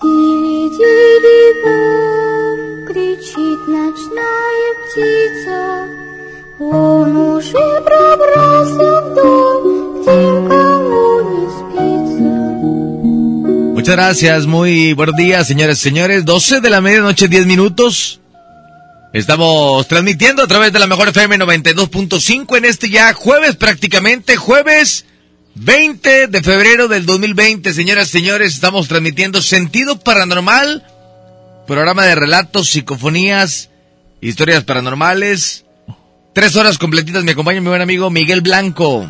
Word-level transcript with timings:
Дили-дили-бом, 0.00 2.56
кричит 2.88 3.60
ночная 3.68 4.70
птица. 4.80 5.60
Он 6.60 7.10
уже 7.36 7.66
пробрался 7.84 8.88
в 9.02 9.04
дом, 9.16 9.60
где 10.00 10.16
никому 10.40 11.08
не 11.28 11.44
спится. 11.58 12.30
Muchas 13.74 13.96
gracias, 13.96 14.40
muy 14.46 14.94
buenos 14.94 15.16
días, 15.16 15.46
señores 15.46 15.78
señores. 15.78 16.24
12 16.24 16.62
de 16.62 16.70
la 16.70 16.80
medianoche, 16.80 17.28
10 17.28 17.44
minutos. 17.44 18.20
Estamos 19.12 19.88
transmitiendo 19.88 20.44
a 20.44 20.46
través 20.46 20.72
de 20.72 20.78
la 20.78 20.86
mejor 20.86 21.08
FM 21.08 21.36
92.5 21.38 22.56
en 22.58 22.64
este 22.64 22.90
ya 22.90 23.12
jueves 23.12 23.56
prácticamente, 23.56 24.36
jueves 24.36 25.04
20 25.56 26.28
de 26.28 26.42
febrero 26.42 26.86
del 26.86 27.06
2020. 27.06 27.74
Señoras 27.74 28.08
y 28.08 28.12
señores, 28.12 28.54
estamos 28.54 28.86
transmitiendo 28.86 29.42
Sentido 29.42 29.98
Paranormal, 29.98 30.86
programa 31.66 32.04
de 32.04 32.14
relatos, 32.14 32.70
psicofonías, 32.70 33.70
historias 34.20 34.62
paranormales. 34.62 35.64
Tres 36.32 36.54
horas 36.54 36.78
completitas, 36.78 37.24
me 37.24 37.32
acompaña 37.32 37.60
mi 37.60 37.68
buen 37.68 37.82
amigo 37.82 38.10
Miguel 38.10 38.42
Blanco. 38.42 39.08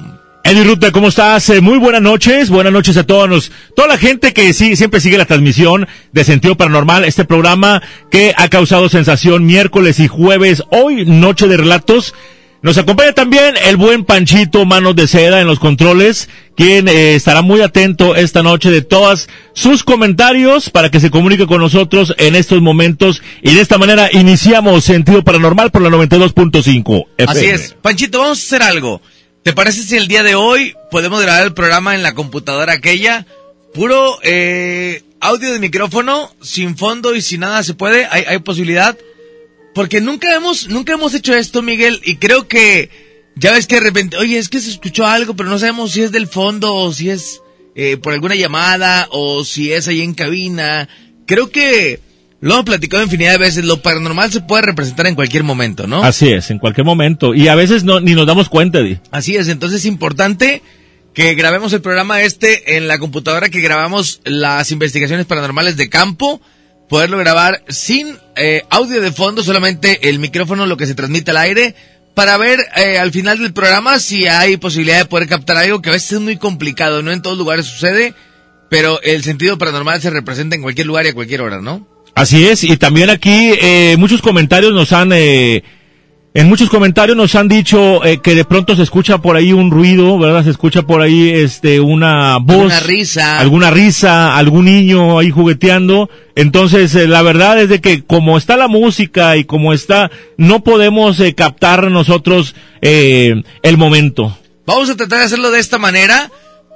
Eddie 0.51 0.65
Ruta, 0.65 0.91
¿cómo 0.91 1.09
estás? 1.09 1.49
Eh, 1.51 1.61
muy 1.61 1.79
buenas 1.79 2.03
noches, 2.03 2.51
buenas 2.51 2.73
noches 2.73 2.97
a 2.97 3.05
todos, 3.05 3.29
los- 3.29 3.53
toda 3.77 3.87
la 3.87 3.97
gente 3.99 4.33
que 4.33 4.53
sí, 4.53 4.75
siempre 4.75 5.01
sigue 5.01 5.17
la 5.17 5.25
transmisión 5.25 5.87
de 6.11 6.25
Sentido 6.25 6.57
Paranormal, 6.57 7.05
este 7.05 7.25
programa 7.25 7.81
que 8.11 8.35
ha 8.37 8.49
causado 8.49 8.89
sensación 8.89 9.47
miércoles 9.47 10.01
y 10.01 10.09
jueves, 10.09 10.65
hoy 10.71 11.05
noche 11.07 11.47
de 11.47 11.57
relatos. 11.57 12.15
Nos 12.63 12.79
acompaña 12.79 13.13
también 13.13 13.55
el 13.65 13.77
buen 13.77 14.05
Panchito 14.05 14.65
Manos 14.67 14.97
de 14.97 15.07
Seda 15.07 15.41
en 15.41 15.47
los 15.47 15.61
controles, 15.61 16.29
quien 16.57 16.89
eh, 16.89 17.15
estará 17.15 17.43
muy 17.43 17.61
atento 17.61 18.17
esta 18.17 18.43
noche 18.43 18.73
de 18.73 18.83
todas 18.83 19.29
sus 19.55 19.85
comentarios 19.85 20.69
para 20.69 20.91
que 20.91 20.99
se 20.99 21.11
comunique 21.11 21.47
con 21.47 21.61
nosotros 21.61 22.13
en 22.19 22.35
estos 22.35 22.61
momentos 22.61 23.23
y 23.41 23.55
de 23.55 23.61
esta 23.61 23.79
manera 23.79 24.11
iniciamos 24.13 24.85
Sentido 24.85 25.23
Paranormal 25.23 25.71
por 25.71 25.81
la 25.81 25.91
92.5 25.91 27.07
FM. 27.17 27.39
Así 27.41 27.47
es. 27.47 27.77
Panchito, 27.81 28.19
vamos 28.19 28.39
a 28.41 28.43
hacer 28.43 28.63
algo. 28.65 29.01
¿Te 29.43 29.55
parece 29.55 29.83
si 29.83 29.97
el 29.97 30.07
día 30.07 30.23
de 30.23 30.35
hoy 30.35 30.75
podemos 30.91 31.23
grabar 31.23 31.45
el 31.45 31.55
programa 31.55 31.95
en 31.95 32.03
la 32.03 32.15
computadora 32.15 32.75
aquella? 32.75 33.27
Puro 33.73 34.19
eh, 34.23 35.03
audio 35.19 35.53
de 35.53 35.59
micrófono, 35.59 36.35
sin 36.43 36.77
fondo 36.77 37.15
y 37.15 37.23
sin 37.23 37.41
nada 37.41 37.63
se 37.63 37.73
puede. 37.73 38.07
¿Hay, 38.11 38.25
hay 38.27 38.39
posibilidad? 38.41 38.99
Porque 39.75 40.03
nunca 40.03 40.35
hemos, 40.35 40.69
nunca 40.69 40.93
hemos 40.93 41.15
hecho 41.15 41.35
esto, 41.35 41.63
Miguel, 41.63 42.03
y 42.05 42.17
creo 42.17 42.49
que 42.49 42.91
ya 43.35 43.53
ves 43.53 43.67
que 43.67 43.77
de 43.77 43.81
repente, 43.81 44.19
oye, 44.19 44.37
es 44.37 44.51
que 44.51 44.61
se 44.61 44.71
escuchó 44.71 45.07
algo, 45.07 45.35
pero 45.35 45.49
no 45.49 45.59
sabemos 45.59 45.93
si 45.93 46.03
es 46.03 46.13
del 46.13 46.27
fondo 46.27 46.75
o 46.75 46.93
si 46.93 47.09
es 47.09 47.41
eh, 47.75 47.97
por 47.97 48.13
alguna 48.13 48.35
llamada 48.35 49.09
o 49.11 49.43
si 49.45 49.73
es 49.73 49.89
ahí 49.89 50.03
en 50.03 50.13
cabina. 50.13 50.87
Creo 51.27 51.51
que 51.51 52.01
lo 52.41 52.55
hemos 52.55 52.65
platicado 52.65 53.03
infinidad 53.03 53.33
de 53.33 53.39
veces, 53.39 53.65
lo 53.65 53.83
paranormal 53.83 54.33
se 54.33 54.41
puede 54.41 54.63
representar 54.63 55.07
en 55.07 55.15
cualquier 55.15 55.45
momento, 55.45 55.87
¿no? 55.87 56.03
Así 56.03 56.31
es, 56.31 56.51
en 56.51 56.59
cualquier 56.59 56.87
momento. 56.87 57.35
Y 57.35 57.49
a 57.49 57.55
veces 57.55 57.85
no, 57.85 58.01
ni 58.01 58.15
nos 58.15 58.27
damos 58.27 58.49
cuenta, 58.49 58.79
Eddie. 58.79 59.01
Así 59.11 59.37
es, 59.37 59.49
entonces 59.49 59.81
es 59.81 59.87
importante 59.87 60.63
que 61.13 61.35
grabemos 61.35 61.73
el 61.73 61.83
programa 61.83 62.23
este 62.23 62.77
en 62.77 62.89
la 62.89 62.99
computadora 62.99 63.49
que 63.49 63.61
grabamos 63.61 64.21
las 64.25 64.71
investigaciones 64.71 65.27
paranormales 65.27 65.77
de 65.77 65.91
campo, 65.91 66.41
poderlo 66.89 67.19
grabar 67.19 67.63
sin 67.69 68.17
eh, 68.37 68.63
audio 68.71 69.03
de 69.03 69.13
fondo, 69.13 69.43
solamente 69.43 70.09
el 70.09 70.19
micrófono, 70.19 70.67
lo 70.67 70.77
que 70.77 70.87
se 70.87 70.95
transmite 70.95 71.33
al 71.33 71.37
aire, 71.37 71.75
para 72.15 72.39
ver 72.39 72.61
eh, 72.77 72.99
al 72.99 73.13
final 73.13 73.39
del 73.39 73.53
programa 73.53 73.99
si 73.99 74.27
hay 74.27 74.57
posibilidad 74.57 74.99
de 74.99 75.05
poder 75.05 75.29
captar 75.29 75.59
algo 75.59 75.83
que 75.83 75.91
a 75.91 75.93
veces 75.93 76.13
es 76.13 76.21
muy 76.21 76.39
complicado, 76.39 77.03
no 77.03 77.13
en 77.13 77.23
todos 77.23 77.37
lugares 77.37 77.67
sucede, 77.67 78.15
pero 78.71 79.01
el 79.03 79.23
sentido 79.25 79.59
paranormal 79.59 80.01
se 80.01 80.11
representa 80.11 80.57
en 80.57 80.63
cualquier 80.63 80.87
lugar 80.87 81.05
y 81.05 81.11
a 81.11 81.15
cualquier 81.15 81.43
hora, 81.43 81.61
¿no? 81.61 81.87
Así 82.21 82.47
es, 82.47 82.65
y 82.65 82.77
también 82.77 83.09
aquí 83.09 83.53
eh, 83.63 83.97
muchos 83.99 84.21
comentarios 84.21 84.75
nos 84.75 84.93
han, 84.93 85.11
eh, 85.15 85.63
en 86.35 86.49
muchos 86.51 86.69
comentarios 86.69 87.17
nos 87.17 87.35
han 87.35 87.49
dicho 87.49 88.05
eh, 88.05 88.21
que 88.23 88.35
de 88.35 88.45
pronto 88.45 88.77
se 88.77 88.83
escucha 88.83 89.19
por 89.19 89.37
ahí 89.37 89.55
un 89.55 89.71
ruido, 89.71 90.19
¿verdad? 90.19 90.45
Se 90.45 90.51
escucha 90.51 90.83
por 90.83 91.01
ahí 91.01 91.31
este 91.31 91.81
una 91.81 92.37
voz, 92.37 92.73
Alguna 92.75 92.81
risa. 92.81 93.39
alguna 93.41 93.71
risa, 93.71 94.37
algún 94.37 94.67
niño 94.67 95.19
ahí 95.19 95.31
jugueteando. 95.31 96.11
Entonces, 96.37 96.95
eh, 96.95 97.09
la 97.09 97.23
verdad 97.23 97.59
es 97.59 97.71
de 97.71 97.81
que 97.81 98.05
como 98.05 98.37
está 98.37 98.59
la 98.59 98.69
música 98.69 99.39
y 99.39 99.45
como 99.45 99.73
está, 99.73 100.11
no 100.37 100.63
podemos 100.63 101.19
eh, 101.21 101.35
captar 101.35 101.91
nosotros 101.91 102.55
eh, 102.83 103.43
el 103.63 103.79
momento. 103.79 104.37
Vamos 104.67 104.91
a 104.91 104.97
tratar 104.97 105.21
de 105.21 105.25
hacerlo 105.25 105.51
de 105.51 105.59
esta 105.59 105.79
manera 105.79 106.31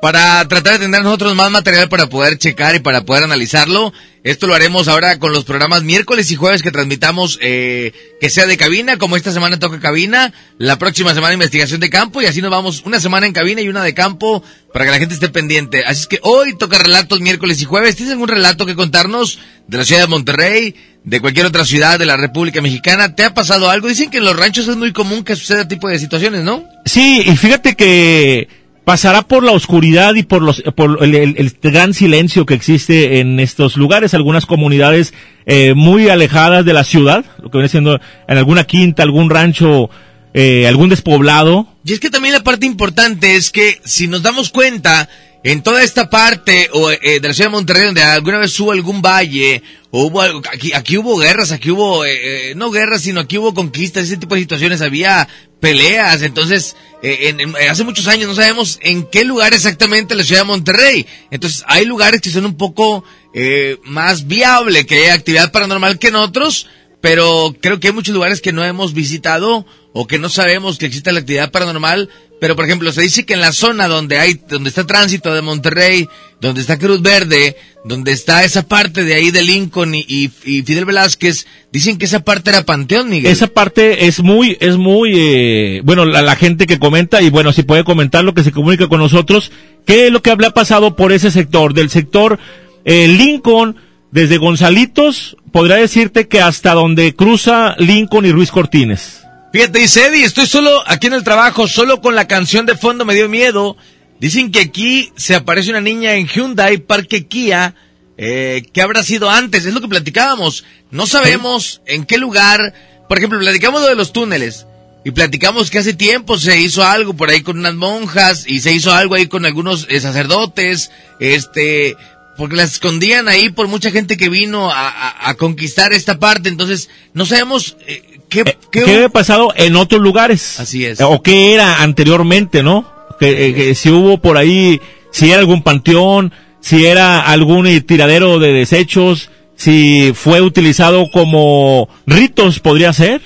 para 0.05 0.47
tratar 0.49 0.75
de 0.75 0.81
tener 0.81 1.03
nosotros 1.03 1.35
más 1.35 1.51
material 1.51 1.89
para 1.89 2.11
poder 2.11 2.37
checar 2.37 2.75
y 2.75 2.81
para 2.81 3.07
poder 3.07 3.25
analizarlo. 3.25 3.91
Esto 4.23 4.47
lo 4.47 4.55
haremos 4.55 4.87
ahora 4.87 5.19
con 5.19 5.33
los 5.33 5.45
programas 5.45 5.83
miércoles 5.83 6.31
y 6.31 6.37
jueves 6.37 6.63
que 6.63 6.71
transmitamos, 6.71 7.39
eh, 7.41 7.93
que 8.21 8.29
sea 8.29 8.45
de 8.45 8.59
cabina, 8.59 8.99
como 8.99 9.17
esta 9.17 9.33
semana 9.33 9.59
toca 9.59 9.81
cabina, 9.81 10.35
la 10.59 10.77
próxima 10.77 11.15
semana 11.15 11.33
investigación 11.33 11.81
de 11.81 11.89
campo 11.89 12.21
y 12.21 12.27
así 12.27 12.43
nos 12.43 12.51
vamos 12.51 12.83
una 12.85 13.01
semana 13.01 13.25
en 13.25 13.33
cabina 13.33 13.63
y 13.63 13.69
una 13.71 13.83
de 13.83 13.95
campo 13.95 14.45
para 14.75 14.85
que 14.85 14.91
la 14.91 14.99
gente 14.99 15.15
esté 15.15 15.31
pendiente. 15.31 15.85
Así 15.87 16.03
es 16.03 16.07
que 16.07 16.21
hoy 16.21 16.55
toca 16.55 16.77
relatos 16.77 17.23
miércoles 17.23 17.63
y 17.63 17.65
jueves. 17.65 17.97
¿Tienes 17.97 18.13
algún 18.13 18.29
relato 18.29 18.67
que 18.67 18.75
contarnos 18.75 19.39
de 19.69 19.79
la 19.79 19.85
ciudad 19.87 20.03
de 20.03 20.09
Monterrey, 20.09 20.75
de 21.03 21.21
cualquier 21.23 21.47
otra 21.47 21.65
ciudad 21.65 21.99
de 21.99 22.05
la 22.05 22.19
República 22.19 22.61
Mexicana? 22.61 23.17
¿Te 23.17 23.25
ha 23.25 23.33
pasado 23.33 23.71
algo? 23.71 23.89
Dicen 23.89 24.11
que 24.11 24.19
en 24.19 24.27
los 24.27 24.37
ranchos 24.37 24.69
es 24.69 24.77
muy 24.77 24.93
común 24.93 25.25
que 25.25 25.35
suceda 25.35 25.67
tipo 25.67 25.89
de 25.89 25.99
situaciones, 25.99 26.43
¿no? 26.43 26.63
Sí, 26.85 27.23
y 27.25 27.35
fíjate 27.39 27.75
que 27.75 28.64
pasará 28.85 29.23
por 29.23 29.43
la 29.43 29.53
oscuridad 29.53 30.15
y 30.15 30.23
por 30.23 30.43
los 30.43 30.63
por 30.77 31.03
el, 31.03 31.57
gran 31.63 31.95
silencio 31.95 32.47
que 32.47 32.55
existe 32.55 33.21
en 33.21 33.41
estos 33.41 33.77
lugares, 33.77 34.15
algunas 34.15 34.47
comunidades 34.47 35.15
eh, 35.47 35.75
muy 35.75 36.09
alejadas 36.09 36.65
de 36.65 36.73
la 36.73 36.85
ciudad, 36.85 37.25
lo 37.43 37.51
que 37.51 37.59
viene 37.59 37.69
siendo 37.69 38.01
en 38.29 38.39
alguna 38.39 38.65
quinta, 38.65 39.03
algún 39.03 39.31
rancho, 39.31 39.91
eh, 40.35 40.67
algún 40.67 40.91
despoblado. 40.91 41.67
Y 41.85 41.93
es 41.93 42.01
que 42.01 42.11
también 42.11 42.35
la 42.35 42.43
parte 42.43 42.67
importante 42.67 43.37
es 43.37 43.51
que 43.51 43.81
si 43.85 44.07
nos 44.07 44.23
damos 44.23 44.51
cuenta, 44.51 45.09
en 45.45 45.63
toda 45.63 45.83
esta 45.85 46.11
parte 46.11 46.69
o, 46.73 46.91
eh, 46.91 47.21
de 47.21 47.29
la 47.29 47.35
ciudad 47.35 47.51
de 47.51 47.57
Monterrey, 47.57 47.85
donde 47.85 48.03
alguna 48.03 48.39
vez 48.39 48.59
hubo 48.59 48.73
algún 48.73 49.01
valle, 49.03 49.63
o 49.91 50.07
hubo 50.07 50.21
algo, 50.23 50.43
aquí, 50.51 50.73
aquí 50.73 50.97
hubo 50.99 51.17
guerras, 51.19 51.53
aquí 51.53 51.71
hubo, 51.71 52.05
eh, 52.05 52.51
eh, 52.51 52.55
no 52.57 52.71
guerras, 52.71 53.03
sino 53.03 53.21
aquí 53.21 53.39
hubo 53.39 53.55
conquistas, 53.55 54.05
ese 54.05 54.17
tipo 54.17 54.35
de 54.35 54.41
situaciones, 54.41 54.81
había 54.81 55.29
peleas, 55.61 56.23
entonces, 56.23 56.77
eh, 57.03 57.29
en- 57.29 57.41
en- 57.41 57.55
hace 57.71 57.85
muchos 57.85 58.09
años 58.09 58.27
no 58.29 58.35
sabemos 58.35 58.79
en 58.83 59.05
qué 59.09 59.25
lugar 59.25 59.55
exactamente 59.55 60.15
la 60.15 60.25
ciudad 60.25 60.41
de 60.43 60.47
Monterrey. 60.49 61.07
Entonces, 61.31 61.63
hay 61.67 61.85
lugares 61.85 62.21
que 62.21 62.31
son 62.31 62.45
un 62.47 62.57
poco 62.57 63.05
eh, 63.37 63.79
más 63.85 64.27
viable 64.29 64.87
que 64.87 64.95
haya 64.97 65.15
actividad 65.15 65.51
paranormal 65.53 65.99
que 65.99 66.09
en 66.09 66.15
otros, 66.17 66.69
pero 67.01 67.55
creo 67.61 67.81
que 67.81 67.89
hay 67.89 67.93
muchos 67.93 68.15
lugares 68.15 68.41
que 68.41 68.53
no 68.53 68.65
hemos 68.65 68.95
visitado 68.95 69.67
o 69.93 70.07
que 70.07 70.19
no 70.19 70.29
sabemos 70.29 70.79
que 70.79 70.87
existe 70.87 71.13
la 71.13 71.19
actividad 71.21 71.51
paranormal. 71.51 72.09
Pero, 72.45 72.57
por 72.57 72.67
ejemplo, 72.67 72.93
se 72.93 73.01
dice 73.01 73.25
que 73.25 73.33
en 73.33 73.41
la 73.41 73.53
zona 73.53 73.89
donde 73.89 74.19
hay, 74.19 74.39
donde 74.47 74.69
está 74.69 74.87
tránsito 74.87 75.33
de 75.33 75.41
Monterrey, 75.41 76.11
donde 76.43 76.61
está 76.61 76.79
Cruz 76.79 77.01
Verde, 77.01 77.57
donde 77.87 78.13
está 78.13 78.45
esa 78.45 78.69
parte 78.69 79.03
de 79.03 79.15
ahí 79.15 79.31
de 79.31 79.43
Lincoln 79.43 79.95
y, 79.95 80.29
Fidel 80.29 80.85
Velázquez, 80.85 81.47
dicen 81.73 81.97
que 81.97 82.05
esa 82.05 82.21
parte 82.21 82.51
era 82.51 82.67
Panteón, 82.67 83.09
Miguel. 83.09 83.33
Esa 83.33 83.47
parte 83.47 84.09
es 84.09 84.21
muy, 84.21 84.59
es 84.61 84.77
muy, 84.77 85.13
eh, 85.15 85.81
bueno, 85.85 86.05
la, 86.05 86.21
la 86.21 86.37
gente 86.37 86.67
que 86.67 86.79
comenta, 86.79 87.23
y 87.23 87.31
bueno, 87.31 87.51
si 87.51 87.63
puede 87.63 87.83
comentar 87.83 88.23
lo 88.23 88.35
que 88.35 88.45
se 88.45 88.53
comunica 88.53 88.89
con 88.89 89.01
nosotros, 89.01 89.51
qué 89.87 90.09
es 90.09 90.13
lo 90.13 90.21
que 90.21 90.31
habla 90.31 90.51
pasado 90.51 90.97
por 90.97 91.13
ese 91.13 91.31
sector, 91.31 91.73
del 91.73 91.89
sector 91.89 92.39
eh, 92.85 93.09
Lincoln, 93.09 93.77
desde 94.11 94.37
Gonzalitos, 94.37 95.39
podría 95.51 95.77
decirte 95.77 96.29
que 96.29 96.43
hasta 96.43 96.75
donde 96.75 97.15
cruza 97.15 97.75
Lincoln 97.79 98.27
y 98.27 98.33
Ruiz 98.33 98.51
Cortines. 98.51 99.24
Fíjate, 99.55 99.79
dice 99.79 100.07
Eddie, 100.09 100.25
estoy 100.25 100.49
solo 100.49 100.83
aquí 100.85 101.07
en 101.07 101.13
el 101.13 101.23
trabajo, 101.23 101.69
solo 101.69 102.01
con 102.01 102.17
la 102.17 102.27
canción 102.27 102.67
de 102.67 102.77
fondo 102.77 103.05
me 103.05 103.15
dio 103.15 103.29
miedo. 103.29 103.77
Dicen 104.19 104.51
que 104.51 104.59
aquí 104.59 105.13
se 105.17 105.37
aparece 105.37 105.71
una 105.71 105.81
niña 105.81 106.15
en 106.15 106.27
Hyundai 106.27 106.79
Parque 106.79 107.27
Kia. 107.29 107.77
Eh, 108.19 108.65
¿Qué 108.73 108.83
habrá 108.83 109.05
sido 109.05 109.31
antes? 109.31 109.65
Es 109.65 109.73
lo 109.73 109.81
que 109.81 109.87
platicábamos. 109.87 110.65
No 110.91 111.07
sabemos 111.07 111.83
en 111.87 112.05
qué 112.05 112.19
lugar. 112.19 112.75
Por 113.09 113.19
ejemplo, 113.19 113.39
platicamos 113.39 113.81
lo 113.83 113.87
de 113.87 113.95
los 113.95 114.13
túneles. 114.13 114.67
y 115.05 115.13
platicamos 115.13 115.71
que 115.71 115.79
hace 115.79 115.95
tiempo 115.95 116.37
se 116.37 116.59
hizo 116.59 116.83
algo 116.85 117.15
por 117.15 117.31
ahí 117.31 117.43
con 117.43 117.57
unas 117.59 117.75
monjas 117.75 118.47
y 118.49 118.59
se 118.61 118.73
hizo 118.73 118.93
algo 118.93 119.15
ahí 119.15 119.29
con 119.29 119.45
algunos 119.47 119.87
eh, 119.89 120.01
sacerdotes, 120.01 120.91
este, 121.21 121.95
porque 122.39 122.57
las 122.57 122.73
escondían 122.73 123.29
ahí 123.29 123.51
por 123.51 123.69
mucha 123.69 123.91
gente 123.93 124.17
que 124.17 124.31
vino 124.31 124.73
a, 124.73 124.89
a- 124.89 125.29
a 125.29 125.35
conquistar 125.35 125.93
esta 125.93 126.19
parte, 126.19 126.49
entonces 126.49 126.89
no 127.13 127.27
sabemos 127.27 127.77
eh, 127.87 128.14
qué, 128.35 128.41
Eh, 128.51 128.59
qué- 128.71 128.83
¿Qué 128.83 128.95
había 128.95 129.09
pasado 129.09 129.53
en 129.57 129.77
otros 129.77 130.03
lugares? 130.03 130.61
Así 130.61 130.85
es. 130.85 131.01
O 131.01 131.23
qué 131.23 131.55
era 131.55 131.83
anteriormente, 131.83 132.63
¿no? 132.63 132.85
Que, 133.19 133.47
eh, 133.47 133.55
que 133.55 133.75
si 133.75 133.91
hubo 133.91 134.19
por 134.19 134.37
ahí, 134.37 134.81
si 135.13 135.31
era 135.31 135.41
algún 135.41 135.63
panteón, 135.63 136.33
si 136.61 136.85
era 136.87 137.21
algún 137.21 137.67
eh, 137.67 137.81
tiradero 137.81 138.39
de 138.39 138.53
desechos, 138.53 139.31
si 139.57 140.13
fue 140.15 140.41
utilizado 140.41 141.09
como 141.13 141.89
ritos, 142.07 142.59
podría 142.61 142.93
ser. 142.93 143.23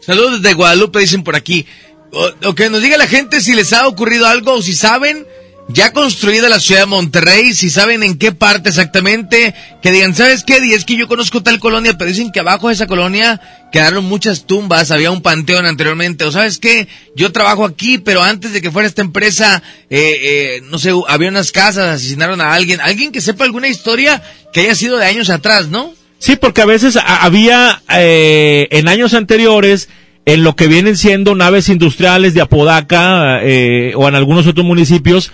Saludos 0.00 0.40
desde 0.42 0.54
Guadalupe, 0.54 1.00
dicen 1.00 1.22
por 1.24 1.36
aquí. 1.36 1.66
O, 2.12 2.48
o 2.48 2.54
que 2.54 2.70
nos 2.70 2.82
diga 2.82 2.96
la 2.96 3.06
gente 3.06 3.40
si 3.40 3.54
les 3.54 3.72
ha 3.72 3.86
ocurrido 3.86 4.26
algo 4.26 4.54
o 4.54 4.62
si 4.62 4.72
saben, 4.72 5.26
ya 5.72 5.92
construida 5.92 6.48
la 6.48 6.60
ciudad 6.60 6.82
de 6.82 6.86
Monterrey, 6.86 7.54
si 7.54 7.70
saben 7.70 8.02
en 8.02 8.18
qué 8.18 8.32
parte 8.32 8.68
exactamente, 8.68 9.54
que 9.82 9.92
digan, 9.92 10.14
¿sabes 10.14 10.44
qué? 10.44 10.58
Y 10.64 10.72
es 10.72 10.84
que 10.84 10.96
yo 10.96 11.08
conozco 11.08 11.42
tal 11.42 11.60
colonia, 11.60 11.96
pero 11.96 12.10
dicen 12.10 12.32
que 12.32 12.40
abajo 12.40 12.68
de 12.68 12.74
esa 12.74 12.86
colonia 12.86 13.40
quedaron 13.72 14.04
muchas 14.04 14.46
tumbas, 14.46 14.90
había 14.90 15.10
un 15.10 15.22
panteón 15.22 15.66
anteriormente, 15.66 16.24
o 16.24 16.32
¿sabes 16.32 16.58
qué? 16.58 16.88
Yo 17.14 17.32
trabajo 17.32 17.64
aquí, 17.64 17.98
pero 17.98 18.22
antes 18.22 18.52
de 18.52 18.60
que 18.60 18.70
fuera 18.70 18.88
esta 18.88 19.02
empresa, 19.02 19.62
eh, 19.88 20.18
eh, 20.22 20.62
no 20.70 20.78
sé, 20.78 20.92
había 21.08 21.28
unas 21.28 21.52
casas, 21.52 21.96
asesinaron 21.96 22.40
a 22.40 22.52
alguien, 22.54 22.80
alguien 22.80 23.12
que 23.12 23.20
sepa 23.20 23.44
alguna 23.44 23.68
historia 23.68 24.22
que 24.52 24.60
haya 24.60 24.74
sido 24.74 24.98
de 24.98 25.06
años 25.06 25.30
atrás, 25.30 25.68
¿no? 25.68 25.94
Sí, 26.18 26.36
porque 26.36 26.60
a 26.60 26.66
veces 26.66 26.98
había 27.02 27.82
eh, 27.88 28.68
en 28.70 28.88
años 28.88 29.14
anteriores 29.14 29.88
en 30.26 30.44
lo 30.44 30.54
que 30.54 30.68
vienen 30.68 30.96
siendo 30.96 31.34
naves 31.34 31.68
industriales 31.68 32.34
de 32.34 32.42
Apodaca 32.42 33.40
eh, 33.42 33.94
o 33.96 34.06
en 34.06 34.14
algunos 34.14 34.46
otros 34.46 34.66
municipios, 34.66 35.32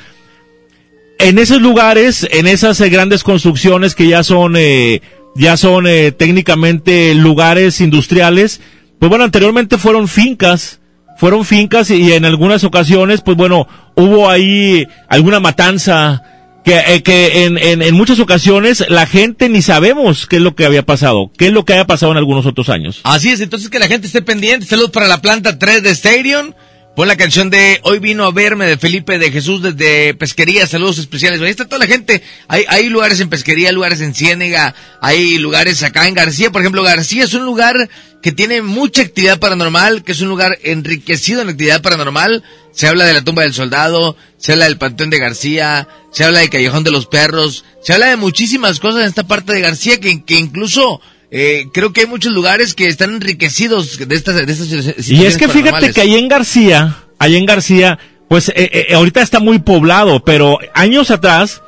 en 1.18 1.38
esos 1.38 1.60
lugares, 1.60 2.26
en 2.30 2.46
esas 2.46 2.80
eh, 2.80 2.88
grandes 2.88 3.22
construcciones 3.22 3.94
que 3.94 4.08
ya 4.08 4.22
son 4.22 4.54
eh, 4.56 5.00
ya 5.36 5.56
son 5.56 5.86
eh, 5.86 6.12
técnicamente 6.12 7.14
lugares 7.14 7.80
industriales, 7.80 8.60
pues 8.98 9.10
bueno, 9.10 9.24
anteriormente 9.24 9.78
fueron 9.78 10.08
fincas, 10.08 10.80
fueron 11.18 11.44
fincas 11.44 11.90
y 11.90 12.12
en 12.12 12.24
algunas 12.24 12.64
ocasiones, 12.64 13.20
pues 13.20 13.36
bueno, 13.36 13.68
hubo 13.94 14.30
ahí 14.30 14.86
alguna 15.08 15.40
matanza 15.40 16.22
que, 16.64 16.78
eh, 16.78 17.02
que 17.02 17.44
en, 17.44 17.58
en, 17.58 17.82
en 17.82 17.94
muchas 17.94 18.18
ocasiones 18.18 18.84
la 18.88 19.06
gente 19.06 19.48
ni 19.48 19.62
sabemos 19.62 20.26
qué 20.26 20.36
es 20.36 20.42
lo 20.42 20.56
que 20.56 20.64
había 20.64 20.84
pasado, 20.84 21.30
qué 21.36 21.46
es 21.46 21.52
lo 21.52 21.64
que 21.64 21.74
haya 21.74 21.86
pasado 21.86 22.12
en 22.12 22.18
algunos 22.18 22.46
otros 22.46 22.68
años. 22.68 23.00
Así 23.04 23.30
es, 23.30 23.40
entonces 23.40 23.68
que 23.70 23.78
la 23.78 23.88
gente 23.88 24.06
esté 24.06 24.22
pendiente. 24.22 24.66
Saludos 24.66 24.90
para 24.90 25.06
la 25.06 25.20
planta 25.20 25.58
3 25.58 25.82
de 25.82 25.90
Stadium. 25.90 26.54
Pon 26.96 27.08
la 27.08 27.16
canción 27.18 27.50
de 27.50 27.78
Hoy 27.82 27.98
vino 27.98 28.24
a 28.24 28.32
verme 28.32 28.64
de 28.64 28.78
Felipe 28.78 29.18
de 29.18 29.30
Jesús 29.30 29.60
desde 29.60 30.14
Pesquería. 30.14 30.66
Saludos 30.66 30.96
especiales. 30.96 31.42
Ahí 31.42 31.50
está 31.50 31.66
toda 31.66 31.80
la 31.80 31.86
gente. 31.86 32.22
Hay, 32.48 32.64
hay 32.68 32.88
lugares 32.88 33.20
en 33.20 33.28
Pesquería, 33.28 33.70
lugares 33.70 34.00
en 34.00 34.14
Ciénega, 34.14 34.74
hay 35.02 35.36
lugares 35.36 35.82
acá 35.82 36.08
en 36.08 36.14
García. 36.14 36.50
Por 36.50 36.62
ejemplo, 36.62 36.82
García 36.82 37.24
es 37.24 37.34
un 37.34 37.44
lugar 37.44 37.90
que 38.22 38.32
tiene 38.32 38.62
mucha 38.62 39.02
actividad 39.02 39.38
paranormal, 39.38 40.04
que 40.04 40.12
es 40.12 40.22
un 40.22 40.30
lugar 40.30 40.58
enriquecido 40.62 41.42
en 41.42 41.50
actividad 41.50 41.82
paranormal. 41.82 42.42
Se 42.72 42.88
habla 42.88 43.04
de 43.04 43.12
la 43.12 43.22
tumba 43.22 43.42
del 43.42 43.52
soldado, 43.52 44.16
se 44.38 44.52
habla 44.52 44.64
del 44.64 44.78
Panteón 44.78 45.10
de 45.10 45.18
García, 45.18 45.88
se 46.12 46.24
habla 46.24 46.38
del 46.38 46.48
Callejón 46.48 46.82
de 46.82 46.92
los 46.92 47.04
Perros, 47.04 47.66
se 47.82 47.92
habla 47.92 48.06
de 48.06 48.16
muchísimas 48.16 48.80
cosas 48.80 49.02
en 49.02 49.08
esta 49.08 49.26
parte 49.26 49.52
de 49.52 49.60
García 49.60 50.00
que, 50.00 50.24
que 50.24 50.38
incluso 50.38 51.02
eh, 51.38 51.68
creo 51.72 51.92
que 51.92 52.02
hay 52.02 52.06
muchos 52.06 52.32
lugares 52.32 52.74
que 52.74 52.88
están 52.88 53.14
enriquecidos 53.14 53.98
de 53.98 54.14
estas, 54.14 54.34
de 54.46 54.50
estas 54.52 54.70
Y 54.72 54.74
es 54.80 54.84
situaciones 55.06 55.36
que 55.36 55.48
fíjate 55.48 55.92
que 55.92 56.00
ahí 56.00 56.14
en 56.16 56.28
García, 56.28 56.96
ahí 57.18 57.36
en 57.36 57.46
García, 57.46 57.98
pues 58.28 58.48
eh, 58.50 58.54
eh, 58.56 58.94
ahorita 58.94 59.22
está 59.22 59.38
muy 59.40 59.58
poblado, 59.58 60.24
pero 60.24 60.58
años 60.74 61.10
atrás 61.10 61.62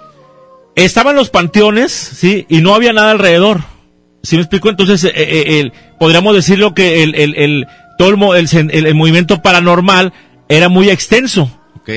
estaban 0.75 1.17
los 1.17 1.31
panteones, 1.31 1.93
sí, 1.93 2.47
y 2.49 2.61
no 2.61 2.75
había 2.75 2.93
nada 2.93 3.11
alrededor. 3.11 3.62
¿Sí 4.23 4.37
me 4.37 4.43
explico? 4.43 4.69
Entonces, 4.69 5.05
eh, 5.05 5.12
eh, 5.15 5.61
el- 5.61 5.73
podríamos 5.99 6.35
decirlo 6.35 6.75
que 6.75 7.03
el, 7.03 7.14
el, 7.14 7.35
el, 7.37 7.67
todo 7.99 8.35
el, 8.35 8.49
el, 8.53 8.87
el- 8.87 8.94
movimiento 8.94 9.43
paranormal 9.43 10.12
era 10.49 10.69
muy 10.69 10.91
extenso. 10.91 11.50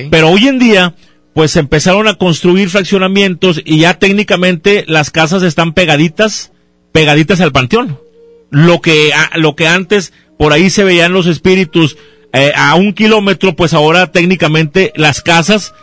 Pero 0.09 0.29
hoy 0.29 0.47
en 0.47 0.57
día, 0.57 0.95
pues 1.33 1.55
empezaron 1.57 2.07
a 2.07 2.13
construir 2.13 2.69
fraccionamientos 2.69 3.61
y 3.65 3.79
ya 3.79 3.95
técnicamente 3.95 4.85
las 4.87 5.09
casas 5.09 5.43
están 5.43 5.73
pegaditas, 5.73 6.51
pegaditas 6.91 7.41
al 7.41 7.51
panteón. 7.51 7.99
Lo 8.49 8.81
que, 8.81 9.13
a- 9.13 9.37
lo 9.37 9.55
que 9.55 9.67
antes 9.67 10.11
por 10.37 10.53
ahí 10.53 10.69
se 10.69 10.83
veían 10.83 11.13
los 11.13 11.27
espíritus 11.27 11.97
eh, 12.33 12.51
a 12.55 12.75
un 12.75 12.93
kilómetro, 12.93 13.55
pues 13.55 13.73
ahora 13.73 14.11
técnicamente 14.11 14.91
las 14.95 15.21
casas 15.21 15.73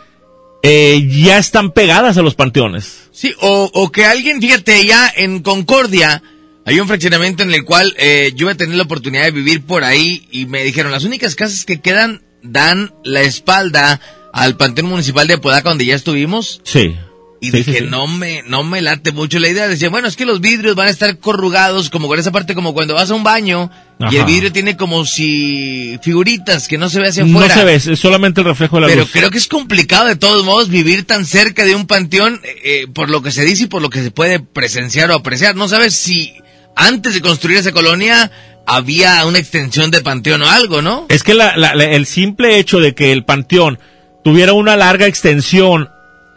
eh, 0.63 1.07
ya 1.23 1.37
están 1.37 1.71
pegadas 1.71 2.17
a 2.17 2.21
los 2.21 2.35
panteones. 2.35 3.09
Sí, 3.11 3.33
o, 3.41 3.69
o 3.73 3.91
que 3.91 4.05
alguien, 4.05 4.41
fíjate, 4.41 4.85
ya 4.85 5.11
en 5.15 5.41
Concordia 5.41 6.21
hay 6.65 6.79
un 6.79 6.87
fraccionamiento 6.87 7.43
en 7.43 7.53
el 7.53 7.63
cual 7.65 7.95
eh, 7.97 8.33
yo 8.35 8.45
voy 8.45 8.53
a 8.53 8.57
tener 8.57 8.75
la 8.75 8.83
oportunidad 8.83 9.23
de 9.23 9.31
vivir 9.31 9.63
por 9.63 9.83
ahí 9.83 10.27
y 10.31 10.45
me 10.45 10.63
dijeron, 10.63 10.91
las 10.91 11.03
únicas 11.05 11.35
casas 11.35 11.65
que 11.65 11.79
quedan 11.81 12.21
dan 12.43 12.93
la 13.03 13.21
espalda 13.21 13.99
al 14.33 14.57
Panteón 14.57 14.89
Municipal 14.89 15.27
de 15.27 15.35
Apodaca 15.35 15.69
donde 15.69 15.85
ya 15.85 15.95
estuvimos. 15.95 16.61
Sí. 16.63 16.95
Y 17.41 17.51
Sí, 17.51 17.57
dije, 17.57 17.71
sí, 17.71 17.77
sí. 17.79 17.85
no 17.89 18.05
me, 18.05 18.43
no 18.47 18.63
me 18.63 18.81
late 18.81 19.13
mucho 19.13 19.39
la 19.39 19.47
idea. 19.47 19.67
Decía, 19.69 19.89
bueno, 19.89 20.09
es 20.09 20.17
que 20.17 20.25
los 20.25 20.41
vidrios 20.41 20.75
van 20.75 20.87
a 20.87 20.91
estar 20.91 21.19
corrugados, 21.19 21.89
como 21.89 22.09
con 22.09 22.19
esa 22.19 22.31
parte, 22.33 22.53
como 22.53 22.73
cuando 22.73 22.95
vas 22.95 23.09
a 23.11 23.13
un 23.15 23.23
baño, 23.23 23.71
y 24.11 24.17
el 24.17 24.25
vidrio 24.25 24.51
tiene 24.51 24.75
como 24.75 25.05
si 25.05 25.97
figuritas 26.01 26.67
que 26.67 26.77
no 26.77 26.89
se 26.89 26.99
ve 26.99 27.07
hacia 27.07 27.23
No 27.23 27.37
afuera. 27.39 27.55
se 27.55 27.63
ve, 27.63 27.75
es 27.75 27.99
solamente 27.99 28.41
el 28.41 28.47
reflejo 28.47 28.75
de 28.77 28.81
la 28.81 28.87
Pero 28.87 29.01
luz. 29.01 29.09
creo 29.13 29.31
que 29.31 29.37
es 29.37 29.47
complicado 29.47 30.07
de 30.07 30.15
todos 30.17 30.43
modos 30.43 30.67
vivir 30.69 31.05
tan 31.05 31.25
cerca 31.25 31.63
de 31.63 31.75
un 31.75 31.87
panteón, 31.87 32.41
eh, 32.43 32.55
eh, 32.63 32.87
por 32.93 33.09
lo 33.09 33.21
que 33.21 33.31
se 33.31 33.43
dice 33.45 33.63
y 33.63 33.67
por 33.67 33.81
lo 33.81 33.89
que 33.89 34.03
se 34.03 34.11
puede 34.11 34.39
presenciar 34.41 35.09
o 35.11 35.15
apreciar. 35.15 35.55
No 35.55 35.67
sabes 35.69 35.95
si 35.95 36.33
antes 36.75 37.13
de 37.13 37.21
construir 37.21 37.57
esa 37.59 37.71
colonia 37.71 38.31
había 38.65 39.25
una 39.25 39.39
extensión 39.39 39.91
de 39.91 40.01
panteón 40.01 40.41
o 40.43 40.49
algo, 40.49 40.81
¿no? 40.81 41.05
Es 41.09 41.23
que 41.23 41.33
la- 41.33 41.55
la- 41.57 41.73
la- 41.73 41.85
el 41.85 42.05
simple 42.05 42.57
hecho 42.59 42.79
de 42.79 42.93
que 42.95 43.11
el 43.13 43.23
panteón 43.25 43.79
tuviera 44.23 44.51
una 44.53 44.75
larga 44.75 45.07
extensión 45.07 45.89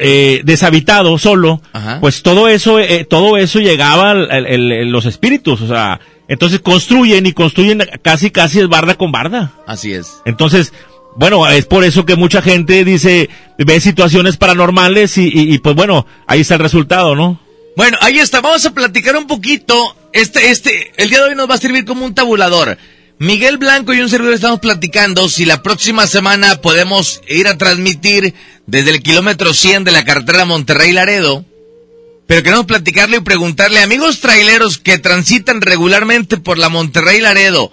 eh, 0.02 0.42
deshabitado 0.44 1.16
solo, 1.18 1.60
Ajá. 1.72 1.98
pues 2.00 2.22
todo 2.22 2.48
eso, 2.48 2.78
eh, 2.80 3.06
todo 3.08 3.36
eso 3.38 3.60
llegaba 3.60 4.10
al, 4.10 4.30
al- 4.30 4.88
los 4.90 5.06
espíritus, 5.06 5.60
o 5.60 5.68
sea, 5.68 6.00
entonces 6.28 6.60
construyen 6.60 7.26
y 7.26 7.32
construyen 7.32 7.82
casi 8.02 8.30
casi 8.30 8.60
es 8.60 8.68
barda 8.68 8.94
con 8.96 9.12
barda. 9.12 9.52
Así 9.66 9.92
es. 9.92 10.20
Entonces, 10.24 10.72
bueno, 11.16 11.46
es 11.48 11.66
por 11.66 11.84
eso 11.84 12.04
que 12.06 12.16
mucha 12.16 12.40
gente 12.42 12.84
dice, 12.84 13.28
ve 13.58 13.80
situaciones 13.80 14.36
paranormales 14.36 15.18
y, 15.18 15.24
y- 15.28 15.54
y, 15.54 15.58
pues 15.58 15.74
bueno, 15.76 16.06
ahí 16.26 16.40
está 16.40 16.54
el 16.54 16.60
resultado, 16.60 17.14
¿no? 17.14 17.38
Bueno, 17.76 17.96
ahí 18.00 18.18
está, 18.18 18.40
vamos 18.40 18.64
a 18.66 18.72
platicar 18.74 19.16
un 19.16 19.26
poquito. 19.26 19.96
Este, 20.12 20.50
este, 20.50 20.92
el 20.96 21.08
día 21.08 21.20
de 21.22 21.30
hoy 21.30 21.34
nos 21.34 21.48
va 21.48 21.54
a 21.54 21.58
servir 21.58 21.84
como 21.86 22.04
un 22.04 22.14
tabulador. 22.14 22.76
Miguel 23.22 23.56
Blanco 23.56 23.94
y 23.94 24.00
un 24.00 24.08
servidor 24.08 24.34
estamos 24.34 24.58
platicando 24.58 25.28
si 25.28 25.44
la 25.44 25.62
próxima 25.62 26.08
semana 26.08 26.56
podemos 26.56 27.20
ir 27.28 27.46
a 27.46 27.56
transmitir 27.56 28.34
desde 28.66 28.90
el 28.90 29.00
kilómetro 29.00 29.54
100 29.54 29.84
de 29.84 29.92
la 29.92 30.04
carretera 30.04 30.44
Monterrey-Laredo. 30.44 31.44
Pero 32.26 32.42
queremos 32.42 32.66
platicarle 32.66 33.18
y 33.18 33.20
preguntarle, 33.20 33.78
amigos 33.78 34.18
traileros 34.18 34.78
que 34.78 34.98
transitan 34.98 35.60
regularmente 35.60 36.36
por 36.36 36.58
la 36.58 36.68
Monterrey-Laredo, 36.68 37.70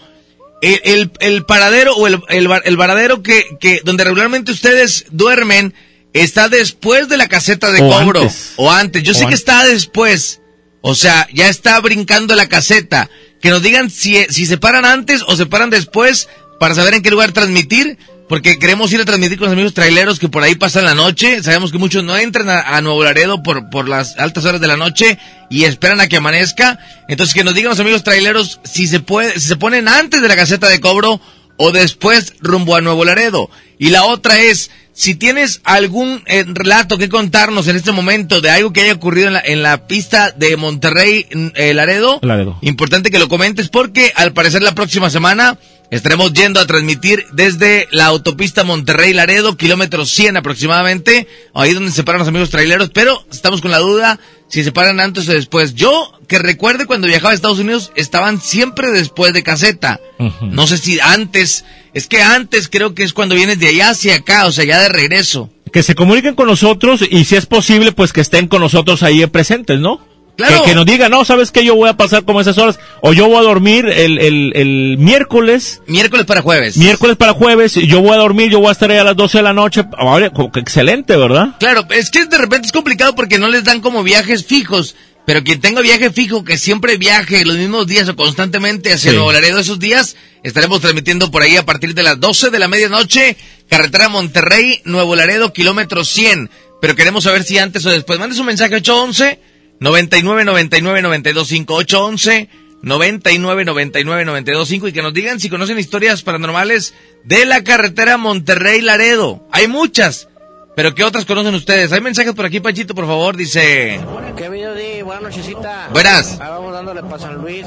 el, 0.62 0.82
el, 0.84 1.12
el 1.20 1.46
paradero 1.46 1.96
o 1.96 2.06
el, 2.06 2.22
el, 2.30 2.78
varadero 2.78 3.24
que, 3.24 3.44
que, 3.60 3.82
donde 3.84 4.04
regularmente 4.04 4.52
ustedes 4.52 5.06
duermen, 5.10 5.74
está 6.14 6.48
después 6.48 7.10
de 7.10 7.18
la 7.18 7.28
caseta 7.28 7.72
de 7.72 7.82
O 7.82 7.90
cobro. 7.90 8.22
antes. 8.22 8.54
O 8.58 8.70
antes. 8.70 9.02
Yo 9.02 9.14
O 9.14 9.16
sé 9.16 9.26
que 9.26 9.34
está 9.34 9.66
después. 9.66 10.42
O 10.82 10.96
sea, 10.96 11.28
ya 11.34 11.50
está 11.50 11.80
brincando 11.80 12.36
la 12.36 12.48
caseta. 12.48 13.10
Que 13.42 13.50
nos 13.50 13.62
digan 13.62 13.90
si, 13.90 14.26
si 14.26 14.46
se 14.46 14.58
paran 14.58 14.86
antes 14.86 15.24
o 15.28 15.36
se 15.36 15.46
paran 15.46 15.70
después 15.70 16.28
para 16.60 16.76
saber 16.76 16.94
en 16.94 17.02
qué 17.02 17.12
lugar 17.12 17.32
transmitir. 17.32 17.98
Porque 18.28 18.60
queremos 18.60 18.94
ir 18.94 19.02
a 19.02 19.06
transmitir 19.06 19.40
con 19.40 19.46
los 19.46 19.54
amigos 19.54 19.74
traileros 19.74 20.20
que 20.20 20.30
por 20.30 20.44
ahí 20.44 20.54
pasan 20.54 20.86
la 20.86 20.94
noche. 20.94 21.42
Sabemos 21.42 21.72
que 21.72 21.80
muchos 21.80 22.04
no 22.04 22.16
entran 22.16 22.48
a, 22.48 22.62
a 22.62 22.82
Nuevo 22.82 23.04
Laredo 23.04 23.42
por, 23.42 23.72
por 23.72 23.90
las 23.90 24.18
altas 24.20 24.46
horas 24.46 24.62
de 24.62 24.68
la 24.68 24.78
noche 24.78 25.18
y 25.50 25.64
esperan 25.64 26.00
a 26.00 26.08
que 26.08 26.18
amanezca. 26.18 26.78
Entonces 27.08 27.34
que 27.34 27.44
nos 27.44 27.56
digan 27.56 27.72
los 27.72 27.80
amigos 27.80 28.04
traileros 28.04 28.60
si 28.64 28.88
se 28.88 29.00
puede, 29.00 29.40
si 29.40 29.48
se 29.48 29.56
ponen 29.56 29.88
antes 29.88 30.22
de 30.22 30.28
la 30.28 30.36
caseta 30.36 30.70
de 30.70 30.80
cobro 30.80 31.20
o 31.58 31.72
después 31.72 32.34
rumbo 32.40 32.76
a 32.76 32.82
Nuevo 32.82 33.04
Laredo. 33.04 33.50
Y 33.80 33.90
la 33.90 34.06
otra 34.06 34.40
es, 34.40 34.72
si 35.00 35.16
tienes 35.16 35.62
algún 35.64 36.22
eh, 36.26 36.44
relato 36.46 36.98
que 36.98 37.08
contarnos 37.08 37.70
en 37.70 37.78
este 37.78 37.94
momento 37.94 38.42
de 38.42 38.50
algo 38.50 38.74
que 38.74 38.82
haya 38.82 38.92
ocurrido 38.92 39.28
en 39.28 39.34
la, 39.34 39.40
en 39.40 39.64
la 39.64 39.88
pista 39.88 40.32
de 40.32 40.58
Monterrey 40.58 41.26
eh, 41.56 41.74
Laredo, 41.74 42.20
Laredo. 42.22 42.58
importante 42.60 43.10
que 43.10 43.18
lo 43.18 43.30
comentes 43.30 43.70
porque 43.70 44.12
al 44.14 44.34
parecer 44.34 44.62
la 44.62 44.76
próxima 44.76 45.10
semana 45.10 45.58
estaremos 45.90 46.34
yendo 46.34 46.60
a 46.60 46.68
transmitir 46.68 47.26
desde 47.32 47.88
la 47.92 48.08
autopista 48.08 48.66
Monterrey 48.66 49.14
Laredo, 49.14 49.56
kilómetro 49.56 50.06
100 50.06 50.36
aproximadamente, 50.36 51.28
ahí 51.54 51.74
donde 51.74 51.92
se 51.92 52.04
paran 52.04 52.20
los 52.20 52.28
amigos 52.28 52.50
traileros, 52.50 52.90
pero 52.94 53.24
estamos 53.32 53.62
con 53.62 53.72
la 53.72 53.80
duda 53.80 54.20
si 54.50 54.64
se 54.64 54.72
paran 54.72 55.00
antes 55.00 55.30
o 55.30 55.34
después. 55.34 55.76
Yo, 55.76 56.12
que 56.28 56.40
recuerde 56.40 56.86
cuando 56.86 57.08
viajaba 57.08 57.32
a 57.32 57.36
Estados 57.36 57.60
Unidos, 57.60 57.92
estaban 57.96 58.42
siempre 58.42 58.92
después 58.92 59.32
de 59.34 59.44
caseta. 59.44 60.02
No 60.42 60.68
sé 60.68 60.78
si 60.78 61.00
antes, 61.00 61.66
es 61.94 62.08
que 62.08 62.22
antes 62.22 62.68
creo 62.68 62.94
que 62.94 63.04
es 63.04 63.14
cuando 63.14 63.36
vienes 63.36 63.60
de 63.60 63.68
allá 63.68 63.92
hacia 63.92 64.16
acá, 64.16 64.46
o 64.46 64.52
sea, 64.52 64.66
ya 64.66 64.82
de 64.82 64.90
regreso. 64.90 65.50
Que 65.72 65.84
se 65.84 65.96
comuniquen 65.96 66.36
con 66.36 66.48
nosotros 66.48 67.06
y 67.10 67.26
si 67.26 67.36
es 67.36 67.46
posible, 67.46 67.92
pues 67.92 68.12
que 68.12 68.22
estén 68.22 68.48
con 68.48 68.62
nosotros 68.62 69.04
ahí 69.04 69.26
presentes, 69.28 69.80
¿no? 69.80 70.09
Claro. 70.40 70.64
Que, 70.64 70.70
que 70.70 70.76
nos 70.76 70.86
digan, 70.86 71.12
no, 71.12 71.26
¿sabes 71.26 71.52
qué? 71.52 71.66
Yo 71.66 71.76
voy 71.76 71.90
a 71.90 71.98
pasar 71.98 72.24
como 72.24 72.40
esas 72.40 72.58
horas. 72.58 72.80
O 73.02 73.12
yo 73.12 73.28
voy 73.28 73.38
a 73.38 73.42
dormir 73.42 73.86
el, 73.86 74.18
el, 74.20 74.54
el 74.56 74.98
miércoles. 74.98 75.82
Miércoles 75.86 76.26
para 76.26 76.42
jueves. 76.42 76.78
Miércoles 76.78 77.18
para 77.18 77.34
jueves, 77.34 77.74
yo 77.74 78.00
voy 78.02 78.14
a 78.14 78.18
dormir, 78.18 78.50
yo 78.50 78.60
voy 78.60 78.70
a 78.70 78.72
estar 78.72 78.90
ahí 78.90 78.98
a 78.98 79.04
las 79.04 79.18
12 79.18 79.40
de 79.40 79.44
la 79.44 79.52
noche. 79.52 79.84
Ahora, 79.98 80.32
excelente, 80.56 81.18
¿verdad? 81.18 81.58
Claro, 81.60 81.86
es 81.90 82.10
que 82.10 82.26
de 82.26 82.38
repente 82.38 82.68
es 82.68 82.72
complicado 82.72 83.16
porque 83.16 83.38
no 83.38 83.50
les 83.50 83.66
dan 83.66 83.82
como 83.82 84.02
viajes 84.02 84.46
fijos. 84.46 84.96
Pero 85.26 85.44
quien 85.44 85.60
tenga 85.60 85.82
viaje 85.82 86.10
fijo, 86.10 86.46
que 86.46 86.58
siempre 86.58 86.96
viaje 86.98 87.44
los 87.44 87.58
mismos 87.58 87.86
días 87.86 88.08
o 88.08 88.16
constantemente 88.16 88.94
hacia 88.94 89.12
Sí. 89.12 89.18
Nuevo 89.18 89.34
Laredo 89.34 89.60
esos 89.60 89.78
días, 89.78 90.16
estaremos 90.42 90.80
transmitiendo 90.80 91.30
por 91.30 91.44
ahí 91.44 91.58
a 91.58 91.66
partir 91.66 91.94
de 91.94 92.02
las 92.02 92.20
12 92.20 92.50
de 92.50 92.58
la 92.60 92.68
medianoche, 92.70 93.36
carretera 93.70 94.08
Monterrey, 94.10 94.82
Nuevo 94.86 95.16
Laredo, 95.18 95.52
kilómetro 95.52 96.06
100. 96.06 96.50
Pero 96.82 96.96
queremos 96.96 97.26
saber 97.26 97.44
si 97.44 97.58
antes 97.58 97.86
o 97.86 97.90
después. 97.90 98.18
Mande 98.20 98.36
su 98.38 98.44
mensaje 98.44 98.76
811 98.76 99.40
99 99.80 100.46
99 100.46 101.02
925 101.02 101.74
811 101.74 102.50
99 102.82 103.66
99 103.66 104.26
925 104.26 104.88
y 104.88 104.94
que 104.94 105.02
nos 105.02 105.14
digan 105.14 105.40
si 105.40 105.50
conocen 105.50 105.80
historias 105.80 106.22
paranormales 106.24 106.94
de 107.24 107.46
la 107.46 107.64
carretera 107.64 108.18
Monterrey 108.18 108.82
Laredo. 108.82 109.48
Hay 109.52 109.68
muchas. 109.68 110.28
Pero 110.76 110.96
¿qué 110.96 111.04
otras 111.04 111.26
conocen 111.26 111.56
ustedes? 111.56 111.92
Hay 111.92 112.00
mensajes 112.00 112.34
por 112.34 112.46
aquí, 112.46 112.62
Panchito, 112.62 112.96
por 112.96 113.06
favor. 113.06 113.36
Dice... 113.36 114.00
¿Qué 114.38 114.50
video 114.50 114.74
di? 114.76 115.02
Buenas 115.02 115.24
nochecita. 115.24 115.90
Buenas. 115.92 116.40
Ahí 116.40 116.50
vamos 116.50 116.72
dándole 116.72 117.02
para 117.02 117.20
San 117.20 117.36
Luis. 117.36 117.66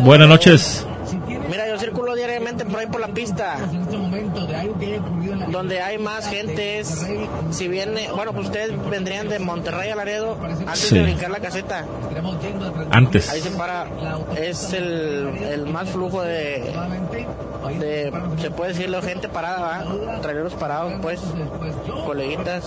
Buenas 0.00 0.28
noches. 0.28 0.84
Circulo 1.84 2.14
diariamente 2.14 2.64
por 2.64 2.80
ahí 2.80 2.86
por 2.86 3.00
la 3.02 3.08
pista. 3.08 3.56
Donde 5.50 5.82
hay 5.82 5.98
más 5.98 6.26
gente 6.28 6.78
es, 6.78 7.06
si 7.50 7.68
viene, 7.68 8.08
bueno, 8.10 8.32
pues 8.32 8.46
ustedes 8.46 8.72
vendrían 8.88 9.28
de 9.28 9.38
Monterrey 9.38 9.90
a 9.90 9.96
Laredo 9.96 10.38
antes 10.42 10.78
Sí. 10.78 10.94
de 10.94 11.02
brincar 11.02 11.30
la 11.30 11.40
caseta. 11.40 11.84
Antes. 12.90 13.28
Ahí 13.30 13.40
se 13.42 13.50
para, 13.50 13.86
es 14.36 14.72
el, 14.72 15.28
el 15.50 15.66
más 15.66 15.90
flujo 15.90 16.22
de, 16.22 16.72
de, 17.78 18.12
se 18.40 18.50
puede 18.50 18.72
decirlo, 18.72 19.02
gente 19.02 19.28
parada, 19.28 19.84
¿va? 19.84 20.20
Traileros 20.22 20.54
parados, 20.54 20.94
pues, 21.02 21.20
coleguitas. 22.06 22.64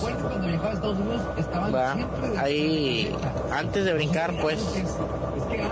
¿va? 1.74 1.96
Ahí, 2.38 3.12
antes 3.52 3.84
de 3.84 3.92
brincar, 3.94 4.32
pues, 4.40 4.58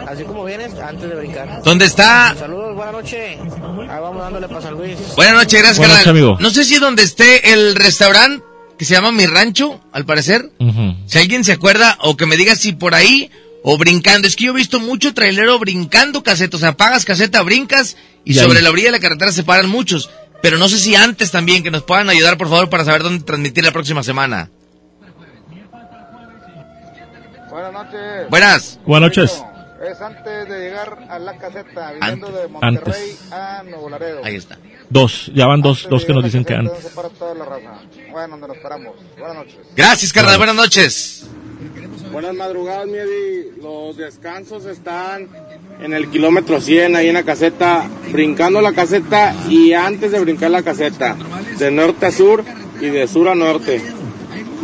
así 0.06 0.25
como 0.25 0.44
vienes, 0.44 0.75
antes 0.78 1.08
de 1.08 1.14
brincar. 1.14 1.62
¿Dónde 1.62 1.84
está? 1.84 2.34
Saludos, 2.38 2.75
buenas 2.75 2.94
noches. 2.94 3.38
Ahí 3.38 4.00
vamos 4.00 4.22
dándole 4.22 4.48
para 4.48 4.60
San 4.62 4.75
Luis. 4.75 4.96
Buenas 5.16 5.34
noches, 5.34 5.58
gracias, 5.60 5.78
Buenas 5.78 5.98
carnal. 5.98 6.14
noches, 6.14 6.32
amigo. 6.32 6.38
No 6.40 6.50
sé 6.50 6.64
si 6.64 6.78
donde 6.78 7.02
esté 7.02 7.52
el 7.52 7.75
restaurante 7.76 8.44
que 8.78 8.84
se 8.84 8.94
llama 8.94 9.10
Mi 9.12 9.26
Rancho, 9.26 9.80
al 9.92 10.04
parecer. 10.04 10.50
Si 11.06 11.18
alguien 11.18 11.44
se 11.44 11.52
acuerda 11.52 11.96
o 12.00 12.16
que 12.16 12.26
me 12.26 12.36
diga 12.36 12.54
si 12.56 12.72
por 12.72 12.94
ahí 12.94 13.30
o 13.62 13.78
brincando. 13.78 14.28
Es 14.28 14.36
que 14.36 14.44
yo 14.44 14.52
he 14.52 14.56
visto 14.56 14.78
mucho 14.80 15.12
trailero 15.14 15.58
brincando 15.58 16.22
caseta. 16.22 16.56
O 16.56 16.60
sea, 16.60 16.76
pagas 16.76 17.04
caseta, 17.04 17.42
brincas 17.42 17.96
y, 18.25 18.32
Y 18.32 18.34
sobre 18.34 18.62
la 18.62 18.70
orilla 18.70 18.88
de 18.88 18.92
la 18.92 19.00
carretera 19.00 19.32
se 19.32 19.42
paran 19.44 19.68
muchos. 19.68 20.10
Pero 20.42 20.58
no 20.58 20.68
sé 20.68 20.78
si 20.78 20.94
antes 20.94 21.30
también, 21.30 21.62
que 21.62 21.70
nos 21.70 21.82
puedan 21.82 22.08
ayudar, 22.10 22.36
por 22.36 22.48
favor, 22.48 22.68
para 22.68 22.84
saber 22.84 23.02
dónde 23.02 23.25
transmitir 23.25 23.64
la 23.64 23.72
próxima 23.72 24.02
semana. 24.02 24.50
Buenas 27.50 27.72
noches. 27.72 28.30
Buenas. 28.30 28.78
Buenas 28.84 29.08
noches. 29.08 29.42
Es 29.83 30.00
antes 30.00 30.49
de 30.49 30.59
llegar 30.59 31.06
a 31.11 31.18
la 31.18 31.37
caseta, 31.37 31.92
viniendo 31.92 32.28
Antes. 32.28 32.42
de 32.42 32.49
Monterrey 32.49 33.11
Antes. 33.11 33.33
a 33.33 33.62
Nuevo 33.62 33.90
Laredo. 33.90 34.21
Ahí 34.25 34.37
está. 34.37 34.59
Dos, 34.88 35.30
ya 35.35 35.47
van 35.47 35.61
dos, 35.61 35.78
Antes 35.85 35.90
dos 35.90 36.04
que 36.06 36.12
nos 36.14 36.25
dicen 36.25 36.45
que 36.45 36.54
antes. 36.54 36.87
para 36.95 37.09
toda 37.11 37.35
la 37.35 37.45
raza. 37.45 37.80
Bueno, 38.11 38.28
donde 38.38 38.49
nos 38.49 38.56
paramos. 38.59 38.95
Buenas 39.18 39.37
noches. 39.37 39.56
Gracias, 39.76 40.12
carnal. 40.12 40.38
Buenas 40.38 40.56
noches. 40.56 41.26
Buenas 42.11 42.35
madrugadas, 42.35 42.87
Miedi. 42.87 43.50
Los 43.61 43.97
descansos 43.99 44.64
están 44.64 45.28
en 45.83 45.92
el 45.92 46.09
kilómetro 46.11 46.61
100, 46.61 46.97
ahí 46.97 47.09
en 47.09 47.14
la 47.14 47.25
caseta, 47.25 47.87
brincando 48.12 48.62
la 48.62 48.73
caseta 48.73 49.35
y 49.50 49.75
antes 49.75 50.11
de 50.12 50.21
brincar 50.21 50.50
la 50.52 50.62
caseta, 50.62 51.16
de 51.59 51.71
norte 51.71 52.06
a 52.06 52.12
sur 52.12 52.42
y 52.80 52.87
de 52.87 53.06
sur 53.09 53.28
a 53.28 53.35
norte. 53.35 53.83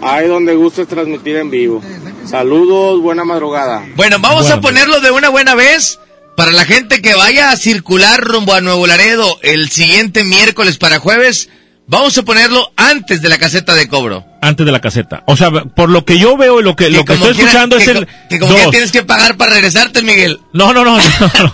Ahí 0.00 0.26
donde 0.26 0.54
gustes 0.54 0.88
transmitir 0.88 1.36
en 1.36 1.50
vivo. 1.50 1.82
Saludos, 2.28 3.00
buena 3.00 3.24
madrugada. 3.24 3.84
Bueno, 3.96 4.18
vamos 4.20 4.50
a 4.50 4.60
ponerlo 4.60 5.00
de 5.00 5.10
una 5.10 5.28
buena 5.28 5.54
vez 5.54 5.98
para 6.36 6.50
la 6.50 6.64
gente 6.64 7.02
que 7.02 7.14
vaya 7.14 7.50
a 7.50 7.56
circular 7.56 8.20
rumbo 8.22 8.54
a 8.54 8.60
Nuevo 8.60 8.86
Laredo 8.86 9.38
el 9.42 9.70
siguiente 9.70 10.24
miércoles 10.24 10.78
para 10.78 10.98
jueves. 10.98 11.48
Vamos 11.88 12.16
a 12.16 12.22
ponerlo 12.22 12.72
antes 12.76 13.20
de 13.20 13.28
la 13.28 13.38
caseta 13.38 13.74
de 13.74 13.88
cobro. 13.88 14.24
Antes 14.40 14.64
de 14.64 14.72
la 14.72 14.80
caseta. 14.80 15.24
O 15.26 15.36
sea, 15.36 15.50
por 15.50 15.90
lo 15.90 16.04
que 16.04 16.18
yo 16.18 16.36
veo 16.36 16.60
y 16.60 16.62
lo 16.62 16.74
que, 16.76 16.88
lo 16.88 17.04
que 17.04 17.12
estoy 17.14 17.32
quiera- 17.34 17.48
escuchando 17.50 17.76
es 17.76 17.88
el 17.88 18.06
Que 18.30 18.38
como 18.38 18.54
que 18.56 18.66
tienes 18.68 18.92
que 18.92 19.02
pagar 19.02 19.36
para 19.36 19.52
regresarte, 19.54 20.00
Miguel. 20.02 20.38
No, 20.52 20.72
no, 20.72 20.84
no, 20.84 20.96
no, 20.96 21.02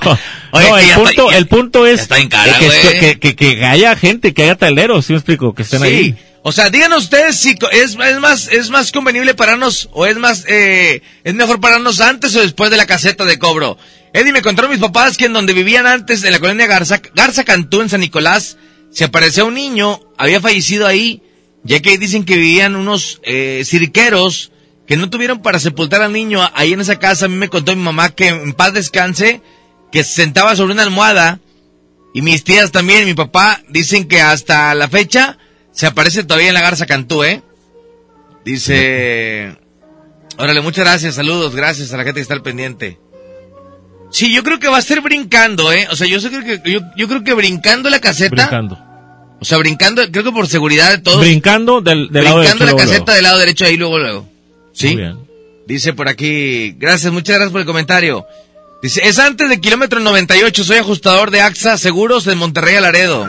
no. 0.04 0.18
Oye, 0.52 0.68
No, 0.68 0.78
el 0.78 0.86
punto, 0.94 1.10
está- 1.10 1.30
ya- 1.32 1.36
el 1.38 1.46
punto 1.48 1.86
es 1.86 2.06
cara, 2.30 2.58
que, 3.00 3.18
que, 3.18 3.34
que 3.36 3.64
haya 3.64 3.96
gente, 3.96 4.32
que 4.32 4.44
haya 4.44 4.54
taleros, 4.54 5.06
¿sí 5.06 5.12
me 5.12 5.18
explico? 5.18 5.54
Que 5.54 5.62
estén 5.62 5.80
Sí. 5.80 5.86
ahí. 5.86 6.16
O 6.42 6.52
sea, 6.52 6.70
díganos 6.70 7.04
ustedes 7.04 7.36
si 7.36 7.58
es, 7.72 7.96
es 7.98 8.20
más 8.20 8.48
es 8.48 8.70
más 8.70 8.92
convenible 8.92 9.34
pararnos 9.34 9.88
o 9.92 10.06
es 10.06 10.16
más 10.16 10.44
eh, 10.48 11.02
es 11.24 11.34
mejor 11.34 11.60
pararnos 11.60 12.00
antes 12.00 12.34
o 12.36 12.40
después 12.40 12.70
de 12.70 12.76
la 12.76 12.86
caseta 12.86 13.24
de 13.24 13.38
cobro. 13.38 13.76
Eddie 14.12 14.32
me 14.32 14.42
contaron 14.42 14.70
mis 14.70 14.80
papás 14.80 15.16
que 15.16 15.26
en 15.26 15.32
donde 15.32 15.52
vivían 15.52 15.86
antes 15.86 16.24
en 16.24 16.32
la 16.32 16.38
colonia 16.38 16.66
Garza 16.66 17.00
Garza 17.14 17.44
Cantú 17.44 17.82
en 17.82 17.88
San 17.88 18.00
Nicolás 18.00 18.56
se 18.90 19.04
apareció 19.04 19.46
un 19.46 19.54
niño, 19.54 20.00
había 20.16 20.40
fallecido 20.40 20.86
ahí, 20.86 21.22
ya 21.62 21.80
que 21.80 21.98
dicen 21.98 22.24
que 22.24 22.36
vivían 22.36 22.76
unos 22.76 23.20
eh, 23.22 23.62
cirqueros 23.64 24.52
que 24.86 24.96
no 24.96 25.10
tuvieron 25.10 25.42
para 25.42 25.58
sepultar 25.58 26.00
al 26.00 26.12
niño 26.12 26.40
ahí 26.54 26.72
en 26.72 26.80
esa 26.80 26.98
casa. 26.98 27.26
A 27.26 27.28
mí 27.28 27.36
me 27.36 27.50
contó 27.50 27.76
mi 27.76 27.82
mamá 27.82 28.10
que 28.10 28.28
en 28.28 28.54
paz 28.54 28.72
descanse, 28.72 29.42
que 29.92 30.04
se 30.04 30.14
sentaba 30.14 30.56
sobre 30.56 30.72
una 30.72 30.82
almohada 30.82 31.40
y 32.14 32.22
mis 32.22 32.42
tías 32.42 32.72
también, 32.72 33.04
mi 33.04 33.14
papá, 33.14 33.62
dicen 33.68 34.08
que 34.08 34.22
hasta 34.22 34.74
la 34.74 34.88
fecha 34.88 35.38
se 35.72 35.86
aparece 35.86 36.24
todavía 36.24 36.48
en 36.48 36.54
la 36.54 36.60
Garza 36.60 36.86
Cantú, 36.86 37.24
¿eh? 37.24 37.42
Dice... 38.44 39.56
Órale, 40.36 40.60
muchas 40.60 40.84
gracias, 40.84 41.16
saludos, 41.16 41.54
gracias 41.54 41.92
a 41.92 41.96
la 41.96 42.04
gente 42.04 42.18
que 42.18 42.22
está 42.22 42.34
al 42.34 42.42
pendiente. 42.42 42.98
Sí, 44.10 44.32
yo 44.32 44.42
creo 44.42 44.58
que 44.58 44.68
va 44.68 44.78
a 44.78 44.82
ser 44.82 45.00
brincando, 45.00 45.72
¿eh? 45.72 45.88
O 45.90 45.96
sea, 45.96 46.06
yo, 46.06 46.20
sé 46.20 46.30
que, 46.30 46.60
yo, 46.64 46.80
yo 46.96 47.08
creo 47.08 47.24
que 47.24 47.34
brincando 47.34 47.90
la 47.90 48.00
caseta... 48.00 48.34
Brincando. 48.34 48.78
O 49.40 49.44
sea, 49.44 49.58
brincando, 49.58 50.02
creo 50.10 50.24
que 50.24 50.32
por 50.32 50.48
seguridad 50.48 50.90
de 50.90 50.98
todos... 50.98 51.20
Brincando 51.20 51.80
del, 51.80 52.08
del 52.10 52.24
lado 52.24 52.38
brincando 52.38 52.64
derecho. 52.64 52.64
la 52.64 52.70
luego, 52.72 52.78
caseta 52.78 53.04
luego. 53.04 53.14
del 53.14 53.22
lado 53.24 53.38
derecho 53.38 53.64
ahí 53.66 53.76
luego, 53.76 53.98
luego. 53.98 54.28
¿Sí? 54.72 54.88
Muy 54.88 54.96
bien. 54.96 55.28
Dice 55.66 55.92
por 55.92 56.08
aquí, 56.08 56.72
gracias, 56.78 57.12
muchas 57.12 57.36
gracias 57.36 57.52
por 57.52 57.60
el 57.60 57.66
comentario. 57.66 58.26
Dice, 58.80 59.06
es 59.06 59.18
antes 59.18 59.48
de 59.48 59.60
kilómetro 59.60 60.00
98, 60.00 60.64
soy 60.64 60.78
ajustador 60.78 61.30
de 61.30 61.42
AXA 61.42 61.76
Seguros 61.76 62.24
de 62.24 62.36
Monterrey 62.36 62.76
a 62.76 62.80
Laredo. 62.80 63.28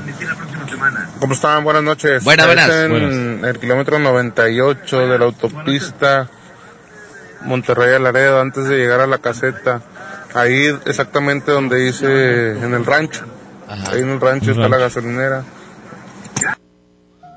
¿Cómo 1.19 1.33
están? 1.33 1.63
Buenas 1.63 1.83
noches. 1.83 2.23
Buenas, 2.23 2.45
Es 2.47 2.55
buenas. 2.55 2.69
en 2.75 2.89
Buenas. 2.91 3.49
el 3.55 3.59
kilómetro 3.59 3.99
98 3.99 5.07
de 5.07 5.19
la 5.19 5.25
autopista 5.25 6.29
Monterrey 7.41 7.95
a 7.95 7.99
Laredo, 7.99 8.39
antes 8.41 8.65
de 8.65 8.77
llegar 8.77 9.01
a 9.01 9.07
la 9.07 9.17
caseta. 9.17 9.81
Ahí 10.33 10.67
exactamente 10.85 11.51
donde 11.51 11.77
dice, 11.77 12.51
en 12.51 12.73
el 12.73 12.85
rancho. 12.85 13.25
Ajá. 13.67 13.91
Ahí 13.91 14.01
en 14.01 14.09
el 14.09 14.21
rancho 14.21 14.51
está 14.51 14.67
la 14.69 14.77
gasolinera. 14.77 15.43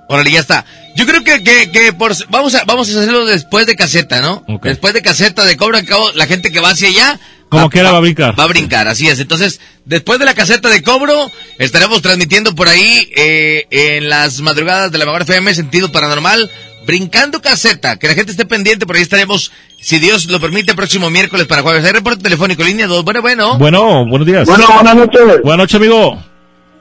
Órale, 0.08 0.30
ya 0.30 0.40
está. 0.40 0.64
Yo 0.94 1.06
creo 1.06 1.24
que, 1.24 1.42
que, 1.42 1.70
que 1.72 1.92
por, 1.92 2.12
vamos 2.28 2.54
a, 2.54 2.64
vamos 2.64 2.88
a 2.94 3.00
hacerlo 3.00 3.24
después 3.24 3.66
de 3.66 3.76
caseta, 3.76 4.20
¿no? 4.20 4.44
Después 4.62 4.92
de 4.92 5.00
caseta 5.02 5.44
de 5.44 5.56
cobro, 5.56 5.78
al 5.78 5.86
cabo, 5.86 6.10
la 6.14 6.26
gente 6.26 6.50
que 6.52 6.60
va 6.60 6.70
hacia 6.70 6.88
allá. 6.88 7.18
Como 7.52 7.68
quiera 7.68 7.92
va 7.92 7.98
a 7.98 8.00
brincar. 8.00 8.38
Va 8.38 8.44
a 8.44 8.46
brincar, 8.46 8.88
así 8.88 9.08
es. 9.08 9.20
Entonces, 9.20 9.60
después 9.84 10.18
de 10.18 10.24
la 10.24 10.32
caseta 10.32 10.70
de 10.70 10.82
cobro, 10.82 11.30
estaremos 11.58 12.00
transmitiendo 12.00 12.54
por 12.54 12.66
ahí, 12.66 13.12
eh, 13.14 13.66
en 13.70 14.08
las 14.08 14.40
madrugadas 14.40 14.90
de 14.90 14.96
la 14.96 15.04
mejor 15.04 15.20
FM, 15.20 15.52
sentido 15.52 15.92
paranormal, 15.92 16.50
brincando 16.86 17.42
caseta. 17.42 17.98
Que 17.98 18.08
la 18.08 18.14
gente 18.14 18.30
esté 18.30 18.46
pendiente, 18.46 18.86
por 18.86 18.96
ahí 18.96 19.02
estaremos, 19.02 19.52
si 19.78 19.98
Dios 19.98 20.28
lo 20.28 20.40
permite, 20.40 20.74
próximo 20.74 21.10
miércoles 21.10 21.46
para 21.46 21.60
jueves. 21.60 21.84
Hay 21.84 21.92
reporte 21.92 22.22
telefónico, 22.22 22.64
línea 22.64 22.86
2. 22.86 23.04
Bueno, 23.04 23.20
bueno. 23.20 23.58
Bueno, 23.58 24.06
buenos 24.06 24.26
días. 24.26 24.48
Bueno, 24.48 24.64
buenas 24.72 24.96
noches. 24.96 25.42
Buenas 25.42 25.58
noches, 25.58 25.74
amigo. 25.74 26.22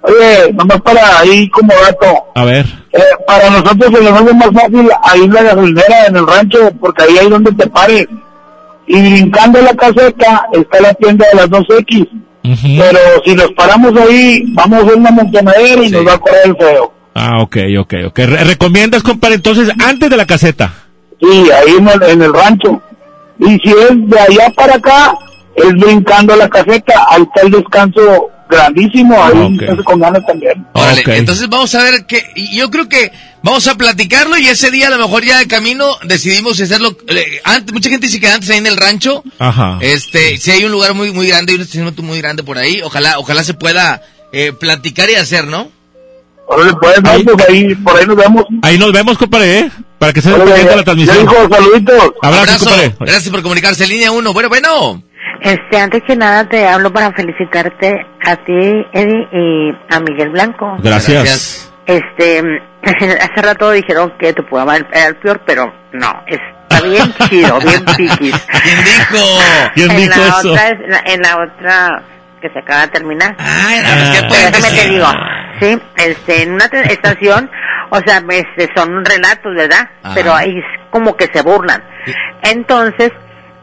Oye, 0.04 0.54
nomás 0.54 0.82
para 0.82 1.20
ahí 1.20 1.50
como 1.50 1.74
dato. 1.74 2.16
A 2.34 2.46
ver. 2.46 2.66
Eh, 2.94 3.00
para 3.28 3.50
nosotros 3.50 3.92
se 3.94 4.01
nos 4.01 4.22
hace 4.22 4.34
más 4.34 4.50
fácil 4.54 4.90
ahí 5.04 5.28
la 5.28 5.44
gasolinera, 5.44 6.06
en 6.08 6.16
el 6.16 6.25
rancho, 6.25 6.72
porque 6.80 7.04
ahí 7.04 7.18
hay 7.18 7.30
donde 7.30 7.51
te 7.51 7.68
pares. 7.68 8.08
Y 8.93 9.01
brincando 9.01 9.62
la 9.62 9.74
caseta 9.74 10.45
está 10.51 10.81
la 10.81 10.93
tienda 10.95 11.25
de 11.31 11.38
las 11.38 11.50
2X. 11.50 12.07
Ujú. 12.43 12.67
Pero 12.79 13.00
si 13.24 13.36
nos 13.36 13.51
paramos 13.53 13.93
ahí, 13.98 14.43
vamos 14.50 14.79
a 14.79 14.83
hacer 14.86 14.95
una 14.98 15.12
montonadera 15.12 15.81
y 15.81 15.86
Sí. 15.88 15.91
nos 15.91 16.07
va 16.07 16.13
a 16.13 16.17
correr 16.17 16.41
el 16.45 16.55
feo. 16.57 16.93
Ah, 17.15 17.38
ok, 17.41 17.57
ok, 17.79 17.93
ok. 18.07 18.17
Re- 18.19 18.43
recomiendas, 18.43 19.03
compadre, 19.03 19.36
entonces, 19.36 19.69
antes 19.86 20.10
de 20.10 20.17
la 20.17 20.25
caseta. 20.25 20.74
Sí, 21.21 21.50
ahí 21.51 21.75
en 21.77 21.88
el, 21.88 22.03
en 22.03 22.21
el 22.21 22.33
rancho. 22.33 22.81
Y 23.39 23.45
si 23.60 23.69
es 23.69 23.91
de 24.10 24.19
allá 24.19 24.50
para 24.55 24.75
acá, 24.75 25.13
es 25.55 25.71
brincando 25.74 26.36
la 26.36 26.50
caseta, 26.50 26.93
ahí 27.10 27.21
está 27.21 27.41
el 27.45 27.51
descanso 27.51 28.29
grandísimo, 28.51 29.24
ahí 29.24 29.34
entonces 29.60 29.86
con 29.86 30.00
ganas 30.00 30.25
también. 30.25 30.65
Órale, 30.74 31.03
entonces 31.17 31.50
vamos 31.50 31.74
a 31.75 31.84
ver 31.84 32.05
que 32.05 32.24
yo 32.53 32.70
creo 32.70 32.88
que 32.89 33.12
vamos 33.43 33.67
a 33.67 33.75
platicarlo 33.75 34.38
y 34.38 34.48
ese 34.48 34.70
día 34.70 34.88
a 34.88 34.91
lo 34.91 34.98
mejor 35.00 35.24
ya 35.25 35.39
de 35.39 35.48
camino 35.48 35.86
decidimos 36.03 36.60
hacerlo 36.62 36.96
eh, 37.08 37.41
antes 37.43 37.74
mucha 37.74 37.89
gente 37.89 38.05
dice 38.08 38.20
que 38.20 38.27
antes 38.27 38.50
ahí 38.51 38.58
en 38.60 38.67
el 38.67 38.77
rancho 38.77 39.24
Ajá. 39.39 39.79
este 39.81 40.38
si 40.38 40.51
hay 40.51 40.63
un 40.65 40.72
lugar 40.72 40.93
muy 40.93 41.12
muy 41.12 41.27
grande 41.27 41.53
y 41.53 41.55
un 41.55 41.62
estacionamiento 41.62 42.03
muy 42.03 42.20
grande 42.22 42.43
por 42.43 42.60
ahí 42.60 42.81
ojalá 42.84 43.17
ojalá 43.17 43.43
se 43.43 43.55
pueda 43.55 44.03
eh, 44.31 44.53
platicar 44.53 45.10
y 45.10 45.15
hacer 45.15 45.48
no 45.48 45.70
Órale, 46.48 46.74
pues, 46.81 47.00
Ahí- 47.05 47.24
pues 47.24 47.48
ahí, 47.50 47.75
por 47.75 47.98
ahí 47.98 48.05
nos 48.05 48.17
vemos. 48.17 48.46
Ahí 48.62 48.77
nos 48.77 48.91
vemos, 48.91 49.17
compadre, 49.17 49.60
¿eh? 49.60 49.72
Para 49.98 50.12
que 50.12 50.22
se 50.22 50.31
la 50.31 50.84
transmisión. 50.84 51.20
dijo, 51.22 51.36
saluditos. 51.50 51.96
Abrazo, 52.22 52.41
abrazo 52.41 52.65
compadre. 52.65 52.96
gracias 53.00 53.29
por 53.29 53.41
comunicarse 53.41 53.88
línea 53.88 54.12
uno 54.12 54.34
bueno 54.34 54.50
bueno 54.50 55.01
Este, 55.41 55.79
antes 55.79 56.03
que 56.05 56.15
nada 56.15 56.48
te 56.48 56.67
hablo 56.67 56.93
para 56.93 57.12
felicitarte 57.13 58.05
a 58.24 58.36
ti, 58.38 58.86
Eddie, 58.93 59.27
y 59.31 59.77
a 59.89 60.00
Miguel 60.00 60.29
Blanco. 60.29 60.77
Gracias. 60.79 61.74
Este, 61.86 62.41
hace 62.83 63.41
rato 63.41 63.71
dijeron 63.71 64.13
que 64.19 64.33
tu 64.33 64.43
programa 64.45 64.77
era 64.77 65.07
el 65.07 65.15
peor, 65.15 65.41
pero 65.45 65.74
no, 65.93 66.24
está 66.27 66.81
bien 66.88 67.12
chido, 67.29 67.60
bien 67.60 67.83
piquis. 67.98 68.48
quién 68.63 68.77
dijo 68.86 69.25
¿Quién 69.74 69.91
en 69.91 69.98
dijo 69.98 70.19
la 70.19 70.27
eso? 70.27 70.51
otra, 70.51 70.67
en 70.69 70.89
la, 70.91 71.03
en 71.05 71.21
la 71.21 71.38
otra 71.38 72.03
que 72.39 72.50
se 72.50 72.60
acaba 72.60 72.81
de 72.81 72.88
terminar. 72.89 73.36
ay 73.39 73.79
a 73.79 73.95
ver, 73.95 74.12
¿qué 74.21 74.27
pueden 74.27 74.51
déjame 74.51 74.69
te 74.69 74.75
decir? 74.75 74.91
digo, 74.91 75.07
sí, 75.60 75.81
este, 75.98 76.43
en 76.43 76.53
una 76.53 76.65
estación, 76.65 77.50
o 77.89 78.00
sea, 78.05 78.21
este, 78.29 78.69
son 78.75 79.03
relatos, 79.05 79.55
¿verdad? 79.55 79.89
Ajá. 80.03 80.13
Pero 80.15 80.33
ahí 80.36 80.50
es 80.57 80.89
como 80.91 81.15
que 81.17 81.27
se 81.33 81.41
burlan. 81.41 81.83
Entonces, 82.43 83.12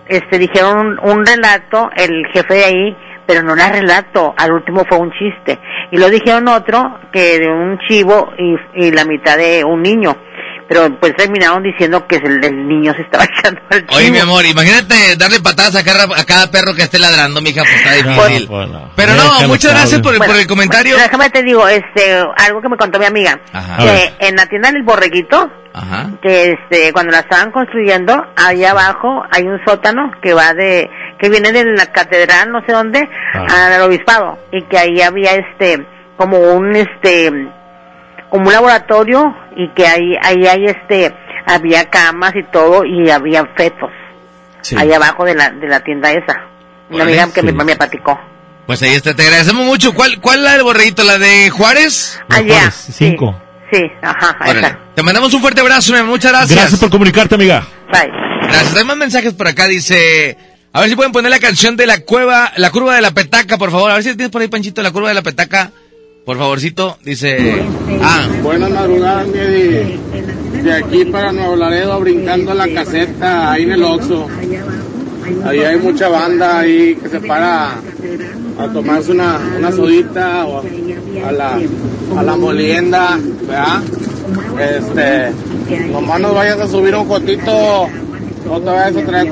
este, 0.08 0.38
dijeron 0.38 0.98
un, 1.02 1.26
relato, 1.26 1.90
el 1.96 2.26
jefe 2.32 2.54
de 2.54 2.64
ahí, 2.64 2.96
pero 3.26 3.42
no 3.42 3.54
era 3.54 3.70
relato, 3.70 4.34
al 4.36 4.52
último 4.52 4.84
fue 4.88 4.98
un 4.98 5.12
chiste. 5.12 5.58
Y 5.90 5.98
lo 5.98 6.08
dijeron 6.08 6.48
otro, 6.48 6.98
que 7.12 7.38
de 7.38 7.48
un 7.48 7.78
chivo 7.86 8.32
y 8.74 8.90
la 8.90 9.04
mitad 9.04 9.36
de 9.36 9.64
un 9.64 9.82
niño. 9.82 10.16
Pero 10.68 11.00
pues 11.00 11.16
terminaron 11.16 11.62
diciendo 11.62 12.06
que 12.06 12.16
el, 12.16 12.44
el 12.44 12.68
niño 12.68 12.92
se 12.94 13.00
estaba 13.02 13.24
echando 13.38 13.60
al 13.70 13.86
chivo. 13.86 13.96
Oye, 13.96 14.10
mi 14.10 14.18
amor, 14.18 14.44
imagínate 14.44 15.16
darle 15.16 15.40
patadas 15.40 15.76
a 15.76 15.82
cada, 15.84 16.04
a 16.04 16.24
cada 16.24 16.50
perro 16.50 16.74
que 16.74 16.82
esté 16.82 16.98
ladrando, 16.98 17.40
mija, 17.40 17.62
pues 17.62 17.74
está 17.76 17.92
difícil. 17.94 18.46
bueno. 18.48 18.90
Pero 18.94 19.14
no, 19.14 19.48
muchas 19.48 19.72
gracias 19.72 20.00
por, 20.02 20.12
el- 20.14 20.20
por 20.20 20.36
el 20.36 20.46
comentario. 20.46 20.92
bueno, 20.94 21.04
déjame 21.04 21.30
te 21.30 21.42
digo, 21.42 21.66
este, 21.68 22.22
algo 22.36 22.60
que 22.60 22.68
me 22.68 22.76
contó 22.76 22.98
mi 22.98 23.06
amiga. 23.06 23.40
Ajá. 23.52 23.78
Que 23.78 24.12
en 24.28 24.36
la 24.36 24.44
tienda 24.46 24.70
del 24.70 24.82
borreguito, 24.82 25.50
Ajá. 25.72 26.10
que 26.20 26.52
este, 26.52 26.92
cuando 26.92 27.12
la 27.12 27.20
estaban 27.20 27.50
construyendo, 27.50 28.26
ahí 28.36 28.64
abajo 28.64 29.22
hay 29.30 29.44
un 29.44 29.58
sótano 29.66 30.10
que 30.22 30.34
va 30.34 30.52
de, 30.52 30.90
que 31.18 31.30
viene 31.30 31.50
de 31.52 31.64
la 31.64 31.86
catedral, 31.86 32.50
no 32.52 32.60
sé 32.66 32.72
dónde, 32.72 33.08
Ah. 33.34 33.46
al 33.74 33.82
obispado, 33.82 34.38
y 34.52 34.62
que 34.64 34.76
ahí 34.78 35.00
había 35.00 35.32
este, 35.34 35.86
como 36.18 36.38
un 36.38 36.76
este, 36.76 37.30
como 38.30 38.46
un 38.48 38.52
laboratorio, 38.52 39.24
y 39.56 39.68
que 39.74 39.86
ahí, 39.86 40.14
ahí 40.22 40.46
hay 40.46 40.64
este, 40.66 41.14
había 41.46 41.88
camas 41.90 42.32
y 42.36 42.42
todo, 42.50 42.84
y 42.84 43.10
había 43.10 43.44
fetos, 43.56 43.90
Sí. 44.60 44.76
ahí 44.78 44.92
abajo 44.92 45.24
de 45.24 45.34
la, 45.34 45.50
de 45.50 45.68
la 45.68 45.80
tienda 45.80 46.10
esa. 46.12 46.34
Una 46.90 47.04
amiga 47.04 47.26
que 47.32 47.40
sí. 47.42 47.52
me, 47.52 47.64
me 47.64 47.76
platicó. 47.76 48.18
Pues 48.66 48.82
ahí 48.82 48.90
está, 48.94 49.14
te 49.14 49.22
agradecemos 49.22 49.64
mucho. 49.64 49.94
¿Cuál, 49.94 50.20
cuál 50.20 50.42
la 50.44 50.52
del 50.52 50.62
borreguito? 50.62 51.02
¿La 51.04 51.16
de 51.18 51.48
Juárez? 51.50 52.20
Allá. 52.28 52.54
Juárez, 52.54 52.88
cinco. 52.92 53.40
Sí, 53.72 53.78
sí, 53.78 53.90
ajá, 54.02 54.36
Órale. 54.42 54.66
esa. 54.66 54.78
Te 54.94 55.02
mandamos 55.02 55.32
un 55.32 55.40
fuerte 55.40 55.60
abrazo. 55.60 55.92
Muchas 56.04 56.32
gracias. 56.32 56.58
Gracias 56.58 56.80
por 56.80 56.90
comunicarte, 56.90 57.34
amiga. 57.34 57.62
Bye. 57.92 58.10
Gracias. 58.42 58.76
Hay 58.76 58.84
más 58.84 58.96
mensajes 58.96 59.32
por 59.34 59.48
acá. 59.48 59.66
Dice, 59.66 60.36
a 60.72 60.80
ver 60.80 60.88
si 60.90 60.96
pueden 60.96 61.12
poner 61.12 61.30
la 61.30 61.38
canción 61.38 61.76
de 61.76 61.86
la 61.86 62.00
cueva, 62.00 62.52
la 62.56 62.70
curva 62.70 62.94
de 62.94 63.00
la 63.02 63.10
petaca, 63.12 63.56
por 63.56 63.70
favor. 63.70 63.90
A 63.90 63.94
ver 63.94 64.02
si 64.02 64.10
tienes 64.16 64.30
por 64.30 64.42
ahí, 64.42 64.48
Panchito, 64.48 64.82
la 64.82 64.90
curva 64.90 65.08
de 65.08 65.14
la 65.14 65.22
petaca. 65.22 65.70
Por 66.28 66.36
favorcito. 66.36 66.98
Dice, 67.02 67.38
ah, 68.02 68.28
Buenas 68.42 68.70
madrugadas, 68.70 69.28
mi 69.28 69.38
Eddie. 69.38 69.98
De 70.62 70.72
aquí 70.74 71.06
para 71.06 71.32
Nuevo 71.32 71.56
Laredo, 71.56 71.98
brincando 72.00 72.52
la 72.52 72.68
caseta, 72.68 73.52
ahí 73.52 73.62
en 73.62 73.72
el 73.72 73.82
Oxxo. 73.82 74.26
Ahí 75.46 75.60
hay 75.60 75.78
mucha 75.78 76.10
banda 76.10 76.58
ahí 76.58 76.96
que 76.96 77.08
se 77.08 77.20
para 77.20 77.76
a 78.58 78.68
tomarse 78.74 79.12
una, 79.12 79.40
una 79.56 79.72
sodita 79.72 80.44
o 80.44 80.62
a 81.24 81.32
la, 81.32 81.58
a 82.14 82.22
la 82.22 82.36
molienda, 82.36 83.18
¿verdad? 83.46 83.82
Este, 84.60 85.86
nomás 85.90 86.20
no 86.20 86.34
vayas 86.34 86.60
a 86.60 86.68
subir 86.68 86.94
un 86.94 87.06
jotito, 87.06 87.88
no 88.48 88.60
te 88.60 88.66
vayas 88.70 88.96
a 88.96 89.06
traer 89.06 89.28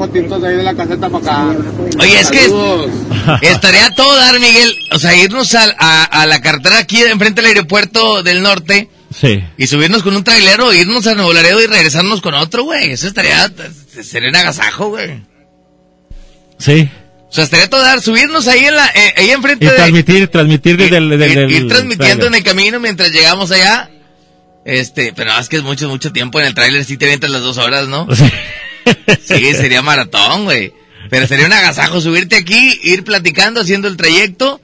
ahí 0.47 0.57
de 0.57 0.63
la 0.63 0.75
caseta 0.75 1.09
para 1.09 1.25
acá. 1.25 1.57
Oye, 2.01 2.21
es 2.21 2.31
que- 2.31 2.89
estaría 3.49 3.91
todo 3.95 4.15
dar, 4.17 4.39
Miguel. 4.39 4.75
O 4.93 4.99
sea, 4.99 5.15
irnos 5.17 5.55
a, 5.55 5.65
a, 5.79 6.05
a 6.05 6.27
la 6.27 6.41
carretera 6.41 6.79
aquí 6.79 7.03
enfrente 7.03 7.41
del 7.43 7.49
aeropuerto 7.51 8.23
del 8.23 8.43
norte 8.43 8.89
Sí. 9.19 9.43
y 9.57 9.67
subirnos 9.67 10.03
con 10.03 10.17
un 10.17 10.25
trailero, 10.25 10.73
irnos 10.75 11.07
a 11.07 11.15
Nuevo 11.15 11.33
Laredo 11.33 11.63
y 11.63 11.67
regresarnos 11.67 12.21
con 12.21 12.35
otro, 12.35 12.65
güey. 12.65 12.91
Eso 12.93 13.07
estaría, 13.07 13.51
sería 14.03 14.29
un 14.29 14.37
agasajo, 14.37 14.89
güey. 14.91 15.23
Sí. 16.59 16.89
O 17.29 17.33
sea, 17.37 17.45
estaría 17.45 17.69
todo 17.69 17.83
dar, 17.83 18.01
subirnos 18.01 18.47
ahí 18.49 18.65
en 18.65 18.75
la, 18.77 18.87
eh, 18.89 19.15
ahí 19.17 19.31
enfrente 19.31 19.65
Y 19.65 19.69
de... 19.69 19.75
transmitir, 19.75 20.29
transmitir 20.29 20.77
desde 20.77 20.97
el... 20.99 21.13
ir, 21.13 21.39
el- 21.39 21.51
ir 21.53 21.69
transmitiendo 21.69 22.27
en 22.27 22.35
el 22.35 22.43
camino 22.43 22.79
mientras 22.81 23.11
llegamos 23.11 23.51
allá. 23.51 23.91
Este, 24.65 25.13
pero 25.15 25.31
es 25.39 25.49
que 25.49 25.57
es 25.59 25.63
mucho, 25.63 25.89
mucho 25.89 26.13
tiempo 26.13 26.41
en 26.41 26.47
el 26.47 26.55
tráiler, 26.55 26.85
sí 26.85 26.97
te 26.97 27.05
avientas 27.05 27.31
las 27.31 27.41
dos 27.43 27.57
horas, 27.59 27.89
¿no? 27.89 28.07
Sí. 28.15 28.25
Sí, 29.25 29.55
sería 29.55 29.83
maratón, 29.83 30.45
güey. 30.45 30.73
Pero 31.11 31.27
sería 31.27 31.47
un 31.47 31.53
agasajo 31.53 32.01
subirte 32.01 32.37
aquí, 32.37 32.81
ir 32.83 33.05
platicando, 33.05 33.61
haciendo 33.61 33.87
el 33.89 33.97
trayecto 33.97 34.61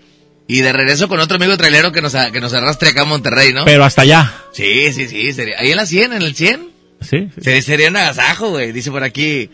y 0.49 0.61
de 0.61 0.73
regreso 0.73 1.09
con 1.09 1.21
otro 1.21 1.37
amigo 1.37 1.57
trailero 1.57 1.93
que 1.93 2.03
nos, 2.03 2.15
que 2.33 2.41
nos 2.41 2.53
arrastre 2.53 2.91
acá 2.91 3.03
a 3.03 3.05
Monterrey, 3.05 3.53
¿no? 3.53 3.65
Pero 3.65 3.85
hasta 3.85 4.03
allá. 4.03 4.35
Sí, 4.53 4.93
sí, 4.93 5.07
sí, 5.09 5.33
sería. 5.33 5.57
Ahí 5.59 5.71
en 5.71 5.77
la 5.77 5.87
100, 5.87 6.13
en 6.15 6.23
el 6.23 6.35
100. 6.35 6.69
Sí. 7.01 7.29
sí. 7.35 7.41
Sería, 7.43 7.63
sería 7.63 7.89
un 7.91 7.97
agasajo, 7.97 8.51
güey, 8.51 8.73
dice 8.73 8.91
por 8.91 9.05
aquí. 9.05 9.51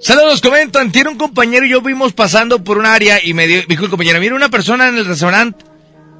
Saludos, 0.00 0.40
comentan, 0.40 0.90
tiene 0.90 1.10
un 1.10 1.16
compañero 1.18 1.64
y 1.64 1.70
yo 1.70 1.80
vimos 1.80 2.12
pasando 2.12 2.64
por 2.64 2.76
un 2.76 2.86
área 2.86 3.24
y 3.24 3.34
me 3.34 3.46
dio- 3.46 3.62
dijo 3.68 3.84
el 3.84 3.90
compañero, 3.90 4.18
mira 4.18 4.34
una 4.34 4.48
persona 4.48 4.88
en 4.88 4.96
el 4.98 5.04
restaurante, 5.06 5.64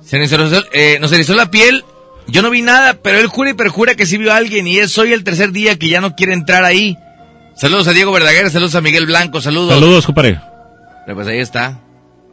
se 0.07 0.19
nos 0.21 0.31
erizó, 0.31 0.65
eh, 0.73 0.99
nos 1.01 1.11
erizó 1.13 1.35
la 1.35 1.51
piel, 1.51 1.85
yo 2.29 2.43
no 2.43 2.51
vi 2.51 2.63
nada, 2.63 2.95
pero 3.03 3.19
él 3.19 3.27
jura 3.27 3.51
y 3.51 3.55
perjura 3.55 3.97
que 3.97 4.07
sí 4.07 4.19
vio 4.19 4.33
a 4.33 4.37
alguien 4.37 4.69
y 4.69 4.79
es 4.79 4.97
hoy 4.99 5.13
el 5.13 5.25
tercer 5.25 5.51
día 5.51 5.77
que 5.81 5.89
ya 5.89 6.01
no 6.01 6.15
quiere 6.15 6.33
entrar 6.33 6.65
ahí. 6.65 6.97
Saludos 7.63 7.87
a 7.87 7.93
Diego 7.93 8.11
Verdaguer, 8.11 8.51
saludos 8.51 8.75
a 8.75 8.81
Miguel 8.81 9.07
Blanco, 9.07 9.41
saludos. 9.41 9.73
Saludos, 9.75 10.05
compadre. 10.05 10.41
Pero 11.07 11.15
pues 11.17 11.29
ahí 11.29 11.39
está. 11.39 11.79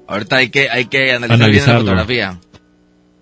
Ahorita 0.07 0.37
hay 0.37 0.49
que, 0.49 0.71
hay 0.71 0.85
que 0.85 1.11
analizar 1.13 1.51
bien 1.51 1.65
la 1.67 1.77
fotografía. 1.77 2.39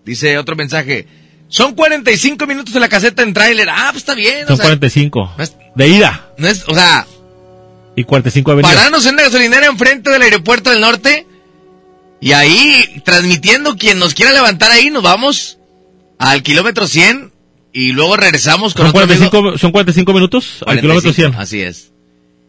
Dice 0.06 0.38
otro 0.38 0.56
mensaje. 0.56 1.06
Son 1.50 1.76
45 1.76 2.48
minutos 2.48 2.74
en 2.76 2.80
la 2.80 2.88
caseta 2.88 3.24
en 3.24 3.34
tráiler. 3.34 3.68
Ah, 3.70 3.88
pues 3.92 4.04
está 4.04 4.16
bien. 4.16 4.46
o 4.46 4.48
Son 4.48 4.56
sea, 4.56 4.68
45. 4.68 5.34
no 5.38 5.44
es- 5.44 5.58
De 5.76 5.88
ida. 5.90 6.30
no 6.38 6.48
es, 6.48 6.64
o 6.70 6.74
sea, 6.74 7.06
Y 7.98 8.06
45 8.06 8.52
de 8.52 8.56
venida. 8.56 8.74
pararnos 8.74 9.06
en 9.06 9.16
una 9.16 9.24
gasolinera 9.24 9.66
enfrente 9.66 10.10
del 10.10 10.22
aeropuerto 10.22 10.70
del 10.70 10.80
norte 10.80 11.28
y 12.22 12.32
ahí 12.32 13.02
transmitiendo 13.04 13.76
quien 13.76 14.00
nos 14.00 14.14
quiera 14.14 14.32
levantar 14.32 14.72
ahí, 14.72 14.90
nos 14.92 15.04
vamos 15.04 15.58
al 16.20 16.42
kilómetro 16.42 16.88
100 16.88 17.34
y 17.74 17.92
luego 17.92 18.16
regresamos 18.16 18.74
con 18.74 18.84
¿Son 18.84 18.90
otro 18.92 19.02
amigo. 19.04 19.30
45, 19.30 19.58
¿Son 19.58 19.72
45 19.74 20.14
minutos 20.14 20.46
al 20.62 20.80
45, 20.80 20.82
kilómetro 20.82 21.12
100? 21.14 21.36
Así 21.36 21.62
es. 21.62 21.92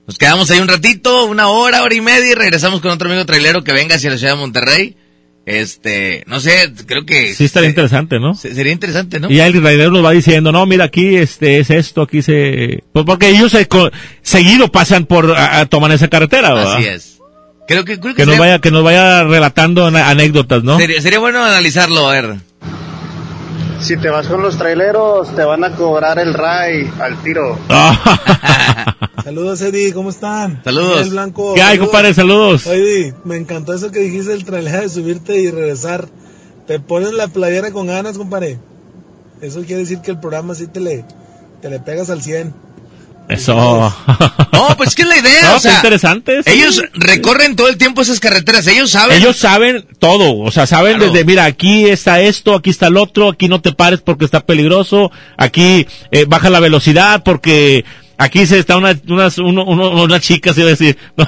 Nos 0.09 0.19
quedamos 0.19 0.51
ahí 0.51 0.59
un 0.59 0.69
ratito, 0.69 1.27
una 1.27 1.49
hora, 1.49 1.83
hora 1.83 1.95
y 1.95 2.01
media 2.01 2.33
y 2.33 2.35
regresamos 2.35 2.81
con 2.81 2.91
otro 2.91 3.09
amigo 3.09 3.25
trailero 3.27 3.63
que 3.63 3.73
venga 3.73 3.95
hacia 3.97 4.11
la 4.11 4.17
ciudad 4.19 4.33
de 4.33 4.39
Monterrey. 4.41 4.97
Este, 5.45 6.25
no 6.27 6.41
sé, 6.41 6.73
creo 6.87 7.07
que... 7.07 7.35
Sí, 7.35 7.45
estaría 7.45 7.69
se- 7.69 7.71
interesante, 7.71 8.19
¿no? 8.19 8.35
se- 8.35 8.55
Sería 8.55 8.73
interesante, 8.73 9.21
¿no? 9.21 9.31
Y 9.31 9.37
ya 9.37 9.47
el 9.47 9.53
rider 9.55 9.91
nos 9.93 10.05
va 10.05 10.11
diciendo, 10.13 10.51
no, 10.53 10.65
mira, 10.67 10.85
aquí 10.85 11.17
este 11.17 11.59
es 11.59 11.71
esto, 11.71 12.03
aquí 12.03 12.21
se... 12.23 12.83
Pues 12.93 13.05
porque 13.07 13.29
ellos 13.31 13.53
se 13.53 13.67
seguido 14.23 14.69
pasan 14.73 15.07
por, 15.07 15.31
a, 15.37 15.61
a- 15.61 15.67
toman 15.67 15.93
esa 15.93 16.09
carretera, 16.09 16.53
¿verdad? 16.55 16.75
Así 16.77 16.87
es. 16.87 17.19
Creo 17.67 17.85
que, 17.85 18.01
creo 18.01 18.15
que 18.15 18.23
Que 18.23 18.27
nos 18.27 18.39
vaya, 18.39 18.59
que 18.61 18.71
nos 18.71 18.83
vaya 18.83 19.25
relatando 19.25 19.87
anécdotas, 19.87 20.65
¿no? 20.65 20.79
sería, 20.79 21.01
sería 21.03 21.19
bueno 21.19 21.45
analizarlo, 21.45 22.09
a 22.09 22.13
ver. 22.15 22.37
Si 23.81 23.97
te 23.97 24.09
vas 24.09 24.27
con 24.27 24.43
los 24.43 24.59
traileros, 24.59 25.35
te 25.37 25.45
van 25.45 25.65
a 25.65 25.71
cobrar 25.73 26.19
el 26.19 26.35
RAI 26.35 26.91
al 27.01 27.17
tiro. 27.23 27.59
Saludos, 29.29 29.61
Eddie, 29.61 29.93
¿cómo 29.93 30.09
están? 30.09 30.63
Saludos. 30.65 30.95
Miguel 30.97 31.11
Blanco. 31.11 31.53
¿Qué 31.53 31.61
hay, 31.61 31.73
saludos. 31.77 31.87
compadre? 31.91 32.15
Saludos. 32.15 32.67
Oye, 32.67 32.79
Eddie, 32.81 33.15
me 33.25 33.37
encantó 33.37 33.75
eso 33.75 33.91
que 33.93 33.99
dijiste 33.99 34.31
del 34.31 34.47
trailer 34.47 34.81
de 34.81 34.89
subirte 34.89 35.39
y 35.39 35.51
regresar. 35.51 36.09
Te 36.67 36.81
pones 36.81 37.13
la 37.13 37.29
playera 37.29 37.71
con 37.71 37.89
ganas, 37.89 38.17
compadre. 38.17 38.59
Eso 39.43 39.61
quiere 39.67 39.83
decir 39.83 40.01
que 40.01 40.13
el 40.13 40.19
programa 40.19 40.55
sí 40.55 40.67
te 40.67 40.81
le, 40.81 41.05
te 41.61 41.69
le 41.69 41.79
pegas 41.79 42.09
al 42.09 42.23
100. 42.23 42.55
Eso. 43.29 43.55
No, 44.53 44.77
pues 44.79 44.95
que 44.95 45.03
es 45.03 45.09
la 45.09 45.19
idea, 45.19 45.43
No, 45.51 45.57
o 45.57 45.61
sea, 45.61 45.73
qué 45.73 45.77
interesante. 45.77 46.43
sí. 46.43 46.51
ellos 46.51 46.83
recorren 46.95 47.55
todo 47.55 47.69
el 47.69 47.77
tiempo 47.77 48.01
esas 48.01 48.21
carreteras, 48.21 48.67
ellos 48.67 48.91
saben. 48.91 49.19
Ellos 49.19 49.37
saben 49.37 49.87
todo, 49.99 50.39
o 50.39 50.51
sea, 50.51 50.67
saben 50.67 50.97
Claro. 50.97 51.13
desde, 51.13 51.25
mira, 51.27 51.45
aquí 51.45 51.85
está 51.85 52.21
esto, 52.23 52.55
aquí 52.55 52.71
está 52.71 52.87
el 52.87 52.97
otro, 52.97 53.29
aquí 53.29 53.47
no 53.47 53.61
te 53.61 53.73
pares 53.73 54.01
porque 54.01 54.25
está 54.25 54.41
peligroso, 54.41 55.13
aquí 55.37 55.87
eh, 56.13 56.25
baja 56.27 56.49
la 56.51 56.61
velocidad 56.61 57.23
porque 57.25 57.85
Aquí 58.21 58.47
se 58.47 58.59
está 58.59 58.77
una, 58.77 58.99
unas, 59.09 59.39
uno, 59.39 59.65
uno, 59.65 60.03
unas 60.03 60.21
chicas, 60.21 60.59
iba 60.59 60.67
a 60.67 60.71
decir. 60.71 60.99
No, 61.17 61.25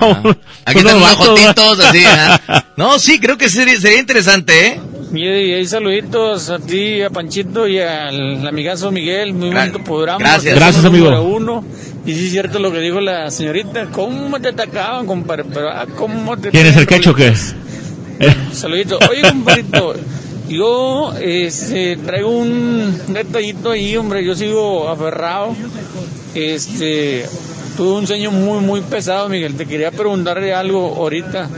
Aquí 0.65 0.81
unos 0.81 0.93
están 0.93 0.97
unos 0.97 1.03
vatos, 1.03 1.35
¿verdad? 1.35 1.57
jotitos 1.57 1.87
así, 1.87 2.03
¿ah? 2.05 2.65
No, 2.77 2.99
sí, 2.99 3.21
creo 3.21 3.39
que 3.39 3.49
sería, 3.49 3.81
sería 3.81 4.01
interesante, 4.01 4.67
¿eh? 4.67 4.81
Y 5.15 5.27
ahí 5.27 5.67
saluditos 5.67 6.51
a 6.51 6.59
ti, 6.59 7.03
a 7.03 7.11
Panchito 7.11 7.67
y 7.67 7.79
al 7.79 8.47
amigazo 8.47 8.93
Miguel. 8.93 9.35
Muy 9.35 9.51
bonito 9.51 9.83
programa. 9.83 10.19
gracias. 10.19 10.55
Gracias, 10.55 10.85
amigo. 10.85 11.09
uno. 11.23 11.65
Y 12.07 12.15
sí 12.15 12.27
es 12.27 12.31
cierto 12.33 12.59
lo 12.59 12.73
que 12.73 12.79
dijo 12.81 13.01
la 13.01 13.31
señorita. 13.31 13.87
¿Cómo 13.87 14.41
te 14.41 14.49
atacaban, 14.49 15.07
compadre? 15.07 15.45
Pero, 15.53 15.69
ah, 15.71 15.87
¿cómo 15.97 16.37
te 16.37 16.51
¿Quién 16.51 16.67
es 16.67 16.77
el 16.77 16.87
quecho 16.87 17.11
o 17.11 17.15
qué? 17.15 17.35
Saludito. 18.53 18.99
Oye, 19.11 19.23
compadrito, 19.23 19.95
yo 20.49 21.13
este, 21.21 21.97
traigo 21.97 22.31
un 22.31 22.97
detallito 23.09 23.73
ahí, 23.73 23.97
hombre. 23.97 24.25
Yo 24.25 24.37
sigo 24.37 24.89
aferrado. 24.89 25.57
Este, 26.35 27.27
tuve 27.77 27.99
un 27.99 28.07
sueño 28.07 28.31
muy, 28.31 28.61
muy 28.61 28.81
pesado, 28.83 29.29
Miguel. 29.29 29.55
Te 29.57 29.67
quería 29.67 29.91
preguntarle 29.91 30.53
algo 30.55 30.95
ahorita. 30.97 31.49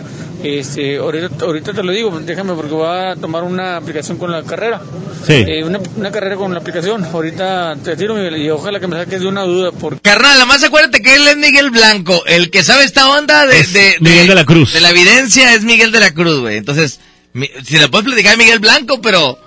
Este, 0.43 0.97
ahorita, 0.97 1.45
ahorita 1.45 1.73
te 1.73 1.85
lo 1.85 1.93
digo, 1.93 2.11
déjame 2.19 2.55
porque 2.55 2.73
voy 2.73 2.89
a 2.89 3.15
tomar 3.15 3.45
una 3.45 3.77
aplicación 3.77 4.19
con 4.19 4.33
la 4.33 4.43
carrera. 4.43 4.81
Sí. 5.25 5.35
Eh, 5.35 5.63
una, 5.63 5.79
una 5.97 6.11
carrera 6.11 6.35
con 6.37 6.53
la 6.53 6.59
aplicación. 6.59 7.05
Ahorita 7.05 7.77
te 7.85 7.97
tiro, 7.97 8.15
Miguel, 8.15 8.39
y 8.39 8.51
ojalá 8.51 8.81
que 8.81 8.89
me 8.89 8.97
saques 8.97 9.21
de 9.21 9.29
una 9.29 9.43
duda. 9.43 9.71
Porque 9.71 10.01
Carnal, 10.01 10.33
nada 10.33 10.47
más 10.47 10.65
acuérdate 10.65 11.01
que 11.01 11.15
él 11.15 11.29
es 11.29 11.37
Miguel 11.37 11.71
Blanco. 11.71 12.25
El 12.27 12.51
que 12.51 12.65
sabe 12.65 12.83
esta 12.85 13.09
onda 13.09 13.47
de, 13.47 13.61
Es 13.61 13.73
de, 13.73 13.95
Miguel 14.01 14.27
de 14.27 14.35
la 14.35 14.45
Cruz. 14.45 14.73
De 14.73 14.81
la 14.81 14.91
evidencia 14.91 15.55
es 15.55 15.63
Miguel 15.63 15.93
de 15.93 16.01
la 16.01 16.13
Cruz, 16.13 16.41
güey. 16.41 16.57
Entonces, 16.57 16.99
mi- 17.35 17.51
si 17.65 17.79
le 17.79 17.89
puedes 17.89 18.07
platicar 18.07 18.35
a 18.35 18.37
Miguel 18.37 18.59
Blanco, 18.59 19.01
pero 19.01 19.39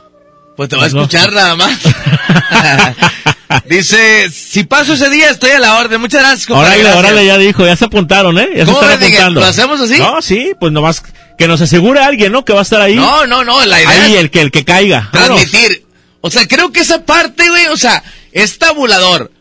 pues 0.55 0.69
te 0.69 0.75
va 0.75 0.83
a 0.83 0.87
escuchar 0.87 1.33
nada 1.33 1.55
más. 1.55 1.77
Dice, 3.69 4.29
si 4.31 4.63
paso 4.63 4.93
ese 4.93 5.09
día 5.09 5.29
estoy 5.29 5.51
a 5.51 5.59
la 5.59 5.77
orden. 5.77 6.01
Muchas 6.01 6.21
gracias, 6.21 6.47
compadre. 6.47 6.81
Órale, 6.81 6.97
órale, 6.97 7.25
ya 7.25 7.37
dijo, 7.37 7.65
ya 7.65 7.75
se 7.75 7.85
apuntaron, 7.85 8.37
¿eh? 8.37 8.49
Ya 8.55 8.65
se 8.65 8.71
¿Cómo 8.71 8.81
están 8.81 9.03
apuntando. 9.03 9.39
¿Lo 9.39 9.45
hacemos 9.45 9.81
así? 9.81 9.97
No, 9.97 10.21
sí, 10.21 10.53
pues 10.59 10.71
nomás 10.71 11.03
que 11.37 11.47
nos 11.47 11.61
asegure 11.61 11.99
alguien, 11.99 12.31
¿no? 12.31 12.45
Que 12.45 12.53
va 12.53 12.59
a 12.59 12.63
estar 12.63 12.81
ahí. 12.81 12.95
No, 12.95 13.27
no, 13.27 13.43
no, 13.43 13.63
la 13.65 13.81
idea 13.81 14.03
Ahí, 14.03 14.15
el 14.15 14.31
que, 14.31 14.41
el 14.41 14.51
que 14.51 14.63
caiga. 14.63 15.09
Vámonos. 15.13 15.41
transmitir. 15.41 15.85
O 16.21 16.31
sea, 16.31 16.47
creo 16.47 16.71
que 16.71 16.79
esa 16.79 17.05
parte, 17.05 17.47
güey, 17.49 17.67
o 17.67 17.77
sea, 17.77 18.03
es 18.31 18.57
tabulador. 18.57 19.31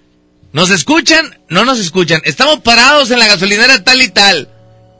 ¿Nos 0.52 0.70
escuchan? 0.70 1.38
No 1.48 1.64
nos 1.64 1.80
escuchan. 1.80 2.20
Estamos 2.24 2.60
parados 2.60 3.10
en 3.10 3.18
la 3.18 3.26
gasolinera 3.26 3.82
tal 3.82 4.02
y 4.02 4.08
tal. 4.08 4.48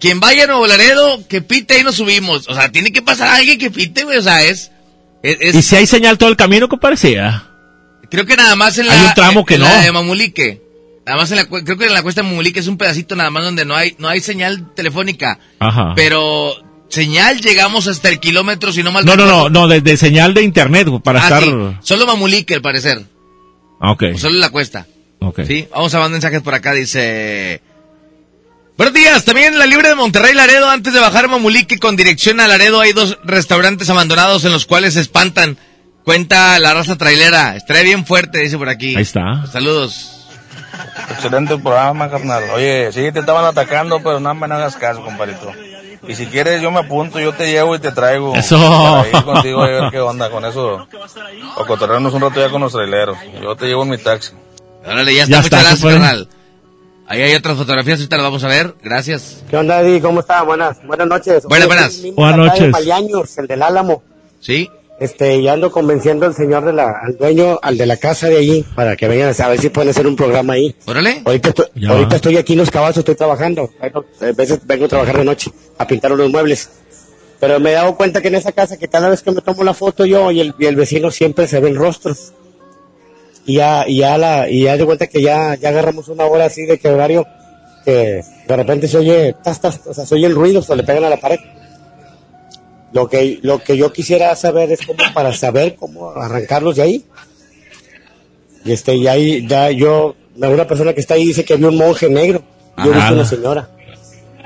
Quien 0.01 0.19
vaya 0.19 0.45
a 0.45 0.47
Nuevo 0.47 0.67
Laredo, 0.67 1.27
que 1.29 1.43
pite 1.43 1.79
y 1.79 1.85
nos 1.85 1.97
subimos. 1.97 2.49
O 2.49 2.55
sea, 2.55 2.73
tiene 2.73 2.93
que 2.93 3.03
pasar 3.03 3.29
alguien 3.29 3.59
que 3.59 3.71
pite, 3.71 4.05
güey. 4.05 4.19
O 4.19 4.23
sea, 4.23 4.43
es... 4.43 4.71
es- 5.25 5.37
es- 5.41 5.55
Y 5.57 5.63
si 5.63 5.77
hay 5.77 5.87
señal 5.87 6.19
todo 6.19 6.29
el 6.29 6.37
camino, 6.37 6.69
compadre, 6.69 6.97
sí, 6.97 7.17
ah. 7.17 7.51
creo 8.11 8.25
que 8.27 8.37
nada 8.37 8.55
más 8.57 8.79
en 8.79 8.87
la... 8.87 8.93
Hay 8.93 9.07
un 9.09 9.15
tramo 9.15 9.41
en- 9.41 9.47
que 9.47 9.55
en 9.55 9.61
no. 9.61 9.67
la 9.67 9.81
de 9.83 9.93
Mamulique. 9.93 10.63
Nada 11.07 11.19
más 11.19 11.31
en 11.33 11.37
la... 11.39 11.45
Creo 11.47 11.77
que 11.77 11.87
en 11.87 11.93
la 11.95 12.03
cuesta 12.03 12.23
de 12.23 12.29
Mamulique 12.29 12.61
es 12.61 12.67
un 12.69 12.79
pedacito 12.79 13.17
nada 13.17 13.31
más 13.31 13.45
donde 13.45 13.65
no 13.65 13.75
hay, 13.75 13.95
no 13.99 14.09
hay 14.09 14.21
señal 14.21 14.73
telefónica. 14.75 15.39
Ajá. 15.59 15.93
Pero 15.97 16.55
señal 16.89 17.41
llegamos 17.41 17.89
hasta 17.89 18.09
el 18.09 18.21
kilómetro, 18.21 18.73
si 18.73 18.83
no 18.83 18.93
mal 18.93 19.05
No, 19.05 19.17
no, 19.17 19.27
no, 19.27 19.49
no, 19.51 19.67
de, 19.69 19.81
de 19.81 19.97
señal 19.97 20.33
de 20.35 20.43
internet, 20.43 20.87
para 21.03 21.21
Ah, 21.21 21.25
estar... 21.25 21.43
sí. 21.43 21.51
Solo 21.83 22.07
Mamulique, 22.07 22.55
al 22.55 22.63
parecer. 22.63 23.03
Ah, 23.81 23.91
ok, 23.93 24.05
O 24.15 24.19
solo 24.19 24.39
la 24.39 24.51
cuesta. 24.51 24.87
ok. 25.21 25.41
Sí, 25.47 25.67
vamos 25.73 25.93
a 25.95 25.99
mandar 25.99 26.13
mensajes 26.13 26.41
por 26.43 26.55
acá, 26.55 26.73
dice... 26.73 27.61
Buenos 28.77 28.93
días, 28.93 29.25
también 29.25 29.53
en 29.53 29.59
la 29.61 29.67
Libre 29.67 29.91
de 29.91 29.95
Monterrey 29.95 30.35
Laredo, 30.35 30.69
antes 30.69 30.93
de 30.93 30.99
bajar 30.99 31.27
a 31.27 31.29
Mamulique 31.29 31.79
con 31.79 31.95
dirección 31.95 32.41
a 32.41 32.49
Laredo, 32.49 32.81
hay 32.81 32.93
dos 32.93 33.19
restaurantes 33.23 33.89
abandonados 33.89 34.45
en 34.45 34.51
los 34.51 34.67
cuales 34.67 34.95
se 34.95 35.01
espantan. 35.01 35.57
Cuenta 36.05 36.59
la 36.59 36.75
raza 36.75 36.97
trailera, 36.97 37.55
estaría 37.55 37.85
bien 37.85 38.05
fuerte, 38.05 38.41
dice 38.41 38.59
por 38.59 38.69
aquí. 38.69 38.97
Ahí 38.97 39.03
está. 39.03 39.47
Saludos. 39.47 40.27
Excelente 41.09 41.57
programa, 41.57 42.11
carnal. 42.11 42.43
Oye, 42.53 42.91
sí, 42.93 43.13
te 43.13 43.21
estaban 43.21 43.45
atacando, 43.45 44.03
pero 44.03 44.19
no 44.19 44.35
me 44.35 44.47
hagas 44.47 44.75
caso, 44.75 45.05
compadrito. 45.05 45.53
Y 46.09 46.17
si 46.17 46.27
quieres, 46.27 46.61
yo 46.61 46.73
me 46.73 46.81
apunto, 46.81 47.21
yo 47.21 47.33
te 47.33 47.47
llevo 47.47 47.77
y 47.77 47.79
te 47.79 47.93
traigo. 47.93 48.35
Eso. 48.35 48.59
Para 48.59 49.09
ir 49.09 49.25
contigo 49.25 49.63
a 49.63 49.69
ver 49.69 49.91
qué 49.93 50.01
onda 50.01 50.31
con 50.31 50.45
eso. 50.45 50.87
O 51.57 51.65
cotorrearnos 51.65 52.13
un 52.13 52.23
rato 52.23 52.41
ya 52.41 52.51
con 52.51 52.61
los 52.61 52.73
traileros. 52.73 53.17
Yo 53.41 53.55
te 53.55 53.67
llevo 53.67 53.85
en 53.85 53.91
mi 53.91 53.99
taxi. 53.99 54.33
Órale, 54.85 55.15
ya 55.15 55.23
está, 55.23 55.31
Ya 55.31 55.43
muchas 55.43 55.45
está, 55.45 55.69
gracias, 55.71 55.93
carnal. 55.93 56.29
Ahí 57.07 57.21
hay 57.23 57.35
otras 57.35 57.57
fotografías, 57.59 57.99
ahorita 57.99 58.17
las 58.17 58.25
vamos 58.25 58.45
a 58.45 58.49
ver, 58.49 58.75
gracias. 58.83 59.43
¿Qué 59.51 59.57
onda, 59.57 59.81
Eddie? 59.83 60.01
¿Cómo 60.01 60.21
está? 60.21 60.43
Buenas, 60.43 60.79
buenas 60.87 61.07
noches. 61.07 61.45
Buenas, 61.45 61.67
Oye, 61.69 61.77
buenas. 61.77 62.15
Buenas 62.15 62.37
noches. 62.39 62.73
Paliaños, 62.73 63.39
el 63.39 63.47
del 63.47 63.63
Álamo. 63.63 64.03
¿Sí? 64.41 64.71
Este, 65.01 65.43
ya 65.43 65.53
ando 65.55 65.71
convenciendo 65.71 66.25
al 66.25 66.35
señor 66.35 66.65
de 66.65 66.73
la, 66.73 66.93
al 67.03 67.19
dueño, 67.19 67.59
al 67.63 67.77
de 67.77 67.85
la 67.85 67.97
casa 67.99 68.29
de 68.29 68.39
allí, 68.39 68.65
para 68.75 68.97
que 68.97 69.07
vengan 69.09 69.35
a 69.39 69.49
ver 69.49 69.61
si 69.61 69.69
pueden 69.69 69.91
hacer 69.91 70.07
un 70.07 70.17
programa 70.17 70.55
ahí. 70.55 70.75
Órale. 70.87 71.21
Ahorita 71.25 71.49
estoy, 71.51 71.67
Ya. 71.75 71.91
ahorita 71.91 72.17
estoy 72.17 72.37
aquí 72.39 72.53
en 72.55 72.61
los 72.61 72.71
cabazos, 72.71 72.99
estoy 72.99 73.17
trabajando. 73.17 73.69
Vengo- 73.83 74.05
A 74.21 74.33
veces 74.33 74.61
vengo 74.65 74.85
a 74.87 74.89
trabajar 74.89 75.19
de 75.19 75.25
noche, 75.25 75.51
a 75.77 75.87
pintar 75.87 76.13
unos 76.13 76.31
muebles. 76.31 76.71
Pero 77.41 77.61
me 77.61 77.71
he 77.71 77.75
dado 77.75 77.97
cuenta 77.97 78.23
que 78.23 78.29
en 78.29 78.37
esa 78.37 78.53
casa, 78.53 78.79
que 78.79 78.89
cada 78.89 79.09
vez 79.11 79.21
que 79.23 79.31
me 79.33 79.43
tomo 79.43 79.63
la 79.65 79.75
foto 79.75 80.07
yo 80.07 80.31
y 80.31 80.41
el, 80.41 80.55
y 80.59 80.65
el 80.67 80.77
vecino 80.77 81.11
siempre 81.11 81.47
se 81.49 81.61
ven 81.61 81.75
rostros. 81.75 82.33
Y 83.47 83.55
ya, 83.57 83.85
y 83.87 83.99
ya 83.99 84.17
la, 84.19 84.49
y 84.49 84.63
ya 84.63 84.77
de 84.77 84.85
cuenta 84.85 85.07
que 85.07 85.21
ya, 85.21 85.55
ya 85.57 85.69
agarramos 85.69 86.09
una 86.09 86.25
hora 86.25 86.47
así 86.47 86.63
de 86.65 86.79
que 86.79 86.89
horario, 86.89 87.27
que 87.85 88.23
de 88.49 88.57
repente 88.57 88.89
se 88.89 88.97
oye, 88.99 89.35
tas, 89.45 89.61
tas, 89.61 89.81
o 89.87 89.93
sea, 89.93 90.07
se 90.07 90.15
oye 90.15 90.27
el 90.27 90.35
ruido, 90.35 90.63
se 90.63 90.75
le 90.75 90.83
pegan 90.83 91.05
a 91.05 91.11
la 91.11 91.19
pared. 91.21 91.39
Lo 92.93 93.09
que, 93.09 93.41
lo 93.43 93.63
que 93.63 93.77
yo 93.77 93.93
quisiera 93.93 94.35
saber 94.37 94.71
es 94.71 94.87
cómo 94.87 95.01
para 95.13 95.33
saber 95.35 95.75
cómo 95.75 96.11
arrancarlos 96.11 96.77
de 96.77 96.83
ahí. 96.83 97.05
Y 98.65 98.73
este, 98.73 98.95
y 98.95 99.07
ahí, 99.09 99.47
ya 99.47 99.71
yo, 99.71 100.15
una 100.37 100.67
persona 100.67 100.95
que 100.95 101.01
está 101.01 101.15
ahí 101.15 101.27
dice 101.27 101.45
que 101.45 101.57
vio 101.57 101.69
un 101.69 101.77
monje 101.77 102.09
negro. 102.09 102.43
Yo 102.79 102.93
visto 102.93 103.13
una 103.15 103.25
señora. 103.25 103.69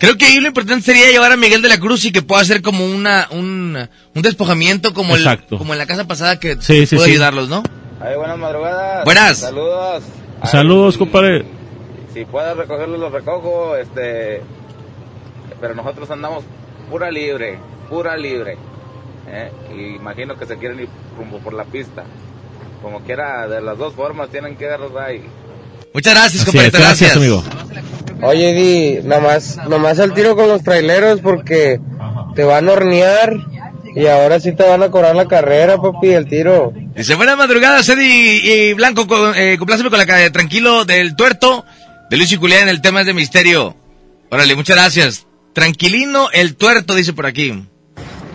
Creo 0.00 0.16
que 0.16 0.26
ahí 0.26 0.38
lo 0.40 0.48
importante 0.48 0.84
sería 0.84 1.10
llevar 1.10 1.32
a 1.32 1.36
Miguel 1.36 1.60
de 1.60 1.68
la 1.68 1.78
Cruz 1.78 2.04
y 2.04 2.12
que 2.12 2.22
pueda 2.22 2.40
hacer 2.40 2.62
como 2.62 2.86
una, 2.86 3.28
un, 3.32 3.76
un 4.14 4.22
despojamiento 4.22 4.94
como, 4.94 5.14
el, 5.16 5.22
Exacto. 5.22 5.58
como 5.58 5.72
en 5.72 5.78
la 5.78 5.86
casa 5.86 6.06
pasada 6.06 6.38
que 6.38 6.56
Sí, 6.60 6.86
sí, 6.86 6.94
puede 6.96 7.08
sí. 7.08 7.12
ayudarlos, 7.14 7.48
¿no? 7.48 7.62
Ay, 8.00 8.16
buenas 8.16 8.38
madrugadas. 8.38 9.04
Buenas. 9.04 9.38
Saludos. 9.38 10.04
Saludos, 10.44 10.96
compadre. 10.96 11.44
Si 12.14 12.24
puedes 12.24 12.56
recogerlos, 12.56 12.98
los 12.98 13.12
recojo, 13.12 13.76
este... 13.76 14.42
Pero 15.60 15.74
nosotros 15.74 16.08
andamos 16.10 16.44
pura 16.88 17.10
libre, 17.10 17.58
pura 17.90 18.16
libre. 18.16 18.56
¿eh? 19.26 19.50
Y 19.76 19.96
imagino 19.96 20.38
que 20.38 20.46
se 20.46 20.56
quieren 20.56 20.80
ir 20.80 20.88
rumbo 21.16 21.38
por 21.38 21.52
la 21.52 21.64
pista. 21.64 22.04
Como 22.82 23.00
quiera, 23.00 23.48
de 23.48 23.60
las 23.60 23.76
dos 23.76 23.94
formas 23.94 24.28
tienen 24.30 24.56
que 24.56 24.66
darlos 24.66 24.92
ahí. 24.96 25.24
Muchas 25.92 26.14
gracias, 26.14 26.44
compadre, 26.44 26.68
es, 26.68 26.72
gracias, 26.72 27.16
amigo. 27.16 27.42
Oye, 28.22 28.52
Di, 28.52 29.00
nomás, 29.02 29.56
nomás 29.68 29.98
al 29.98 30.14
tiro 30.14 30.36
con 30.36 30.48
los 30.48 30.62
traileros 30.62 31.20
porque 31.20 31.80
te 32.36 32.44
van 32.44 32.68
a 32.68 32.72
hornear 32.72 33.34
y 33.98 34.06
ahora 34.06 34.38
sí 34.38 34.52
te 34.52 34.62
van 34.62 34.80
a 34.84 34.92
cobrar 34.92 35.16
la 35.16 35.26
carrera, 35.26 35.76
papi, 35.76 36.10
el 36.10 36.28
tiro. 36.28 36.72
Dice, 36.94 37.16
buenas 37.16 37.36
madrugadas, 37.36 37.88
Eddie 37.88 38.68
y 38.70 38.72
Blanco, 38.74 39.08
con, 39.08 39.34
eh, 39.34 39.56
compláceme 39.58 39.90
con 39.90 39.98
la 39.98 40.06
cara 40.06 40.20
de 40.20 40.30
tranquilo 40.30 40.84
del 40.84 41.16
tuerto 41.16 41.64
de 42.08 42.16
Luis 42.16 42.30
y 42.30 42.36
Julián 42.36 42.62
en 42.62 42.68
el 42.68 42.80
tema 42.80 43.02
de 43.02 43.12
misterio. 43.12 43.74
Órale, 44.30 44.54
muchas 44.54 44.76
gracias. 44.76 45.26
Tranquilino 45.52 46.28
el 46.32 46.54
tuerto, 46.54 46.94
dice 46.94 47.12
por 47.12 47.26
aquí. 47.26 47.66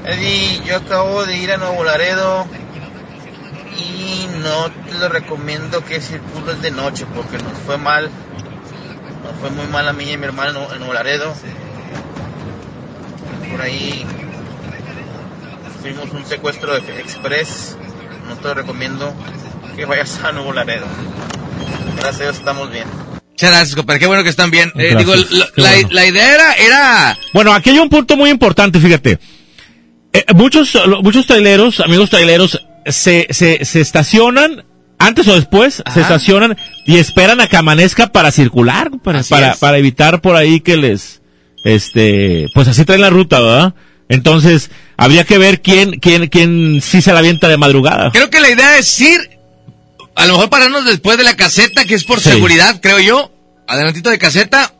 Eddie, 0.05 0.61
yo 0.67 0.75
acabo 0.75 1.23
de 1.23 1.37
ir 1.37 1.53
a 1.53 1.57
Nuevo 1.57 1.81
Laredo 1.85 2.45
y 3.77 4.27
no 4.41 4.69
te 4.69 4.97
lo 4.99 5.07
recomiendo 5.07 5.85
que 5.85 6.01
circules 6.01 6.61
de 6.61 6.71
noche 6.71 7.05
porque 7.15 7.37
nos 7.37 7.57
fue 7.65 7.77
mal. 7.77 8.09
Nos 9.23 9.39
fue 9.39 9.49
muy 9.51 9.67
mal 9.67 9.87
a 9.87 9.93
mí 9.93 10.03
y 10.03 10.13
a 10.13 10.17
mi 10.17 10.25
hermano 10.25 10.67
en 10.73 10.79
Nuevo 10.79 10.93
Laredo. 10.93 11.33
Por 13.49 13.61
ahí 13.61 14.05
fuimos 15.83 16.09
un 16.13 16.25
secuestro 16.25 16.79
de 16.79 17.01
express. 17.01 17.75
No 18.29 18.37
te 18.37 18.53
recomiendo 18.53 19.13
que 19.75 19.83
vayas 19.83 20.17
a 20.23 20.31
Nuevo 20.31 20.53
Laredo. 20.53 20.85
Gracias 21.97 22.21
a 22.21 22.23
Dios 22.23 22.37
estamos 22.37 22.71
bien. 22.71 22.85
Muchas 23.31 23.49
gracias, 23.49 23.75
compadre, 23.75 23.99
qué 23.99 24.07
bueno 24.07 24.23
que 24.23 24.29
están 24.29 24.49
bien. 24.49 24.71
Eh, 24.75 24.95
digo, 24.97 25.13
la, 25.13 25.49
bueno. 25.57 25.89
la 25.91 26.05
idea 26.05 26.33
era, 26.33 26.53
era 26.53 27.19
Bueno, 27.33 27.51
aquí 27.51 27.71
hay 27.71 27.79
un 27.79 27.89
punto 27.89 28.15
muy 28.15 28.29
importante, 28.29 28.79
fíjate. 28.79 29.19
Eh, 30.13 30.23
muchos, 30.33 30.77
muchos 31.01 31.27
traileros, 31.27 31.81
amigos 31.81 32.09
traileros, 32.09 32.65
se, 32.85 33.27
se, 33.31 33.65
se 33.65 33.81
estacionan, 33.81 34.63
antes 34.99 35.27
o 35.27 35.35
después, 35.35 35.83
se 35.93 35.99
estacionan 35.99 36.55
y 36.85 36.97
esperan 36.97 37.41
a 37.41 37.47
que 37.47 37.57
amanezca 37.57 38.07
para 38.07 38.31
circular, 38.31 38.89
para, 39.03 39.21
para, 39.23 39.55
para 39.55 39.77
evitar 39.79 40.21
por 40.21 40.37
ahí 40.37 40.61
que 40.61 40.77
les, 40.77 41.21
este, 41.65 42.47
pues 42.53 42.69
así 42.69 42.85
traen 42.85 43.01
la 43.01 43.09
ruta, 43.09 43.41
¿verdad? 43.41 43.75
Entonces, 44.07 44.69
habría 44.97 45.23
que 45.25 45.37
ver 45.37 45.61
quién, 45.61 45.99
quién, 45.99 46.27
quién 46.27 46.81
sí 46.81 47.01
se 47.01 47.11
la 47.13 47.19
avienta 47.19 47.47
de 47.47 47.57
madrugada. 47.57 48.11
Creo 48.11 48.29
que 48.29 48.39
la 48.41 48.49
idea 48.49 48.77
es 48.77 48.99
ir, 49.01 49.39
a 50.15 50.25
lo 50.25 50.33
mejor 50.33 50.49
pararnos 50.49 50.85
después 50.85 51.17
de 51.17 51.23
la 51.23 51.35
caseta, 51.35 51.85
que 51.85 51.95
es 51.95 52.03
por 52.03 52.19
Sí. 52.19 52.29
seguridad, 52.31 52.79
creo 52.81 52.99
yo, 52.99 53.31
adelantito 53.67 54.09
de 54.09 54.17
caseta, 54.19 54.73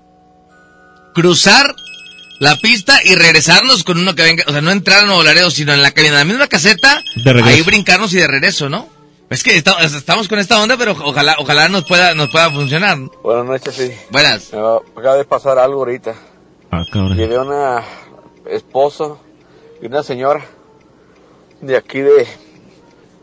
cruzar 1.13 1.75
la 2.39 2.55
pista 2.57 2.99
y 3.05 3.15
regresarnos 3.15 3.83
con 3.83 3.97
uno 3.99 4.15
que 4.15 4.23
venga, 4.23 4.43
o 4.47 4.51
sea, 4.51 4.61
no 4.61 4.71
entrar 4.71 5.03
a 5.03 5.05
Nuevo 5.05 5.23
Laredo, 5.23 5.49
sino 5.51 5.73
en 5.73 5.81
la 5.81 5.91
cabina, 5.91 6.13
en 6.21 6.27
la 6.27 6.33
misma 6.33 6.47
caseta, 6.47 7.01
De 7.23 7.31
regreso. 7.33 7.55
ahí 7.55 7.61
brincarnos 7.61 8.13
y 8.13 8.17
de 8.17 8.27
regreso, 8.27 8.69
¿no? 8.69 8.89
Es 9.29 9.43
que 9.43 9.55
esta- 9.55 9.81
estamos 9.83 10.27
con 10.27 10.37
esta 10.39 10.61
onda, 10.61 10.77
pero 10.77 10.91
ojalá, 11.03 11.35
ojalá 11.39 11.69
nos 11.69 11.85
pueda, 11.85 12.13
nos 12.13 12.29
pueda 12.29 12.51
funcionar. 12.51 12.97
Buenas 13.23 13.45
noches, 13.45 13.73
sí. 13.75 13.91
Buenas. 14.11 14.51
Me 14.51 14.59
acaba 15.01 15.15
de 15.15 15.23
pasar 15.25 15.57
algo 15.57 15.79
ahorita. 15.79 16.13
Ah, 16.71 16.83
cabrón. 16.91 17.15
Llevé 17.17 17.39
una 17.39 17.81
esposa 18.51 19.05
y 19.83 19.87
una 19.87 20.01
señora 20.01 20.45
de 21.59 21.75
aquí 21.75 21.99
de, 21.99 22.25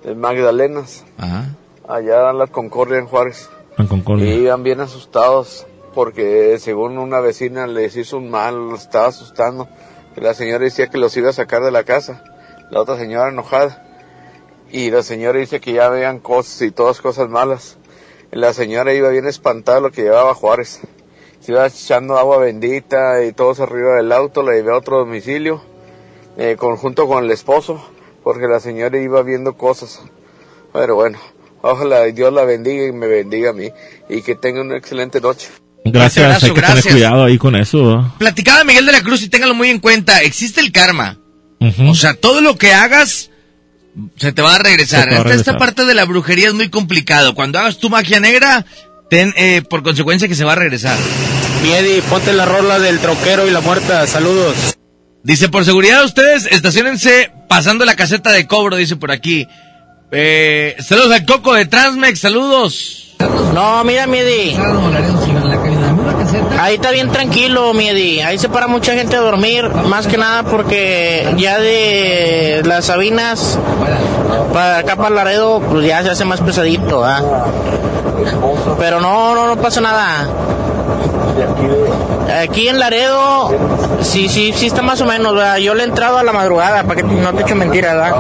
de 0.04 0.14
Magdalenas, 0.14 1.06
Ajá. 1.16 1.56
allá 1.88 2.28
en 2.28 2.36
la 2.36 2.48
Concordia 2.48 2.98
en 2.98 3.06
Juárez. 3.06 3.48
En 3.78 3.86
Concordia. 3.86 4.26
Y 4.26 4.42
iban 4.42 4.62
bien 4.62 4.80
asustados 4.80 5.66
porque 5.94 6.58
según 6.58 6.98
una 6.98 7.20
vecina 7.20 7.66
les 7.66 7.96
hizo 7.96 8.18
un 8.18 8.30
mal, 8.30 8.68
los 8.68 8.82
estaba 8.82 9.06
asustando. 9.06 9.68
Y 10.14 10.20
la 10.20 10.34
señora 10.34 10.64
decía 10.64 10.88
que 10.88 10.98
los 10.98 11.16
iba 11.16 11.30
a 11.30 11.32
sacar 11.32 11.62
de 11.62 11.70
la 11.70 11.84
casa. 11.84 12.22
La 12.70 12.82
otra 12.82 12.98
señora 12.98 13.30
enojada. 13.30 13.82
Y 14.70 14.90
la 14.90 15.02
señora 15.02 15.38
dice 15.38 15.60
que 15.60 15.72
ya 15.72 15.88
veían 15.88 16.18
cosas 16.18 16.60
y 16.60 16.72
todas 16.72 17.00
cosas 17.00 17.30
malas. 17.30 17.78
Y 18.32 18.36
la 18.36 18.52
señora 18.52 18.92
iba 18.92 19.08
bien 19.08 19.26
espantada 19.26 19.80
lo 19.80 19.92
que 19.92 20.02
llevaba 20.02 20.34
Juárez. 20.34 20.80
Se 21.40 21.52
iba 21.52 21.66
echando 21.66 22.18
agua 22.18 22.36
bendita 22.36 23.24
y 23.24 23.32
todos 23.32 23.60
arriba 23.60 23.94
del 23.94 24.12
auto. 24.12 24.42
La 24.42 24.52
llevé 24.52 24.72
a 24.72 24.76
otro 24.76 24.98
domicilio 24.98 25.69
eh, 26.36 26.56
conjunto 26.58 27.06
con 27.06 27.24
el 27.24 27.30
esposo 27.30 27.82
porque 28.22 28.46
la 28.46 28.60
señora 28.60 29.00
iba 29.00 29.22
viendo 29.22 29.54
cosas. 29.54 30.00
Pero 30.72 30.94
bueno, 30.94 31.18
ojalá 31.62 32.04
Dios 32.04 32.32
la 32.32 32.44
bendiga 32.44 32.86
y 32.86 32.92
me 32.92 33.06
bendiga 33.06 33.50
a 33.50 33.52
mí 33.52 33.70
y 34.08 34.22
que 34.22 34.34
tenga 34.34 34.60
una 34.60 34.76
excelente 34.76 35.20
noche. 35.20 35.48
Gracias, 35.84 36.24
abrazo, 36.24 36.46
hay 36.46 36.52
que 36.52 36.60
gracias. 36.60 36.82
tener 36.84 36.94
cuidado 36.98 37.24
ahí 37.24 37.38
con 37.38 37.56
eso. 37.56 38.12
Platicaba 38.18 38.64
Miguel 38.64 38.86
de 38.86 38.92
la 38.92 39.02
Cruz 39.02 39.22
y 39.22 39.28
téngalo 39.28 39.54
muy 39.54 39.70
en 39.70 39.78
cuenta, 39.78 40.22
existe 40.22 40.60
el 40.60 40.72
karma. 40.72 41.18
Ujú. 41.60 41.90
O 41.90 41.94
sea, 41.94 42.14
todo 42.14 42.40
lo 42.40 42.56
que 42.56 42.72
hagas 42.72 43.30
se 44.16 44.32
te 44.32 44.42
va 44.42 44.56
a 44.56 44.58
regresar. 44.58 45.12
Va 45.12 45.30
a 45.30 45.34
Esta, 45.34 45.58
parte 45.58 45.84
de 45.84 45.94
la 45.94 46.04
brujería 46.04 46.48
es 46.48 46.54
muy 46.54 46.68
complicado. 46.68 47.34
Cuando 47.34 47.58
hagas 47.58 47.78
tu 47.78 47.90
magia 47.90 48.20
negra, 48.20 48.64
ten 49.08 49.32
eh, 49.36 49.62
por 49.68 49.82
consecuencia 49.82 50.28
que 50.28 50.34
se 50.34 50.44
va 50.44 50.52
a 50.52 50.56
regresar. 50.56 50.96
Miedi, 51.62 52.00
ponte 52.02 52.32
la 52.32 52.46
rola 52.46 52.78
del 52.78 52.98
troquero 53.00 53.46
y 53.46 53.50
la 53.50 53.60
muerta. 53.60 54.06
Saludos. 54.06 54.79
Dice, 55.22 55.48
por 55.48 55.64
seguridad 55.64 56.04
ustedes, 56.04 56.46
estacionense 56.46 57.30
pasando 57.48 57.84
la 57.84 57.94
caseta 57.94 58.32
de 58.32 58.46
cobro, 58.46 58.76
dice 58.76 58.96
por 58.96 59.10
aquí. 59.10 59.46
Eh, 60.12 60.76
saludos 60.80 61.12
al 61.12 61.26
Coco 61.26 61.54
de 61.54 61.66
Transmex, 61.66 62.18
saludos. 62.18 63.16
No, 63.54 63.84
mira, 63.84 64.06
Miedi. 64.06 64.56
Ahí 66.58 66.76
está 66.76 66.90
bien 66.90 67.10
tranquilo, 67.10 67.74
Miedi. 67.74 68.20
Ahí 68.20 68.38
se 68.38 68.48
para 68.48 68.66
mucha 68.66 68.94
gente 68.94 69.14
a 69.14 69.20
dormir, 69.20 69.68
más 69.68 70.06
que 70.06 70.16
nada 70.16 70.44
porque 70.44 71.34
ya 71.36 71.58
de 71.58 72.62
las 72.64 72.86
Sabinas 72.86 73.58
para 74.52 74.78
acá 74.78 74.96
para 74.96 75.14
Laredo, 75.14 75.60
pues 75.60 75.86
ya 75.86 76.02
se 76.02 76.10
hace 76.10 76.24
más 76.24 76.40
pesadito, 76.40 77.04
¿ah? 77.04 77.46
Pero 78.78 79.00
no, 79.00 79.34
no, 79.34 79.46
no 79.46 79.60
pasa 79.60 79.80
nada. 79.80 80.28
Aquí 82.42 82.68
en 82.68 82.78
Laredo, 82.78 83.50
sí, 84.00 84.28
sí, 84.28 84.52
sí 84.54 84.66
está 84.66 84.82
más 84.82 85.00
o 85.00 85.06
menos. 85.06 85.34
Yo 85.62 85.74
le 85.74 85.82
he 85.82 85.86
entrado 85.86 86.18
a 86.18 86.22
la 86.22 86.32
madrugada, 86.32 86.84
para 86.84 86.96
que 86.96 87.02
no 87.02 87.32
te 87.34 87.42
echo 87.42 87.56
mentira, 87.56 87.94
¿verdad? 87.94 88.12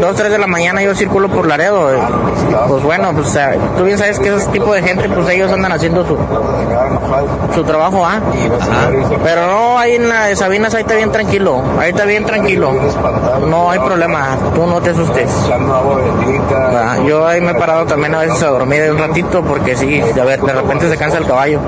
Dos, 0.00 0.16
tres 0.16 0.30
de 0.30 0.38
la 0.38 0.46
mañana 0.46 0.82
yo 0.82 0.94
circulo 0.94 1.28
por 1.28 1.46
Laredo. 1.46 1.92
eh. 1.94 1.98
Pues 2.68 2.82
bueno, 2.82 3.12
pues 3.14 3.36
tú 3.76 3.84
bien 3.84 3.98
sabes 3.98 4.18
que 4.18 4.34
ese 4.34 4.48
tipo 4.50 4.72
de 4.72 4.82
gente, 4.82 5.08
pues 5.08 5.28
ellos 5.28 5.52
andan 5.52 5.72
haciendo 5.72 6.04
su, 6.06 6.16
su 7.54 7.64
trabajo, 7.64 8.04
¿ah? 8.04 8.20
Pero 9.22 9.46
no, 9.46 9.78
ahí 9.78 9.96
en 9.96 10.08
la 10.08 10.26
de 10.26 10.36
Sabinas, 10.36 10.74
ahí 10.74 10.82
está 10.82 10.94
bien 10.94 11.12
tranquilo, 11.12 11.60
ahí 11.78 11.90
está 11.90 12.04
bien 12.04 12.24
tranquilo. 12.24 12.70
No 13.46 13.70
hay 13.70 13.78
problema, 13.78 14.36
tú 14.54 14.66
no 14.66 14.80
te 14.80 14.90
asustes. 14.90 15.30
Ah, 16.54 16.96
Yo 17.06 17.26
ahí 17.26 17.40
me 17.40 17.52
he 17.52 17.54
parado 17.54 17.84
también 17.86 18.14
a 18.14 18.20
veces 18.20 18.42
a 18.42 18.48
dormir 18.48 18.90
un 18.90 18.98
ratito 18.98 19.42
porque 19.42 19.76
sí, 19.76 20.00
a 20.20 20.24
ver, 20.24 20.40
de 20.40 20.52
repente 20.52 20.88
se 20.88 20.96
cansa 20.96 21.18
el 21.18 21.26
caballo. 21.26 21.60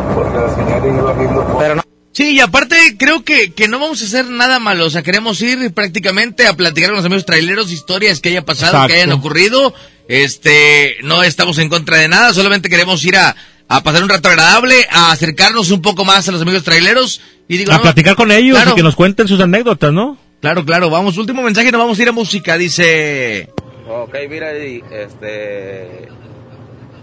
Pero 1.58 1.74
no. 1.76 1.82
Sí, 2.12 2.32
y 2.32 2.40
aparte 2.40 2.96
creo 2.98 3.22
que, 3.24 3.52
que 3.52 3.68
no 3.68 3.78
vamos 3.78 4.02
a 4.02 4.04
hacer 4.04 4.26
nada 4.26 4.58
malo, 4.58 4.86
o 4.86 4.90
sea, 4.90 5.02
queremos 5.02 5.40
ir 5.42 5.72
prácticamente 5.72 6.46
a 6.46 6.54
platicar 6.54 6.90
con 6.90 6.96
los 6.96 7.04
amigos 7.04 7.24
traileros 7.24 7.70
historias 7.70 8.20
que 8.20 8.30
haya 8.30 8.44
pasado, 8.44 8.72
Exacto. 8.72 8.88
que 8.88 8.94
hayan 8.94 9.12
ocurrido. 9.12 9.72
Este, 10.08 10.96
no 11.04 11.22
estamos 11.22 11.58
en 11.58 11.68
contra 11.68 11.98
de 11.98 12.08
nada, 12.08 12.34
solamente 12.34 12.68
queremos 12.68 13.04
ir 13.04 13.16
a, 13.16 13.36
a 13.68 13.82
pasar 13.84 14.02
un 14.02 14.08
rato 14.08 14.28
agradable, 14.28 14.88
a 14.90 15.12
acercarnos 15.12 15.70
un 15.70 15.82
poco 15.82 16.04
más 16.04 16.28
a 16.28 16.32
los 16.32 16.42
amigos 16.42 16.64
traileros 16.64 17.20
y 17.46 17.58
digo, 17.58 17.70
A 17.72 17.76
no, 17.76 17.82
platicar 17.82 18.16
con 18.16 18.32
ellos 18.32 18.56
claro. 18.56 18.72
y 18.72 18.74
que 18.74 18.82
nos 18.82 18.96
cuenten 18.96 19.28
sus 19.28 19.40
anécdotas, 19.40 19.92
¿no? 19.92 20.18
Claro, 20.40 20.64
claro, 20.64 20.90
vamos, 20.90 21.16
último 21.16 21.42
mensaje, 21.42 21.70
nos 21.70 21.80
vamos 21.80 21.98
a 21.98 22.02
ir 22.02 22.08
a 22.08 22.12
música, 22.12 22.58
dice... 22.58 23.50
Ok, 23.88 24.14
mira, 24.28 24.52
este. 24.52 26.08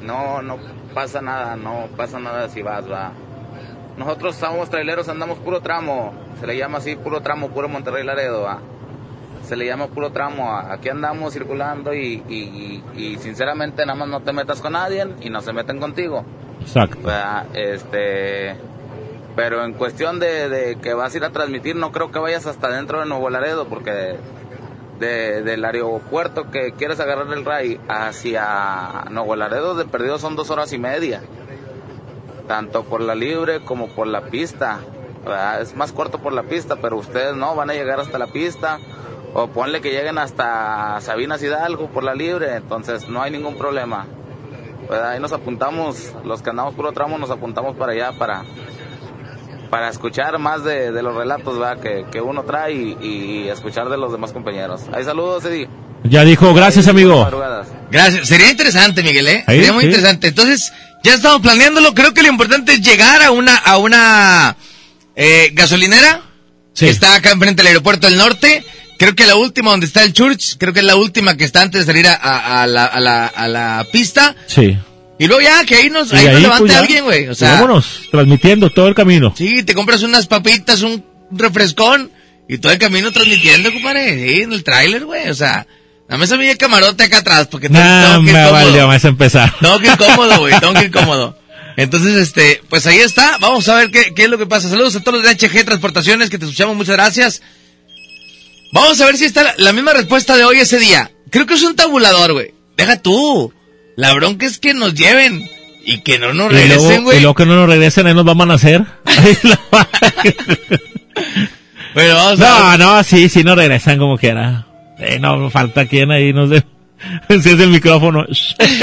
No, 0.01 0.41
no 0.41 0.57
pasa 0.93 1.21
nada, 1.21 1.55
no 1.55 1.89
pasa 1.95 2.19
nada 2.19 2.49
si 2.49 2.61
vas, 2.61 2.89
va. 2.89 3.13
Nosotros 3.97 4.35
somos 4.35 4.69
traileros, 4.69 5.09
andamos 5.09 5.39
puro 5.39 5.61
tramo. 5.61 6.13
Se 6.39 6.47
le 6.47 6.55
llama 6.55 6.77
así, 6.77 6.95
puro 6.95 7.21
tramo, 7.21 7.49
puro 7.49 7.67
Monterrey 7.67 8.03
Laredo, 8.03 8.43
va. 8.43 8.59
Se 9.43 9.55
le 9.55 9.65
llama 9.65 9.87
puro 9.87 10.11
tramo. 10.11 10.55
Aquí 10.55 10.89
andamos 10.89 11.33
circulando 11.33 11.93
y, 11.93 12.23
y, 12.29 12.83
y, 12.95 13.01
y 13.01 13.17
sinceramente 13.17 13.85
nada 13.85 13.97
más 13.97 14.07
no 14.07 14.21
te 14.21 14.33
metas 14.33 14.61
con 14.61 14.73
nadie 14.73 15.07
y 15.21 15.29
no 15.29 15.41
se 15.41 15.51
meten 15.53 15.79
contigo. 15.79 16.23
Exacto. 16.61 16.99
Este, 17.53 18.55
pero 19.35 19.63
en 19.63 19.73
cuestión 19.73 20.19
de, 20.19 20.49
de 20.49 20.75
que 20.77 20.93
vas 20.93 21.13
a 21.13 21.17
ir 21.17 21.23
a 21.23 21.29
transmitir, 21.31 21.75
no 21.75 21.91
creo 21.91 22.11
que 22.11 22.19
vayas 22.19 22.45
hasta 22.45 22.69
dentro 22.69 22.99
de 22.99 23.05
Nuevo 23.05 23.29
Laredo, 23.29 23.67
porque 23.67 24.17
de, 24.99 25.41
del 25.43 25.63
aeropuerto 25.63 26.49
que 26.49 26.73
quieres 26.73 26.99
agarrar 26.99 27.31
el 27.31 27.45
RAI 27.45 27.79
hacia 27.87 29.05
Nuevo 29.11 29.35
Laredo 29.35 29.75
de 29.75 29.85
perdido 29.85 30.17
son 30.19 30.35
dos 30.35 30.49
horas 30.49 30.73
y 30.73 30.79
media, 30.79 31.21
tanto 32.47 32.83
por 32.83 33.01
la 33.01 33.15
libre 33.15 33.61
como 33.61 33.87
por 33.87 34.07
la 34.07 34.21
pista. 34.21 34.79
¿verdad? 35.23 35.61
Es 35.61 35.75
más 35.75 35.91
corto 35.91 36.19
por 36.19 36.33
la 36.33 36.43
pista, 36.43 36.77
pero 36.81 36.97
ustedes 36.97 37.35
no 37.35 37.55
van 37.55 37.69
a 37.69 37.73
llegar 37.73 37.99
hasta 37.99 38.17
la 38.17 38.27
pista. 38.27 38.79
O 39.33 39.47
ponle 39.47 39.81
que 39.81 39.91
lleguen 39.91 40.17
hasta 40.17 40.99
Sabinas 41.01 41.43
Hidalgo 41.43 41.89
por 41.89 42.03
la 42.03 42.15
libre, 42.15 42.55
entonces 42.55 43.07
no 43.09 43.21
hay 43.21 43.29
ningún 43.29 43.57
problema. 43.57 44.07
¿verdad? 44.89 45.11
Ahí 45.11 45.19
nos 45.19 45.33
apuntamos, 45.33 46.13
los 46.23 46.41
que 46.41 46.49
andamos 46.49 46.73
puro 46.73 46.91
tramo, 46.93 47.17
nos 47.17 47.29
apuntamos 47.29 47.75
para 47.75 47.91
allá 47.91 48.13
para, 48.17 48.43
para 49.69 49.89
escuchar 49.89 50.39
más 50.39 50.63
de, 50.63 50.91
de 50.91 51.03
los 51.03 51.13
relatos 51.13 51.59
¿verdad? 51.59 51.79
Que, 51.79 52.05
que 52.09 52.21
uno 52.21 52.43
trae 52.43 52.73
y, 52.73 52.97
y 53.01 53.49
escuchar 53.49 53.89
de 53.89 53.97
los 53.97 54.11
demás 54.11 54.31
compañeros. 54.31 54.83
Ahí 54.93 55.03
saludos, 55.03 55.43
Eddie. 55.45 55.67
Ya 56.03 56.23
dijo, 56.23 56.53
gracias, 56.53 56.87
amigo. 56.87 57.27
Gracias. 57.91 58.27
Sería 58.27 58.49
interesante, 58.49 59.03
Miguel, 59.03 59.27
¿eh? 59.27 59.43
Sería 59.45 59.73
muy 59.73 59.83
sí. 59.83 59.87
interesante. 59.87 60.27
Entonces, 60.29 60.73
ya 61.03 61.13
estamos 61.13 61.41
planeándolo. 61.41 61.93
Creo 61.93 62.13
que 62.13 62.21
lo 62.23 62.29
importante 62.29 62.73
es 62.73 62.81
llegar 62.81 63.21
a 63.21 63.31
una, 63.31 63.55
a 63.55 63.77
una 63.77 64.57
eh, 65.15 65.51
gasolinera 65.53 66.21
que 66.75 66.89
está 66.89 67.15
acá 67.15 67.31
enfrente 67.31 67.61
del 67.61 67.67
aeropuerto 67.67 68.07
del 68.07 68.17
norte. 68.17 68.63
Creo 68.99 69.15
que 69.15 69.25
la 69.27 69.35
última 69.35 69.71
donde 69.71 69.85
está 69.85 70.03
el 70.03 70.13
Church, 70.13 70.57
creo 70.57 70.73
que 70.73 70.79
es 70.79 70.85
la 70.85 70.95
última 70.95 71.37
que 71.37 71.43
está 71.45 71.61
antes 71.61 71.81
de 71.85 71.85
salir 71.93 72.07
a, 72.07 72.13
a- 72.15 72.63
a 72.63 72.67
la, 72.67 72.85
a, 72.85 72.99
la, 72.99 73.27
a 73.27 73.47
la 73.47 73.85
pista. 73.91 74.35
Sí. 74.47 74.75
Y 75.19 75.27
luego 75.27 75.41
ya, 75.41 75.63
que 75.65 75.75
ahí 75.75 75.89
nos, 75.89 76.11
ahí 76.13 76.25
nos 76.25 76.41
levante 76.41 76.61
pues, 76.63 76.73
ya. 76.73 76.79
alguien, 76.79 77.03
güey. 77.05 77.27
O 77.27 77.35
sea, 77.35 77.53
vámonos, 77.53 78.01
transmitiendo 78.11 78.69
todo 78.71 78.87
el 78.87 78.95
camino. 78.95 79.33
sí, 79.37 79.63
te 79.63 79.73
compras 79.73 80.01
unas 80.03 80.27
papitas, 80.27 80.81
un 80.81 81.03
refrescón 81.31 82.11
y 82.49 82.57
todo 82.59 82.71
el 82.71 82.77
camino 82.79 83.11
transmitiendo, 83.11 83.71
compadre. 83.73 84.33
Sí, 84.35 84.41
en 84.41 84.53
el 84.53 84.63
tráiler, 84.63 85.05
güey. 85.05 85.29
O 85.29 85.33
sea, 85.35 85.65
dame 86.09 86.25
esa 86.25 86.37
milla 86.37 86.51
de 86.51 86.57
camarote 86.57 87.03
acá 87.03 87.19
atrás 87.19 87.47
porque 87.47 87.67
tengo- 87.69 87.79
Nah, 87.83 88.13
tengo 88.13 88.25
que 88.25 88.33
me 88.33 88.51
valió 88.51 88.87
más 88.87 89.03
empezar. 89.05 89.53
Tengo 89.59 89.79
que 89.79 89.87
ir 89.87 89.97
cómodo, 89.97 90.39
güey, 90.39 90.59
tengo 90.59 90.73
que 90.73 90.85
ir 90.85 90.91
cómodo. 90.99 91.37
Entonces, 91.77 92.15
este, 92.15 92.61
pues 92.69 92.87
ahí 92.87 92.97
está, 92.97 93.37
vamos 93.39 93.67
a 93.69 93.75
ver 93.75 93.91
qué, 93.91 94.13
qué 94.15 94.23
es 94.23 94.29
lo 94.29 94.37
que 94.39 94.47
pasa. 94.47 94.67
Saludos 94.69 94.95
a 94.95 95.01
todos 95.01 95.21
los 95.21 95.27
de 95.29 95.35
HG 95.47 95.63
Transportaciones 95.65 96.29
que 96.29 96.37
te 96.39 96.45
escuchamos, 96.45 96.75
muchas 96.75 96.95
gracias. 96.95 97.41
Vamos 98.73 98.99
a 98.99 99.05
ver 99.05 99.15
si 99.17 99.25
está 99.25 99.43
la, 99.43 99.53
la 99.57 99.73
misma 99.73 99.93
respuesta 99.93 100.35
de 100.35 100.43
hoy 100.43 100.57
ese 100.59 100.79
día. 100.79 101.11
Creo 101.29 101.45
que 101.45 101.53
es 101.53 101.63
un 101.63 101.75
tabulador, 101.75 102.33
güey. 102.33 102.53
Deja 102.75 103.01
tú. 103.01 103.53
La 103.95 104.13
bronca 104.13 104.45
es 104.45 104.57
que 104.59 104.73
nos 104.73 104.93
lleven 104.93 105.49
y 105.85 106.01
que 106.01 106.19
no 106.19 106.33
nos 106.33 106.51
Y 106.51 106.55
regresen, 106.55 107.01
y 107.01 107.03
güey. 107.03 107.19
luego 107.21 107.35
que 107.35 107.45
no 107.45 107.55
nos 107.55 107.69
regresen, 107.69 108.07
ahí 108.07 108.13
nos 108.13 108.25
van 108.25 108.51
a 108.51 108.55
hacer. 108.55 108.83
Bueno, 111.93 112.13
vamos 112.15 112.41
a 112.41 112.77
No, 112.77 112.77
no, 112.77 113.03
sí, 113.03 113.27
sí 113.29 113.43
nos 113.43 113.55
regresan 113.57 113.97
como 113.97 114.17
quiera. 114.19 114.66
Eh, 114.99 115.19
no, 115.19 115.49
falta 115.49 115.85
quien 115.85 116.11
ahí, 116.11 116.33
no 116.33 116.47
sé. 116.47 116.63
Si 117.29 117.49
es 117.49 117.59
el 117.59 117.69
micrófono. 117.69 118.25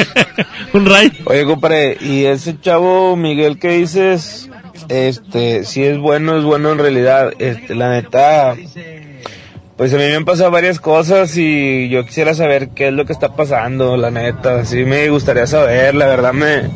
Un 0.73 0.87
ray. 0.87 1.13
Oye, 1.25 1.45
compadre, 1.45 1.97
y 2.01 2.25
ese 2.25 2.59
chavo 2.61 3.17
Miguel 3.17 3.59
que 3.59 3.71
dices, 3.71 4.51
este, 4.89 5.65
si 5.65 5.83
es 5.83 5.99
bueno, 5.99 6.39
es 6.39 6.45
bueno 6.45 6.73
en 6.73 6.79
realidad. 6.79 7.33
Este, 7.39 7.75
la 7.75 7.91
neta, 7.91 8.55
pues 9.77 9.93
a 9.93 9.97
mí 9.97 10.05
me 10.05 10.15
han 10.15 10.25
pasado 10.25 10.51
varias 10.51 10.81
cosas 10.81 11.37
y 11.37 11.89
yo 11.89 12.05
quisiera 12.05 12.35
saber 12.35 12.71
qué 12.71 12.89
es 12.89 12.93
lo 12.93 13.05
que 13.05 13.13
está 13.13 13.35
pasando, 13.35 13.97
la 13.97 14.11
neta. 14.11 14.65
Sí 14.65 14.85
me 14.85 15.09
gustaría 15.11 15.47
saber, 15.47 15.95
la 15.95 16.07
verdad 16.07 16.33
me, 16.33 16.71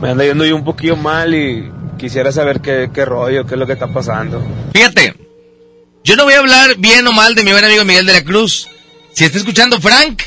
me 0.00 0.10
anda 0.10 0.24
yendo 0.24 0.44
yo 0.44 0.56
un 0.56 0.64
poquillo 0.64 0.96
mal 0.96 1.34
y 1.34 1.70
quisiera 1.96 2.32
saber 2.32 2.60
qué, 2.60 2.90
qué 2.92 3.04
rollo, 3.04 3.46
qué 3.46 3.54
es 3.54 3.58
lo 3.58 3.66
que 3.66 3.74
está 3.74 3.88
pasando. 3.88 4.42
Fíjate, 4.72 5.14
yo 6.06 6.14
no 6.14 6.22
voy 6.22 6.34
a 6.34 6.38
hablar 6.38 6.76
bien 6.76 7.04
o 7.08 7.12
mal 7.12 7.34
de 7.34 7.42
mi 7.42 7.50
buen 7.50 7.64
amigo 7.64 7.84
Miguel 7.84 8.06
de 8.06 8.12
la 8.12 8.22
Cruz. 8.22 8.68
Si 9.12 9.24
está 9.24 9.38
escuchando 9.38 9.80
Frank, 9.80 10.22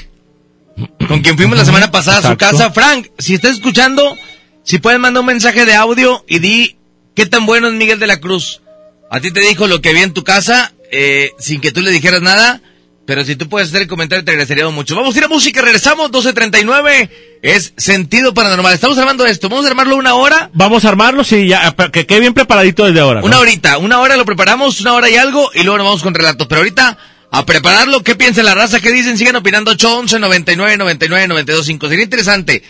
con 1.08 1.22
quien 1.22 1.38
fuimos 1.38 1.58
la 1.58 1.63
semana 1.63 1.89
pasada 1.89 2.18
a 2.18 2.32
su 2.32 2.38
casa. 2.38 2.72
Frank, 2.72 3.08
si 3.18 3.34
estás 3.34 3.54
escuchando, 3.54 4.18
si 4.63 4.80
puedes 4.80 5.00
mandar 5.00 5.22
un 5.22 5.28
mensaje 5.28 5.65
de 5.65 5.76
audio 5.76 6.26
y 6.28 6.39
di 6.39 6.76
qué 7.15 7.26
tan 7.28 7.46
bueno 7.46 7.70
es 7.70 7.76
Miguel 7.76 7.98
de 7.98 8.08
la 8.08 8.20
Cruz. 8.20 8.62
A 9.10 9.22
ti 9.22 9.32
te 9.32 9.39
dijo 9.39 9.68
lo 9.68 9.82
que 9.82 9.92
había 9.92 10.04
en 10.04 10.13
tu 10.13 10.26
casa, 10.26 10.74
eh, 10.92 11.32
sin 11.39 11.62
que 11.62 11.72
tú 11.72 11.80
le 11.80 11.92
dijeras 11.92 12.22
nada, 12.22 12.62
pero 13.10 13.26
si 13.26 13.36
tú 13.36 13.50
puedes 13.50 13.69
hacer 13.69 13.82
el 13.82 13.88
comentario 13.88 14.24
te 14.24 14.30
agradeceríamos 14.30 14.72
mucho. 14.72 14.95
Vamos 14.95 15.15
a 15.15 15.17
ir 15.17 15.24
a 15.24 15.28
música, 15.28 15.63
regresamos, 15.63 16.12
12.39, 16.12 17.10
es 17.41 17.74
sentido 17.76 18.36
paranormal. 18.36 18.72
Estamos 18.72 19.00
armando 19.00 19.26
esto, 19.26 19.50
vamos 19.50 19.65
a 19.65 19.69
armarlo 19.69 19.95
una 19.95 20.13
hora. 20.13 20.52
Vamos 20.54 20.86
a 20.86 20.89
armarlo, 20.89 21.24
sí, 21.24 21.48
ya, 21.48 21.76
para 21.76 21.89
que 21.91 22.06
quede 22.06 22.19
bien 22.19 22.36
preparadito 22.36 22.86
desde 22.86 23.00
ahora. 23.00 23.22
¿no? 23.22 23.26
Una 23.26 23.39
horita, 23.39 23.80
una 23.80 24.00
hora 24.00 24.15
lo 24.15 24.26
preparamos, 24.26 24.80
una 24.82 24.93
hora 24.93 25.10
y 25.10 25.15
algo, 25.15 25.50
y 25.56 25.63
luego 25.63 25.80
nos 25.80 25.88
vamos 25.88 26.04
con 26.04 26.13
relatos. 26.13 26.45
Pero 26.45 26.60
ahorita, 26.60 27.00
a 27.32 27.45
prepararlo, 27.48 28.04
¿qué 28.04 28.13
piensa 28.13 28.43
la 28.43 28.54
raza? 28.54 28.80
¿Qué 28.80 28.91
dicen? 28.91 29.17
Sigan 29.17 29.38
opinando 29.38 29.72
811 29.72 30.19
99 30.19 30.78
99 30.78 31.28
92 31.30 31.65
5. 31.65 31.89
Sería 31.89 32.04
interesante 32.04 32.62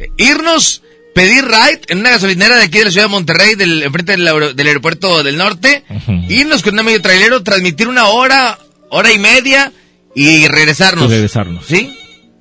eh, 0.00 0.10
irnos, 0.16 0.82
pedir 1.14 1.44
ride 1.44 1.82
en 1.86 2.00
una 2.00 2.10
gasolinera 2.10 2.56
de 2.56 2.64
aquí 2.64 2.78
de 2.78 2.86
la 2.86 2.90
ciudad 2.90 3.06
de 3.06 3.12
Monterrey, 3.12 3.54
del, 3.54 3.84
enfrente 3.84 4.16
del 4.16 4.66
aeropuerto 4.66 5.22
del 5.22 5.36
norte, 5.36 5.84
irnos 6.28 6.64
con 6.64 6.76
un 6.76 6.84
medio 6.84 7.00
trailero, 7.00 7.44
transmitir 7.44 7.86
una 7.86 8.06
hora, 8.06 8.58
hora 8.90 9.12
y 9.12 9.18
media, 9.20 9.72
y 10.14 10.46
regresarnos. 10.48 11.06
Y 11.06 11.08
regresarnos. 11.08 11.64
¿Sí? 11.66 11.96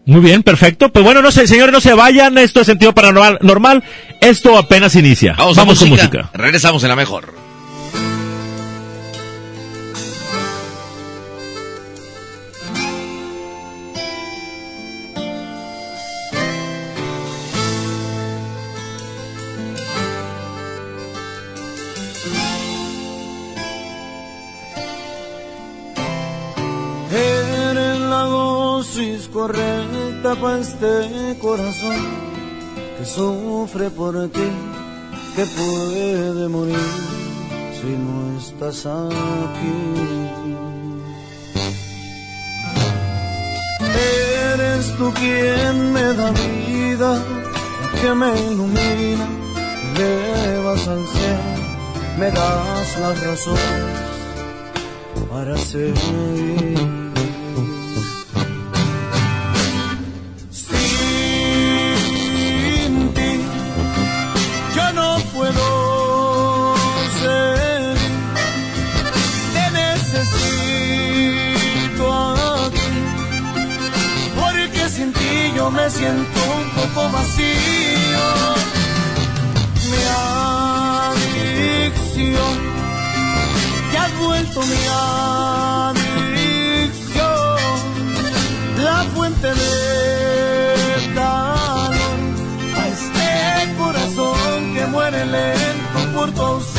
Muy 0.05 0.19
bien, 0.21 0.43
perfecto. 0.43 0.89
Pues 0.91 1.05
bueno, 1.05 1.21
no 1.21 1.31
sé, 1.31 1.47
señores, 1.47 1.71
no 1.71 1.79
se 1.81 1.93
vayan. 1.93 2.37
Esto 2.37 2.61
es 2.61 2.65
sentido 2.67 2.93
paranormal. 2.93 3.39
Normal. 3.41 3.83
Esto 4.19 4.57
apenas 4.57 4.95
inicia. 4.95 5.33
Vamos, 5.37 5.55
Vamos, 5.55 5.77
a 5.77 5.79
con 5.79 5.89
música. 5.89 6.17
música. 6.17 6.29
Regresamos 6.37 6.83
en 6.83 6.89
la 6.89 6.95
mejor. 6.95 7.33
Para 30.35 30.59
este 30.59 31.37
corazón 31.39 31.95
que 32.97 33.05
sufre 33.05 33.89
por 33.89 34.13
ti, 34.29 34.49
que 35.35 35.45
puede 35.45 36.47
morir 36.47 36.75
si 37.79 37.97
no 37.97 38.37
estás 38.37 38.85
aquí. 38.85 39.79
Eres 44.53 44.95
tú 44.97 45.11
quien 45.13 45.93
me 45.93 46.13
da 46.13 46.31
vida, 46.31 47.21
que 48.01 48.13
me 48.13 48.29
ilumina, 48.51 49.27
me 49.95 50.05
elevas 50.33 50.87
al 50.87 51.05
cielo, 51.07 51.53
me 52.17 52.31
das 52.31 52.99
las 52.99 53.23
razones 53.23 54.13
para 55.29 55.57
seguir. 55.57 57.02
Me 75.73 75.89
siento 75.89 76.39
un 76.57 76.69
poco 76.71 77.09
vacío. 77.09 78.25
Mi 79.89 80.03
adicción 81.51 82.55
que 83.91 83.97
has 83.97 84.13
vuelto 84.19 84.61
mi 84.61 84.85
adicción, 85.95 87.21
la 88.83 89.03
fuente 89.15 89.47
de 89.47 91.13
calor 91.15 91.93
a 92.77 92.87
este 92.87 93.29
corazón 93.77 94.73
que 94.75 94.85
muere 94.87 95.25
lento 95.25 95.99
por 96.13 96.31
tu 96.31 96.41
ausencia. 96.41 96.72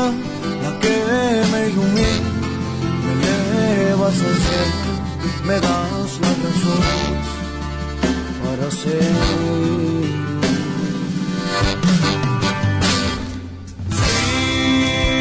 Vida, 0.00 0.12
la 0.62 0.70
que 0.80 0.96
me 1.52 1.68
ilumina, 1.68 2.30
me 3.04 3.12
elevas 3.12 4.14
al 4.14 4.36
cielo, 4.46 4.92
me 5.46 5.54
das 5.54 6.10
la 6.22 6.32
razón 6.44 6.84
para 8.44 8.66
seguir. 8.70 10.20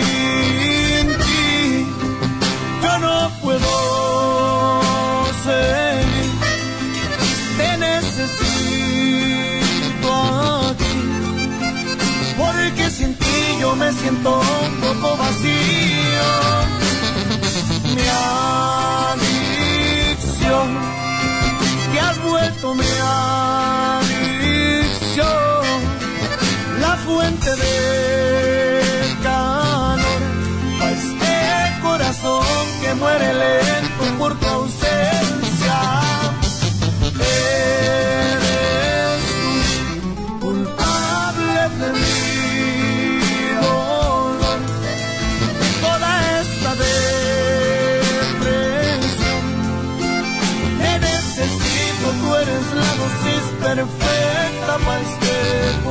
Sin 0.09 1.07
ti 1.23 1.41
yo 2.83 2.93
no 2.99 3.15
puedo 3.41 4.08
me 13.75 13.91
siento 13.93 14.39
un 14.39 14.75
poco 14.79 15.17
vacío. 15.17 16.68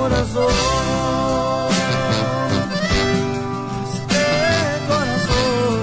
Corazón. 0.09 0.53
Este 3.93 4.25
corazón. 4.89 5.79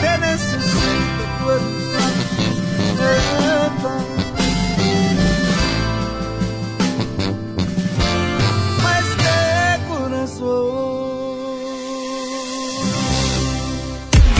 Te 0.00 0.12
necesito, 0.18 1.22
tú 1.38 1.44
eres 1.50 1.74
la 1.94 2.06
dosis 2.16 2.58
perfecta. 2.96 3.94
pa' 8.82 8.98
este 8.98 9.34
corazón. 9.88 10.56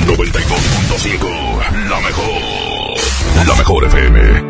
92.5, 0.06 1.88
la 1.88 2.00
mejor. 2.00 3.46
La 3.46 3.54
mejor 3.54 3.84
FM. 3.84 4.45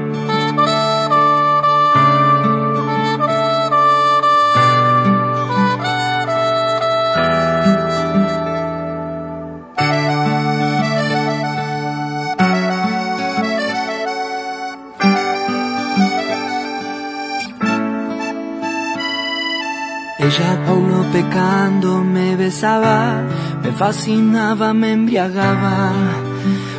Ella 20.39 20.57
no 20.67 21.03
pecando 21.13 22.05
me 22.05 22.37
besaba, 22.37 23.23
me 23.63 23.73
fascinaba, 23.73 24.75
me 24.75 24.93
embriagaba, 24.93 25.93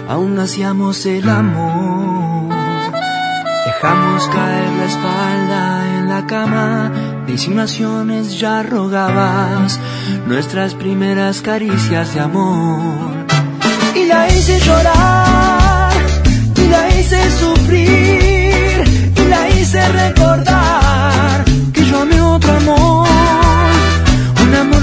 aún 0.07 0.37
hacíamos 0.37 1.03
el 1.07 1.27
amor. 1.27 2.53
Dejamos 3.65 4.27
caer 4.27 4.69
la 4.77 4.85
espalda 4.85 5.97
en 5.97 6.09
la 6.09 6.27
cama, 6.27 6.91
de 7.25 7.31
insinuaciones 7.31 8.39
ya 8.39 8.61
rogabas 8.61 9.79
nuestras 10.27 10.75
primeras 10.75 11.41
caricias 11.41 12.13
de 12.13 12.19
amor. 12.19 13.25
Y 13.95 14.05
la 14.05 14.27
hice 14.27 14.59
llorar, 14.59 15.93
y 16.55 16.67
la 16.67 16.89
hice 16.95 17.31
sufrir, 17.31 18.83
y 19.15 19.27
la 19.27 19.49
hice 19.49 19.87
recordar 19.93 21.43
que 21.73 21.83
yo 21.85 22.01
amé 22.01 22.21
otro 22.21 22.51
amor 22.51 23.06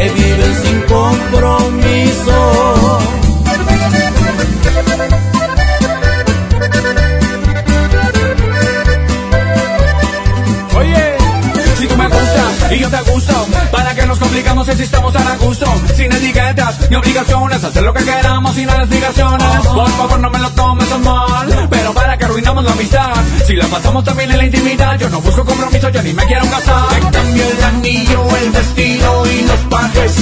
que 0.00 0.08
viven 0.08 0.54
sin 0.62 0.80
compromiso. 0.82 1.49
Si 14.80 14.84
estamos 14.84 15.14
a 15.14 15.36
gusto? 15.36 15.66
Sin 15.94 16.10
etiquetas 16.10 16.88
ni 16.88 16.96
obligaciones, 16.96 17.62
hacer 17.62 17.82
lo 17.82 17.92
que 17.92 18.02
queramos 18.02 18.54
sin 18.54 18.66
explicaciones. 18.66 19.66
Por 19.66 19.90
favor, 19.90 20.20
no 20.20 20.30
me 20.30 20.38
lo 20.38 20.50
tomes 20.52 20.90
a 20.90 20.98
mal, 20.98 21.68
pero 21.68 21.92
para 21.92 22.16
que 22.16 22.24
arruinamos 22.24 22.64
la 22.64 22.72
amistad. 22.72 23.12
Si 23.46 23.56
la 23.56 23.66
pasamos 23.66 24.04
también 24.04 24.30
en 24.30 24.38
la 24.38 24.44
intimidad, 24.46 24.98
yo 24.98 25.10
no 25.10 25.20
busco 25.20 25.44
compromiso, 25.44 25.90
yo 25.90 26.02
ni 26.02 26.14
me 26.14 26.24
quiero 26.24 26.46
casar. 26.46 26.86
Me 26.92 27.10
cambio 27.10 27.44
el 27.44 27.64
anillo, 27.64 28.36
el 28.36 28.50
vestido 28.50 29.26
y 29.26 29.42
los 29.42 29.60
pajes. 29.68 30.12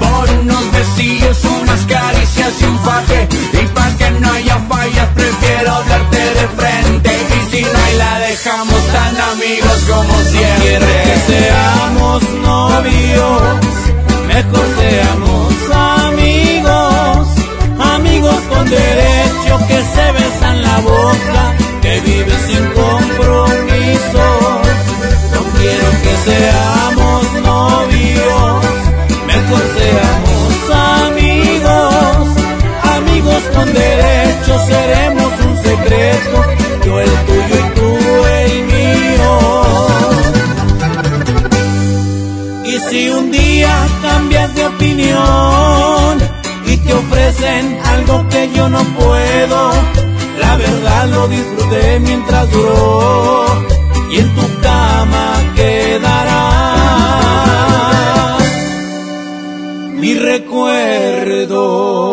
Por 0.00 0.30
unos 0.30 0.72
besillos, 0.72 1.44
unas 1.44 1.80
caricias 1.86 2.52
y 2.60 2.64
un 2.64 2.78
faje. 2.80 3.28
Y 3.52 3.66
para 3.68 3.96
que 3.98 4.10
no 4.10 4.32
haya 4.32 4.58
fallas, 4.68 5.08
prefiero 5.14 5.74
hablarte 5.74 6.18
de 6.18 6.48
frente. 6.58 7.10
Y 7.36 7.56
si 7.56 7.62
no 7.62 7.78
hay 7.86 7.96
la 7.96 8.18
dejamos 8.18 8.82
tan 8.92 9.20
amigos 9.32 9.78
como 9.88 10.14
siempre. 10.22 10.58
Quiero 10.62 10.86
que 10.86 11.32
seamos 11.32 12.22
novios, 12.42 13.42
mejor 14.38 14.66
seamos 14.78 15.52
amigos, 16.06 17.28
amigos 17.94 18.40
con 18.48 18.70
derecho 18.70 19.52
que 19.66 19.78
se 19.94 20.12
besan 20.12 20.62
la 20.62 20.78
boca, 20.80 21.42
que 21.82 22.00
viven 22.00 22.40
sin 22.46 22.64
compromiso. 22.80 24.24
No 25.34 25.40
quiero 25.58 25.88
que 26.04 26.14
seamos 26.28 27.22
novios, 27.50 28.64
mejor 29.26 29.62
seamos 29.78 30.52
amigos, 31.02 32.28
amigos 32.96 33.42
con 33.54 33.66
derecho 33.72 34.52
seremos 34.66 35.32
un 35.46 35.54
secreto, 35.68 36.57
de 44.54 44.66
opinión 44.66 46.18
y 46.66 46.76
te 46.76 46.92
ofrecen 46.92 47.78
algo 47.84 48.28
que 48.28 48.50
yo 48.54 48.68
no 48.68 48.82
puedo, 48.84 49.72
la 50.40 50.56
verdad 50.56 51.08
lo 51.08 51.28
disfruté 51.28 52.00
mientras 52.00 52.50
duró 52.50 53.46
y 54.10 54.18
en 54.18 54.34
tu 54.34 54.60
cama 54.60 55.32
quedará 55.54 56.68
mi 59.94 60.14
recuerdo. 60.14 62.12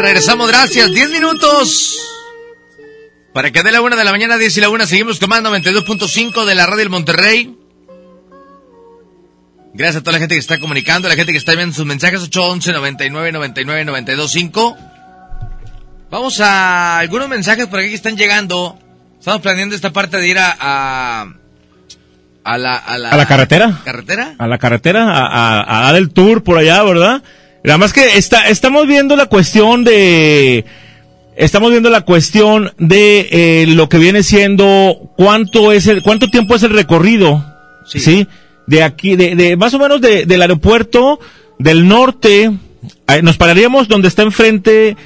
Regresamos, 0.00 0.48
gracias. 0.48 0.90
10 0.92 1.10
minutos. 1.10 1.98
Para 3.32 3.50
que 3.50 3.62
dé 3.62 3.70
la 3.70 3.80
una 3.80 3.96
de 3.96 4.04
la 4.04 4.10
mañana, 4.10 4.36
10 4.38 4.56
y 4.56 4.60
la 4.60 4.68
una, 4.70 4.86
seguimos 4.86 5.18
tomando 5.18 5.50
92.5 5.50 6.44
de 6.44 6.54
la 6.54 6.66
radio 6.66 6.78
del 6.78 6.90
Monterrey. 6.90 7.56
Gracias 9.72 9.96
a 9.96 10.00
toda 10.00 10.14
la 10.14 10.18
gente 10.18 10.34
que 10.34 10.40
está 10.40 10.58
comunicando, 10.58 11.06
a 11.06 11.10
la 11.10 11.14
gente 11.16 11.30
que 11.32 11.38
está 11.38 11.52
enviando 11.52 11.74
sus 11.76 11.86
mensajes, 11.86 12.20
811 12.22 12.72
99 12.72 13.30
99 13.32 13.84
925 13.84 14.76
Vamos 16.10 16.40
a 16.40 16.98
algunos 16.98 17.28
mensajes 17.28 17.68
por 17.68 17.78
aquí 17.78 17.90
que 17.90 17.94
están 17.94 18.16
llegando. 18.16 18.76
Estamos 19.20 19.40
planeando 19.42 19.76
esta 19.76 19.92
parte 19.92 20.16
de 20.16 20.26
ir 20.28 20.38
a... 20.38 20.56
a 20.58 21.34
a 22.42 22.56
la, 22.58 22.74
a 22.74 22.98
la, 22.98 23.10
¿A 23.10 23.16
la 23.18 23.26
carretera? 23.26 23.80
¿Carretera? 23.84 24.34
A 24.38 24.46
la 24.48 24.58
carretera, 24.58 25.04
a, 25.04 25.26
a- 25.60 25.78
a 25.78 25.82
dar 25.84 25.94
el 25.96 26.10
tour 26.10 26.42
por 26.42 26.56
allá, 26.58 26.82
¿verdad? 26.82 27.22
Nada 27.64 27.78
más 27.78 27.92
que 27.92 28.16
está, 28.16 28.48
estamos 28.48 28.86
viendo 28.86 29.16
la 29.16 29.26
cuestión 29.26 29.84
de... 29.84 30.64
Estamos 31.36 31.70
viendo 31.70 31.88
la 31.90 32.02
cuestión 32.02 32.72
de 32.78 33.28
eh, 33.30 33.66
lo 33.68 33.88
que 33.88 33.98
viene 33.98 34.22
siendo 34.22 35.10
cuánto 35.16 35.72
es 35.72 35.86
el, 35.86 36.02
cuánto 36.02 36.28
tiempo 36.28 36.54
es 36.54 36.62
el 36.64 36.70
recorrido, 36.70 37.42
sí, 37.86 38.26
de 38.66 38.82
aquí, 38.82 39.16
de, 39.16 39.34
de 39.36 39.56
más 39.56 39.72
o 39.72 39.78
menos 39.78 40.02
de- 40.02 40.26
del 40.26 40.42
aeropuerto 40.42 41.18
del 41.58 41.88
norte, 41.88 42.50
nos 43.22 43.38
pararíamos 43.38 43.88
donde 43.88 44.08
está 44.08 44.22
enfrente, 44.22 44.96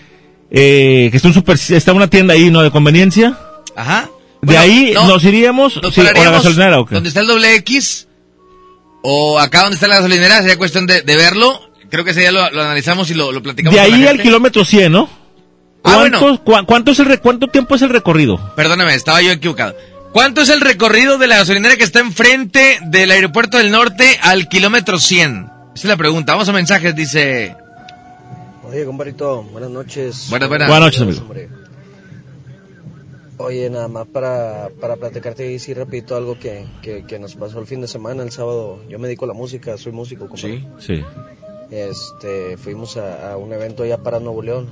eh, 0.50 1.08
que 1.12 1.16
está 1.16 1.28
un 1.28 1.34
super, 1.34 1.56
está 1.56 1.92
una 1.92 2.08
tienda 2.10 2.34
ahí, 2.34 2.50
¿no? 2.50 2.62
De 2.62 2.70
conveniencia. 2.72 3.38
Ajá. 3.76 4.08
De 4.42 4.58
ahí 4.58 4.90
no, 4.94 5.06
nos 5.06 5.22
iríamos, 5.24 5.80
Nos 5.82 5.94
sí, 5.94 6.00
o 6.00 6.04
la 6.04 6.30
gasolinera, 6.30 6.80
¿o 6.80 6.86
qué? 6.86 6.94
donde 6.96 7.08
está 7.10 7.20
el 7.20 7.26
doble 7.28 7.54
X 7.56 8.08
o 9.02 9.38
acá 9.38 9.62
donde 9.62 9.74
está 9.76 9.86
la 9.86 9.96
gasolinera, 9.96 10.40
sería 10.40 10.56
cuestión 10.58 10.86
de, 10.86 11.02
de 11.02 11.16
verlo. 11.16 11.60
Creo 11.90 12.04
que 12.04 12.10
ese 12.12 12.20
día 12.20 12.32
lo, 12.32 12.50
lo 12.50 12.62
analizamos 12.62 13.10
y 13.10 13.14
lo, 13.14 13.30
lo 13.32 13.42
platicamos. 13.42 13.74
De 13.74 13.80
con 13.82 13.90
la 13.90 13.96
ahí 13.96 14.06
al 14.06 14.20
kilómetro 14.20 14.64
100, 14.64 14.92
¿no? 14.92 15.08
Ah, 15.84 15.98
bueno. 15.98 16.18
¿Cuánto, 16.18 16.44
cua- 16.44 16.64
cuánto, 16.66 16.90
es 16.92 16.98
el 17.00 17.06
re- 17.06 17.18
¿Cuánto 17.18 17.46
tiempo 17.48 17.74
es 17.74 17.82
el 17.82 17.90
recorrido? 17.90 18.52
Perdóname, 18.56 18.94
estaba 18.94 19.20
yo 19.22 19.30
equivocado. 19.32 19.76
¿Cuánto 20.12 20.40
es 20.42 20.48
el 20.48 20.60
recorrido 20.60 21.18
de 21.18 21.26
la 21.26 21.36
gasolinera 21.38 21.76
que 21.76 21.84
está 21.84 22.00
enfrente 22.00 22.78
del 22.86 23.10
aeropuerto 23.10 23.58
del 23.58 23.70
norte 23.70 24.18
al 24.22 24.48
kilómetro 24.48 24.98
100? 24.98 25.30
Esa 25.40 25.72
es 25.74 25.84
la 25.84 25.96
pregunta. 25.96 26.32
Vamos 26.32 26.48
a 26.48 26.52
mensajes, 26.52 26.94
dice... 26.94 27.54
Oye, 28.62 28.84
compadrito, 28.86 29.42
buenas 29.42 29.70
noches. 29.70 30.28
Buenas, 30.30 30.48
buenas. 30.48 30.68
Buenas 30.68 30.86
noches, 30.86 31.00
amigo. 31.02 31.20
hombre. 31.22 31.48
Oye, 33.36 33.68
nada 33.68 33.88
más 33.88 34.06
para, 34.06 34.68
para 34.80 34.94
platicarte 34.96 35.50
y 35.52 35.58
sí 35.58 35.74
repito 35.74 36.16
algo 36.16 36.38
que, 36.38 36.64
que, 36.80 37.04
que 37.04 37.18
nos 37.18 37.34
pasó 37.34 37.58
el 37.58 37.66
fin 37.66 37.80
de 37.80 37.88
semana, 37.88 38.22
el 38.22 38.30
sábado. 38.30 38.82
Yo 38.88 38.98
me 39.00 39.08
dedico 39.08 39.24
a 39.24 39.28
la 39.28 39.34
música, 39.34 39.76
soy 39.76 39.92
músico, 39.92 40.28
compadre. 40.28 40.64
Sí. 40.78 41.02
Este, 41.70 42.56
fuimos 42.56 42.96
a, 42.96 43.32
a 43.32 43.36
un 43.36 43.52
evento 43.52 43.82
allá 43.82 43.98
para 43.98 44.20
Nuevo 44.20 44.42
León. 44.42 44.68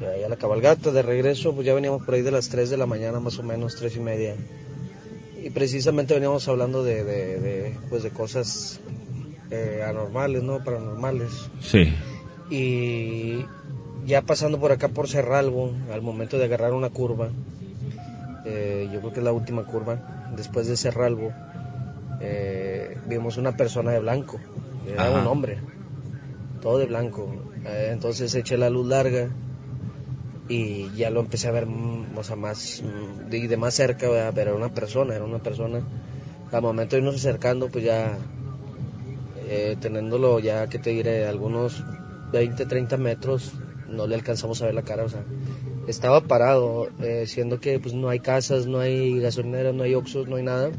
Allá 0.00 0.26
a 0.26 0.28
la 0.28 0.36
cabalgata, 0.36 0.90
de 0.90 1.02
regreso, 1.02 1.54
pues 1.54 1.66
ya 1.66 1.74
veníamos 1.74 2.02
por 2.04 2.14
ahí 2.14 2.22
de 2.22 2.30
las 2.30 2.48
3 2.48 2.68
de 2.70 2.76
la 2.76 2.86
mañana, 2.86 3.18
más 3.20 3.38
o 3.38 3.42
menos, 3.42 3.76
3 3.76 3.96
y 3.96 4.00
media. 4.00 4.34
Y 5.42 5.50
precisamente 5.50 6.12
veníamos 6.14 6.46
hablando 6.48 6.82
de, 6.84 7.02
de, 7.04 7.40
de, 7.40 7.76
pues 7.88 8.02
de 8.02 8.10
cosas 8.10 8.80
eh, 9.50 9.82
anormales, 9.86 10.42
¿no? 10.42 10.62
Paranormales. 10.62 11.30
Sí. 11.60 11.94
Y 12.50 13.44
ya 14.04 14.22
pasando 14.22 14.58
por 14.60 14.72
acá 14.72 14.88
por 14.88 15.08
Cerralbo, 15.08 15.72
al 15.92 16.02
momento 16.02 16.36
de 16.38 16.44
agarrar 16.44 16.72
una 16.72 16.90
curva, 16.90 17.30
eh, 18.44 18.88
yo 18.92 19.00
creo 19.00 19.12
que 19.12 19.20
es 19.20 19.24
la 19.24 19.32
última 19.32 19.64
curva, 19.64 20.30
después 20.36 20.66
de 20.66 20.76
Cerralbo, 20.76 21.32
eh, 22.20 22.98
vimos 23.06 23.36
una 23.36 23.56
persona 23.56 23.92
de 23.92 24.00
blanco, 24.00 24.38
era 24.86 25.08
Ajá. 25.08 25.20
un 25.20 25.26
hombre, 25.26 25.58
todo 26.66 26.78
de 26.78 26.86
blanco. 26.86 27.28
Eh, 27.64 27.90
entonces 27.92 28.34
eché 28.34 28.58
la 28.58 28.70
luz 28.70 28.88
larga 28.88 29.28
y 30.48 30.90
ya 30.96 31.10
lo 31.10 31.20
empecé 31.20 31.46
a 31.46 31.52
ver, 31.52 31.66
mm, 31.66 32.18
o 32.18 32.24
sea, 32.24 32.34
más, 32.34 32.82
mm, 32.82 33.30
de, 33.30 33.46
de 33.46 33.56
más 33.56 33.72
cerca, 33.74 34.08
¿verdad? 34.08 34.32
pero 34.34 34.50
era 34.50 34.58
una 34.58 34.74
persona, 34.74 35.14
era 35.14 35.24
una 35.24 35.38
persona. 35.38 35.78
Al 36.50 36.62
momento 36.62 36.96
de 36.96 37.02
irnos 37.02 37.14
acercando, 37.14 37.68
pues 37.68 37.84
ya, 37.84 38.18
eh, 39.48 39.76
teniéndolo 39.80 40.40
ya, 40.40 40.66
que 40.66 40.80
te 40.80 40.90
diré, 40.90 41.28
algunos 41.28 41.84
20, 42.32 42.66
30 42.66 42.96
metros, 42.96 43.52
no 43.88 44.08
le 44.08 44.16
alcanzamos 44.16 44.60
a 44.60 44.66
ver 44.66 44.74
la 44.74 44.82
cara, 44.82 45.04
o 45.04 45.08
sea, 45.08 45.22
estaba 45.86 46.20
parado, 46.22 46.88
eh, 47.00 47.26
siendo 47.28 47.60
que 47.60 47.78
pues 47.78 47.94
no 47.94 48.08
hay 48.08 48.18
casas, 48.18 48.66
no 48.66 48.80
hay 48.80 49.20
gasolineras, 49.20 49.72
no 49.72 49.84
hay 49.84 49.94
oxos, 49.94 50.26
no 50.26 50.34
hay 50.34 50.42
nada. 50.42 50.72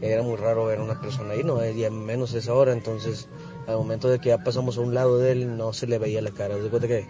Era 0.00 0.22
muy 0.22 0.36
raro 0.36 0.64
ver 0.64 0.78
a 0.78 0.84
una 0.84 0.98
persona 0.98 1.32
ahí, 1.32 1.44
no, 1.44 1.62
y 1.62 1.90
menos 1.90 2.32
esa 2.32 2.54
hora, 2.54 2.72
entonces 2.72 3.28
al 3.68 3.76
momento 3.76 4.08
de 4.08 4.18
que 4.18 4.30
ya 4.30 4.38
pasamos 4.38 4.78
a 4.78 4.80
un 4.80 4.94
lado 4.94 5.18
de 5.18 5.32
él 5.32 5.56
no 5.56 5.72
se 5.74 5.86
le 5.86 5.98
veía 5.98 6.22
la 6.22 6.30
cara, 6.30 6.56
de 6.56 6.70
cuenta 6.70 6.88
que 6.88 7.06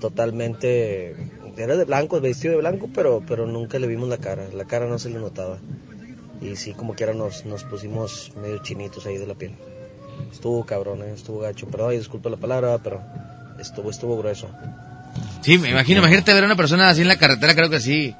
totalmente 0.00 1.14
era 1.56 1.76
de 1.76 1.84
blanco, 1.84 2.20
vestido 2.20 2.52
de 2.52 2.60
blanco, 2.60 2.88
pero 2.92 3.22
pero 3.26 3.46
nunca 3.46 3.78
le 3.78 3.86
vimos 3.86 4.08
la 4.08 4.16
cara, 4.16 4.48
la 4.52 4.64
cara 4.64 4.86
no 4.86 4.98
se 4.98 5.10
le 5.10 5.18
notaba. 5.18 5.58
Y 6.40 6.56
sí, 6.56 6.72
como 6.72 6.94
quiera 6.94 7.14
nos, 7.14 7.44
nos 7.44 7.64
pusimos 7.64 8.32
medio 8.40 8.58
chinitos 8.58 9.06
ahí 9.06 9.18
de 9.18 9.26
la 9.26 9.34
piel. 9.34 9.52
Estuvo 10.32 10.64
cabrón, 10.64 11.02
eh, 11.02 11.12
estuvo 11.14 11.40
gacho, 11.40 11.66
perdón, 11.68 11.92
disculpa 11.92 12.30
la 12.30 12.36
palabra, 12.36 12.78
pero 12.82 13.02
estuvo, 13.58 13.90
estuvo 13.90 14.16
grueso. 14.16 14.48
Sí, 15.42 15.58
me 15.58 15.70
imagino, 15.70 16.00
imagínate 16.00 16.32
ver 16.32 16.44
a 16.44 16.46
una 16.46 16.56
persona 16.56 16.88
así 16.88 17.02
en 17.02 17.08
la 17.08 17.18
carretera, 17.18 17.54
creo 17.54 17.70
que 17.70 17.80
sí. 17.80 18.14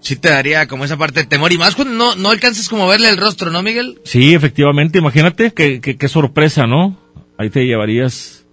Sí 0.00 0.16
te 0.16 0.30
daría 0.30 0.66
como 0.66 0.84
esa 0.84 0.96
parte 0.96 1.20
de 1.20 1.26
temor. 1.26 1.52
Y 1.52 1.58
más 1.58 1.74
cuando 1.74 1.94
no, 1.94 2.14
no 2.16 2.30
alcanzas 2.30 2.68
como 2.68 2.88
verle 2.88 3.08
el 3.10 3.16
rostro, 3.18 3.50
¿no, 3.50 3.62
Miguel? 3.62 4.00
Sí, 4.04 4.32
efectivamente, 4.34 4.98
imagínate 4.98 5.52
qué, 5.52 5.80
qué, 5.80 5.96
qué 5.96 6.08
sorpresa, 6.08 6.66
¿no? 6.66 6.98
Ahí 7.38 7.50
te 7.50 7.66
llevarías... 7.66 8.44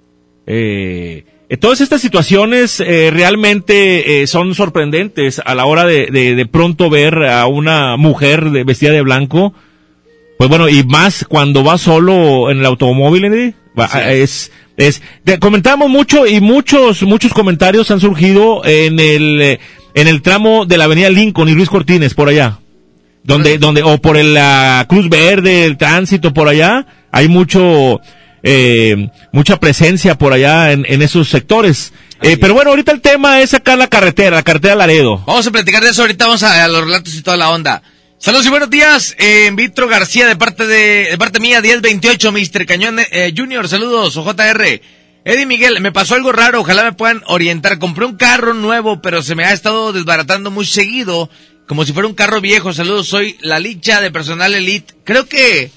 Eh, 0.46 1.26
eh, 1.50 1.58
todas 1.58 1.80
estas 1.82 2.02
situaciones 2.02 2.80
eh, 2.82 3.10
realmente 3.12 4.22
eh, 4.22 4.28
son 4.28 4.54
sorprendentes 4.56 5.42
a 5.46 5.56
la 5.56 5.66
hora 5.66 5.86
de, 5.86 6.08
de, 6.08 6.36
de 6.36 6.46
pronto 6.46 6.90
ver 6.90 7.24
a 7.24 7.46
una 7.48 7.96
mujer 7.98 8.50
de- 8.52 8.64
vestida 8.66 8.92
de 8.92 9.02
blanco. 9.02 9.54
Pues 10.38 10.50
bueno, 10.50 10.68
y 10.70 10.84
más 10.84 11.26
cuando 11.28 11.64
va 11.64 11.78
solo 11.78 12.52
en 12.52 12.60
el 12.60 12.66
automóvil, 12.66 13.26
¿eh? 13.26 13.54
Va- 13.78 13.88
Sí. 13.88 13.98
es, 14.06 14.52
es, 14.76 15.02
te- 15.24 15.40
comentamos 15.40 15.90
mucho 15.90 16.26
y 16.28 16.42
muchos, 16.42 17.04
muchos 17.04 17.34
comentarios 17.34 17.90
han 17.92 18.00
surgido 18.02 18.64
en 18.66 19.00
el, 19.00 19.42
eh, 19.42 19.60
en 20.02 20.08
el 20.08 20.22
tramo 20.22 20.66
de 20.66 20.78
la 20.78 20.84
avenida 20.84 21.10
Lincoln 21.10 21.50
y 21.50 21.54
Luis 21.54 21.70
Cortines, 21.70 22.14
por 22.14 22.30
allá. 22.30 22.60
donde, 23.24 23.58
donde, 23.58 23.82
o 23.82 23.98
por 23.98 24.16
el, 24.16 24.34
la 24.36 24.86
Cruz 24.88 25.10
Verde, 25.10 25.66
el 25.66 25.76
tránsito 25.76 26.34
por 26.34 26.48
allá, 26.48 26.86
hay 27.12 27.28
mucho, 27.28 28.00
eh, 28.44 29.10
mucha 29.32 29.60
presencia 29.60 30.16
por 30.16 30.34
allá 30.34 30.72
en, 30.72 30.86
en 30.88 31.02
esos 31.02 31.28
sectores. 31.30 31.94
Eh, 32.22 32.38
pero 32.40 32.54
bueno, 32.54 32.70
ahorita 32.70 32.92
el 32.92 33.02
tema 33.02 33.42
es 33.42 33.50
sacar 33.50 33.78
la 33.78 33.88
carretera, 33.88 34.36
la 34.38 34.44
carretera 34.44 34.76
Laredo. 34.76 35.24
Vamos 35.26 35.48
a 35.48 35.52
platicar 35.52 35.84
de 35.84 35.90
eso 35.90 36.04
ahorita, 36.04 36.26
vamos 36.26 36.44
a, 36.44 36.64
a 36.64 36.68
los 36.68 36.82
relatos 36.82 37.16
y 37.16 37.22
toda 37.24 37.38
la 37.38 37.50
onda. 37.50 37.82
Saludos 38.20 38.46
y 38.46 38.50
buenos 38.50 38.70
días, 38.70 39.16
eh, 39.20 39.50
Vitro 39.54 39.88
García 39.88 40.28
de 40.28 40.36
parte 40.36 40.66
de, 40.66 41.10
de 41.12 41.18
parte 41.18 41.40
mía, 41.40 41.60
1028, 41.62 42.32
Mr. 42.32 42.66
Cañón 42.66 42.98
eh, 43.12 43.34
Junior, 43.36 43.68
saludos, 43.68 44.16
OJR. 44.18 44.82
Eddie 45.30 45.46
Miguel, 45.46 45.82
me 45.82 45.92
pasó 45.92 46.16
algo 46.16 46.32
raro, 46.32 46.62
ojalá 46.62 46.84
me 46.84 46.94
puedan 46.94 47.22
orientar. 47.28 47.80
Compré 47.80 48.06
un 48.06 48.16
carro 48.16 48.54
nuevo, 48.54 49.02
pero 49.02 49.22
se 49.22 49.36
me 49.36 49.44
ha 49.46 49.52
estado 49.54 49.92
desbaratando 49.92 50.52
muy 50.52 50.66
seguido, 50.66 51.30
como 51.68 51.84
si 51.84 51.92
fuera 51.94 52.08
un 52.08 52.16
carro 52.16 52.40
viejo. 52.40 52.72
Saludos, 52.74 53.08
soy 53.10 53.38
la 53.42 53.60
licha 53.60 54.00
de 54.00 54.10
personal 54.12 54.54
elite. 54.56 54.94
Creo 55.04 55.26
que, 55.28 55.70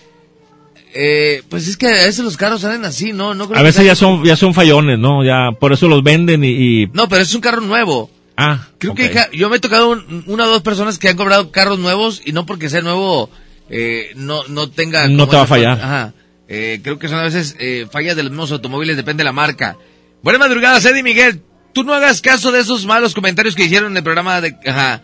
eh, 0.94 1.42
pues 1.48 1.68
es 1.68 1.76
que 1.76 1.86
a 1.88 1.90
veces 2.07 2.20
los 2.24 2.36
carros 2.36 2.61
salen 2.61 2.84
así, 2.84 3.12
¿no? 3.12 3.34
no 3.34 3.46
creo 3.46 3.57
A 3.59 3.61
que 3.62 3.66
veces 3.66 3.82
sea- 3.82 3.92
ya 3.92 3.94
son, 3.96 4.24
ya 4.24 4.36
son 4.36 4.55
fallones, 4.55 4.98
¿no? 4.98 5.24
Ya, 5.24 5.51
por 5.59 5.72
eso 5.72 5.88
los 5.88 6.03
venden 6.03 6.44
y, 6.44 6.82
y- 6.82 6.86
No, 6.92 7.09
pero 7.09 7.22
es 7.22 7.34
un 7.34 7.40
carro 7.40 7.61
nuevo. 7.61 8.11
ah, 8.36 8.68
Creo 8.78 8.94
que 8.94 9.12
yo 9.32 9.51
me 9.51 9.57
he 9.57 9.61
tocado 9.61 9.90
un- 9.90 10.24
una 10.26 10.44
o 10.44 10.48
dos 10.48 10.62
personas 10.62 10.98
que 10.98 11.09
han 11.09 11.16
cobrado 11.16 11.51
carros 11.51 11.78
nuevos 11.78 12.22
y 12.24 12.32
no 12.32 12.46
porque 12.46 12.68
sea 12.70 12.82
nuevo 12.82 13.30
eh, 13.68 14.11
no 14.16 14.42
no 14.48 14.68
tenga 14.68 15.07
No 15.09 15.28
te 15.28 15.36
va 15.36 15.42
a 15.42 15.46
fallar. 15.46 15.78
Ajá. 15.80 16.12
Eh, 16.53 16.80
creo 16.82 16.98
que 16.98 17.07
son 17.07 17.20
a 17.20 17.22
veces 17.22 17.55
eh, 17.61 17.86
fallas 17.92 18.16
de 18.16 18.24
los 18.24 18.32
mismos 18.32 18.51
automóviles, 18.51 18.96
depende 18.96 19.20
de 19.20 19.26
la 19.26 19.32
marca. 19.32 19.76
Buenas 20.20 20.40
madrugadas, 20.40 20.84
Eddie 20.84 21.05
Miguel. 21.05 21.42
Tú 21.72 21.84
no 21.84 21.94
hagas 21.94 22.20
caso 22.20 22.51
de 22.51 22.59
esos 22.59 22.84
malos 22.86 23.14
comentarios 23.14 23.55
que 23.55 23.64
hicieron 23.64 23.92
en 23.92 23.96
el 23.96 24.03
programa 24.03 24.40
de... 24.40 24.57
Ajá. 24.66 25.01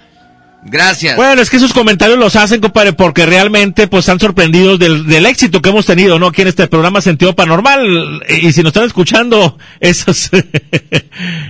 Gracias. 0.64 1.14
Bueno, 1.14 1.40
es 1.40 1.48
que 1.48 1.58
esos 1.58 1.72
comentarios 1.72 2.18
los 2.18 2.34
hacen, 2.34 2.60
compadre, 2.60 2.92
porque 2.94 3.24
realmente 3.24 3.86
pues 3.86 4.00
están 4.00 4.18
sorprendidos 4.18 4.80
del, 4.80 5.06
del 5.06 5.24
éxito 5.26 5.62
que 5.62 5.68
hemos 5.68 5.86
tenido, 5.86 6.18
¿no? 6.18 6.26
Aquí 6.26 6.42
en 6.42 6.48
este 6.48 6.66
programa 6.66 7.00
Sentido 7.00 7.36
Paranormal. 7.36 8.24
Y 8.28 8.52
si 8.52 8.62
nos 8.62 8.70
están 8.70 8.82
escuchando 8.82 9.56
esos, 9.78 10.30
eh, 10.32 10.50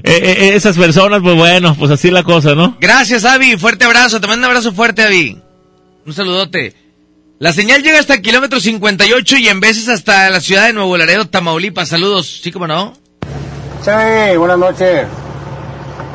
eh, 0.03 0.51
esas 0.55 0.77
personas, 0.77 1.23
pues 1.23 1.35
bueno, 1.35 1.75
pues 1.75 1.91
así 1.91 2.11
la 2.11 2.23
cosa, 2.23 2.55
¿no? 2.55 2.77
Gracias, 2.79 3.25
Avi. 3.25 3.57
Fuerte 3.57 3.87
abrazo. 3.87 4.21
Te 4.21 4.27
mando 4.27 4.47
un 4.47 4.51
abrazo 4.51 4.73
fuerte, 4.73 5.03
Avi. 5.03 5.39
Un 6.05 6.13
saludote. 6.13 6.86
La 7.39 7.53
señal 7.53 7.83
llega 7.83 7.99
hasta 7.99 8.15
el 8.15 8.23
kilómetro 8.23 8.61
58 8.61 9.37
y 9.37 9.49
en 9.49 9.61
veces 9.61 9.91
hasta 9.91 10.31
la 10.31 10.41
ciudad 10.41 10.67
de 10.67 10.73
Nuevo 10.73 10.97
Laredo, 10.97 11.27
Tamaulipas. 11.27 11.91
Saludos. 11.91 12.41
¿Sí, 12.43 12.51
cómo 12.51 12.67
no? 12.67 12.95
Sí, 13.83 14.37
buenas 14.39 14.59
noches. 14.59 15.07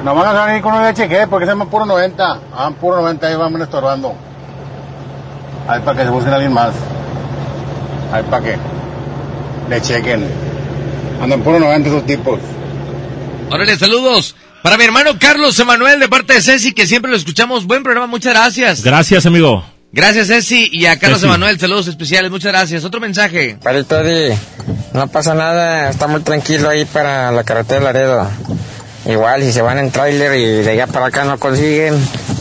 Nos 0.04 0.16
van 0.16 0.30
a 0.30 0.34
salir 0.34 0.64
con 0.64 0.74
un 0.74 0.82
leche 0.82 1.08
que 1.08 1.28
porque 1.28 1.46
se 1.46 1.52
llama 1.52 1.70
puro 1.70 1.86
90. 1.86 2.40
Ah, 2.52 2.72
puro 2.72 2.98
90 2.98 3.28
ahí 3.28 3.36
vamos 3.36 3.62
estorbando. 3.62 4.16
Ahí 5.68 5.80
para 5.82 6.00
que 6.00 6.04
se 6.06 6.10
busquen 6.10 6.34
a 6.34 6.36
alguien 6.38 6.54
más. 6.54 6.74
Ahí 8.12 8.24
para 8.24 8.44
que 8.44 8.58
le 9.70 9.80
chequen. 9.80 10.28
Andan 11.22 11.42
puro 11.44 11.60
90 11.60 11.88
esos 11.88 12.06
tipos. 12.08 12.40
Órale, 13.52 13.78
saludos. 13.78 14.36
Para 14.64 14.76
mi 14.76 14.86
hermano 14.86 15.12
Carlos 15.20 15.60
Emanuel 15.60 16.00
de 16.00 16.10
parte 16.10 16.34
de 16.34 16.42
Ceci, 16.42 16.74
que 16.74 16.88
siempre 16.88 17.12
lo 17.12 17.18
escuchamos. 17.18 17.68
Buen 17.68 17.84
programa, 17.84 18.08
muchas 18.08 18.34
gracias. 18.34 18.84
Gracias, 18.84 19.28
amigo. 19.28 19.64
Gracias, 19.94 20.28
Ceci. 20.28 20.70
Y 20.72 20.86
a 20.86 20.98
Carlos. 20.98 21.22
Emanuel, 21.24 21.60
saludos 21.60 21.88
especiales, 21.88 22.32
muchas 22.32 22.52
gracias. 22.52 22.84
Otro 22.86 23.00
mensaje. 23.02 23.58
Palito 23.62 24.00
Eddie, 24.00 24.38
no 24.94 25.08
pasa 25.08 25.34
nada, 25.34 25.89
está 25.89 26.08
muy 26.08 26.22
tranquilo 26.22 26.70
ahí 26.70 26.86
para 26.86 27.32
la 27.32 27.44
carretera 27.44 27.82
Laredo. 27.82 28.30
Igual, 29.06 29.42
si 29.42 29.52
se 29.52 29.62
van 29.64 29.80
en 29.80 29.89
tráiler 29.92 30.34
y 30.39 30.46
de 30.64 30.70
allá 30.72 30.86
para 30.88 31.08
acá 31.08 31.26
no 31.26 31.38
consiguen, 31.39 31.96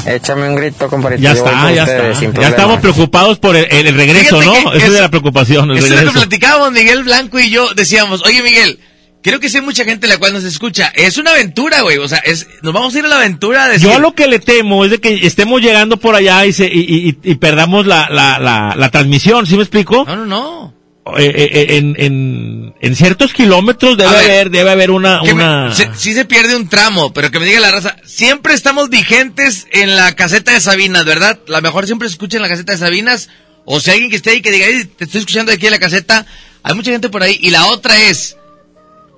échame 0.06 0.46
un 0.46 0.54
grito, 0.56 0.88
compadrito. 0.88 1.22
Ya 1.22 1.32
está, 1.32 1.50
con 1.52 1.74
ya 1.74 1.84
ustedes, 1.84 2.22
está. 2.22 2.40
Ya 2.42 2.48
estamos 2.50 2.80
preocupados 2.80 3.38
por 3.38 3.56
el, 3.56 3.66
el- 3.70 3.86
el 3.88 3.94
regreso, 3.96 4.40
Fíjate 4.40 4.64
¿no? 4.64 4.72
Esa 4.74 4.86
es 4.86 4.92
de 4.92 5.00
la 5.00 5.08
preocupación, 5.08 5.70
el 5.70 5.78
Eso 5.78 5.86
es 5.86 5.90
lo 5.92 5.96
que 5.96 6.04
regreso. 6.04 6.20
platicábamos 6.20 6.72
Miguel 6.72 7.02
Blanco 7.02 7.40
y 7.40 7.48
yo. 7.50 7.72
Decíamos, 7.74 8.22
oye 8.26 8.42
Miguel, 8.42 8.78
creo 9.22 9.40
que 9.40 9.48
sí 9.48 9.58
hay 9.58 9.62
mucha 9.64 9.84
gente 9.84 10.06
la 10.06 10.18
cual 10.18 10.32
nos 10.32 10.44
escucha. 10.44 10.92
Es 10.94 11.18
una 11.18 11.30
aventura, 11.32 11.82
güey. 11.82 11.98
O 11.98 12.08
sea, 12.08 12.18
es, 12.18 12.46
nos 12.62 12.72
vamos 12.72 12.94
a 12.94 12.98
ir 12.98 13.04
a 13.04 13.08
la 13.08 13.16
aventura 13.16 13.68
de 13.68 13.78
Yo 13.78 13.98
lo 13.98 14.14
que 14.14 14.26
le 14.28 14.38
temo 14.38 14.84
es 14.84 14.90
de 14.90 14.98
que 15.00 15.26
estemos 15.26 15.60
llegando 15.60 15.96
por 15.98 16.14
allá 16.14 16.46
y, 16.46 16.52
se, 16.52 16.66
y, 16.66 17.08
y- 17.08 17.18
y 17.30 17.34
perdamos 17.36 17.86
la, 17.86 18.08
la, 18.10 18.38
la, 18.38 18.74
la 18.76 18.90
transmisión, 18.90 19.46
¿sí 19.46 19.56
me 19.56 19.62
explico? 19.62 20.04
No, 20.06 20.16
no, 20.16 20.26
no. 20.26 20.74
Eh, 21.16 21.24
eh, 21.34 21.50
eh, 21.52 21.76
en, 21.78 21.96
en, 21.98 22.74
en 22.80 22.94
ciertos 22.94 23.32
kilómetros 23.32 23.96
debe 23.96 24.10
ver, 24.12 24.20
haber, 24.24 24.50
debe 24.50 24.70
haber 24.70 24.90
una, 24.92 25.20
me- 25.22 25.32
una... 25.32 25.74
se- 25.74 25.90
sí 25.96 26.12
se 26.14 26.24
pierde 26.24 26.54
un 26.54 26.68
tramo, 26.68 27.12
pero 27.12 27.30
que 27.30 27.40
me 27.40 27.46
diga 27.46 27.58
la 27.58 27.70
raza. 27.72 27.96
Siempre 28.04 28.54
estamos 28.54 28.90
vigentes 28.90 29.66
en 29.72 29.96
la 29.96 30.14
caseta 30.14 30.52
de 30.52 30.60
Sabinas, 30.60 31.04
¿verdad? 31.04 31.40
La 31.48 31.60
mejor 31.62 31.86
siempre 31.86 32.06
se 32.08 32.12
escucha 32.12 32.36
en 32.36 32.42
la 32.42 32.48
caseta 32.48 32.72
de 32.72 32.78
Sabinas. 32.78 33.28
O 33.64 33.80
si 33.80 33.90
alguien 33.90 34.10
que 34.10 34.16
esté 34.16 34.30
ahí 34.30 34.40
que 34.42 34.50
diga, 34.52 34.66
"Ey, 34.66 34.84
te 34.84 35.04
estoy 35.04 35.20
escuchando 35.20 35.50
aquí 35.52 35.66
en 35.66 35.72
la 35.72 35.78
caseta. 35.78 36.26
Hay 36.62 36.74
mucha 36.74 36.90
gente 36.92 37.08
por 37.08 37.22
ahí. 37.22 37.38
Y 37.40 37.50
la 37.50 37.66
otra 37.66 37.96
es, 37.98 38.36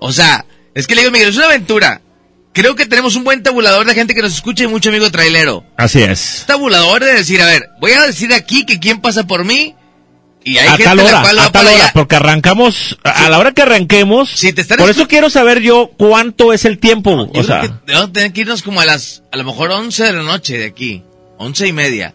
o 0.02 0.12
sea, 0.12 0.44
es 0.74 0.86
que 0.86 0.94
le 0.94 1.02
digo, 1.02 1.12
Miguel, 1.12 1.28
es 1.28 1.36
una 1.36 1.46
aventura. 1.46 2.00
Creo 2.52 2.74
que 2.74 2.86
tenemos 2.86 3.16
un 3.16 3.24
buen 3.24 3.42
tabulador 3.42 3.86
de 3.86 3.94
gente 3.94 4.14
que 4.14 4.20
nos 4.20 4.34
escucha 4.34 4.64
y 4.64 4.66
mucho 4.66 4.90
amigo 4.90 5.10
trailero. 5.10 5.64
Así 5.76 6.02
es. 6.02 6.44
Tabulador 6.46 7.02
de 7.02 7.14
decir, 7.14 7.40
a 7.40 7.46
ver, 7.46 7.70
voy 7.80 7.92
a 7.92 8.02
decir 8.02 8.32
aquí 8.34 8.66
que 8.66 8.78
quién 8.78 9.00
pasa 9.00 9.26
por 9.26 9.44
mí. 9.44 9.74
Y 10.44 10.58
hay 10.58 10.66
a 10.66 10.70
gente 10.72 10.84
tal 10.84 10.96
la 10.96 11.04
hora, 11.04 11.22
cual 11.22 11.38
va 11.38 11.44
a 11.44 11.52
tal 11.52 11.66
hora, 11.68 11.90
porque 11.94 12.16
arrancamos, 12.16 12.98
a 13.04 13.26
a 13.26 13.30
la 13.30 13.38
hora 13.38 13.52
que 13.52 13.62
arranquemos, 13.62 14.42
están 14.42 14.78
por 14.78 14.90
eso 14.90 15.06
quiero 15.06 15.30
saber 15.30 15.60
yo 15.60 15.92
cuánto 15.96 16.52
es 16.52 16.64
el 16.64 16.78
tiempo, 16.78 17.30
o 17.32 17.44
sea, 17.44 17.60
que 17.60 18.08
tener 18.12 18.32
que 18.32 18.40
irnos 18.40 18.62
como 18.62 18.80
a 18.80 18.84
las, 18.84 19.22
a 19.30 19.36
lo 19.36 19.44
mejor 19.44 19.70
11 19.70 20.02
de 20.02 20.12
la 20.12 20.24
noche 20.24 20.58
de 20.58 20.66
aquí. 20.66 21.04
11 21.38 21.68
y 21.68 21.72
media. 21.72 22.14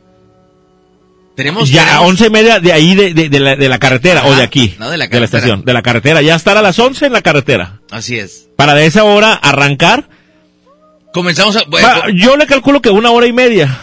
Tenemos, 1.38 1.70
ya 1.70 1.96
a 1.98 2.02
once 2.02 2.26
y 2.26 2.30
media 2.30 2.60
de 2.60 2.74
ahí 2.74 2.96
de, 2.96 3.14
de, 3.14 3.30
de 3.30 3.40
la, 3.40 3.56
de 3.56 3.70
la 3.70 3.78
carretera, 3.80 4.20
Ajá, 4.22 4.30
o 4.30 4.36
de 4.36 4.42
aquí, 4.44 4.76
no, 4.80 4.90
de 4.90 4.98
la 4.98 5.06
de 5.06 5.08
la 5.08 5.08
carretera. 5.08 5.26
estación, 5.26 5.64
de 5.64 5.72
la 5.74 5.82
carretera, 5.84 6.22
ya 6.22 6.36
estar 6.36 6.58
a 6.58 6.62
las 6.64 6.78
once 6.80 7.06
en 7.06 7.14
la 7.14 7.22
carretera, 7.22 7.80
Así 7.92 8.18
es. 8.18 8.50
para 8.58 8.74
de 8.74 8.86
esa 8.88 9.04
hora 9.06 9.34
arrancar, 9.34 10.10
Comenzamos 11.14 11.56
a, 11.56 11.64
bueno, 11.68 11.88
Va, 11.88 12.04
yo 12.14 12.36
le 12.38 12.46
calculo 12.48 12.82
que 12.82 12.90
una 12.90 13.12
hora 13.12 13.28
y 13.28 13.34
media, 13.34 13.80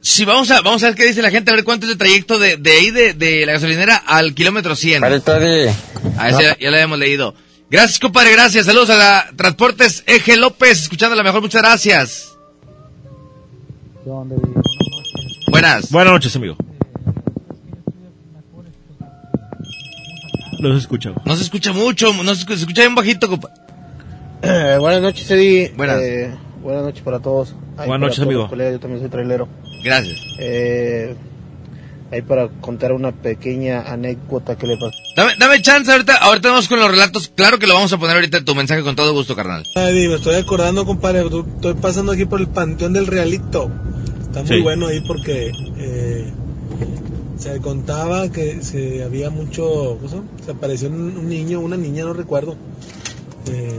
si 0.00 0.24
vamos 0.24 0.50
a, 0.50 0.60
vamos 0.60 0.82
a 0.82 0.86
ver 0.88 0.94
qué 0.96 1.06
dice 1.06 1.22
la 1.22 1.30
gente, 1.30 1.50
a 1.50 1.54
ver 1.54 1.64
cuánto 1.64 1.86
es 1.86 1.92
el 1.92 1.98
trayecto 1.98 2.38
de, 2.38 2.56
de 2.56 2.70
ahí 2.72 2.90
de, 2.90 3.14
de 3.14 3.46
la 3.46 3.52
gasolinera 3.52 3.96
al 3.96 4.34
kilómetro 4.34 4.76
100. 4.76 5.00
Palito 5.00 5.36
Eddie, 5.36 5.72
A 6.18 6.28
ese 6.30 6.42
ya, 6.42 6.58
ya 6.58 6.70
lo 6.70 6.76
habíamos 6.76 6.98
leído. 6.98 7.34
Gracias, 7.70 7.98
compadre, 7.98 8.32
gracias. 8.32 8.66
Saludos 8.66 8.90
a 8.90 8.96
la 8.96 9.30
Transportes 9.36 10.02
Eje 10.06 10.36
López, 10.36 10.82
escuchando 10.82 11.14
la 11.16 11.22
mejor, 11.22 11.42
muchas 11.42 11.62
gracias. 11.62 12.36
Buenas. 15.50 15.90
Buenas 15.90 16.12
noches, 16.12 16.34
amigo. 16.36 16.56
Los 20.58 20.78
escucho. 20.82 21.14
No 21.24 21.36
se 21.36 21.42
escucha 21.44 21.72
mucho, 21.72 22.12
no 22.12 22.34
se 22.34 22.40
escucha, 22.40 22.56
se 22.56 22.62
escucha 22.62 22.82
bien 22.82 22.94
bajito, 22.94 23.28
compa. 23.28 23.50
Eh, 24.42 24.76
buenas 24.78 25.02
noches, 25.02 25.30
Eddie. 25.30 25.72
Buenas. 25.76 26.00
Eh, 26.00 26.34
buenas 26.62 26.82
noches 26.84 27.02
para 27.02 27.20
todos. 27.20 27.52
Buenas 27.52 27.86
para 27.86 27.98
noches, 27.98 28.16
todos 28.16 28.26
amigo. 28.28 28.48
colegas, 28.48 28.72
yo 28.74 28.80
también 28.80 29.00
soy 29.00 29.10
trailero. 29.10 29.48
Gracias. 29.84 30.18
Eh, 30.38 31.14
ahí 32.10 32.22
para 32.22 32.48
contar 32.48 32.92
una 32.92 33.12
pequeña 33.12 33.82
anécdota 33.82 34.56
que 34.56 34.66
le 34.66 34.76
pasó. 34.76 34.96
Dame, 35.16 35.32
dame 35.38 35.60
chance 35.62 35.90
ahorita, 35.92 36.16
ahorita 36.16 36.48
vamos 36.50 36.68
con 36.68 36.78
los 36.80 36.90
relatos. 36.90 37.30
Claro 37.34 37.58
que 37.58 37.66
lo 37.66 37.74
vamos 37.74 37.92
a 37.92 37.98
poner 37.98 38.16
ahorita 38.16 38.44
tu 38.44 38.54
mensaje 38.54 38.82
con 38.82 38.96
todo 38.96 39.12
gusto, 39.12 39.36
carnal. 39.36 39.64
Eddie, 39.76 40.08
me 40.08 40.14
estoy 40.16 40.36
acordando, 40.36 40.84
compadre, 40.86 41.20
estoy 41.26 41.74
pasando 41.74 42.12
aquí 42.12 42.24
por 42.24 42.40
el 42.40 42.48
Panteón 42.48 42.92
del 42.92 43.06
Realito. 43.06 43.70
Está 44.22 44.40
muy 44.42 44.48
Sí. 44.56 44.60
bueno 44.62 44.86
ahí 44.88 45.00
porque 45.06 45.50
eh, 45.78 46.32
se 47.38 47.60
contaba 47.60 48.30
que 48.30 48.62
se 48.62 49.02
había 49.04 49.30
mucho, 49.30 49.98
¿cómo 50.00 50.24
se 50.44 50.50
apareció 50.50 50.88
un, 50.88 51.28
niño, 51.28 51.60
una 51.60 51.76
niña, 51.76 52.04
no 52.04 52.12
recuerdo. 52.12 52.56
Eh, 53.50 53.78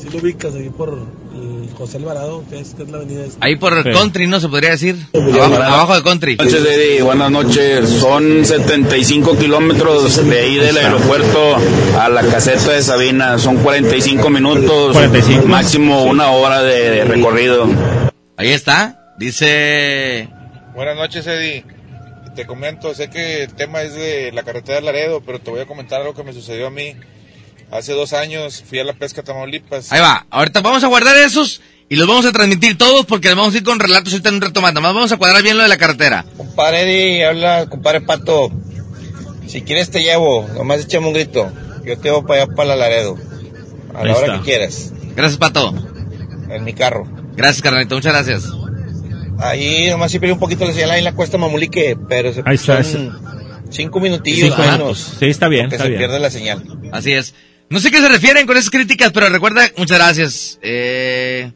si 0.00 0.10
lo 0.10 0.18
ubicas 0.18 0.54
ahí 0.54 0.70
por 0.70 0.98
el 1.34 1.70
José 1.74 1.98
Alvarado, 1.98 2.42
que 2.50 2.58
es, 2.60 2.74
que 2.74 2.82
es 2.82 2.90
la 2.90 2.98
avenida 2.98 3.24
esta. 3.24 3.44
Ahí 3.44 3.56
por 3.56 3.82
Sí. 3.82 3.90
country, 3.92 4.26
¿no? 4.26 4.40
Se 4.40 4.48
podría 4.48 4.70
decir. 4.70 4.96
Abajo, 5.14 5.54
abajo 5.54 5.94
de 5.96 6.02
country. 6.02 6.36
Buenas 6.36 6.52
noches, 6.54 6.76
Eddie. 6.76 7.02
Buenas 7.02 7.30
noches. 7.30 7.88
Son 7.88 8.44
75 8.44 9.36
kilómetros 9.38 10.26
de 10.28 10.38
ahí 10.40 10.56
del 10.56 10.76
aeropuerto 10.78 11.56
a 11.98 12.08
la 12.08 12.22
caseta 12.22 12.72
de 12.72 12.82
Sabina. 12.82 13.38
Son 13.38 13.56
45 13.58 14.28
minutos. 14.30 14.92
45. 14.92 15.46
Máximo 15.46 16.02
una 16.04 16.30
hora 16.32 16.62
de, 16.62 16.90
de 16.90 17.04
recorrido. 17.04 17.66
Ahí 18.36 18.48
está. 18.50 19.14
Dice... 19.18 20.28
Buenas 20.74 20.96
noches, 20.96 21.26
Eddie. 21.26 21.64
Te 22.34 22.46
comento, 22.46 22.94
sé 22.94 23.10
que 23.10 23.42
el 23.44 23.54
tema 23.54 23.82
es 23.82 23.94
de 23.94 24.30
la 24.32 24.42
carretera 24.42 24.76
de 24.80 24.84
Laredo, 24.86 25.20
pero 25.24 25.40
te 25.40 25.50
voy 25.50 25.60
a 25.60 25.66
comentar 25.66 26.00
algo 26.00 26.14
que 26.14 26.22
me 26.22 26.32
sucedió 26.32 26.68
a 26.68 26.70
mí. 26.70 26.94
Hace 27.70 27.92
dos 27.92 28.12
años 28.12 28.64
fui 28.68 28.78
a 28.78 28.84
la 28.84 28.92
pesca 28.94 29.20
a 29.20 29.24
Tamaulipas. 29.24 29.92
Ahí 29.92 30.00
va. 30.00 30.26
Ahorita 30.30 30.60
vamos 30.60 30.82
a 30.84 30.88
guardar 30.88 31.16
esos 31.16 31.60
y 31.88 31.96
los 31.96 32.06
vamos 32.08 32.26
a 32.26 32.32
transmitir 32.32 32.78
todos 32.78 33.04
porque 33.06 33.28
les 33.28 33.36
vamos 33.36 33.54
a 33.54 33.58
ir 33.58 33.64
con 33.64 33.78
relatos 33.80 34.12
ahorita 34.12 34.28
en 34.28 34.34
un 34.36 34.40
rato 34.40 34.60
más. 34.60 34.72
Nada 34.72 34.80
más 34.80 34.94
vamos 34.94 35.12
a 35.12 35.16
cuadrar 35.18 35.42
bien 35.42 35.56
lo 35.56 35.62
de 35.62 35.68
la 35.68 35.76
carretera. 35.76 36.24
Compadre 36.36 36.82
Eddie, 36.82 37.24
habla, 37.26 37.66
compadre 37.68 38.00
Pato. 38.00 38.50
Si 39.46 39.62
quieres 39.62 39.90
te 39.90 40.02
llevo, 40.02 40.48
nomás 40.54 40.80
échame 40.80 41.08
un 41.08 41.12
grito. 41.12 41.50
Yo 41.84 41.96
te 41.98 42.04
llevo 42.08 42.24
para 42.26 42.44
allá, 42.44 42.54
para 42.54 42.68
la 42.70 42.76
Laredo. 42.76 43.16
A 43.94 43.98
Ahí 44.00 44.06
la 44.06 44.16
hora 44.16 44.26
está. 44.26 44.38
que 44.38 44.44
quieras. 44.44 44.92
Gracias, 45.16 45.38
Pato. 45.38 45.74
En 46.48 46.64
mi 46.64 46.72
carro. 46.74 47.06
Gracias, 47.36 47.62
carnalito. 47.62 47.94
Muchas 47.96 48.12
gracias. 48.12 48.44
Ahí 49.42 49.88
nomás 49.90 50.12
sí 50.12 50.18
pierde 50.18 50.34
un 50.34 50.38
poquito 50.40 50.64
la 50.64 50.72
señal 50.72 50.90
ahí 50.92 50.98
en 50.98 51.04
la 51.04 51.12
cuesta 51.14 51.38
Mamulique, 51.38 51.96
pero 52.08 52.32
se 52.32 52.42
Ahí 52.44 52.56
está, 52.56 52.82
son 52.84 53.18
cinco 53.70 54.00
minutillos 54.00 54.48
Cinco 54.48 54.58
menos 54.62 54.78
minutos. 54.78 55.12
Sí, 55.18 55.26
está 55.26 55.48
bien, 55.48 55.68
que 55.68 55.76
está 55.76 55.84
se 55.84 55.90
bien. 55.90 56.00
pierde 56.00 56.18
la 56.20 56.30
señal. 56.30 56.62
Así 56.92 57.12
es. 57.12 57.34
No 57.68 57.78
sé 57.80 57.90
qué 57.90 57.98
se 58.00 58.08
refieren 58.08 58.46
con 58.46 58.56
esas 58.56 58.70
críticas, 58.70 59.12
pero 59.12 59.28
recuerda, 59.28 59.62
muchas 59.76 59.98
gracias. 59.98 60.58
Eh, 60.62 61.52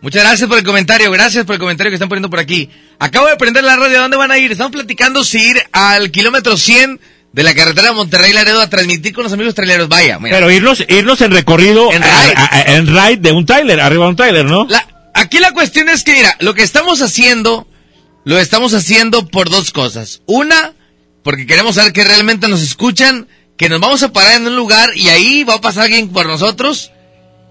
muchas 0.00 0.22
gracias 0.24 0.48
por 0.48 0.58
el 0.58 0.64
comentario, 0.64 1.10
gracias 1.10 1.44
por 1.44 1.54
el 1.54 1.60
comentario 1.60 1.90
que 1.90 1.94
están 1.94 2.08
poniendo 2.08 2.28
por 2.30 2.40
aquí. 2.40 2.68
Acabo 2.98 3.26
de 3.28 3.36
prender 3.36 3.64
la 3.64 3.76
radio, 3.76 3.98
¿a 3.98 4.02
dónde 4.02 4.16
van 4.16 4.30
a 4.32 4.38
ir? 4.38 4.50
Estamos 4.52 4.72
platicando 4.72 5.22
si 5.24 5.38
ir 5.38 5.62
al 5.72 6.10
kilómetro 6.10 6.56
100 6.56 7.00
de 7.32 7.42
la 7.44 7.54
carretera 7.54 7.92
Monterrey-Laredo 7.92 8.60
a 8.60 8.68
transmitir 8.70 9.12
con 9.14 9.22
los 9.24 9.32
amigos 9.32 9.54
traileros. 9.54 9.88
Vaya, 9.88 10.18
mira. 10.18 10.36
Pero 10.36 10.50
irnos, 10.50 10.84
irnos 10.88 11.20
en 11.20 11.30
recorrido, 11.30 11.92
En 11.92 12.02
a- 12.02 12.06
ride. 12.06 12.34
a- 12.36 12.56
a- 12.56 12.62
en 12.76 12.86
ride 12.88 13.16
de 13.18 13.32
un 13.32 13.46
trailer, 13.46 13.80
arriba 13.80 14.04
de 14.06 14.10
un 14.10 14.16
trailer, 14.16 14.44
¿no? 14.46 14.66
La- 14.68 14.84
aquí 15.18 15.38
la 15.38 15.52
cuestión 15.52 15.88
es 15.88 16.04
que, 16.04 16.12
mira, 16.14 16.36
lo 16.40 16.54
que 16.54 16.62
estamos 16.62 17.02
haciendo, 17.02 17.66
lo 18.24 18.38
estamos 18.38 18.74
haciendo 18.74 19.26
por 19.28 19.50
dos 19.50 19.70
cosas. 19.70 20.22
Una, 20.26 20.72
porque 21.22 21.46
queremos 21.46 21.74
saber 21.76 21.92
que 21.92 22.04
realmente 22.04 22.48
nos 22.48 22.62
escuchan, 22.62 23.28
que 23.56 23.68
nos 23.68 23.80
vamos 23.80 24.02
a 24.02 24.12
parar 24.12 24.34
en 24.36 24.46
un 24.46 24.56
lugar 24.56 24.90
y 24.96 25.08
ahí 25.08 25.44
va 25.44 25.54
a 25.54 25.60
pasar 25.60 25.84
alguien 25.84 26.08
por 26.10 26.26
nosotros. 26.26 26.92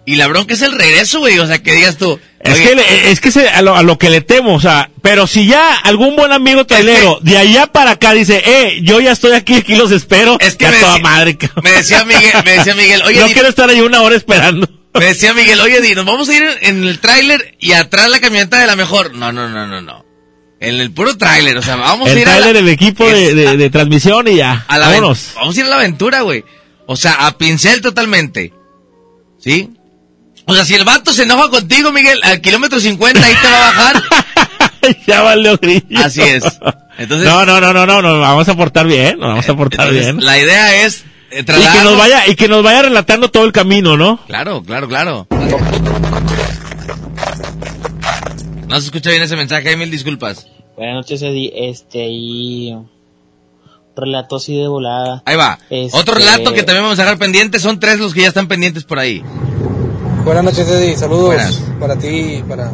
Y 0.06 0.16
la 0.16 0.28
bronca 0.28 0.54
es 0.54 0.62
el 0.62 0.72
regreso, 0.72 1.20
güey. 1.20 1.38
O 1.40 1.46
sea, 1.48 1.62
que 1.62 1.74
digas 1.74 1.98
tú. 1.98 2.18
Es 2.40 2.58
que, 2.62 2.76
le- 2.76 3.12
es 3.12 3.20
que 3.20 3.30
se- 3.30 3.50
a, 3.50 3.62
lo, 3.62 3.76
a 3.76 3.84
lo 3.84 3.98
que 3.98 4.10
le 4.10 4.22
temo, 4.22 4.56
o 4.56 4.60
sea, 4.62 4.90
pero 5.02 5.28
si 5.28 5.48
ya 5.48 5.74
algún 5.76 6.16
buen 6.16 6.32
amigo 6.32 6.66
trailero 6.66 7.20
de 7.22 7.38
allá 7.38 7.68
para 7.68 7.92
acá 7.92 8.14
dice, 8.14 8.42
eh, 8.46 8.80
yo 8.84 9.02
ya 9.02 9.12
estoy 9.12 9.34
aquí, 9.34 9.56
aquí 9.56 9.76
los 9.76 9.92
espero, 9.92 10.38
es 10.40 10.56
que 10.56 10.70
me 10.70 10.78
toda 10.80 10.94
decía- 10.94 11.04
madre, 11.04 11.38
cabrón. 11.38 11.62
me 11.66 11.72
decía 11.72 12.06
Miguel, 12.06 12.32
me 12.46 12.52
decía 12.54 12.74
Miguel, 12.76 13.02
oye, 13.02 13.20
no 13.28 13.28
quiero 13.28 13.50
estar 13.50 13.70
ahí 13.70 13.82
una 13.82 14.02
hora 14.02 14.16
esperando. 14.16 14.70
Me 15.00 15.06
decía 15.06 15.34
Miguel, 15.34 15.60
oye, 15.62 15.82
Di, 15.82 15.96
nos 15.96 16.06
vamos 16.06 16.30
a 16.30 16.36
ir 16.36 16.44
en 16.62 16.84
el 16.84 17.00
tráiler 17.00 17.56
y 17.60 17.74
atrás 17.74 18.10
la 18.10 18.20
camioneta 18.20 18.60
de 18.60 18.68
la 18.68 18.76
mejor. 18.76 19.14
No, 19.14 19.32
no, 19.32 19.48
no, 19.50 19.68
no, 19.68 19.82
no. 19.82 20.06
En 20.60 20.76
el 20.82 20.92
puro 20.92 21.16
tráiler, 21.18 21.56
o 21.58 21.62
sea, 21.62 21.76
vamos 21.76 22.10
a 22.10 22.14
ir 22.20 22.28
a 22.28 22.32
la- 22.32 22.38
trailer, 22.42 22.58
el 22.64 22.70
equipo 22.70 23.08
de, 23.08 23.34
de- 23.36 23.58
de 23.58 23.70
transmisión 23.70 24.28
y 24.28 24.36
ya, 24.38 24.66
a 24.68 24.78
la 24.78 24.88
vámonos. 24.88 25.32
Vamos 25.36 25.56
a 25.56 25.60
ir 25.60 25.66
a 25.66 25.70
la 25.70 25.76
aventura, 25.76 26.22
güey. 26.22 26.44
O 26.88 26.96
sea, 26.96 27.28
a 27.28 27.38
pincel 27.38 27.82
totalmente. 27.82 28.54
¿Sí? 29.40 29.70
O 30.46 30.56
sea, 30.56 30.66
si 30.66 30.74
el 30.76 30.84
vato 30.86 31.12
se 31.14 31.24
enoja 31.24 31.50
contigo, 31.50 31.92
Miguel, 31.92 32.20
al 32.24 32.42
kilómetro 32.42 32.80
50 32.80 33.24
ahí 33.24 33.36
te 33.42 33.48
va 33.50 33.58
a 33.58 33.72
bajar. 33.72 34.04
ya 35.08 35.22
valió 35.22 35.58
grillo. 35.58 36.00
Así 36.04 36.22
es. 36.22 36.44
Entonces, 36.98 37.28
no, 37.28 37.46
no, 37.46 37.60
no, 37.62 37.74
no, 37.74 37.86
no, 37.86 38.02
nos 38.02 38.20
vamos 38.22 38.48
a 38.50 38.56
portar 38.56 38.88
bien, 38.88 39.20
nos 39.20 39.30
vamos 39.30 39.48
a 39.50 39.56
portar 39.56 39.88
entonces, 39.90 40.14
bien. 40.16 40.26
la 40.26 40.40
idea 40.40 40.86
es 40.86 41.04
eh, 41.38 41.42
Y 41.42 41.78
que 41.78 41.84
nos 41.84 41.98
vaya, 41.98 42.28
y 42.28 42.36
que 42.36 42.48
nos 42.48 42.64
vaya 42.64 42.82
relatando 42.84 43.30
todo 43.30 43.46
el 43.46 43.52
camino, 43.52 43.96
¿no? 43.98 44.20
Claro, 44.28 44.64
claro, 44.64 44.88
claro. 44.88 45.28
No 48.68 48.80
se 48.80 48.86
escucha 48.88 49.10
bien 49.12 49.24
ese 49.24 49.36
mensaje, 49.36 49.70
hay 49.70 49.78
mil 49.78 49.90
disculpas. 49.92 50.48
Buenas 50.76 50.96
noches, 50.96 51.22
Eddie. 51.22 51.52
Este, 51.70 52.08
y... 52.10 52.76
Relato 53.96 54.36
así 54.36 54.56
de 54.56 54.68
volada. 54.68 55.24
Ahí 55.26 55.36
va. 55.36 55.58
Este- 55.72 55.98
Otro 55.98 56.14
relato 56.14 56.54
que 56.54 56.62
también 56.62 56.84
vamos 56.84 57.00
a 57.00 57.02
dejar 57.04 57.18
pendiente, 57.18 57.60
son 57.60 57.80
tres 57.80 57.98
los 57.98 58.14
que 58.14 58.22
ya 58.22 58.28
están 58.28 58.48
pendientes 58.48 58.84
por 58.84 59.00
ahí. 59.00 59.24
Buenas 60.24 60.44
noches, 60.44 60.68
Eddie. 60.70 60.96
Saludos 60.96 61.26
Buenas. 61.28 61.62
para 61.80 61.96
ti 61.98 62.44
para 62.48 62.70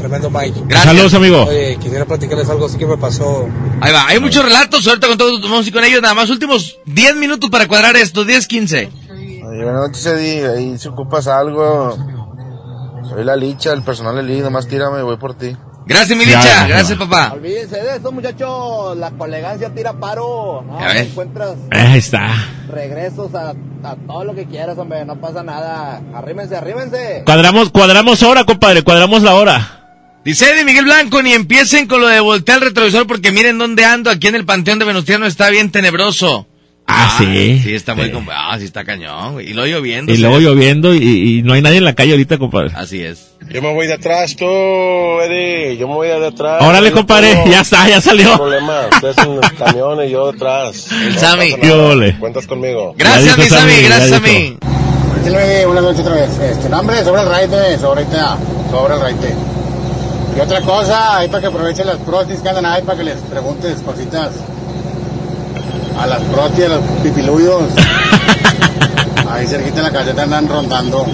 tremendo 0.00 0.30
Mike. 0.30 0.62
Gracias. 0.66 0.84
Saludos, 0.92 1.14
amigo. 1.14 1.44
Oye, 1.44 1.76
quisiera 1.80 2.04
platicarles 2.04 2.48
algo 2.50 2.66
así 2.66 2.76
que 2.78 2.86
me 2.86 2.96
pasó. 2.96 3.46
Ahí 3.80 3.92
va, 3.92 4.06
hay 4.08 4.18
muchos 4.20 4.44
relatos, 4.44 4.86
ahorita 4.86 5.06
con 5.08 5.18
todos 5.18 5.40
vamos 5.42 5.64
a 5.64 5.68
ir 5.68 5.74
con 5.74 5.84
ellos, 5.84 6.02
nada 6.02 6.14
más 6.14 6.28
últimos 6.30 6.78
10 6.86 7.16
minutos 7.16 7.48
para 7.50 7.68
cuadrar 7.68 7.96
esto, 7.96 8.24
10, 8.24 8.46
15. 8.46 8.90
Oye, 9.12 9.64
buenas 9.64 9.88
noches, 9.88 10.06
Eddie. 10.06 10.46
Ahí 10.48 10.78
si 10.78 10.88
ocupas 10.88 11.26
algo. 11.26 11.96
Soy 13.08 13.24
la 13.24 13.36
licha, 13.36 13.72
el 13.72 13.82
personal 13.82 14.14
de 14.16 14.22
Lee. 14.22 14.40
Nomás 14.40 14.66
tírame, 14.68 15.02
voy 15.02 15.16
por 15.16 15.34
ti. 15.34 15.56
Gracias, 15.86 16.16
mi 16.16 16.24
licha, 16.24 16.44
ya. 16.44 16.66
gracias, 16.68 16.96
papá. 16.96 17.32
Olvídense 17.34 17.74
de 17.80 17.96
eso, 17.96 18.12
muchachos. 18.12 18.96
La 18.96 19.10
colegancia 19.10 19.74
tira 19.74 19.92
paro. 19.94 20.62
No, 20.64 20.78
Ya 20.78 20.86
ves. 20.92 21.08
encuentras 21.08 21.56
Ahí 21.72 21.98
está. 21.98 22.28
regresos 22.68 23.34
a, 23.34 23.54
a 23.82 23.96
todo 24.06 24.22
lo 24.22 24.34
que 24.34 24.46
quieras, 24.46 24.78
hombre. 24.78 25.04
No 25.04 25.20
pasa 25.20 25.42
nada. 25.42 26.00
Arrímense, 26.14 26.56
arrímense. 26.56 27.22
Cuadramos, 27.24 27.70
cuadramos 27.70 28.22
hora, 28.22 28.44
compadre, 28.44 28.82
cuadramos 28.84 29.22
la 29.22 29.34
hora. 29.34 29.79
Dice 30.24 30.50
Eddie 30.52 30.64
Miguel 30.64 30.84
Blanco, 30.84 31.22
ni 31.22 31.32
empiecen 31.32 31.86
con 31.86 32.00
lo 32.02 32.08
de 32.08 32.20
voltear 32.20 32.58
el 32.58 32.64
retrovisor 32.68 33.06
porque 33.06 33.32
miren 33.32 33.56
dónde 33.58 33.84
ando, 33.86 34.10
aquí 34.10 34.26
en 34.28 34.34
el 34.34 34.44
Panteón 34.44 34.78
de 34.78 34.84
Venustiano 34.84 35.24
está 35.26 35.48
bien 35.50 35.70
tenebroso. 35.70 36.46
Ah, 36.86 37.14
sí. 37.18 37.60
Sí, 37.62 37.74
está 37.74 37.94
muy... 37.94 38.10
com- 38.10 38.26
Ah, 38.30 38.56
sí 38.58 38.64
está 38.64 38.84
cañón. 38.84 39.40
Y 39.40 39.52
lo 39.54 39.64
lloviendo. 39.64 40.12
Y 40.12 40.16
luego 40.18 40.40
lloviendo 40.40 40.92
y, 40.94 41.38
y 41.38 41.42
no 41.42 41.52
hay 41.54 41.62
nadie 41.62 41.78
en 41.78 41.84
la 41.84 41.94
calle 41.94 42.10
ahorita, 42.12 42.36
compadre. 42.36 42.72
Así 42.74 43.00
es. 43.00 43.30
Yo 43.48 43.62
me 43.62 43.72
voy 43.72 43.86
de 43.86 43.94
atrás, 43.94 44.34
tú, 44.36 44.44
Eddie. 44.44 45.76
Yo 45.78 45.86
me 45.88 45.94
voy 45.94 46.08
de 46.08 46.26
atrás. 46.26 46.60
Órale, 46.62 46.90
compadre, 46.90 47.42
ya 47.48 47.60
está, 47.60 47.88
ya 47.88 48.00
salió. 48.00 48.24
No 48.24 48.32
hay 48.32 48.38
problema. 48.38 48.80
Ustedes 48.92 49.18
en 49.18 49.32
el 49.34 49.54
camión 49.56 50.04
y 50.04 50.10
yo 50.10 50.32
detrás. 50.32 50.90
El 50.92 51.14
No 51.14 51.20
Sammy. 51.20 51.54
Yo 51.62 51.86
ole. 51.90 52.18
Cuentas 52.18 52.46
conmigo. 52.46 52.94
Gracias, 52.98 53.38
mi 53.38 53.44
Sammy, 53.44 53.72
Sammy, 53.72 53.82
gracias 53.84 54.10
ya 54.10 54.16
a 54.16 54.20
dijo. 54.20 54.32
mí. 54.40 54.56
Dile, 55.24 55.66
buenas 55.66 55.84
noches 55.84 56.00
otra 56.00 56.14
vez. 56.14 56.30
Este, 56.40 56.68
no, 56.68 56.80
hombre, 56.80 57.04
sobre 57.04 57.22
el 57.22 57.28
raite, 57.28 57.78
sobre 57.78 58.02
el 58.02 58.08
sobre 58.70 58.94
el 58.94 59.00
raite. 59.00 59.34
Y 60.40 60.42
otra 60.42 60.60
cosa, 60.62 61.18
ahí 61.18 61.28
para 61.28 61.42
que 61.42 61.46
aprovechen 61.48 61.86
las 61.86 61.98
protis 61.98 62.40
que 62.40 62.48
andan 62.48 62.64
ahí, 62.64 62.80
para 62.82 62.96
que 62.96 63.04
les 63.04 63.16
preguntes 63.20 63.78
cositas 63.82 64.30
a 66.00 66.06
las 66.06 66.22
protis, 66.22 66.64
a 66.64 66.68
los 66.68 66.80
pipiluyos. 67.02 67.64
ahí 69.30 69.46
cerquita 69.46 69.76
de 69.76 69.82
la 69.82 69.90
caseta 69.92 70.22
andan 70.22 70.48
rondando. 70.48 71.04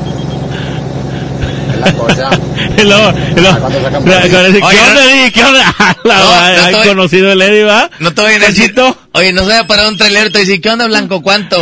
Es 1.73 1.81
la 1.81 1.93
cosa. 1.95 2.31
¿Qué 2.77 2.83
onda, 2.83 5.11
Eddie? 5.11 5.33
¿Qué 5.33 5.45
onda? 5.45 5.75
La 6.05 6.19
No, 6.19 6.25
madre, 6.31 6.57
no 6.57 6.63
hay 6.63 6.75
estoy- 6.75 6.89
conocido 6.89 7.33
el 7.33 7.43
Eddie, 7.43 7.65
¿va? 7.65 7.91
No 7.99 8.15
te 8.15 8.23
voy 8.23 8.33
a 8.35 8.39
decir. 8.39 8.75
Oye, 9.13 9.33
no 9.33 9.43
se 9.43 9.49
vaya 9.49 9.61
a 9.61 9.67
parar 9.67 9.89
un 9.89 9.99
trailer, 9.99 10.31
te 10.31 10.39
dice, 10.41 10.61
¿qué 10.61 10.71
onda, 10.71 10.87
Blanco? 10.87 11.21
¿Cuánto? 11.21 11.59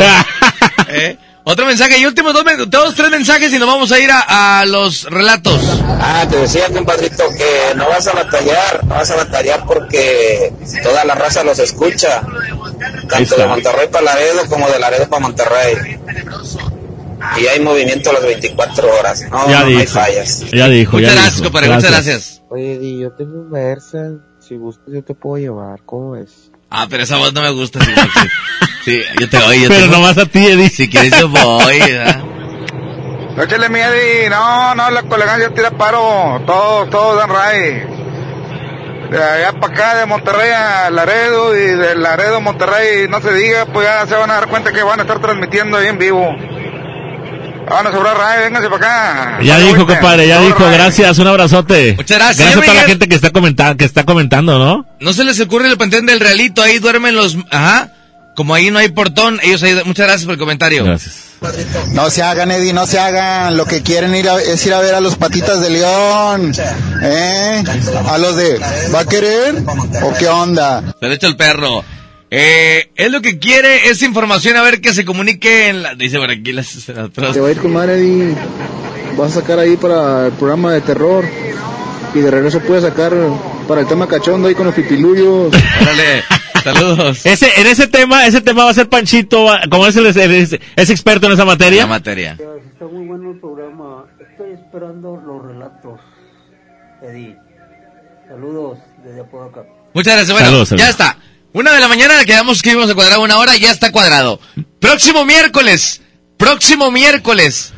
¿Eh? 0.89 1.17
Otro 1.47 1.65
mensaje 1.67 1.99
y 1.99 2.05
últimos 2.07 2.33
dos, 2.33 2.43
dos, 2.67 2.95
tres 2.95 3.11
mensajes 3.11 3.53
y 3.53 3.59
nos 3.59 3.67
vamos 3.67 3.91
a 3.91 3.99
ir 3.99 4.09
a, 4.09 4.61
a 4.61 4.65
los 4.65 5.03
relatos. 5.03 5.61
Ah, 5.99 6.25
te 6.27 6.37
decía, 6.37 6.67
compadrito, 6.73 7.23
que 7.37 7.75
no 7.75 7.87
vas 7.87 8.07
a 8.07 8.13
batallar, 8.13 8.83
no 8.83 8.95
vas 8.95 9.11
a 9.11 9.15
batallar 9.15 9.63
porque 9.67 10.51
toda 10.81 11.05
la 11.05 11.13
raza 11.13 11.43
los 11.43 11.59
escucha, 11.59 12.23
tanto 13.07 13.35
de 13.35 13.45
Monterrey 13.45 13.87
para 13.91 14.05
Laredo 14.05 14.47
como 14.49 14.67
de 14.69 14.79
Laredo 14.79 15.07
para 15.07 15.21
Monterrey. 15.21 15.99
Y 17.39 17.45
hay 17.47 17.59
movimiento 17.59 18.09
a 18.09 18.13
las 18.13 18.23
24 18.23 18.87
horas, 18.99 19.21
no, 19.29 19.47
Ya 19.47 19.61
no, 19.61 19.69
no 19.69 19.79
hay 19.79 19.87
fallas. 19.87 20.39
Ya 20.51 20.67
dijo, 20.67 20.99
ya 20.99 21.09
Muchas 21.09 21.15
gracias, 21.15 21.35
dijo. 21.35 21.43
compadre, 21.45 21.69
muchas 21.69 21.91
gracias. 21.91 22.41
Oye, 22.49 22.73
Eddie, 22.73 22.99
yo 23.01 23.11
tengo 23.11 23.39
un 23.41 23.51
Versa. 23.51 24.13
Si 24.39 24.55
gustas, 24.55 24.85
yo 24.93 25.03
te 25.03 25.13
puedo 25.13 25.37
llevar. 25.37 25.79
¿Cómo 25.85 26.11
ves? 26.11 26.51
Ah, 26.69 26.87
pero 26.89 27.03
esa 27.03 27.17
voz 27.17 27.33
no 27.33 27.41
me 27.41 27.51
gusta. 27.51 27.79
Sí, 27.83 27.91
sí. 27.93 28.27
Sí, 28.85 29.03
yo 29.19 29.29
te 29.29 29.37
oye. 29.37 29.61
yo 29.63 29.69
Pero 29.69 29.81
tengo- 29.81 29.95
nomás 29.97 30.17
a 30.17 30.25
ti, 30.25 30.45
Eddie. 30.45 30.69
Si 30.69 30.87
quieres 30.89 31.11
yo 31.19 31.29
voy, 31.29 31.79
¿verdad? 31.79 32.21
Échale 33.41 33.67
mi 33.69 33.79
Eddie, 33.79 34.29
no, 34.29 34.75
no, 34.75 34.89
la 34.91 35.03
colegancia 35.03 35.49
tira 35.53 35.71
paro, 35.71 36.41
todos, 36.45 36.89
todos 36.89 37.17
dan 37.17 37.29
ray. 37.29 37.83
De 39.09 39.23
allá 39.23 39.51
para 39.59 39.73
acá, 39.73 39.95
de 39.95 40.05
Monterrey 40.05 40.51
a 40.51 40.89
Laredo 40.89 41.55
y 41.55 41.61
de 41.61 41.95
Laredo 41.95 42.37
a 42.37 42.39
Monterrey, 42.39 43.07
no 43.09 43.21
se 43.21 43.33
diga, 43.33 43.65
pues 43.67 43.85
ya 43.87 44.05
se 44.07 44.15
van 44.15 44.31
a 44.31 44.35
dar 44.35 44.47
cuenta 44.47 44.71
que 44.71 44.81
van 44.83 44.99
a 44.99 45.03
estar 45.03 45.19
transmitiendo 45.19 45.77
ahí 45.77 45.87
en 45.87 45.97
vivo. 45.97 46.29
Van 47.69 47.87
a 47.87 47.91
sobrar 47.91 48.17
ray, 48.17 48.43
vénganse 48.43 48.69
para 48.69 48.77
acá. 49.35 49.39
Ya 49.43 49.57
dijo, 49.59 49.85
compadre, 49.87 50.27
ya 50.27 50.39
dijo, 50.41 50.59
ray. 50.63 50.73
gracias, 50.73 51.17
un 51.19 51.27
abrazote. 51.27 51.93
Muchas 51.97 52.17
gracias, 52.17 52.37
Gracias 52.37 52.57
a 52.57 52.65
toda 52.65 52.81
la 52.81 52.87
gente 52.87 53.07
que 53.07 53.15
está 53.15 53.29
comentando, 53.31 53.77
que 53.77 53.85
está 53.85 54.03
comentando, 54.03 54.59
¿no? 54.59 54.85
No 54.99 55.13
se 55.13 55.23
les 55.23 55.39
ocurre 55.39 55.67
el 55.69 55.77
panteón 55.77 56.05
del 56.05 56.19
realito, 56.19 56.61
ahí 56.61 56.79
duermen 56.79 57.15
los... 57.15 57.37
Ajá. 57.51 57.89
Como 58.35 58.53
ahí 58.53 58.69
no 58.69 58.79
hay 58.79 58.89
portón, 58.89 59.39
ellos 59.43 59.63
ahí... 59.63 59.73
Muchas 59.85 60.05
gracias 60.07 60.25
por 60.25 60.33
el 60.33 60.39
comentario. 60.39 60.83
Gracias. 60.83 61.21
No 61.91 62.09
se 62.09 62.21
hagan, 62.23 62.51
Eddie, 62.51 62.73
no 62.73 62.85
se 62.85 62.99
hagan. 62.99 63.55
Lo 63.55 63.65
que 63.65 63.81
quieren 63.81 64.13
ir 64.15 64.29
a- 64.29 64.41
es 64.41 64.65
ir 64.65 64.73
a 64.73 64.79
ver 64.81 64.95
a 64.95 64.99
los 64.99 65.15
patitas 65.15 65.61
de 65.61 65.69
león. 65.69 66.51
¿Eh? 67.01 67.63
A 68.07 68.17
los 68.17 68.35
de, 68.35 68.59
¿va 68.93 69.01
a 69.01 69.05
querer? 69.05 69.55
¿O 70.03 70.13
qué 70.17 70.27
onda? 70.27 70.81
Se 70.99 71.07
le 71.07 71.15
echa 71.15 71.27
el 71.27 71.35
perro. 71.37 71.83
Eh, 72.31 72.89
es 72.95 73.11
lo 73.11 73.21
que 73.21 73.39
quiere, 73.39 73.87
es 73.89 74.01
información, 74.01 74.57
a 74.57 74.61
ver 74.63 74.81
que 74.81 74.93
se 74.93 75.05
comunique 75.05 75.69
en 75.69 75.83
la... 75.83 75.95
Dice 75.95 76.17
por 76.17 76.29
aquí 76.31 76.51
las... 76.53 76.67
Te 76.85 77.39
va 77.39 77.47
a 77.47 77.51
ir 77.51 77.57
con 77.59 77.73
madre, 77.73 77.95
Eddie. 77.95 78.35
Vas 79.17 79.37
a 79.37 79.41
sacar 79.41 79.59
ahí 79.59 79.77
para 79.77 80.27
el 80.27 80.33
programa 80.33 80.73
de 80.73 80.81
terror. 80.81 81.25
Y 82.13 82.19
de 82.19 82.31
regreso 82.31 82.59
puedes 82.61 82.83
sacar 82.83 83.13
para 83.67 83.81
el 83.81 83.87
tema 83.87 84.07
cachondo 84.07 84.47
ahí 84.47 84.55
con 84.55 84.65
los 84.65 84.75
pipiluyos. 84.75 85.53
Órale, 85.81 86.23
saludos. 86.63 87.25
Ese, 87.25 87.59
en 87.59 87.67
ese 87.67 87.87
tema, 87.87 88.25
ese 88.25 88.39
tema 88.41 88.63
va 88.63 88.71
a 88.71 88.73
ser 88.73 88.87
Panchito, 88.89 89.47
como 89.69 89.85
es, 89.85 89.95
el, 89.97 90.05
es, 90.07 90.17
es 90.75 90.89
experto 90.89 91.27
en 91.27 91.33
esa 91.33 91.43
materia. 91.45 91.81
La 91.81 91.87
materia. 91.87 92.37
Está 92.71 92.85
muy 92.85 93.05
bueno 93.05 93.31
el 93.31 93.39
programa. 93.39 94.05
Estoy 94.19 94.53
esperando 94.53 95.21
los 95.25 95.45
relatos. 95.45 95.99
Eddie. 97.01 97.37
Saludos 98.29 98.79
desde 99.03 99.19
Apodaca. 99.21 99.63
Muchas 99.93 100.13
gracias. 100.15 100.31
Bueno, 100.33 100.45
Saludos, 100.47 100.69
saludos. 100.69 100.85
ya 100.85 100.89
está. 100.91 101.17
Una 101.55 101.71
de 101.71 101.79
la 101.79 101.87
mañana 101.87 102.23
quedamos 102.25 102.61
que 102.61 102.71
íbamos 102.71 102.91
a 102.91 102.95
cuadrar 102.95 103.19
una 103.19 103.37
hora, 103.37 103.55
ya 103.55 103.71
está 103.71 103.91
cuadrado. 103.91 104.41
Próximo 104.81 105.23
miércoles, 105.25 106.01
próximo 106.37 106.91
miércoles, 106.91 107.71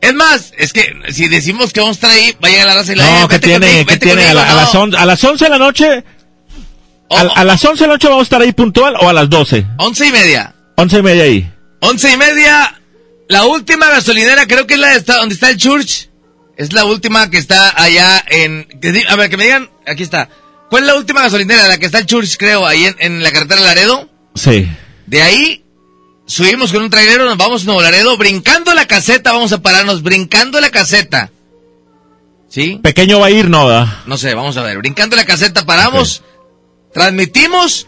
Es 0.00 0.12
más, 0.14 0.52
es 0.58 0.72
que 0.74 0.94
si 1.10 1.28
decimos 1.28 1.72
que 1.72 1.80
vamos 1.80 1.96
a 1.96 1.98
estar 1.98 2.10
ahí, 2.10 2.36
va 2.44 2.48
a 2.48 2.50
llegar 2.50 2.66
la 2.66 2.74
raza 2.74 2.92
y 2.92 2.96
la 2.96 3.04
No, 3.04 3.24
"Eh, 3.24 3.28
que 3.28 3.38
tiene, 3.40 3.86
que 3.86 3.96
tiene 3.96 4.22
a, 4.22 4.34
conmigo", 4.34 4.34
la- 4.44 4.50
a 4.50 4.54
las 4.54 4.74
on- 4.74 4.94
a 4.94 5.06
las 5.06 5.24
11 5.24 5.44
de 5.44 5.50
la 5.50 5.58
noche. 5.58 6.04
A, 7.10 7.20
a 7.20 7.44
las 7.44 7.64
11 7.64 7.84
de 7.84 7.88
la 7.88 7.94
noche 7.94 8.08
vamos 8.08 8.20
a 8.20 8.24
estar 8.24 8.42
ahí 8.42 8.52
puntual 8.52 8.94
o 9.00 9.08
a 9.08 9.12
las 9.14 9.30
12. 9.30 9.64
Once 9.78 10.06
y 10.06 10.12
media. 10.12 10.54
11 10.76 10.98
y 10.98 11.02
media 11.02 11.24
ahí. 11.24 11.50
Once 11.80 12.10
y 12.12 12.16
media. 12.18 12.80
La 13.28 13.44
última 13.46 13.88
gasolinera, 13.88 14.46
creo 14.46 14.66
que 14.66 14.74
es 14.74 14.80
la 14.80 14.88
de 14.90 14.96
esta- 14.98 15.16
donde 15.16 15.34
está 15.34 15.48
el 15.50 15.56
church. 15.56 16.08
Es 16.58 16.72
la 16.74 16.84
última 16.84 17.30
que 17.30 17.38
está 17.38 17.72
allá 17.82 18.22
en... 18.28 18.64
que 18.82 19.04
a 19.08 19.16
ver, 19.16 19.30
que 19.30 19.36
me 19.38 19.44
digan, 19.44 19.70
aquí 19.86 20.02
está. 20.04 20.28
¿Cuál 20.74 20.82
es 20.82 20.88
la 20.88 20.96
última 20.96 21.22
gasolinera? 21.22 21.68
La 21.68 21.78
que 21.78 21.86
está 21.86 22.00
el 22.00 22.06
church, 22.06 22.36
creo, 22.36 22.66
ahí 22.66 22.84
en, 22.84 22.96
en 22.98 23.22
la 23.22 23.30
carretera 23.30 23.60
Laredo. 23.60 24.10
Sí. 24.34 24.68
De 25.06 25.22
ahí 25.22 25.64
subimos 26.26 26.72
con 26.72 26.82
un 26.82 26.90
trailero, 26.90 27.26
nos 27.26 27.36
vamos 27.36 27.62
a 27.62 27.66
Nuevo 27.66 27.80
Laredo, 27.80 28.16
brincando 28.16 28.74
la 28.74 28.84
caseta, 28.88 29.30
vamos 29.30 29.52
a 29.52 29.62
pararnos, 29.62 30.02
brincando 30.02 30.60
la 30.60 30.70
caseta. 30.70 31.30
¿Sí? 32.48 32.80
Pequeño 32.82 33.20
va 33.20 33.26
a 33.26 33.30
ir, 33.30 33.48
no, 33.48 33.68
¿verdad? 33.68 33.86
No 34.06 34.16
sé, 34.16 34.34
vamos 34.34 34.56
a 34.56 34.62
ver. 34.62 34.78
Brincando 34.78 35.14
la 35.14 35.24
caseta, 35.24 35.64
paramos, 35.64 36.24
transmitimos 36.92 37.86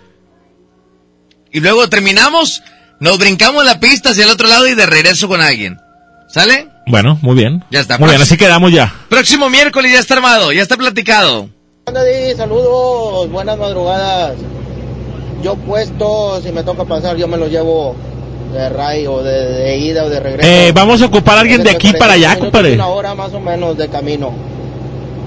y 1.50 1.58
luego 1.58 1.88
terminamos, 1.88 2.62
nos 3.00 3.18
brincamos 3.18 3.64
la 3.64 3.80
pista 3.80 4.10
hacia 4.10 4.26
el 4.26 4.30
otro 4.30 4.46
lado 4.46 4.68
y 4.68 4.76
de 4.76 4.86
regreso 4.86 5.26
con 5.26 5.40
alguien. 5.40 5.76
¿Sale? 6.28 6.68
Bueno, 6.86 7.18
muy 7.20 7.34
bien. 7.34 7.64
Ya 7.68 7.80
está. 7.80 7.98
Muy 7.98 8.10
bien, 8.10 8.22
así 8.22 8.36
quedamos 8.36 8.70
ya. 8.70 8.94
Próximo 9.08 9.50
miércoles 9.50 9.92
ya 9.92 9.98
está 9.98 10.14
armado, 10.14 10.52
ya 10.52 10.62
está 10.62 10.76
platicado. 10.76 11.50
Saludos, 12.36 13.30
buenas 13.30 13.56
madrugadas. 13.56 14.34
Yo 15.42 15.54
puesto, 15.54 16.40
si 16.42 16.50
me 16.50 16.64
toca 16.64 16.84
pasar, 16.84 17.16
yo 17.16 17.28
me 17.28 17.36
lo 17.36 17.46
llevo 17.46 17.94
de 18.52 18.68
ray 18.70 19.06
o 19.06 19.22
de, 19.22 19.32
de 19.52 19.76
ida 19.78 20.02
o 20.04 20.08
de 20.10 20.18
regreso. 20.18 20.48
Eh, 20.48 20.72
vamos 20.74 21.00
a 21.00 21.06
ocupar 21.06 21.38
a 21.38 21.42
alguien 21.42 21.62
de 21.62 21.70
aquí 21.70 21.92
para 21.92 22.14
allá, 22.14 22.36
compadre. 22.40 22.74
Una 22.74 22.88
hora 22.88 23.14
más 23.14 23.32
o 23.34 23.38
menos 23.40 23.76
de 23.78 23.88
camino. 23.88 24.34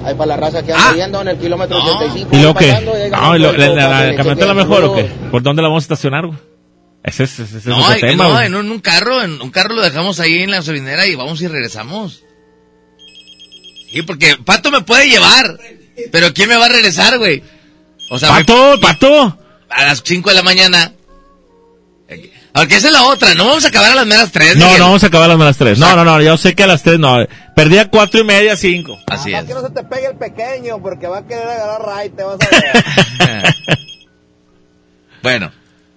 Ahí 0.04 0.14
para 0.16 0.28
la 0.28 0.38
raza 0.38 0.62
que 0.62 0.74
Ah. 0.74 0.90
anda 0.90 1.02
yendo 1.06 1.22
en 1.22 1.28
el 1.30 1.38
kilómetro 1.38 1.78
85. 1.78 2.30
Llegan 2.30 2.84
No, 3.12 3.32
a 3.32 3.38
y 3.38 3.40
lo- 3.40 3.52
la, 3.54 3.58
puerto 3.58 3.76
la- 3.76 4.10
que 4.12 4.16
camioneta 4.18 4.46
la 4.46 4.54
mejor 4.54 4.84
o 4.84 4.96
qué? 4.96 5.10
¿Por 5.32 5.42
dónde 5.42 5.62
la 5.62 5.70
vamos 5.70 5.84
a 5.84 5.86
estacionar, 5.86 6.26
güey? 6.28 6.38
Ese 7.06 7.24
es, 7.24 7.40
ese 7.40 7.58
es 7.60 7.66
No, 7.68 7.78
otro 7.80 7.94
en- 7.94 8.00
tema, 8.02 8.28
no, 8.28 8.42
en 8.42 8.56
un, 8.56 8.70
un 8.70 8.80
carro, 8.80 9.22
en 9.24 9.42
un 9.42 9.50
carro 9.50 9.76
lo 9.76 9.82
dejamos 9.82 10.20
ahí 10.20 10.40
en 10.44 10.52
la 10.52 10.58
gasolinera 10.58 11.08
y 11.08 11.16
vamos 11.16 11.42
y 11.42 11.48
regresamos. 11.48 12.24
Sí, 13.94 14.02
porque 14.02 14.36
Pato 14.44 14.70
me 14.72 14.82
puede 14.82 15.08
llevar, 15.10 15.58
pero 16.12 16.34
¿quién 16.34 16.50
me 16.50 16.58
va 16.58 16.66
a 16.66 16.70
regresar, 16.70 17.18
güey? 17.18 17.44
O 18.10 18.18
sea, 18.18 18.30
Pato, 18.30 18.80
Pato. 18.80 19.38
A 19.70 19.86
las 19.86 20.02
5 20.04 20.30
de 20.30 20.36
la 20.36 20.44
mañana. 20.44 20.94
Aunque 22.54 22.78
esa 22.78 22.88
es 22.88 22.94
la 22.94 23.04
otra, 23.04 23.36
no 23.36 23.46
vamos 23.46 23.64
a 23.64 23.68
acabar 23.68 23.92
a 23.92 23.96
las 23.96 24.08
meras 24.08 24.32
3. 24.32 24.58
No, 24.58 24.78
no 24.78 24.86
vamos 24.86 25.04
a 25.04 25.08
acabar 25.08 25.30
a 25.30 25.36
las 25.36 25.58
tres. 25.58 25.78
No, 25.78 25.96
no, 25.96 26.04
no, 26.04 26.20
yo 26.22 26.36
sé 26.36 26.56
que 26.56 26.64
a 26.64 26.68
las 26.68 26.82
tres 26.82 27.00
no. 27.00 27.18
Perdí 27.56 27.78
a 27.78 27.90
cuatro 27.90 28.20
y 28.20 28.24
media, 28.24 28.58
cinco. 28.58 28.98
Así 29.06 29.32
Nada 29.32 29.44
más 29.44 29.48
que 29.48 29.54
no 29.54 29.68
se 29.68 29.74
te 29.74 29.84
pegue 29.84 30.08
el 30.08 30.18
pequeño 30.18 30.82
porque 30.82 31.08
va 31.08 31.20
a 31.20 31.28
querer 31.28 31.48
agarrar 31.48 31.82
ray, 31.86 32.10
te 32.10 32.24
vas 32.24 32.38
a 32.42 32.50
ver. 32.50 33.56
Bueno, 35.22 35.52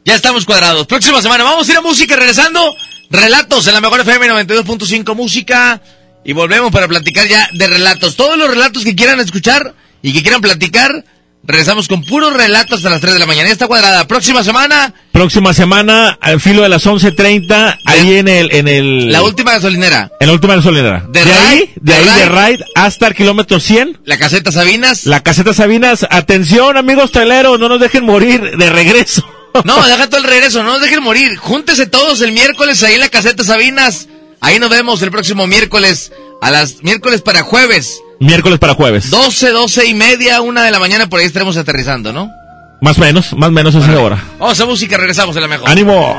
ya 0.05 0.16
estamos 0.16 0.44
cuadrados. 0.44 0.86
Próxima 0.86 1.22
semana 1.22 1.44
vamos 1.44 1.68
a 1.68 1.72
ir 1.72 1.78
a 1.78 1.80
música 1.80 2.16
regresando. 2.16 2.74
Relatos 3.09 3.66
en 3.68 3.74
la 3.74 3.80
mejor 3.80 4.00
FM 4.00 4.28
92.5 4.30 5.14
música. 5.14 5.80
Y 6.24 6.32
volvemos 6.32 6.72
para 6.72 6.88
platicar 6.88 7.28
ya 7.28 7.48
de 7.53 7.66
relatos. 7.68 8.16
Todos 8.16 8.36
los 8.36 8.48
relatos 8.48 8.84
que 8.84 8.96
quieran 8.96 9.20
escuchar 9.20 9.74
y 10.03 10.12
que 10.12 10.22
quieran 10.22 10.40
platicar, 10.40 11.05
regresamos 11.44 11.88
con 11.88 12.03
puros 12.05 12.32
relatos 12.32 12.78
hasta 12.78 12.90
las 12.90 13.00
3 13.00 13.14
de 13.14 13.18
la 13.20 13.26
mañana. 13.26 13.48
Ya 13.48 13.53
está 13.53 13.66
cuadrada. 13.66 14.07
Próxima 14.07 14.42
semana, 14.44 14.94
Próxima 15.12 15.53
semana, 15.53 16.18
al 16.20 16.40
filo 16.40 16.62
de 16.62 16.70
las 16.70 16.86
11.30, 16.86 17.78
ahí 17.84 18.16
en 18.16 18.28
el, 18.28 18.53
en 18.55 18.66
el... 18.66 19.12
la 19.12 19.22
última 19.22 19.53
gasolinera. 19.53 20.11
En 20.18 20.26
la 20.26 20.32
última 20.32 20.57
gasolinera. 20.57 21.07
De 21.11 21.24
De, 21.24 21.32
ahí, 21.32 21.70
de 21.76 21.92
de 21.92 21.94
ahí 21.94 22.18
de. 22.18 22.28
Ride 22.28 22.64
hasta 22.74 23.09
el 23.09 23.14
kilómetro 23.14 23.61
100. 23.61 24.00
La 24.05 24.16
caseta 24.16 24.50
Sabinas. 24.50 25.05
La 25.05 25.22
caseta 25.22 25.53
Sabinas. 25.53 26.07
Atención, 26.11 26.76
amigos 26.76 27.12
traileros, 27.12 27.61
no 27.61 27.68
nos 27.68 27.78
dejen 27.78 28.05
morir 28.05 28.57
de 28.57 28.70
regreso. 28.70 29.24
No, 29.64 29.86
deja 29.86 30.09
todo 30.09 30.18
el 30.18 30.26
regreso, 30.26 30.62
no 30.62 30.70
nos 30.70 30.80
dejen 30.80 31.03
morir. 31.03 31.36
Júntese 31.36 31.86
todos 31.86 32.22
el 32.22 32.32
miércoles 32.32 32.82
ahí 32.82 32.94
en 32.94 33.00
la 33.00 33.11
caseta 33.11 33.44
Sabinas. 33.44 34.09
Ahí 34.40 34.59
nos 34.59 34.70
vemos 34.70 35.03
el 35.03 35.11
próximo 35.11 35.46
miércoles, 35.46 36.11
a 36.40 36.50
las 36.50 36.82
miércoles 36.82 37.20
para 37.20 37.42
jueves. 37.42 38.00
Miércoles 38.23 38.59
para 38.61 38.75
jueves. 38.75 39.11
12, 39.11 39.51
12 39.51 39.87
y 39.87 39.95
media, 39.95 40.41
una 40.41 40.62
de 40.62 40.70
la 40.70 40.79
mañana, 40.79 41.09
por 41.09 41.18
ahí 41.18 41.27
estaremos 41.27 41.57
aterrizando, 41.57 42.12
¿no? 42.12 42.33
Más 42.81 42.97
o 42.99 43.01
menos, 43.01 43.33
más 43.35 43.49
o 43.49 43.53
menos 43.53 43.75
esa 43.75 44.01
hora. 44.01 44.23
Vamos 44.39 44.61
a 44.61 44.66
música, 44.66 44.97
regresamos 44.97 45.35
en 45.37 45.43
la 45.43 45.49
mejor. 45.49 45.68
¡Ánimo! 45.68 46.16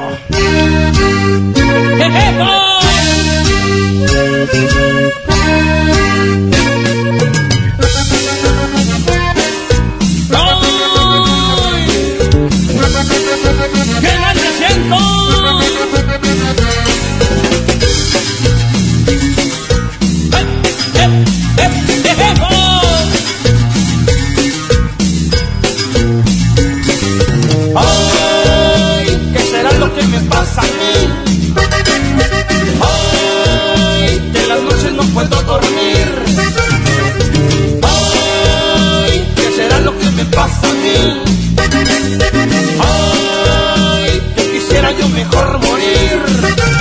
Ay, 42.79 44.21
que 44.35 44.51
quisiera 44.51 44.91
yo 44.91 45.07
mejor 45.09 45.59
morir. 45.59 46.21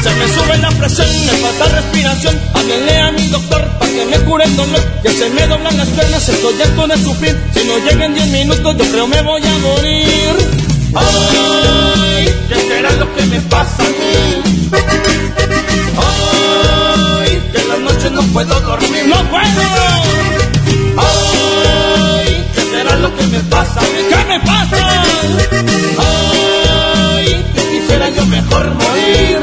Se 0.02 0.10
me 0.10 0.28
sube 0.34 0.58
la 0.58 0.70
presión, 0.70 1.08
me 1.26 1.32
falta 1.32 1.68
respiración. 1.68 2.40
Háblenle 2.54 2.98
a 2.98 3.12
mi 3.12 3.28
doctor 3.28 3.64
para 3.78 3.90
que 3.92 4.06
me 4.06 4.18
cure 4.20 4.44
el 4.44 4.56
dolor. 4.56 4.80
Que 5.02 5.10
se 5.10 5.30
me 5.30 5.46
doblan 5.46 5.76
las 5.76 5.88
piernas, 5.88 6.28
estoy 6.28 6.62
harto 6.62 6.86
de 6.88 6.96
sufrir. 6.98 7.40
Si 7.54 7.64
no 7.64 7.78
llegan 7.78 8.14
10 8.14 8.26
minutos, 8.28 8.76
yo 8.76 8.84
creo 8.90 9.06
me 9.06 9.22
voy 9.22 9.42
a 9.42 9.58
morir. 9.58 10.34
Ay, 10.94 12.28
¿qué 12.48 12.54
será 12.56 12.90
lo 12.92 13.14
que 13.14 13.22
me 13.26 13.40
pasa 13.42 13.82
a 13.82 13.88
mí? 13.88 14.42
Ay, 16.04 17.42
que 17.52 17.58
en 17.60 17.68
las 17.68 17.78
noches 17.78 18.12
no 18.12 18.22
puedo 18.32 18.60
dormir. 18.60 19.06
¡No 19.06 19.30
puedo! 19.30 20.21
Me 23.32 23.40
pasa? 23.44 23.80
¿Qué 24.10 24.24
me 24.28 24.38
pasa? 24.40 25.04
Ay, 25.98 27.44
que 27.54 27.62
quisiera 27.72 28.08
yo 28.10 28.26
mejor 28.26 28.66
morir. 28.74 29.38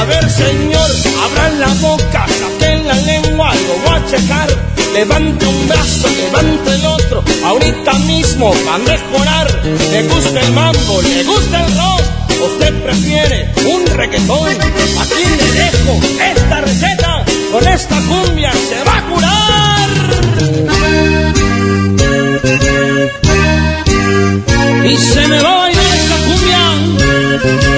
A 0.00 0.04
ver, 0.04 0.30
señor, 0.30 0.90
abran 1.24 1.60
la 1.60 1.68
boca, 1.86 2.26
saquen 2.40 2.86
la 2.88 2.94
lengua, 2.94 3.52
lo 3.54 3.74
voy 3.84 3.98
a 3.98 4.06
checar. 4.10 4.48
Levante 4.94 5.46
un 5.46 5.68
brazo, 5.68 6.08
levante 6.08 6.74
el 6.74 6.86
otro, 6.86 7.24
ahorita 7.44 7.92
mismo 8.12 8.54
va 8.66 8.74
a 8.76 8.78
mejorar. 8.78 9.64
Le 9.92 10.02
gusta 10.08 10.40
el 10.40 10.52
mambo, 10.52 11.02
le 11.02 11.24
gusta 11.24 11.66
el 11.66 11.76
rock, 11.76 12.02
usted 12.48 12.82
prefiere 12.84 13.52
un 13.66 13.86
reggaetón. 13.86 14.50
Aquí 15.02 15.24
le 15.40 15.52
dejo 15.62 16.00
esta 16.32 16.60
receta, 16.60 17.24
con 17.52 17.66
esta 17.68 17.96
cumbia 18.08 18.52
se 18.52 18.84
va 18.84 18.96
a 18.98 19.02
curar. 19.10 20.73
Y 24.86 24.96
se 24.98 25.26
me 25.28 25.40
va 25.40 25.50
a 25.50 25.58
bailar 25.60 25.94
esta 25.94 26.16
cumbia 26.26 27.73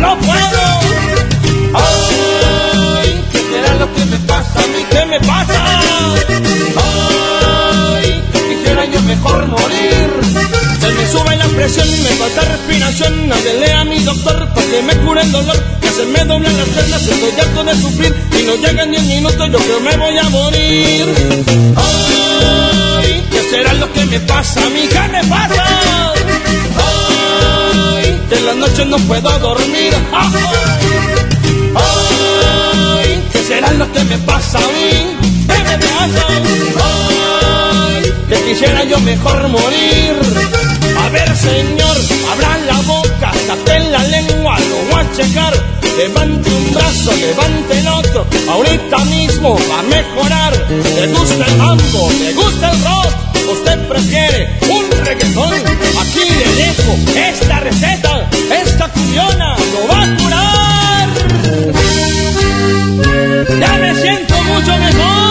no 0.00 0.18
puedo. 0.18 0.62
Ay, 1.74 3.24
¿qué 3.32 3.38
será 3.38 3.74
lo 3.74 3.94
que 3.94 4.04
me 4.06 4.18
pasa 4.18 4.58
a 4.58 4.66
mí? 4.66 4.84
¿Qué 4.90 5.06
me 5.06 5.20
pasa? 5.20 5.80
Ay, 6.76 8.22
quisiera 8.32 8.84
yo 8.86 9.00
mejor 9.02 9.46
morir. 9.46 10.10
Se 10.80 10.88
me 10.88 11.06
sube 11.12 11.36
la 11.36 11.46
presión, 11.46 11.88
me 12.02 12.10
falta 12.10 12.40
respiración. 12.42 13.32
Háblele 13.32 13.72
a 13.72 13.84
mi 13.84 14.00
doctor 14.00 14.48
para 14.54 14.66
que 14.66 14.82
me 14.82 14.96
cure 14.98 15.22
el 15.22 15.32
dolor. 15.32 15.56
Que 15.80 15.90
se 15.90 16.04
me 16.06 16.24
doblan 16.24 16.56
las 16.56 16.68
piernas, 16.68 17.02
estoy 17.06 17.40
harto 17.40 17.64
de 17.64 17.74
sufrir. 17.80 18.14
Y 18.38 18.42
no 18.44 18.56
llegan 18.56 18.90
diez 18.90 19.02
minutos, 19.04 19.50
yo 19.50 19.58
creo 19.58 19.78
que 19.78 19.84
me 19.84 19.96
voy 19.96 20.18
a 20.18 20.28
morir. 20.30 21.06
Ay, 21.76 23.26
¿qué 23.30 23.42
será 23.50 23.72
lo 23.74 23.92
que 23.92 24.06
me 24.06 24.20
pasa 24.20 24.64
a 24.64 24.70
mí? 24.70 24.88
¿Qué 24.88 25.08
me 25.12 25.24
pasa? 25.24 25.64
Ay, 26.76 26.99
que 28.30 28.36
en 28.36 28.46
las 28.46 28.56
noches 28.56 28.86
no 28.86 28.96
puedo 28.98 29.38
dormir. 29.40 29.92
Ay, 31.74 33.22
¿qué 33.32 33.42
será 33.42 33.72
lo 33.72 33.92
que 33.92 34.04
me 34.04 34.18
pasa 34.18 34.58
a 34.58 34.60
mí? 34.60 35.16
¿Qué 35.48 35.58
me 35.64 35.78
pasa? 35.78 36.26
Ay, 36.84 38.04
que 38.28 38.36
quisiera 38.44 38.84
yo 38.84 39.00
mejor 39.00 39.48
morir. 39.48 40.79
A 41.02 41.08
ver, 41.08 41.36
señor, 41.36 41.96
abra 42.30 42.58
la 42.66 42.80
boca, 42.82 43.32
saque 43.46 43.80
la 43.90 44.02
lengua, 44.04 44.58
lo 44.58 44.76
voy 44.90 45.02
a 45.02 45.12
checar. 45.16 45.54
Levante 45.96 46.50
un 46.50 46.72
brazo, 46.72 47.12
levante 47.16 47.78
el 47.78 47.88
otro, 47.88 48.26
ahorita 48.48 48.98
mismo 49.06 49.58
va 49.70 49.80
a 49.80 49.82
mejorar. 49.82 50.52
¿Le 50.68 51.06
gusta 51.08 51.46
el 51.46 51.56
mambo? 51.56 52.10
¿Le 52.12 52.32
gusta 52.32 52.70
el 52.70 52.84
rock? 52.84 53.12
¿Usted 53.52 53.88
prefiere 53.88 54.58
un 54.70 55.04
reggaetón? 55.04 55.52
Aquí 56.00 56.20
le 56.38 56.48
dejo 56.62 56.96
esta 57.16 57.60
receta, 57.60 58.30
esta 58.64 58.88
cuyona 58.88 59.56
lo 59.72 59.88
va 59.88 60.02
a 60.02 60.16
curar. 60.16 61.08
Ya 63.58 63.72
me 63.74 63.94
siento 64.00 64.42
mucho 64.42 64.76
mejor. 64.78 65.30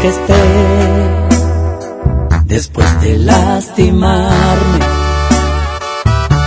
Que 0.00 0.10
después 2.44 3.00
de 3.02 3.18
lastimarme? 3.18 4.78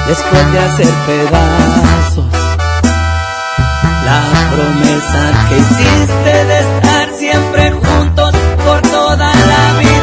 Después 0.08 0.52
de 0.52 0.60
hacer 0.60 0.94
pedazos 1.06 2.26
la 4.06 4.22
promesa 4.54 5.22
que 5.50 5.58
hiciste 5.60 6.46
de 6.46 6.60
estar 6.60 7.10
siempre 7.16 7.72
juntos 7.72 8.36
por 8.66 8.82
toda 8.82 9.34
la 9.34 9.80
vida. 9.80 10.03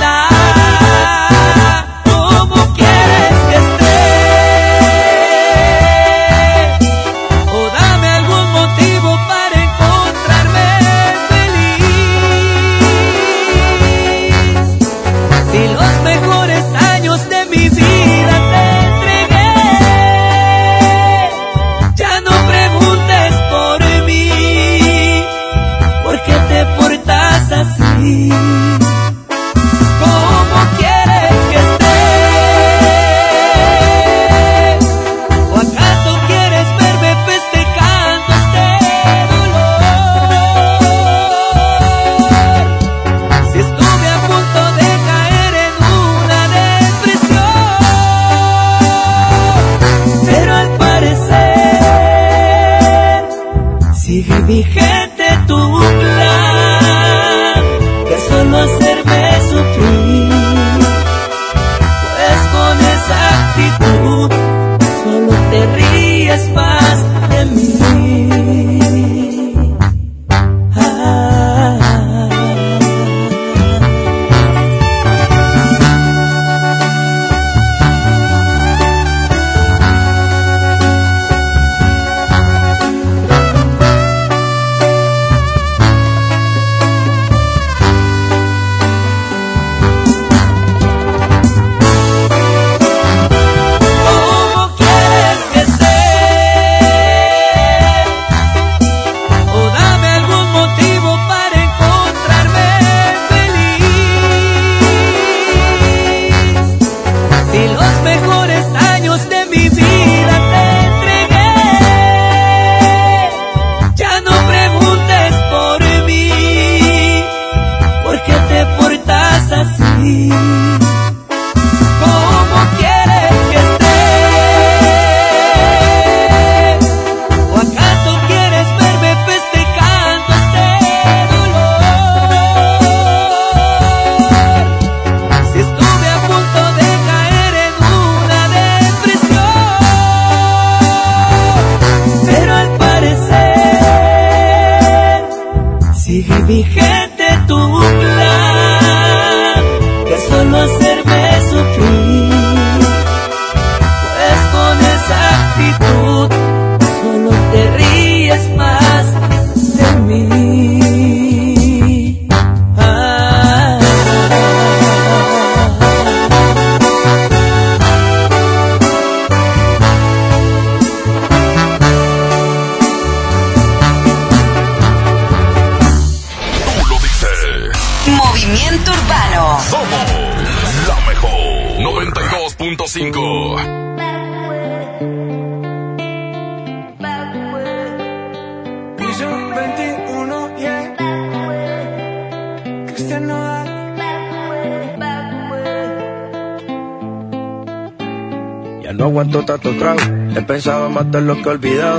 Matar 201.10 201.22
lo 201.22 201.42
que 201.42 201.48
he 201.48 201.52
olvidado. 201.52 201.98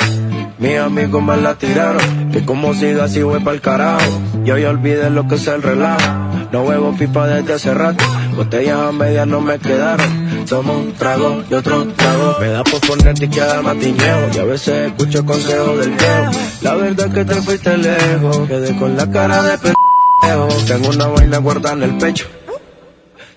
Mis 0.58 0.78
amigos 0.78 1.22
me 1.22 1.36
la 1.36 1.56
tiraron, 1.56 2.32
que 2.32 2.46
como 2.46 2.74
siga 2.74 3.06
así 3.06 3.22
voy 3.22 3.42
pa'l 3.42 3.60
carajo. 3.60 4.06
Yo 4.46 4.58
ya 4.58 4.70
olvidé 4.70 5.10
lo 5.10 5.28
que 5.28 5.36
es 5.36 5.48
el 5.48 5.62
relajo, 5.62 6.08
no 6.52 6.62
huevo 6.64 6.96
pipa 6.98 7.28
desde 7.28 7.54
hace 7.54 7.74
rato. 7.74 8.04
Botellas 8.36 8.80
a 8.80 8.92
medias 8.92 9.28
no 9.28 9.42
me 9.42 9.60
quedaron, 9.60 10.46
tomo 10.48 10.78
un 10.78 10.94
trago 10.94 11.44
y 11.50 11.54
otro 11.54 11.86
trago. 11.88 12.38
Me 12.40 12.48
da 12.50 12.64
por 12.64 12.80
ponerte 12.82 13.26
y 13.26 13.28
queda 13.28 13.62
matiñeo, 13.62 14.30
y 14.34 14.38
a 14.38 14.46
veces 14.46 14.92
escucho 14.92 15.26
consejos 15.26 15.80
del 15.80 15.92
viejo. 15.92 16.32
La 16.62 16.76
verdad 16.76 17.08
es 17.08 17.14
que 17.14 17.26
te 17.26 17.36
fuiste 17.36 17.78
lejos, 17.78 18.48
quedé 18.48 18.78
con 18.78 18.96
la 18.96 19.10
cara 19.12 19.44
de 19.44 19.58
pendejo. 19.58 20.48
Tengo 20.68 20.90
una 20.90 21.08
vaina 21.08 21.38
guardada 21.40 21.76
en 21.76 21.84
el 21.84 21.98
pecho, 21.98 22.28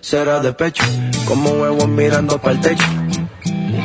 será 0.01 0.39
de 0.41 0.53
pecho, 0.53 0.85
como 1.27 1.51
huevos 1.51 1.89
mirando 1.89 2.39
pa'l 2.39 2.61
techo. 2.61 2.85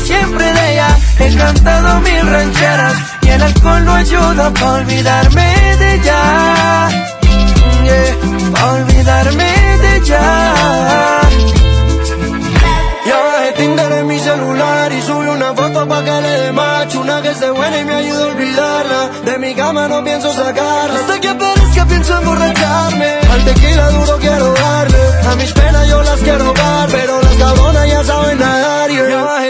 Siempre 0.00 0.44
de 0.52 0.72
ella. 0.72 0.98
He 1.18 1.36
cantado 1.36 2.00
mil 2.00 2.26
rancheras 2.26 2.94
y 3.22 3.28
el 3.28 3.42
alcohol 3.42 3.84
no 3.84 3.94
ayuda 3.94 4.50
para 4.54 4.72
olvidarme 4.72 5.76
de 5.78 5.94
ella. 5.94 6.88
Yeah, 7.84 8.52
para 8.52 8.72
olvidarme 8.72 9.50
de 9.82 9.96
ella. 9.96 11.20
Ya 13.06 13.16
bajé 13.16 13.52
Tinder 13.56 13.92
en 13.92 14.06
mi 14.06 14.18
celular 14.18 14.92
y 14.92 15.02
subí 15.02 15.26
una 15.26 15.54
foto 15.54 15.88
pa' 15.88 16.04
que 16.04 16.20
le 16.20 16.28
dé 16.42 16.52
macho 16.52 17.00
Una 17.00 17.22
que 17.22 17.30
esté 17.30 17.50
buena 17.50 17.80
y 17.80 17.84
me 17.84 17.94
ayude 17.94 18.22
a 18.22 18.26
olvidarla 18.26 19.10
De 19.24 19.38
mi 19.38 19.54
cama 19.54 19.88
no 19.88 20.04
pienso 20.04 20.32
sacarla 20.32 21.00
Hasta 21.00 21.20
que 21.20 21.28
aparezca 21.28 21.86
pienso 21.86 22.18
emborracharme 22.18 23.10
Al 23.32 23.44
tequila 23.46 23.90
duro 23.90 24.18
quiero 24.18 24.52
darle 24.52 24.98
A 25.32 25.34
mis 25.36 25.52
penas 25.52 25.88
yo 25.88 26.02
las 26.02 26.20
quiero 26.20 26.52
dar 26.52 26.88
Pero 26.90 27.22
las 27.22 27.34
cabronas 27.36 27.88
ya 27.88 28.04
saben 28.04 28.38
nadar 28.38 28.90
yeah. 28.90 29.08
Ya 29.08 29.22
bajé 29.24 29.49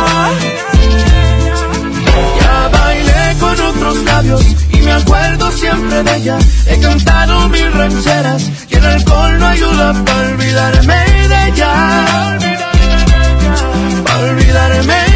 Y 4.71 4.81
me 4.81 4.91
acuerdo 4.93 5.51
siempre 5.51 6.03
de 6.03 6.15
ella. 6.17 6.37
He 6.65 6.79
cantado 6.79 7.49
mil 7.49 7.71
rancheras 7.73 8.49
y 8.69 8.75
el 8.75 8.85
alcohol 8.85 9.39
no 9.39 9.45
ayuda 9.47 10.05
para 10.05 10.29
olvidarme 10.29 10.95
de 11.27 11.47
ella. 11.49 12.37
Para 14.05 14.31
olvidarme 14.31 15.10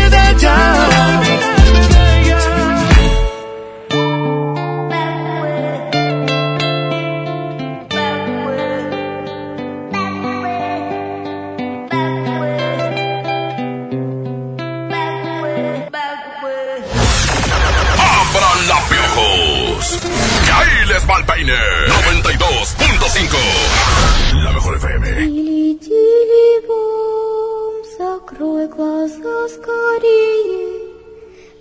ahí 21.04 21.04
les 21.04 21.04
va 21.08 21.18
el 21.18 21.24
peine! 21.24 21.52
92.5 21.52 24.44
La 24.44 24.52
mejor 24.52 24.76
FM. 24.76 25.06
Тили-тили-бом, 25.06 27.72
закрой 27.98 28.68
глаза 28.68 29.48
скорее. 29.48 30.78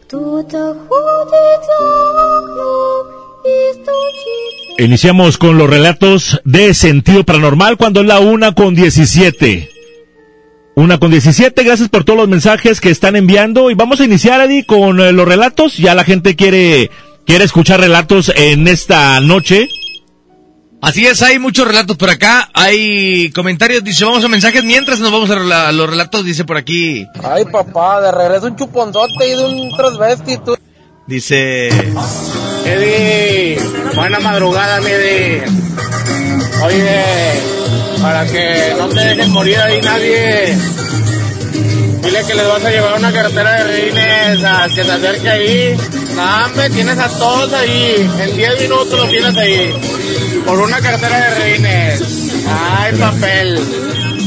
Кто-то 0.04 0.76
ходит 0.88 1.62
за 1.68 1.80
окном 2.40 3.08
и 3.46 3.48
стучится. 3.74 4.80
Iniciamos 4.80 5.38
con 5.38 5.58
los 5.58 5.70
relatos 5.70 6.40
de 6.46 6.74
sentido 6.74 7.26
paranormal 7.26 7.76
cuando 7.78 8.00
es 8.02 8.08
la 8.08 8.20
una 8.20 8.54
con 8.54 8.76
17. 8.76 9.70
Una 10.76 10.98
con 10.98 11.12
17, 11.12 11.64
gracias 11.64 11.90
por 11.90 12.06
todos 12.06 12.20
los 12.20 12.30
mensajes 12.30 12.80
que 12.80 12.90
están 12.90 13.18
enviando 13.18 13.70
y 13.70 13.74
vamos 13.74 14.00
a 14.00 14.06
iniciar, 14.06 14.40
Eddie, 14.40 14.66
con 14.66 15.02
eh, 15.02 15.12
los 15.12 15.28
relatos. 15.28 15.76
Ya 15.78 15.94
la 15.94 16.06
gente 16.06 16.38
quiere, 16.38 16.90
quiere 17.27 17.45
escuchar 17.45 17.81
relatos 17.81 18.33
en 18.35 18.69
esta 18.69 19.21
noche. 19.21 19.69
Así 20.81 21.07
es, 21.07 21.23
hay 21.23 21.39
muchos 21.39 21.67
relatos 21.67 21.97
por 21.97 22.11
acá, 22.11 22.51
hay 22.53 23.31
comentarios, 23.31 23.83
dice, 23.83 24.05
vamos 24.05 24.23
a 24.23 24.29
mensajes 24.29 24.63
mientras 24.65 25.01
nos 25.01 25.11
vamos 25.11 25.31
a 25.31 25.73
los 25.73 25.89
relatos, 25.89 26.27
dice 26.27 26.45
por 26.45 26.59
aquí, 26.59 27.07
Ay, 27.23 27.47
papá, 27.47 28.03
de 28.03 28.13
regreso 28.13 28.49
un 28.49 28.57
chuponzote 28.57 29.27
y 29.27 29.31
de 29.31 29.45
un 29.47 29.75
transvesti, 29.75 30.37
tú. 30.45 30.55
dice, 31.07 31.69
Eddie, 32.67 33.59
buena 33.95 34.21
madrugada, 34.21 34.79
Eddie. 34.81 35.43
Oye, 36.65 37.03
para 38.03 38.27
que 38.27 38.75
no 38.79 38.89
te 38.89 39.01
dejen 39.01 39.31
morir 39.31 39.57
ahí 39.61 39.81
nadie, 39.81 40.59
dile 42.05 42.21
que 42.27 42.35
les 42.35 42.47
vas 42.47 42.65
a 42.65 42.71
llevar 42.71 42.99
una 42.99 43.13
carretera 43.13 43.53
de 43.53 43.65
reines 43.65 44.45
a 44.45 44.67
que 44.69 44.85
se 44.85 44.93
acerque 44.93 45.29
ahí. 45.29 45.77
No, 46.15 46.45
hombre, 46.47 46.71
tienes 46.71 46.99
a 46.99 47.09
todos 47.09 47.53
ahí. 47.53 48.11
En 48.21 48.37
10 48.37 48.61
minutos 48.61 48.99
los 48.99 49.09
tienes 49.09 49.37
ahí. 49.37 49.75
Por 50.45 50.61
una 50.61 50.81
carretera 50.81 51.31
de 51.31 51.35
reines. 51.41 52.47
Ay, 52.47 52.97
papel. 52.97 53.59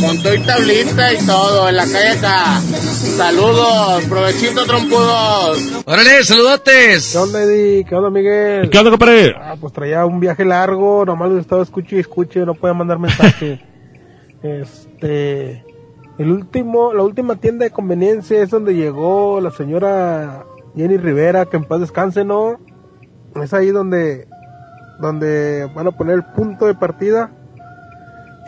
Con 0.01 0.15
y 0.15 0.39
tablita 0.45 1.13
y 1.13 1.17
todo, 1.25 1.69
en 1.69 1.75
la 1.75 1.83
calle 1.85 2.09
acá. 2.09 2.61
Saludos, 2.61 4.03
provechito 4.05 4.63
trompudos. 4.65 5.57
Órale, 5.85 6.23
saludotes. 6.23 7.13
¿Qué 7.13 7.17
onda, 7.17 7.41
Eddie? 7.41 7.83
¿Qué 7.83 7.95
onda, 7.95 8.11
Miguel? 8.11 8.69
¿Qué 8.69 8.77
onda, 8.77 8.91
compadre? 8.91 9.33
Ah, 9.35 9.55
pues 9.59 9.73
traía 9.73 10.05
un 10.05 10.19
viaje 10.19 10.45
largo, 10.45 11.03
nomás 11.03 11.31
lo 11.31 11.39
estaba 11.39 11.63
escuche 11.63 11.95
y 11.95 11.99
escuche, 11.99 12.41
no 12.41 12.53
podía 12.53 12.75
mandar 12.75 12.99
mensaje. 12.99 13.59
este, 14.43 15.63
el 16.17 16.31
último, 16.31 16.93
la 16.93 17.03
última 17.03 17.35
tienda 17.35 17.65
de 17.65 17.71
conveniencia 17.71 18.41
es 18.41 18.49
donde 18.49 18.75
llegó 18.75 19.39
la 19.39 19.51
señora 19.51 20.45
Jenny 20.75 20.97
Rivera, 20.97 21.45
que 21.45 21.57
en 21.57 21.65
paz 21.65 21.79
descanse, 21.79 22.23
¿no? 22.23 22.59
Es 23.41 23.53
ahí 23.53 23.69
donde, 23.69 24.27
donde 24.99 25.69
van 25.75 25.87
a 25.87 25.91
poner 25.91 26.15
el 26.15 26.25
punto 26.25 26.65
de 26.65 26.73
partida. 26.73 27.31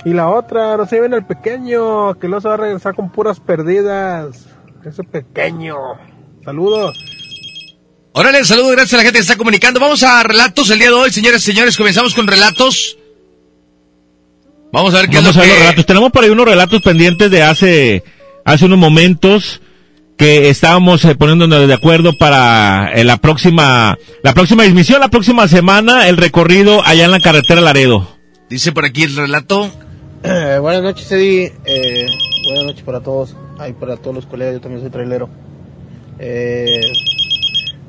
Y 0.05 0.13
la 0.13 0.29
otra, 0.29 0.77
no 0.77 0.85
se 0.85 0.95
lleven 0.95 1.13
al 1.13 1.27
pequeño, 1.27 2.17
que 2.17 2.27
no 2.27 2.39
se 2.41 2.47
va 2.47 2.53
a 2.55 2.57
regresar 2.57 2.95
con 2.95 3.11
puras 3.11 3.39
perdidas. 3.39 4.47
Ese 4.83 5.03
pequeño. 5.03 5.75
Saludos. 6.43 6.97
Órale, 8.13 8.43
saludos, 8.45 8.71
gracias 8.71 8.93
a 8.93 8.97
la 8.97 9.03
gente 9.03 9.19
que 9.19 9.21
está 9.21 9.37
comunicando. 9.37 9.79
Vamos 9.79 10.03
a 10.03 10.23
relatos 10.23 10.69
el 10.71 10.79
día 10.79 10.87
de 10.87 10.93
hoy, 10.93 11.11
señores 11.11 11.41
y 11.41 11.51
señores. 11.51 11.77
Comenzamos 11.77 12.15
con 12.15 12.27
relatos. 12.27 12.98
Vamos 14.71 14.93
a 14.93 14.99
ver 14.99 15.09
qué 15.09 15.17
Vamos 15.17 15.31
es 15.31 15.37
a 15.37 15.39
lo 15.39 15.45
ver 15.45 15.49
que... 15.49 15.53
los 15.53 15.63
relatos. 15.63 15.85
Tenemos 15.85 16.11
por 16.11 16.23
ahí 16.23 16.29
unos 16.29 16.45
relatos 16.45 16.81
pendientes 16.81 17.31
de 17.31 17.41
hace, 17.43 18.03
hace 18.45 18.65
unos 18.65 18.77
momentos 18.77 19.61
que 20.17 20.49
estábamos 20.49 21.05
eh, 21.05 21.15
poniéndonos 21.15 21.67
de 21.67 21.73
acuerdo 21.73 22.17
para 22.17 22.91
eh, 22.93 23.03
la 23.03 23.17
próxima, 23.17 23.97
la 24.21 24.33
próxima 24.33 24.65
emisión, 24.65 24.99
la 24.99 25.07
próxima 25.07 25.47
semana, 25.47 26.09
el 26.09 26.17
recorrido 26.17 26.85
allá 26.85 27.05
en 27.05 27.11
la 27.11 27.19
carretera 27.21 27.61
Laredo. 27.61 28.07
Dice 28.49 28.71
por 28.71 28.85
aquí 28.85 29.03
el 29.03 29.15
relato. 29.15 29.69
Eh, 30.23 30.57
buenas 30.59 30.83
noches, 30.83 31.09
Eddie. 31.11 31.53
Eh, 31.65 32.05
buenas 32.47 32.65
noches 32.65 32.81
para 32.83 32.99
todos. 32.99 33.35
Ahí 33.57 33.73
para 33.73 33.95
todos 33.97 34.15
los 34.15 34.25
colegas, 34.25 34.55
yo 34.55 34.61
también 34.61 34.81
soy 34.81 34.89
trailero. 34.89 35.29
Eh, 36.19 36.81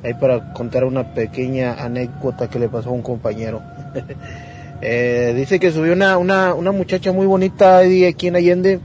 ahí 0.04 0.14
para 0.14 0.52
contar 0.52 0.84
una 0.84 1.12
pequeña 1.14 1.74
anécdota 1.74 2.48
que 2.48 2.58
le 2.60 2.68
pasó 2.68 2.90
a 2.90 2.92
un 2.92 3.02
compañero. 3.02 3.60
Eh, 4.82 5.34
dice 5.36 5.60
que 5.60 5.70
subió 5.70 5.92
una, 5.92 6.16
una, 6.16 6.54
una 6.54 6.72
muchacha 6.72 7.12
muy 7.12 7.26
bonita 7.26 7.82
Eddie, 7.82 8.08
aquí 8.08 8.28
en 8.28 8.36
Allende. 8.36 8.80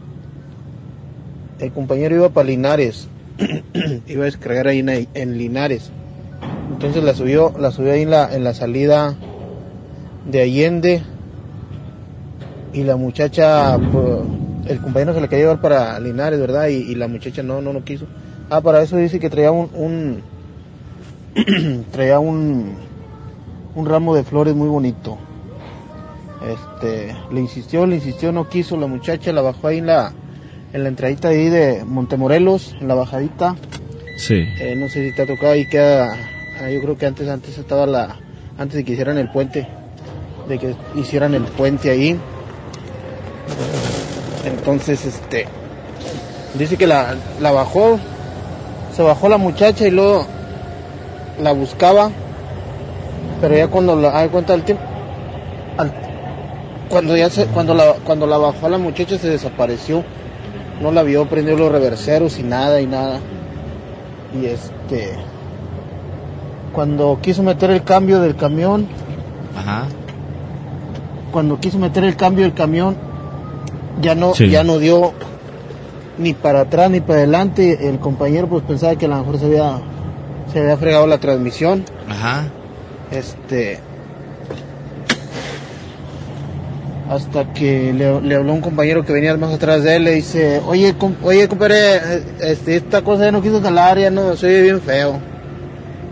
El 1.59 1.71
compañero 1.71 2.15
iba 2.15 2.29
para 2.29 2.47
Linares. 2.47 3.07
iba 4.07 4.23
a 4.23 4.25
descargar 4.25 4.67
ahí 4.67 5.07
en, 5.13 5.37
Linares. 5.37 5.91
Entonces 6.71 7.03
la 7.03 7.13
subió, 7.13 7.53
la 7.57 7.71
subió 7.71 7.93
ahí 7.93 8.01
en 8.01 8.09
la, 8.09 8.33
en 8.33 8.43
la 8.43 8.53
salida 8.53 9.15
de 10.29 10.41
Allende 10.41 11.03
y 12.73 12.83
la 12.83 12.97
muchacha, 12.97 13.77
pues, 13.77 14.19
el 14.67 14.81
compañero 14.81 15.13
se 15.13 15.21
le 15.21 15.29
quería 15.29 15.45
llevar 15.45 15.61
para 15.61 15.99
Linares, 15.99 16.39
¿verdad? 16.39 16.67
Y, 16.67 16.75
y 16.75 16.95
la 16.95 17.07
muchacha 17.07 17.41
no, 17.41 17.61
no, 17.61 17.71
no 17.71 17.83
quiso. 17.85 18.05
Ah, 18.49 18.61
para 18.61 18.81
eso 18.81 18.97
dice 18.97 19.19
que 19.19 19.29
traía 19.29 19.51
un, 19.51 19.69
un 19.73 20.23
traía 21.91 22.19
un, 22.19 22.75
un 23.75 23.85
ramo 23.85 24.13
de 24.13 24.23
flores 24.23 24.55
muy 24.55 24.67
bonito. 24.67 25.17
Este, 26.45 27.15
le 27.31 27.39
insistió, 27.39 27.87
le 27.87 27.95
insistió, 27.95 28.31
no 28.31 28.47
quiso, 28.47 28.77
la 28.77 28.85
muchacha 28.85 29.33
la 29.33 29.41
bajó 29.41 29.67
ahí 29.67 29.79
en 29.79 29.87
la, 29.87 30.13
en 30.73 30.83
la 30.83 30.89
entradita 30.89 31.29
ahí 31.29 31.49
de 31.49 31.83
Montemorelos, 31.83 32.75
en 32.79 32.87
la 32.87 32.93
bajadita. 32.93 33.55
Sí. 34.17 34.45
Eh, 34.59 34.75
no 34.77 34.87
sé 34.87 35.09
si 35.09 35.15
te 35.15 35.23
ha 35.23 35.25
tocado 35.25 35.53
ahí 35.53 35.67
queda, 35.67 36.15
ah, 36.61 36.69
yo 36.69 36.81
creo 36.81 36.97
que 36.97 37.07
antes, 37.07 37.27
antes 37.27 37.57
estaba 37.57 37.87
la, 37.87 38.17
antes 38.59 38.77
de 38.77 38.83
que 38.83 38.93
hicieran 38.93 39.17
el 39.17 39.31
puente, 39.31 39.67
de 40.47 40.59
que 40.59 40.75
hicieran 40.95 41.33
el 41.33 41.43
puente 41.43 41.89
ahí. 41.89 42.19
Entonces, 44.45 45.03
este, 45.03 45.47
dice 46.53 46.77
que 46.77 46.85
la, 46.85 47.15
la 47.41 47.51
bajó, 47.51 47.99
se 48.95 49.01
bajó 49.01 49.29
la 49.29 49.37
muchacha 49.37 49.87
y 49.87 49.91
luego 49.91 50.27
la 51.41 51.53
buscaba, 51.53 52.11
pero 53.41 53.57
ya 53.57 53.67
cuando 53.67 53.95
la, 53.95 54.17
hay 54.17 54.29
cuenta 54.29 54.53
del 54.53 54.63
tiempo, 54.63 54.83
cuando 56.89 57.15
ya 57.17 57.29
se, 57.29 57.45
cuando 57.47 57.73
la, 57.73 57.93
cuando 58.03 58.27
la 58.27 58.37
bajó 58.37 58.69
la 58.69 58.77
muchacha 58.77 59.17
se 59.17 59.29
desapareció, 59.29 60.03
no 60.81 60.91
la 60.91 61.03
vio, 61.03 61.25
prendió 61.27 61.57
los 61.57 61.71
reverseros 61.71 62.37
y 62.39 62.43
nada 62.43 62.81
y 62.81 62.87
nada, 62.87 63.19
y 64.39 64.45
este, 64.45 65.13
cuando 66.73 67.19
quiso 67.21 67.43
meter 67.43 67.71
el 67.71 67.83
cambio 67.83 68.19
del 68.19 68.35
camión, 68.35 68.87
Ajá. 69.57 69.85
cuando 71.31 71.59
quiso 71.59 71.79
meter 71.79 72.03
el 72.03 72.15
cambio 72.15 72.43
del 72.43 72.53
camión, 72.53 72.95
ya 74.01 74.13
no, 74.15 74.33
Sí. 74.33 74.49
ya 74.49 74.63
no 74.63 74.77
dio 74.77 75.13
ni 76.17 76.33
para 76.33 76.61
atrás 76.61 76.89
ni 76.91 76.99
para 77.01 77.19
adelante. 77.19 77.89
El 77.89 77.99
compañero 77.99 78.47
pues 78.47 78.63
pensaba 78.63 78.95
que 78.97 79.05
a 79.05 79.09
lo 79.09 79.17
mejor 79.17 79.39
se 79.39 79.45
había, 79.45 79.79
se 80.51 80.59
había 80.59 80.77
fregado 80.77 81.07
la 81.07 81.17
transmisión. 81.17 81.85
Ajá. 82.09 82.45
Este. 83.11 83.79
Hasta 87.09 87.53
que 87.53 87.93
le, 87.93 88.19
le 88.21 88.35
habló 88.35 88.53
un 88.53 88.61
compañero 88.61 89.05
que 89.05 89.13
venía 89.13 89.37
más 89.37 89.53
atrás 89.53 89.83
de 89.83 89.97
él, 89.97 90.05
le 90.05 90.11
dice, 90.11 90.61
oye, 90.65 90.95
oye, 91.21 91.47
compadre, 91.47 91.97
eh, 91.97 92.23
este, 92.41 92.77
esta 92.77 93.03
cosa 93.03 93.25
ya 93.25 93.31
no 93.31 93.43
quiso 93.43 93.61
jalar, 93.61 93.99
ya 93.99 94.09
no, 94.09 94.35
se 94.35 94.47
oye 94.47 94.61
bien 94.63 94.81
feo. 94.81 95.19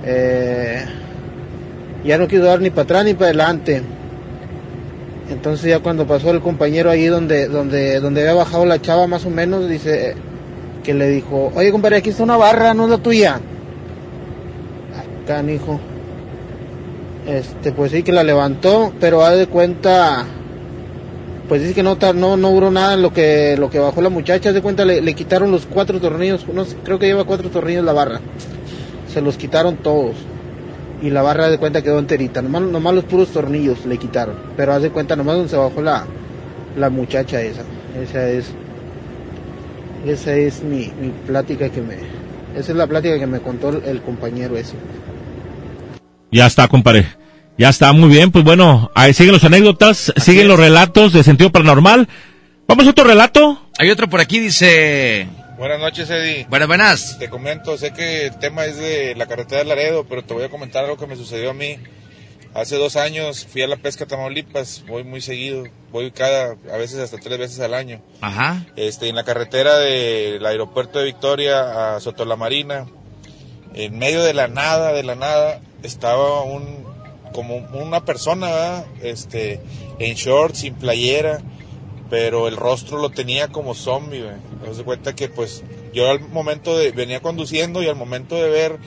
Eh, 0.06 0.86
ya 2.04 2.18
no 2.18 2.28
quiso 2.28 2.44
dar 2.44 2.62
ni 2.62 2.70
para 2.70 2.84
atrás 2.84 3.06
ni 3.06 3.14
para 3.14 3.28
adelante. 3.28 3.82
Entonces 5.30 5.70
ya 5.70 5.80
cuando 5.80 6.06
pasó 6.06 6.30
el 6.32 6.42
compañero 6.42 6.92
ahí 6.92 7.06
donde, 7.06 7.48
donde, 7.48 8.00
donde 8.00 8.22
había 8.22 8.34
bajado 8.34 8.66
la 8.66 8.82
chava 8.82 9.08
más 9.08 9.26
o 9.26 9.30
menos, 9.30 9.68
dice 9.68 10.16
que 10.84 10.94
le 10.94 11.10
dijo, 11.10 11.52
oye 11.56 11.72
compadre, 11.72 11.98
aquí 11.98 12.10
está 12.10 12.24
una 12.24 12.38
barra, 12.38 12.74
no 12.74 12.88
la 12.88 12.98
tuya. 12.98 13.40
Acá, 15.24 15.42
hijo. 15.44 15.80
Este, 17.26 17.72
pues 17.72 17.94
sí 17.94 18.04
que 18.04 18.12
la 18.12 18.24
levantó, 18.24 18.92
pero 19.00 19.24
haz 19.24 19.38
de 19.38 19.48
cuenta, 19.48 20.26
pues 21.48 21.62
dice 21.62 21.74
que 21.74 21.84
no, 21.84 21.98
no, 22.14 22.38
no 22.38 22.52
duró 22.52 22.72
nada 22.72 22.94
en 22.94 23.02
lo 23.02 23.12
que, 23.12 23.56
lo 23.58 23.70
que 23.70 23.80
bajó 23.80 24.02
la 24.02 24.10
muchacha, 24.10 24.54
de 24.54 24.62
cuenta 24.62 24.86
le, 24.86 25.02
le 25.02 25.14
quitaron 25.14 25.52
los 25.52 25.66
cuatro 25.66 26.00
tornillos, 26.00 26.48
no 26.48 26.66
creo 26.84 27.00
que 27.00 27.08
lleva 27.08 27.26
cuatro 27.26 27.50
tornillos 27.50 27.84
la 27.84 27.94
barra. 27.94 28.22
Se 29.12 29.22
los 29.22 29.38
quitaron 29.38 29.78
todos. 29.78 30.16
Y 31.02 31.10
la 31.10 31.22
barra 31.22 31.50
de 31.50 31.58
cuenta 31.58 31.82
quedó 31.82 32.00
enterita, 32.00 32.42
nomás, 32.42 32.62
nomás 32.62 32.96
los 32.96 33.04
puros 33.04 33.30
tornillos 33.30 33.86
le 33.86 33.98
quitaron. 33.98 34.36
Pero 34.56 34.74
haz 34.74 34.82
de 34.82 34.90
cuenta 34.90 35.16
nomás 35.16 35.36
donde 35.36 35.50
se 35.50 35.58
bajó 35.58 35.82
la, 35.82 36.06
la 36.78 36.90
muchacha 36.90 37.42
esa. 37.42 37.62
Esa 38.02 38.30
es, 38.30 38.52
esa 40.06 40.34
es 40.34 40.64
mi, 40.64 40.92
mi 41.00 41.10
plática 41.28 41.70
que 41.70 41.82
me, 41.82 41.96
esa 42.58 42.72
es 42.72 42.78
la 42.78 42.88
plática 42.88 43.20
que 43.20 43.28
me 43.28 43.40
contó 43.40 43.70
el, 43.70 43.84
el 43.84 44.02
compañero 44.02 44.56
ese. 44.56 44.76
Ya 46.32 46.48
está, 46.48 46.68
compadre. 46.68 47.06
Ya 47.58 47.70
está, 47.70 47.94
muy 47.94 48.10
bien. 48.10 48.32
Pues 48.32 48.44
bueno, 48.44 48.92
ahí 48.96 49.14
siguen 49.14 49.34
las 49.34 49.44
anécdotas, 49.44 50.12
siguen 50.18 50.48
los 50.48 50.60
relatos 50.60 51.14
de 51.14 51.24
sentido 51.24 51.52
paranormal. 51.52 52.08
Vamos 52.68 52.88
a 52.88 52.90
otro 52.90 53.04
relato. 53.04 53.70
Hay 53.78 53.90
otro 53.90 54.10
por 54.10 54.20
aquí, 54.20 54.40
dice... 54.40 55.28
Buenas 55.58 55.80
noches, 55.80 56.10
Eddie. 56.10 56.48
Buenas, 56.50 56.68
buenas. 56.68 57.20
Te 57.20 57.30
comento, 57.30 57.78
sé 57.78 57.94
que 57.94 58.26
el 58.26 58.40
tema 58.40 58.66
es 58.66 58.78
de 58.78 59.14
la 59.16 59.28
carretera 59.28 59.60
de 59.60 59.70
Laredo, 59.70 60.04
pero 60.04 60.24
te 60.24 60.34
voy 60.34 60.44
a 60.44 60.50
comentar 60.50 60.84
algo 60.84 60.98
que 60.98 61.06
me 61.06 61.16
sucedió 61.16 61.52
a 61.52 61.54
mí. 61.54 61.78
Hace 62.56 62.76
dos 62.78 62.96
años 62.96 63.48
fui 63.50 63.62
a 63.62 63.68
la 63.68 63.78
pesca 63.78 64.04
a 64.04 64.08
Tamaulipas, 64.08 64.84
voy 64.88 65.04
muy 65.04 65.22
seguido, 65.22 65.64
voy 65.92 66.12
cada, 66.12 66.56
a 66.72 66.78
veces 66.78 67.00
hasta 67.00 67.18
tres 67.18 67.38
veces 67.38 67.60
al 67.60 67.76
año. 67.76 68.02
Ajá. 68.22 68.66
Este, 68.76 69.10
en 69.10 69.16
la 69.16 69.24
carretera 69.24 69.78
del 69.78 70.44
aeropuerto 70.46 71.00
de 71.00 71.06
Victoria 71.06 71.96
a 71.96 72.00
Sotolamarina, 72.00 72.88
en 73.76 73.98
medio 73.98 74.24
de 74.24 74.34
la 74.34 74.48
nada, 74.48 74.92
de 74.94 75.04
la 75.04 75.16
nada, 75.16 75.62
estaba 75.84 76.44
un, 76.44 76.93
como 77.34 77.58
una 77.74 78.06
persona, 78.06 78.48
¿verdad? 78.48 78.86
este, 79.02 79.60
en 80.00 80.14
shorts, 80.16 80.60
sin 80.60 80.76
playera, 80.76 81.42
pero 82.10 82.48
el 82.48 82.56
rostro 82.56 83.00
lo 83.00 83.10
tenía 83.10 83.50
como 83.50 83.76
zombie. 83.76 84.24
Me 84.62 84.70
doy 84.70 84.84
cuenta 84.84 85.14
que 85.16 85.28
pues 85.28 85.64
yo 85.94 86.10
al 86.10 86.22
momento 86.22 86.78
de, 86.78 86.92
venía 86.92 87.22
conduciendo 87.22 87.84
y 87.84 87.88
al 87.88 87.96
momento 87.96 88.36
de 88.36 88.50
ver 88.50 88.80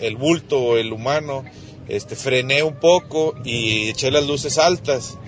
el 0.00 0.16
bulto 0.16 0.60
o 0.60 0.76
el 0.76 0.92
humano, 0.92 1.44
este, 1.88 2.16
frené 2.16 2.62
un 2.62 2.78
poco 2.78 3.34
y 3.44 3.88
eché 3.88 4.10
las 4.10 4.26
luces 4.26 4.58
altas, 4.58 5.18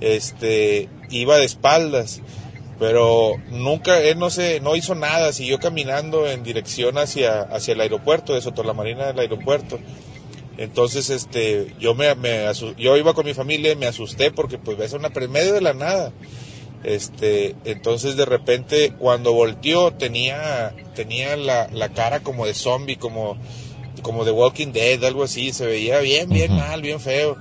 este, 0.00 0.88
iba 1.10 1.36
de 1.36 1.44
espaldas, 1.44 2.22
pero 2.78 3.36
nunca, 3.50 4.00
él 4.00 4.18
no 4.18 4.30
se, 4.30 4.60
no 4.60 4.76
hizo 4.76 4.94
nada, 4.94 5.32
siguió 5.32 5.58
caminando 5.58 6.28
en 6.28 6.42
dirección 6.42 6.98
hacia, 6.98 7.40
hacia 7.42 7.72
el 7.72 7.80
aeropuerto, 7.80 8.34
de 8.34 8.42
Sotolamarina 8.42 9.06
del 9.06 9.18
aeropuerto. 9.18 9.78
Entonces, 10.58 11.10
este, 11.10 11.74
yo 11.78 11.94
me, 11.94 12.06
yo 12.78 12.96
iba 12.96 13.14
con 13.14 13.26
mi 13.26 13.34
familia 13.34 13.72
y 13.72 13.76
me 13.76 13.86
asusté 13.86 14.30
porque 14.30 14.58
pues 14.58 14.78
ves 14.78 14.92
una 14.92 15.10
en 15.14 15.30
medio 15.30 15.52
de 15.52 15.60
la 15.60 15.74
nada. 15.74 16.12
Este, 16.84 17.56
entonces 17.64 18.16
de 18.16 18.26
repente 18.26 18.92
cuando 18.96 19.32
volteó 19.32 19.92
tenía, 19.92 20.72
tenía 20.94 21.36
la, 21.36 21.68
la 21.72 21.88
cara 21.88 22.20
como 22.20 22.46
de 22.46 22.54
zombie, 22.54 22.96
como, 22.96 23.36
como 24.02 24.24
de 24.24 24.30
Walking 24.30 24.72
Dead, 24.72 25.02
algo 25.04 25.24
así, 25.24 25.52
se 25.52 25.66
veía 25.66 25.98
bien, 26.00 26.30
bien 26.30 26.54
mal, 26.54 26.80
bien 26.82 27.00
feo. 27.00 27.36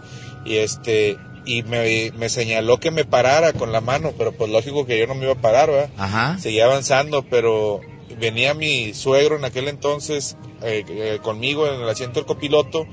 Y 0.46 0.58
este, 0.58 1.18
y 1.46 1.64
me, 1.64 2.12
me 2.12 2.30
señaló 2.30 2.80
que 2.80 2.92
me 2.92 3.06
parara 3.06 3.54
con 3.54 3.72
la 3.72 3.82
mano, 3.82 4.14
pero 4.18 4.34
pues 4.34 4.50
lógico 4.52 4.86
que 4.86 4.98
yo 4.98 5.08
no 5.08 5.16
me 5.16 5.24
iba 5.24 5.34
a 5.34 5.42
parar, 5.42 5.70
¿verdad? 5.70 5.90
Ajá. 5.98 6.38
Seguía 6.40 6.66
avanzando, 6.66 7.24
pero 7.24 7.82
venía 8.20 8.54
mi 8.54 8.94
suegro 8.94 9.38
en 9.38 9.46
aquel 9.46 9.68
entonces 9.68 10.38
eh, 10.66 10.84
eh, 10.88 11.20
conmigo 11.22 11.68
en 11.68 11.82
el 11.82 11.88
asiento 11.90 12.20
del 12.20 12.26
copiloto 12.26 12.86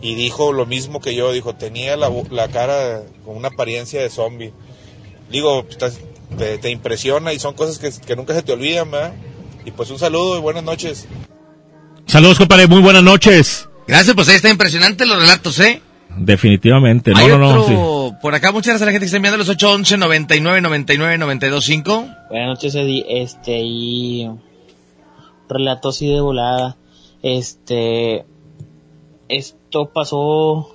y 0.00 0.14
dijo 0.14 0.52
lo 0.52 0.66
mismo 0.66 1.00
que 1.00 1.14
yo, 1.14 1.32
dijo, 1.32 1.54
tenía 1.54 1.96
la, 1.96 2.10
la 2.30 2.48
cara 2.48 3.02
con 3.24 3.36
una 3.36 3.48
apariencia 3.48 4.02
de 4.02 4.10
zombie. 4.10 4.52
Digo, 5.30 5.64
estás- 5.70 6.00
te, 6.36 6.58
te 6.58 6.70
impresiona 6.70 7.32
y 7.32 7.38
son 7.38 7.54
cosas 7.54 7.78
que, 7.78 7.90
que 8.06 8.16
nunca 8.16 8.34
se 8.34 8.42
te 8.42 8.52
olvidan, 8.52 8.90
¿verdad? 8.90 9.12
Y 9.64 9.70
pues 9.70 9.90
un 9.90 9.98
saludo 9.98 10.36
y 10.38 10.40
buenas 10.40 10.64
noches. 10.64 11.06
Saludos, 12.06 12.38
compadre, 12.38 12.66
muy 12.66 12.80
buenas 12.80 13.02
noches. 13.02 13.68
Gracias, 13.86 14.14
pues 14.14 14.28
ahí 14.28 14.36
está 14.36 14.48
impresionante 14.50 15.06
los 15.06 15.18
relatos, 15.18 15.58
¿eh? 15.60 15.80
Definitivamente, 16.16 17.10
no, 17.12 17.18
Hay 17.18 17.28
no, 17.28 17.38
no, 17.38 17.62
otro 17.62 18.08
sí. 18.10 18.16
por 18.20 18.34
acá, 18.34 18.52
muchas 18.52 18.66
gracias 18.72 18.82
a 18.82 18.86
la 18.86 18.92
gente 18.92 19.04
que 19.04 19.06
está 19.06 19.16
enviando 19.16 19.38
los 19.38 19.48
811 19.48 19.96
99 19.96 20.60
99 20.60 21.18
92 21.18 21.64
5. 21.64 22.06
Buenas 22.28 22.48
noches, 22.48 22.74
Eddie. 22.74 23.04
Este, 23.08 23.58
y 23.62 24.28
relato 25.48 25.88
así 25.90 26.08
de 26.12 26.20
volada. 26.20 26.76
Este, 27.22 28.26
esto 29.28 29.86
pasó 29.86 30.68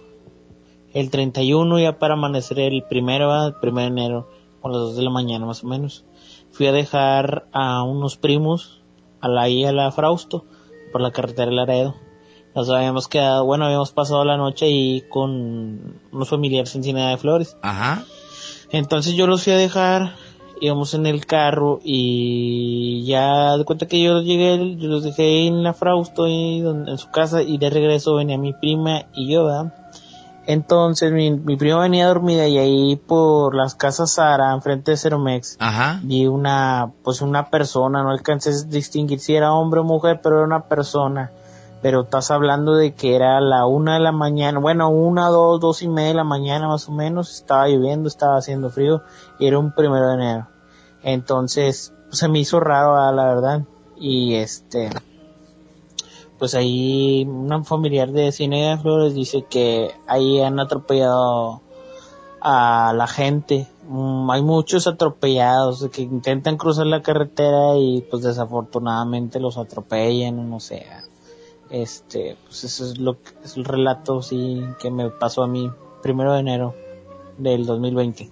el 0.93 1.09
31 1.09 1.79
ya 1.79 1.99
para 1.99 2.15
amanecer 2.15 2.59
el 2.59 2.83
primero, 2.83 3.45
el 3.45 3.55
primero 3.55 3.81
de 3.83 4.01
enero, 4.01 4.29
a 4.63 4.69
las 4.69 4.77
2 4.77 4.95
de 4.95 5.03
la 5.03 5.09
mañana 5.09 5.45
más 5.45 5.63
o 5.63 5.67
menos. 5.67 6.05
Fui 6.51 6.65
a 6.67 6.71
dejar 6.71 7.47
a 7.51 7.83
unos 7.83 8.17
primos 8.17 8.81
a 9.21 9.27
la 9.27 9.49
I 9.49 9.65
a 9.65 9.71
la 9.71 9.91
Frausto 9.91 10.45
por 10.91 11.01
la 11.01 11.11
carretera 11.11 11.47
de 11.47 11.55
Laredo. 11.55 11.95
Nos 12.55 12.69
habíamos 12.69 13.07
quedado, 13.07 13.45
bueno, 13.45 13.65
habíamos 13.65 13.91
pasado 13.91 14.25
la 14.25 14.37
noche 14.37 14.65
ahí 14.65 15.03
con 15.09 16.01
unos 16.11 16.29
familiares 16.29 16.73
en 16.75 16.83
Ciudad 16.83 17.11
de 17.11 17.17
Flores. 17.17 17.57
Ajá. 17.61 18.03
Entonces 18.71 19.13
yo 19.13 19.27
los 19.27 19.43
fui 19.43 19.53
a 19.53 19.57
dejar, 19.57 20.15
íbamos 20.61 20.93
en 20.93 21.05
el 21.05 21.25
carro 21.25 21.79
y 21.83 23.03
ya 23.05 23.57
de 23.57 23.65
cuenta 23.65 23.87
que 23.87 24.01
yo 24.01 24.21
llegué, 24.21 24.75
yo 24.77 24.87
los 24.89 25.03
dejé 25.03 25.47
en 25.47 25.63
la 25.63 25.73
Frausto 25.73 26.23
donde- 26.23 26.91
en 26.91 26.97
su 26.97 27.09
casa 27.09 27.41
y 27.41 27.57
de 27.57 27.69
regreso 27.69 28.15
venía 28.15 28.37
mi 28.37 28.53
prima 28.53 29.03
y 29.13 29.31
yo, 29.31 29.45
¿verdad? 29.45 29.73
Entonces 30.45 31.11
mi, 31.11 31.31
mi 31.31 31.57
prima 31.57 31.79
venía 31.81 32.07
dormida 32.07 32.47
y 32.47 32.57
ahí 32.57 32.95
por 32.95 33.53
las 33.53 33.75
casas 33.75 34.11
Sara, 34.13 34.53
enfrente 34.53 34.91
de 34.91 34.97
Ceromex, 34.97 35.57
Ajá. 35.59 35.99
vi 36.03 36.25
una, 36.25 36.91
pues 37.03 37.21
una 37.21 37.49
persona, 37.49 38.01
no 38.01 38.11
alcancé 38.11 38.51
a 38.51 38.63
distinguir 38.69 39.19
si 39.19 39.35
era 39.35 39.53
hombre 39.53 39.81
o 39.81 39.83
mujer, 39.83 40.21
pero 40.23 40.37
era 40.37 40.45
una 40.45 40.63
persona. 40.63 41.31
Pero 41.81 42.01
estás 42.01 42.31
hablando 42.31 42.75
de 42.75 42.93
que 42.93 43.15
era 43.15 43.39
la 43.39 43.65
una 43.65 43.95
de 43.95 43.99
la 43.99 44.11
mañana, 44.11 44.59
bueno, 44.59 44.89
una, 44.89 45.27
dos, 45.27 45.59
dos 45.59 45.81
y 45.83 45.87
media 45.87 46.09
de 46.09 46.15
la 46.15 46.23
mañana 46.23 46.67
más 46.67 46.89
o 46.89 46.91
menos, 46.91 47.31
estaba 47.31 47.67
lloviendo, 47.67 48.07
estaba 48.07 48.37
haciendo 48.37 48.69
frío 48.69 49.03
y 49.39 49.47
era 49.47 49.59
un 49.59 49.73
primero 49.73 50.07
de 50.07 50.13
enero. 50.15 50.47
Entonces, 51.03 51.93
pues, 52.07 52.19
se 52.19 52.27
me 52.27 52.39
hizo 52.39 52.59
raro, 52.59 52.95
ah, 52.95 53.11
la 53.11 53.25
verdad. 53.25 53.63
Y 53.95 54.35
este, 54.35 54.89
pues 56.37 56.53
ahí 56.55 57.25
una 57.27 57.63
familiar 57.63 58.11
de 58.11 58.31
Cine 58.31 58.69
de 58.69 58.77
Flores 58.77 59.13
dice 59.13 59.45
que 59.49 59.91
ahí 60.07 60.41
han 60.41 60.59
atropellado 60.59 61.61
a 62.41 62.93
la 62.95 63.07
gente. 63.07 63.67
Mm, 63.87 64.29
hay 64.29 64.41
muchos 64.41 64.87
atropellados 64.87 65.87
que 65.91 66.03
intentan 66.03 66.57
cruzar 66.57 66.85
la 66.87 67.01
carretera 67.01 67.77
y 67.77 68.01
pues 68.09 68.23
desafortunadamente 68.23 69.39
los 69.39 69.57
atropellan, 69.57 70.49
no 70.49 70.59
sé. 70.59 70.85
Este, 71.69 72.37
pues 72.45 72.63
eso 72.63 72.85
es 72.85 72.97
lo 72.97 73.21
que 73.21 73.31
es 73.43 73.57
el 73.57 73.65
relato 73.65 74.21
sí 74.21 74.63
que 74.79 74.89
me 74.89 75.09
pasó 75.09 75.43
a 75.43 75.47
mí 75.47 75.69
primero 76.01 76.33
de 76.33 76.39
enero 76.39 76.75
del 77.37 77.65
2020. 77.65 78.29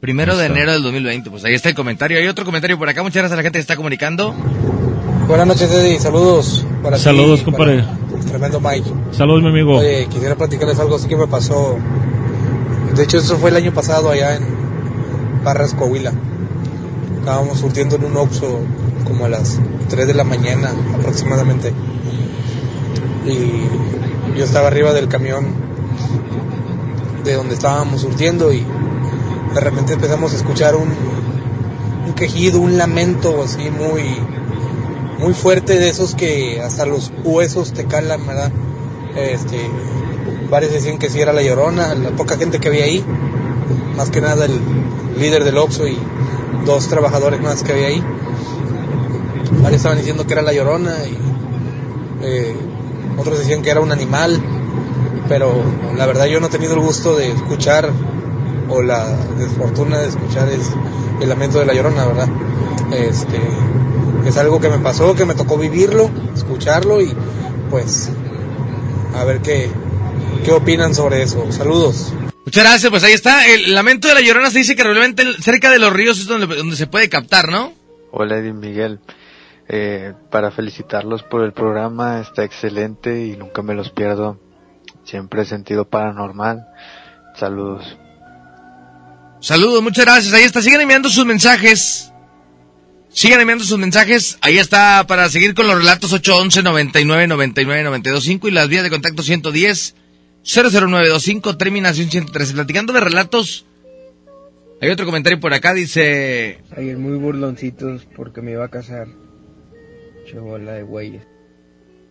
Primero 0.00 0.36
de 0.36 0.46
enero 0.46 0.72
del 0.72 0.82
2020, 0.82 1.30
pues 1.30 1.44
ahí 1.44 1.54
está 1.54 1.68
el 1.68 1.74
comentario. 1.74 2.18
Hay 2.18 2.26
otro 2.28 2.44
comentario 2.44 2.78
por 2.78 2.88
acá, 2.88 3.02
muchas 3.02 3.16
gracias 3.16 3.32
a 3.32 3.36
la 3.36 3.42
gente 3.42 3.58
que 3.58 3.62
está 3.62 3.76
comunicando. 3.76 4.34
Buenas 5.26 5.46
noches, 5.46 5.70
Eddie. 5.72 5.98
Saludos 5.98 6.64
para 6.82 6.96
ti 6.96 7.02
Saludos, 7.02 7.42
compadre. 7.42 7.82
para 7.82 8.20
Tremendo 8.28 8.60
Mike. 8.60 8.90
Saludos, 9.12 9.42
mi 9.42 9.48
amigo. 9.48 9.76
Oye, 9.78 10.06
quisiera 10.06 10.34
platicarles 10.36 10.78
algo 10.78 10.96
así 10.96 11.08
que 11.08 11.16
me 11.16 11.26
pasó. 11.26 11.76
De 12.94 13.02
hecho, 13.04 13.18
eso 13.18 13.36
fue 13.38 13.50
el 13.50 13.56
año 13.56 13.72
pasado 13.72 14.10
allá 14.10 14.36
en 14.36 14.44
Parras, 15.44 15.74
Coahuila. 15.74 16.12
Estábamos 17.18 17.58
surtiendo 17.58 17.96
en 17.96 18.04
un 18.04 18.16
Oxxo 18.16 18.60
como 19.04 19.24
a 19.26 19.28
las 19.28 19.60
3 19.88 20.06
de 20.06 20.14
la 20.14 20.24
mañana 20.24 20.72
aproximadamente. 20.98 21.72
Y 23.26 24.38
yo 24.38 24.44
estaba 24.44 24.68
arriba 24.68 24.92
del 24.92 25.08
camión 25.08 25.46
de 27.24 27.34
donde 27.34 27.54
estábamos 27.54 28.02
surtiendo 28.02 28.52
y 28.52 28.64
de 29.54 29.60
repente 29.60 29.94
empezamos 29.94 30.32
a 30.32 30.36
escuchar 30.36 30.76
un, 30.76 30.88
un 32.06 32.14
quejido, 32.14 32.60
un 32.60 32.78
lamento 32.78 33.42
así 33.42 33.70
muy, 33.70 34.02
muy 35.18 35.34
fuerte 35.34 35.78
de 35.78 35.88
esos 35.88 36.14
que 36.14 36.60
hasta 36.60 36.86
los 36.86 37.12
huesos 37.24 37.72
te 37.72 37.84
calan, 37.84 38.26
¿verdad? 38.26 38.52
Este, 39.16 39.58
varios 40.50 40.72
decían 40.72 40.98
que 40.98 41.10
sí 41.10 41.20
era 41.20 41.32
la 41.32 41.42
llorona, 41.42 41.94
la 41.94 42.10
poca 42.10 42.36
gente 42.36 42.60
que 42.60 42.68
había 42.68 42.84
ahí, 42.84 43.04
más 43.96 44.10
que 44.10 44.20
nada 44.20 44.46
el 44.46 44.58
líder 45.18 45.44
del 45.44 45.58
Oxxo 45.58 45.86
y 45.86 45.98
dos 46.64 46.88
trabajadores 46.88 47.40
más 47.40 47.62
que 47.62 47.72
había 47.72 47.88
ahí. 47.88 48.02
Varios 49.62 49.78
estaban 49.78 49.98
diciendo 49.98 50.26
que 50.26 50.34
era 50.34 50.42
la 50.42 50.52
llorona 50.52 50.94
y 51.04 51.18
eh, 52.22 52.56
otros 53.16 53.38
decían 53.38 53.62
que 53.62 53.70
era 53.70 53.80
un 53.80 53.92
animal, 53.92 54.40
pero 55.28 55.62
la 55.96 56.06
verdad 56.06 56.26
yo 56.26 56.40
no 56.40 56.46
he 56.46 56.50
tenido 56.50 56.74
el 56.74 56.80
gusto 56.80 57.16
de 57.16 57.30
escuchar 57.30 57.90
o 58.68 58.82
la 58.82 59.06
desfortuna 59.38 59.98
de 59.98 60.08
escuchar 60.08 60.48
es 60.48 60.70
el 61.20 61.28
lamento 61.28 61.58
de 61.58 61.66
la 61.66 61.74
llorona, 61.74 62.06
¿verdad? 62.06 62.28
Este, 62.92 63.40
es 64.26 64.36
algo 64.36 64.60
que 64.60 64.68
me 64.68 64.78
pasó, 64.78 65.14
que 65.14 65.24
me 65.24 65.34
tocó 65.34 65.58
vivirlo, 65.58 66.10
escucharlo 66.34 67.00
y 67.00 67.12
pues 67.70 68.10
a 69.14 69.24
ver 69.24 69.40
qué, 69.40 69.70
qué 70.44 70.52
opinan 70.52 70.94
sobre 70.94 71.22
eso. 71.22 71.50
Saludos. 71.50 72.12
Muchas 72.44 72.64
gracias, 72.64 72.90
pues 72.90 73.04
ahí 73.04 73.12
está. 73.12 73.46
El 73.46 73.74
lamento 73.74 74.08
de 74.08 74.14
la 74.14 74.20
llorona 74.20 74.50
se 74.50 74.58
dice 74.58 74.74
que 74.74 74.82
realmente 74.82 75.24
cerca 75.42 75.70
de 75.70 75.78
los 75.78 75.92
ríos 75.92 76.18
es 76.18 76.26
donde, 76.26 76.46
donde 76.46 76.76
se 76.76 76.86
puede 76.86 77.08
captar, 77.08 77.48
¿no? 77.48 77.72
Hola 78.10 78.38
Eddie 78.38 78.54
Miguel, 78.54 79.00
Eh, 79.70 80.14
para 80.30 80.50
felicitarlos 80.50 81.22
por 81.22 81.44
el 81.44 81.52
programa, 81.52 82.20
está 82.20 82.42
excelente 82.42 83.26
y 83.26 83.36
nunca 83.36 83.62
me 83.62 83.74
los 83.74 83.90
pierdo. 83.90 84.40
Siempre 85.04 85.42
he 85.42 85.44
sentido 85.44 85.84
paranormal. 85.84 86.66
Saludos. 87.36 87.98
Saludos, 89.40 89.82
muchas 89.82 90.06
gracias. 90.06 90.32
Ahí 90.32 90.44
está, 90.44 90.62
sigan 90.62 90.80
enviando 90.80 91.10
sus 91.10 91.26
mensajes. 91.26 92.12
Sigan 93.10 93.40
enviando 93.40 93.64
sus 93.64 93.78
mensajes. 93.78 94.38
Ahí 94.40 94.58
está 94.58 95.06
para 95.06 95.28
seguir 95.28 95.54
con 95.54 95.66
los 95.66 95.76
relatos 95.76 96.12
811 96.12 96.62
99 96.62 97.26
99 97.26 97.82
925 97.84 98.48
y 98.48 98.50
las 98.50 98.68
vías 98.68 98.82
de 98.82 98.90
contacto 98.90 99.22
110 99.22 99.94
00925 100.44 101.56
terminación 101.58 102.10
113. 102.10 102.54
Platicando 102.54 102.92
de 102.94 103.00
relatos. 103.00 103.66
Hay 104.80 104.90
otro 104.90 105.06
comentario 105.06 105.40
por 105.40 105.52
acá, 105.52 105.74
dice... 105.74 106.60
Ayer 106.76 106.96
muy 106.96 107.18
burloncitos 107.18 108.06
porque 108.14 108.40
me 108.40 108.52
iba 108.52 108.64
a 108.64 108.68
casar. 108.68 109.08
De 110.32 110.82
güeyes. 110.82 111.22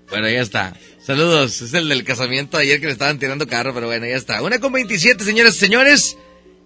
Bueno, 0.09 0.29
ya 0.29 0.41
está. 0.41 0.73
Saludos. 1.03 1.61
Es 1.61 1.73
el 1.73 1.89
del 1.89 2.03
casamiento 2.03 2.57
ayer 2.57 2.79
que 2.79 2.87
le 2.87 2.93
estaban 2.93 3.19
tirando 3.19 3.47
carro, 3.47 3.73
pero 3.73 3.87
bueno, 3.87 4.05
ya 4.05 4.15
está. 4.15 4.41
Una 4.41 4.59
con 4.59 4.71
27, 4.71 5.23
señoras 5.23 5.55
y 5.55 5.59
señores. 5.59 6.17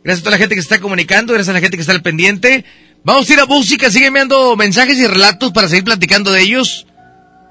Gracias 0.04 0.22
a 0.22 0.24
toda 0.24 0.32
la 0.32 0.38
gente 0.40 0.56
que 0.56 0.62
se 0.62 0.66
está 0.66 0.80
comunicando, 0.80 1.34
gracias 1.34 1.50
a 1.50 1.54
la 1.54 1.62
gente 1.62 1.78
que 1.78 1.82
está 1.82 1.94
al 1.94 2.02
pendiente. 2.02 2.66
Vamos 3.04 3.30
a 3.30 3.34
ir 3.34 3.40
a 3.40 3.46
música, 3.46 3.90
sigue 3.90 4.08
enviando 4.08 4.56
mensajes 4.56 4.98
y 4.98 5.06
relatos 5.06 5.52
para 5.52 5.68
seguir 5.68 5.84
platicando 5.84 6.32
de 6.32 6.42
ellos. 6.42 6.88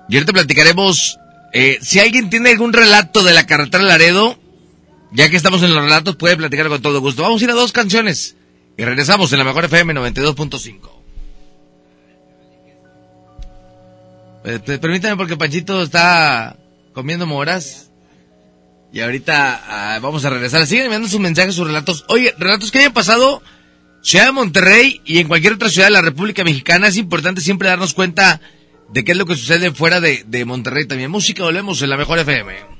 Y 0.09 0.17
ahorita 0.17 0.33
platicaremos, 0.33 1.19
eh, 1.53 1.79
si 1.81 2.01
alguien 2.01 2.31
tiene 2.31 2.51
algún 2.51 2.73
relato 2.73 3.23
de 3.23 3.33
la 3.33 3.47
carretera 3.47 3.85
Laredo, 3.85 4.39
ya 5.13 5.29
que 5.29 5.37
estamos 5.37 5.63
en 5.63 5.75
los 5.75 5.83
relatos, 5.83 6.17
puede 6.17 6.37
platicar 6.37 6.69
con 6.69 6.83
todo 6.83 7.01
gusto. 7.01 7.23
Vamos 7.23 7.41
a 7.41 7.45
ir 7.45 7.51
a 7.51 7.55
dos 7.55 7.73
canciones 7.73 8.37
y 8.77 8.85
regresamos 8.85 9.33
en 9.33 9.39
la 9.39 9.45
mejor 9.45 9.65
FM 9.65 9.95
92.5. 9.95 11.00
Permítame 14.43 15.17
porque 15.17 15.37
Panchito 15.37 15.83
está 15.83 16.57
comiendo 16.93 17.27
moras. 17.27 17.91
Y 18.93 19.01
ahorita 19.01 19.63
ah, 19.69 19.99
vamos 20.01 20.25
a 20.25 20.31
regresar. 20.31 20.67
Siguen 20.67 20.87
enviando 20.87 21.09
sus 21.09 21.21
mensajes, 21.21 21.55
sus 21.55 21.67
relatos. 21.67 22.05
Oye, 22.09 22.35
relatos 22.39 22.71
que 22.71 22.81
hayan 22.81 22.93
pasado 22.93 23.43
Ciudad 24.03 24.27
de 24.27 24.33
Monterrey 24.33 25.01
y 25.05 25.19
en 25.19 25.29
cualquier 25.29 25.53
otra 25.53 25.69
ciudad 25.69 25.89
de 25.89 25.93
la 25.93 26.03
República 26.03 26.43
Mexicana. 26.43 26.89
Es 26.89 26.97
importante 26.97 27.41
siempre 27.41 27.69
darnos 27.69 27.95
cuenta 27.95 28.41
de 28.89 29.05
qué 29.05 29.13
es 29.13 29.19
lo 29.19 29.27
que 29.27 29.37
sucede 29.37 29.73
fuera 29.73 30.01
de, 30.01 30.25
de 30.27 30.45
Monterrey 30.45 30.87
también. 30.87 31.11
Música, 31.11 31.43
volvemos 31.43 31.83
en 31.83 31.91
la 31.91 31.97
mejor 31.97 32.19
FM. 32.19 32.80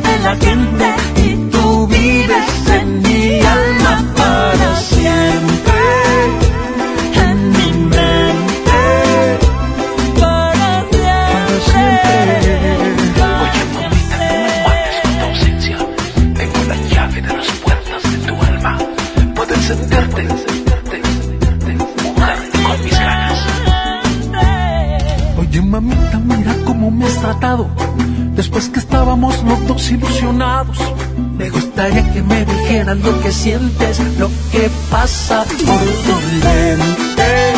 de 0.00 0.18
la 0.20 0.34
gente 0.36 0.94
y 1.24 1.34
tú 1.50 1.86
vives 1.86 2.68
en 2.68 3.02
mi 3.02 3.40
alma 3.40 4.14
para 4.16 4.76
siempre. 4.76 5.82
En 7.26 7.52
mi 7.52 7.72
mente 7.94 8.82
para 10.20 10.84
siempre. 10.90 11.84
ausencia. 15.28 15.78
Tengo 16.34 16.60
la 16.68 16.76
llave 16.90 17.22
de 17.22 17.28
las 17.36 17.50
puertas 17.62 18.02
de 18.02 18.16
tu 18.26 18.34
alma. 18.42 18.78
Puedo 19.34 19.54
encenderte, 19.54 20.22
mujer 22.02 22.38
con 22.64 22.82
mis 22.84 22.98
ganas. 22.98 23.38
Oye, 25.38 25.60
mamita, 25.62 26.18
mira 26.18 26.54
cómo 26.64 26.90
me 26.90 27.04
has 27.06 27.20
tratado. 27.20 27.70
Después 28.34 28.68
que 28.68 28.80
estábamos 28.80 29.42
los 29.44 29.66
dos 29.66 29.90
ilusionados. 29.90 30.76
Me 31.38 31.48
gustaría 31.50 32.12
que 32.12 32.22
me 32.22 32.44
dijeras 32.44 32.98
lo 32.98 33.20
que 33.20 33.32
sientes, 33.32 33.98
lo 34.18 34.28
que 34.50 34.70
pasa 34.90 35.44
por 35.44 35.80
tu 36.04 36.14
mente. 36.44 37.52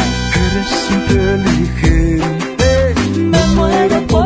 Eres 0.47 0.91
inteligente. 0.91 2.95
Me 3.17 3.47
muero 3.55 4.07
por 4.07 4.26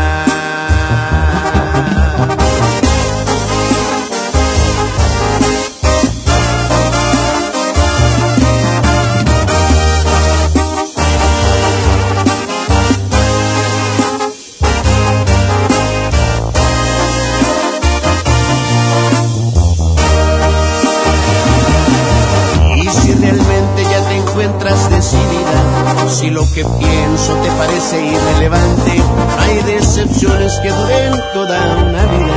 Que 26.53 26.65
pienso 26.65 27.33
te 27.35 27.49
parece 27.51 28.05
irrelevante, 28.05 29.01
hay 29.39 29.61
decepciones 29.63 30.59
que 30.59 30.69
duren 30.69 31.13
toda 31.33 31.77
una 31.77 32.05
vida. 32.05 32.30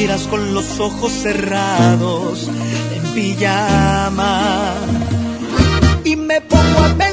miras 0.00 0.26
con 0.28 0.54
los 0.54 0.80
ojos 0.80 1.12
cerrados 1.12 2.48
en 2.94 3.02
pijama 3.12 4.74
y 6.04 6.16
me 6.16 6.40
pongo 6.40 6.78
a 6.78 6.94
ver. 6.94 7.09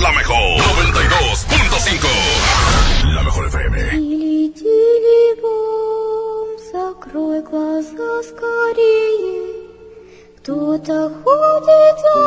la 0.00 0.12
mejor 0.12 0.60
92.5. 0.60 3.14
La 3.14 3.22
mejor 3.22 3.46
FM. 3.46 3.74
Или 3.94 4.48
телефон, 4.50 6.48
закрой 6.72 7.40
глаза 7.42 8.22
скорее. 8.22 9.54
Кто-то 10.38 11.10
ходит 11.22 11.98
за 12.04 12.18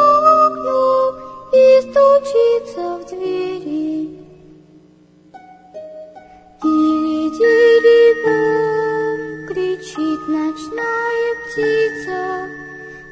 окном 0.47 1.15
и 1.53 1.81
стучится 1.81 2.83
в 2.97 3.01
двери. 3.09 3.97
Или 6.63 7.29
телефон, 7.43 9.17
кричит 9.47 10.21
ночная 10.27 11.29
птица. 11.43 12.19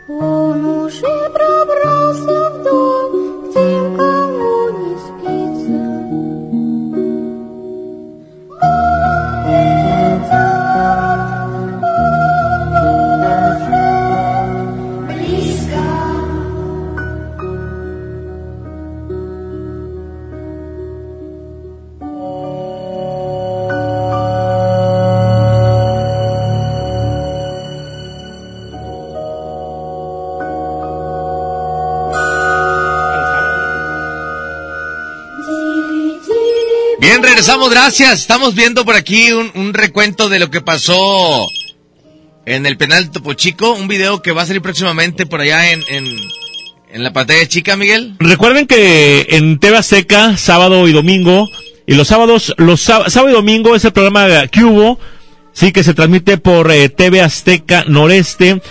Он 0.09 0.65
уже 0.65 1.15
пробрался 1.29 2.37
в 2.49 2.53
дом. 2.63 3.16
regresamos, 37.21 37.69
gracias. 37.69 38.21
Estamos 38.21 38.55
viendo 38.55 38.85
por 38.85 38.95
aquí 38.95 39.31
un, 39.31 39.73
recuento 39.73 40.29
de 40.29 40.39
lo 40.39 40.49
que 40.49 40.61
pasó 40.61 41.47
en 42.45 42.65
el 42.65 42.77
penal 42.77 43.11
Topo 43.11 43.33
Chico, 43.33 43.73
un 43.73 43.87
video 43.87 44.21
que 44.21 44.31
va 44.31 44.43
a 44.43 44.45
salir 44.45 44.61
próximamente 44.61 45.25
por 45.25 45.41
allá 45.41 45.71
en, 45.71 45.83
en, 45.89 47.03
la 47.03 47.13
pantalla 47.13 47.47
chica, 47.47 47.75
Miguel. 47.75 48.15
Recuerden 48.19 48.65
que 48.67 49.27
en 49.29 49.59
Teba 49.59 49.83
Seca, 49.83 50.37
sábado 50.37 50.87
y 50.87 50.93
domingo, 50.93 51.49
y 51.85 51.95
los 51.95 52.07
sábados, 52.07 52.53
los 52.57 52.81
sábado 52.81 53.29
y 53.29 53.33
domingo 53.33 53.75
es 53.75 53.85
el 53.85 53.93
programa 53.93 54.47
que 54.47 54.63
hubo, 54.63 54.99
sí, 55.53 55.71
que 55.71 55.83
se 55.83 55.93
transmite 55.93 56.37
por 56.37 56.71
eh, 56.71 56.89
TV 56.89 57.21
Azteca 57.21 57.83
Noreste. 57.87 58.61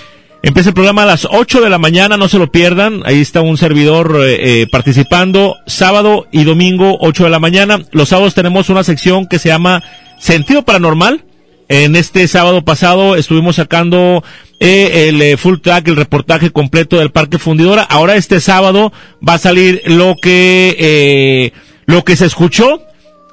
Empieza 0.46 0.70
el 0.70 0.74
programa 0.74 1.02
a 1.02 1.06
las 1.06 1.26
8 1.28 1.60
de 1.60 1.68
la 1.68 1.78
mañana, 1.78 2.16
no 2.16 2.28
se 2.28 2.38
lo 2.38 2.52
pierdan. 2.52 3.02
Ahí 3.04 3.20
está 3.20 3.40
un 3.40 3.58
servidor 3.58 4.20
eh, 4.24 4.62
eh, 4.62 4.66
participando. 4.70 5.56
Sábado 5.66 6.28
y 6.30 6.44
domingo, 6.44 6.96
8 7.00 7.24
de 7.24 7.30
la 7.30 7.40
mañana. 7.40 7.80
Los 7.90 8.10
sábados 8.10 8.34
tenemos 8.34 8.70
una 8.70 8.84
sección 8.84 9.26
que 9.26 9.40
se 9.40 9.48
llama 9.48 9.82
Sentido 10.20 10.64
Paranormal. 10.64 11.24
En 11.68 11.96
este 11.96 12.28
sábado 12.28 12.64
pasado 12.64 13.16
estuvimos 13.16 13.56
sacando 13.56 14.22
eh, 14.60 15.08
el 15.08 15.20
eh, 15.20 15.36
full 15.36 15.58
track, 15.58 15.88
el 15.88 15.96
reportaje 15.96 16.50
completo 16.50 16.98
del 16.98 17.10
Parque 17.10 17.38
Fundidora. 17.38 17.82
Ahora 17.82 18.14
este 18.14 18.40
sábado 18.40 18.92
va 19.26 19.34
a 19.34 19.38
salir 19.38 19.82
lo 19.86 20.14
que 20.14 20.76
eh, 20.78 21.52
lo 21.86 22.04
que 22.04 22.14
se 22.14 22.26
escuchó, 22.26 22.82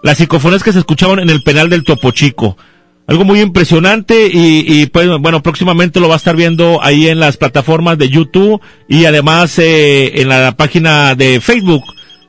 las 0.02 0.18
psicofonías 0.18 0.64
que 0.64 0.73
se 0.73 0.80
escuchaban 0.80 1.19
en 1.19 1.30
el 1.30 1.44
penal 1.44 1.69
del 1.69 1.84
Topo 1.84 2.10
Chico. 2.10 2.57
Algo 3.05 3.25
muy 3.25 3.41
impresionante 3.41 4.27
y, 4.27 4.63
y, 4.65 4.85
pues 4.85 5.09
bueno, 5.19 5.43
próximamente 5.43 5.99
lo 5.99 6.07
va 6.07 6.13
a 6.13 6.17
estar 6.17 6.38
viendo 6.38 6.81
ahí 6.81 7.09
en 7.09 7.19
las 7.19 7.35
plataformas 7.35 7.97
de 7.97 8.09
YouTube 8.09 8.61
y 8.88 9.05
además 9.05 9.59
eh, 9.59 10.21
en 10.21 10.30
la 10.30 10.55
página 10.55 11.13
de 11.13 11.41
Facebook 11.41 11.84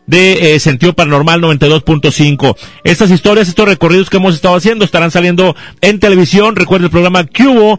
de 0.07 0.55
eh, 0.55 0.61
Sentido 0.61 0.93
Paranormal 0.93 1.41
92.5. 1.41 2.57
Estas 2.83 3.11
historias, 3.11 3.49
estos 3.49 3.69
recorridos 3.69 4.11
que 4.11 4.17
hemos 4.17 4.35
estado 4.35 4.57
haciendo 4.57 4.85
estarán 4.85 5.11
saliendo 5.11 5.55
en 5.81 6.01
televisión. 6.01 6.57
Recuerda 6.57 6.87
el 6.87 6.91
programa 6.91 7.25
Cubo 7.25 7.79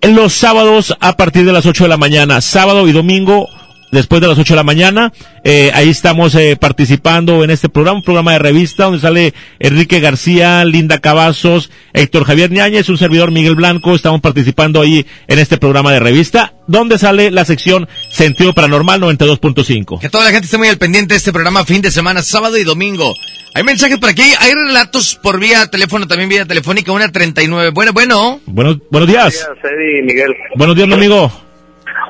en 0.00 0.14
los 0.14 0.32
sábados 0.32 0.94
a 1.00 1.16
partir 1.16 1.44
de 1.44 1.52
las 1.52 1.66
8 1.66 1.84
de 1.84 1.88
la 1.88 1.96
mañana, 1.96 2.40
sábado 2.40 2.86
y 2.86 2.92
domingo 2.92 3.48
después 3.96 4.20
de 4.20 4.28
las 4.28 4.38
8 4.38 4.52
de 4.52 4.56
la 4.56 4.62
mañana. 4.62 5.12
Eh, 5.42 5.70
ahí 5.74 5.88
estamos 5.88 6.34
eh, 6.34 6.56
participando 6.56 7.42
en 7.42 7.50
este 7.50 7.68
programa, 7.68 7.98
un 7.98 8.04
programa 8.04 8.32
de 8.32 8.38
revista 8.38 8.84
donde 8.84 9.00
sale 9.00 9.34
Enrique 9.58 10.00
García, 10.00 10.64
Linda 10.64 10.98
Cavazos, 10.98 11.70
Héctor 11.92 12.24
Javier 12.24 12.50
Ñañez, 12.52 12.88
un 12.88 12.98
servidor 12.98 13.30
Miguel 13.30 13.56
Blanco. 13.56 13.94
Estamos 13.94 14.20
participando 14.20 14.80
ahí 14.80 15.06
en 15.26 15.38
este 15.38 15.56
programa 15.56 15.92
de 15.92 16.00
revista 16.00 16.52
donde 16.66 16.98
sale 16.98 17.30
la 17.30 17.44
sección 17.44 17.88
Sentido 18.10 18.52
Paranormal 18.52 19.00
92.5. 19.00 20.00
Que 20.00 20.08
toda 20.08 20.24
la 20.24 20.30
gente 20.30 20.46
esté 20.46 20.58
muy 20.58 20.68
al 20.68 20.78
pendiente 20.78 21.14
de 21.14 21.18
este 21.18 21.32
programa 21.32 21.64
fin 21.64 21.80
de 21.80 21.90
semana, 21.90 22.22
sábado 22.22 22.58
y 22.58 22.64
domingo. 22.64 23.12
Hay 23.54 23.64
mensajes 23.64 23.98
por 23.98 24.10
aquí, 24.10 24.24
hay 24.40 24.52
relatos 24.52 25.18
por 25.22 25.40
vía 25.40 25.66
teléfono, 25.68 26.06
también 26.06 26.28
vía 26.28 26.44
telefónica, 26.44 26.92
una 26.92 27.10
39. 27.10 27.70
Bueno, 27.70 27.92
bueno. 27.92 28.40
Buenos, 28.46 28.78
buenos 28.90 29.08
días. 29.08 29.48
Eddie 29.64 30.00
y 30.00 30.02
Miguel. 30.02 30.34
Buenos 30.56 30.76
días, 30.76 30.88
mi 30.88 30.94
amigo. 30.94 31.45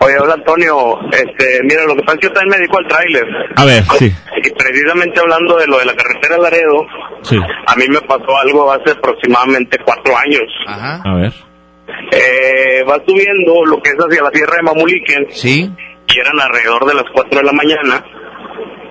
Oye, 0.00 0.18
hola 0.18 0.34
Antonio. 0.34 0.98
Este, 1.12 1.60
mira, 1.64 1.84
lo 1.84 1.94
que 1.96 2.02
pasa 2.02 2.14
es 2.14 2.20
que 2.20 2.26
yo 2.28 2.32
también 2.32 2.50
me 2.50 2.56
dedico 2.58 2.78
al 2.78 2.88
tráiler. 2.88 3.24
A 3.56 3.64
ver, 3.64 3.82
sí, 3.98 4.12
Y 4.42 4.50
precisamente 4.50 5.20
hablando 5.20 5.56
de 5.56 5.66
lo 5.66 5.78
de 5.78 5.86
la 5.86 5.94
carretera 5.94 6.38
Laredo, 6.38 6.86
sí. 7.22 7.38
a 7.66 7.74
mí 7.76 7.84
me 7.88 8.00
pasó 8.02 8.36
algo 8.38 8.70
hace 8.72 8.90
aproximadamente 8.90 9.78
cuatro 9.84 10.16
años. 10.16 10.48
A 10.66 11.14
ver. 11.14 11.32
Eh, 12.12 12.82
va 12.88 13.00
subiendo 13.06 13.64
lo 13.64 13.80
que 13.82 13.90
es 13.90 13.96
hacia 13.96 14.22
la 14.22 14.30
sierra 14.30 14.56
de 14.56 14.62
Mamulique. 14.62 15.26
Sí. 15.30 15.70
Y 16.08 16.20
eran 16.20 16.40
alrededor 16.40 16.84
de 16.86 16.94
las 16.94 17.04
cuatro 17.12 17.38
de 17.38 17.44
la 17.44 17.52
mañana. 17.52 18.04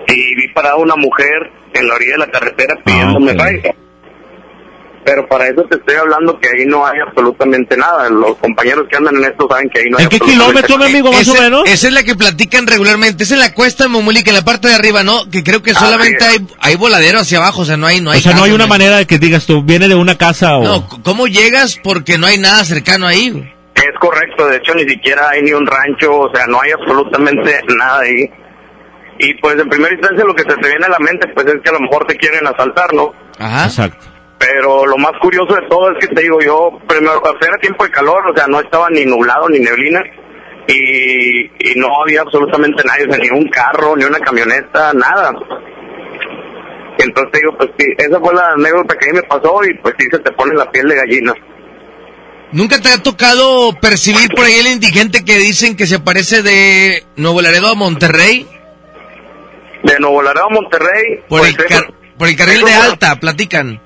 Y 0.08 0.34
vi 0.36 0.48
parada 0.52 0.76
una 0.76 0.96
mujer 0.96 1.50
en 1.74 1.88
la 1.88 1.94
orilla 1.94 2.12
de 2.12 2.18
la 2.18 2.30
carretera 2.30 2.74
pidiéndome 2.84 3.32
ok. 3.32 3.40
ride. 3.42 3.76
Pero 5.06 5.24
para 5.28 5.46
eso 5.46 5.62
te 5.70 5.76
estoy 5.76 5.94
hablando 5.94 6.36
que 6.40 6.48
ahí 6.48 6.66
no 6.66 6.84
hay 6.84 6.98
absolutamente 6.98 7.76
nada. 7.76 8.10
Los 8.10 8.36
compañeros 8.38 8.86
que 8.90 8.96
andan 8.96 9.14
en 9.18 9.24
esto 9.26 9.46
saben 9.48 9.70
que 9.70 9.78
ahí 9.78 9.84
no 9.88 9.98
hay 9.98 10.04
¿En 10.04 10.10
qué 10.10 10.18
kilómetro, 10.18 10.76
nada. 10.76 10.90
mi 10.90 10.96
amigo, 10.96 11.12
más 11.12 11.28
o 11.28 11.34
menos? 11.40 11.62
Esa 11.66 11.86
es 11.86 11.92
la 11.94 12.02
que 12.02 12.16
platican 12.16 12.66
regularmente. 12.66 13.22
Es 13.22 13.30
en 13.30 13.38
la 13.38 13.54
cuesta 13.54 13.84
de 13.84 13.90
Momulica, 13.90 14.30
en 14.30 14.36
la 14.36 14.42
parte 14.42 14.66
de 14.66 14.74
arriba, 14.74 15.04
¿no? 15.04 15.30
Que 15.30 15.44
creo 15.44 15.62
que 15.62 15.70
Así 15.70 15.78
solamente 15.84 16.24
es. 16.24 16.30
hay, 16.32 16.46
hay 16.58 16.74
voladero 16.74 17.20
hacia 17.20 17.38
abajo, 17.38 17.60
o 17.60 17.64
sea, 17.64 17.76
no 17.76 17.86
hay, 17.86 18.00
no 18.00 18.10
hay 18.10 18.18
o 18.18 18.22
sea, 18.22 18.34
no 18.34 18.42
hay 18.42 18.50
una 18.50 18.66
manera 18.66 18.96
de 18.96 19.06
que 19.06 19.20
digas 19.20 19.46
tú, 19.46 19.62
viene 19.62 19.86
de 19.86 19.94
una 19.94 20.18
casa 20.18 20.56
o... 20.56 20.64
No, 20.64 20.88
¿cómo 21.04 21.28
llegas? 21.28 21.78
Porque 21.84 22.18
no 22.18 22.26
hay 22.26 22.38
nada 22.38 22.64
cercano 22.64 23.06
ahí. 23.06 23.28
Es 23.76 23.98
correcto, 24.00 24.48
de 24.48 24.56
hecho 24.56 24.74
ni 24.74 24.88
siquiera 24.88 25.28
hay 25.28 25.42
ni 25.42 25.52
un 25.52 25.64
rancho, 25.68 26.18
o 26.18 26.34
sea, 26.34 26.48
no 26.48 26.60
hay 26.60 26.72
absolutamente 26.72 27.60
nada 27.76 28.00
ahí. 28.00 28.28
Y 29.20 29.34
pues 29.34 29.56
en 29.56 29.68
primera 29.68 29.94
instancia 29.94 30.24
lo 30.24 30.34
que 30.34 30.42
se 30.42 30.56
te 30.56 30.68
viene 30.68 30.84
a 30.84 30.88
la 30.88 30.98
mente 30.98 31.28
pues 31.28 31.46
es 31.46 31.62
que 31.62 31.68
a 31.68 31.74
lo 31.74 31.80
mejor 31.80 32.04
te 32.06 32.16
quieren 32.16 32.44
asaltar, 32.44 32.92
¿no? 32.92 33.14
Ajá. 33.38 33.66
Exacto. 33.66 34.15
Pero 34.38 34.84
lo 34.86 34.96
más 34.98 35.12
curioso 35.20 35.54
de 35.54 35.66
todo 35.68 35.90
es 35.92 35.98
que 36.06 36.14
te 36.14 36.22
digo 36.22 36.40
yo, 36.40 36.78
primero, 36.86 37.22
era 37.40 37.56
tiempo 37.58 37.84
de 37.84 37.90
calor, 37.90 38.22
o 38.30 38.36
sea, 38.36 38.46
no 38.46 38.60
estaba 38.60 38.90
ni 38.90 39.04
nublado 39.06 39.48
ni 39.48 39.58
neblina 39.58 40.02
y, 40.68 41.46
y 41.70 41.74
no 41.76 41.88
había 42.02 42.20
absolutamente 42.20 42.82
nadie, 42.84 43.06
o 43.06 43.12
sea, 43.12 43.18
ni 43.22 43.30
un 43.30 43.48
carro, 43.48 43.96
ni 43.96 44.04
una 44.04 44.18
camioneta, 44.20 44.92
nada. 44.92 45.32
Entonces 46.98 47.32
te 47.32 47.38
digo, 47.40 47.56
pues 47.56 47.70
sí, 47.78 47.86
esa 47.98 48.18
fue 48.20 48.34
la 48.34 48.48
anécdota 48.52 48.96
que 48.96 49.08
a 49.08 49.12
mí 49.12 49.18
me 49.20 49.22
pasó 49.26 49.60
y 49.64 49.74
pues 49.78 49.94
sí 49.98 50.06
se 50.10 50.18
te 50.18 50.32
pone 50.32 50.54
la 50.54 50.70
piel 50.70 50.88
de 50.88 50.96
gallina. 50.96 51.34
¿Nunca 52.52 52.80
te 52.80 52.90
ha 52.92 53.02
tocado 53.02 53.74
percibir 53.80 54.28
por 54.34 54.44
ahí 54.44 54.54
el 54.54 54.68
indigente 54.68 55.24
que 55.24 55.38
dicen 55.38 55.76
que 55.76 55.86
se 55.86 55.98
parece 55.98 56.42
de 56.42 57.04
Nuevo 57.16 57.42
Laredo 57.42 57.68
a 57.68 57.74
Monterrey? 57.74 58.46
De 59.82 59.98
Nuevo 59.98 60.22
Laredo 60.22 60.46
a 60.46 60.50
Monterrey. 60.54 61.20
Por, 61.28 61.40
pues, 61.40 61.50
el, 61.50 61.56
car- 61.66 61.82
eso- 61.84 61.94
por 62.18 62.28
el 62.28 62.36
carril 62.36 62.64
de 62.64 62.72
alta, 62.74 63.16
platican. 63.16 63.80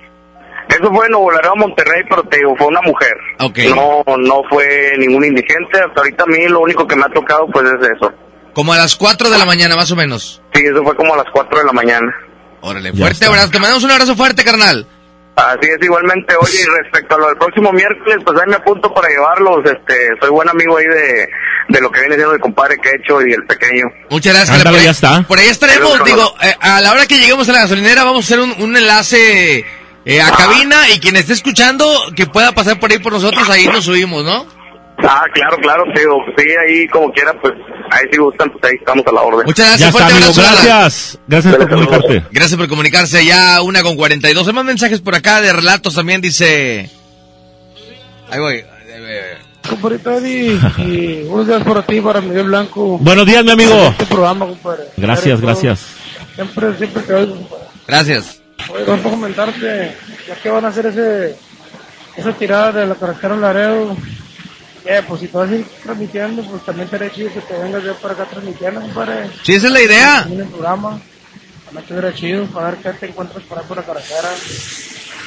Eso 0.80 0.90
fue 0.94 1.04
en 1.06 1.12
Nuevo 1.12 1.30
Laredo, 1.30 1.56
Monterrey, 1.56 2.02
pero 2.08 2.22
te 2.24 2.38
digo, 2.38 2.56
fue 2.56 2.66
una 2.68 2.80
mujer. 2.80 3.12
Ok. 3.40 3.58
No, 3.74 4.02
no 4.16 4.42
fue 4.48 4.92
ningún 4.98 5.24
indigente. 5.24 5.78
Hasta 5.78 6.00
ahorita 6.00 6.24
a 6.24 6.26
mí 6.26 6.48
lo 6.48 6.60
único 6.60 6.86
que 6.86 6.96
me 6.96 7.02
ha 7.04 7.08
tocado 7.08 7.46
pues 7.48 7.66
es 7.66 7.90
eso. 7.96 8.10
Como 8.54 8.72
a 8.72 8.78
las 8.78 8.96
4 8.96 9.28
de 9.28 9.38
la 9.38 9.44
mañana, 9.44 9.76
más 9.76 9.90
o 9.90 9.96
menos. 9.96 10.42
Sí, 10.54 10.62
eso 10.64 10.82
fue 10.82 10.96
como 10.96 11.14
a 11.14 11.18
las 11.18 11.26
4 11.32 11.58
de 11.58 11.64
la 11.64 11.72
mañana. 11.72 12.12
Órale, 12.62 12.92
fuerte 12.92 13.26
abrazo. 13.26 13.50
Te 13.50 13.58
mandamos 13.58 13.84
un 13.84 13.90
abrazo 13.90 14.16
fuerte, 14.16 14.42
carnal. 14.42 14.86
Así 15.36 15.68
es, 15.68 15.78
igualmente. 15.82 16.34
Oye, 16.40 16.62
y 16.62 16.82
respecto 16.82 17.14
a 17.14 17.18
lo 17.18 17.26
del 17.28 17.36
próximo 17.36 17.72
miércoles, 17.72 18.18
pues 18.24 18.38
ahí 18.40 18.48
me 18.48 18.56
apunto 18.56 18.92
para 18.92 19.08
llevarlos. 19.08 19.64
Este, 19.64 20.08
soy 20.20 20.30
buen 20.30 20.48
amigo 20.48 20.78
ahí 20.78 20.86
de, 20.86 21.28
de 21.68 21.80
lo 21.80 21.90
que 21.90 22.00
viene 22.00 22.14
siendo 22.16 22.34
el 22.34 22.40
compadre 22.40 22.76
Quecho 22.82 23.20
y 23.26 23.32
el 23.32 23.44
pequeño. 23.44 23.84
Muchas 24.08 24.34
gracias. 24.34 24.58
Ándale, 24.58 24.70
por, 24.70 24.78
ahí, 24.80 24.84
ya 24.86 24.90
está. 24.90 25.22
por 25.28 25.38
ahí 25.38 25.48
estaremos. 25.48 26.04
Digo, 26.04 26.34
eh, 26.42 26.54
a 26.58 26.80
la 26.80 26.92
hora 26.92 27.06
que 27.06 27.18
lleguemos 27.18 27.48
a 27.48 27.52
la 27.52 27.60
gasolinera 27.60 28.04
vamos 28.04 28.24
a 28.24 28.26
hacer 28.26 28.40
un, 28.40 28.62
un 28.62 28.76
enlace 28.76 29.64
eh, 30.04 30.20
a 30.20 30.30
cabina 30.30 30.76
y 30.94 30.98
quien 30.98 31.16
esté 31.16 31.32
escuchando 31.32 31.86
que 32.16 32.26
pueda 32.26 32.52
pasar 32.52 32.78
por 32.80 32.90
ahí 32.90 32.98
por 32.98 33.12
nosotros, 33.12 33.48
ahí 33.50 33.66
nos 33.66 33.84
subimos, 33.84 34.24
¿no? 34.24 34.46
Ah, 35.02 35.24
claro, 35.32 35.56
claro, 35.58 35.84
digo, 35.94 36.16
sí, 36.36 36.44
ahí 36.66 36.86
como 36.88 37.10
quiera, 37.12 37.32
pues 37.40 37.54
ahí 37.90 38.06
si 38.12 38.18
gustan, 38.18 38.50
pues 38.50 38.64
ahí 38.64 38.76
estamos 38.78 39.06
a 39.06 39.12
la 39.12 39.22
orden. 39.22 39.46
Muchas 39.46 39.66
gracias. 39.66 39.80
Ya 39.80 39.86
está, 39.88 39.98
fuerte 39.98 40.12
amigo. 40.12 40.40
abrazo. 40.40 40.66
Gracias. 40.66 41.18
Gracias 41.26 41.56
por 41.56 41.68
comunicarte. 41.68 42.24
Gracias 42.30 42.58
por 42.58 42.68
comunicarse. 42.68 43.24
Ya 43.24 43.62
una 43.62 43.82
con 43.82 43.96
42. 43.96 44.46
Hay 44.46 44.52
más 44.52 44.64
mensajes 44.64 45.00
por 45.00 45.14
acá 45.14 45.40
de 45.40 45.52
relatos 45.52 45.94
también, 45.94 46.20
dice... 46.20 46.90
Ahí 48.30 48.38
voy. 48.38 48.64
Compadrito 49.68 50.10
Eddie, 50.10 50.58
y 50.78 51.22
buenos 51.24 51.46
días 51.46 51.62
para 51.62 51.82
ti, 51.82 52.00
para 52.00 52.20
Miguel 52.20 52.46
Blanco. 52.46 52.98
Buenos 52.98 53.26
días, 53.26 53.44
mi 53.44 53.52
amigo. 53.52 53.88
Este 53.88 54.06
programa, 54.06 54.46
compadre. 54.46 54.84
Gracias, 54.96 55.40
gracias. 55.40 55.86
Siempre, 56.34 56.76
siempre 56.76 57.02
te 57.02 57.14
oigo, 57.14 57.36
compadre. 57.36 57.64
Gracias. 57.86 58.40
Oye, 58.68 58.92
a 58.92 59.02
comentarte, 59.02 59.96
ya 60.28 60.34
que 60.36 60.48
van 60.50 60.64
a 60.64 60.68
hacer 60.68 60.86
ese, 60.86 61.36
esa 62.16 62.32
tirada 62.32 62.72
de 62.72 62.86
la 62.86 62.94
carretera 62.94 63.36
Laredo, 63.36 63.96
eh, 64.84 65.02
pues 65.06 65.20
si 65.20 65.28
tú 65.28 65.38
vas 65.38 65.50
a 65.50 65.54
ir 65.54 65.66
transmitiendo, 65.82 66.42
pues 66.42 66.64
también 66.64 66.88
sería 66.88 67.10
chido 67.12 67.32
que 67.32 67.40
te 67.40 67.54
vengas 67.58 67.84
ya 67.84 67.94
para 67.94 68.14
acá 68.14 68.24
transmitiendo, 68.26 68.80
compadre. 68.80 69.30
Sí, 69.42 69.54
esa 69.54 69.66
es 69.66 69.72
la 69.72 69.82
idea. 69.82 70.26
En 70.30 70.40
el 70.40 70.46
programa, 70.48 71.00
también 71.66 71.86
te 71.86 71.92
hubiera 71.94 72.14
chido 72.14 72.46
para 72.46 72.70
ver 72.70 72.78
qué 72.80 72.92
te 72.92 73.06
encuentras 73.06 73.42
por 73.44 73.58
ahí 73.58 73.64
por 73.66 73.76
la 73.76 73.82
carretera. 73.84 74.28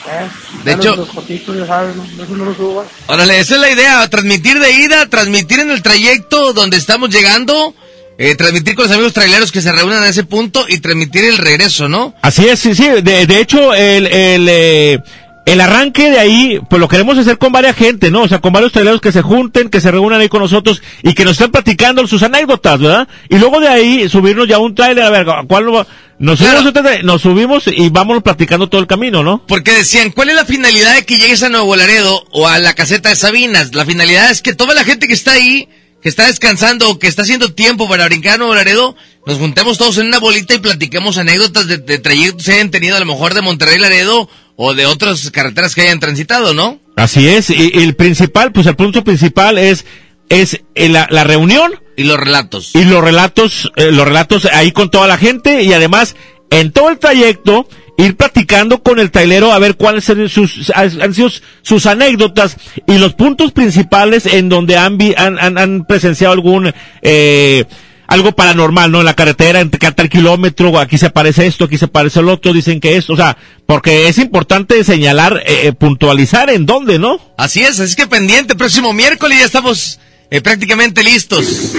Eh, 0.06 0.30
De 0.66 0.74
hecho- 0.74 0.96
los 0.98 1.10
fotitos, 1.10 1.56
ya 1.56 1.66
sabes, 1.66 1.96
no, 1.96 2.04
eso 2.04 2.36
no 2.36 2.46
lo 2.46 2.54
subas. 2.56 2.88
Órale, 3.08 3.40
esa 3.40 3.56
es 3.56 3.62
la 3.62 3.70
idea, 3.70 4.10
transmitir 4.10 4.60
de 4.60 4.72
ida, 4.72 5.06
transmitir 5.08 5.60
en 5.62 5.72
el 5.72 5.82
trayecto 5.82 6.52
donde 6.54 6.76
estamos 6.78 7.10
llegando, 7.10 7.74
eh, 8.18 8.36
transmitir 8.36 8.76
con 8.76 8.86
los 8.86 8.94
amigos 8.94 9.14
traileros 9.14 9.52
que 9.52 9.62
se 9.62 9.72
reúnan 9.72 10.04
en 10.04 10.10
ese 10.10 10.24
punto 10.24 10.66
y 10.68 10.80
transmitir 10.80 11.26
el 11.26 11.38
regreso, 11.38 11.88
¿no? 11.88 12.14
Así 12.22 12.48
es, 12.48 12.60
sí, 12.60 12.76
sí. 12.76 12.88
De, 13.02 13.26
de 13.26 13.40
hecho, 13.40 13.74
el, 13.74 14.08
el, 14.08 14.48
eh, 14.50 15.00
el 15.46 15.62
arranque 15.62 16.10
de 16.10 16.20
ahí, 16.20 16.60
pues 16.70 16.80
lo 16.80 16.88
queremos 16.88 17.18
hacer 17.18 17.38
con 17.38 17.52
varias 17.52 17.76
gente, 17.76 18.12
¿no? 18.12 18.22
O 18.22 18.28
sea, 18.28 18.40
con 18.40 18.54
varios 18.54 18.72
traileros 18.72 19.02
que 19.02 19.12
se 19.12 19.22
junten, 19.22 19.70
que 19.70 19.82
se 19.82 19.92
reúnan 19.92 20.22
ahí 20.22 20.30
con 20.30 20.42
nosotros 20.42 20.82
y 21.02 21.14
que 21.14 21.26
nos 21.26 21.34
estén 21.34 21.52
platicando 21.52 22.06
sus 22.08 22.24
anécdotas, 22.24 22.80
¿verdad? 22.80 23.08
Y 23.30 23.38
luego 23.38 23.60
de 23.60 23.68
ahí 23.68 24.08
subirnos 24.10 24.48
ya 24.48 24.56
a 24.56 24.60
un 24.60 24.76
trailer, 24.76 25.04
a 25.04 25.10
ver, 25.10 25.26
¿cuál 25.48 25.66
lo 25.66 25.74
va? 25.74 25.88
Nos 26.20 26.40
subimos, 26.40 26.74
nos 27.04 27.22
subimos 27.22 27.64
y 27.68 27.90
vamos 27.90 28.22
platicando 28.24 28.70
todo 28.70 28.80
el 28.80 28.88
camino, 28.88 29.24
¿no? 29.24 29.46
Porque 29.46 29.74
decían, 29.74 30.12
¿cuál 30.12 30.30
es 30.30 30.36
la 30.36 30.46
finalidad 30.46 30.96
de 30.96 31.06
que 31.06 31.18
llegues 31.18 31.44
a 31.44 31.50
Nuevo 31.50 31.76
Laredo 31.76 32.26
o 32.32 32.48
a 32.48 32.60
la 32.60 32.74
caseta 32.76 33.10
de 33.10 33.16
Sabinas? 33.16 33.76
La 33.76 33.86
finalidad 33.86 34.32
es 34.32 34.42
que 34.42 34.54
toda 34.54 34.74
la 34.74 34.86
gente 34.86 35.08
que 35.08 35.14
está 35.14 35.34
ahí, 35.34 35.68
que 36.04 36.10
está 36.10 36.28
descansando 36.28 36.90
o 36.90 37.00
que 37.00 37.08
está 37.08 37.22
haciendo 37.22 37.54
tiempo 37.54 37.88
para 37.88 38.06
brincar 38.06 38.34
a 38.34 38.38
Nuevo 38.38 38.54
Laredo, 38.54 38.96
nos 39.26 39.38
juntemos 39.38 39.78
todos 39.78 39.98
en 39.98 40.08
una 40.08 40.20
bolita 40.20 40.54
y 40.54 40.60
platiquemos 40.60 41.18
anécdotas 41.18 41.66
de, 41.68 41.78
de 41.78 41.98
trayectos 41.98 42.46
que 42.46 42.52
hayan 42.52 42.72
tenido 42.72 42.98
a 42.98 43.00
lo 43.00 43.06
mejor 43.06 43.34
de 43.34 43.42
Monterrey 43.42 43.80
Laredo 43.80 44.30
o 44.58 44.74
de 44.74 44.86
otras 44.86 45.32
carreteras 45.32 45.74
que 45.74 45.82
hayan 45.82 46.02
transitado, 46.02 46.54
¿no? 46.54 46.80
Así 46.98 47.28
es, 47.28 47.50
y, 47.50 47.72
y 47.74 47.84
el 47.84 47.96
principal, 47.96 48.52
pues 48.52 48.68
el 48.68 48.76
punto 48.76 49.04
principal 49.06 49.58
es, 49.58 49.86
es 50.28 50.62
eh, 50.76 50.90
la, 50.90 51.08
la 51.10 51.24
reunión 51.24 51.74
y 51.96 52.04
los 52.04 52.20
relatos. 52.20 52.72
Y 52.74 52.84
los 52.84 53.02
relatos, 53.02 53.72
eh, 53.78 53.92
los 53.92 54.06
relatos 54.06 54.46
ahí 54.52 54.74
con 54.74 54.92
toda 54.92 55.08
la 55.08 55.18
gente 55.18 55.64
y 55.64 55.72
además 55.72 56.16
en 56.50 56.74
todo 56.74 56.90
el 56.90 57.00
trayecto 57.00 57.68
ir 57.98 58.16
platicando 58.18 58.82
con 58.82 59.00
el 59.00 59.12
tailero 59.12 59.52
a 59.54 59.60
ver 59.60 59.76
cuáles 59.76 60.10
han 60.10 60.28
sus, 60.28 60.72
han 60.76 61.14
sido 61.14 61.30
sus 61.62 61.86
anécdotas 61.86 62.58
y 62.88 62.98
los 62.98 63.14
puntos 63.14 63.52
principales 63.52 64.26
en 64.26 64.50
donde 64.50 64.78
han, 64.78 64.98
vi- 64.98 65.14
han, 65.16 65.38
han, 65.40 65.58
han 65.58 65.86
presenciado 65.86 66.34
algún, 66.34 66.74
eh, 67.04 67.66
algo 68.08 68.32
paranormal, 68.34 68.92
¿no? 68.92 69.00
En 69.00 69.06
la 69.06 69.14
carretera, 69.16 69.60
entre 69.60 69.80
cada 69.80 69.94
tal 69.96 70.10
kilómetro, 70.10 70.78
aquí 70.80 70.98
se 70.98 71.06
aparece 71.08 71.46
esto, 71.48 71.66
aquí 71.66 71.78
se 71.78 71.86
aparece 71.86 72.20
el 72.20 72.30
otro, 72.30 72.52
dicen 72.52 72.80
que 72.80 72.98
esto, 72.98 73.14
o 73.14 73.16
sea, 73.16 73.38
porque 73.66 74.08
es 74.08 74.18
importante 74.18 74.84
señalar, 74.84 75.42
eh, 75.46 75.68
eh, 75.68 75.74
puntualizar 75.74 76.50
en 76.50 76.66
dónde, 76.66 77.00
¿no? 77.00 77.20
Así 77.38 77.62
es, 77.62 77.80
así 77.80 77.96
que 77.96 78.08
pendiente, 78.08 78.56
próximo 78.56 78.92
miércoles 78.94 79.40
ya 79.40 79.46
estamos 79.46 80.00
eh, 80.32 80.42
prácticamente 80.42 81.04
listos. 81.04 81.74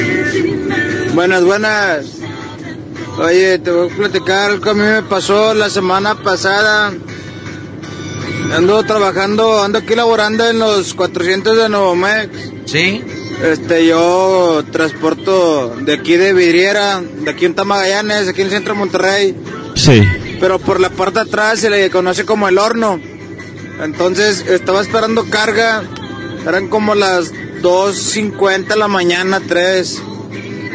Buenas, 1.15 1.45
buenas. 1.45 2.07
Oye, 3.19 3.59
te 3.61 3.71
voy 3.71 3.91
a 3.91 3.95
platicar 3.95 4.51
algo 4.51 4.61
que 4.61 4.71
a 4.71 4.75
mí 4.75 4.83
me 4.83 5.03
pasó 5.03 5.55
la 5.55 5.71
semana 5.71 6.17
pasada. 6.17 6.93
Ando 8.53 8.83
trabajando, 8.83 9.63
ando 9.63 9.79
aquí 9.79 9.95
laborando 9.95 10.49
en 10.49 10.59
los 10.59 10.95
400 10.95 11.57
de 11.57 11.69
Novomex. 11.69 12.29
Sí. 12.67 13.05
Este, 13.41 13.87
yo 13.87 14.65
transporto 14.73 15.77
de 15.81 15.95
aquí 15.95 16.17
de 16.17 16.33
Vidriera, 16.33 17.01
de 17.01 17.31
aquí 17.31 17.45
en 17.45 17.55
Tamagallanes, 17.55 18.29
aquí 18.29 18.41
en 18.41 18.49
el 18.49 18.53
centro 18.53 18.75
de 18.75 18.81
Monterrey. 18.81 19.37
Sí. 19.77 20.03
Pero 20.41 20.59
por 20.59 20.81
la 20.81 20.91
parte 20.91 21.21
de 21.21 21.27
atrás 21.27 21.61
se 21.61 21.71
le 21.71 21.91
conoce 21.91 22.25
como 22.25 22.49
el 22.49 22.59
horno. 22.59 23.01
Entonces 23.81 24.45
estaba 24.49 24.81
esperando 24.83 25.31
carga. 25.31 25.85
Eran 26.47 26.69
como 26.69 26.97
las 26.97 27.33
2.50 27.63 28.67
de 28.67 28.77
la 28.77 28.89
mañana, 28.89 29.41
3. 29.41 30.03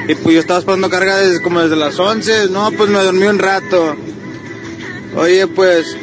Y 0.10 0.15
pues 0.15 0.34
yo 0.34 0.41
estaba 0.41 0.60
esperando 0.60 0.90
carga 0.90 1.18
desde 1.18 1.40
como 1.40 1.61
desde 1.61 1.76
las 1.76 1.99
11. 1.99 2.49
No, 2.49 2.72
pues 2.72 2.90
me 2.90 2.98
dormí 2.98 3.27
un 3.27 3.38
rato. 3.38 3.95
Oye, 5.15 5.45
pues 5.45 5.95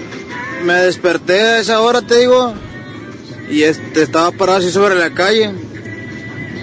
me 0.65 0.75
desperté 0.75 1.41
a 1.41 1.59
esa 1.59 1.81
hora, 1.81 2.03
te 2.03 2.21
digo. 2.21 2.55
Y 3.51 3.65
este, 3.65 4.03
estaba 4.03 4.31
parado 4.31 4.61
así 4.61 4.71
sobre 4.71 4.95
la 4.95 5.11
calle. 5.11 5.51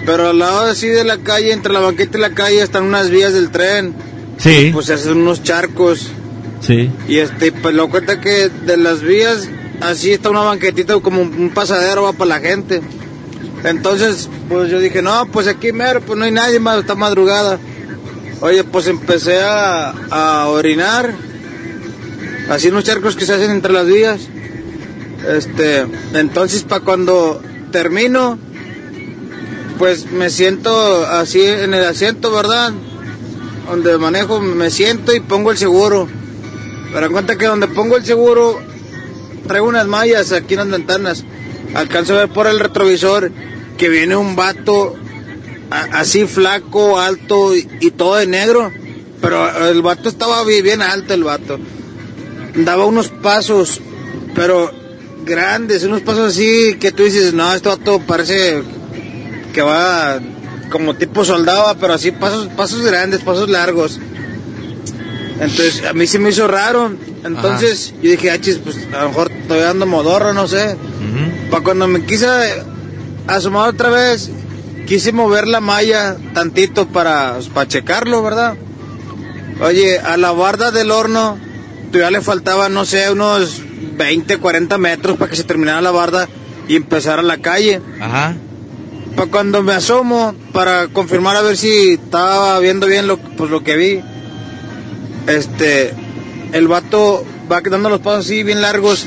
Pero 0.06 0.30
al 0.30 0.38
lado 0.38 0.62
así 0.62 0.88
de 0.88 1.04
la 1.04 1.18
calle, 1.18 1.52
entre 1.52 1.74
la 1.74 1.80
banqueta 1.80 2.16
y 2.16 2.20
la 2.22 2.30
calle, 2.30 2.62
están 2.62 2.84
unas 2.84 3.10
vías 3.10 3.34
del 3.34 3.50
tren. 3.50 3.94
Sí. 4.38 4.70
Pues 4.72 4.86
se 4.86 4.94
hacen 4.94 5.18
unos 5.18 5.42
charcos. 5.42 6.08
Sí. 6.60 6.90
Y 7.08 7.18
este, 7.18 7.52
pues 7.52 7.74
lo 7.74 7.90
cuenta 7.90 8.22
que 8.22 8.48
de 8.48 8.78
las 8.78 9.02
vías, 9.02 9.50
así 9.82 10.12
está 10.12 10.30
una 10.30 10.40
banquetita 10.40 10.98
como 11.00 11.20
un 11.20 11.50
pasadero 11.50 12.04
va 12.04 12.14
para 12.14 12.40
la 12.40 12.40
gente. 12.40 12.80
Entonces, 13.64 14.28
pues 14.48 14.70
yo 14.70 14.78
dije, 14.78 15.00
no, 15.00 15.26
pues 15.32 15.48
aquí 15.48 15.72
mero, 15.72 16.02
pues 16.02 16.18
no 16.18 16.26
hay 16.26 16.30
nadie 16.30 16.60
más, 16.60 16.80
está 16.80 16.94
madrugada. 16.94 17.58
Oye, 18.40 18.62
pues 18.62 18.86
empecé 18.88 19.40
a, 19.40 19.90
a 20.10 20.48
orinar, 20.48 21.14
así 22.50 22.68
unos 22.68 22.84
charcos 22.84 23.16
que 23.16 23.24
se 23.24 23.32
hacen 23.32 23.50
entre 23.50 23.72
las 23.72 23.86
vías. 23.86 24.20
Este, 25.26 25.86
entonces 26.12 26.64
para 26.64 26.84
cuando 26.84 27.40
termino, 27.72 28.38
pues 29.78 30.10
me 30.12 30.28
siento 30.28 31.06
así 31.06 31.42
en 31.42 31.72
el 31.72 31.84
asiento, 31.86 32.30
¿verdad? 32.30 32.70
Donde 33.70 33.96
manejo, 33.96 34.40
me 34.40 34.70
siento 34.70 35.14
y 35.14 35.20
pongo 35.20 35.50
el 35.50 35.56
seguro. 35.56 36.06
Pero 36.92 37.06
en 37.06 37.12
cuenta 37.12 37.36
que 37.36 37.46
donde 37.46 37.68
pongo 37.68 37.96
el 37.96 38.04
seguro, 38.04 38.60
traigo 39.48 39.66
unas 39.66 39.86
mallas 39.86 40.32
aquí 40.32 40.52
en 40.52 40.60
las 40.60 40.70
ventanas. 40.70 41.24
Alcanzo 41.74 42.14
a 42.14 42.18
ver 42.18 42.28
por 42.28 42.46
el 42.46 42.60
retrovisor 42.60 43.32
que 43.78 43.88
viene 43.88 44.16
un 44.16 44.36
vato 44.36 44.94
a- 45.70 46.00
así 46.00 46.26
flaco, 46.26 46.98
alto 47.00 47.54
y, 47.56 47.68
y 47.80 47.90
todo 47.90 48.16
de 48.16 48.26
negro. 48.26 48.70
Pero 49.20 49.68
el 49.68 49.80
vato 49.82 50.08
estaba 50.08 50.44
bi- 50.44 50.62
bien 50.62 50.82
alto, 50.82 51.14
el 51.14 51.24
vato. 51.24 51.58
Daba 52.56 52.84
unos 52.84 53.08
pasos, 53.08 53.80
pero 54.34 54.70
grandes, 55.24 55.82
unos 55.84 56.02
pasos 56.02 56.30
así 56.32 56.76
que 56.78 56.92
tú 56.92 57.04
dices, 57.04 57.32
no, 57.32 57.52
este 57.54 57.68
vato 57.68 57.98
parece 58.00 58.62
que 59.52 59.62
va 59.62 60.20
como 60.70 60.94
tipo 60.94 61.24
soldado, 61.24 61.74
pero 61.80 61.94
así 61.94 62.10
pasos, 62.10 62.48
pasos 62.56 62.82
grandes, 62.82 63.20
pasos 63.22 63.48
largos. 63.48 63.98
Entonces 65.40 65.84
a 65.84 65.92
mí 65.92 66.06
se 66.06 66.18
me 66.18 66.30
hizo 66.30 66.46
raro. 66.46 66.92
Entonces 67.24 67.94
yo 68.02 68.10
dije, 68.10 68.30
ah, 68.30 68.40
chis, 68.40 68.58
pues 68.62 68.76
a 68.92 69.02
lo 69.02 69.08
mejor 69.08 69.32
estoy 69.32 69.60
dando 69.60 69.86
modorro, 69.86 70.32
no 70.32 70.46
sé. 70.46 70.76
Para 71.50 71.64
cuando 71.64 71.86
me 71.88 72.04
quise 72.04 72.26
asomar 73.26 73.70
otra 73.70 73.90
vez, 73.90 74.30
quise 74.86 75.12
mover 75.12 75.48
la 75.48 75.60
malla 75.60 76.16
tantito 76.32 76.88
para, 76.88 77.38
para 77.52 77.68
checarlo, 77.68 78.22
¿verdad? 78.22 78.54
Oye, 79.60 79.98
a 79.98 80.16
la 80.16 80.32
barda 80.32 80.70
del 80.70 80.90
horno 80.90 81.38
todavía 81.90 82.18
le 82.18 82.24
faltaba, 82.24 82.68
no 82.68 82.84
sé, 82.84 83.10
unos 83.10 83.62
20, 83.96 84.38
40 84.38 84.78
metros 84.78 85.16
para 85.16 85.30
que 85.30 85.36
se 85.36 85.44
terminara 85.44 85.80
la 85.80 85.92
barda 85.92 86.28
y 86.68 86.76
empezara 86.76 87.22
la 87.22 87.38
calle. 87.38 87.80
Ajá. 88.00 88.34
Para 89.16 89.30
cuando 89.30 89.62
me 89.62 89.74
asomo, 89.74 90.34
para 90.52 90.88
confirmar 90.88 91.36
a 91.36 91.42
ver 91.42 91.56
si 91.56 91.92
estaba 91.92 92.58
viendo 92.58 92.86
bien 92.86 93.06
lo, 93.06 93.16
pues, 93.18 93.50
lo 93.50 93.62
que 93.62 93.76
vi, 93.76 94.00
este, 95.28 95.94
el 96.52 96.66
vato 96.66 97.24
va 97.50 97.60
dando 97.60 97.90
los 97.90 98.00
pasos 98.00 98.26
así 98.26 98.42
bien 98.42 98.60
largos 98.60 99.06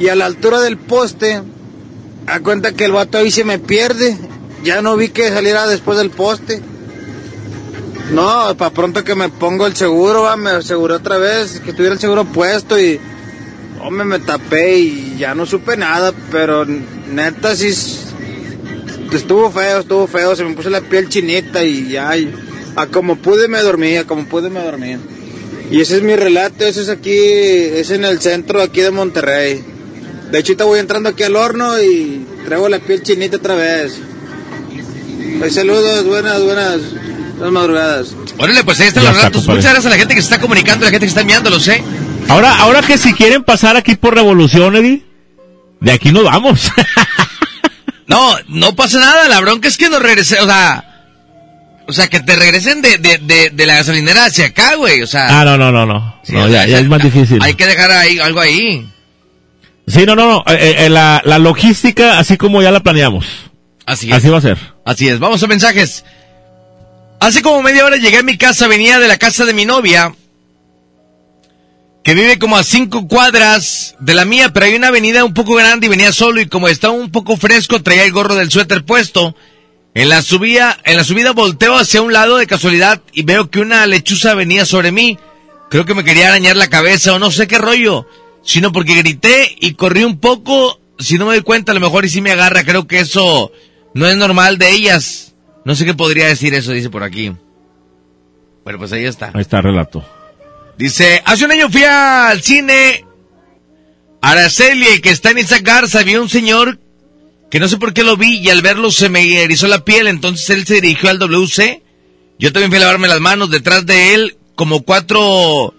y 0.00 0.08
a 0.08 0.16
la 0.16 0.26
altura 0.26 0.60
del 0.60 0.76
poste, 0.76 1.42
a 2.26 2.40
cuenta 2.40 2.72
que 2.72 2.84
el 2.84 2.92
vato 2.92 3.18
ahí 3.18 3.30
se 3.30 3.44
me 3.44 3.58
pierde. 3.58 4.16
Ya 4.62 4.80
no 4.82 4.96
vi 4.96 5.08
que 5.08 5.28
saliera 5.28 5.66
después 5.66 5.98
del 5.98 6.10
poste. 6.10 6.60
No, 8.12 8.54
para 8.56 8.70
pronto 8.70 9.02
que 9.04 9.14
me 9.14 9.28
pongo 9.28 9.66
el 9.66 9.74
seguro, 9.76 10.34
me 10.36 10.50
aseguré 10.50 10.94
otra 10.94 11.18
vez 11.18 11.60
que 11.60 11.72
tuviera 11.72 11.94
el 11.94 12.00
seguro 12.00 12.24
puesto 12.24 12.78
y 12.78 13.00
hombre, 13.82 14.04
me 14.04 14.18
tapé 14.18 14.78
y 14.78 15.16
ya 15.18 15.34
no 15.34 15.46
supe 15.46 15.76
nada, 15.76 16.12
pero 16.30 16.64
neta 16.66 17.56
sí 17.56 17.72
estuvo 19.12 19.50
feo, 19.50 19.80
estuvo 19.80 20.06
feo, 20.06 20.36
se 20.36 20.44
me 20.44 20.54
puso 20.54 20.70
la 20.70 20.80
piel 20.80 21.08
chinita 21.08 21.64
y 21.64 21.88
ya, 21.88 22.14
a 22.76 22.86
como 22.86 23.16
pude 23.16 23.48
me 23.48 23.60
dormí, 23.60 23.96
a 23.96 24.04
como 24.04 24.26
pude 24.26 24.50
me 24.50 24.62
dormí. 24.62 24.96
Y 25.70 25.80
ese 25.80 25.96
es 25.96 26.02
mi 26.02 26.14
relato, 26.14 26.66
ese 26.66 26.82
es 26.82 26.88
aquí, 26.88 27.16
es 27.16 27.90
en 27.90 28.04
el 28.04 28.20
centro 28.20 28.60
aquí 28.60 28.80
de 28.80 28.90
Monterrey. 28.90 29.64
De 30.34 30.40
hecho, 30.40 30.56
voy 30.66 30.80
entrando 30.80 31.10
aquí 31.10 31.22
al 31.22 31.36
horno 31.36 31.80
y 31.80 32.26
traigo 32.44 32.68
la 32.68 32.80
piel 32.80 33.04
chinita 33.04 33.36
otra 33.36 33.54
vez. 33.54 34.00
Pues 35.38 35.54
saludos, 35.54 36.04
buenas, 36.06 36.42
buenas, 36.42 36.80
buenas 37.36 37.52
madrugadas. 37.52 38.16
Órale, 38.38 38.64
pues 38.64 38.80
ahí 38.80 38.88
están 38.88 39.04
Ya 39.04 39.10
los 39.10 39.18
está, 39.18 39.30
compadre. 39.30 39.54
Muchas 39.54 39.72
gracias 39.72 39.86
a 39.86 39.90
la 39.90 39.96
gente 39.96 40.14
que 40.16 40.20
se 40.22 40.26
está 40.26 40.40
comunicando, 40.40 40.86
a 40.86 40.88
la 40.88 40.90
gente 40.90 41.06
que 41.06 41.10
está 41.10 41.20
enviándolos, 41.20 41.68
¿eh? 41.68 41.84
Ahora, 42.26 42.56
ahora 42.56 42.82
que 42.82 42.98
si 42.98 43.12
quieren 43.14 43.44
pasar 43.44 43.76
aquí 43.76 43.94
por 43.94 44.16
Revolución, 44.16 44.74
Eddie, 44.74 45.04
de 45.78 45.92
aquí 45.92 46.10
nos 46.10 46.24
vamos. 46.24 46.68
No, 48.08 48.36
no 48.48 48.74
pasa 48.76 48.98
nada, 48.98 49.28
la 49.28 49.40
bronca 49.40 49.66
es 49.68 49.78
que 49.78 49.88
nos 49.88 50.02
regresen, 50.02 50.40
o 50.40 50.46
sea, 50.46 50.84
o 51.86 51.92
sea, 51.92 52.08
que 52.08 52.20
te 52.20 52.36
regresen 52.36 52.82
de, 52.82 52.98
de, 52.98 53.16
de, 53.16 53.50
de 53.50 53.66
la 53.66 53.76
gasolinera 53.76 54.26
hacia 54.26 54.46
acá, 54.46 54.74
güey, 54.74 55.00
o 55.00 55.06
sea, 55.06 55.40
ah, 55.40 55.44
no, 55.46 55.56
no, 55.56 55.72
no, 55.72 55.86
no. 55.86 56.20
Sí, 56.22 56.32
No, 56.34 56.46
ya, 56.48 56.64
sea, 56.64 56.66
ya 56.66 56.80
es 56.80 56.86
más 56.86 57.02
difícil. 57.02 57.38
hay 57.40 57.54
que 57.54 57.66
dejar 57.66 57.90
ahí 57.92 58.18
algo 58.18 58.40
ahí. 58.40 58.86
Sí, 59.86 60.04
no, 60.06 60.14
no, 60.16 60.26
no. 60.26 60.44
eh, 60.52 60.86
eh, 60.86 60.88
la, 60.88 61.20
la 61.24 61.38
logística, 61.38 62.18
así 62.18 62.36
como 62.36 62.62
ya 62.62 62.70
la 62.70 62.80
planeamos. 62.80 63.26
Así 63.86 64.10
es. 64.10 64.16
Así 64.16 64.28
va 64.28 64.38
a 64.38 64.42
ser. 64.42 64.58
Así 64.84 65.08
es, 65.08 65.18
vamos 65.18 65.42
a 65.42 65.46
mensajes. 65.46 66.04
Hace 67.20 67.42
como 67.42 67.62
media 67.62 67.84
hora 67.84 67.96
llegué 67.96 68.18
a 68.18 68.22
mi 68.22 68.36
casa, 68.36 68.66
venía 68.66 68.98
de 68.98 69.08
la 69.08 69.18
casa 69.18 69.44
de 69.44 69.54
mi 69.54 69.64
novia, 69.64 70.14
que 72.02 72.14
vive 72.14 72.38
como 72.38 72.56
a 72.56 72.64
cinco 72.64 73.08
cuadras 73.08 73.94
de 73.98 74.14
la 74.14 74.24
mía, 74.26 74.52
pero 74.52 74.66
hay 74.66 74.74
una 74.74 74.88
avenida 74.88 75.24
un 75.24 75.32
poco 75.32 75.54
grande 75.54 75.86
y 75.86 75.90
venía 75.90 76.12
solo 76.12 76.40
y 76.40 76.46
como 76.48 76.68
estaba 76.68 76.92
un 76.92 77.10
poco 77.10 77.36
fresco 77.36 77.82
traía 77.82 78.04
el 78.04 78.12
gorro 78.12 78.34
del 78.34 78.50
suéter 78.50 78.84
puesto. 78.84 79.34
En 79.94 80.08
la 80.08 80.22
subida, 80.22 80.76
en 80.84 80.96
la 80.96 81.04
subida 81.04 81.30
volteo 81.32 81.76
hacia 81.76 82.02
un 82.02 82.12
lado 82.12 82.36
de 82.36 82.46
casualidad 82.48 83.00
y 83.12 83.22
veo 83.22 83.48
que 83.48 83.60
una 83.60 83.86
lechuza 83.86 84.34
venía 84.34 84.66
sobre 84.66 84.90
mí. 84.92 85.18
Creo 85.70 85.86
que 85.86 85.94
me 85.94 86.04
quería 86.04 86.28
arañar 86.28 86.56
la 86.56 86.68
cabeza 86.68 87.14
o 87.14 87.18
no 87.18 87.30
sé 87.30 87.46
qué 87.46 87.58
rollo, 87.58 88.06
sino 88.44 88.72
porque 88.72 88.96
grité 88.96 89.56
y 89.60 89.74
corrí 89.74 90.04
un 90.04 90.18
poco. 90.18 90.80
Si 90.98 91.18
no 91.18 91.26
me 91.26 91.34
doy 91.34 91.42
cuenta, 91.42 91.72
a 91.72 91.74
lo 91.74 91.80
mejor 91.80 92.04
y 92.04 92.08
si 92.08 92.20
me 92.20 92.30
agarra. 92.30 92.64
Creo 92.64 92.86
que 92.86 93.00
eso 93.00 93.52
no 93.94 94.06
es 94.06 94.16
normal 94.16 94.58
de 94.58 94.70
ellas. 94.70 95.34
No 95.64 95.74
sé 95.74 95.84
qué 95.84 95.94
podría 95.94 96.26
decir 96.26 96.54
eso, 96.54 96.72
dice 96.72 96.90
por 96.90 97.02
aquí. 97.02 97.32
Bueno, 98.64 98.78
pues 98.78 98.92
ahí 98.92 99.04
está. 99.04 99.30
Ahí 99.34 99.40
está 99.40 99.58
el 99.58 99.64
relato. 99.64 100.04
Dice, 100.76 101.22
hace 101.24 101.44
un 101.44 101.52
año 101.52 101.70
fui 101.70 101.84
al 101.84 102.42
cine 102.42 103.04
Araceli, 104.20 105.00
que 105.00 105.10
está 105.10 105.30
en 105.30 105.38
esa 105.38 105.58
garza, 105.58 106.02
vi 106.02 106.16
un 106.16 106.28
señor 106.28 106.78
que 107.50 107.60
no 107.60 107.68
sé 107.68 107.76
por 107.76 107.92
qué 107.92 108.02
lo 108.02 108.16
vi 108.16 108.38
y 108.38 108.50
al 108.50 108.62
verlo 108.62 108.90
se 108.90 109.08
me 109.08 109.42
erizó 109.42 109.68
la 109.68 109.84
piel, 109.84 110.08
entonces 110.08 110.50
él 110.50 110.66
se 110.66 110.80
dirigió 110.80 111.10
al 111.10 111.18
WC. 111.18 111.82
Yo 112.38 112.52
también 112.52 112.70
fui 112.70 112.78
a 112.78 112.80
lavarme 112.80 113.06
las 113.06 113.20
manos 113.20 113.50
detrás 113.50 113.86
de 113.86 114.14
él, 114.14 114.36
como 114.56 114.82
cuatro 114.82 115.74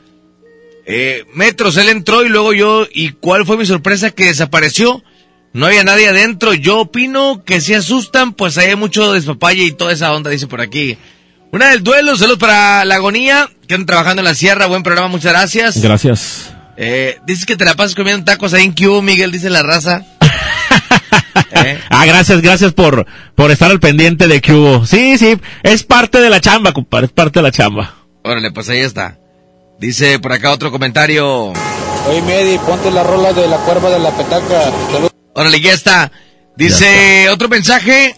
eh, 0.85 1.25
metros. 1.33 1.77
Él 1.77 1.89
entró 1.89 2.23
y 2.23 2.29
luego 2.29 2.53
yo, 2.53 2.87
¿y 2.91 3.09
cuál 3.09 3.45
fue 3.45 3.57
mi 3.57 3.65
sorpresa? 3.65 4.11
Que 4.11 4.25
desapareció. 4.25 5.03
No 5.53 5.67
había 5.67 5.83
nadie 5.83 6.09
adentro. 6.09 6.53
Yo 6.53 6.79
opino 6.79 7.43
que 7.45 7.61
si 7.61 7.73
asustan, 7.73 8.33
pues 8.33 8.57
hay 8.57 8.75
mucho 8.75 9.13
despapalle 9.13 9.63
y 9.63 9.71
toda 9.71 9.93
esa 9.93 10.13
onda, 10.13 10.29
dice 10.29 10.47
por 10.47 10.61
aquí. 10.61 10.97
Una 11.51 11.69
del 11.69 11.83
duelo, 11.83 12.17
saludos 12.17 12.39
para 12.39 12.83
la 12.83 12.95
agonía, 12.95 13.49
que 13.67 13.75
andan 13.75 13.85
trabajando 13.85 14.19
en 14.19 14.25
la 14.25 14.35
sierra, 14.35 14.65
buen 14.65 14.83
programa, 14.83 15.07
muchas 15.07 15.31
gracias. 15.31 15.81
Gracias. 15.81 16.53
Eh, 16.75 17.17
dices 17.25 17.45
que 17.45 17.55
te 17.55 17.63
la 17.63 17.75
pasas 17.75 17.95
comiendo 17.95 18.25
tacos 18.25 18.53
ahí 18.53 18.65
en 18.65 18.73
Cuba, 18.73 19.01
Miguel, 19.01 19.31
dice 19.31 19.49
la 19.49 19.63
raza. 19.63 20.03
¿Eh? 21.51 21.79
Ah, 21.89 22.05
gracias, 22.05 22.41
gracias 22.41 22.73
por, 22.73 23.05
por 23.35 23.51
estar 23.51 23.71
al 23.71 23.79
pendiente 23.79 24.27
de 24.27 24.41
que 24.41 24.53
hubo. 24.53 24.85
Sí, 24.85 25.17
sí, 25.17 25.37
es 25.63 25.83
parte 25.83 26.19
de 26.19 26.29
la 26.29 26.41
chamba, 26.41 26.73
compadre, 26.73 27.05
es 27.05 27.13
parte 27.13 27.39
de 27.39 27.43
la 27.43 27.51
chamba. 27.51 27.95
Órale, 28.23 28.51
pues 28.51 28.67
ahí 28.67 28.79
está. 28.79 29.17
Dice 29.79 30.19
por 30.19 30.31
acá 30.31 30.51
otro 30.51 30.71
comentario. 30.71 31.47
Oye, 32.07 32.21
Medi, 32.25 32.57
ponte 32.59 32.91
la 32.91 33.03
rola 33.03 33.33
de 33.33 33.47
la 33.47 33.57
cuerva 33.57 33.89
de 33.89 33.99
la 33.99 34.11
petaca. 34.11 34.71
Salud. 34.91 35.09
Órale, 35.33 35.59
ya 35.59 35.73
está. 35.73 36.11
Dice 36.55 37.27
otro 37.29 37.49
mensaje. 37.49 38.15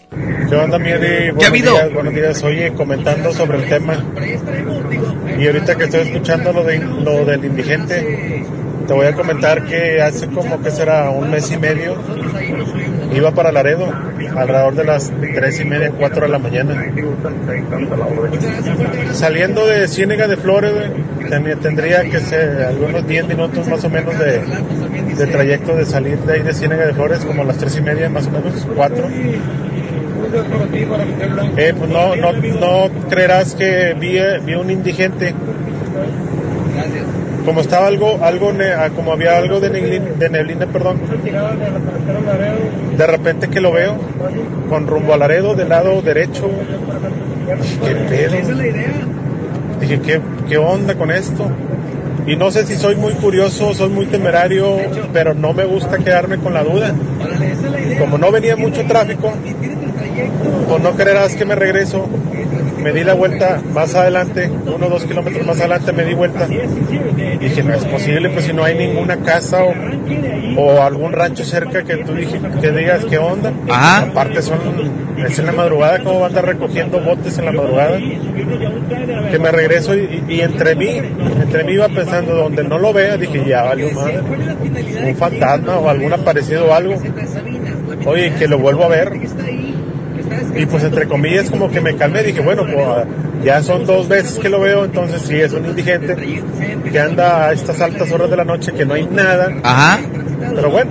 ¿Qué 0.48 0.54
onda, 0.54 0.78
Miedi? 0.78 1.00
¿Qué 1.06 1.28
ha 1.28 1.32
Buenos 1.32 1.46
habido? 1.48 1.72
días, 1.72 1.92
buenos 1.92 2.14
días. 2.14 2.42
Oye, 2.44 2.72
comentando 2.74 3.32
sobre 3.32 3.58
el 3.58 3.68
tema. 3.68 4.02
Y 5.38 5.46
ahorita 5.46 5.76
que 5.76 5.84
estoy 5.84 6.00
escuchando 6.02 6.52
lo, 6.52 6.62
de, 6.64 6.78
lo 6.78 7.24
del 7.24 7.44
indigente, 7.44 8.44
te 8.88 8.94
voy 8.94 9.06
a 9.06 9.12
comentar 9.12 9.64
que 9.66 10.00
hace 10.00 10.28
como 10.28 10.62
que 10.62 10.70
será 10.70 11.10
un 11.10 11.30
mes 11.30 11.52
y 11.52 11.58
medio, 11.58 11.94
iba 13.12 13.32
para 13.32 13.52
Laredo, 13.52 13.92
alrededor 14.34 14.74
de 14.74 14.84
las 14.84 15.12
tres 15.34 15.60
y 15.60 15.66
media, 15.66 15.92
cuatro 15.96 16.22
de 16.22 16.28
la 16.28 16.38
mañana. 16.38 16.74
Saliendo 19.12 19.66
de 19.66 19.86
Ciénega 19.88 20.26
de 20.26 20.38
Flores, 20.38 20.72
tendría 21.60 22.02
que 22.04 22.18
ser 22.18 22.62
algunos 22.62 23.06
10 23.06 23.28
minutos 23.28 23.68
más 23.68 23.84
o 23.84 23.90
menos 23.90 24.18
de, 24.18 24.40
trayecto 25.26 25.76
de 25.76 25.84
salir 25.84 26.18
de 26.20 26.32
ahí 26.32 26.42
de 26.42 26.54
Ciénega 26.54 26.86
de 26.86 26.94
Flores, 26.94 27.26
como 27.26 27.42
a 27.42 27.44
las 27.44 27.58
tres 27.58 27.76
y 27.76 27.82
media, 27.82 28.08
más 28.08 28.26
o 28.26 28.30
menos, 28.30 28.66
cuatro. 28.74 29.06
Eh, 31.58 31.74
pues 31.78 31.90
no, 31.90 32.16
no, 32.16 32.32
no 32.32 32.90
creerás 33.10 33.54
que 33.54 33.94
vi, 34.00 34.18
vi 34.46 34.54
un 34.54 34.70
indigente. 34.70 35.34
Como 37.44 37.60
estaba 37.60 37.86
algo, 37.86 38.18
algo, 38.22 38.52
ne- 38.52 38.72
ah, 38.74 38.90
como 38.94 39.12
había 39.12 39.36
algo 39.38 39.58
de 39.60 39.70
neblina, 39.70 40.04
de 40.18 40.28
neblina, 40.28 40.66
perdón. 40.66 40.98
De 42.96 43.06
repente 43.06 43.48
que 43.48 43.60
lo 43.60 43.72
veo, 43.72 43.96
con 44.68 44.86
rumbo 44.86 45.14
a 45.14 45.16
Laredo, 45.16 45.54
del 45.54 45.68
lado 45.70 46.02
derecho. 46.02 46.50
¿Qué 47.84 47.94
pedo? 47.94 48.34
Dije, 49.80 50.00
¿qué, 50.00 50.20
¿qué 50.48 50.58
onda 50.58 50.94
con 50.96 51.10
esto? 51.10 51.50
Y 52.26 52.36
no 52.36 52.50
sé 52.50 52.66
si 52.66 52.76
soy 52.76 52.96
muy 52.96 53.12
curioso, 53.14 53.72
soy 53.72 53.88
muy 53.88 54.04
temerario, 54.06 54.76
pero 55.14 55.32
no 55.32 55.54
me 55.54 55.64
gusta 55.64 55.96
quedarme 55.98 56.36
con 56.38 56.52
la 56.52 56.62
duda. 56.64 56.92
Como 57.98 58.18
no 58.18 58.30
venía 58.30 58.56
mucho 58.56 58.84
tráfico, 58.86 59.32
pues 60.68 60.82
no 60.82 60.90
creerás 60.92 61.34
que 61.36 61.44
me 61.46 61.54
regreso. 61.54 62.06
Me 62.88 62.94
di 62.94 63.04
la 63.04 63.12
vuelta 63.12 63.60
más 63.74 63.94
adelante, 63.94 64.50
uno 64.64 64.86
o 64.86 64.88
dos 64.88 65.04
kilómetros 65.04 65.46
más 65.46 65.60
adelante 65.60 65.92
me 65.92 66.06
di 66.06 66.14
vuelta. 66.14 66.48
Y 66.48 67.36
dije, 67.36 67.62
no 67.62 67.74
es 67.74 67.84
posible, 67.84 68.30
pues 68.30 68.46
si 68.46 68.54
no 68.54 68.64
hay 68.64 68.78
ninguna 68.78 69.18
casa 69.18 69.62
o, 69.62 69.74
o 70.56 70.82
algún 70.82 71.12
rancho 71.12 71.44
cerca 71.44 71.84
que 71.84 71.98
tú 71.98 72.14
dije, 72.14 72.40
que 72.62 72.72
digas 72.72 73.04
qué 73.04 73.18
onda. 73.18 73.52
Ajá. 73.68 74.04
Aparte 74.04 74.40
son, 74.40 74.58
es 75.18 75.38
en 75.38 75.44
la 75.44 75.52
madrugada, 75.52 75.98
como 75.98 76.20
van 76.20 76.22
a 76.22 76.26
andar 76.28 76.46
recogiendo 76.46 76.98
botes 76.98 77.36
en 77.36 77.44
la 77.44 77.52
madrugada. 77.52 77.98
Que 77.98 79.38
me 79.38 79.52
regreso 79.52 79.94
y, 79.94 80.24
y 80.26 80.40
entre 80.40 80.74
mí, 80.74 80.88
entre 80.88 81.64
mí 81.64 81.72
iba 81.72 81.90
pensando, 81.90 82.34
donde 82.36 82.64
no 82.64 82.78
lo 82.78 82.94
vea, 82.94 83.18
dije, 83.18 83.44
ya 83.46 83.64
valió 83.64 83.90
madre. 83.90 84.20
Un 85.04 85.14
fantasma 85.14 85.76
o 85.76 85.90
algún 85.90 86.14
aparecido 86.14 86.68
o 86.68 86.72
algo. 86.72 86.94
Oye, 88.06 88.32
que 88.38 88.48
lo 88.48 88.58
vuelvo 88.58 88.84
a 88.84 88.88
ver. 88.88 89.12
Y 90.54 90.66
pues 90.66 90.84
entre 90.84 91.06
comillas 91.06 91.50
como 91.50 91.70
que 91.70 91.80
me 91.80 91.94
calmé, 91.96 92.22
dije, 92.22 92.40
bueno, 92.40 92.64
pues 92.64 93.06
ya 93.44 93.62
son 93.62 93.86
dos 93.86 94.08
veces 94.08 94.38
que 94.38 94.48
lo 94.48 94.60
veo, 94.60 94.84
entonces 94.84 95.22
sí 95.22 95.36
es 95.36 95.52
un 95.52 95.64
indigente 95.66 96.16
que 96.90 96.98
anda 97.00 97.48
a 97.48 97.52
estas 97.52 97.80
altas 97.80 98.10
horas 98.10 98.30
de 98.30 98.36
la 98.36 98.44
noche 98.44 98.72
que 98.72 98.84
no 98.84 98.94
hay 98.94 99.06
nada. 99.06 99.52
Ajá. 99.62 100.00
Pero 100.54 100.70
bueno, 100.70 100.90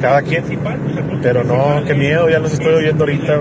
cada 0.00 0.22
quien. 0.22 0.44
Pero 1.22 1.44
no, 1.44 1.82
qué 1.86 1.94
miedo, 1.94 2.28
ya 2.28 2.38
los 2.38 2.52
estoy 2.52 2.74
oyendo 2.74 3.04
ahorita. 3.04 3.40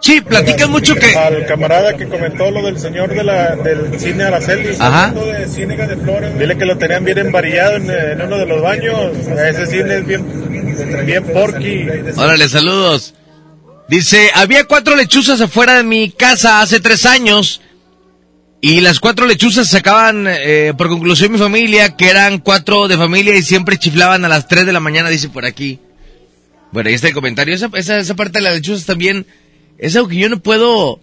Sí, 0.00 0.20
platican 0.20 0.70
mucho 0.70 0.94
que... 0.94 1.14
Al 1.14 1.44
camarada 1.46 1.94
que 1.96 2.06
comentó 2.06 2.50
lo 2.50 2.62
del 2.62 2.78
señor 2.78 3.10
de 3.10 3.24
la, 3.24 3.56
del 3.56 3.98
cine 3.98 4.24
Araceli, 4.24 4.76
Ajá. 4.78 5.12
de 5.12 5.46
Ciénega 5.46 5.86
de 5.86 5.96
Flores, 5.96 6.38
dile 6.38 6.56
que 6.56 6.64
lo 6.64 6.78
tenían 6.78 7.04
bien 7.04 7.18
embarillado 7.18 7.76
en, 7.76 7.90
en 7.90 8.22
uno 8.22 8.38
de 8.38 8.46
los 8.46 8.62
baños. 8.62 8.96
Ese 9.16 9.66
cine 9.66 9.96
es 9.96 10.06
bien, 10.06 10.24
bien 11.04 11.24
porky. 11.24 11.86
Órale, 12.16 12.48
saludos. 12.48 13.14
Dice, 13.88 14.30
había 14.34 14.64
cuatro 14.64 14.96
lechuzas 14.96 15.40
afuera 15.40 15.76
de 15.76 15.82
mi 15.82 16.10
casa 16.10 16.60
hace 16.60 16.78
tres 16.78 17.06
años 17.06 17.62
y 18.60 18.80
las 18.80 19.00
cuatro 19.00 19.26
lechuzas 19.26 19.68
sacaban, 19.68 20.26
eh, 20.28 20.74
por 20.76 20.88
conclusión 20.88 21.32
mi 21.32 21.38
familia, 21.38 21.96
que 21.96 22.10
eran 22.10 22.38
cuatro 22.38 22.88
de 22.88 22.96
familia 22.96 23.36
y 23.36 23.42
siempre 23.42 23.78
chiflaban 23.78 24.24
a 24.24 24.28
las 24.28 24.48
tres 24.48 24.66
de 24.66 24.72
la 24.72 24.80
mañana, 24.80 25.08
dice 25.08 25.28
por 25.28 25.46
aquí. 25.46 25.78
Bueno, 26.72 26.88
ahí 26.88 26.94
está 26.94 27.08
el 27.08 27.14
comentario. 27.14 27.54
Esa, 27.54 27.70
esa, 27.74 27.98
esa 27.98 28.14
parte 28.14 28.40
de 28.40 28.44
las 28.44 28.54
lechuzas 28.54 28.84
también 28.84 29.26
es 29.78 29.96
algo 29.96 30.08
que 30.08 30.16
yo 30.16 30.28
no 30.28 30.40
puedo, 30.40 31.00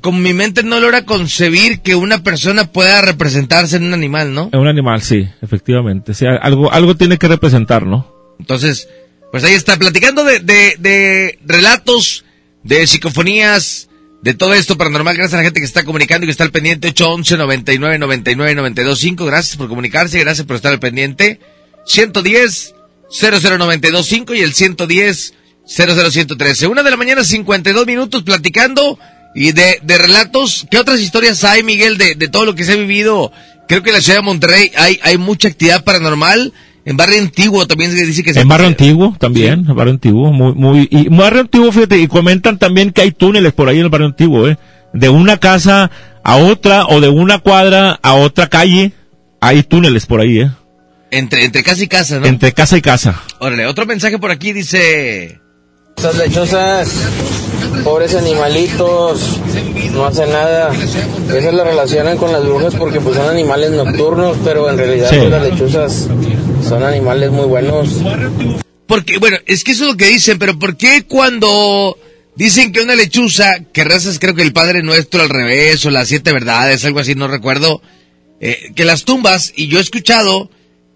con 0.00 0.22
mi 0.22 0.32
mente 0.32 0.62
no 0.62 0.78
logra 0.78 1.04
concebir 1.04 1.80
que 1.80 1.96
una 1.96 2.22
persona 2.22 2.70
pueda 2.70 3.00
representarse 3.00 3.78
en 3.78 3.84
un 3.84 3.94
animal, 3.94 4.32
¿no? 4.32 4.50
Es 4.52 4.60
un 4.60 4.68
animal, 4.68 5.02
sí, 5.02 5.26
efectivamente. 5.42 6.14
Sí, 6.14 6.26
algo, 6.26 6.72
algo 6.72 6.94
tiene 6.94 7.18
que 7.18 7.26
representar, 7.26 7.84
¿no? 7.84 8.15
Entonces, 8.38 8.88
pues 9.30 9.44
ahí 9.44 9.54
está, 9.54 9.76
platicando 9.76 10.24
de, 10.24 10.40
de, 10.40 10.76
de 10.78 11.38
relatos, 11.44 12.24
de 12.62 12.86
psicofonías, 12.86 13.88
de 14.22 14.34
todo 14.34 14.54
esto 14.54 14.76
paranormal. 14.76 15.16
Gracias 15.16 15.34
a 15.34 15.38
la 15.38 15.44
gente 15.44 15.60
que 15.60 15.66
está 15.66 15.84
comunicando 15.84 16.24
y 16.24 16.26
que 16.26 16.32
está 16.32 16.44
al 16.44 16.50
pendiente. 16.50 16.88
811 16.88 17.36
99 17.36 17.98
99 17.98 18.54
92 18.54 18.98
5. 18.98 19.24
Gracias 19.24 19.56
por 19.56 19.68
comunicarse, 19.68 20.18
gracias 20.18 20.46
por 20.46 20.56
estar 20.56 20.72
al 20.72 20.80
pendiente. 20.80 21.40
110 21.86 22.74
00925 23.08 24.02
5 24.02 24.34
y 24.34 24.40
el 24.40 24.52
110 24.52 25.34
00113. 25.66 26.66
Una 26.66 26.82
de 26.82 26.90
la 26.90 26.96
mañana, 26.96 27.24
52 27.24 27.86
minutos 27.86 28.22
platicando 28.22 28.98
y 29.34 29.52
de, 29.52 29.80
de 29.82 29.98
relatos. 29.98 30.66
¿Qué 30.70 30.78
otras 30.78 31.00
historias 31.00 31.44
hay, 31.44 31.62
Miguel, 31.62 31.98
de, 31.98 32.14
de 32.14 32.28
todo 32.28 32.44
lo 32.44 32.54
que 32.54 32.64
se 32.64 32.72
ha 32.72 32.76
vivido? 32.76 33.32
Creo 33.68 33.82
que 33.82 33.90
en 33.90 33.96
la 33.96 34.02
ciudad 34.02 34.18
de 34.18 34.24
Monterrey 34.24 34.72
hay, 34.76 34.98
hay 35.02 35.18
mucha 35.18 35.48
actividad 35.48 35.84
paranormal. 35.84 36.52
En 36.86 36.96
barrio 36.96 37.18
antiguo 37.20 37.66
también 37.66 37.90
se 37.90 38.06
dice 38.06 38.22
que 38.22 38.32
se 38.32 38.40
En 38.40 38.48
barrio 38.48 38.68
antiguo 38.68 39.16
también, 39.18 39.66
en 39.68 39.74
barrio 39.74 39.92
antiguo, 39.92 40.32
muy, 40.32 40.54
muy, 40.54 40.88
y 40.88 41.08
barrio 41.08 41.40
antiguo, 41.40 41.72
fíjate, 41.72 41.98
y 41.98 42.06
comentan 42.06 42.58
también 42.58 42.92
que 42.92 43.02
hay 43.02 43.10
túneles 43.10 43.52
por 43.52 43.68
ahí 43.68 43.78
en 43.78 43.86
el 43.86 43.90
barrio 43.90 44.06
antiguo, 44.06 44.48
eh, 44.48 44.56
de 44.92 45.08
una 45.08 45.38
casa 45.38 45.90
a 46.22 46.36
otra 46.36 46.86
o 46.86 47.00
de 47.00 47.08
una 47.08 47.40
cuadra 47.40 47.98
a 48.00 48.14
otra 48.14 48.48
calle, 48.48 48.92
hay 49.40 49.64
túneles 49.64 50.06
por 50.06 50.20
ahí, 50.20 50.38
eh, 50.38 50.50
Entre, 51.10 51.44
entre 51.44 51.64
casa 51.64 51.82
y 51.82 51.88
casa, 51.88 52.20
¿no? 52.20 52.26
entre 52.26 52.52
casa 52.52 52.78
y 52.78 52.82
casa. 52.82 53.20
Órale, 53.40 53.66
otro 53.66 53.84
mensaje 53.84 54.20
por 54.20 54.30
aquí 54.30 54.52
dice... 54.52 55.40
Estas 55.96 56.18
lechosas, 56.18 56.90
pobres 57.82 58.14
animalitos, 58.14 59.40
no 59.94 60.04
hacen 60.04 60.30
nada. 60.30 60.70
Eso 61.34 61.52
la 61.52 61.64
relacionan 61.64 62.18
con 62.18 62.32
las 62.32 62.44
brujas 62.44 62.74
porque 62.74 63.00
pues 63.00 63.16
son 63.16 63.30
animales 63.30 63.70
nocturnos, 63.70 64.36
pero 64.44 64.68
en 64.68 64.76
realidad 64.76 65.08
Sí. 65.10 65.16
pues, 65.16 65.30
las 65.30 65.42
lechuzas 65.42 66.06
son 66.68 66.82
animales 66.84 67.30
muy 67.30 67.46
buenos. 67.46 67.88
Porque, 68.86 69.16
bueno, 69.16 69.38
es 69.46 69.64
que 69.64 69.72
eso 69.72 69.84
es 69.84 69.90
lo 69.92 69.96
que 69.96 70.08
dicen, 70.08 70.38
pero 70.38 70.58
¿por 70.58 70.76
qué 70.76 71.04
cuando 71.08 71.96
dicen 72.36 72.72
que 72.72 72.82
una 72.82 72.94
lechuza, 72.94 73.60
que 73.72 73.82
rezas 73.82 74.18
creo 74.18 74.34
que 74.34 74.42
el 74.42 74.52
Padre 74.52 74.82
Nuestro 74.82 75.22
al 75.22 75.30
revés, 75.30 75.84
o 75.86 75.90
las 75.90 76.08
siete 76.08 76.30
verdades, 76.30 76.84
algo 76.84 77.00
así, 77.00 77.14
no 77.14 77.26
recuerdo, 77.26 77.80
eh, 78.40 78.70
que 78.76 78.84
las 78.84 79.04
tumbas, 79.04 79.54
y 79.56 79.68
yo 79.68 79.78
he 79.78 79.82
escuchado 79.82 80.50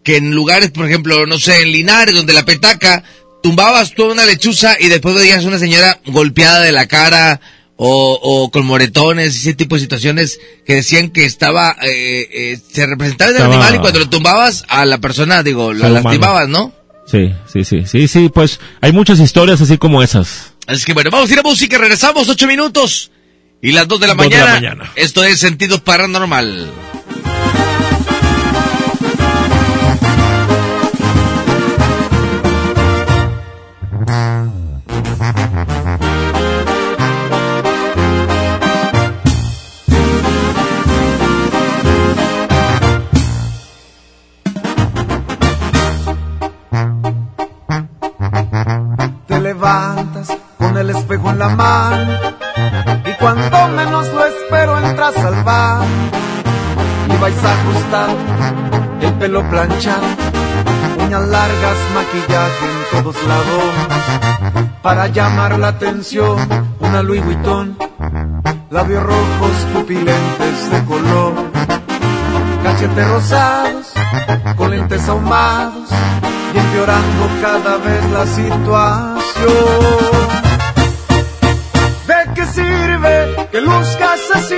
que 0.05 0.19
en 0.19 0.33
lugares, 0.33 0.71
por 0.71 0.87
ejemplo, 0.87 1.25
no 1.27 1.39
sé, 1.39 1.63
en 1.63 1.73
Linares, 1.73 2.15
donde 2.15 2.35
la 2.35 2.45
petaca, 2.45 3.03
tumbabas 3.43 3.95
tú 3.95 4.11
una 4.11 4.25
lechuza 4.27 4.77
y 4.79 4.89
después 4.89 5.15
veías 5.15 5.45
una 5.45 5.59
señora 5.59 6.01
golpeada 6.07 6.61
de 6.61 6.73
la 6.73 6.87
cara, 6.87 7.41
o, 7.83 8.19
o 8.23 8.51
con 8.51 8.67
moretones, 8.67 9.35
ese 9.37 9.55
tipo 9.55 9.75
de 9.77 9.81
situaciones 9.81 10.39
que 10.67 10.75
decían 10.75 11.09
que 11.09 11.25
estaba, 11.25 11.75
eh, 11.83 12.29
eh, 12.31 12.59
se 12.71 12.85
representaba 12.87 13.31
en 13.31 13.37
el 13.37 13.43
Estaba- 13.43 13.55
animal 13.55 13.75
y 13.75 13.79
cuando 13.81 13.99
lo 14.01 14.09
tumbabas 14.11 14.65
a 14.69 14.85
la 14.85 14.99
persona, 14.99 15.43
digo, 15.43 15.73
la 15.73 15.89
lastimabas, 15.89 16.47
¿no? 16.49 16.75
Sí, 17.07 17.33
sí, 17.51 17.65
sí, 17.65 17.85
sí, 17.87 18.07
sí, 18.07 18.31
pues 18.33 18.61
hay 18.83 18.93
muchas 18.93 19.19
historias 19.19 19.61
así 19.63 19.79
como 19.79 20.03
esas. 20.03 20.53
Así 20.67 20.85
que 20.85 20.93
bueno, 20.93 21.11
vamos 21.11 21.31
a 21.31 21.33
ir 21.33 21.39
a 21.39 21.43
música, 21.43 21.79
regresamos 21.79 22.29
ocho 22.29 22.47
minutos 22.47 23.11
y 23.63 23.73
las 23.73 23.89
dos 23.89 23.99
de 23.99 24.07
la, 24.09 24.13
de 24.15 24.29
mañana. 24.29 24.93
Esto 24.95 25.25
es 25.25 25.41
Sentido 25.41 25.83
Paranormal. 25.83 26.71
Te 49.27 49.41
levantas 49.41 50.37
con 50.59 50.77
el 50.77 50.91
espejo 50.91 51.31
en 51.31 51.39
la 51.39 51.49
mano 51.51 52.13
y 53.05 53.13
cuando 53.19 53.69
menos 53.69 54.07
lo 54.13 54.25
espero 54.25 54.79
entras 54.79 55.17
al 55.19 55.45
bar 55.45 55.83
y 57.09 57.17
vais 57.21 57.45
a 57.45 57.53
ajustar 57.53 58.11
el 59.01 59.13
pelo 59.15 59.49
planchado 59.49 60.07
largas, 61.19 61.77
maquillaje 61.93 62.67
en 62.67 63.03
todos 63.03 63.17
lados. 63.25 63.65
Para 64.83 65.09
llamar 65.09 65.59
la 65.59 65.69
atención, 65.69 66.39
una 66.79 67.03
Louis 67.03 67.25
Vuitton, 67.25 67.77
labios 68.71 69.03
rojos 69.03 69.51
pupilentes 69.75 70.71
de 70.71 70.85
color, 70.85 71.33
cachetes 72.63 73.09
rosados, 73.09 73.93
con 74.57 74.71
lentes 74.71 75.09
ahumados, 75.09 75.91
y 76.55 76.59
empeorando 76.59 77.29
cada 77.43 77.77
vez 77.79 78.11
la 78.11 78.27
situación. 78.27 79.51
¿De 82.07 82.35
qué 82.35 82.47
sirve 82.47 83.49
que 83.51 83.61
luzcas 83.61 84.21
así? 84.35 84.55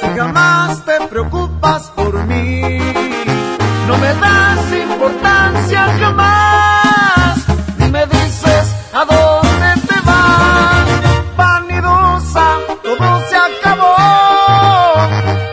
Si 0.00 0.06
jamás 0.18 0.84
te 0.84 1.06
preocupas 1.08 1.90
por 1.96 2.24
mí, 2.26 2.78
no 3.86 3.98
me 3.98 4.14
das 4.14 4.53
importancia 5.04 5.86
jamás. 5.98 7.44
Ni 7.78 7.88
Me 7.90 8.06
dices 8.06 8.74
a 8.92 9.04
dónde 9.04 9.80
te 9.88 10.00
vas, 10.00 10.88
vanidosa, 11.36 12.46
todo 12.82 13.20
se 13.28 13.36
acabó. 13.36 13.96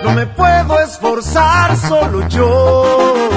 No 0.04 0.12
me 0.14 0.26
puedo 0.28 0.80
esforzar, 0.80 1.76
solo 1.78 2.28
yo. 2.30 3.30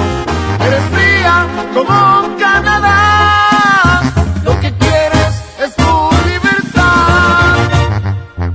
Eres 0.59 0.83
fría 0.93 1.47
como 1.73 2.37
Canadá. 2.39 4.01
Lo 4.43 4.59
que 4.59 4.73
quieres 4.77 5.43
es 5.59 5.75
tu 5.75 6.09
libertad. 6.29 7.55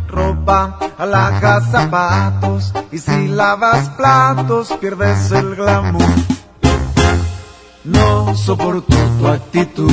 Ropa, 0.08 0.78
alhajas, 0.98 1.70
zapatos. 1.70 2.72
Y 2.90 2.98
si 2.98 3.28
lavas 3.28 3.90
platos, 3.90 4.72
pierdes 4.80 5.30
el 5.32 5.54
glamour 5.56 6.39
no 8.00 8.34
soporto 8.34 8.96
tu 9.18 9.26
actitud. 9.26 9.92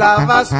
la 0.00 0.26
más 0.26 0.50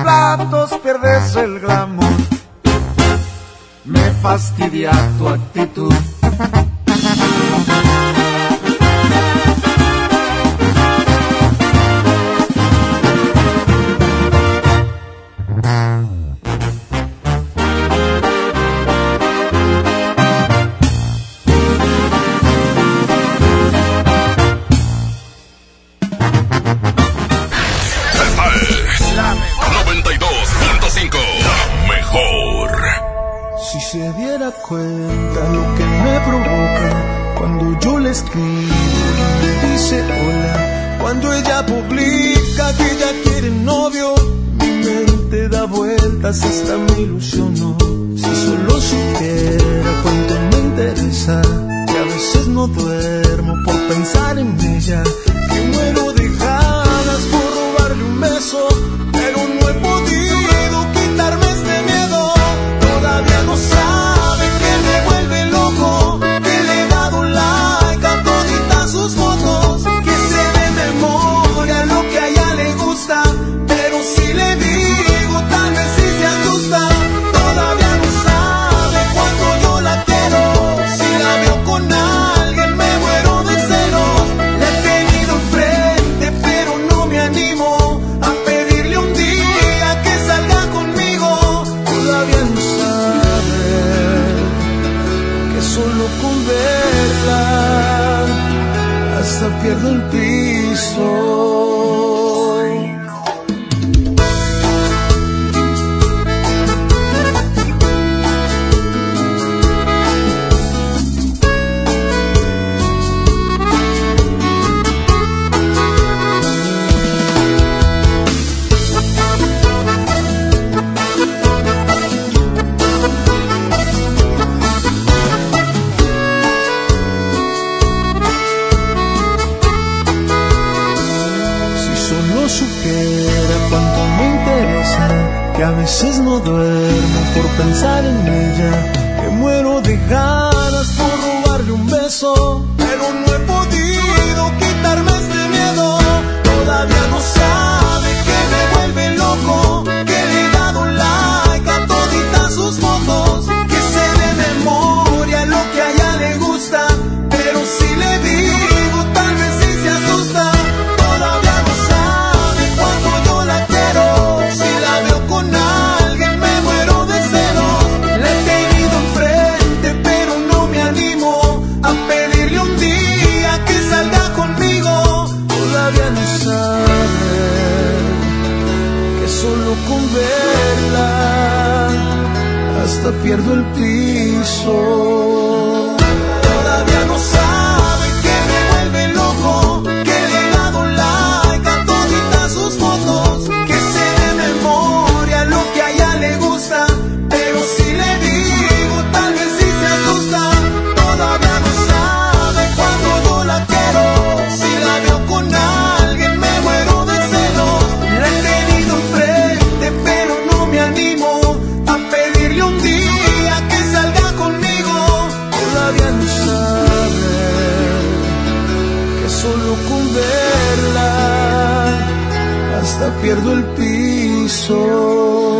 pierdo 223.22 223.52
el 223.52 223.64
piso. 223.76 225.59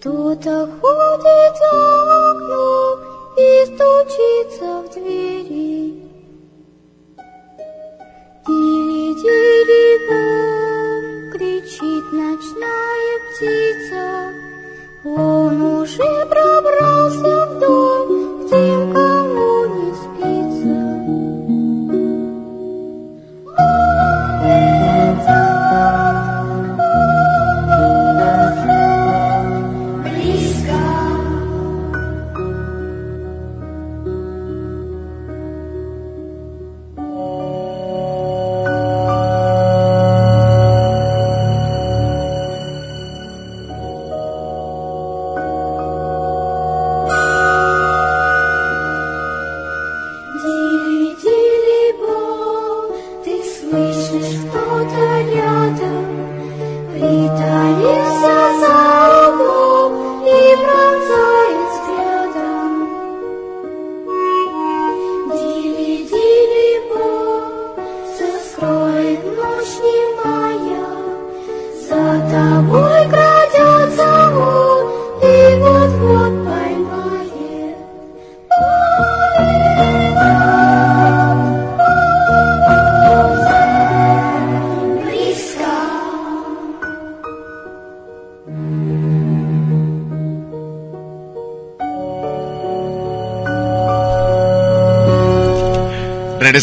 Кто-то 0.00 0.70
ходит 0.80 1.56
за 1.58 2.30
окном 2.30 2.98
и 3.36 3.64
стучится 3.66 4.82
в 4.82 4.94
двери. 4.94 6.04
Тили, 8.46 9.14
тили, 9.20 9.86
бом, 10.06 11.32
кричит 11.32 12.06
ночная 12.12 13.14
птица. 13.26 14.04
Он 15.04 15.62
уже 15.62 16.26
пробрался 16.26 17.46
в 17.46 17.58
дом, 17.58 18.17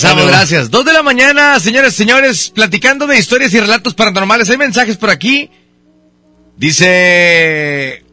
Regresamos, 0.02 0.28
gracias. 0.28 0.70
Dos 0.72 0.84
de 0.86 0.94
la 0.94 1.04
mañana, 1.04 1.60
señores 1.60 1.94
y 1.94 1.98
señores, 1.98 2.50
platicando 2.54 3.08
de 3.08 3.18
historias 3.18 3.54
y 3.54 3.60
relatos 3.60 3.94
paranormales. 3.94 4.50
Hay 4.50 4.58
mensajes 4.58 4.98
por 4.98 5.10
aquí. 5.10 5.50
Dice... 6.58 8.04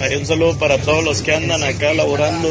Hay 0.00 0.14
un 0.16 0.26
saludo 0.26 0.58
para 0.58 0.76
todos 0.78 1.02
los 1.02 1.22
que 1.22 1.34
andan 1.34 1.62
acá 1.62 1.94
laborando 1.94 2.48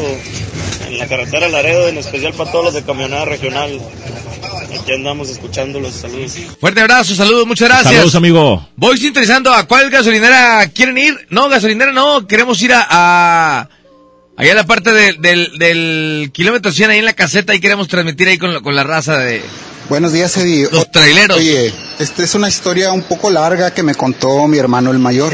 en 0.87 0.97
la 0.97 1.07
carretera 1.07 1.47
Laredo, 1.47 1.87
en 1.87 1.99
especial 1.99 2.33
para 2.33 2.51
todos 2.51 2.65
los 2.65 2.73
de 2.73 2.81
camionada 2.83 3.25
regional. 3.25 3.79
Aquí 4.79 4.91
andamos 4.91 5.29
escuchando 5.29 5.79
los 5.79 5.93
saludos. 5.93 6.33
Fuerte 6.59 6.81
abrazo, 6.81 7.13
saludos, 7.13 7.45
muchas 7.45 7.67
gracias. 7.69 7.93
Saludos, 7.93 8.15
amigo. 8.15 8.67
Voy 8.75 8.97
sintonizando 8.97 9.53
a 9.53 9.67
cuál 9.67 9.91
gasolinera 9.91 10.67
quieren 10.73 10.97
ir. 10.97 11.27
No, 11.29 11.47
gasolinera 11.47 11.91
no, 11.91 12.25
queremos 12.25 12.59
ir 12.63 12.73
a... 12.73 12.87
a- 12.89 13.69
allá 14.37 14.51
a 14.51 14.55
la 14.55 14.65
parte 14.65 14.91
de- 14.91 15.13
del, 15.13 15.57
del 15.57 16.29
kilómetro 16.33 16.71
100, 16.71 16.89
ahí 16.91 16.99
en 16.99 17.05
la 17.05 17.13
caseta, 17.13 17.53
y 17.55 17.59
queremos 17.59 17.87
transmitir 17.87 18.27
ahí 18.27 18.37
con, 18.37 18.53
la- 18.53 18.61
con 18.61 18.75
la 18.75 18.83
raza 18.83 19.17
de... 19.19 19.41
Buenos 19.89 20.13
días, 20.13 20.35
Eddie. 20.37 20.67
Los 20.71 20.89
traileros. 20.91 21.37
Oye, 21.37 21.71
esta 21.99 22.23
es 22.23 22.33
una 22.33 22.49
historia 22.49 22.91
un 22.91 23.03
poco 23.03 23.29
larga 23.29 23.71
que 23.73 23.83
me 23.83 23.93
contó 23.93 24.47
mi 24.47 24.57
hermano 24.57 24.89
el 24.91 24.97
mayor. 24.97 25.33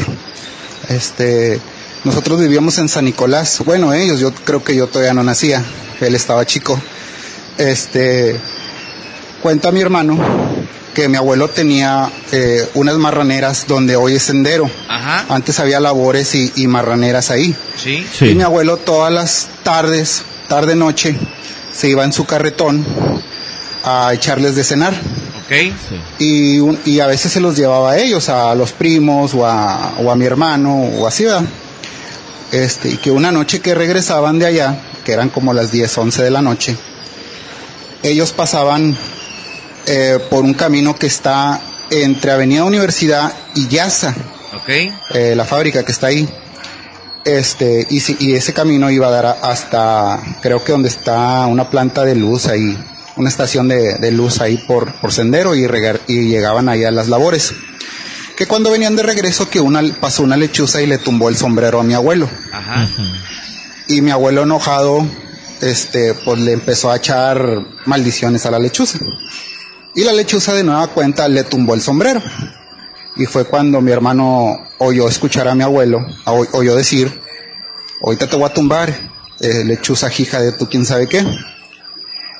Este, 0.90 1.58
nosotros 2.04 2.38
vivíamos 2.38 2.76
en 2.78 2.88
San 2.90 3.06
Nicolás. 3.06 3.62
Bueno, 3.64 3.94
ellos, 3.94 4.20
yo 4.20 4.30
creo 4.34 4.62
que 4.62 4.76
yo 4.76 4.88
todavía 4.88 5.14
no 5.14 5.22
nacía. 5.22 5.64
Él 6.02 6.14
estaba 6.14 6.44
chico. 6.44 6.78
Este, 7.56 8.38
cuenta 9.42 9.72
mi 9.72 9.80
hermano 9.80 10.18
que 10.94 11.08
mi 11.08 11.16
abuelo 11.16 11.48
tenía 11.48 12.10
eh, 12.32 12.68
unas 12.74 12.96
marraneras 12.96 13.64
donde 13.66 13.96
hoy 13.96 14.16
es 14.16 14.22
sendero. 14.24 14.70
Ajá. 14.88 15.24
Antes 15.28 15.58
había 15.60 15.80
labores 15.80 16.34
y, 16.34 16.52
y 16.56 16.66
marraneras 16.66 17.30
ahí. 17.30 17.54
Sí. 17.82 18.06
Y 18.26 18.34
mi 18.34 18.42
abuelo 18.42 18.76
todas 18.76 19.12
las 19.12 19.48
tardes, 19.62 20.22
tarde 20.48 20.74
noche, 20.76 21.16
se 21.74 21.88
iba 21.88 22.04
en 22.04 22.12
su 22.12 22.26
carretón 22.26 22.84
a 23.84 24.12
echarles 24.12 24.54
de 24.54 24.64
cenar. 24.64 24.92
Ok. 24.92 25.72
Y, 26.18 26.60
un- 26.60 26.78
y 26.84 27.00
a 27.00 27.06
veces 27.06 27.32
se 27.32 27.40
los 27.40 27.56
llevaba 27.56 27.92
a 27.92 27.98
ellos, 27.98 28.28
a 28.28 28.54
los 28.54 28.72
primos 28.72 29.32
o 29.34 29.46
a, 29.46 29.94
o 29.98 30.10
a 30.10 30.16
mi 30.16 30.24
hermano 30.26 30.74
o 30.98 31.06
así, 31.06 31.24
¿verdad? 31.24 31.42
Este, 32.52 32.90
y 32.90 32.96
que 32.98 33.10
una 33.10 33.32
noche 33.32 33.60
que 33.60 33.74
regresaban 33.74 34.38
de 34.38 34.44
allá, 34.46 34.78
que 35.06 35.12
eran 35.12 35.30
como 35.30 35.54
las 35.54 35.72
10, 35.72 35.96
11 35.98 36.22
de 36.22 36.30
la 36.30 36.42
noche, 36.42 36.76
ellos 38.02 38.32
pasaban 38.32 38.96
eh, 39.86 40.18
por 40.30 40.44
un 40.44 40.54
camino 40.54 40.94
que 40.94 41.06
está 41.06 41.60
entre 41.90 42.30
Avenida 42.32 42.64
Universidad 42.64 43.32
y 43.54 43.68
Yaza 43.68 44.14
Ok. 44.56 44.68
eh, 44.68 45.34
la 45.36 45.44
fábrica 45.44 45.84
que 45.84 45.92
está 45.92 46.08
ahí. 46.08 46.28
Este, 47.24 47.86
y, 47.88 48.00
si- 48.00 48.16
y 48.18 48.32
ese 48.34 48.52
camino 48.52 48.90
iba 48.90 49.06
a 49.06 49.10
dar 49.10 49.38
hasta, 49.42 50.20
creo 50.40 50.62
que 50.64 50.72
donde 50.72 50.88
está 50.88 51.46
una 51.46 51.70
planta 51.70 52.04
de 52.04 52.16
luz 52.16 52.46
ahí, 52.46 52.76
una 53.16 53.28
estación 53.28 53.68
de, 53.68 53.94
de 53.94 54.10
luz 54.10 54.40
ahí 54.40 54.56
por, 54.66 54.92
por 54.94 55.12
sendero 55.12 55.54
y, 55.54 55.66
regar- 55.68 56.00
y 56.08 56.28
llegaban 56.28 56.68
ahí 56.68 56.82
a 56.84 56.90
las 56.90 57.08
labores. 57.08 57.52
Que 58.36 58.46
cuando 58.46 58.70
venían 58.72 58.96
de 58.96 59.04
regreso 59.04 59.48
que 59.48 59.60
una, 59.60 59.82
pasó 60.00 60.24
una 60.24 60.36
lechuza 60.36 60.82
y 60.82 60.86
le 60.86 60.98
tumbó 60.98 61.28
el 61.28 61.36
sombrero 61.36 61.78
a 61.78 61.84
mi 61.84 61.94
abuelo. 61.94 62.28
Ajá. 62.52 62.88
Y 63.86 64.00
mi 64.00 64.10
abuelo 64.10 64.42
enojado, 64.42 65.06
este, 65.60 66.14
pues 66.14 66.40
le 66.40 66.52
empezó 66.52 66.90
a 66.90 66.96
echar 66.96 67.40
maldiciones 67.86 68.46
a 68.46 68.50
la 68.50 68.58
lechuza. 68.58 68.98
Y 69.94 70.04
la 70.04 70.12
lechuza 70.12 70.54
de 70.54 70.64
nueva 70.64 70.86
cuenta 70.88 71.28
le 71.28 71.44
tumbó 71.44 71.74
el 71.74 71.82
sombrero. 71.82 72.22
Y 73.16 73.26
fue 73.26 73.44
cuando 73.44 73.80
mi 73.80 73.92
hermano 73.92 74.56
oyó 74.78 75.06
escuchar 75.08 75.48
a 75.48 75.54
mi 75.54 75.62
abuelo, 75.62 76.00
oyó 76.52 76.74
decir, 76.74 77.20
ahorita 78.02 78.26
te 78.26 78.36
voy 78.36 78.46
a 78.46 78.54
tumbar, 78.54 78.88
eh, 79.40 79.64
lechuza 79.64 80.10
hija 80.16 80.40
de 80.40 80.52
tú 80.52 80.66
quién 80.68 80.86
sabe 80.86 81.08
qué. 81.08 81.22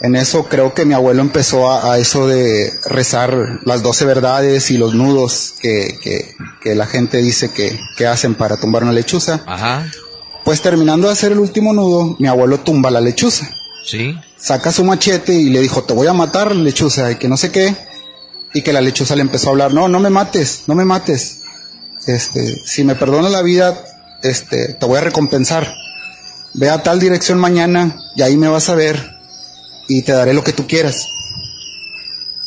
En 0.01 0.17
eso 0.17 0.49
creo 0.49 0.75
que 0.75 0.85
mi 0.85 0.95
abuelo 0.95 1.21
empezó 1.21 1.71
a, 1.71 1.93
a 1.93 1.99
eso 1.99 2.27
de 2.27 2.73
rezar 2.87 3.61
las 3.65 3.83
doce 3.83 4.05
verdades 4.05 4.71
y 4.71 4.79
los 4.79 4.95
nudos 4.95 5.55
que, 5.61 5.99
que, 6.03 6.35
que 6.61 6.75
la 6.75 6.87
gente 6.87 7.19
dice 7.19 7.51
que, 7.53 7.79
que 7.97 8.07
hacen 8.07 8.35
para 8.35 8.57
tumbar 8.57 8.83
una 8.83 8.93
lechuza. 8.93 9.43
Ajá. 9.47 9.87
Pues 10.45 10.61
terminando 10.61 11.07
de 11.07 11.13
hacer 11.13 11.33
el 11.33 11.39
último 11.39 11.73
nudo, 11.73 12.17
mi 12.19 12.27
abuelo 12.27 12.59
tumba 12.61 12.91
la 12.91 13.01
lechuza. 13.01 13.49
Sí. 13.85 14.17
Saca 14.37 14.73
su 14.73 14.85
machete 14.85 15.35
y 15.35 15.51
le 15.51 15.61
dijo, 15.61 15.85
te 15.85 15.95
voy 15.95 16.07
a 16.07 16.13
matar, 16.13 16.55
lechuza, 16.55 17.11
y 17.13 17.17
que 17.17 17.29
no 17.29 17.37
sé 17.37 17.51
qué. 17.51 17.75
Y 18.55 18.63
que 18.63 18.73
la 18.73 18.81
lechuza 18.81 19.17
le 19.17 19.23
empezó 19.23 19.49
a 19.49 19.53
hablar, 19.53 19.73
no, 19.73 19.89
no 19.89 19.99
me 19.99 20.11
mates, 20.11 20.65
no 20.67 20.75
me 20.75 20.85
mates. 20.85 21.41
Este, 22.07 22.61
si 22.67 22.85
me 22.85 22.95
perdonas 22.95 23.33
la 23.33 23.43
vida, 23.43 23.83
este, 24.23 24.75
te 24.75 24.87
voy 24.87 24.99
a 24.99 25.03
recompensar. 25.03 25.73
Ve 26.55 26.69
a 26.69 26.83
tal 26.83 27.01
dirección 27.01 27.39
mañana 27.39 27.97
y 28.15 28.23
ahí 28.23 28.37
me 28.37 28.49
vas 28.49 28.69
a 28.69 28.75
ver 28.75 29.17
y 29.89 30.03
te 30.03 30.13
daré 30.13 30.35
lo 30.35 30.45
que 30.45 30.53
tú 30.53 30.67
quieras. 30.67 31.07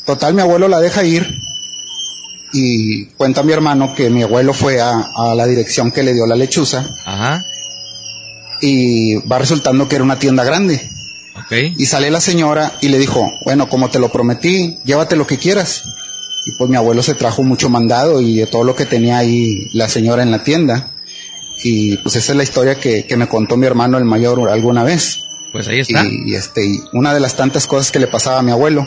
Total, 0.06 0.34
mi 0.34 0.42
abuelo 0.42 0.68
la 0.68 0.80
deja 0.80 1.04
ir 1.04 1.42
y 2.54 3.06
cuenta 3.18 3.42
mi 3.44 3.52
hermano 3.52 3.96
que 3.96 4.10
mi 4.12 4.22
abuelo 4.22 4.54
fue 4.54 4.80
a, 4.80 4.92
a 5.16 5.34
la 5.36 5.48
dirección 5.48 5.92
que 5.92 6.04
le 6.04 6.14
dio 6.14 6.28
la 6.28 6.36
lechuza 6.36 6.88
Ajá. 7.06 7.44
y 8.62 9.16
va 9.28 9.40
resultando 9.40 9.90
que 9.90 9.96
era 9.96 10.04
una 10.04 10.20
tienda 10.20 10.44
grande. 10.44 10.80
Y 11.52 11.86
sale 11.86 12.10
la 12.10 12.22
señora 12.22 12.72
y 12.82 12.90
le 12.90 12.98
dijo, 12.98 13.32
bueno, 13.44 13.70
como 13.70 13.90
te 13.90 14.00
lo 14.00 14.10
prometí, 14.10 14.80
llévate 14.84 15.16
lo 15.16 15.28
que 15.28 15.38
quieras. 15.38 15.84
Y 16.46 16.52
pues 16.58 16.70
mi 16.70 16.76
abuelo 16.76 17.02
se 17.04 17.16
trajo 17.16 17.44
mucho 17.44 17.70
mandado 17.70 18.22
y 18.22 18.38
de 18.38 18.48
todo 18.48 18.64
lo 18.64 18.76
que 18.76 18.86
tenía 18.86 19.18
ahí 19.18 19.70
la 19.74 19.90
señora 19.90 20.24
en 20.24 20.32
la 20.32 20.44
tienda. 20.44 20.92
Y 21.64 21.98
pues 21.98 22.16
esa 22.16 22.34
es 22.34 22.38
la 22.38 22.44
historia 22.44 22.76
que, 22.76 23.06
que 23.06 23.18
me 23.18 23.28
contó 23.28 23.58
mi 23.58 23.66
hermano 23.66 23.98
el 23.98 24.06
mayor 24.06 24.50
alguna 24.50 24.84
vez. 24.84 25.22
Pues 25.52 25.68
ahí 25.68 25.80
está. 25.80 26.06
Y, 26.06 26.32
y, 26.32 26.36
este, 26.36 26.66
y 26.66 26.82
una 26.94 27.14
de 27.14 27.20
las 27.20 27.36
tantas 27.36 27.66
cosas 27.68 27.92
que 27.92 28.00
le 28.00 28.08
pasaba 28.08 28.40
a 28.40 28.44
mi 28.44 28.52
abuelo. 28.52 28.86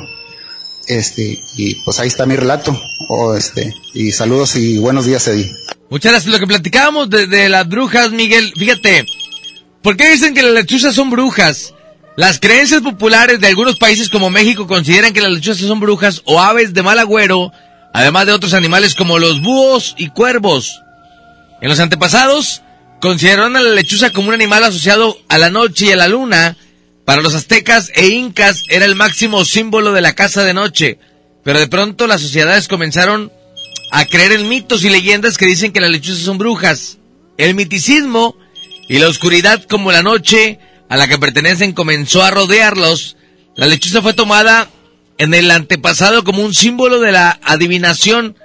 Este, 0.87 1.43
y 1.57 1.77
pues 1.77 1.99
ahí 2.01 2.09
está 2.09 2.27
mi 2.27 2.37
relato. 2.37 2.79
O 3.09 3.35
este, 3.35 3.75
y 3.95 4.13
saludos 4.13 4.57
y 4.57 4.79
buenos 4.79 5.07
días, 5.07 5.27
Eddie. 5.29 5.53
Muchas 5.91 6.13
gracias. 6.13 6.33
Lo 6.33 6.39
que 6.39 6.47
platicábamos 6.47 7.09
de, 7.11 7.27
de 7.27 7.49
las 7.49 7.69
brujas, 7.69 8.11
Miguel, 8.13 8.53
fíjate, 8.57 9.07
¿por 9.83 9.97
qué 9.97 10.11
dicen 10.11 10.35
que 10.35 10.43
las 10.43 10.53
lechuzas 10.53 10.95
son 10.95 11.11
brujas? 11.11 11.75
Las 12.19 12.41
creencias 12.41 12.83
populares 12.83 13.39
de 13.39 13.47
algunos 13.47 13.79
países 13.79 14.09
como 14.09 14.29
México 14.29 14.67
consideran 14.67 15.13
que 15.13 15.21
las 15.21 15.31
lechuzas 15.31 15.69
son 15.69 15.79
brujas 15.79 16.23
o 16.25 16.41
aves 16.41 16.75
de 16.75 16.83
mal 16.83 16.99
agüero, 16.99 17.53
además 17.95 18.27
de 18.27 18.33
otros 18.33 18.55
animales 18.55 18.97
como 18.97 19.21
los 19.21 19.41
búhos 19.41 19.95
y 19.97 20.09
cuervos. 20.09 20.83
En 21.61 21.69
los 21.69 21.79
antepasados, 21.79 22.63
consideraron 23.01 23.57
a 23.57 23.61
la 23.61 23.71
lechuza 23.71 24.11
como 24.11 24.31
un 24.31 24.35
animal 24.35 24.65
asociado 24.65 25.17
a 25.29 25.39
la 25.39 25.49
noche 25.49 25.87
y 25.87 25.93
a 25.93 25.97
la 25.97 26.09
luna. 26.09 26.57
Para 27.05 27.23
los 27.23 27.37
aztecas 27.37 27.93
e 27.95 28.09
incas 28.09 28.63
era 28.69 28.85
el 28.85 28.97
máximo 28.97 29.45
símbolo 29.45 29.93
de 29.93 30.01
la 30.01 30.17
casa 30.17 30.43
de 30.43 30.55
noche. 30.55 30.99
Pero 31.45 31.61
de 31.61 31.69
pronto 31.69 32.09
las 32.09 32.21
sociedades 32.21 32.67
comenzaron 32.67 33.31
a 33.93 34.07
creer 34.07 34.33
en 34.33 34.49
mitos 34.49 34.83
y 34.83 34.89
leyendas 34.89 35.39
que 35.39 35.47
dicen 35.47 35.71
que 35.71 35.81
las 35.81 35.91
lechuzas 35.93 36.25
son 36.25 36.37
brujas. 36.37 36.99
El 37.37 37.55
miticismo 37.55 38.37
y 38.89 38.99
la 38.99 39.07
oscuridad 39.07 39.63
como 39.69 39.93
la 39.93 40.03
noche 40.03 40.59
a 40.89 40.97
la 40.97 41.09
que 41.09 41.19
pertenecen 41.19 41.73
comenzó 41.73 42.23
a 42.23 42.31
rodearlos. 42.31 43.17
La 43.57 43.67
lechuza 43.67 44.03
fue 44.03 44.15
tomada 44.15 44.71
en 45.19 45.35
el 45.35 45.51
antepasado 45.51 46.25
como 46.25 46.43
un 46.43 46.55
símbolo 46.55 47.01
de 47.01 47.13
la 47.13 47.39
adivinación 47.43 48.37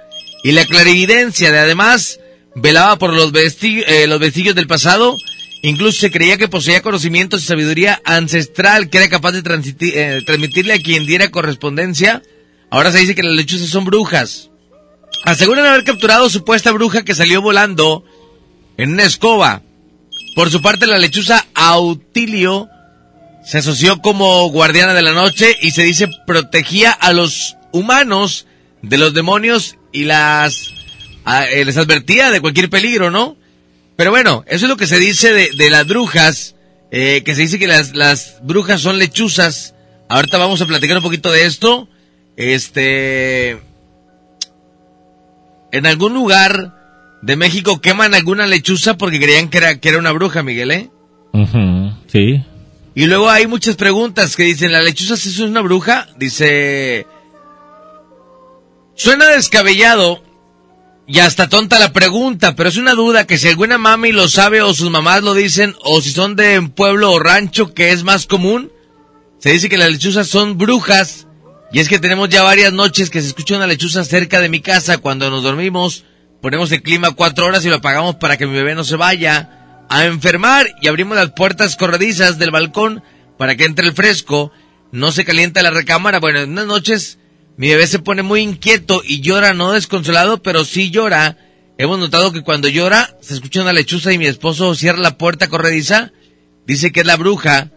y 0.42 0.52
la 0.52 0.66
clarividencia. 0.66 1.50
De 1.50 1.58
además, 1.58 2.20
velaba 2.54 2.96
por 2.98 3.12
los, 3.12 3.32
vesti 3.32 3.82
eh, 3.86 4.06
los 4.06 4.18
vestigios 4.18 4.54
del 4.54 4.66
pasado. 4.66 5.16
Incluso 5.62 6.00
se 6.00 6.10
creía 6.10 6.36
que 6.36 6.48
poseía 6.48 6.82
conocimientos 6.82 7.42
y 7.42 7.46
sabiduría 7.46 8.02
ancestral 8.04 8.90
que 8.90 8.98
era 8.98 9.08
capaz 9.08 9.32
de 9.32 9.42
eh, 9.80 10.20
transmitirle 10.26 10.74
a 10.74 10.82
quien 10.82 11.06
diera 11.06 11.30
correspondencia. 11.30 12.22
Ahora 12.70 12.92
se 12.92 12.98
dice 12.98 13.14
que 13.14 13.22
las 13.22 13.34
lechuzas 13.34 13.70
son 13.70 13.84
brujas. 13.84 14.50
Aseguran 15.24 15.64
haber 15.64 15.84
capturado 15.84 16.28
supuesta 16.28 16.70
bruja 16.72 17.02
que 17.02 17.14
salió 17.14 17.40
volando 17.40 18.04
en 18.76 18.92
una 18.92 19.04
escoba. 19.04 19.62
Por 20.34 20.50
su 20.50 20.60
parte, 20.60 20.86
la 20.86 20.98
lechuza 20.98 21.46
Autilio 21.54 22.68
se 23.44 23.58
asoció 23.58 24.00
como 24.00 24.48
guardiana 24.50 24.94
de 24.94 25.02
la 25.02 25.12
noche 25.12 25.56
y 25.60 25.70
se 25.70 25.82
dice 25.82 26.08
protegía 26.26 26.90
a 26.90 27.12
los 27.12 27.56
humanos 27.72 28.46
de 28.82 28.98
los 28.98 29.14
demonios 29.14 29.76
y 29.92 30.04
las 30.04 30.72
eh, 31.50 31.64
les 31.64 31.76
advertía 31.76 32.30
de 32.30 32.40
cualquier 32.40 32.68
peligro, 32.68 33.10
¿no? 33.10 33.36
Pero 33.96 34.10
bueno, 34.10 34.44
eso 34.48 34.64
es 34.66 34.68
lo 34.68 34.76
que 34.76 34.86
se 34.86 34.98
dice 34.98 35.32
de, 35.32 35.50
de 35.56 35.70
las 35.70 35.86
brujas, 35.86 36.56
eh, 36.90 37.22
que 37.24 37.34
se 37.34 37.42
dice 37.42 37.58
que 37.58 37.68
las, 37.68 37.94
las 37.94 38.38
brujas 38.42 38.80
son 38.80 38.98
lechuzas. 38.98 39.74
Ahorita 40.08 40.38
vamos 40.38 40.60
a 40.60 40.66
platicar 40.66 40.96
un 40.96 41.02
poquito 41.02 41.30
de 41.30 41.46
esto. 41.46 41.88
Este, 42.36 43.60
en 45.70 45.86
algún 45.86 46.12
lugar 46.12 46.83
de 47.24 47.36
México 47.36 47.80
queman 47.80 48.14
alguna 48.14 48.46
lechuza 48.46 48.98
porque 48.98 49.18
creían 49.18 49.48
que 49.48 49.58
era, 49.58 49.80
que 49.80 49.88
era 49.88 49.98
una 49.98 50.12
bruja, 50.12 50.42
Miguel, 50.42 50.70
¿eh? 50.70 50.90
Ujú, 51.32 51.92
Sí. 52.06 52.44
Y 52.96 53.06
luego 53.06 53.28
hay 53.28 53.48
muchas 53.48 53.74
preguntas 53.74 54.36
que 54.36 54.44
dicen, 54.44 54.70
¿la 54.70 54.82
lechuza 54.82 55.16
sí 55.16 55.30
es 55.30 55.40
una 55.40 55.62
bruja? 55.62 56.06
Dice, 56.16 57.06
suena 58.94 59.26
descabellado 59.30 60.22
y 61.06 61.18
hasta 61.18 61.48
tonta 61.48 61.80
la 61.80 61.92
pregunta, 61.92 62.54
pero 62.54 62.68
es 62.68 62.76
una 62.76 62.92
duda 62.94 63.26
que 63.26 63.36
si 63.38 63.48
alguna 63.48 63.78
mami 63.78 64.12
lo 64.12 64.28
sabe 64.28 64.62
o 64.62 64.72
sus 64.74 64.90
mamás 64.90 65.22
lo 65.22 65.34
dicen, 65.34 65.74
o 65.82 66.00
si 66.00 66.10
son 66.12 66.36
de 66.36 66.58
un 66.58 66.70
pueblo 66.70 67.10
o 67.10 67.18
rancho 67.18 67.74
que 67.74 67.90
es 67.90 68.04
más 68.04 68.26
común, 68.26 68.70
se 69.38 69.50
dice 69.50 69.68
que 69.68 69.76
las 69.78 69.90
lechuzas 69.90 70.28
son 70.28 70.56
brujas. 70.56 71.26
Y 71.72 71.80
es 71.80 71.88
que 71.88 71.98
tenemos 71.98 72.28
ya 72.28 72.44
varias 72.44 72.72
noches 72.72 73.10
que 73.10 73.20
se 73.20 73.28
escucha 73.28 73.56
una 73.56 73.66
lechuza 73.66 74.04
cerca 74.04 74.40
de 74.40 74.48
mi 74.48 74.60
casa 74.60 74.98
cuando 74.98 75.30
nos 75.30 75.42
dormimos, 75.42 76.04
ponemos 76.44 76.70
el 76.72 76.82
clima 76.82 77.12
cuatro 77.12 77.46
horas 77.46 77.64
y 77.64 77.70
lo 77.70 77.76
apagamos 77.76 78.16
para 78.16 78.36
que 78.36 78.46
mi 78.46 78.52
bebé 78.52 78.74
no 78.74 78.84
se 78.84 78.96
vaya 78.96 79.86
a 79.88 80.04
enfermar 80.04 80.68
y 80.82 80.88
abrimos 80.88 81.16
las 81.16 81.32
puertas 81.32 81.74
corredizas 81.74 82.38
del 82.38 82.50
balcón 82.50 83.02
para 83.38 83.56
que 83.56 83.64
entre 83.64 83.86
el 83.86 83.94
fresco, 83.94 84.52
no 84.92 85.10
se 85.10 85.24
calienta 85.24 85.62
la 85.62 85.70
recámara. 85.70 86.20
Bueno, 86.20 86.40
en 86.40 86.50
unas 86.50 86.66
noches 86.66 87.18
mi 87.56 87.68
bebé 87.68 87.86
se 87.86 87.98
pone 87.98 88.22
muy 88.22 88.42
inquieto 88.42 89.00
y 89.02 89.22
llora, 89.22 89.54
no 89.54 89.72
desconsolado, 89.72 90.42
pero 90.42 90.66
sí 90.66 90.90
llora. 90.90 91.38
Hemos 91.78 91.98
notado 91.98 92.30
que 92.30 92.42
cuando 92.42 92.68
llora 92.68 93.16
se 93.22 93.32
escucha 93.32 93.62
una 93.62 93.72
lechuza 93.72 94.12
y 94.12 94.18
mi 94.18 94.26
esposo 94.26 94.74
cierra 94.74 94.98
la 94.98 95.16
puerta 95.16 95.48
corrediza, 95.48 96.12
dice 96.66 96.92
que 96.92 97.00
es 97.00 97.06
la 97.06 97.16
bruja. 97.16 97.70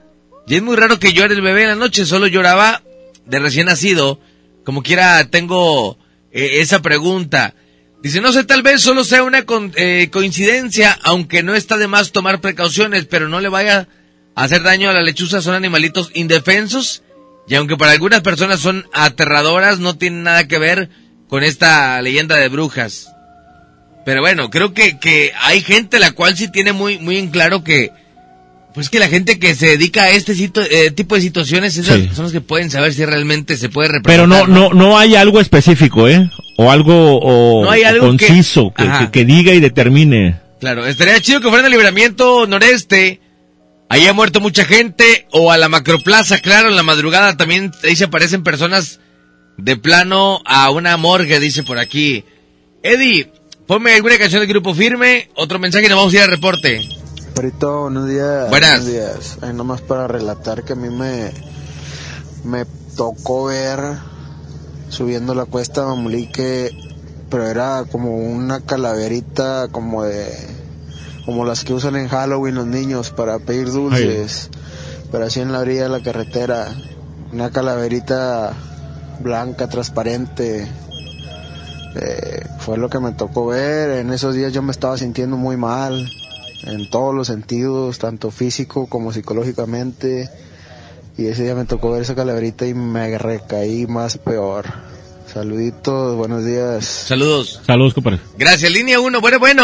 Y 0.45 0.55
es 0.55 0.61
muy 0.61 0.75
raro 0.75 0.99
que 0.99 1.13
llore 1.13 1.35
el 1.35 1.41
bebé 1.41 1.61
en 1.63 1.69
la 1.69 1.75
noche, 1.75 2.05
solo 2.05 2.27
lloraba 2.27 2.83
de 3.25 3.39
recién 3.39 3.67
nacido. 3.67 4.19
Como 4.65 4.83
quiera 4.83 5.23
tengo 5.29 5.97
eh, 6.33 6.59
esa 6.59 6.81
pregunta. 6.81 7.53
Dice, 8.01 8.21
no 8.21 8.31
sé, 8.31 8.43
tal 8.43 8.61
vez 8.61 8.81
solo 8.81 9.03
sea 9.03 9.23
una 9.23 9.43
con, 9.45 9.71
eh, 9.75 10.09
coincidencia, 10.11 10.97
aunque 11.03 11.43
no 11.43 11.55
está 11.55 11.77
de 11.77 11.87
más 11.87 12.11
tomar 12.11 12.39
precauciones, 12.41 13.05
pero 13.05 13.27
no 13.27 13.39
le 13.41 13.49
vaya 13.49 13.87
a 14.35 14.43
hacer 14.43 14.61
daño 14.63 14.89
a 14.89 14.93
la 14.93 15.01
lechuza, 15.01 15.41
son 15.41 15.55
animalitos 15.55 16.11
indefensos, 16.13 17.01
y 17.47 17.55
aunque 17.55 17.75
para 17.75 17.91
algunas 17.91 18.21
personas 18.21 18.59
son 18.59 18.85
aterradoras, 18.93 19.79
no 19.79 19.97
tienen 19.97 20.23
nada 20.23 20.47
que 20.47 20.59
ver 20.59 20.89
con 21.27 21.43
esta 21.43 22.01
leyenda 22.01 22.35
de 22.37 22.49
brujas. 22.49 23.07
Pero 24.05 24.21
bueno, 24.21 24.49
creo 24.49 24.73
que, 24.73 24.99
que 24.99 25.31
hay 25.41 25.61
gente 25.61 25.99
la 25.99 26.11
cual 26.11 26.37
sí 26.37 26.49
tiene 26.49 26.71
muy, 26.73 26.99
muy 26.99 27.17
en 27.17 27.29
claro 27.29 27.63
que, 27.63 27.91
pues 28.73 28.89
que 28.89 28.99
la 28.99 29.09
gente 29.09 29.39
que 29.39 29.55
se 29.55 29.67
dedica 29.69 30.03
a 30.03 30.11
este 30.11 30.33
eh, 30.33 30.91
tipo 30.91 31.15
de 31.15 31.21
situaciones, 31.21 31.75
esas 31.77 31.95
Sí. 31.95 32.09
son 32.13 32.23
los 32.25 32.31
que 32.31 32.41
pueden 32.41 32.69
saber 32.69 32.93
si 32.93 33.03
realmente 33.03 33.57
se 33.57 33.69
puede 33.69 33.89
Pero 34.03 34.27
representar. 34.27 34.47
no, 34.49 34.69
no, 34.69 34.73
no 34.73 34.97
hay 34.97 35.15
algo 35.15 35.41
específico, 35.41 36.07
¿eh? 36.07 36.29
O 36.57 36.71
algo, 36.71 37.19
o, 37.21 37.63
No 37.65 37.71
hay 37.71 37.83
o 37.83 37.87
algo 37.87 38.17
que- 38.17 38.27
conciso 38.27 38.73
que, 38.75 38.83
Ajá. 38.83 38.99
que- 39.05 39.11
que 39.11 39.25
diga 39.25 39.53
y 39.53 39.59
determine. 39.59 40.39
Claro, 40.59 40.85
estaría 40.85 41.19
chido 41.21 41.39
que 41.39 41.47
fuera 41.49 41.59
en 41.59 41.65
el 41.67 41.71
libramiento 41.71 42.45
noreste. 42.47 43.21
Ahí 43.89 44.05
ha 44.07 44.13
muerto 44.13 44.41
mucha 44.41 44.65
gente. 44.65 45.27
O 45.31 45.51
a 45.51 45.57
la 45.57 45.69
macroplaza, 45.69 46.39
claro, 46.39 46.69
en 46.69 46.75
la 46.75 46.83
madrugada 46.83 47.37
también 47.37 47.71
ahí 47.83 47.95
se 47.95 48.05
aparecen 48.05 48.43
personas 48.43 48.99
de 49.57 49.77
plano 49.77 50.41
a 50.45 50.69
una 50.71 50.97
morgue, 50.97 51.39
dice 51.39 51.63
por 51.63 51.77
aquí. 51.79 52.25
Eddie, 52.83 53.31
ponme 53.67 53.93
alguna 53.93 54.17
canción 54.17 54.41
del 54.41 54.49
grupo 54.49 54.73
firme. 54.73 55.29
Otro 55.35 55.59
mensaje 55.59 55.85
y 55.85 55.89
nos 55.89 55.97
vamos 55.99 56.13
a 56.13 56.17
ir 56.17 56.21
al 56.23 56.29
reporte. 56.31 56.81
Perito, 57.35 57.81
buenos 57.83 58.09
días. 58.09 58.49
Buenas. 58.49 58.83
Buenos 58.83 59.37
días. 59.41 59.53
Nomás 59.53 59.81
para 59.81 60.07
relatar 60.07 60.63
que 60.63 60.73
a 60.73 60.75
mí 60.75 60.89
me, 60.89 61.31
me 62.43 62.65
tocó 62.97 63.45
ver 63.45 63.79
subiendo 64.89 65.33
la 65.35 65.45
cuesta 65.45 65.85
Mamulique, 65.85 66.71
pero 67.29 67.47
era 67.47 67.85
como 67.91 68.15
una 68.17 68.61
calaverita 68.61 69.67
como 69.71 70.03
de 70.03 70.27
como 71.25 71.43
las 71.43 71.65
que 71.65 71.73
usan 71.73 71.97
en 71.97 72.07
Halloween 72.07 72.55
los 72.55 72.67
niños 72.67 73.11
para 73.11 73.37
pedir 73.39 73.69
dulces, 73.69 74.49
pero 75.11 75.25
así 75.25 75.41
en 75.41 75.51
la 75.51 75.59
orilla 75.59 75.83
de 75.83 75.89
la 75.89 76.01
carretera, 76.01 76.73
una 77.33 77.49
calaverita 77.49 78.53
blanca, 79.19 79.67
transparente. 79.67 80.67
Eh, 81.95 82.45
fue 82.59 82.77
lo 82.77 82.89
que 82.89 82.99
me 82.99 83.11
tocó 83.11 83.47
ver. 83.47 83.99
En 83.99 84.13
esos 84.13 84.35
días 84.35 84.53
yo 84.53 84.61
me 84.61 84.71
estaba 84.71 84.97
sintiendo 84.97 85.37
muy 85.37 85.57
mal. 85.57 86.09
en 86.63 86.89
todos 86.89 87.13
los 87.13 87.27
sentidos, 87.27 87.99
tanto 87.99 88.31
físico 88.31 88.87
como 88.87 89.13
psicológicamente. 89.13 90.29
Y 91.17 91.27
ese 91.27 91.43
día 91.43 91.55
me 91.55 91.65
tocó 91.65 91.91
ver 91.91 92.01
esa 92.01 92.15
calaverita 92.15 92.65
y 92.67 92.73
me 92.73 93.17
recaí 93.17 93.87
más 93.87 94.17
peor. 94.17 94.65
Saluditos, 95.25 96.15
buenos 96.15 96.45
días. 96.45 96.85
Saludos. 96.85 97.61
Saludos, 97.65 97.93
compadre. 97.93 98.19
Gracias, 98.37 98.71
línea 98.71 98.99
1. 98.99 99.19
Bueno, 99.19 99.39
bueno. 99.39 99.63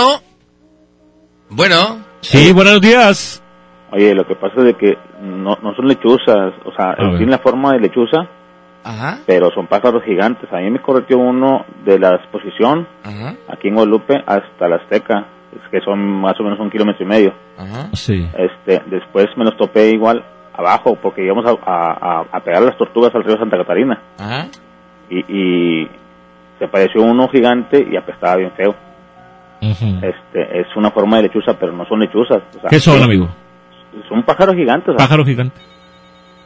Bueno. 1.49 2.03
Sí, 2.21 2.51
buenos 2.53 2.81
días. 2.81 3.41
Oye, 3.91 4.15
lo 4.15 4.25
que 4.25 4.35
pasa 4.35 4.55
es 4.57 4.63
de 4.65 4.73
que 4.75 4.93
no, 5.21 5.55
no 5.61 5.75
son 5.75 5.87
lechuzas, 5.87 6.53
o 6.65 6.71
sea, 6.75 6.91
A 6.91 7.03
ver. 7.03 7.09
tienen 7.17 7.29
la 7.29 7.37
forma 7.37 7.73
de 7.73 7.79
lechuza, 7.81 8.27
Ajá. 8.83 9.19
pero 9.27 9.51
son 9.53 9.67
pájaros 9.67 10.03
gigantes. 10.03 10.51
A 10.51 10.57
mí 10.57 10.71
me 10.71 10.81
correteó 10.81 11.19
uno 11.19 11.63
de 11.85 11.99
la 11.99 12.15
exposición, 12.15 12.87
Ajá. 13.03 13.35
aquí 13.49 13.67
en 13.67 13.75
Guadalupe, 13.75 14.15
hasta 14.25 14.67
la 14.67 14.77
Azteca, 14.77 15.27
es 15.55 15.61
que 15.69 15.79
son 15.85 15.99
más 15.99 16.33
o 16.39 16.43
menos 16.43 16.59
un 16.59 16.71
kilómetro 16.71 17.05
y 17.05 17.07
medio. 17.07 17.33
Ajá. 17.55 17.89
Sí. 17.93 18.27
Este, 18.35 18.81
después 18.89 19.27
me 19.37 19.43
los 19.45 19.55
topé 19.57 19.91
igual 19.91 20.25
abajo, 20.53 20.95
porque 21.01 21.23
íbamos 21.23 21.45
a, 21.45 21.51
a, 21.65 22.25
a- 22.31 22.39
pegar 22.41 22.61
las 22.61 22.77
tortugas 22.77 23.13
al 23.15 23.23
río 23.23 23.37
Santa 23.37 23.57
Catarina. 23.57 23.99
Ajá. 24.19 24.47
Y, 25.09 25.19
y 25.19 25.87
se 26.59 26.65
apareció 26.65 27.01
uno 27.01 27.27
gigante 27.29 27.85
y 27.89 27.95
apestaba 27.97 28.35
bien 28.37 28.51
feo. 28.51 28.75
Este, 30.03 30.59
es 30.59 30.67
una 30.75 30.91
forma 30.91 31.17
de 31.17 31.23
lechuza, 31.23 31.57
pero 31.57 31.71
no 31.71 31.85
son 31.85 31.99
lechuzas. 32.01 32.41
o 32.57 32.59
sea, 32.59 32.69
¿Qué 32.69 32.79
son, 32.79 33.01
amigo? 33.01 33.29
Son 34.09 34.23
pájaros 34.23 34.55
gigantes. 34.55 34.89
o 34.89 34.91
sea, 34.97 35.05
Pájaro 35.07 35.23
gigante. 35.25 35.59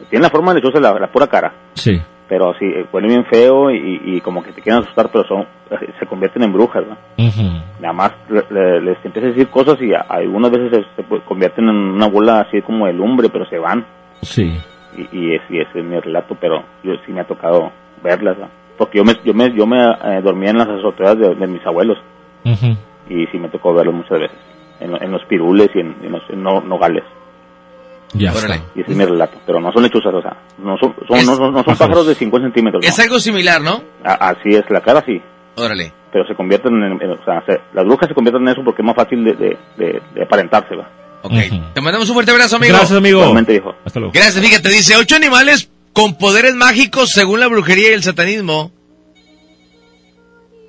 Tienen 0.08 0.22
la 0.22 0.30
forma 0.30 0.52
de 0.54 0.60
lechuza, 0.60 0.80
la, 0.80 0.92
la 0.98 1.08
pura 1.08 1.26
cara. 1.26 1.52
Sí. 1.74 2.00
Pero 2.28 2.52
sí, 2.58 2.66
eh, 2.66 2.86
huele 2.92 3.08
bien 3.08 3.24
feo 3.24 3.70
y, 3.70 4.00
y 4.04 4.20
como 4.20 4.42
que 4.42 4.52
te 4.52 4.60
quieren 4.60 4.82
asustar, 4.82 5.08
pero 5.10 5.24
son 5.26 5.40
eh, 5.70 5.92
se 5.98 6.06
convierten 6.06 6.42
en 6.42 6.52
brujas. 6.52 6.84
¿no? 6.86 6.96
Nada 7.80 7.92
más 7.94 8.12
le- 8.28 8.44
le- 8.50 8.80
les 8.82 9.04
empieza 9.04 9.28
a 9.28 9.30
decir 9.30 9.48
cosas 9.48 9.80
y 9.80 9.92
a- 9.94 10.00
algunas 10.08 10.50
veces 10.50 10.84
se, 10.96 11.02
se 11.02 11.20
convierten 11.24 11.68
en 11.68 11.74
una 11.74 12.06
bola 12.06 12.40
así 12.40 12.60
como 12.62 12.86
de 12.86 12.92
lumbre, 12.92 13.30
pero 13.30 13.46
se 13.46 13.58
van. 13.58 13.84
Sí. 14.22 14.52
Y, 14.96 15.02
y, 15.16 15.34
es, 15.34 15.42
y 15.48 15.60
ese 15.60 15.78
es 15.78 15.84
mi 15.84 15.98
relato, 16.00 16.36
pero 16.40 16.64
yo 16.82 16.92
sí 17.06 17.12
me 17.12 17.20
ha 17.20 17.24
tocado 17.26 17.70
verlas. 18.02 18.36
¿no? 18.38 18.48
Porque 18.76 18.98
yo 18.98 19.04
me, 19.04 19.14
yo 19.24 19.34
me, 19.34 19.52
yo 19.54 19.66
me 19.66 19.78
eh, 19.82 20.20
dormía 20.22 20.50
en 20.50 20.58
las 20.58 20.68
azoteas 20.68 21.18
de, 21.18 21.34
de 21.34 21.46
mis 21.46 21.64
abuelos 21.66 21.98
y 23.08 23.26
sí 23.26 23.38
me 23.38 23.48
tocó 23.48 23.74
verlos 23.74 23.94
muchas 23.94 24.18
veces. 24.20 24.36
En, 24.80 24.94
en 25.02 25.10
los 25.10 25.24
pirules 25.24 25.68
y 25.74 25.80
en, 25.80 25.96
en 26.02 26.12
los 26.12 26.22
en 26.30 26.42
no- 26.42 26.60
nogales. 26.60 27.02
Ya 28.14 28.32
Órale. 28.32 28.62
Y 28.74 28.80
ese 28.80 28.92
es 28.92 28.96
mi 28.96 29.04
relato. 29.04 29.38
Pero 29.44 29.60
no 29.60 29.70
son 29.72 29.82
lechuzas, 29.82 30.14
o 30.14 30.22
sea, 30.22 30.36
no 30.58 30.76
son, 30.78 30.94
son- 31.06 31.16
Es- 31.18 31.26
no, 31.26 31.34
son- 31.36 31.52
no 31.52 31.62
son 31.62 31.76
pájaros 31.76 32.06
de 32.06 32.14
50 32.14 32.46
centímetros. 32.46 32.84
Es 32.86 32.96
no. 32.96 33.04
algo 33.04 33.18
similar, 33.18 33.60
¿no? 33.60 33.82
A- 34.04 34.30
así 34.30 34.48
es, 34.50 34.64
la 34.70 34.80
cara 34.80 35.02
sí. 35.04 35.20
Órale. 35.56 35.92
Pero 36.12 36.24
se 36.26 36.34
convierten 36.34 36.74
en, 36.82 37.02
en- 37.02 37.10
o 37.10 37.24
sea, 37.24 37.42
se- 37.44 37.60
las 37.74 37.84
brujas 37.84 38.08
se 38.08 38.14
convierten 38.14 38.42
en 38.42 38.48
eso 38.48 38.62
porque 38.64 38.80
es 38.82 38.86
más 38.86 38.96
fácil 38.96 39.24
de, 39.24 39.32
de, 39.34 39.58
de, 39.76 40.02
de 40.14 40.22
aparentarse, 40.22 40.74
¿va? 40.76 40.88
Ok. 41.22 41.32
Te 41.74 41.80
mandamos 41.80 42.08
un 42.08 42.14
fuerte 42.14 42.30
abrazo, 42.32 42.56
amigo. 42.56 42.74
Gracias, 42.74 42.96
amigo. 42.96 43.20
Igualmente, 43.20 43.54
hijo. 43.54 43.74
Hasta 43.84 43.98
luego. 44.00 44.12
Gracias, 44.12 44.44
fíjate, 44.44 44.68
dice, 44.68 44.96
ocho 44.96 45.16
animales 45.16 45.68
con 45.92 46.16
poderes 46.16 46.54
mágicos 46.54 47.10
según 47.10 47.40
la 47.40 47.48
brujería 47.48 47.90
y 47.90 47.94
el 47.94 48.02
satanismo. 48.02 48.72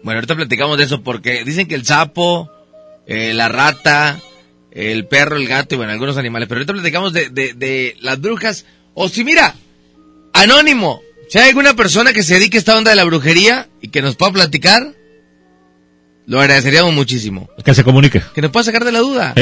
Bueno, 0.04 0.18
ahorita 0.18 0.36
platicamos 0.36 0.78
de 0.78 0.86
eso 0.86 1.02
porque 1.04 1.44
dicen 1.44 1.68
que 1.68 1.76
el 1.76 1.86
sapo, 1.86 2.50
eh, 3.06 3.34
la 3.34 3.50
rata, 3.50 4.20
el 4.72 5.06
perro, 5.08 5.36
el 5.36 5.48
gato 5.48 5.76
y 5.76 5.78
bueno, 5.78 5.92
algunos 5.92 6.18
animales. 6.18 6.48
Pero 6.48 6.60
ahorita 6.60 6.74
platicamos 6.74 7.14
de, 7.14 7.30
de, 7.30 7.54
de 7.54 7.96
las 8.02 8.20
brujas. 8.20 8.66
O 8.94 9.10
si 9.10 9.24
mira, 9.24 9.56
anónimo, 10.34 11.02
si 11.30 11.38
hay 11.38 11.50
alguna 11.50 11.76
persona 11.76 12.14
que 12.14 12.24
se 12.24 12.36
dedique 12.36 12.58
a 12.58 12.60
esta 12.60 12.78
onda 12.78 12.90
de 12.92 12.96
la 12.96 13.04
brujería 13.04 13.68
y 13.82 13.90
que 13.90 14.02
nos 14.02 14.16
pueda 14.16 14.32
platicar, 14.32 14.94
lo 16.26 16.40
agradeceríamos 16.40 16.94
muchísimo. 16.94 17.50
Que 17.64 17.74
se 17.74 17.84
comunique. 17.84 18.22
Que 18.34 18.42
nos 18.42 18.52
pueda 18.52 18.64
sacar 18.64 18.86
de 18.86 18.92
la 18.92 19.00
duda. 19.00 19.34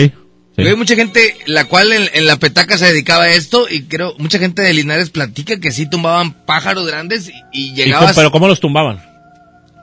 Sí. 0.58 0.68
Hay 0.68 0.76
mucha 0.76 0.96
gente 0.96 1.20
la 1.46 1.66
cual 1.66 1.92
en, 1.92 2.04
en 2.14 2.26
la 2.26 2.38
petaca 2.38 2.78
se 2.78 2.88
dedicaba 2.88 3.24
a 3.26 3.30
esto 3.32 3.68
y 3.70 3.84
creo 3.84 4.16
mucha 4.18 4.40
gente 4.40 4.64
de 4.64 4.74
Linares 4.74 5.12
platica 5.12 5.60
que 5.60 5.72
sí 5.72 5.88
tumbaban 5.90 6.34
pájaros 6.46 6.88
grandes 6.88 7.30
y, 7.30 7.34
y 7.52 7.72
¿Y 7.72 7.76
llegabas 7.76 8.16
pero 8.16 8.32
¿cómo 8.32 8.48
los 8.48 8.60
tumbaban? 8.60 9.00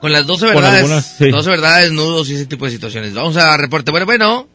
con 0.01 0.11
las 0.11 0.27
12 0.27 0.45
con 0.47 0.55
verdades, 0.55 0.79
algunas, 0.81 1.05
sí. 1.17 1.29
12 1.31 1.49
verdades, 1.49 1.91
nudos 1.93 2.29
y 2.29 2.35
ese 2.35 2.45
tipo 2.45 2.65
de 2.65 2.71
situaciones. 2.71 3.13
Vamos 3.15 3.37
a 3.37 3.55
reporte. 3.57 3.89
Bueno, 3.91 4.05
bueno, 4.05 4.47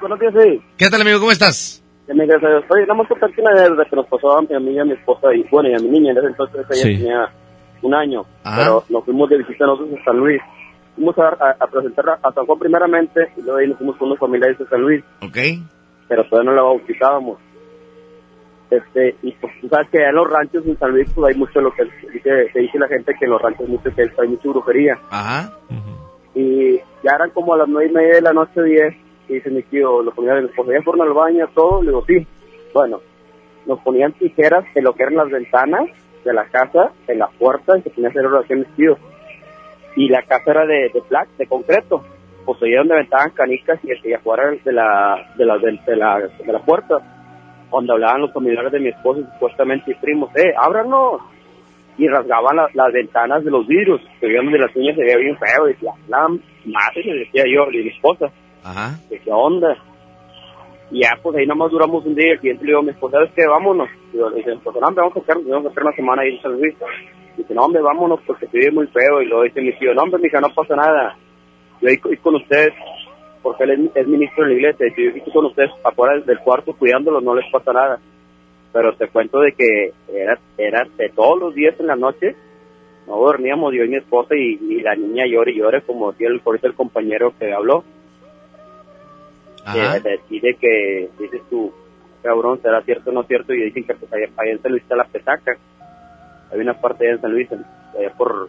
Buenos 0.00 0.18
días, 0.18 0.32
sí. 0.42 0.60
¿qué 0.76 0.88
tal 0.88 1.02
amigo? 1.02 1.20
¿Cómo 1.20 1.30
estás? 1.30 1.82
Me 2.08 2.26
gracias 2.26 2.42
a 2.44 2.48
Dios. 2.54 2.64
Oye, 2.70 2.82
nada 2.82 2.94
más 2.94 3.06
contarte 3.08 3.40
una 3.40 3.50
anécdota 3.52 3.84
que 3.88 3.96
nos 3.96 4.06
pasó 4.06 4.36
a 4.38 4.42
mí, 4.42 4.48
a 4.54 4.58
mí 4.58 4.72
y 4.72 4.78
a 4.80 4.84
mi 4.84 4.92
esposa, 4.94 5.28
y 5.34 5.44
bueno, 5.50 5.68
y 5.68 5.74
a 5.74 5.78
mi 5.78 5.90
niña, 5.90 6.10
en 6.12 6.18
ese 6.18 6.26
entonces 6.26 6.66
ella 6.70 6.82
Sí. 6.82 6.96
tenía 6.96 7.28
un 7.82 7.94
año, 7.94 8.24
Ajá. 8.42 8.56
pero 8.56 8.84
nos 8.88 9.04
fuimos 9.04 9.30
de 9.30 9.38
visita 9.38 9.64
nosotros 9.66 9.96
a 10.00 10.04
San 10.04 10.16
Luis. 10.16 10.40
Fuimos 11.00 11.18
a, 11.18 11.28
a, 11.28 11.56
a 11.58 11.66
presentar 11.66 12.04
a, 12.22 12.30
San 12.30 12.44
Juan 12.44 12.58
primeramente, 12.58 13.32
y 13.38 13.40
luego 13.40 13.56
ahí 13.58 13.68
nos 13.68 13.78
fuimos 13.78 13.96
con 13.96 14.08
unos 14.08 14.18
familiares 14.18 14.58
de 14.58 14.66
San 14.66 14.82
Luis, 14.82 15.02
Ok. 15.22 15.38
pero 16.08 16.28
todavía 16.28 16.50
no 16.50 16.56
la 16.56 16.62
bautizábamos. 16.62 17.38
Este, 18.70 19.16
y 19.22 19.32
pues 19.32 19.50
tú 19.62 19.68
sabes 19.68 19.88
que 19.88 19.98
en 20.04 20.14
los 20.14 20.30
ranchos 20.30 20.64
en 20.66 20.78
San 20.78 20.90
Luis 20.90 21.10
pues 21.14 21.32
hay 21.32 21.38
mucho 21.40 21.58
lo 21.62 21.72
que 21.72 21.84
dice, 22.12 22.50
se 22.52 22.58
dice 22.60 22.78
la 22.78 22.86
gente 22.86 23.14
que 23.18 23.24
en 23.24 23.30
los 23.30 23.40
ranchos 23.40 23.66
mucho 23.66 23.90
que 23.94 24.02
hay 24.02 24.28
mucha 24.28 24.48
brujería. 24.50 24.98
Ajá. 25.10 25.52
y 26.34 26.76
ya 27.02 27.14
eran 27.16 27.30
como 27.30 27.54
a 27.54 27.58
las 27.58 27.68
nueve 27.68 27.90
y 27.90 27.94
media 27.94 28.14
de 28.16 28.20
la 28.22 28.32
noche, 28.34 28.62
diez, 28.62 28.94
y 29.28 29.34
dice 29.36 29.48
mi 29.50 29.62
tío, 29.62 30.02
lo 30.02 30.10
ponían, 30.12 30.42
nos 30.42 30.52
ponían 30.52 30.82
fueron 30.84 31.08
al 31.08 31.14
baño, 31.14 31.48
todo, 31.54 31.80
le 31.82 31.88
digo, 31.88 32.04
sí, 32.06 32.26
bueno, 32.74 33.00
nos 33.64 33.80
ponían 33.80 34.12
tijeras 34.12 34.64
en 34.74 34.84
lo 34.84 34.92
que 34.92 35.02
eran 35.04 35.16
las 35.16 35.30
ventanas 35.30 35.88
de 36.26 36.34
la 36.34 36.44
casa, 36.44 36.92
en 37.08 37.18
la 37.18 37.28
puerta, 37.28 37.78
y 37.78 37.82
se 37.82 37.88
ponía 37.90 38.08
a 38.08 38.10
hacer 38.10 38.26
oraciones, 38.26 38.66
tío, 38.76 38.98
y 40.04 40.08
la 40.08 40.22
casa 40.22 40.50
era 40.52 40.66
de, 40.66 40.90
de 40.94 41.02
placa, 41.08 41.30
de 41.38 41.46
concreto, 41.46 42.02
ahí 42.62 42.72
donde 42.74 42.94
aventaban 42.94 43.30
canicas 43.30 43.78
y, 43.84 44.08
y 44.08 44.12
afuera 44.12 44.50
de 44.50 44.72
la, 44.72 45.32
de 45.36 45.44
la, 45.44 45.58
de, 45.58 45.78
de 45.86 45.96
la, 45.96 46.18
de 46.18 46.52
la 46.52 46.58
puerta, 46.60 46.96
donde 47.70 47.92
hablaban 47.92 48.22
los 48.22 48.32
familiares 48.32 48.72
de 48.72 48.80
mi 48.80 48.88
esposo, 48.88 49.20
supuestamente, 49.34 49.90
y 49.92 49.94
primos, 49.94 50.30
eh, 50.36 50.52
ábranos, 50.56 51.20
y 51.98 52.08
rasgaban 52.08 52.56
la- 52.56 52.68
las 52.74 52.92
ventanas 52.92 53.44
de 53.44 53.50
los 53.50 53.66
vidrios, 53.66 54.00
que 54.18 54.26
veían 54.26 54.50
de 54.50 54.58
las 54.58 54.74
uñas 54.74 54.96
se 54.96 55.02
veía 55.04 55.16
bien 55.18 55.36
feo, 55.36 55.68
y 55.68 55.72
decía, 55.74 55.92
la 56.08 56.26
madre, 56.28 57.04
le 57.04 57.18
decía 57.20 57.44
yo, 57.54 57.70
y 57.70 57.82
mi 57.84 57.88
esposa, 57.90 58.26
Ajá. 58.64 58.98
qué 59.08 59.20
onda. 59.30 59.76
Y 60.90 61.02
ya, 61.02 61.10
pues 61.22 61.36
ahí 61.36 61.46
nomás 61.46 61.70
duramos 61.70 62.04
un 62.04 62.14
día, 62.16 62.28
y 62.28 62.30
el 62.32 62.38
cliente 62.40 62.64
le 62.64 62.70
digo 62.70 62.80
a 62.80 62.82
mi 62.82 62.90
esposa, 62.90 63.18
¿sabes 63.18 63.32
qué? 63.36 63.46
Vámonos. 63.46 63.88
Y 64.12 64.16
yo 64.18 64.28
le 64.30 64.36
dije, 64.38 64.50
pues 64.64 64.74
no, 64.74 64.80
vamos 64.92 65.16
a 65.16 65.20
quedarnos, 65.20 65.46
vamos 65.48 65.66
a 65.66 65.68
estar 65.68 65.84
una 65.84 65.94
semana 65.94 66.22
ahí 66.22 66.34
en 66.34 66.42
San 66.42 66.52
Luis. 66.52 66.74
Dice, 67.36 67.54
no, 67.54 67.62
hombre, 67.62 67.80
vámonos, 67.82 68.20
porque 68.26 68.46
se 68.46 68.58
vive 68.58 68.70
muy 68.72 68.86
feo. 68.88 69.22
Y 69.22 69.26
luego 69.26 69.44
dice 69.44 69.60
mi 69.60 69.72
tío, 69.78 69.94
no, 69.94 70.02
hombre, 70.02 70.20
mija, 70.22 70.40
no 70.40 70.48
pasa 70.54 70.76
nada. 70.76 71.16
Yo 71.80 71.88
ahí 71.88 71.96
co- 71.98 72.10
con 72.22 72.34
ustedes, 72.36 72.72
porque 73.42 73.64
él 73.64 73.70
es, 73.70 73.96
es 73.96 74.06
ministro 74.06 74.44
de 74.44 74.50
la 74.50 74.56
iglesia, 74.56 74.86
y 74.88 75.04
yo 75.04 75.10
estoy 75.16 75.32
con 75.32 75.46
ustedes 75.46 75.70
afuera 75.84 76.18
del- 76.20 76.38
cuarto 76.40 76.74
cuidándolos, 76.74 77.22
no 77.22 77.34
les 77.34 77.50
pasa 77.50 77.72
nada. 77.72 77.98
Pero 78.72 78.94
te 78.94 79.08
cuento 79.08 79.40
de 79.40 79.52
que 79.52 79.92
era, 80.14 80.38
era 80.58 80.84
de 80.96 81.08
todos 81.08 81.38
los 81.40 81.54
días 81.54 81.74
en 81.80 81.86
la 81.88 81.96
noche, 81.96 82.36
no 83.06 83.16
dormíamos 83.16 83.72
yo 83.74 83.82
y 83.82 83.88
mi 83.88 83.96
esposa 83.96 84.36
y, 84.36 84.58
y 84.60 84.80
la 84.82 84.94
niña 84.94 85.24
llora 85.26 85.50
y 85.50 85.56
llora 85.56 85.80
como 85.80 86.12
decía 86.12 86.28
el, 86.28 86.40
el 86.62 86.74
compañero 86.74 87.32
que 87.36 87.52
habló 87.52 87.82
Ajá. 89.64 90.00
que 90.00 90.08
decide 90.10 90.54
que 90.60 91.08
dices 91.18 91.40
tú 91.50 91.72
cabrón 92.22 92.60
será 92.62 92.82
cierto 92.82 93.10
o 93.10 93.12
no 93.12 93.22
cierto 93.24 93.52
y 93.52 93.64
dicen 93.64 93.84
que 93.84 93.94
pues 93.94 94.12
en 94.12 94.62
San 94.62 94.70
Luis 94.70 94.82
está 94.82 94.94
la 94.96 95.04
petaca 95.04 95.56
hay 96.52 96.60
una 96.60 96.74
parte 96.74 97.08
en 97.08 97.20
San 97.20 97.32
Luis 97.32 97.48
allá 97.52 98.12
por 98.16 98.48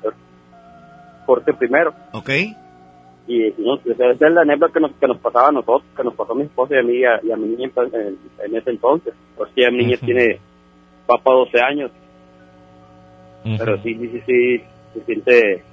corte 1.26 1.53
primero 1.53 1.94
Ok. 2.14 2.30
y 3.28 3.53
no, 3.57 3.76
esa 3.86 4.11
es 4.11 4.19
la 4.19 4.41
anécdota 4.41 4.73
que 4.73 4.80
nos, 4.80 4.91
que 4.94 5.07
nos 5.07 5.18
pasaba 5.19 5.49
a 5.49 5.52
nosotros, 5.52 5.84
que 5.95 6.03
nos 6.03 6.15
pasó 6.15 6.34
a 6.34 6.36
mi 6.36 6.44
esposa 6.44 6.76
y 6.76 6.80
a 6.80 6.84
mí 6.84 6.98
y 6.98 7.06
a, 7.06 7.19
y 7.23 7.32
a 7.32 7.38
mi 7.38 7.48
niña 7.48 7.69
en, 7.76 8.56
ese 8.56 8.69
entonces. 8.69 9.14
Pues 9.38 9.52
ya 9.56 9.69
mi 9.72 9.86
niña 9.86 9.98
tiene, 9.98 10.40
para 11.06 11.22
12 11.23 11.60
años, 11.61 11.91
pero 13.57 13.82
sí, 13.82 13.95
sí, 13.95 14.10
sí, 14.10 14.22
sí, 14.26 14.64
se 14.94 15.06
siente 15.06 15.64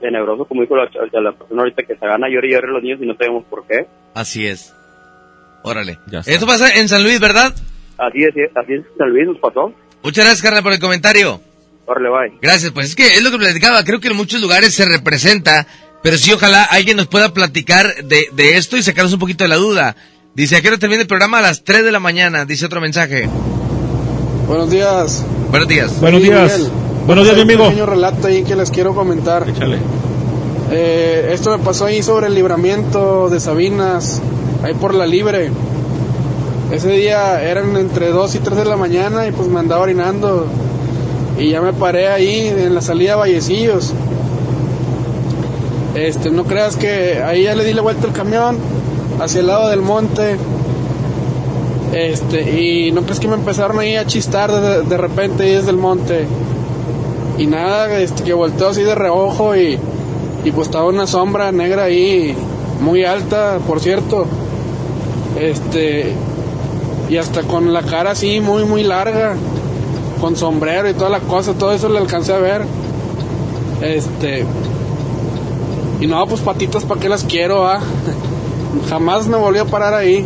tenebroso, 0.00 0.44
como 0.44 0.62
dijo 0.62 0.76
la, 0.76 0.88
persona 0.88 1.62
ahorita, 1.62 1.82
que 1.82 1.96
se 1.96 2.06
gana 2.06 2.28
llorar 2.28 2.44
y 2.44 2.52
llorar 2.52 2.70
los 2.70 2.82
niños 2.82 3.00
y 3.02 3.06
no 3.06 3.14
sabemos 3.16 3.44
por 3.44 3.66
qué. 3.66 3.86
Así 4.14 4.46
es. 4.46 4.74
Órale. 5.62 5.98
Esto 6.26 6.46
pasa 6.46 6.78
en 6.78 6.88
San 6.88 7.02
Luis, 7.02 7.18
¿verdad? 7.18 7.52
Así 7.98 8.22
es, 8.22 8.34
así 8.54 8.74
es, 8.74 8.84
San 8.96 9.10
Luis 9.10 9.26
nos 9.26 9.38
pasó. 9.38 9.72
Muchas 10.02 10.24
gracias, 10.24 10.42
carnal, 10.42 10.62
por 10.62 10.72
el 10.72 10.78
comentario. 10.78 11.40
Bye. 11.86 12.38
Gracias, 12.42 12.72
pues 12.72 12.88
es 12.90 12.96
que 12.96 13.14
es 13.14 13.22
lo 13.22 13.30
que 13.30 13.38
platicaba. 13.38 13.84
Creo 13.84 14.00
que 14.00 14.08
en 14.08 14.16
muchos 14.16 14.40
lugares 14.40 14.74
se 14.74 14.84
representa, 14.84 15.66
pero 16.02 16.16
sí, 16.18 16.32
ojalá 16.32 16.64
alguien 16.64 16.96
nos 16.96 17.06
pueda 17.06 17.32
platicar 17.32 18.04
de, 18.04 18.28
de 18.32 18.56
esto 18.56 18.76
y 18.76 18.82
sacarnos 18.82 19.12
un 19.12 19.18
poquito 19.20 19.44
de 19.44 19.48
la 19.48 19.56
duda. 19.56 19.96
Dice, 20.34 20.56
¿a 20.56 20.60
qué 20.60 20.68
hora 20.68 20.78
termina 20.78 21.00
el 21.02 21.08
programa? 21.08 21.38
A 21.38 21.42
las 21.42 21.64
3 21.64 21.84
de 21.84 21.92
la 21.92 22.00
mañana, 22.00 22.44
dice 22.44 22.66
otro 22.66 22.80
mensaje. 22.80 23.28
Buenos 24.48 24.70
días. 24.70 25.24
Buenos 25.50 25.68
días. 25.68 26.00
Buenos 26.00 26.22
días. 26.22 26.52
Miguel. 26.58 26.70
Buenos 27.06 27.24
días, 27.24 27.36
mi 27.36 27.42
Un 27.42 27.50
amigo. 27.50 27.64
pequeño 27.68 27.86
relato 27.86 28.26
ahí 28.26 28.42
que 28.42 28.56
les 28.56 28.70
quiero 28.70 28.94
comentar. 28.94 29.48
Échale. 29.48 29.78
Eh, 30.72 31.30
esto 31.32 31.56
me 31.56 31.62
pasó 31.64 31.86
ahí 31.86 32.02
sobre 32.02 32.26
el 32.26 32.34
libramiento 32.34 33.28
de 33.30 33.38
Sabinas, 33.40 34.20
ahí 34.64 34.74
por 34.74 34.92
la 34.94 35.06
libre. 35.06 35.50
Ese 36.72 36.90
día 36.90 37.40
eran 37.42 37.76
entre 37.76 38.08
2 38.08 38.34
y 38.34 38.38
3 38.40 38.56
de 38.56 38.64
la 38.64 38.76
mañana 38.76 39.26
y 39.28 39.32
pues 39.32 39.48
me 39.48 39.60
andaba 39.60 39.82
orinando. 39.82 40.46
Y 41.38 41.50
ya 41.50 41.60
me 41.60 41.72
paré 41.72 42.08
ahí 42.08 42.48
en 42.48 42.74
la 42.74 42.80
salida 42.80 43.14
a 43.14 43.16
Vallecillos. 43.16 43.92
Este, 45.94 46.30
no 46.30 46.44
creas 46.44 46.76
que 46.76 47.22
ahí 47.22 47.44
ya 47.44 47.54
le 47.54 47.64
di 47.64 47.72
la 47.72 47.82
vuelta 47.82 48.06
al 48.06 48.12
camión 48.12 48.58
hacia 49.20 49.40
el 49.40 49.46
lado 49.46 49.68
del 49.68 49.82
monte. 49.82 50.36
Este, 51.92 52.60
y 52.60 52.92
no 52.92 53.02
crees 53.02 53.20
que 53.20 53.28
me 53.28 53.34
empezaron 53.34 53.78
ahí 53.78 53.96
a 53.96 54.06
chistar 54.06 54.52
de, 54.52 54.82
de 54.82 54.96
repente 54.96 55.44
ahí 55.44 55.52
desde 55.52 55.70
el 55.70 55.76
monte. 55.76 56.26
Y 57.38 57.46
nada, 57.46 57.98
este, 57.98 58.24
que 58.24 58.32
volteo 58.32 58.68
así 58.68 58.82
de 58.82 58.94
reojo 58.94 59.56
y, 59.56 59.78
y 60.44 60.50
pues 60.52 60.68
estaba 60.68 60.86
una 60.86 61.06
sombra 61.06 61.52
negra 61.52 61.84
ahí, 61.84 62.34
muy 62.80 63.04
alta, 63.04 63.58
por 63.66 63.80
cierto. 63.80 64.26
Este, 65.38 66.14
y 67.08 67.16
hasta 67.16 67.42
con 67.42 67.72
la 67.72 67.82
cara 67.82 68.12
así 68.12 68.40
muy, 68.40 68.64
muy 68.64 68.82
larga, 68.82 69.36
con 70.20 70.36
sombrero 70.36 70.88
y 70.88 70.94
toda 70.94 71.10
la 71.10 71.20
cosa, 71.20 71.54
todo 71.54 71.72
eso 71.72 71.88
le 71.88 71.98
alcancé 71.98 72.32
a 72.32 72.38
ver. 72.38 72.62
Este, 73.82 74.44
y 76.00 76.06
no, 76.06 76.26
pues 76.26 76.40
patitas, 76.40 76.84
¿para 76.84 77.00
qué 77.00 77.08
las 77.08 77.24
quiero, 77.24 77.66
ah? 77.66 77.80
Jamás 78.88 79.26
me 79.26 79.36
volvió 79.36 79.62
a 79.62 79.66
parar 79.66 79.94
ahí. 79.94 80.24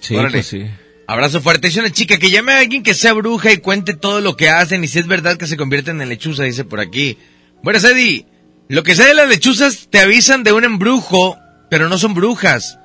Sí, 0.00 0.16
pues 0.30 0.46
sí. 0.46 0.66
Abrazo 1.06 1.40
fuerte. 1.40 1.68
Dice 1.68 1.80
una 1.80 1.90
chica 1.90 2.18
que 2.18 2.30
llame 2.30 2.52
a 2.52 2.58
alguien 2.58 2.82
que 2.82 2.94
sea 2.94 3.12
bruja 3.12 3.52
y 3.52 3.58
cuente 3.58 3.94
todo 3.94 4.20
lo 4.20 4.36
que 4.36 4.48
hacen 4.48 4.82
y 4.84 4.88
si 4.88 4.98
es 4.98 5.06
verdad 5.06 5.36
que 5.36 5.46
se 5.46 5.56
convierten 5.56 6.00
en 6.00 6.08
lechuza, 6.08 6.44
dice 6.44 6.64
por 6.64 6.80
aquí. 6.80 7.18
Bueno, 7.62 7.78
Eddie, 7.78 8.26
lo 8.68 8.82
que 8.82 8.94
sé 8.94 9.04
de 9.04 9.14
las 9.14 9.28
lechuzas 9.28 9.88
te 9.90 10.00
avisan 10.00 10.42
de 10.42 10.52
un 10.52 10.64
embrujo, 10.64 11.36
pero 11.70 11.88
no 11.88 11.98
son 11.98 12.14
brujas. 12.14 12.78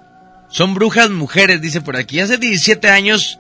Son 0.50 0.74
brujas 0.74 1.10
mujeres, 1.10 1.62
dice 1.62 1.82
por 1.82 1.98
aquí. 1.98 2.20
Hace 2.20 2.38
17 2.38 2.90
años 2.90 3.40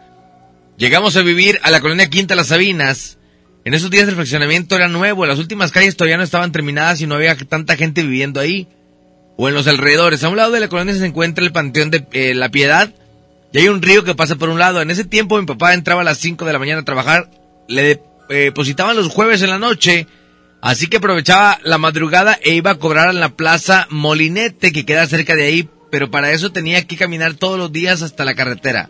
llegamos 0.78 1.18
a 1.18 1.24
vivir 1.24 1.60
a 1.64 1.72
la 1.72 1.82
colonia 1.82 2.10
Quinta 2.10 2.36
Las 2.36 2.48
Sabinas. 2.48 3.18
En 3.66 3.74
esos 3.74 3.91
días 3.91 4.08
el 4.08 4.16
fraccionamiento 4.16 4.76
era 4.76 4.88
nuevo, 4.88 5.26
las 5.26 5.40
últimas 5.40 5.72
calles 5.72 5.98
todavía 5.98 6.18
no 6.18 6.24
estaban 6.24 6.54
terminadas 6.54 7.02
y 7.02 7.08
no 7.08 7.16
había 7.16 7.36
tanta 7.36 7.76
gente 7.76 8.04
viviendo 8.04 8.40
ahí. 8.40 8.68
O 9.36 9.49
en 9.49 9.54
los 9.54 9.68
alrededores. 9.68 10.24
A 10.24 10.30
un 10.30 10.38
lado 10.38 10.52
de 10.52 10.60
la 10.60 10.70
colonia 10.70 10.95
se 10.95 11.06
encuentra 11.06 11.44
el 11.44 11.52
Panteón 11.52 11.91
de 11.91 12.08
eh, 12.14 12.34
la 12.34 12.49
Piedad 12.49 12.94
y 13.52 13.60
hay 13.60 13.68
un 13.68 13.82
río 13.82 14.04
que 14.04 14.16
pasa 14.16 14.36
por 14.36 14.49
un 14.49 14.60
lado. 14.60 14.82
En 14.82 14.90
ese 14.90 15.04
tiempo 15.04 15.40
mi 15.40 15.45
papá 15.45 15.74
entraba 15.74 16.02
a 16.02 16.06
las 16.06 16.18
5 16.20 16.45
de 16.45 16.54
la 16.54 16.60
mañana 16.60 16.82
a 16.82 16.86
trabajar, 16.86 17.30
le 17.68 18.02
eh, 18.30 18.36
depositaban 18.36 18.95
los 18.95 19.10
jueves 19.10 19.41
en 19.41 19.49
la 19.49 19.60
noche, 19.60 20.08
así 20.62 20.88
que 20.88 20.98
aprovechaba 20.98 21.60
la 21.64 21.78
madrugada 21.78 22.38
e 22.41 22.56
iba 22.56 22.72
a 22.72 22.80
cobrar 22.80 23.10
en 23.10 23.20
la 23.20 23.36
plaza 23.36 23.88
Molinete 23.90 24.72
que 24.72 24.86
queda 24.86 25.08
cerca 25.08 25.36
de 25.36 25.45
ahí, 25.45 25.70
pero 25.91 26.10
para 26.10 26.32
eso 26.32 26.52
tenía 26.52 26.86
que 26.86 26.98
caminar 26.98 27.36
todos 27.36 27.58
los 27.58 27.72
días 27.72 28.02
hasta 28.02 28.26
la 28.26 28.36
carretera. 28.36 28.90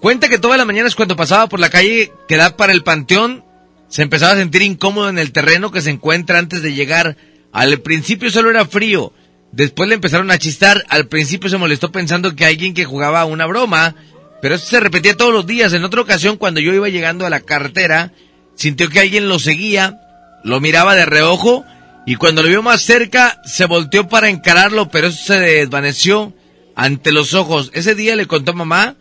Cuenta 0.00 0.28
que 0.28 0.38
todas 0.38 0.58
las 0.58 0.66
mañanas 0.66 0.94
cuando 0.94 1.16
pasaba 1.16 1.48
por 1.48 1.58
la 1.58 1.70
calle 1.70 2.12
que 2.28 2.36
da 2.36 2.56
para 2.56 2.72
el 2.72 2.84
panteón, 2.84 3.44
se 3.88 4.02
empezaba 4.02 4.32
a 4.32 4.36
sentir 4.36 4.62
incómodo 4.62 5.08
en 5.08 5.18
el 5.18 5.32
terreno 5.32 5.72
que 5.72 5.80
se 5.80 5.90
encuentra 5.90 6.38
antes 6.38 6.62
de 6.62 6.74
llegar. 6.74 7.16
Al 7.52 7.80
principio 7.80 8.30
solo 8.30 8.50
era 8.50 8.66
frío, 8.66 9.12
después 9.50 9.88
le 9.88 9.96
empezaron 9.96 10.30
a 10.30 10.38
chistar, 10.38 10.84
al 10.88 11.08
principio 11.08 11.50
se 11.50 11.56
molestó 11.56 11.90
pensando 11.90 12.36
que 12.36 12.44
alguien 12.44 12.74
que 12.74 12.84
jugaba 12.84 13.24
una 13.24 13.46
broma, 13.46 13.96
pero 14.40 14.54
eso 14.54 14.66
se 14.66 14.80
repetía 14.80 15.16
todos 15.16 15.32
los 15.32 15.46
días. 15.46 15.72
En 15.72 15.82
otra 15.82 16.02
ocasión, 16.02 16.36
cuando 16.36 16.60
yo 16.60 16.72
iba 16.72 16.88
llegando 16.88 17.26
a 17.26 17.30
la 17.30 17.40
carretera, 17.40 18.12
sintió 18.54 18.88
que 18.90 19.00
alguien 19.00 19.28
lo 19.28 19.40
seguía, 19.40 20.00
lo 20.44 20.60
miraba 20.60 20.94
de 20.94 21.06
reojo, 21.06 21.64
y 22.06 22.14
cuando 22.14 22.42
lo 22.42 22.48
vio 22.48 22.62
más 22.62 22.82
cerca, 22.82 23.40
se 23.44 23.64
volteó 23.64 24.08
para 24.08 24.28
encararlo, 24.28 24.90
pero 24.90 25.08
eso 25.08 25.24
se 25.24 25.40
desvaneció 25.40 26.34
ante 26.76 27.10
los 27.10 27.34
ojos. 27.34 27.70
Ese 27.74 27.94
día 27.96 28.14
le 28.14 28.26
contó 28.26 28.52
a 28.52 28.54
mamá 28.54 28.96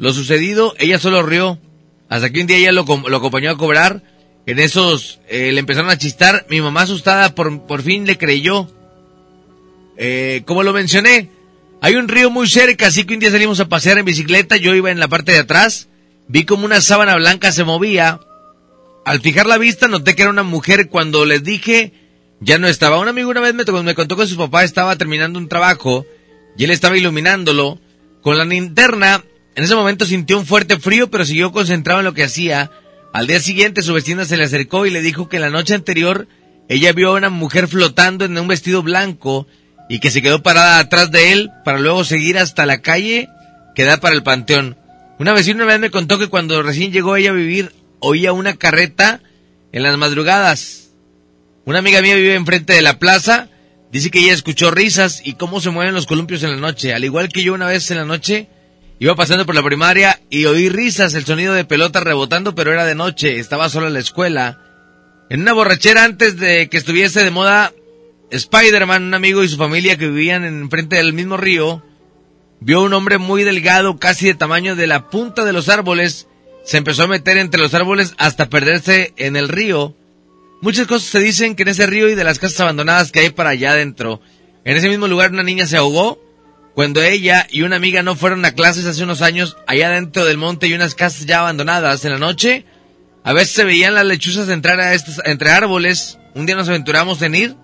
lo 0.00 0.14
sucedido, 0.14 0.74
ella 0.78 0.98
solo 0.98 1.22
rió. 1.22 1.58
Hasta 2.08 2.30
que 2.30 2.40
un 2.40 2.46
día 2.46 2.56
ella 2.56 2.72
lo, 2.72 2.84
lo 2.84 3.16
acompañó 3.18 3.50
a 3.50 3.58
cobrar. 3.58 4.02
En 4.46 4.58
esos 4.58 5.20
eh, 5.28 5.52
le 5.52 5.60
empezaron 5.60 5.90
a 5.90 5.98
chistar. 5.98 6.46
Mi 6.48 6.62
mamá 6.62 6.82
asustada 6.82 7.34
por, 7.34 7.66
por 7.66 7.82
fin 7.82 8.06
le 8.06 8.16
creyó. 8.16 8.66
Eh, 9.98 10.42
como 10.46 10.62
lo 10.62 10.72
mencioné, 10.72 11.28
hay 11.82 11.96
un 11.96 12.08
río 12.08 12.30
muy 12.30 12.48
cerca, 12.48 12.86
así 12.86 13.04
que 13.04 13.12
un 13.12 13.20
día 13.20 13.30
salimos 13.30 13.60
a 13.60 13.68
pasear 13.68 13.98
en 13.98 14.06
bicicleta. 14.06 14.56
Yo 14.56 14.74
iba 14.74 14.90
en 14.90 15.00
la 15.00 15.08
parte 15.08 15.32
de 15.32 15.38
atrás. 15.40 15.88
Vi 16.28 16.46
como 16.46 16.64
una 16.64 16.80
sábana 16.80 17.16
blanca 17.16 17.52
se 17.52 17.64
movía. 17.64 18.20
Al 19.04 19.20
fijar 19.20 19.44
la 19.44 19.58
vista 19.58 19.86
noté 19.86 20.16
que 20.16 20.22
era 20.22 20.30
una 20.30 20.44
mujer. 20.44 20.88
Cuando 20.88 21.26
les 21.26 21.44
dije, 21.44 21.92
ya 22.40 22.56
no 22.56 22.68
estaba. 22.68 22.98
Un 22.98 23.08
amigo 23.08 23.28
una 23.28 23.40
vez 23.42 23.52
me 23.52 23.94
contó 23.94 24.16
que 24.16 24.26
su 24.26 24.38
papá 24.38 24.64
estaba 24.64 24.96
terminando 24.96 25.38
un 25.38 25.48
trabajo 25.48 26.06
y 26.56 26.64
él 26.64 26.70
estaba 26.70 26.96
iluminándolo 26.96 27.78
con 28.22 28.38
la 28.38 28.46
linterna. 28.46 29.22
En 29.60 29.64
ese 29.64 29.74
momento 29.74 30.06
sintió 30.06 30.38
un 30.38 30.46
fuerte 30.46 30.78
frío, 30.78 31.10
pero 31.10 31.26
siguió 31.26 31.52
concentrado 31.52 32.00
en 32.00 32.06
lo 32.06 32.14
que 32.14 32.24
hacía. 32.24 32.70
Al 33.12 33.26
día 33.26 33.40
siguiente 33.40 33.82
su 33.82 33.92
vecina 33.92 34.24
se 34.24 34.38
le 34.38 34.44
acercó 34.44 34.86
y 34.86 34.90
le 34.90 35.02
dijo 35.02 35.28
que 35.28 35.38
la 35.38 35.50
noche 35.50 35.74
anterior 35.74 36.28
ella 36.70 36.94
vio 36.94 37.10
a 37.10 37.18
una 37.18 37.28
mujer 37.28 37.68
flotando 37.68 38.24
en 38.24 38.38
un 38.38 38.48
vestido 38.48 38.82
blanco 38.82 39.46
y 39.90 40.00
que 40.00 40.10
se 40.10 40.22
quedó 40.22 40.42
parada 40.42 40.78
atrás 40.78 41.10
de 41.10 41.32
él 41.32 41.50
para 41.62 41.78
luego 41.78 42.04
seguir 42.04 42.38
hasta 42.38 42.64
la 42.64 42.80
calle 42.80 43.28
que 43.74 43.84
da 43.84 43.98
para 43.98 44.14
el 44.14 44.22
panteón. 44.22 44.78
Una 45.18 45.34
vecina 45.34 45.56
una 45.56 45.72
vez 45.74 45.78
me 45.78 45.90
contó 45.90 46.18
que 46.18 46.28
cuando 46.28 46.62
recién 46.62 46.90
llegó 46.90 47.16
ella 47.16 47.28
a 47.28 47.34
vivir 47.34 47.70
oía 47.98 48.32
una 48.32 48.56
carreta 48.56 49.20
en 49.72 49.82
las 49.82 49.98
madrugadas. 49.98 50.92
Una 51.66 51.80
amiga 51.80 52.00
mía 52.00 52.16
vive 52.16 52.34
enfrente 52.34 52.72
de 52.72 52.80
la 52.80 52.98
plaza, 52.98 53.50
dice 53.92 54.10
que 54.10 54.20
ella 54.20 54.32
escuchó 54.32 54.70
risas 54.70 55.20
y 55.22 55.34
cómo 55.34 55.60
se 55.60 55.68
mueven 55.68 55.92
los 55.92 56.06
columpios 56.06 56.42
en 56.44 56.52
la 56.52 56.56
noche. 56.56 56.94
Al 56.94 57.04
igual 57.04 57.28
que 57.28 57.42
yo 57.42 57.52
una 57.52 57.66
vez 57.66 57.90
en 57.90 57.98
la 57.98 58.06
noche 58.06 58.48
iba 59.00 59.16
pasando 59.16 59.46
por 59.46 59.54
la 59.54 59.62
primaria 59.62 60.20
y 60.28 60.44
oí 60.44 60.68
risas, 60.68 61.14
el 61.14 61.24
sonido 61.24 61.54
de 61.54 61.64
pelota 61.64 62.00
rebotando, 62.00 62.54
pero 62.54 62.70
era 62.70 62.84
de 62.84 62.94
noche, 62.94 63.38
estaba 63.38 63.70
sola 63.70 63.86
en 63.86 63.94
la 63.94 64.00
escuela. 64.00 64.60
En 65.30 65.40
una 65.40 65.54
borrachera 65.54 66.04
antes 66.04 66.36
de 66.36 66.68
que 66.68 66.76
estuviese 66.76 67.24
de 67.24 67.30
moda 67.30 67.72
Spider-Man, 68.30 69.04
un 69.04 69.14
amigo 69.14 69.42
y 69.42 69.48
su 69.48 69.56
familia 69.56 69.96
que 69.96 70.08
vivían 70.08 70.44
enfrente 70.44 70.96
del 70.96 71.14
mismo 71.14 71.38
río, 71.38 71.82
vio 72.60 72.82
un 72.82 72.92
hombre 72.92 73.16
muy 73.16 73.42
delgado, 73.42 73.98
casi 73.98 74.26
de 74.26 74.34
tamaño 74.34 74.76
de 74.76 74.86
la 74.86 75.08
punta 75.08 75.46
de 75.46 75.54
los 75.54 75.70
árboles, 75.70 76.28
se 76.62 76.76
empezó 76.76 77.04
a 77.04 77.08
meter 77.08 77.38
entre 77.38 77.62
los 77.62 77.72
árboles 77.72 78.12
hasta 78.18 78.50
perderse 78.50 79.14
en 79.16 79.34
el 79.36 79.48
río. 79.48 79.96
Muchas 80.60 80.86
cosas 80.86 81.08
se 81.08 81.20
dicen 81.20 81.56
que 81.56 81.62
en 81.62 81.70
ese 81.70 81.86
río 81.86 82.10
y 82.10 82.14
de 82.14 82.24
las 82.24 82.38
casas 82.38 82.60
abandonadas 82.60 83.12
que 83.12 83.20
hay 83.20 83.30
para 83.30 83.50
allá 83.50 83.72
adentro. 83.72 84.20
En 84.66 84.76
ese 84.76 84.90
mismo 84.90 85.08
lugar 85.08 85.30
una 85.30 85.42
niña 85.42 85.66
se 85.66 85.78
ahogó 85.78 86.20
cuando 86.74 87.02
ella 87.02 87.46
y 87.50 87.62
una 87.62 87.76
amiga 87.76 88.02
no 88.02 88.16
fueron 88.16 88.44
a 88.44 88.52
clases 88.52 88.86
hace 88.86 89.02
unos 89.02 89.22
años 89.22 89.56
allá 89.66 89.90
dentro 89.90 90.24
del 90.24 90.38
monte 90.38 90.66
y 90.66 90.74
unas 90.74 90.94
casas 90.94 91.26
ya 91.26 91.40
abandonadas. 91.40 92.04
En 92.04 92.12
la 92.12 92.18
noche 92.18 92.64
a 93.24 93.32
veces 93.32 93.50
se 93.50 93.64
veían 93.64 93.94
las 93.94 94.06
lechuzas 94.06 94.48
entrar 94.48 94.80
a 94.80 94.94
estos, 94.94 95.20
entre 95.24 95.50
árboles. 95.50 96.18
Un 96.34 96.46
día 96.46 96.56
nos 96.56 96.68
aventuramos 96.68 97.20
en 97.22 97.34
ir 97.34 97.56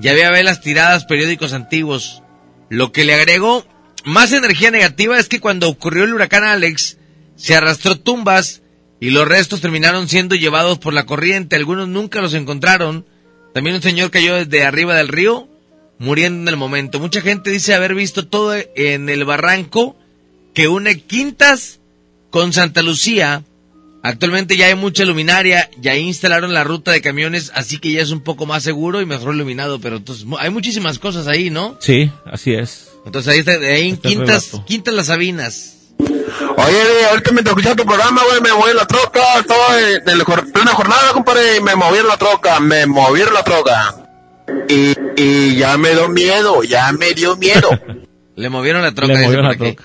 y 0.00 0.08
había 0.08 0.30
velas 0.30 0.60
tiradas, 0.60 1.04
periódicos 1.04 1.52
antiguos. 1.52 2.22
Lo 2.68 2.92
que 2.92 3.04
le 3.04 3.14
agregó 3.14 3.66
más 4.04 4.32
energía 4.32 4.70
negativa 4.70 5.18
es 5.18 5.28
que 5.28 5.40
cuando 5.40 5.68
ocurrió 5.68 6.04
el 6.04 6.14
huracán 6.14 6.44
Alex, 6.44 6.98
se 7.36 7.54
arrastró 7.54 7.98
tumbas 7.98 8.62
y 9.00 9.10
los 9.10 9.28
restos 9.28 9.60
terminaron 9.60 10.08
siendo 10.08 10.34
llevados 10.34 10.78
por 10.78 10.94
la 10.94 11.06
corriente. 11.06 11.56
Algunos 11.56 11.88
nunca 11.88 12.20
los 12.20 12.34
encontraron. 12.34 13.06
También 13.52 13.76
un 13.76 13.82
señor 13.82 14.10
cayó 14.10 14.34
desde 14.34 14.64
arriba 14.64 14.94
del 14.96 15.08
río, 15.08 15.48
muriendo 15.98 16.42
en 16.42 16.48
el 16.48 16.56
momento. 16.56 17.00
Mucha 17.00 17.20
gente 17.20 17.50
dice 17.50 17.74
haber 17.74 17.94
visto 17.94 18.26
todo 18.26 18.54
en 18.74 19.08
el 19.08 19.24
barranco 19.24 19.96
que 20.54 20.68
une 20.68 21.00
Quintas 21.00 21.80
con 22.30 22.52
Santa 22.52 22.82
Lucía. 22.82 23.44
Actualmente 24.02 24.56
ya 24.56 24.66
hay 24.66 24.74
mucha 24.76 25.04
luminaria, 25.04 25.68
ya 25.80 25.96
instalaron 25.96 26.54
la 26.54 26.62
ruta 26.62 26.92
de 26.92 27.00
camiones, 27.00 27.50
así 27.54 27.78
que 27.78 27.90
ya 27.90 28.02
es 28.02 28.10
un 28.10 28.20
poco 28.20 28.46
más 28.46 28.62
seguro 28.62 29.00
y 29.00 29.06
mejor 29.06 29.34
iluminado, 29.34 29.80
pero 29.80 29.96
entonces 29.96 30.24
hay 30.38 30.50
muchísimas 30.50 31.00
cosas 31.00 31.26
ahí, 31.26 31.50
¿no? 31.50 31.76
Sí, 31.80 32.12
así 32.24 32.54
es. 32.54 32.92
Entonces 33.04 33.32
ahí 33.32 33.40
está, 33.40 33.52
ahí 33.52 33.88
en 33.88 33.96
Quintas. 33.96 34.52
Quintas 34.64 34.94
Las 34.94 35.06
Sabinas. 35.06 35.72
Oye, 35.98 37.06
ahorita 37.10 37.32
mientras 37.32 37.56
escuchaba 37.56 37.74
tu 37.74 37.84
programa, 37.84 38.22
güey, 38.28 38.40
me 38.40 38.52
moví 38.52 38.70
en 38.70 38.76
la 38.76 38.86
troca, 38.86 39.20
estaba 39.40 39.80
en, 39.80 40.08
en 40.08 40.52
plena 40.52 40.70
jornada, 40.72 41.12
compadre, 41.12 41.56
y 41.56 41.60
me 41.60 41.74
moví 41.74 41.98
en 41.98 42.06
la 42.06 42.16
troca, 42.16 42.60
me 42.60 42.86
moví 42.86 43.22
en 43.22 43.32
la 43.32 43.42
troca. 43.42 44.05
Y, 44.68 44.94
y 45.16 45.56
ya 45.56 45.76
me 45.76 45.90
dio 45.90 46.08
miedo, 46.08 46.62
ya 46.62 46.92
me 46.92 47.12
dio 47.12 47.36
miedo. 47.36 47.70
Le 48.36 48.48
movieron 48.50 48.82
la 48.82 48.92
troca. 48.92 49.14
Le 49.14 49.24
movieron 49.24 49.46
la. 49.46 49.76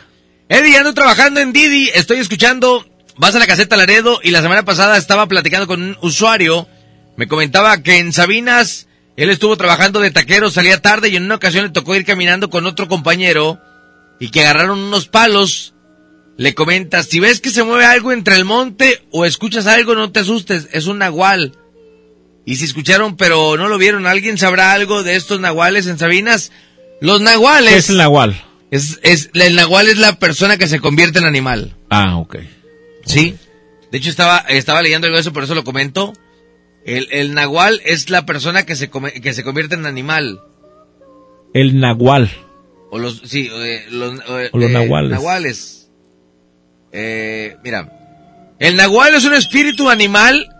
Eddie, 0.49 0.77
ando 0.77 0.93
trabajando 0.93 1.39
en 1.39 1.53
Didi, 1.53 1.89
estoy 1.93 2.19
escuchando, 2.19 2.85
vas 3.15 3.33
a 3.35 3.39
la 3.39 3.47
caseta 3.47 3.77
Laredo 3.77 4.19
y 4.21 4.31
la 4.31 4.41
semana 4.41 4.65
pasada 4.65 4.97
estaba 4.97 5.25
platicando 5.27 5.65
con 5.65 5.81
un 5.81 5.97
usuario, 6.01 6.67
me 7.15 7.29
comentaba 7.29 7.81
que 7.81 7.99
en 7.99 8.11
Sabinas 8.11 8.87
él 9.15 9.29
estuvo 9.29 9.55
trabajando 9.55 10.01
de 10.01 10.11
taquero, 10.11 10.49
salía 10.49 10.81
tarde 10.81 11.07
y 11.07 11.15
en 11.15 11.23
una 11.23 11.35
ocasión 11.35 11.63
le 11.63 11.71
tocó 11.71 11.95
ir 11.95 12.03
caminando 12.03 12.49
con 12.49 12.65
otro 12.65 12.89
compañero 12.89 13.59
y 14.19 14.29
que 14.29 14.41
agarraron 14.41 14.79
unos 14.79 15.07
palos. 15.07 15.73
Le 16.37 16.55
comenta, 16.55 17.03
si 17.03 17.19
ves 17.19 17.39
que 17.39 17.49
se 17.49 17.63
mueve 17.63 17.85
algo 17.85 18.11
entre 18.11 18.35
el 18.35 18.45
monte 18.45 19.05
o 19.11 19.25
escuchas 19.25 19.67
algo, 19.67 19.95
no 19.95 20.11
te 20.11 20.21
asustes, 20.21 20.67
es 20.71 20.87
un 20.87 20.97
nahual. 20.99 21.53
Y 22.51 22.57
si 22.57 22.65
escucharon 22.65 23.15
pero 23.15 23.55
no 23.55 23.69
lo 23.69 23.77
vieron, 23.77 24.05
¿alguien 24.07 24.37
sabrá 24.37 24.73
algo 24.73 25.03
de 25.03 25.15
estos 25.15 25.39
nahuales 25.39 25.87
en 25.87 25.97
Sabinas? 25.97 26.51
Los 26.99 27.21
nahuales... 27.21 27.71
¿Qué 27.71 27.77
es 27.79 27.89
el 27.89 27.95
nahual? 27.95 28.43
Es, 28.71 28.99
es, 29.03 29.29
el 29.33 29.55
nahual 29.55 29.87
es 29.87 29.97
la 29.97 30.19
persona 30.19 30.57
que 30.57 30.67
se 30.67 30.81
convierte 30.81 31.19
en 31.19 31.25
animal. 31.25 31.77
Ah, 31.89 32.17
ok. 32.17 32.35
Sí. 33.05 33.37
De 33.89 33.97
hecho, 33.97 34.09
estaba, 34.09 34.39
estaba 34.49 34.81
leyendo 34.81 35.07
algo 35.07 35.15
de 35.15 35.21
eso, 35.21 35.31
por 35.31 35.45
eso 35.45 35.55
lo 35.55 35.63
comento. 35.63 36.11
El, 36.85 37.07
el 37.11 37.33
nahual 37.33 37.81
es 37.85 38.09
la 38.09 38.25
persona 38.25 38.65
que 38.65 38.75
se, 38.75 38.89
come- 38.89 39.13
que 39.21 39.31
se 39.31 39.45
convierte 39.45 39.75
en 39.75 39.85
animal. 39.85 40.41
El 41.53 41.79
nahual. 41.79 42.29
O 42.89 42.99
los, 42.99 43.21
sí, 43.23 43.49
eh, 43.49 43.85
los, 43.91 44.19
eh, 44.27 44.49
O 44.51 44.57
los 44.57 44.69
eh, 44.69 44.73
nahuales. 44.73 45.11
nahuales. 45.11 45.89
Eh, 46.91 47.55
mira, 47.63 48.57
el 48.59 48.75
nahual 48.75 49.15
es 49.15 49.23
un 49.23 49.35
espíritu 49.35 49.89
animal 49.89 50.50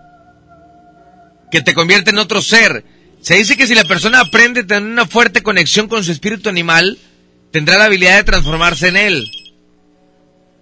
que 1.52 1.62
te 1.62 1.74
convierte 1.74 2.12
en 2.12 2.18
otro 2.18 2.42
ser. 2.42 2.86
Se 3.22 3.36
dice 3.36 3.56
que 3.56 3.68
si 3.68 3.76
la 3.76 3.84
persona 3.84 4.22
aprende 4.22 4.62
a 4.62 4.68
tener 4.68 4.90
una 4.90 5.06
fuerte 5.06 5.44
conexión 5.44 5.88
con 5.88 6.04
su 6.04 6.12
espíritu 6.12 6.50
animal, 6.50 6.98
tendrá 7.52 7.78
la 7.78 7.86
habilidad 7.86 8.18
de 8.18 8.24
transformarse 8.24 8.88
en 8.88 8.98
él. 8.98 9.32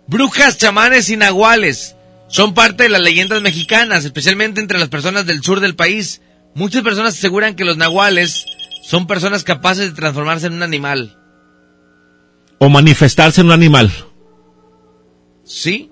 Brujas, 0.08 0.58
chamanes 0.58 1.10
y 1.10 1.18
nahuales 1.18 1.96
son 2.28 2.54
parte 2.54 2.84
de 2.84 2.90
las 2.90 3.02
leyendas 3.02 3.42
mexicanas, 3.42 4.06
especialmente 4.06 4.60
entre 4.60 4.80
las 4.80 4.90
personas 4.90 5.26
del 5.26 5.44
sur 5.44 5.60
del 5.60 5.76
país. 5.76 6.22
Muchas 6.56 6.84
personas 6.84 7.16
aseguran 7.16 7.56
que 7.56 7.64
los 7.64 7.78
nahuales 7.78 8.46
son 8.84 9.08
personas 9.08 9.44
capaces 9.44 9.86
de 9.86 9.96
transformarse 9.96 10.48
en 10.48 10.54
un 10.54 10.64
animal. 10.64 11.18
O 12.58 12.70
manifestarse 12.70 13.42
en 13.42 13.48
un 13.48 13.54
animal. 13.54 13.92
¿Sí? 15.46 15.92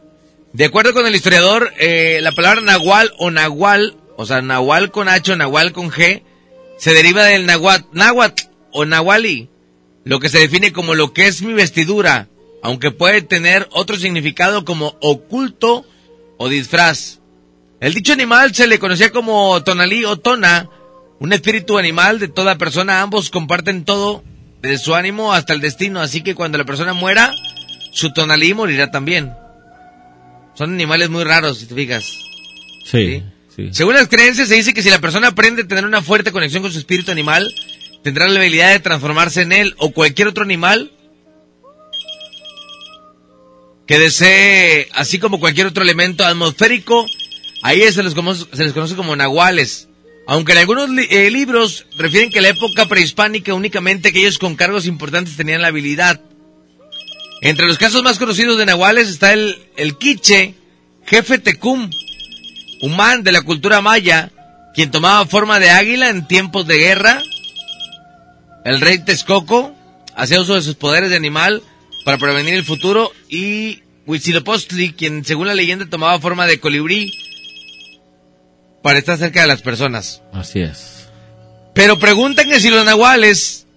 De 0.54 0.66
acuerdo 0.66 0.94
con 0.94 1.06
el 1.06 1.16
historiador, 1.16 1.72
eh, 1.80 2.20
la 2.22 2.32
palabra 2.32 2.62
nahual 2.62 3.12
o 3.20 3.30
nahual, 3.30 3.96
o 4.18 4.26
sea, 4.26 4.42
nahual 4.42 4.92
con 4.92 5.08
H 5.08 5.32
o 5.32 5.36
nahual 5.36 5.72
con 5.72 5.92
G, 5.92 6.24
se 6.78 6.94
deriva 6.94 7.24
del 7.24 7.46
nahuatl, 7.46 7.86
náhuatl 7.94 8.44
o 8.72 8.84
nahuali, 8.84 9.50
lo 10.04 10.20
que 10.20 10.30
se 10.30 10.40
define 10.40 10.74
como 10.74 10.96
lo 10.96 11.14
que 11.14 11.28
es 11.28 11.42
mi 11.42 11.54
vestidura, 11.54 12.28
aunque 12.64 12.92
puede 12.92 13.22
tener 13.22 13.68
otro 13.72 13.96
significado 13.96 14.66
como 14.66 14.98
oculto 15.02 15.86
o 16.38 16.50
disfraz. 16.50 17.20
El 17.80 17.94
dicho 17.94 18.12
animal 18.14 18.56
se 18.56 18.68
le 18.68 18.80
conocía 18.80 19.12
como 19.12 19.62
tonalí 19.64 20.04
o 20.04 20.18
tona, 20.18 20.70
un 21.20 21.32
espíritu 21.32 21.78
animal 21.78 22.20
de 22.20 22.28
toda 22.28 22.58
persona. 22.58 23.02
Ambos 23.02 23.30
comparten 23.30 23.86
todo, 23.86 24.24
desde 24.62 24.84
su 24.84 24.96
ánimo 24.96 25.34
hasta 25.34 25.54
el 25.54 25.62
destino, 25.62 26.02
así 26.02 26.22
que 26.22 26.34
cuando 26.34 26.58
la 26.58 26.66
persona 26.66 26.94
muera, 26.94 27.32
su 27.92 28.14
tonalí 28.14 28.56
morirá 28.56 28.90
también. 28.90 29.34
Son 30.56 30.74
animales 30.74 31.10
muy 31.12 31.24
raros, 31.24 31.60
si 31.60 31.68
te 31.68 31.76
fijas. 31.76 32.06
Sí. 32.86 33.18
sí. 33.20 33.24
Según 33.72 33.96
las 33.96 34.08
creencias, 34.08 34.50
se 34.50 34.56
dice 34.56 34.74
que 34.74 34.84
si 34.84 34.90
la 34.90 35.02
persona 35.02 35.30
aprende 35.30 35.64
a 35.64 35.68
tener 35.68 35.86
una 35.86 36.04
fuerte 36.04 36.32
conexión 36.32 36.62
con 36.62 36.72
su 36.72 36.78
espíritu 36.78 37.12
animal, 37.12 37.54
tendrá 38.04 38.28
la 38.28 38.40
habilidad 38.40 38.72
de 38.72 38.80
transformarse 38.80 39.42
en 39.42 39.52
él 39.52 39.76
o 39.78 39.92
cualquier 39.92 40.28
otro 40.28 40.44
animal 40.44 40.92
que 43.88 43.98
desee, 43.98 44.90
así 44.94 45.18
como 45.18 45.40
cualquier 45.40 45.68
otro 45.68 45.82
elemento 45.82 46.26
atmosférico, 46.26 47.06
ahí 47.64 47.82
se 47.92 48.04
les 48.04 48.14
conoce, 48.14 48.46
se 48.54 48.64
les 48.66 48.74
conoce 48.74 48.96
como 48.96 49.16
nahuales. 49.16 49.88
Aunque 50.28 50.52
en 50.52 50.58
algunos 50.58 50.90
eh, 51.10 51.32
libros 51.32 51.86
refieren 51.98 52.30
que 52.30 52.40
en 52.40 52.44
la 52.44 52.50
época 52.50 52.86
prehispánica 52.86 53.54
únicamente 53.54 54.10
aquellos 54.10 54.38
con 54.38 54.58
cargos 54.58 54.86
importantes 54.86 55.38
tenían 55.38 55.62
la 55.62 55.70
habilidad. 55.70 56.22
Entre 57.42 57.66
los 57.66 57.78
casos 57.78 58.04
más 58.04 58.20
conocidos 58.20 58.58
de 58.58 58.66
nahuales 58.66 59.08
está 59.08 59.32
el, 59.32 59.58
el 59.78 59.98
quiche, 59.98 60.56
jefe 61.06 61.38
tecum, 61.38 61.90
humán 62.82 63.24
de 63.24 63.32
la 63.32 63.42
cultura 63.42 63.82
maya, 63.82 64.32
quien 64.74 64.92
tomaba 64.92 65.26
forma 65.26 65.60
de 65.60 65.70
águila 65.70 66.10
en 66.10 66.28
tiempos 66.28 66.68
de 66.68 66.78
guerra. 66.78 67.22
El 68.66 68.82
rey 68.82 69.00
Texcoco 69.00 69.76
hacía 70.16 70.42
uso 70.42 70.56
de 70.56 70.62
sus 70.62 70.76
poderes 70.76 71.10
de 71.10 71.16
animal 71.16 71.62
para 72.06 72.18
prevenir 72.18 72.56
el 72.56 72.64
futuro 72.64 73.12
y 73.30 73.82
Huitzilopochtli, 74.06 74.94
quien 74.94 75.26
según 75.26 75.48
la 75.48 75.56
leyenda 75.56 75.86
tomaba 75.86 76.20
forma 76.20 76.48
de 76.48 76.60
colibrí 76.60 77.14
para 78.82 79.00
estar 79.00 79.18
cerca 79.18 79.42
de 79.42 79.48
las 79.48 79.62
personas. 79.62 80.22
Así 80.34 80.60
es. 80.62 81.08
Pero 81.74 82.00
preguntan 82.00 82.50
que 82.50 82.60
si 82.60 82.70
los 82.70 82.86
nahuales 82.86 83.68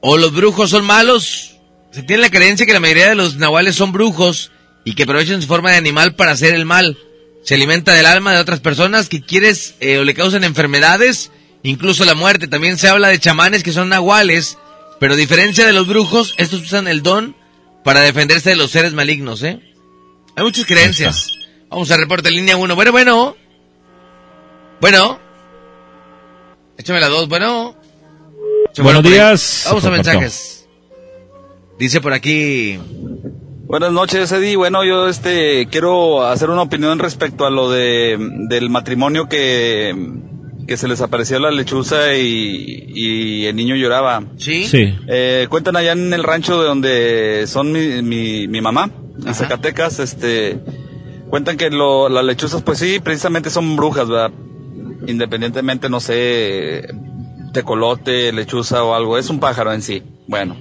o 0.00 0.16
los 0.16 0.32
brujos 0.32 0.70
son 0.70 0.84
malos. 0.84 1.56
Se 1.90 2.02
tiene 2.02 2.22
la 2.22 2.30
creencia 2.30 2.66
que 2.66 2.72
la 2.72 2.80
mayoría 2.80 3.08
de 3.08 3.14
los 3.14 3.36
nahuales 3.36 3.74
son 3.74 3.92
brujos 3.92 4.50
y 4.84 4.94
que 4.94 5.02
aprovechan 5.02 5.40
su 5.42 5.48
forma 5.48 5.72
de 5.72 5.78
animal 5.78 6.14
para 6.14 6.32
hacer 6.32 6.54
el 6.54 6.64
mal. 6.64 6.96
Se 7.46 7.54
alimenta 7.54 7.92
del 7.94 8.06
alma 8.06 8.32
de 8.32 8.40
otras 8.40 8.58
personas 8.58 9.08
que 9.08 9.22
quieres 9.22 9.76
eh, 9.78 9.98
o 9.98 10.04
le 10.04 10.14
causan 10.14 10.42
enfermedades, 10.42 11.30
incluso 11.62 12.04
la 12.04 12.16
muerte. 12.16 12.48
También 12.48 12.76
se 12.76 12.88
habla 12.88 13.06
de 13.06 13.20
chamanes 13.20 13.62
que 13.62 13.70
son 13.70 13.88
nahuales, 13.88 14.58
pero 14.98 15.14
a 15.14 15.16
diferencia 15.16 15.64
de 15.64 15.72
los 15.72 15.86
brujos, 15.86 16.34
estos 16.38 16.62
usan 16.62 16.88
el 16.88 17.04
don 17.04 17.36
para 17.84 18.00
defenderse 18.00 18.50
de 18.50 18.56
los 18.56 18.72
seres 18.72 18.94
malignos, 18.94 19.44
¿eh? 19.44 19.60
Hay 20.34 20.42
muchas 20.42 20.66
creencias. 20.66 21.30
Vamos 21.70 21.88
a 21.92 21.96
reporte 21.96 22.32
línea 22.32 22.56
1. 22.56 22.74
Bueno, 22.74 22.90
bueno. 22.90 23.36
Bueno. 24.80 25.20
Échame 26.76 26.98
la 26.98 27.08
2. 27.08 27.28
Bueno. 27.28 27.76
Échame 28.70 28.86
Buenos 28.86 29.04
días. 29.04 29.62
Vamos 29.68 29.84
a 29.84 29.90
mensajes. 29.90 30.66
Dice 31.78 32.00
por 32.00 32.12
aquí. 32.12 32.76
Buenas 33.68 33.90
noches, 33.90 34.30
Eddie. 34.30 34.54
Bueno, 34.54 34.84
yo 34.84 35.08
este 35.08 35.66
quiero 35.68 36.24
hacer 36.24 36.50
una 36.50 36.62
opinión 36.62 37.00
respecto 37.00 37.46
a 37.46 37.50
lo 37.50 37.68
de 37.68 38.16
del 38.48 38.70
matrimonio 38.70 39.28
que, 39.28 39.92
que 40.68 40.76
se 40.76 40.86
les 40.86 41.00
apareció 41.00 41.40
la 41.40 41.50
lechuza 41.50 42.14
y, 42.14 42.84
y 42.94 43.46
el 43.46 43.56
niño 43.56 43.74
lloraba. 43.74 44.22
Sí. 44.36 44.66
Sí. 44.66 44.94
Eh, 45.08 45.48
cuentan 45.50 45.74
allá 45.74 45.92
en 45.92 46.12
el 46.12 46.22
rancho 46.22 46.62
de 46.62 46.68
donde 46.68 47.44
son 47.48 47.72
mi, 47.72 48.02
mi, 48.02 48.46
mi 48.46 48.60
mamá, 48.60 48.88
en 49.26 49.34
Zacatecas, 49.34 49.98
este, 49.98 50.60
cuentan 51.28 51.56
que 51.56 51.68
lo, 51.70 52.08
las 52.08 52.24
lechuzas, 52.24 52.62
pues 52.62 52.78
sí, 52.78 53.00
precisamente 53.00 53.50
son 53.50 53.74
brujas, 53.74 54.08
¿verdad? 54.08 54.30
Independientemente, 55.08 55.88
no 55.88 55.98
sé, 55.98 56.86
tecolote, 57.52 58.32
lechuza 58.32 58.84
o 58.84 58.94
algo, 58.94 59.18
es 59.18 59.28
un 59.28 59.40
pájaro 59.40 59.72
en 59.72 59.82
sí. 59.82 60.04
Bueno, 60.28 60.56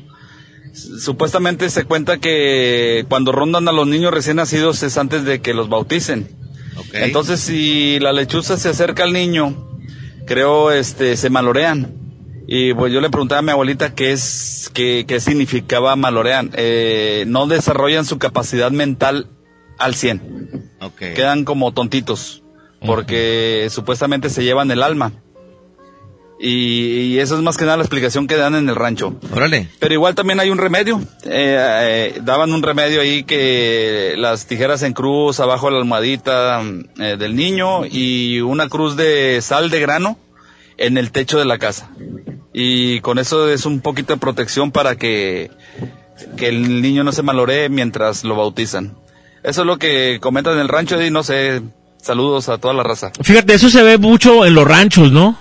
supuestamente 0.76 1.69
se 1.69 1.85
cuenta 1.85 2.19
que 2.19 3.06
cuando 3.10 3.31
rondan 3.31 3.68
a 3.68 3.72
los 3.72 3.88
niños 3.88 4.14
recién 4.14 4.38
nacidos 4.38 4.84
es 4.84 4.97
antes 4.97 5.23
de 5.23 5.41
que 5.41 5.53
los 5.53 5.69
bauticen. 5.69 6.30
Entonces, 6.93 7.39
si 7.39 7.99
la 7.99 8.14
lechuza 8.14 8.57
se 8.57 8.69
acerca 8.69 9.03
al 9.03 9.14
niño, 9.14 9.80
creo, 10.26 10.72
este, 10.72 11.18
se 11.18 11.30
malorean. 11.30 11.93
Y 12.47 12.73
pues 12.73 12.93
yo 12.93 13.02
le 13.02 13.10
preguntaba 13.10 13.39
a 13.39 13.41
mi 13.41 13.52
abuelita 13.52 13.95
qué 13.95 14.11
es, 14.11 14.69
qué, 14.73 15.06
qué 15.07 15.19
significaba 15.19 15.95
malorean. 15.95 16.52
Eh, 16.53 17.23
no 17.27 17.47
desarrollan 17.47 18.06
su 18.06 18.19
capacidad 18.19 18.72
mental 18.72 19.30
al 19.77 19.95
100. 19.95 20.72
Quedan 20.97 21.43
como 21.43 21.73
tontitos. 21.73 22.43
Porque 22.85 23.68
supuestamente 23.72 24.30
se 24.30 24.43
llevan 24.43 24.69
el 24.69 24.84
alma. 24.84 25.14
Y, 26.39 27.13
y 27.13 27.19
eso 27.19 27.35
es 27.35 27.41
más 27.41 27.57
que 27.57 27.63
nada 27.63 27.77
la 27.77 27.83
explicación 27.83 28.27
que 28.27 28.35
dan 28.35 28.55
en 28.55 28.67
el 28.67 28.75
rancho. 28.75 29.15
Órale. 29.33 29.69
Pero 29.79 29.93
igual 29.93 30.15
también 30.15 30.39
hay 30.39 30.49
un 30.49 30.57
remedio. 30.57 31.01
Eh, 31.23 32.13
eh, 32.13 32.19
daban 32.23 32.51
un 32.51 32.61
remedio 32.61 33.01
ahí 33.01 33.23
que 33.23 34.15
las 34.17 34.45
tijeras 34.45 34.83
en 34.83 34.93
cruz 34.93 35.39
abajo 35.39 35.67
de 35.67 35.73
la 35.73 35.79
almohadita 35.79 36.61
eh, 36.99 37.15
del 37.17 37.35
niño 37.35 37.85
y 37.85 38.41
una 38.41 38.67
cruz 38.67 38.97
de 38.97 39.39
sal 39.41 39.69
de 39.69 39.79
grano 39.79 40.17
en 40.77 40.97
el 40.97 41.11
techo 41.11 41.39
de 41.39 41.45
la 41.45 41.57
casa. 41.57 41.89
Y 42.53 42.99
con 43.01 43.19
eso 43.19 43.49
es 43.49 43.65
un 43.65 43.81
poquito 43.81 44.13
de 44.13 44.19
protección 44.19 44.71
para 44.71 44.95
que, 44.97 45.51
que 46.37 46.49
el 46.49 46.81
niño 46.81 47.03
no 47.03 47.11
se 47.11 47.23
maloree 47.23 47.69
mientras 47.69 48.23
lo 48.23 48.35
bautizan. 48.35 48.95
Eso 49.43 49.61
es 49.61 49.67
lo 49.67 49.77
que 49.77 50.19
comentan 50.21 50.53
en 50.53 50.59
el 50.59 50.69
rancho 50.69 51.01
y 51.01 51.11
no 51.11 51.21
sé, 51.23 51.61
saludos 52.01 52.49
a 52.49 52.57
toda 52.57 52.73
la 52.73 52.83
raza. 52.83 53.11
Fíjate, 53.21 53.53
eso 53.53 53.69
se 53.69 53.83
ve 53.83 53.97
mucho 53.97 54.45
en 54.45 54.53
los 54.55 54.67
ranchos, 54.67 55.11
¿no? 55.11 55.37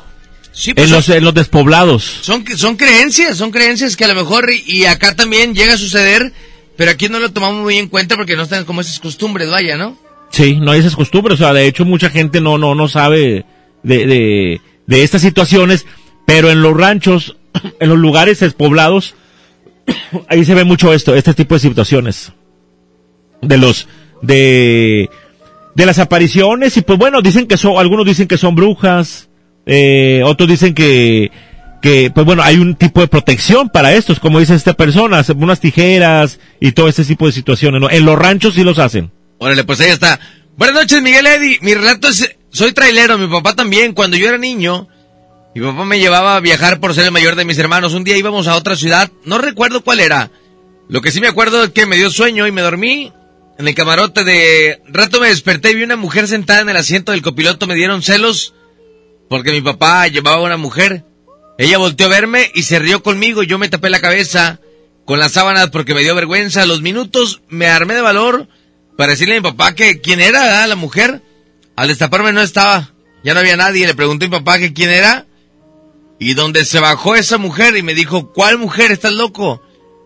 Sí, 0.55 0.73
pues 0.73 0.87
en, 0.87 0.93
los, 0.93 1.09
en 1.09 1.25
los 1.25 1.35
despoblados. 1.35 2.05
Son, 2.23 2.45
son 2.57 2.77
creencias, 2.77 3.37
son 3.37 3.51
creencias 3.51 3.97
que 3.97 4.05
a 4.05 4.09
lo 4.09 4.15
mejor 4.15 4.49
y, 4.51 4.63
y 4.67 4.85
acá 4.87 5.17
también 5.17 5.53
llega 5.55 5.75
a 5.75 5.79
suceder, 5.79 6.33
pero 6.77 6.93
aquí 6.93 7.09
no 7.09 7.19
lo 7.19 7.33
tomamos 7.33 7.63
muy 7.63 7.77
en 7.77 7.89
cuenta 7.89 8.17
porque 8.17 8.37
no 8.37 8.45
están 8.45 8.65
como 8.65 8.81
esas 8.81 9.01
costumbres, 9.01 9.51
vaya, 9.51 9.77
¿no? 9.77 9.99
Sí, 10.31 10.57
no 10.61 10.71
hay 10.71 10.81
esas 10.81 10.97
costumbres. 10.97 11.41
O 11.41 11.45
sea, 11.45 11.53
de 11.53 11.67
hecho, 11.67 11.85
mucha 11.85 12.09
gente 12.09 12.41
no, 12.41 12.57
no, 12.57 12.75
no 12.75 12.89
sabe 12.89 13.45
de, 13.83 14.07
de, 14.07 14.61
de 14.87 15.03
estas 15.03 15.23
situaciones, 15.23 15.87
pero 16.25 16.51
en 16.51 16.63
los 16.63 16.77
ranchos, 16.77 17.37
en 17.81 17.89
los 17.89 17.99
lugares 17.99 18.41
despoblados, 18.41 19.17
ahí 20.29 20.45
se 20.45 20.55
ve 20.55 20.65
mucho 20.65 20.93
esto, 20.93 21.15
este 21.15 21.35
tipo 21.35 21.55
de 21.55 21.61
situaciones. 21.61 22.33
De 23.43 23.59
los, 23.59 23.89
de, 24.23 25.11
de 25.75 25.87
las 25.87 25.99
apariciones, 25.99 26.77
y 26.77 26.83
pues 26.83 26.99
bueno, 26.99 27.23
dicen 27.23 27.47
que 27.47 27.57
son, 27.57 27.77
algunos 27.77 28.07
dicen 28.07 28.27
que 28.27 28.39
son 28.39 28.55
brujas, 28.55 29.29
eh, 29.67 30.23
otros 30.25 30.49
dicen 30.49 30.75
que, 30.75 31.31
que, 31.81 32.11
pues 32.15 32.27
bueno, 32.27 32.43
hay 32.43 32.57
un 32.57 32.75
tipo 32.75 33.01
de 33.01 33.09
protección 33.09 33.69
para 33.69 33.93
estos, 33.93 34.21
como 34.21 34.41
dice 34.41 34.55
esta 34.55 34.75
persona, 34.75 35.25
unas 35.37 35.61
tijeras 35.61 36.39
y 36.61 36.73
todo 36.73 36.89
este 36.89 37.05
tipo 37.05 37.27
de 37.27 37.33
situaciones, 37.33 37.81
¿no? 37.81 37.91
En 37.91 38.05
los 38.05 38.19
ranchos 38.19 38.55
sí 38.55 38.65
los 38.65 38.79
hacen. 38.79 39.11
Órale, 39.39 39.65
pues 39.65 39.81
ahí 39.81 39.91
está. 39.91 40.19
Buenas 40.57 40.77
noches, 40.77 41.03
Miguel 41.03 41.27
Eddy. 41.27 41.59
Mi 41.61 41.75
relato 41.75 42.09
es, 42.09 42.37
soy 42.51 42.73
trailero, 42.73 43.19
mi 43.19 43.27
papá 43.27 43.55
también. 43.55 43.93
Cuando 43.93 44.17
yo 44.17 44.29
era 44.29 44.39
niño, 44.39 44.89
mi 45.55 45.63
papá 45.63 45.85
me 45.85 45.99
llevaba 45.99 46.37
a 46.37 46.41
viajar 46.41 46.81
por 46.81 46.95
ser 46.95 47.05
el 47.05 47.13
mayor 47.13 47.37
de 47.37 47.45
mis 47.45 47.59
hermanos. 47.59 47.95
Un 47.95 48.05
día 48.05 48.17
íbamos 48.17 48.47
a 48.47 48.57
otra 48.57 48.77
ciudad, 48.77 49.11
no 49.25 49.39
recuerdo 49.39 49.83
cuál 49.83 50.01
era. 50.01 50.31
Lo 50.89 51.01
que 51.01 51.11
sí 51.11 51.21
me 51.21 51.29
acuerdo 51.29 51.65
es 51.65 51.71
que 51.71 51.87
me 51.87 51.97
dio 51.97 52.11
sueño 52.11 52.47
y 52.47 52.53
me 52.53 52.63
dormí 52.63 53.13
en 53.59 53.69
el 53.69 53.75
camarote 53.75 54.25
de 54.25 54.83
rato 54.89 55.21
me 55.21 55.29
desperté 55.29 55.71
y 55.71 55.77
vi 55.77 55.85
una 55.85 55.97
mujer 55.97 56.27
sentada 56.27 56.61
en 56.61 56.69
el 56.69 56.77
asiento 56.77 57.13
del 57.13 57.23
copiloto. 57.23 57.67
Me 57.67 57.75
dieron 57.75 58.03
celos 58.03 58.55
porque 59.35 59.51
mi 59.51 59.63
papá 59.63 60.07
llevaba 60.07 60.37
a 60.37 60.43
una 60.43 60.57
mujer. 60.57 61.05
Ella 61.59 61.79
volteó 61.79 62.07
a 62.07 62.11
verme 62.11 62.53
y 62.55 62.63
se 62.63 62.79
rió 62.79 63.03
conmigo. 63.03 63.43
Yo 63.43 63.59
me 63.59 63.69
tapé 63.69 63.91
la 63.91 64.01
cabeza 64.01 64.61
con 65.07 65.19
las 65.19 65.33
sábanas 65.33 65.71
porque 65.71 65.93
me 65.93 66.03
dio 66.03 66.15
vergüenza. 66.15 66.63
A 66.63 66.67
los 66.67 66.83
minutos 66.83 67.43
me 67.49 67.67
armé 67.67 67.95
de 67.95 68.01
valor 68.01 68.47
para 68.97 69.11
decirle 69.11 69.35
a 69.35 69.41
mi 69.41 69.43
papá 69.43 69.75
que 69.75 70.01
quién 70.01 70.21
era 70.21 70.65
la 70.69 70.77
mujer. 70.77 71.21
Al 71.75 71.89
destaparme 71.89 72.33
no 72.33 72.43
estaba. 72.43 72.93
Ya 73.25 73.35
no 73.35 73.41
había 73.41 73.57
nadie. 73.57 73.89
Le 73.89 73.97
pregunté 73.97 74.27
a 74.27 74.29
mi 74.29 74.37
papá 74.37 74.61
que 74.61 74.73
quién 74.73 74.91
era. 74.91 75.27
Y 76.21 76.35
donde 76.35 76.65
se 76.65 76.79
bajó 76.79 77.17
esa 77.17 77.37
mujer 77.37 77.77
y 77.77 77.83
me 77.83 77.95
dijo, 77.95 78.33
¿cuál 78.33 78.57
mujer? 78.57 78.93
¿Estás 78.93 79.15
loco? 79.15 79.61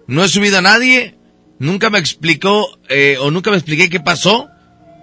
No 0.06 0.24
he 0.24 0.28
subido 0.30 0.56
a 0.56 0.62
nadie. 0.62 1.16
Nunca 1.58 1.90
me 1.90 1.98
explicó 1.98 2.66
eh, 2.88 3.18
o 3.20 3.30
nunca 3.30 3.50
me 3.50 3.58
expliqué 3.58 3.90
qué 3.90 4.00
pasó. 4.00 4.48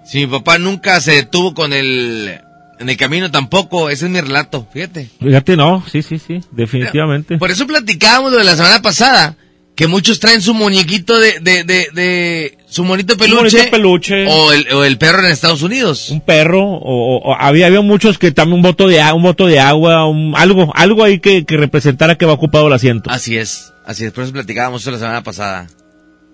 Si 0.04 0.18
mi 0.18 0.26
papá 0.26 0.58
nunca 0.58 1.00
se 1.00 1.12
detuvo 1.12 1.54
con 1.54 1.72
el... 1.72 2.40
En 2.78 2.88
el 2.90 2.96
camino 2.96 3.30
tampoco. 3.30 3.88
Ese 3.90 4.06
es 4.06 4.10
mi 4.10 4.20
relato. 4.20 4.66
Fíjate. 4.72 5.08
Fíjate, 5.20 5.56
no, 5.56 5.84
sí, 5.90 6.02
sí, 6.02 6.18
sí, 6.18 6.40
definitivamente. 6.52 7.38
Por 7.38 7.50
eso 7.50 7.66
platicábamos 7.66 8.32
lo 8.32 8.38
de 8.38 8.44
la 8.44 8.56
semana 8.56 8.82
pasada. 8.82 9.36
Que 9.74 9.86
muchos 9.88 10.20
traen 10.20 10.40
su 10.40 10.54
muñequito 10.54 11.18
de, 11.18 11.38
de, 11.40 11.62
de, 11.62 11.88
de 11.92 12.58
su 12.66 12.82
monito 12.82 13.14
peluche. 13.18 13.58
bonito 13.58 13.70
peluche. 13.70 14.26
O 14.26 14.50
el, 14.54 14.66
o 14.72 14.84
el 14.84 14.96
perro 14.96 15.18
en 15.18 15.26
Estados 15.26 15.60
Unidos. 15.60 16.08
Un 16.08 16.22
perro, 16.22 16.62
o, 16.62 17.16
o- 17.16 17.18
o 17.30 17.36
había, 17.38 17.66
había 17.66 17.82
muchos 17.82 18.16
que 18.16 18.32
también 18.32 18.56
un 18.56 18.62
voto 18.62 18.88
de, 18.88 19.02
a- 19.02 19.12
un 19.12 19.22
voto 19.22 19.46
de 19.46 19.60
agua, 19.60 20.06
un- 20.06 20.32
algo, 20.34 20.72
algo 20.74 21.04
ahí 21.04 21.18
que, 21.20 21.44
que 21.44 21.58
representara 21.58 22.16
que 22.16 22.24
va 22.24 22.32
ocupado 22.32 22.68
el 22.68 22.72
asiento. 22.72 23.10
Así 23.10 23.36
es, 23.36 23.74
así 23.84 24.06
es. 24.06 24.12
Por 24.12 24.24
eso 24.24 24.32
platicábamos 24.32 24.80
eso 24.80 24.92
la 24.92 24.98
semana 24.98 25.22
pasada. 25.22 25.66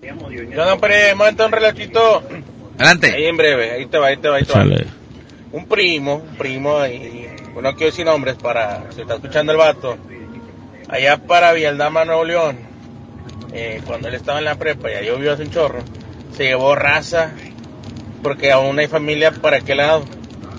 ¿Qué 0.01 0.11
onda, 0.11 0.73
hombre? 0.73 1.13
Manda 1.13 1.45
un 1.45 1.51
relatito. 1.51 2.23
Adelante. 2.77 3.11
Ahí 3.11 3.25
en 3.25 3.35
breve, 3.35 3.71
ahí 3.71 3.85
te 3.87 3.97
va, 3.97 4.07
ahí 4.07 4.17
te 4.17 4.29
va, 4.29 4.37
ahí 4.37 4.43
te 4.45 4.53
va. 4.53 4.59
Sale. 4.59 4.85
Un 5.53 5.67
primo, 5.67 6.15
un 6.15 6.35
primo, 6.35 6.83
y 6.87 7.29
bueno, 7.53 7.69
no 7.69 7.77
quiero 7.77 7.91
decir 7.91 8.05
nombres 8.05 8.35
para, 8.37 8.91
si 8.91 9.01
está 9.01 9.13
escuchando 9.13 9.51
el 9.51 9.59
vato, 9.59 9.97
allá 10.89 11.17
para 11.17 11.53
Vialdama, 11.53 12.05
Nuevo 12.05 12.25
León, 12.25 12.57
eh, 13.53 13.79
cuando 13.85 14.07
él 14.07 14.15
estaba 14.15 14.39
en 14.39 14.45
la 14.45 14.55
prepa, 14.55 14.89
ya 14.89 15.01
llovió 15.01 15.31
hace 15.31 15.43
un 15.43 15.51
chorro, 15.51 15.83
se 16.35 16.45
llevó 16.45 16.73
raza, 16.73 17.33
porque 18.23 18.51
aún 18.51 18.79
hay 18.79 18.87
familia 18.87 19.31
para 19.31 19.57
aquel 19.57 19.77
lado, 19.77 20.05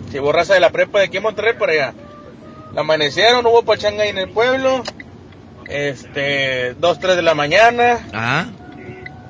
se 0.07 0.13
llevó 0.13 0.31
raza 0.31 0.55
de 0.55 0.61
la 0.61 0.71
prepa 0.71 1.01
de 1.01 1.07
aquí 1.07 1.17
en 1.17 1.25
Monterrey 1.25 1.55
para 1.59 1.73
allá. 1.73 1.95
La 2.73 2.83
amanecieron, 2.83 3.45
hubo 3.47 3.65
pachanga 3.65 4.05
ahí 4.05 4.11
en 4.11 4.19
el 4.19 4.29
pueblo, 4.29 4.85
este, 5.67 6.75
dos, 6.75 7.01
tres 7.01 7.17
de 7.17 7.23
la 7.23 7.35
mañana, 7.35 7.99
Ajá. 8.13 8.47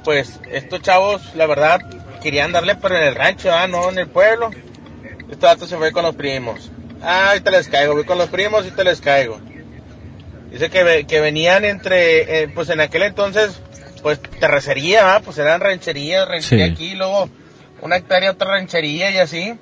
pues 0.05 0.41
estos 0.51 0.83
chavos, 0.83 1.35
la 1.35 1.47
verdad, 1.47 1.81
querían 2.23 2.53
darle 2.53 2.77
pero 2.77 2.99
en 2.99 3.05
el 3.05 3.15
rancho, 3.15 3.51
ah, 3.51 3.67
no 3.67 3.89
en 3.89 3.99
el 3.99 4.09
pueblo. 4.09 4.51
Este 5.35 5.47
vato 5.47 5.67
se 5.67 5.77
fue 5.77 5.91
con 5.91 6.05
los 6.05 6.15
primos. 6.15 6.71
Ah, 7.03 7.31
ahorita 7.31 7.51
les 7.51 7.67
caigo, 7.69 7.95
voy 7.95 8.05
con 8.05 8.19
los 8.19 8.29
primos 8.29 8.65
y 8.67 8.71
te 8.71 8.85
les 8.85 9.01
caigo. 9.01 9.41
Dice 10.53 10.71
que, 10.71 11.05
que 11.09 11.21
venían 11.21 11.65
entre, 11.65 12.43
eh, 12.45 12.49
pues 12.55 12.69
en 12.69 12.81
aquel 12.81 13.03
entonces, 13.03 13.61
pues 14.01 14.21
terracería, 14.39 15.21
pues 15.25 15.37
eran 15.39 15.61
rancherías, 15.61 16.29
ranchería 16.29 16.67
Sí. 16.67 16.73
aquí, 16.73 16.95
luego 16.95 17.29
una 17.83 17.97
hectárea, 17.97 18.31
otra 18.31 18.53
ranchería 18.53 19.11
y 19.11 19.19
así. 19.19 19.59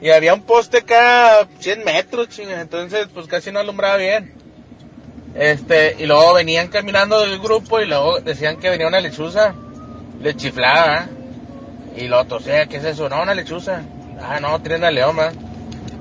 Y 0.00 0.10
había 0.10 0.32
un 0.32 0.42
poste 0.42 0.78
acá, 0.78 1.48
100 1.58 1.82
metros, 1.84 2.28
chinga, 2.28 2.60
entonces 2.60 3.08
pues 3.12 3.26
casi 3.26 3.50
no 3.50 3.58
alumbraba 3.58 3.96
bien. 3.96 4.32
Este, 5.34 5.96
y 5.98 6.06
luego 6.06 6.34
venían 6.34 6.68
caminando 6.68 7.20
del 7.20 7.40
grupo 7.40 7.80
y 7.80 7.86
luego 7.86 8.20
decían 8.20 8.58
que 8.58 8.70
venía 8.70 8.86
una 8.86 9.00
lechuza. 9.00 9.54
Le 10.22 10.36
chiflaba. 10.36 11.08
Y 11.96 12.06
lo 12.06 12.24
tosía, 12.26 12.66
¿qué 12.66 12.76
es 12.76 12.84
eso? 12.84 13.08
No, 13.08 13.20
una 13.22 13.34
lechuza. 13.34 13.82
Ah, 14.22 14.38
no, 14.40 14.60
tiene 14.60 14.76
una 14.76 14.90
leoma. 14.90 15.32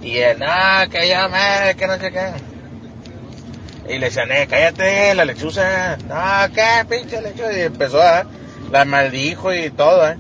Y 0.02 0.18
él, 0.18 0.42
ah, 0.46 0.88
que 0.90 1.08
llame, 1.08 1.76
que 1.78 1.88
no 1.88 1.98
sé 1.98 2.12
qué. 2.12 2.32
Y 3.94 3.98
le 3.98 4.08
decían, 4.08 4.32
eh, 4.32 4.48
cállate, 4.50 5.16
la 5.16 5.26
lechuza. 5.26 5.98
No, 6.08 6.54
qué 6.54 6.86
pinche 6.88 7.22
lechuza. 7.22 7.54
Y 7.54 7.62
empezó 7.62 8.02
a, 8.02 8.26
la 8.72 8.86
maldijo 8.86 9.54
y 9.54 9.70
todo, 9.72 10.08
¿eh? 10.08 10.18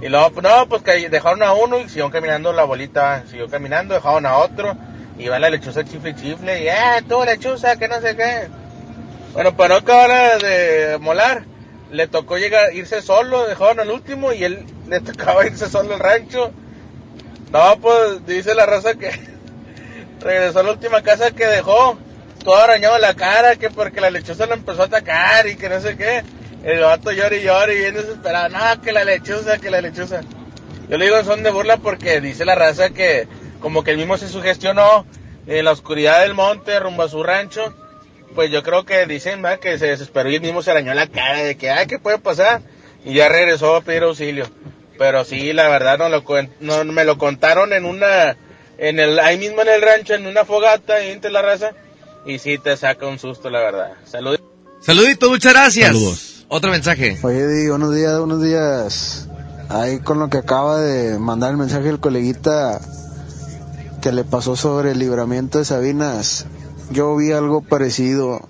Y 0.00 0.08
luego, 0.08 0.30
pues, 0.30 0.44
no, 0.44 0.68
pues 0.68 0.82
que 0.82 1.08
dejaron 1.08 1.42
a 1.42 1.52
uno 1.52 1.78
y 1.78 1.88
siguieron 1.88 2.10
caminando 2.10 2.52
la 2.52 2.64
bolita, 2.64 3.24
siguió 3.28 3.48
caminando, 3.48 3.94
dejaron 3.94 4.26
a 4.26 4.38
otro. 4.38 4.76
Y 5.18 5.28
va 5.28 5.38
la 5.38 5.50
lechuza 5.50 5.84
chifle 5.84 6.14
chifle 6.14 6.62
y, 6.62 6.68
eh, 6.68 7.02
tú 7.08 7.22
lechuza, 7.24 7.76
que 7.76 7.88
no 7.88 8.00
sé 8.00 8.16
qué. 8.16 8.48
Bueno, 9.32 9.56
para 9.56 9.74
no 9.74 9.80
acabar 9.80 10.40
de 10.40 10.98
molar, 11.00 11.44
le 11.90 12.06
tocó 12.08 12.38
llegar, 12.38 12.74
irse 12.74 13.02
solo, 13.02 13.46
dejaron 13.46 13.80
al 13.80 13.90
último 13.90 14.32
y 14.32 14.44
él 14.44 14.64
le 14.88 15.00
tocaba 15.00 15.46
irse 15.46 15.68
solo 15.68 15.94
al 15.94 16.00
rancho. 16.00 16.52
No, 17.52 17.78
pues 17.80 18.24
dice 18.26 18.54
la 18.54 18.64
raza 18.64 18.94
que 18.94 19.10
regresó 20.20 20.60
a 20.60 20.62
la 20.62 20.70
última 20.72 21.02
casa 21.02 21.32
que 21.32 21.46
dejó, 21.46 21.98
todo 22.42 22.56
arañado 22.56 22.98
la 22.98 23.12
cara, 23.12 23.56
que 23.56 23.68
porque 23.68 24.00
la 24.00 24.10
lechuza 24.10 24.46
lo 24.46 24.54
empezó 24.54 24.82
a 24.82 24.86
atacar 24.86 25.46
y 25.46 25.56
que 25.56 25.68
no 25.68 25.78
sé 25.80 25.96
qué. 25.98 26.22
El 26.64 26.80
vato 26.80 27.12
llora 27.12 27.36
y 27.36 27.42
llora 27.42 27.72
y 27.72 27.78
bien 27.78 27.94
desesperado, 27.94 28.48
no, 28.48 28.80
que 28.80 28.92
la 28.92 29.04
lechuza, 29.04 29.58
que 29.58 29.70
la 29.70 29.82
lechuza. 29.82 30.22
Yo 30.88 30.96
le 30.96 31.04
digo 31.04 31.22
son 31.24 31.42
de 31.42 31.50
burla 31.50 31.76
porque 31.76 32.22
dice 32.22 32.46
la 32.46 32.54
raza 32.54 32.90
que 32.90 33.28
como 33.60 33.84
que 33.84 33.90
él 33.90 33.98
mismo 33.98 34.16
se 34.16 34.28
sugestionó 34.28 35.04
en 35.46 35.64
la 35.64 35.72
oscuridad 35.72 36.22
del 36.22 36.32
monte 36.32 36.80
rumbo 36.80 37.02
a 37.02 37.08
su 37.08 37.22
rancho. 37.22 37.74
Pues 38.34 38.50
yo 38.50 38.62
creo 38.62 38.86
que 38.86 39.04
dicen 39.04 39.42
¿verdad? 39.42 39.58
que 39.58 39.78
se 39.78 39.88
desesperó 39.88 40.30
y 40.30 40.36
él 40.36 40.40
mismo 40.40 40.62
se 40.62 40.70
arañó 40.70 40.94
la 40.94 41.06
cara 41.06 41.42
de 41.42 41.58
que, 41.58 41.70
ay, 41.70 41.86
¿qué 41.86 41.98
puede 41.98 42.18
pasar? 42.18 42.62
Y 43.04 43.12
ya 43.12 43.28
regresó 43.28 43.76
a 43.76 43.82
pedir 43.82 44.04
auxilio. 44.04 44.46
Pero 44.98 45.24
sí, 45.24 45.52
la 45.52 45.68
verdad 45.68 45.98
no 45.98 46.08
lo 46.08 46.24
no 46.60 46.84
me 46.84 47.04
lo 47.04 47.18
contaron 47.18 47.72
en 47.72 47.84
una 47.84 48.36
en 48.78 48.98
el 48.98 49.18
ahí 49.18 49.38
mismo 49.38 49.62
en 49.62 49.68
el 49.68 49.82
rancho 49.82 50.14
en 50.14 50.26
una 50.26 50.44
fogata 50.44 50.94
ahí 50.94 51.10
entre 51.10 51.30
la 51.30 51.42
raza 51.42 51.72
y 52.24 52.38
sí 52.38 52.58
te 52.58 52.76
saca 52.76 53.06
un 53.06 53.18
susto 53.18 53.50
la 53.50 53.60
verdad. 53.60 53.92
Saludos. 54.04 54.40
Saludito, 54.80 55.30
muchas 55.30 55.52
gracias. 55.52 55.86
Saludos. 55.88 56.46
Otro 56.48 56.70
mensaje. 56.70 57.18
Oye, 57.22 57.46
Di, 57.46 57.68
buenos 57.68 57.94
días, 57.94 58.18
buenos 58.18 58.42
días. 58.42 59.28
Ahí 59.68 60.00
con 60.00 60.18
lo 60.18 60.28
que 60.28 60.38
acaba 60.38 60.80
de 60.80 61.18
mandar 61.18 61.52
el 61.52 61.56
mensaje 61.56 61.88
el 61.88 62.00
coleguita 62.00 62.80
que 64.02 64.12
le 64.12 64.24
pasó 64.24 64.56
sobre 64.56 64.90
el 64.90 64.98
libramiento 64.98 65.58
de 65.58 65.64
Sabinas. 65.64 66.46
Yo 66.90 67.16
vi 67.16 67.32
algo 67.32 67.62
parecido. 67.62 68.40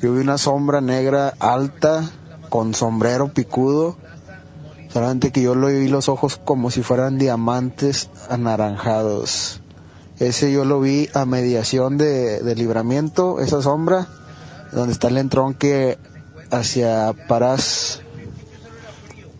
Yo 0.00 0.14
vi 0.14 0.20
una 0.20 0.38
sombra 0.38 0.80
negra 0.80 1.34
alta 1.40 2.08
con 2.48 2.74
sombrero 2.74 3.34
picudo. 3.34 3.98
Solamente 4.92 5.30
que 5.30 5.42
yo 5.42 5.54
lo 5.54 5.68
vi 5.68 5.88
los 5.88 6.08
ojos 6.08 6.40
como 6.44 6.70
si 6.70 6.82
fueran 6.82 7.18
diamantes 7.18 8.10
anaranjados. 8.28 9.60
Ese 10.18 10.52
yo 10.52 10.64
lo 10.64 10.80
vi 10.80 11.08
a 11.14 11.24
mediación 11.24 11.96
de, 11.96 12.40
de 12.40 12.54
libramiento, 12.54 13.40
esa 13.40 13.62
sombra, 13.62 14.08
donde 14.72 14.92
está 14.92 15.08
el 15.08 15.18
entronque 15.18 15.98
hacia 16.50 17.14
Parás. 17.28 18.00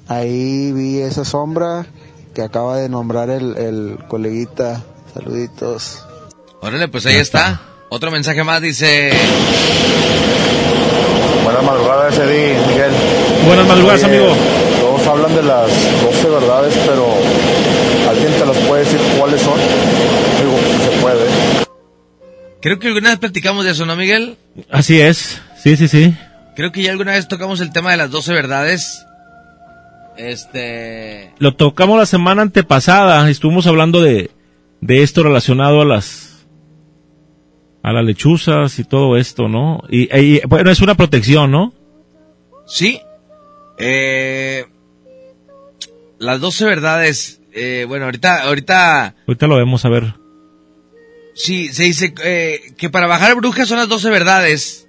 Ahí 0.09 0.73
vi 0.73 1.01
esa 1.01 1.25
sombra 1.25 1.87
que 2.35 2.43
acaba 2.43 2.77
de 2.77 2.89
nombrar 2.89 3.31
el, 3.31 3.57
el 3.57 3.99
coleguita. 4.09 4.83
Saluditos. 5.13 6.05
Órale, 6.63 6.89
pues 6.89 7.07
ahí 7.07 7.17
está. 7.17 7.61
Otro 7.89 8.11
mensaje 8.11 8.45
más 8.45 8.63
dice... 8.63 9.11
Buenas 11.43 11.65
madrugadas, 11.65 12.19
Eddie, 12.19 12.55
Miguel. 12.69 12.93
Buenas 13.47 13.67
madrugadas, 13.67 14.05
Oye, 14.05 14.17
amigo. 14.17 14.37
Hablan 15.11 15.35
de 15.35 15.43
las 15.43 16.03
12 16.03 16.31
verdades, 16.31 16.79
pero 16.87 17.05
¿alguien 18.09 18.33
te 18.33 18.47
las 18.47 18.57
puede 18.59 18.85
decir 18.85 19.01
cuáles 19.19 19.41
son? 19.41 19.59
Digo, 19.59 20.57
si 20.57 20.85
se 20.85 21.03
puede. 21.03 21.27
Creo 22.63 22.79
que 22.79 22.87
alguna 22.87 23.11
vez 23.11 23.19
platicamos 23.19 23.65
de 23.65 23.73
eso, 23.73 23.85
¿no, 23.87 23.97
Miguel? 23.97 24.37
Así 24.71 25.01
es, 25.01 25.43
sí, 25.61 25.77
sí, 25.77 25.89
sí. 25.89 26.15
Creo 26.55 26.71
que 26.71 26.83
ya 26.83 26.93
alguna 26.93 27.13
vez 27.13 27.27
tocamos 27.27 27.61
el 27.61 27.73
tema 27.73 27.91
de 27.91 27.97
las 27.97 28.13
12 28.13 28.33
verdades. 28.33 29.05
Este... 30.17 31.33
Lo 31.39 31.57
tocamos 31.57 31.99
la 31.99 32.07
semana 32.07 32.43
antepasada, 32.43 33.29
estuvimos 33.29 33.67
hablando 33.67 34.01
de, 34.03 34.31
de 34.81 35.03
esto 35.03 35.25
relacionado 35.25 35.81
a 35.81 35.87
las 35.87 36.47
a 37.83 37.93
las 37.93 38.05
lechuzas 38.05 38.79
y 38.79 38.85
todo 38.85 39.17
esto, 39.17 39.49
¿no? 39.49 39.83
Y, 39.89 40.15
y, 40.17 40.41
bueno, 40.47 40.71
es 40.71 40.81
una 40.83 40.95
protección, 40.95 41.51
¿no? 41.51 41.73
Sí. 42.67 43.01
Eh, 43.79 44.67
las 46.21 46.41
12 46.41 46.65
verdades. 46.67 47.41
Eh, 47.53 47.85
bueno, 47.89 48.05
ahorita, 48.05 48.43
ahorita, 48.43 49.17
Ahorita 49.27 49.47
lo 49.49 49.57
vemos 49.57 49.85
a 49.85 49.89
ver. 49.89 50.15
sí, 51.35 51.73
se 51.73 51.83
dice 51.83 52.15
eh, 52.23 52.61
que 52.79 52.91
para 52.91 53.09
bajar 53.09 53.35
brujas 53.35 53.67
son 53.67 53.79
las 53.79 53.89
12 53.89 54.09
verdades. 54.11 54.87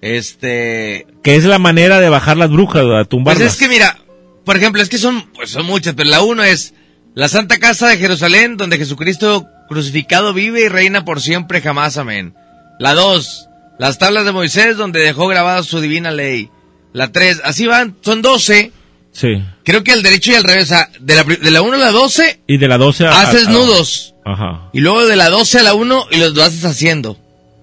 Este, 0.00 1.06
Que 1.22 1.36
es 1.36 1.44
la 1.44 1.58
manera 1.58 2.00
de 2.00 2.08
bajar 2.08 2.36
las 2.36 2.50
brujas, 2.50 2.82
a 2.82 2.86
pues 2.88 3.08
tumbarlas. 3.08 3.52
es 3.52 3.58
que 3.58 3.68
mira, 3.68 3.98
por 4.44 4.56
ejemplo, 4.56 4.80
es 4.82 4.88
que 4.88 4.98
son, 4.98 5.28
pues 5.34 5.50
son 5.50 5.66
muchas, 5.66 5.94
pero 5.94 6.08
la 6.10 6.22
uno 6.22 6.42
es 6.44 6.74
la 7.14 7.28
Santa 7.28 7.58
Casa 7.58 7.88
de 7.88 7.96
Jerusalén, 7.98 8.56
donde 8.56 8.78
Jesucristo 8.78 9.46
crucificado 9.68 10.32
vive 10.32 10.62
y 10.62 10.68
reina 10.68 11.04
por 11.04 11.20
siempre 11.20 11.60
jamás, 11.60 11.96
amén. 11.98 12.34
La 12.78 12.94
dos, 12.94 13.48
las 13.78 13.98
tablas 13.98 14.24
de 14.24 14.32
Moisés, 14.32 14.76
donde 14.76 15.00
dejó 15.00 15.26
grabada 15.26 15.62
su 15.64 15.80
divina 15.80 16.12
ley. 16.12 16.48
La 16.92 17.10
tres, 17.10 17.40
así 17.44 17.66
van, 17.66 17.96
son 18.00 18.22
12. 18.22 18.72
Sí. 19.12 19.42
Creo 19.64 19.82
que 19.82 19.92
al 19.92 20.02
derecho 20.02 20.30
y 20.32 20.34
al 20.34 20.44
revés, 20.44 20.64
o 20.64 20.66
sea, 20.66 20.90
de 21.00 21.14
la, 21.16 21.24
de 21.24 21.50
la 21.50 21.62
1 21.62 21.74
a 21.74 21.78
la 21.78 21.90
12 21.90 22.40
Y 22.46 22.56
de 22.58 22.68
la 22.68 22.78
12 22.78 23.06
a... 23.06 23.20
haces 23.22 23.46
a- 23.46 23.50
a- 23.50 23.52
nudos. 23.52 24.14
Ajá, 24.24 24.68
Y 24.72 24.80
luego 24.80 25.06
de 25.06 25.16
la 25.16 25.30
12 25.30 25.58
a 25.58 25.62
la 25.62 25.74
1 25.74 26.06
y 26.10 26.16
los 26.18 26.34
lo 26.34 26.44
haces 26.44 26.64
haciendo. 26.64 27.18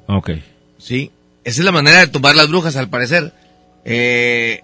ok. 0.08 0.32
Sí. 0.80 1.12
Esa 1.44 1.62
es 1.62 1.66
la 1.66 1.72
manera 1.72 2.00
de 2.00 2.08
tumbar 2.08 2.36
las 2.36 2.48
brujas, 2.50 2.76
al 2.76 2.90
parecer. 2.90 3.32
Eh, 3.86 4.62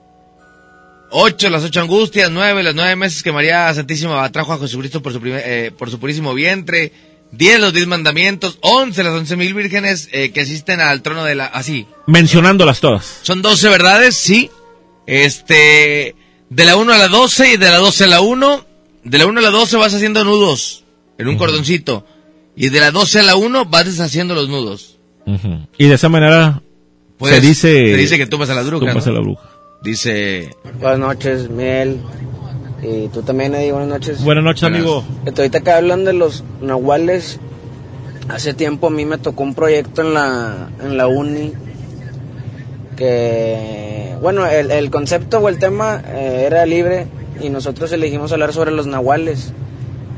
ocho, 1.11 1.49
las 1.49 1.63
ocho 1.63 1.79
angustias. 1.81 2.31
Nueve, 2.31 2.63
las 2.63 2.73
nueve 2.75 2.95
meses 2.95 3.21
que 3.23 3.31
María 3.31 3.71
Santísima 3.73 4.23
atrajo 4.23 4.53
a 4.53 4.59
Jesucristo 4.59 5.01
por 5.01 5.13
su, 5.13 5.21
primer- 5.21 5.43
eh, 5.45 5.71
por 5.77 5.89
su 5.91 5.99
purísimo 5.99 6.33
vientre. 6.33 6.91
Diez, 7.31 7.59
los 7.59 7.73
diez 7.73 7.87
mandamientos. 7.87 8.57
Once, 8.61 9.01
las 9.03 9.13
once 9.13 9.35
mil 9.37 9.53
vírgenes 9.53 10.09
eh, 10.11 10.31
que 10.31 10.41
asisten 10.41 10.81
al 10.81 11.01
trono 11.01 11.23
de 11.23 11.35
la... 11.35 11.45
Así. 11.45 11.85
Mencionándolas 12.07 12.79
todas. 12.81 13.19
Son 13.21 13.41
12 13.43 13.69
verdades, 13.69 14.17
sí. 14.17 14.49
Este, 15.07 16.15
de 16.51 16.65
la 16.65 16.75
1 16.75 16.93
a 16.93 16.97
la 16.97 17.07
12 17.07 17.53
y 17.53 17.57
de 17.57 17.69
la 17.69 17.77
12 17.77 18.03
a 18.03 18.07
la 18.07 18.21
1. 18.21 18.65
De 19.05 19.17
la 19.17 19.25
1 19.25 19.39
a 19.39 19.41
la 19.43 19.49
12 19.49 19.77
vas 19.77 19.93
haciendo 19.93 20.23
nudos 20.23 20.83
en 21.17 21.27
un 21.29 21.37
cordoncito. 21.37 22.05
Y 22.55 22.69
de 22.69 22.79
la 22.81 22.91
12 22.91 23.21
a 23.21 23.23
la 23.23 23.35
1 23.37 23.65
vas 23.65 23.85
deshaciendo 23.85 24.35
los 24.35 24.49
nudos. 24.49 24.99
Ujú. 25.25 25.65
Y 25.77 25.87
de 25.87 25.95
esa 25.95 26.09
manera 26.09 26.61
Pues, 27.17 27.33
se 27.33 27.41
dice... 27.41 27.71
se 27.87 27.95
dice 27.97 28.17
que 28.17 28.27
tumbas 28.27 28.49
a 28.49 28.53
la 28.55 28.63
bruja, 28.63 28.85
tumbas 28.85 29.05
¿no? 29.05 29.11
a 29.11 29.15
la 29.15 29.21
bruja. 29.21 29.49
Dice... 29.81 30.49
Buenas 30.79 30.99
noches, 30.99 31.49
Miel. 31.49 31.99
Y 32.83 33.07
tú 33.07 33.21
también, 33.21 33.55
Eddie, 33.55 33.71
buenas 33.71 33.89
noches. 33.89 34.23
Buenas 34.23 34.43
noches, 34.43 34.63
amigo. 34.63 35.03
Este, 35.25 35.41
ahorita 35.41 35.61
que 35.61 35.71
hablan 35.71 36.03
de 36.03 36.13
los 36.13 36.43
nahuales, 36.61 37.39
hace 38.27 38.53
tiempo 38.53 38.87
a 38.87 38.89
mí 38.89 39.05
me 39.05 39.17
tocó 39.19 39.43
un 39.43 39.55
proyecto 39.55 40.01
en 40.01 40.13
la, 40.13 40.69
en 40.83 40.97
la 40.97 41.07
uni 41.07 41.53
que, 43.01 44.15
bueno, 44.21 44.45
el, 44.45 44.69
el 44.69 44.91
concepto 44.91 45.39
o 45.39 45.49
el 45.49 45.57
tema 45.57 46.03
eh, 46.07 46.43
era 46.45 46.67
libre 46.67 47.07
y 47.41 47.49
nosotros 47.49 47.91
elegimos 47.91 48.31
hablar 48.31 48.53
sobre 48.53 48.69
los 48.69 48.85
nahuales 48.85 49.53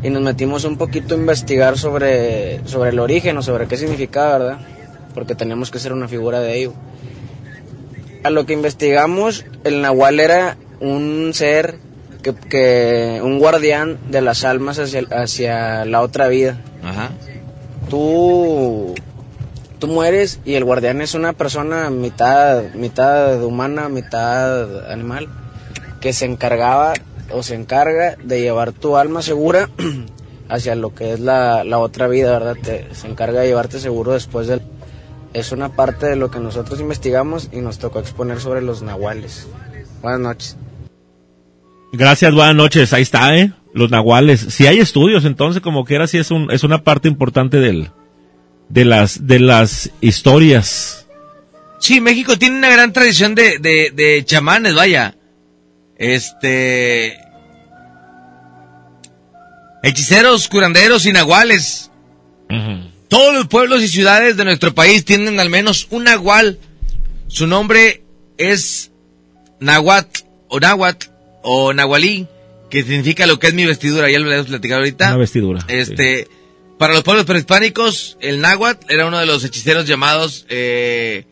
y 0.04 0.10
nos 0.10 0.22
metimos 0.22 0.66
un 0.66 0.76
poquito 0.76 1.16
a 1.16 1.18
investigar 1.18 1.78
sobre, 1.78 2.60
sobre 2.68 2.90
el 2.90 3.00
origen 3.00 3.38
o 3.38 3.42
sobre 3.42 3.68
qué 3.68 3.78
significaba, 3.78 4.38
¿verdad? 4.38 4.58
Porque 5.14 5.34
teníamos 5.34 5.72
que 5.72 5.80
ser 5.80 5.94
una 5.94 6.10
figura 6.10 6.42
de 6.42 6.58
ello. 6.58 6.74
A 8.24 8.30
lo 8.30 8.46
que 8.46 8.52
investigamos, 8.52 9.46
el 9.64 9.82
nahual 9.82 10.20
era 10.20 10.58
un 10.82 11.32
ser 11.34 11.78
que, 12.22 12.36
que 12.36 13.22
un 13.24 13.40
guardián 13.40 13.98
de 14.10 14.22
las 14.22 14.44
almas 14.44 14.78
hacia, 14.78 15.04
hacia 15.10 15.86
la 15.86 16.02
otra 16.02 16.28
vida. 16.28 16.60
Ajá. 16.84 17.12
Tú, 17.90 18.94
tú 19.84 19.90
mueres 19.90 20.40
y 20.46 20.54
el 20.54 20.64
guardián 20.64 21.02
es 21.02 21.14
una 21.14 21.34
persona 21.34 21.90
mitad, 21.90 22.74
mitad 22.74 23.44
humana, 23.44 23.90
mitad 23.90 24.90
animal, 24.90 25.28
que 26.00 26.14
se 26.14 26.24
encargaba 26.24 26.94
o 27.32 27.44
se 27.44 27.56
encarga 27.56 28.16
de 28.24 28.40
llevar 28.40 28.72
tu 28.72 28.96
alma 28.96 29.22
segura 29.22 29.70
hacia 30.48 30.76
lo 30.76 30.96
que 30.96 31.12
es 31.12 31.20
la, 31.20 31.66
la 31.66 31.80
otra 31.80 32.08
vida, 32.08 32.32
¿verdad? 32.32 32.56
Te- 32.64 32.96
se 32.96 33.08
encarga 33.10 33.42
de 33.42 33.48
llevarte 33.48 33.78
seguro 33.82 34.14
después 34.14 34.48
del... 34.48 34.62
Es 35.34 35.52
una 35.52 35.68
parte 35.76 36.06
de 36.06 36.16
lo 36.16 36.32
que 36.32 36.40
nosotros 36.40 36.80
investigamos 36.80 37.50
y 37.52 37.58
nos 37.60 37.78
tocó 37.78 38.00
exponer 38.00 38.40
sobre 38.40 38.62
los 38.62 38.84
nahuales. 38.84 39.50
Buenas 40.02 40.22
noches. 40.22 40.58
Gracias, 41.92 42.34
buenas 42.34 42.56
noches. 42.56 42.94
Ahí 42.94 43.02
está, 43.02 43.36
¿eh? 43.36 43.52
Los 43.74 43.92
nahuales. 43.92 44.40
Si 44.40 44.66
hay 44.66 44.80
estudios, 44.80 45.26
entonces, 45.26 45.62
como 45.62 45.84
quiera, 45.84 46.08
sí 46.08 46.20
es, 46.20 46.32
un, 46.32 46.52
es 46.52 46.64
una 46.64 46.86
parte 46.86 47.10
importante 47.10 47.60
del, 47.60 47.92
de, 48.70 48.86
las, 48.86 49.28
de 49.28 49.40
las 49.40 49.92
historias. 50.02 51.08
Sí, 51.80 52.00
México 52.02 52.38
tiene 52.38 52.58
una 52.58 52.70
gran 52.70 52.94
tradición 52.94 53.36
de, 53.36 53.58
de, 53.60 53.92
de 53.94 54.24
chamanes, 54.26 54.74
vaya. 54.74 55.16
Este... 55.98 57.18
Hechiceros, 59.84 60.48
curanderos 60.48 61.06
y 61.06 61.12
nahuales. 61.12 61.92
Todos 63.10 63.34
los 63.34 63.48
pueblos 63.48 63.84
y 63.84 63.90
ciudades 63.90 64.38
de 64.38 64.46
nuestro 64.46 64.74
país 64.74 65.04
tienen 65.04 65.42
al 65.42 65.50
menos 65.50 65.88
un 65.90 66.06
nahual. 66.06 66.58
Su 67.28 67.48
nombre 67.48 68.02
es 68.38 68.92
Nahuatl 69.60 70.24
o 70.48 70.60
Nahuatl 70.62 71.08
o 71.42 71.74
Nahualí, 71.74 72.28
que 72.70 72.84
significa 72.84 73.26
lo 73.26 73.40
que 73.40 73.48
es 73.48 73.54
mi 73.54 73.66
vestidura. 73.66 74.10
Ya 74.10 74.20
lo 74.20 74.32
hemos 74.32 74.48
platicado 74.48 74.80
ahorita. 74.80 75.08
Una 75.10 75.18
vestidura. 75.18 75.66
Este, 75.68 76.30
para 76.78 76.94
los 76.94 77.04
pueblos 77.04 77.26
prehispánicos, 77.26 78.18
el 78.20 78.42
náhuatl 78.42 78.86
era 78.92 79.06
uno 79.06 79.20
de 79.20 79.26
los 79.26 79.44
hechiceros 79.44 79.86
llamados. 79.88 80.46
Eh, 80.50 81.26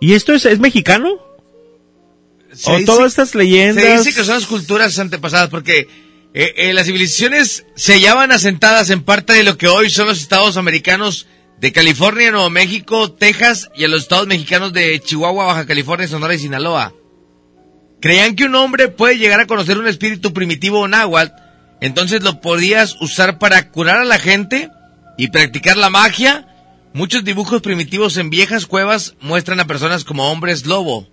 ¿Y 0.00 0.14
esto 0.14 0.32
es, 0.32 0.44
es 0.46 0.58
mexicano? 0.58 1.18
se 2.52 2.70
¿O 2.70 2.74
dice- 2.74 2.86
todas 2.86 3.08
estas 3.08 3.34
leyendas? 3.34 3.84
Se 3.84 3.98
dice 3.98 4.14
que 4.14 4.24
son 4.24 4.36
las 4.36 4.46
culturas 4.46 4.98
antepasadas 4.98 5.48
porque 5.50 5.88
eh, 6.34 6.54
eh, 6.56 6.72
las 6.72 6.86
civilizaciones 6.86 7.64
se 7.74 7.94
hallaban 7.94 8.32
asentadas 8.32 8.90
en 8.90 9.02
parte 9.02 9.32
de 9.32 9.42
lo 9.42 9.58
que 9.58 9.68
hoy 9.68 9.90
son 9.90 10.06
los 10.06 10.20
estados 10.20 10.56
americanos 10.56 11.26
de 11.60 11.72
California, 11.72 12.30
Nuevo 12.30 12.50
México, 12.50 13.10
Texas 13.12 13.70
y 13.74 13.84
en 13.84 13.90
los 13.90 14.02
estados 14.02 14.28
mexicanos 14.28 14.72
de 14.72 15.00
Chihuahua, 15.00 15.46
Baja 15.46 15.66
California, 15.66 16.06
Sonora 16.06 16.34
y 16.34 16.38
Sinaloa. 16.38 16.94
Creían 18.00 18.36
que 18.36 18.44
un 18.44 18.54
hombre 18.54 18.86
puede 18.88 19.18
llegar 19.18 19.40
a 19.40 19.46
conocer 19.46 19.76
un 19.76 19.88
espíritu 19.88 20.32
primitivo 20.32 20.78
o 20.80 20.88
náhuatl, 20.88 21.32
entonces 21.80 22.22
lo 22.22 22.40
podías 22.40 22.96
usar 23.00 23.38
para 23.38 23.70
curar 23.70 23.98
a 24.00 24.04
la 24.04 24.18
gente 24.18 24.70
y 25.16 25.28
practicar 25.28 25.76
la 25.76 25.90
magia. 25.90 26.44
Muchos 26.92 27.24
dibujos 27.24 27.60
primitivos 27.62 28.16
en 28.16 28.30
viejas 28.30 28.66
cuevas 28.66 29.14
muestran 29.20 29.60
a 29.60 29.66
personas 29.66 30.04
como 30.04 30.30
hombres 30.30 30.66
lobo. 30.66 31.08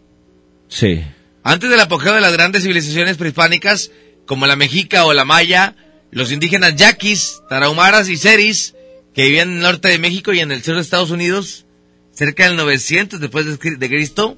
Sí. 0.68 1.04
Antes 1.44 1.70
del 1.70 1.80
apogeo 1.80 2.14
de 2.16 2.22
las 2.22 2.34
grandes 2.34 2.64
civilizaciones 2.64 3.18
prehispánicas, 3.18 3.92
como 4.26 4.48
la 4.48 4.56
mexica 4.56 5.06
o 5.06 5.14
la 5.14 5.26
maya, 5.26 5.76
los 6.12 6.32
indígenas 6.32 6.76
yaquis, 6.76 7.42
tarahumaras 7.50 8.10
y 8.10 8.18
seris, 8.18 8.74
que 9.14 9.24
vivían 9.26 9.50
en 9.50 9.56
el 9.58 9.62
norte 9.62 9.90
de 9.90 10.00
México 10.00 10.34
y 10.34 10.40
en 10.40 10.52
el 10.52 10.64
sur 10.64 10.76
de 10.76 10.82
Estados 10.82 11.12
Unidos, 11.12 11.66
cerca 12.12 12.46
del 12.46 12.56
900 12.56 13.20
después 13.20 13.46
de 13.46 13.60
Cri- 13.60 13.78
de 13.78 13.90
Cristo, 13.90 14.38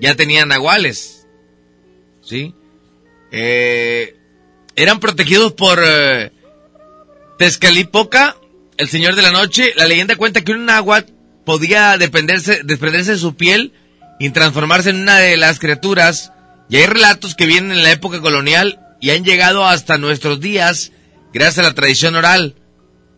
ya 0.00 0.14
tenían 0.14 0.48
nahuales. 0.48 1.26
¿Sí? 2.22 2.54
Eh, 3.30 4.16
eran 4.76 5.00
protegidos 5.00 5.52
por 5.52 5.80
eh, 5.84 6.32
Tezcalipoca, 7.38 8.36
el 8.76 8.88
señor 8.88 9.14
de 9.14 9.22
la 9.22 9.30
noche. 9.32 9.72
La 9.76 9.86
leyenda 9.86 10.16
cuenta 10.16 10.42
que 10.42 10.52
un 10.52 10.66
náhuatl 10.66 11.12
podía 11.44 11.96
dependerse- 11.96 12.62
desprenderse 12.62 13.12
de 13.12 13.18
su 13.18 13.34
piel 13.36 13.72
y 14.18 14.30
transformarse 14.30 14.90
en 14.90 14.96
una 15.02 15.18
de 15.18 15.36
las 15.36 15.58
criaturas. 15.58 16.32
Y 16.68 16.76
hay 16.76 16.86
relatos 16.86 17.34
que 17.34 17.46
vienen 17.46 17.72
en 17.72 17.82
la 17.82 17.90
época 17.92 18.20
colonial 18.20 18.80
y 19.00 19.10
han 19.10 19.24
llegado 19.24 19.66
hasta 19.66 19.98
nuestros 19.98 20.40
días 20.40 20.92
gracias 21.32 21.58
a 21.58 21.68
la 21.68 21.74
tradición 21.74 22.14
oral. 22.14 22.54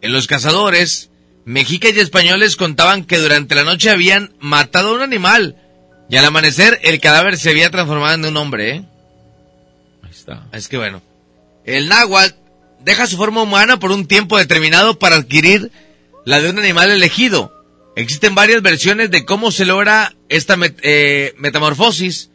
En 0.00 0.12
los 0.12 0.26
cazadores, 0.26 1.10
mexicas 1.44 1.92
y 1.94 2.00
españoles 2.00 2.56
contaban 2.56 3.04
que 3.04 3.18
durante 3.18 3.54
la 3.54 3.64
noche 3.64 3.90
habían 3.90 4.34
matado 4.40 4.90
a 4.90 4.94
un 4.94 5.02
animal 5.02 5.56
y 6.10 6.16
al 6.16 6.24
amanecer 6.24 6.80
el 6.82 7.00
cadáver 7.00 7.36
se 7.36 7.50
había 7.50 7.70
transformado 7.70 8.14
en 8.14 8.24
un 8.24 8.36
hombre. 8.36 8.70
¿eh? 8.70 8.84
Ahí 10.02 10.10
está. 10.10 10.46
Es 10.52 10.68
que 10.68 10.76
bueno. 10.78 11.02
El 11.64 11.88
náhuatl 11.88 12.36
deja 12.80 13.06
su 13.06 13.16
forma 13.16 13.42
humana 13.42 13.78
por 13.78 13.90
un 13.90 14.06
tiempo 14.06 14.38
determinado 14.38 14.98
para 14.98 15.16
adquirir 15.16 15.70
la 16.24 16.40
de 16.40 16.50
un 16.50 16.58
animal 16.58 16.90
elegido. 16.90 17.52
Existen 17.96 18.34
varias 18.34 18.62
versiones 18.62 19.10
de 19.10 19.24
cómo 19.24 19.50
se 19.50 19.64
logra 19.64 20.14
esta 20.28 20.56
eh, 20.82 21.34
metamorfosis 21.38 22.30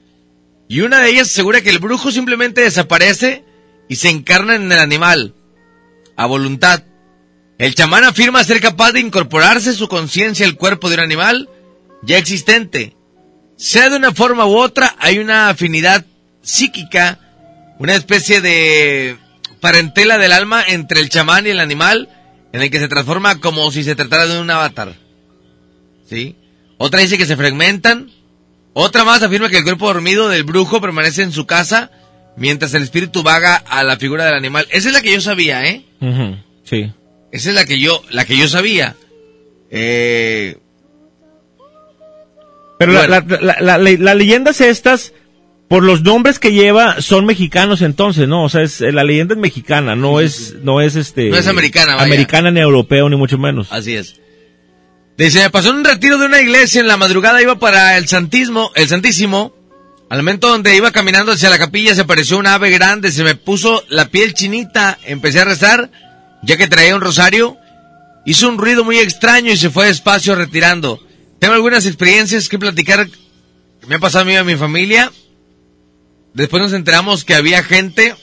y 0.68 0.82
una 0.82 1.00
de 1.00 1.10
ellas 1.10 1.28
asegura 1.28 1.62
que 1.62 1.70
el 1.70 1.80
brujo 1.80 2.12
simplemente 2.12 2.62
desaparece 2.62 3.44
y 3.90 3.96
se 3.96 4.10
encarna 4.10 4.56
en 4.56 4.72
el 4.72 4.80
animal 4.80 5.34
a 6.16 6.26
voluntad. 6.28 6.84
El 7.58 7.76
chamán 7.76 8.06
afirma 8.06 8.44
ser 8.44 8.62
capaz 8.62 8.94
de 8.94 9.02
incorporarse 9.02 9.74
su 9.74 9.88
conciencia 9.88 10.46
al 10.46 10.56
cuerpo 10.56 10.88
de 10.88 10.96
un 10.96 11.02
animal 11.02 11.50
ya 12.04 12.18
existente. 12.18 12.96
Sea 13.58 13.90
de 13.90 13.98
una 13.98 14.14
forma 14.14 14.46
u 14.46 14.58
otra, 14.58 14.96
hay 15.00 15.20
una 15.20 15.50
afinidad 15.50 16.06
psíquica, 16.42 17.20
una 17.80 17.96
especie 17.96 18.40
de 18.42 19.18
parentela 19.60 20.18
del 20.18 20.32
alma 20.32 20.64
entre 20.68 21.02
el 21.02 21.10
chamán 21.10 21.48
y 21.48 21.50
el 21.50 21.60
animal, 21.60 22.08
en 22.54 22.62
el 22.62 22.70
que 22.70 22.80
se 22.80 22.88
transforma 22.88 23.40
como 23.40 23.72
si 23.72 23.84
se 23.84 23.96
tratara 23.96 24.28
de 24.28 24.40
un 24.40 24.50
avatar. 24.52 24.94
¿Sí? 26.08 26.36
Otra 26.78 27.02
dice 27.02 27.18
que 27.18 27.26
se 27.26 27.36
fragmentan. 27.38 28.12
Otra 28.74 29.04
más 29.04 29.22
afirma 29.24 29.50
que 29.50 29.58
el 29.58 29.64
cuerpo 29.64 29.88
dormido 29.88 30.30
del 30.30 30.44
brujo 30.44 30.80
permanece 30.80 31.24
en 31.24 31.32
su 31.32 31.46
casa 31.46 31.92
mientras 32.38 32.74
el 32.74 32.84
espíritu 32.84 33.24
vaga 33.24 33.56
a 33.56 33.84
la 33.84 33.98
figura 33.98 34.26
del 34.26 34.36
animal. 34.36 34.66
Esa 34.72 34.88
es 34.90 34.94
la 34.94 35.02
que 35.02 35.12
yo 35.12 35.20
sabía, 35.22 35.66
¿eh? 35.66 35.84
Sí. 36.64 36.92
Esa 37.32 37.50
es 37.50 37.56
la 37.56 37.66
que 37.66 37.80
yo, 37.80 38.02
la 38.12 38.26
que 38.26 38.38
yo 38.38 38.48
sabía. 38.48 38.96
Eh, 39.70 40.58
Pero 42.78 42.94
Bueno. 42.94 43.08
la- 43.08 43.38
la- 43.42 43.78
la- 43.78 43.78
las 43.98 44.16
leyendas 44.16 44.62
estas, 44.62 45.14
por 45.70 45.84
los 45.84 46.02
nombres 46.02 46.40
que 46.40 46.52
lleva, 46.52 47.00
son 47.00 47.26
mexicanos 47.26 47.84
entonces, 47.84 48.28
¿no? 48.28 48.44
O 48.44 48.50
sea, 48.50 48.64
es, 48.64 48.82
la 48.82 49.04
leyenda 49.04 49.36
es 49.36 49.40
mexicana, 49.40 49.96
no 49.96 50.20
es, 50.20 50.56
no 50.64 50.82
es 50.82 50.96
este... 50.96 51.30
No 51.30 51.38
es 51.38 51.48
americana, 51.48 51.94
vaya. 51.94 52.06
Americana 52.06 52.50
ni 52.50 52.60
europeo, 52.60 53.08
ni 53.08 53.16
mucho 53.16 53.38
menos. 53.38 53.68
Así 53.72 53.96
es. 53.96 54.20
Dice, 55.16 55.44
me 55.44 55.50
pasó 55.52 55.70
en 55.70 55.78
un 55.78 55.86
retiro 55.86 56.18
de 56.18 56.26
una 56.26 56.42
iglesia 56.42 56.82
en 56.82 56.88
la 56.88 56.98
madrugada, 56.98 57.42
iba 57.42 57.60
para 57.60 57.98
el 57.98 58.08
Santismo, 58.08 58.72
el 58.76 58.88
Santísimo. 58.88 59.54
Al 60.10 60.20
momento 60.20 60.48
donde 60.48 60.76
iba 60.76 60.92
caminando 60.92 61.34
hacia 61.34 61.52
la 61.52 61.60
capilla 61.60 61.94
se 61.94 62.02
apareció 62.02 62.40
un 62.40 62.48
ave 62.48 62.72
grande, 62.72 63.12
se 63.12 63.24
me 63.24 63.36
puso 63.36 63.84
la 63.90 64.06
piel 64.06 64.34
chinita, 64.34 64.98
empecé 65.06 65.42
a 65.42 65.46
rezar, 65.46 65.92
ya 66.42 66.58
que 66.58 66.68
traía 66.68 66.96
un 66.96 67.02
rosario, 67.02 67.58
hizo 68.26 68.50
un 68.50 68.58
ruido 68.58 68.84
muy 68.84 68.98
extraño 68.98 69.52
y 69.52 69.58
se 69.58 69.70
fue 69.70 69.86
despacio 69.86 70.34
retirando. 70.34 71.00
Tengo 71.38 71.54
algunas 71.54 71.86
experiencias 71.86 72.50
que 72.50 72.58
platicar 72.58 73.08
me 73.88 73.96
ha 73.96 74.00
pasado 74.00 74.24
a 74.24 74.26
mí 74.26 74.34
y 74.34 74.38
a 74.38 74.44
mi 74.44 74.56
familia. 74.56 75.12
Después 76.34 76.62
nos 76.62 76.74
enteramos 76.74 77.26
que 77.26 77.34
había 77.36 77.64
gente 77.64 78.16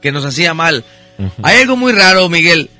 que 0.00 0.12
nos 0.12 0.24
hacía 0.24 0.54
mal. 0.54 0.84
Hay 1.42 1.58
algo 1.62 1.76
muy 1.76 1.92
raro, 1.92 2.28
Miguel. 2.28 2.70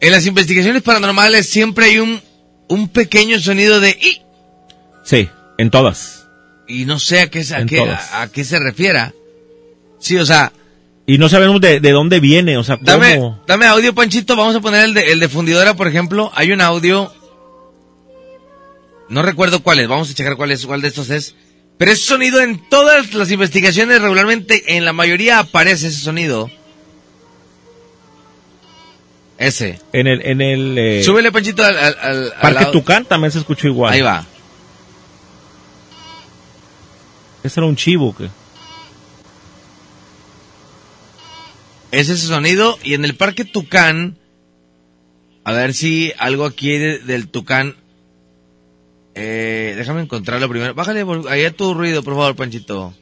En 0.00 0.12
las 0.12 0.26
investigaciones 0.26 0.82
paranormales 0.82 1.48
siempre 1.48 1.86
hay 1.86 1.98
un, 1.98 2.20
un 2.68 2.88
pequeño 2.88 3.38
sonido 3.40 3.80
de... 3.80 3.90
"i", 3.90 4.22
Sí, 5.04 5.28
en 5.58 5.70
todas. 5.70 6.26
Y 6.66 6.84
no 6.86 6.98
sé 6.98 7.20
a 7.20 7.30
qué, 7.30 7.44
se- 7.44 7.54
a 7.54 7.64
qué, 7.66 7.80
a, 7.80 8.22
a 8.22 8.28
qué 8.28 8.44
se 8.44 8.58
refiera. 8.58 9.12
Sí, 10.00 10.16
o 10.16 10.24
sea, 10.26 10.52
Y 11.06 11.18
no 11.18 11.28
sabemos 11.28 11.60
de, 11.60 11.78
de 11.80 11.90
dónde 11.92 12.18
viene, 12.20 12.56
o 12.56 12.64
sea, 12.64 12.76
cómo. 12.76 12.86
dame, 12.90 13.34
dame 13.46 13.66
audio, 13.66 13.94
Panchito. 13.94 14.34
Vamos 14.36 14.56
a 14.56 14.60
poner 14.60 14.84
el 14.86 14.94
de, 14.94 15.12
el 15.12 15.20
de 15.20 15.28
fundidora, 15.28 15.74
por 15.74 15.86
ejemplo. 15.86 16.32
Hay 16.34 16.50
un 16.52 16.60
audio. 16.60 17.12
No 19.08 19.22
recuerdo 19.22 19.62
cuál 19.62 19.78
es. 19.80 19.88
Vamos 19.88 20.10
a 20.10 20.14
checar 20.14 20.36
cuál 20.36 20.50
es, 20.50 20.66
cuál 20.66 20.80
de 20.80 20.88
estos 20.88 21.10
es. 21.10 21.34
Pero 21.78 21.90
ese 21.92 22.02
sonido 22.04 22.40
en 22.40 22.68
todas 22.70 23.12
las 23.14 23.30
investigaciones 23.30 24.00
regularmente, 24.00 24.76
en 24.76 24.84
la 24.84 24.92
mayoría 24.94 25.38
aparece 25.38 25.88
ese 25.88 26.00
sonido. 26.00 26.50
Ese. 29.38 29.78
En 29.92 30.06
el, 30.06 30.24
en 30.24 30.40
el 30.40 30.78
eh, 30.78 31.02
Súbele, 31.04 31.30
Panchito, 31.30 31.62
al, 31.62 31.76
al, 31.76 31.96
al- 32.00 32.32
al 32.32 32.40
Parque 32.40 32.66
Tucán 32.72 33.04
también 33.04 33.30
se 33.30 33.38
escuchó 33.40 33.66
igual. 33.68 33.92
Ahí 33.92 34.00
va. 34.00 34.24
Ese 37.42 37.60
era 37.60 37.66
un 37.66 37.76
chivo 37.76 38.16
que. 38.16 38.28
Es 41.92 42.08
ese 42.08 42.26
sonido. 42.26 42.78
Y 42.82 42.94
en 42.94 43.04
el 43.04 43.14
Parque 43.16 43.44
Tucán, 43.44 44.16
a 45.44 45.52
ver 45.52 45.74
si 45.74 46.12
algo 46.18 46.46
aquí 46.46 46.70
de- 46.78 46.98
del 47.00 47.28
Tucán. 47.28 47.76
Eh, 49.18 49.72
déjame 49.76 50.02
encontrarlo 50.02 50.46
primero. 50.48 50.74
Bájale 50.74 51.04
ahí 51.30 51.44
a 51.46 51.50
tu 51.50 51.72
ruido, 51.72 52.02
por 52.02 52.14
favor, 52.14 52.36
Panchito. 52.36 52.92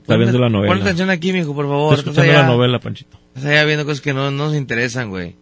Está 0.00 0.16
viendo 0.16 0.38
la 0.38 0.48
novela. 0.48 0.72
Pon 0.72 0.82
atención 0.82 1.10
aquí, 1.10 1.32
mijo, 1.32 1.54
por 1.54 1.66
favor. 1.66 1.92
Está 1.98 2.10
escuchando 2.10 2.22
Estás 2.22 2.34
la 2.34 2.40
allá- 2.46 2.56
novela, 2.56 2.80
Panchito. 2.80 3.18
Estás 3.34 3.44
allá 3.50 3.64
viendo 3.64 3.84
cosas 3.84 4.00
que 4.00 4.14
no, 4.14 4.30
no 4.30 4.46
nos 4.46 4.56
interesan, 4.56 5.10
güey. 5.10 5.36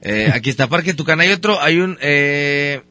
Eh, 0.00 0.30
aquí 0.32 0.48
está 0.50 0.66
Parque 0.68 0.94
Tucán. 0.94 1.20
Hay 1.20 1.30
otro, 1.30 1.60
hay 1.60 1.78
un... 1.78 1.98
Eh, 2.00 2.82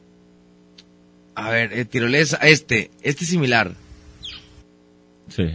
a 1.34 1.50
ver, 1.50 1.72
eh, 1.72 1.84
tirolesa. 1.84 2.36
Este, 2.38 2.90
este 3.02 3.24
es 3.24 3.30
similar. 3.30 3.72
Sí. 5.28 5.50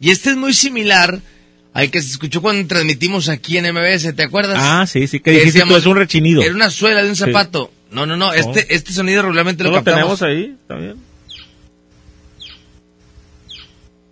Y 0.00 0.10
este 0.10 0.30
es 0.30 0.36
muy 0.36 0.52
similar 0.54 1.20
al 1.74 1.90
que 1.90 2.00
se 2.02 2.10
escuchó 2.10 2.40
cuando 2.42 2.66
transmitimos 2.66 3.28
aquí 3.28 3.56
en 3.58 3.72
MBS, 3.72 4.12
¿te 4.14 4.22
acuerdas? 4.24 4.58
Ah, 4.60 4.86
sí, 4.86 5.06
sí, 5.06 5.20
que 5.20 5.30
dijiste 5.32 5.62
es 5.62 5.86
un 5.86 5.96
rechinido. 5.96 6.42
Era 6.42 6.54
una 6.54 6.70
suela 6.70 7.02
de 7.02 7.10
un 7.10 7.16
Sí. 7.16 7.24
zapato. 7.24 7.72
No, 7.90 8.04
no, 8.04 8.16
no, 8.16 8.32
este, 8.34 8.74
este 8.74 8.92
sonido 8.92 9.22
regularmente 9.22 9.62
lo 9.64 9.70
¿No 9.70 9.76
lo 9.76 9.84
captamos. 9.84 10.18
tenemos 10.18 10.22
ahí? 10.22 10.56
También. 10.66 10.96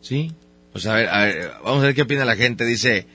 Sí. 0.00 0.32
Pues 0.72 0.86
a 0.86 0.94
ver, 0.94 1.08
a 1.08 1.24
ver, 1.24 1.52
vamos 1.64 1.82
a 1.82 1.86
ver 1.86 1.94
qué 1.94 2.02
opina 2.02 2.24
la 2.24 2.36
gente. 2.36 2.64
Dice, 2.64 3.06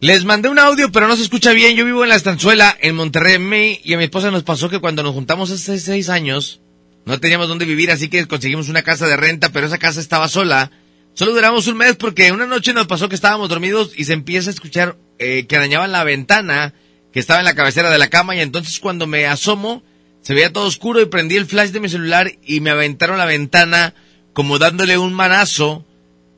les 0.00 0.24
mandé 0.24 0.48
un 0.48 0.58
audio, 0.58 0.90
pero 0.90 1.08
no 1.08 1.16
se 1.16 1.22
escucha 1.22 1.52
bien. 1.52 1.76
Yo 1.76 1.84
vivo 1.84 2.02
en 2.02 2.08
la 2.08 2.16
estanzuela, 2.16 2.76
en 2.80 2.94
Monterrey, 2.96 3.34
en 3.34 3.48
May, 3.48 3.80
y 3.84 3.94
a 3.94 3.98
mi 3.98 4.04
esposa 4.04 4.30
nos 4.30 4.42
pasó 4.42 4.68
que 4.68 4.80
cuando 4.80 5.02
nos 5.02 5.12
juntamos 5.14 5.50
hace 5.50 5.78
seis 5.78 6.08
años, 6.08 6.60
no 7.04 7.20
teníamos 7.20 7.48
dónde 7.48 7.64
vivir, 7.64 7.90
así 7.90 8.08
que 8.08 8.26
conseguimos 8.26 8.68
una 8.68 8.82
casa 8.82 9.06
de 9.06 9.16
renta, 9.16 9.50
pero 9.50 9.66
esa 9.66 9.78
casa 9.78 10.00
estaba 10.00 10.28
sola. 10.28 10.70
Solo 11.14 11.32
duramos 11.32 11.66
un 11.66 11.76
mes 11.76 11.96
porque 11.96 12.32
una 12.32 12.46
noche 12.46 12.72
nos 12.72 12.86
pasó 12.86 13.08
que 13.08 13.14
estábamos 13.14 13.48
dormidos 13.48 13.92
y 13.96 14.04
se 14.04 14.14
empieza 14.14 14.48
a 14.50 14.52
escuchar 14.54 14.96
eh, 15.18 15.46
que 15.46 15.56
arañaban 15.56 15.92
la 15.92 16.04
ventana 16.04 16.72
que 17.12 17.20
estaba 17.20 17.40
en 17.40 17.44
la 17.44 17.54
cabecera 17.54 17.90
de 17.90 17.98
la 17.98 18.08
cama 18.08 18.34
y 18.34 18.40
entonces 18.40 18.80
cuando 18.80 19.06
me 19.06 19.26
asomo 19.26 19.82
se 20.22 20.32
veía 20.34 20.52
todo 20.52 20.66
oscuro 20.66 21.00
y 21.00 21.06
prendí 21.06 21.36
el 21.36 21.44
flash 21.46 21.70
de 21.70 21.80
mi 21.80 21.88
celular 21.90 22.32
y 22.44 22.60
me 22.60 22.70
aventaron 22.70 23.18
la 23.18 23.26
ventana 23.26 23.94
como 24.32 24.58
dándole 24.58 24.96
un 24.96 25.12
manazo 25.12 25.84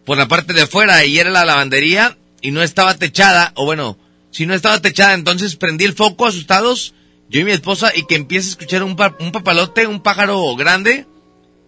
por 0.05 0.19
la 0.19 0.27
parte 0.27 0.53
de 0.53 0.62
afuera 0.62 1.05
y 1.05 1.19
era 1.19 1.31
la 1.31 1.44
lavandería 1.44 2.19
y 2.41 2.51
no 2.51 2.62
estaba 2.62 2.94
techada, 2.97 3.53
o 3.55 3.65
bueno, 3.65 3.97
si 4.33 4.44
no 4.47 4.53
estaba 4.55 4.83
techada, 4.83 5.15
entonces 5.15 5.55
prendí 5.57 5.85
el 5.85 5.94
foco 5.94 6.27
asustados, 6.27 6.93
yo 7.31 7.41
y 7.41 7.44
mi 7.44 7.53
esposa, 7.53 7.93
y 7.94 8.05
que 8.07 8.17
empieza 8.17 8.49
a 8.49 8.51
escuchar 8.51 8.83
un, 8.83 8.97
pa- 8.97 9.17
un 9.20 9.33
papalote, 9.33 9.86
un 9.86 10.03
pájaro 10.03 10.55
grande, 10.57 11.07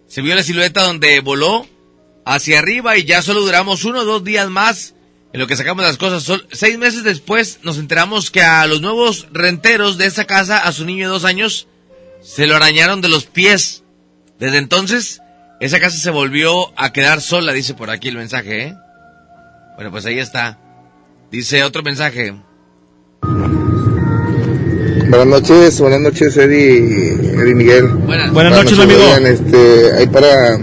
se 0.07 0.21
vio 0.21 0.35
la 0.35 0.43
silueta 0.43 0.83
donde 0.83 1.19
voló 1.21 1.65
hacia 2.33 2.59
arriba 2.59 2.97
y 2.97 3.05
ya 3.05 3.21
solo 3.21 3.41
duramos 3.41 3.83
uno 3.85 4.01
o 4.01 4.05
dos 4.05 4.23
días 4.23 4.49
más 4.49 4.93
en 5.33 5.39
lo 5.39 5.47
que 5.47 5.55
sacamos 5.57 5.83
las 5.83 5.97
cosas. 5.97 6.23
Sol- 6.23 6.47
seis 6.51 6.77
meses 6.77 7.03
después 7.03 7.59
nos 7.63 7.77
enteramos 7.77 8.31
que 8.31 8.41
a 8.41 8.65
los 8.67 8.81
nuevos 8.81 9.27
renteros 9.31 9.97
de 9.97 10.05
esa 10.05 10.25
casa, 10.25 10.57
a 10.59 10.71
su 10.71 10.85
niño 10.85 11.07
de 11.07 11.13
dos 11.13 11.25
años, 11.25 11.67
se 12.21 12.47
lo 12.47 12.55
arañaron 12.55 13.01
de 13.01 13.09
los 13.09 13.25
pies. 13.25 13.83
Desde 14.39 14.57
entonces, 14.57 15.21
esa 15.59 15.79
casa 15.79 15.97
se 15.97 16.11
volvió 16.11 16.71
a 16.79 16.91
quedar 16.93 17.21
sola, 17.21 17.51
dice 17.53 17.73
por 17.73 17.89
aquí 17.89 18.07
el 18.09 18.17
mensaje, 18.17 18.63
¿eh? 18.67 18.75
Bueno, 19.75 19.91
pues 19.91 20.05
ahí 20.05 20.19
está. 20.19 20.59
Dice 21.31 21.63
otro 21.63 21.83
mensaje. 21.83 22.33
Buenas 25.09 25.27
noches, 25.27 25.79
buenas 25.79 26.01
noches 26.01 26.35
Eddie, 26.37 27.13
Eddie 27.13 27.55
Miguel. 27.55 27.87
Buenas. 27.87 28.31
Buenas 28.33 28.53
noches, 28.53 28.77
amigo. 28.79 28.99
oigan, 29.03 29.25
este, 29.25 29.93
ahí 29.97 30.07
para, 30.07 30.57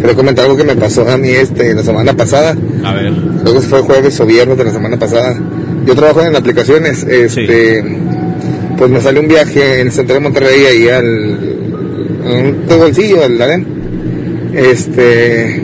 para 0.00 0.14
comentar 0.14 0.44
algo 0.44 0.56
que 0.56 0.64
me 0.64 0.76
pasó 0.76 1.08
a 1.08 1.16
mí 1.16 1.28
este, 1.28 1.74
la 1.74 1.82
semana 1.82 2.14
pasada. 2.14 2.56
A 2.84 2.94
ver. 2.94 3.12
Que 3.44 3.60
fue 3.60 3.80
jueves 3.80 4.18
o 4.20 4.26
viernes 4.26 4.56
de 4.58 4.64
la 4.64 4.72
semana 4.72 4.96
pasada. 4.98 5.36
Yo 5.86 5.94
trabajo 5.94 6.22
en 6.22 6.36
aplicaciones, 6.36 7.04
este, 7.04 7.82
pues 8.76 8.90
me 8.90 9.00
salió 9.00 9.20
un 9.20 9.28
viaje 9.28 9.80
en 9.80 9.88
el 9.88 9.92
centro 9.92 10.14
de 10.14 10.20
Monterrey 10.20 10.64
ahí 10.66 10.88
al, 10.88 11.38
a 12.24 12.74
un 12.74 12.78
bolsillo, 12.78 13.24
al 13.24 13.40
Adén. 13.40 13.66
Este, 14.54 15.62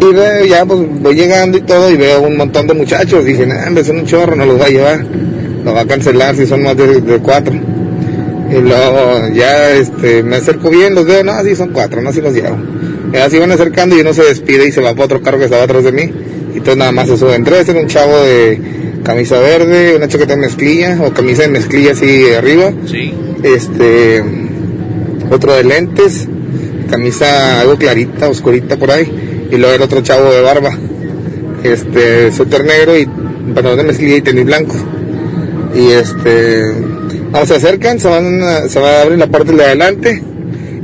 y 0.00 0.14
veo, 0.14 0.44
ya 0.44 0.64
pues 0.66 0.80
voy 1.00 1.14
llegando 1.14 1.56
y 1.56 1.62
todo 1.62 1.90
y 1.90 1.96
veo 1.96 2.22
un 2.22 2.36
montón 2.36 2.66
de 2.66 2.74
muchachos. 2.74 3.24
Dije, 3.24 3.46
nah, 3.46 3.66
hombre, 3.66 3.84
son 3.84 3.98
un 3.98 4.06
chorro, 4.06 4.36
no 4.36 4.44
los 4.44 4.60
va 4.60 4.66
a 4.66 4.70
llevar. 4.70 5.04
Los 5.64 5.74
va 5.74 5.80
a 5.80 5.86
cancelar 5.86 6.36
si 6.36 6.46
son 6.46 6.62
más 6.62 6.76
de, 6.76 7.00
de 7.00 7.18
cuatro. 7.18 7.54
Y 7.54 8.60
luego 8.60 9.28
ya 9.32 9.70
este, 9.72 10.22
me 10.22 10.36
acerco 10.36 10.70
bien, 10.70 10.94
los 10.94 11.06
veo, 11.06 11.24
no, 11.24 11.42
sí 11.42 11.56
son 11.56 11.70
cuatro, 11.70 12.02
no, 12.02 12.12
sí 12.12 12.20
los 12.20 12.34
llevo. 12.34 12.56
Y 13.14 13.16
así 13.18 13.38
van 13.38 13.52
acercando 13.52 13.96
y 13.96 14.00
uno 14.00 14.12
se 14.12 14.24
despide 14.24 14.66
y 14.66 14.72
se 14.72 14.80
va 14.80 14.92
para 14.92 15.04
otro 15.04 15.22
carro 15.22 15.38
que 15.38 15.44
estaba 15.44 15.62
atrás 15.62 15.84
de 15.84 15.92
mí. 15.92 16.02
Y 16.52 16.58
entonces 16.58 16.76
nada 16.76 16.90
más 16.92 17.08
se 17.08 17.16
suben 17.16 17.44
tres, 17.44 17.68
era 17.68 17.80
un 17.80 17.86
chavo 17.86 18.20
de 18.22 18.58
camisa 19.04 19.38
verde, 19.38 19.94
una 19.96 20.08
chaqueta 20.08 20.34
de 20.34 20.40
mezclilla, 20.40 20.98
o 21.00 21.12
camisa 21.12 21.42
de 21.42 21.48
mezclilla 21.48 21.92
así 21.92 22.32
arriba. 22.36 22.72
Sí. 22.90 23.14
Este, 23.44 24.22
otro 25.30 25.54
de 25.54 25.62
lentes, 25.64 26.26
camisa 26.90 27.60
algo 27.60 27.76
clarita, 27.76 28.28
oscurita 28.28 28.76
por 28.76 28.90
ahí. 28.90 29.46
Y 29.52 29.56
luego 29.58 29.74
el 29.76 29.82
otro 29.82 30.00
chavo 30.00 30.32
de 30.32 30.40
barba, 30.40 30.76
este, 31.62 32.32
suéter 32.32 32.64
negro 32.64 32.96
y 32.98 33.06
pantalón 33.54 33.76
de 33.78 33.84
mezclilla 33.84 34.16
y 34.16 34.22
tenis 34.22 34.44
blanco. 34.44 34.74
Y 35.74 35.90
este, 35.92 36.62
vamos, 37.30 37.48
se 37.48 37.56
acercan, 37.56 38.00
se 38.00 38.08
van, 38.08 38.42
a- 38.42 38.68
se 38.68 38.80
va 38.80 38.98
a 38.98 39.02
abrir 39.02 39.18
la 39.18 39.26
parte 39.28 39.52
de 39.52 39.64
adelante, 39.64 40.22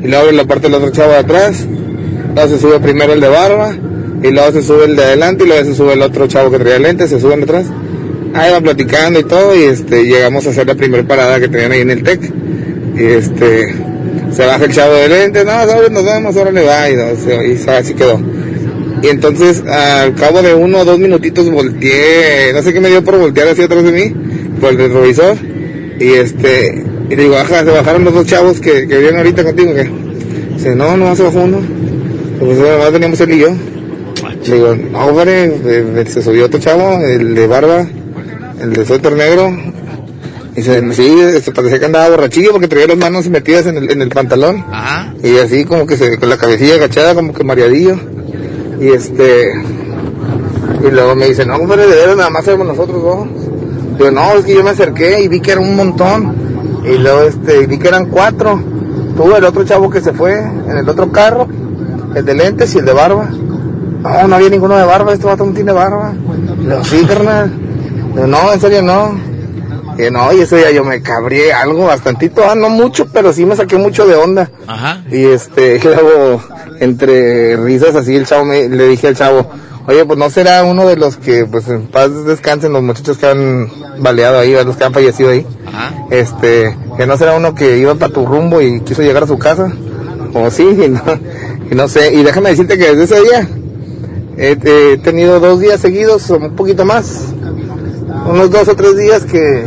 y 0.03 0.07
luego 0.07 0.23
abre 0.25 0.37
la 0.37 0.45
parte 0.45 0.67
del 0.69 0.75
otro 0.75 0.91
chavo 0.91 1.13
de 1.13 1.19
atrás, 1.19 1.67
luego 2.35 2.49
se 2.49 2.59
sube 2.59 2.81
primero 2.81 3.13
el 3.13 3.21
de 3.21 3.29
barba, 3.29 3.77
y 4.23 4.31
luego 4.31 4.53
se 4.53 4.63
sube 4.63 4.85
el 4.85 4.97
de 4.97 5.05
adelante, 5.05 5.45
y 5.45 5.47
luego 5.47 5.65
se 5.65 5.75
sube 5.75 5.95
el 5.95 6.03
otro 6.03 6.27
chavo 6.27 6.51
que 6.51 6.59
traía 6.59 6.79
lentes, 6.79 7.11
se 7.11 7.21
suben 7.21 7.41
detrás. 7.41 7.67
Ahí 8.35 8.53
van 8.53 8.63
platicando 8.63 9.21
y 9.21 9.25
todo, 9.25 9.57
y 9.57 9.65
este, 9.65 10.05
llegamos 10.05 10.47
a 10.47 10.51
hacer 10.51 10.67
la 10.67 10.75
primera 10.75 11.03
parada 11.07 11.41
que 11.41 11.49
tenían 11.49 11.73
ahí 11.73 11.81
en 11.81 11.91
el 11.91 12.03
TEC. 12.03 12.21
Y 12.97 13.05
este, 13.05 13.75
se 14.33 14.47
baja 14.47 14.65
el 14.65 14.73
chavo 14.73 14.95
de 14.95 15.09
lentes, 15.09 15.45
no, 15.45 15.51
sabes, 15.51 15.91
nos 15.91 16.05
vemos, 16.05 16.37
ahora 16.37 16.53
le 16.53 16.65
va, 16.65 16.91
y, 16.91 16.97
no, 16.97 17.05
y 17.45 17.71
así 17.71 17.95
quedó. 17.95 18.21
Y 19.03 19.09
entonces, 19.09 19.63
al 19.67 20.15
cabo 20.15 20.43
de 20.43 20.55
uno 20.55 20.81
o 20.81 20.85
dos 20.85 20.99
minutitos, 20.99 21.51
volteé, 21.51 22.53
no 22.53 22.63
sé 22.63 22.73
qué 22.73 22.81
me 22.81 22.89
dio 22.89 23.03
por 23.03 23.19
voltear 23.19 23.49
hacia 23.49 23.65
atrás 23.65 23.83
de 23.83 23.93
mí, 23.93 24.15
por 24.61 24.71
el 24.71 24.77
retrovisor, 24.77 25.37
y 25.99 26.09
este, 26.09 26.85
y 27.09 27.17
le 27.17 27.23
digo, 27.23 27.35
baja, 27.35 27.65
se 27.65 27.71
bajaron 27.71 28.05
los 28.05 28.15
dos 28.15 28.27
chavos 28.27 28.61
que, 28.61 28.87
que 28.87 28.99
vienen 28.99 29.17
ahorita 29.17 29.43
contigo, 29.43 29.75
que 29.75 29.91
dice, 30.55 30.77
no, 30.77 30.97
no, 30.97 31.17
se 31.17 31.23
bajó 31.23 31.41
uno, 31.41 31.61
pues 32.41 32.59
además 32.59 32.93
veníamos 32.93 33.21
él 33.21 33.33
y 33.33 33.39
yo. 33.39 33.49
Le 34.47 34.55
digo, 34.55 34.75
no, 34.75 35.07
hombre, 35.07 36.07
se 36.07 36.23
subió 36.23 36.47
otro 36.47 36.59
chavo, 36.59 36.99
el 37.05 37.35
de 37.35 37.47
barba, 37.47 37.87
el 38.61 38.73
de 38.73 38.85
suéter 38.85 39.13
negro, 39.13 39.55
y 40.57 40.63
se, 40.63 40.93
sí, 40.95 41.17
este, 41.21 41.53
parecía 41.53 41.79
que 41.79 41.85
andaba 41.85 42.11
borrachillo 42.11 42.53
porque 42.53 42.67
traía 42.67 42.89
las 42.89 42.97
manos 42.97 43.29
metidas 43.29 43.67
en 43.67 43.77
el, 43.77 43.91
en 43.93 44.03
el 44.03 44.09
pantalón. 44.09 44.65
Ajá. 44.71 45.15
Y 45.23 45.39
así 45.39 45.65
como 45.65 45.87
que 45.87 45.97
se, 45.97 46.19
con 46.19 46.29
la 46.29 46.37
cabecilla 46.37 46.75
agachada, 46.75 47.15
como 47.15 47.33
que 47.33 47.45
mareadillo. 47.45 47.97
Y 48.81 48.89
este, 48.89 49.53
y 50.83 50.91
luego 50.91 51.15
me 51.15 51.29
dice, 51.29 51.47
no, 51.47 51.57
hombre, 51.57 51.87
de 51.87 51.95
veras 51.95 52.17
nada 52.17 52.31
más 52.31 52.47
éramos 52.49 52.67
nosotros 52.67 53.03
dos. 53.03 53.29
Digo, 53.99 54.11
no, 54.11 54.35
es 54.39 54.45
que 54.45 54.55
yo 54.55 54.65
me 54.65 54.71
acerqué 54.71 55.23
y 55.23 55.29
vi 55.29 55.41
que 55.41 55.53
era 55.53 55.61
un 55.61 55.77
montón. 55.77 56.35
Y 56.85 56.99
luego 56.99 57.23
este, 57.23 57.67
vi 57.67 57.79
que 57.79 57.89
eran 57.89 58.07
cuatro. 58.07 58.61
Tú, 59.17 59.35
el 59.37 59.45
otro 59.45 59.65
chavo 59.65 59.91
que 59.91 60.01
se 60.01 60.13
fue 60.13 60.39
en 60.39 60.77
el 60.79 60.89
otro 60.89 61.13
carro, 61.13 61.47
el 62.15 62.25
de 62.25 62.35
lentes 62.35 62.75
y 62.75 62.79
el 62.79 62.85
de 62.85 62.93
barba. 62.93 63.29
No, 64.03 64.29
no 64.29 64.37
había 64.37 64.49
ninguno 64.49 64.77
de 64.77 64.85
barba, 64.85 65.13
este 65.13 65.27
vato 65.27 65.45
no 65.45 65.53
tiene 65.53 65.73
barba. 65.73 66.13
Le 66.63 66.69
digo, 66.69 66.85
sí, 66.85 67.05
carnal. 67.05 67.53
Digo, 68.15 68.27
no, 68.27 68.53
en 68.53 68.61
serio 68.61 68.83
no. 68.83 69.31
Que 69.97 70.11
no, 70.11 70.33
y 70.33 70.41
ese 70.41 70.57
día 70.57 70.71
yo 70.71 70.85
me 70.85 71.03
cabré 71.03 71.53
algo 71.53 71.87
bastantito, 71.87 72.43
ah, 72.49 72.55
no 72.55 72.71
mucho, 72.71 73.09
pero 73.13 73.33
sí 73.33 73.45
me 73.45 73.57
saqué 73.57 73.77
mucho 73.77 74.07
de 74.07 74.15
onda. 74.15 74.51
Ajá. 74.67 75.03
Y 75.11 75.25
este, 75.25 75.79
luego, 75.85 76.43
entre 76.81 77.57
risas 77.57 77.95
así, 77.95 78.17
el 78.17 78.27
chavo 78.27 78.45
me, 78.47 78.69
le 78.69 78.89
dije 78.89 79.09
al 79.09 79.17
chavo, 79.17 79.51
oye, 79.87 80.05
pues 80.07 80.19
no 80.19 80.31
será 80.31 80.65
uno 80.65 80.87
de 80.87 80.97
los 80.97 81.17
que, 81.17 81.45
pues 81.45 81.69
en 81.69 81.89
paz 81.89 82.25
descansen 82.25 82.73
los 82.73 82.83
muchachos 82.83 83.19
que 83.19 83.27
han 83.27 83.69
baleado 83.99 84.39
ahí, 84.39 84.53
los 84.65 84.77
que 84.77 84.85
han 84.85 84.95
fallecido 84.95 85.31
ahí. 85.31 85.47
Este, 86.11 86.77
que 86.97 87.07
no 87.07 87.17
será 87.17 87.37
uno 87.37 87.55
que 87.55 87.77
iba 87.79 87.95
para 87.95 88.13
tu 88.13 88.25
rumbo 88.25 88.61
y 88.63 88.81
quiso 88.81 89.03
llegar 89.03 89.25
a 89.25 89.27
su 89.27 89.39
casa. 89.39 89.71
O 90.33 90.51
sí, 90.51 90.63
y 90.85 90.89
no, 90.89 91.03
y 91.71 91.75
no 91.75 91.89
sé, 91.89 92.13
y 92.15 92.23
déjame 92.23 92.51
decirte 92.51 92.77
que 92.77 92.95
desde 92.95 93.05
ese 93.05 93.21
día 93.23 93.49
he, 94.37 94.99
tenido 94.99 95.39
dos 95.39 95.61
días 95.61 95.81
seguidos, 95.81 96.29
un 96.31 96.57
poquito 96.57 96.85
más, 96.85 97.27
unos 98.29 98.51
dos 98.51 98.69
o 98.69 98.75
tres 98.75 98.97
días 98.97 99.25
que 99.25 99.65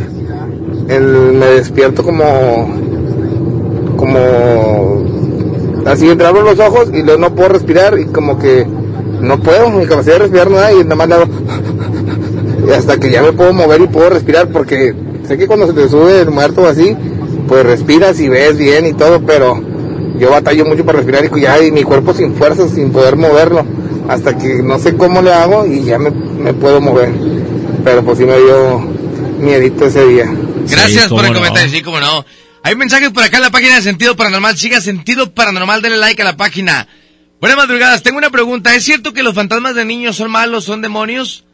el- 0.88 1.32
me 1.32 1.46
despierto 1.46 2.02
como, 2.02 2.74
como, 3.96 5.02
así 5.86 6.10
entre 6.10 6.26
abro 6.26 6.42
los 6.42 6.58
ojos 6.58 6.90
y 6.92 7.02
luego 7.02 7.20
no 7.20 7.34
puedo 7.34 7.50
respirar 7.50 7.98
y 7.98 8.06
como 8.06 8.38
que 8.38 8.66
no 9.20 9.40
puedo, 9.40 9.70
mi 9.70 9.86
capacidad 9.86 10.14
de 10.14 10.20
respirar 10.20 10.50
no 10.50 10.56
da 10.56 10.72
y 10.72 10.84
nada 10.84 10.96
más 10.96 11.08
le 11.08 11.16
hasta 12.74 12.98
que 12.98 13.10
ya 13.10 13.22
me 13.22 13.32
puedo 13.32 13.52
mover 13.52 13.80
y 13.80 13.86
puedo 13.86 14.10
respirar 14.10 14.48
porque 14.48 14.94
sé 15.26 15.38
que 15.38 15.46
cuando 15.46 15.66
se 15.66 15.72
te 15.72 15.88
sube 15.88 16.20
el 16.20 16.30
muerto 16.30 16.66
así, 16.66 16.94
pues 17.48 17.64
respiras 17.64 18.20
y 18.20 18.28
ves 18.28 18.58
bien 18.58 18.86
y 18.86 18.92
todo, 18.92 19.20
pero 19.24 19.58
yo 20.18 20.30
batallo 20.30 20.64
mucho 20.64 20.84
para 20.84 20.98
respirar 20.98 21.24
y 21.24 21.40
ya 21.40 21.62
y 21.62 21.72
mi 21.72 21.82
cuerpo 21.82 22.14
sin 22.14 22.34
fuerzas, 22.34 22.72
sin 22.72 22.92
poder 22.92 23.16
moverlo, 23.16 23.66
hasta 24.08 24.36
que 24.36 24.62
no 24.62 24.78
sé 24.78 24.96
cómo 24.96 25.22
le 25.22 25.32
hago 25.32 25.66
y 25.66 25.84
ya 25.84 25.98
me, 25.98 26.10
me 26.10 26.54
puedo 26.54 26.80
mover. 26.80 27.12
Pero 27.84 28.04
pues 28.04 28.18
sí 28.18 28.24
me 28.24 28.38
dio 28.38 28.80
miedito 29.38 29.86
ese 29.86 30.06
día. 30.06 30.26
Gracias 30.68 31.08
por 31.08 31.24
el 31.24 31.34
comentario, 31.34 31.70
sí, 31.70 31.82
como 31.82 32.00
no. 32.00 32.24
Hay 32.62 32.76
mensajes 32.76 33.10
por 33.10 33.22
acá 33.22 33.36
en 33.36 33.42
la 33.42 33.50
página 33.50 33.76
de 33.76 33.82
Sentido 33.82 34.16
Paranormal. 34.16 34.56
Siga 34.56 34.80
Sentido 34.80 35.34
Paranormal, 35.34 35.82
denle 35.82 35.98
like 35.98 36.22
a 36.22 36.24
la 36.24 36.36
página. 36.36 36.88
Buenas 37.40 37.58
madrugadas, 37.58 38.02
tengo 38.02 38.16
una 38.16 38.30
pregunta. 38.30 38.74
¿Es 38.74 38.84
cierto 38.84 39.12
que 39.12 39.22
los 39.22 39.34
fantasmas 39.34 39.74
de 39.74 39.84
niños 39.84 40.16
son 40.16 40.30
malos, 40.30 40.64
son 40.64 40.80
demonios? 40.80 41.44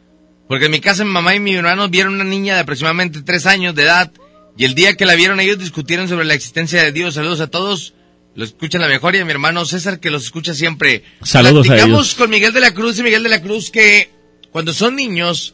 Porque 0.47 0.65
en 0.65 0.71
mi 0.71 0.79
casa 0.79 1.03
mi 1.03 1.11
mamá 1.11 1.35
y 1.35 1.39
mi 1.39 1.53
hermano 1.53 1.89
vieron 1.89 2.13
una 2.13 2.23
niña 2.23 2.55
de 2.55 2.61
aproximadamente 2.61 3.21
tres 3.23 3.45
años 3.45 3.75
de 3.75 3.83
edad 3.83 4.11
y 4.57 4.65
el 4.65 4.75
día 4.75 4.95
que 4.95 5.05
la 5.05 5.15
vieron 5.15 5.39
ellos 5.39 5.59
discutieron 5.59 6.07
sobre 6.07 6.25
la 6.25 6.33
existencia 6.33 6.81
de 6.81 6.91
Dios. 6.91 7.15
Saludos 7.15 7.41
a 7.41 7.47
todos. 7.47 7.93
Lo 8.35 8.45
escuchan 8.45 8.79
la 8.81 8.87
mejor 8.87 9.15
y 9.15 9.19
a 9.19 9.25
mi 9.25 9.31
hermano 9.31 9.65
César 9.65 9.99
que 9.99 10.09
los 10.09 10.23
escucha 10.23 10.53
siempre. 10.53 11.03
Saludos 11.21 11.65
a 11.67 11.69
Platicamos 11.73 12.07
ellos. 12.07 12.15
con 12.15 12.29
Miguel 12.29 12.53
de 12.53 12.61
la 12.61 12.73
Cruz 12.73 12.97
y 12.99 13.03
Miguel 13.03 13.23
de 13.23 13.29
la 13.29 13.41
Cruz 13.41 13.69
que 13.71 14.09
cuando 14.51 14.73
son 14.73 14.95
niños 14.95 15.53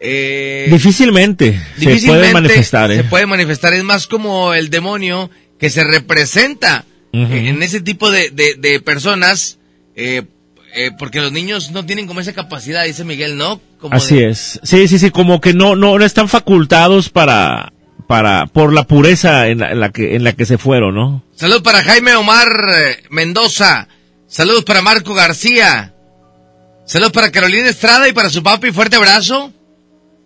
eh, 0.00 0.66
Difícilmente, 0.70 1.52
se 1.52 1.80
difícilmente 1.86 2.06
puede 2.30 2.32
manifestar, 2.32 2.90
¿eh? 2.90 2.96
se 2.96 3.04
puede 3.04 3.26
manifestar. 3.26 3.74
Es 3.74 3.84
más 3.84 4.06
como 4.06 4.54
el 4.54 4.70
demonio 4.70 5.30
que 5.58 5.68
se 5.70 5.84
representa 5.84 6.84
eh, 7.12 7.48
en 7.48 7.62
ese 7.62 7.80
tipo 7.80 8.10
de, 8.10 8.30
de, 8.30 8.54
de 8.54 8.80
personas, 8.80 9.58
eh, 9.94 10.22
eh, 10.74 10.90
porque 10.98 11.20
los 11.20 11.32
niños 11.32 11.70
no 11.72 11.84
tienen 11.84 12.06
como 12.06 12.20
esa 12.20 12.32
capacidad, 12.32 12.84
dice 12.84 13.04
Miguel, 13.04 13.36
¿no? 13.36 13.60
Como 13.78 13.94
Así 13.94 14.16
de- 14.16 14.30
es. 14.30 14.58
Sí, 14.62 14.88
sí, 14.88 14.98
sí, 14.98 15.10
como 15.10 15.40
que 15.40 15.52
no, 15.52 15.76
no, 15.76 15.98
no 15.98 16.04
están 16.04 16.28
facultados 16.28 17.08
para, 17.10 17.72
para, 18.10 18.46
por 18.46 18.72
la 18.72 18.88
pureza 18.88 19.46
en 19.46 19.60
la, 19.60 19.70
en 19.70 19.78
la 19.78 19.90
que, 19.92 20.16
en 20.16 20.24
la 20.24 20.32
que 20.32 20.44
se 20.44 20.58
fueron, 20.58 20.96
¿no? 20.96 21.22
Saludos 21.36 21.62
para 21.62 21.80
Jaime 21.84 22.16
Omar 22.16 22.48
eh, 22.74 23.04
Mendoza. 23.08 23.86
Saludos 24.26 24.64
para 24.64 24.82
Marco 24.82 25.14
García. 25.14 25.94
Saludos 26.84 27.12
para 27.12 27.30
Carolina 27.30 27.68
Estrada 27.68 28.08
y 28.08 28.12
para 28.12 28.28
su 28.28 28.42
papi. 28.42 28.72
Fuerte 28.72 28.96
abrazo. 28.96 29.52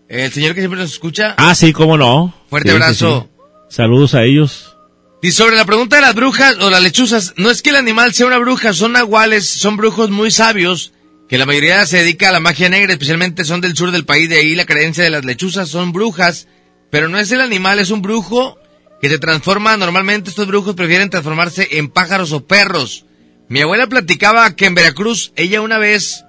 El 0.09 0.33
señor 0.33 0.55
que 0.55 0.63
siempre 0.63 0.81
nos 0.81 0.93
escucha. 0.93 1.35
Ah, 1.37 1.55
sí, 1.55 1.75
cómo 1.75 1.99
no. 1.99 2.35
Fuerte 2.49 2.71
Sí, 2.71 2.75
sí, 2.75 2.83
abrazo. 2.83 3.29
sí. 3.31 3.77
Saludos 3.77 4.15
a 4.15 4.23
ellos. 4.23 4.79
Y 5.21 5.33
sobre 5.33 5.55
la 5.57 5.67
pregunta 5.67 5.97
de 5.97 6.03
las 6.03 6.15
brujas 6.15 6.57
o 6.63 6.71
las 6.71 6.83
lechuzas, 6.83 7.35
no 7.37 7.51
es 7.51 7.61
que 7.61 7.69
el 7.69 7.77
animal 7.77 8.15
sea 8.15 8.27
una 8.27 8.39
bruja, 8.39 8.73
son 8.73 8.93
nahuales, 8.93 9.47
son 9.47 9.77
brujos 9.77 10.09
muy 10.09 10.31
sabios, 10.31 10.95
que 11.29 11.37
la 11.37 11.45
mayoría 11.45 11.85
se 11.85 11.99
dedica 11.99 12.31
a 12.31 12.33
la 12.33 12.41
magia 12.41 12.71
negra, 12.71 12.95
especialmente 12.95 13.45
son 13.45 13.61
del 13.61 13.77
sur 13.77 13.91
del 13.91 14.07
país, 14.07 14.31
de 14.31 14.39
ahí 14.39 14.55
la 14.55 14.65
creencia 14.65 15.05
de 15.05 15.11
las 15.11 15.27
lechuzas 15.27 15.69
son 15.69 15.93
brujas, 15.93 16.49
pero 16.91 17.09
no 17.09 17.19
es 17.19 17.31
el 17.33 17.41
animal, 17.41 17.79
es 17.79 17.91
un 17.91 18.03
brujo 18.03 18.59
que 19.01 19.09
se 19.09 19.19
transforma, 19.19 19.77
normalmente 19.77 20.31
estos 20.31 20.47
brujos 20.47 20.75
prefieren 20.75 21.11
transformarse 21.11 21.69
en 21.73 21.89
pájaros 21.89 22.33
o 22.33 22.47
perros. 22.47 23.05
Mi 23.49 23.61
abuela 23.61 23.87
platicaba 23.87 24.57
que 24.57 24.67
en 24.67 24.75
Veracruz, 24.75 25.33
ella 25.37 25.61
una 25.61 25.79
vez 25.79 26.25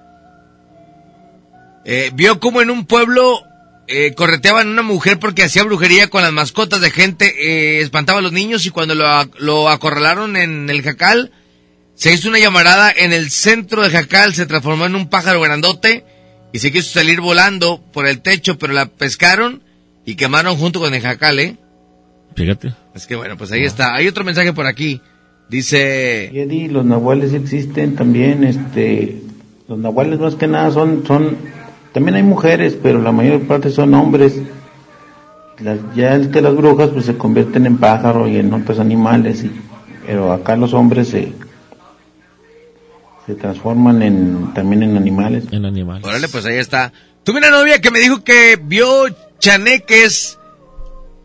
eh, 1.85 2.11
vio 2.14 2.40
como 2.40 2.61
en 2.61 2.69
un 2.69 2.85
pueblo 2.85 3.43
eh, 3.88 4.14
correteaban 4.16 4.67
a 4.67 4.72
una 4.72 4.82
mujer 4.82 5.19
porque 5.19 5.43
hacía 5.43 5.64
brujería 5.64 6.09
con 6.09 6.24
las 6.24 6.34
mascotas 6.34 6.82
de 6.82 6.90
gente, 6.90 7.27
eh, 7.38 7.82
espantaba 7.82 8.19
a 8.19 8.22
los 8.24 8.32
niños 8.32 8.66
y 8.66 8.72
cuando 8.72 8.95
lo, 8.95 9.06
lo 9.38 9.69
acorralaron 9.69 10.35
en 10.35 10.69
el 10.69 10.82
jacal, 10.82 11.32
se 11.93 12.11
hizo 12.11 12.30
una 12.30 12.40
llamarada 12.40 12.92
en 12.92 13.14
el 13.14 13.30
centro 13.30 13.84
del 13.84 13.92
jacal, 13.92 14.34
se 14.34 14.48
transformó 14.48 14.85
en 14.85 14.95
un 14.95 15.08
pájaro 15.09 15.40
grandote 15.40 16.03
y 16.51 16.59
se 16.59 16.72
quiso 16.72 16.92
salir 16.92 17.22
volando 17.22 17.82
por 17.93 18.08
el 18.08 18.22
techo, 18.22 18.58
pero 18.58 18.74
la 18.74 18.88
pescaron 18.88 19.64
y 20.06 20.16
quemaron 20.16 20.56
junto 20.56 20.80
con 20.80 20.93
el 20.93 21.01
jacal, 21.01 21.40
¿eh? 21.40 21.58
Fíjate. 22.35 22.74
Es 22.93 23.08
que 23.08 23.16
bueno, 23.16 23.38
pues 23.38 23.51
ahí 23.51 23.64
está. 23.64 23.95
Hay 23.95 24.08
otro 24.08 24.24
mensaje 24.24 24.53
por 24.53 24.67
aquí. 24.67 25.01
Dice... 25.50 26.32
Y 26.34 26.40
Eddie, 26.40 26.69
los 26.69 26.85
nahuales 26.85 27.34
existen 27.34 27.95
también, 27.95 28.43
este, 28.43 29.22
los 29.67 29.77
nahuales 29.77 30.19
más 30.19 30.35
que 30.35 30.48
nada 30.48 30.72
son, 30.72 31.06
son, 31.06 31.38
también 31.93 32.16
hay 32.16 32.24
mujeres, 32.24 32.77
pero 32.82 33.00
la 33.01 33.11
mayor 33.11 33.42
parte 33.42 33.69
son 33.69 33.93
hombres. 33.93 34.42
Las, 35.59 35.80
ya 35.95 36.16
el 36.16 36.32
que 36.32 36.42
las 36.42 36.56
brujas 36.56 36.90
pues 36.90 37.06
se 37.06 37.16
convierten 37.16 37.66
en 37.66 37.77
pájaros 37.77 38.27
y 38.30 38.38
en 38.38 38.53
otros 38.53 38.80
animales, 38.80 39.43
y, 39.43 39.51
pero 40.06 40.34
acá 40.34 40.58
los 40.58 40.74
hombres 40.74 41.09
se, 41.09 41.32
se 43.25 43.35
transforman 43.35 44.01
en, 44.01 44.53
también 44.53 44.84
en 44.84 44.98
animales. 44.98 45.45
En 45.51 45.64
animales. 45.64 46.06
Órale, 46.06 46.27
pues 46.27 46.45
ahí 46.45 46.58
está. 46.58 46.92
Tuve 47.26 47.40
una 47.40 47.50
novia 47.50 47.82
que 47.82 47.90
me 47.92 48.00
dijo 48.00 48.24
que 48.24 48.58
vio 48.62 49.08
chaneques, 49.40 50.38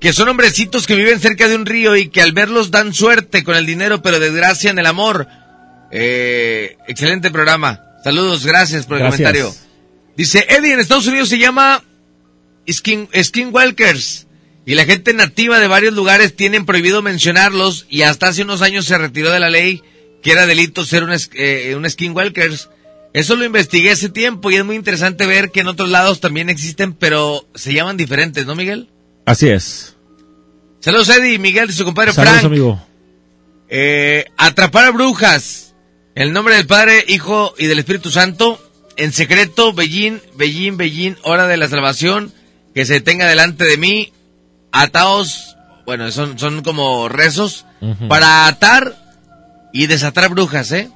que 0.00 0.14
son 0.14 0.30
hombrecitos 0.30 0.86
que 0.86 0.96
viven 0.96 1.20
cerca 1.20 1.46
de 1.46 1.54
un 1.54 1.66
río 1.66 1.94
y 1.94 2.08
que 2.08 2.22
al 2.22 2.32
verlos 2.32 2.70
dan 2.70 2.94
suerte 2.94 3.44
con 3.44 3.54
el 3.54 3.66
dinero, 3.66 4.02
pero 4.02 4.18
desgracia 4.18 4.70
en 4.70 4.78
el 4.78 4.86
amor. 4.86 5.28
Eh, 5.92 6.78
excelente 6.88 7.30
programa. 7.30 7.82
Saludos, 8.02 8.46
gracias 8.46 8.86
por 8.86 8.96
el 8.96 9.02
Gracias. 9.02 9.30
comentario. 9.30 9.54
Dice, 10.16 10.46
Eddie, 10.48 10.72
en 10.72 10.80
Estados 10.80 11.06
Unidos 11.06 11.28
se 11.28 11.38
llama 11.38 11.84
skin, 12.70 13.08
skinwalkers. 13.22 14.26
Y 14.64 14.74
la 14.76 14.86
gente 14.86 15.12
nativa 15.12 15.58
de 15.58 15.66
varios 15.66 15.92
lugares 15.92 16.34
tienen 16.34 16.64
prohibido 16.64 17.02
mencionarlos 17.02 17.86
y 17.90 18.02
hasta 18.02 18.28
hace 18.28 18.42
unos 18.42 18.62
años 18.62 18.86
se 18.86 18.96
retiró 18.96 19.30
de 19.30 19.40
la 19.40 19.50
ley 19.50 19.82
que 20.22 20.32
era 20.32 20.46
delito 20.46 20.84
ser 20.84 21.02
un, 21.04 21.14
eh, 21.34 21.74
un 21.76 21.88
skinwalkers. 21.88 22.70
Eso 23.12 23.34
lo 23.36 23.44
investigué 23.44 23.90
hace 23.90 24.08
tiempo 24.08 24.50
y 24.50 24.56
es 24.56 24.64
muy 24.64 24.76
interesante 24.76 25.26
ver 25.26 25.50
que 25.50 25.60
en 25.60 25.68
otros 25.68 25.88
lados 25.88 26.20
también 26.20 26.48
existen, 26.48 26.92
pero 26.92 27.46
se 27.54 27.72
llaman 27.72 27.96
diferentes, 27.96 28.46
¿no, 28.46 28.54
Miguel? 28.54 28.88
Así 29.26 29.48
es. 29.48 29.96
Saludos, 30.80 31.08
Eddie, 31.08 31.38
Miguel 31.38 31.70
y 31.70 31.72
su 31.72 31.84
compadre 31.84 32.12
Saludos, 32.12 32.38
Frank. 32.40 32.46
amigo. 32.46 32.80
Eh, 33.68 34.26
atrapar 34.36 34.86
a 34.86 34.90
brujas. 34.90 35.74
En 36.14 36.24
el 36.24 36.32
nombre 36.32 36.54
del 36.56 36.66
Padre, 36.66 37.04
Hijo 37.08 37.54
y 37.58 37.66
del 37.66 37.78
Espíritu 37.78 38.10
Santo. 38.10 38.60
En 38.96 39.12
secreto, 39.12 39.72
Bellín, 39.72 40.20
Bellín, 40.36 40.76
Bellín, 40.76 41.16
hora 41.22 41.46
de 41.46 41.56
la 41.56 41.68
salvación. 41.68 42.32
Que 42.74 42.84
se 42.84 42.94
detenga 42.94 43.26
delante 43.28 43.64
de 43.64 43.76
mí. 43.76 44.12
Ataos, 44.72 45.56
bueno, 45.86 46.10
son, 46.12 46.38
son 46.38 46.62
como 46.62 47.08
rezos. 47.08 47.66
Para 48.08 48.46
atar 48.46 48.96
y 49.72 49.86
desatar 49.86 50.28
brujas, 50.28 50.70
¿eh? 50.72 50.90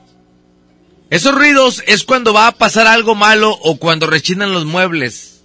Esos 1.11 1.35
ruidos 1.35 1.83
es 1.87 2.05
cuando 2.05 2.33
va 2.33 2.49
a 2.49 2.53
pasar 2.53 2.87
algo 2.87 3.15
malo 3.15 3.51
o 3.63 3.79
cuando 3.79 4.07
rechinan 4.07 4.53
los 4.53 4.65
muebles. 4.65 5.43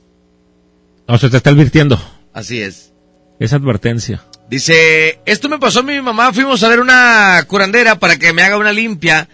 No, 1.08 1.18
se 1.18 1.30
te 1.30 1.38
está 1.38 1.50
advirtiendo. 1.50 2.00
Así 2.34 2.62
es. 2.62 2.94
Es 3.40 3.54
advertencia. 3.54 4.24
Dice, 4.50 5.20
esto 5.26 5.48
me 5.48 5.60
pasó 5.60 5.82
a 5.82 5.84
mi 5.84 6.02
mamá, 6.02 6.34
fuimos 6.34 6.64
a 6.64 6.70
ver 6.70 6.80
una 6.80 7.44
curandera 7.48 8.00
para 8.00 8.18
que 8.18 8.34
me 8.34 8.42
haga 8.42 8.58
una 8.58 8.74
limpia. 8.74 9.30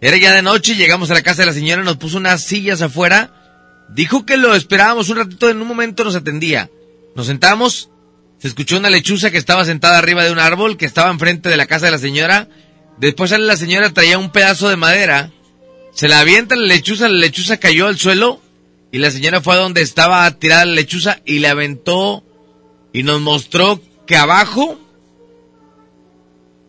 Era 0.00 0.16
ya 0.16 0.32
de 0.32 0.42
noche, 0.42 0.74
llegamos 0.74 1.10
a 1.10 1.14
la 1.14 1.22
casa 1.22 1.42
de 1.42 1.46
la 1.46 1.52
señora, 1.52 1.82
nos 1.82 1.96
puso 1.96 2.16
unas 2.16 2.42
sillas 2.42 2.82
afuera. 2.82 3.32
Dijo 3.88 4.26
que 4.26 4.36
lo 4.36 4.54
esperábamos 4.54 5.08
un 5.08 5.18
ratito, 5.18 5.48
en 5.48 5.62
un 5.62 5.68
momento 5.68 6.04
nos 6.04 6.16
atendía. 6.16 6.68
Nos 7.14 7.26
sentamos, 7.26 7.90
se 8.38 8.48
escuchó 8.48 8.76
una 8.76 8.90
lechuza 8.90 9.30
que 9.30 9.38
estaba 9.38 9.64
sentada 9.64 9.98
arriba 9.98 10.24
de 10.24 10.32
un 10.32 10.38
árbol 10.38 10.76
que 10.76 10.86
estaba 10.86 11.10
enfrente 11.10 11.48
de 11.48 11.56
la 11.56 11.66
casa 11.66 11.86
de 11.86 11.92
la 11.92 11.98
señora. 11.98 12.48
Después 12.98 13.30
sale 13.30 13.44
la 13.44 13.56
señora, 13.56 13.90
traía 13.90 14.18
un 14.18 14.30
pedazo 14.30 14.68
de 14.68 14.76
madera. 14.76 15.30
Se 15.96 16.08
la 16.08 16.20
avienta 16.20 16.56
la 16.56 16.66
lechuza, 16.66 17.08
la 17.08 17.16
lechuza 17.16 17.56
cayó 17.56 17.86
al 17.86 17.98
suelo 17.98 18.42
y 18.92 18.98
la 18.98 19.10
señora 19.10 19.40
fue 19.40 19.54
a 19.54 19.58
donde 19.58 19.80
estaba 19.80 20.30
tirada 20.32 20.66
la 20.66 20.72
lechuza 20.72 21.20
y 21.24 21.38
le 21.38 21.48
aventó 21.48 22.22
y 22.92 23.02
nos 23.02 23.22
mostró 23.22 23.80
que 24.06 24.14
abajo 24.14 24.78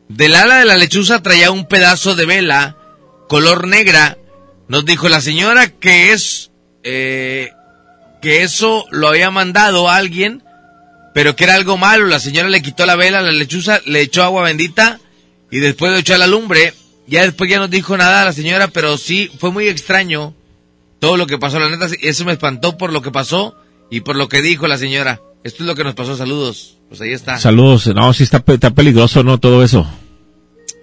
del 0.08 0.34
ala 0.34 0.60
de 0.60 0.66
la 0.66 0.78
lechuza 0.78 1.22
traía 1.22 1.52
un 1.52 1.68
pedazo 1.68 2.16
de 2.16 2.26
vela 2.26 2.78
color 3.28 3.68
negra 3.68 4.18
Nos 4.70 4.86
dijo 4.86 5.10
la 5.10 5.20
señora 5.20 5.68
que 5.72 6.14
es 6.14 6.52
eh, 6.84 7.52
que 8.22 8.44
eso 8.44 8.86
lo 8.92 9.10
había 9.10 9.30
mandado 9.30 9.90
alguien, 9.90 10.42
pero 11.14 11.36
que 11.36 11.44
era 11.44 11.56
algo 11.56 11.78
malo. 11.78 12.06
La 12.06 12.22
señora 12.22 12.48
le 12.48 12.62
quitó 12.62 12.86
la 12.86 12.96
vela, 12.96 13.22
la 13.22 13.34
lechuza, 13.34 13.82
le 13.86 14.00
echó 14.00 14.24
agua 14.24 14.44
bendita 14.44 15.02
y 15.52 15.60
después 15.60 15.92
le 15.92 16.00
echó 16.00 16.16
a 16.16 16.18
la 16.18 16.28
lumbre. 16.28 16.74
Ya 17.08 17.24
después 17.24 17.50
ya 17.50 17.58
no 17.58 17.68
dijo 17.70 17.96
nada 17.98 18.22
a 18.22 18.26
la 18.26 18.34
señora, 18.34 18.68
pero 18.68 18.98
sí 18.98 19.32
fue 19.40 19.52
muy 19.52 19.70
extraño 19.70 20.34
todo 21.00 21.16
lo 21.16 21.26
que 21.26 21.38
pasó. 21.38 21.60
La 21.60 21.70
neta, 21.70 21.88
eso 22.02 22.26
me 22.26 22.34
espantó 22.34 22.78
por 22.78 22.92
lo 22.92 23.02
que 23.02 23.12
pasó 23.12 23.56
y 23.90 24.02
por 24.02 24.18
lo 24.18 24.28
que 24.28 24.42
dijo 24.42 24.68
la 24.68 24.78
señora. 24.78 25.22
Esto 25.44 25.64
es 25.64 25.68
lo 25.68 25.76
que 25.76 25.86
nos 25.86 25.96
pasó. 25.96 26.18
Saludos. 26.18 26.78
Pues 26.90 27.00
ahí 27.00 27.14
está. 27.14 27.38
Saludos. 27.38 27.88
No, 27.88 28.14
sí 28.14 28.24
está, 28.24 28.44
está 28.46 28.72
peligroso, 28.72 29.24
¿no? 29.24 29.40
Todo 29.40 29.64
eso. 29.64 29.88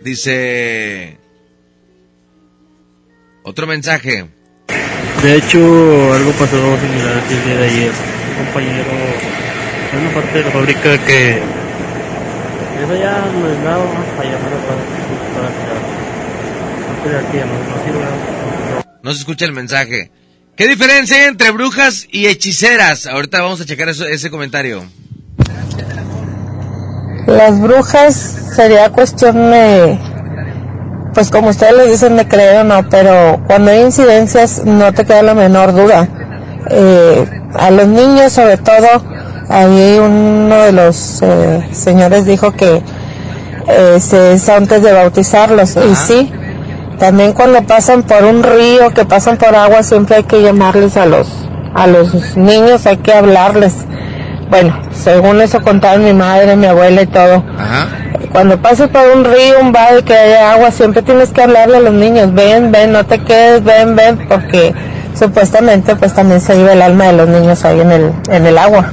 Dice 0.03 1.19
otro 3.43 3.67
mensaje. 3.67 4.31
De 5.23 5.37
hecho, 5.37 5.59
algo 6.15 6.33
pasó 6.33 6.79
similar 6.81 7.19
aquí 7.19 7.35
el 7.35 7.45
día 7.45 7.57
de 7.57 7.67
ayer. 7.67 7.93
Un 8.39 8.45
compañero 8.47 8.91
en 9.93 10.01
una 10.01 10.15
parte 10.15 10.39
de 10.39 10.45
la 10.45 10.51
fábrica 10.51 11.05
que 11.05 11.39
es 12.85 12.91
allá 12.91 13.25
en 13.31 13.59
el 13.59 13.65
lado 13.65 13.85
más 13.87 14.07
no 14.07 14.17
para, 14.17 14.39
para 14.39 14.83
tirar. 14.85 15.14
No 17.05 17.19
aquí, 17.19 17.39
se 19.15 19.19
escucha 19.21 19.45
el 19.45 19.53
mensaje. 19.53 20.11
¿Qué 20.57 20.69
diferencia 20.69 21.17
hay 21.17 21.25
entre 21.25 21.51
brujas 21.51 22.07
y 22.11 22.27
hechiceras? 22.27 23.07
Ahorita 23.07 23.43
vamos 23.43 23.61
a 23.61 23.67
checar 23.67 23.89
eso- 23.89 24.07
ese 24.07 24.31
comentario. 24.31 24.85
Las 27.27 27.61
brujas 27.61 28.15
sería 28.55 28.91
cuestión 28.91 29.51
de, 29.51 29.99
pues 31.13 31.31
como 31.31 31.49
ustedes 31.51 31.75
les 31.77 31.91
dicen 31.91 32.17
de 32.17 32.27
creer 32.29 32.59
o 32.59 32.65
no, 32.65 32.89
pero 32.89 33.43
cuando 33.47 33.71
hay 33.71 33.81
incidencias 33.83 34.65
no 34.65 34.93
te 34.93 35.05
queda 35.05 35.23
la 35.23 35.35
menor 35.35 35.75
duda. 35.75 36.09
Eh, 36.71 37.25
a 37.55 37.71
los 37.71 37.89
niños 37.89 38.33
sobre 38.33 38.57
todo, 38.59 38.87
ahí 39.49 39.99
uno 39.99 40.63
de 40.63 40.73
los 40.73 41.21
eh, 41.23 41.69
señores 41.73 42.25
dijo 42.27 42.53
que 42.53 42.83
eh, 43.69 43.99
se 44.01 44.35
es 44.35 44.49
antes 44.49 44.83
de 44.83 44.93
bautizarlos, 44.93 45.77
y 45.77 45.95
sí, 45.97 46.33
también 46.99 47.33
cuando 47.33 47.63
pasan 47.63 48.03
por 48.03 48.25
un 48.25 48.43
río, 48.43 48.91
que 48.93 49.05
pasan 49.05 49.37
por 49.37 49.55
agua, 49.55 49.83
siempre 49.83 50.17
hay 50.17 50.25
que 50.25 50.43
llamarles 50.43 50.97
a 50.97 51.07
los, 51.07 51.29
a 51.75 51.87
los 51.87 52.37
niños, 52.37 52.87
hay 52.87 52.99
que 52.99 53.13
hablarles. 53.13 53.75
Bueno, 54.51 54.81
según 54.93 55.41
eso 55.41 55.63
contaron 55.63 56.05
mi 56.05 56.13
madre, 56.13 56.57
mi 56.57 56.67
abuela 56.67 57.03
y 57.03 57.07
todo. 57.07 57.45
Cuando 58.31 58.61
pases 58.61 58.89
por 58.89 59.07
un 59.17 59.25
río, 59.25 59.61
un 59.61 59.73
valle 59.73 60.03
que 60.03 60.15
haya 60.15 60.53
agua, 60.53 60.71
siempre 60.71 61.03
tienes 61.03 61.31
que 61.31 61.43
hablarle 61.43 61.77
a 61.79 61.81
los 61.81 61.95
niños, 61.95 62.33
ven, 62.35 62.73
ven, 62.73 62.93
no 62.93 63.05
te 63.07 63.21
quedes, 63.21 63.63
ven, 63.65 63.97
ven, 63.97 64.27
porque 64.29 64.75
supuestamente 65.19 65.95
pues 65.97 66.15
también 66.15 66.41
se 66.41 66.57
vive 66.57 66.73
el 66.73 66.83
alma 66.83 67.07
de 67.07 67.13
los 67.15 67.29
niños 67.29 67.65
ahí 67.65 67.81
en 67.81 67.93
el, 67.93 68.13
en 68.29 68.47
el 68.47 68.59
agua. 68.59 68.93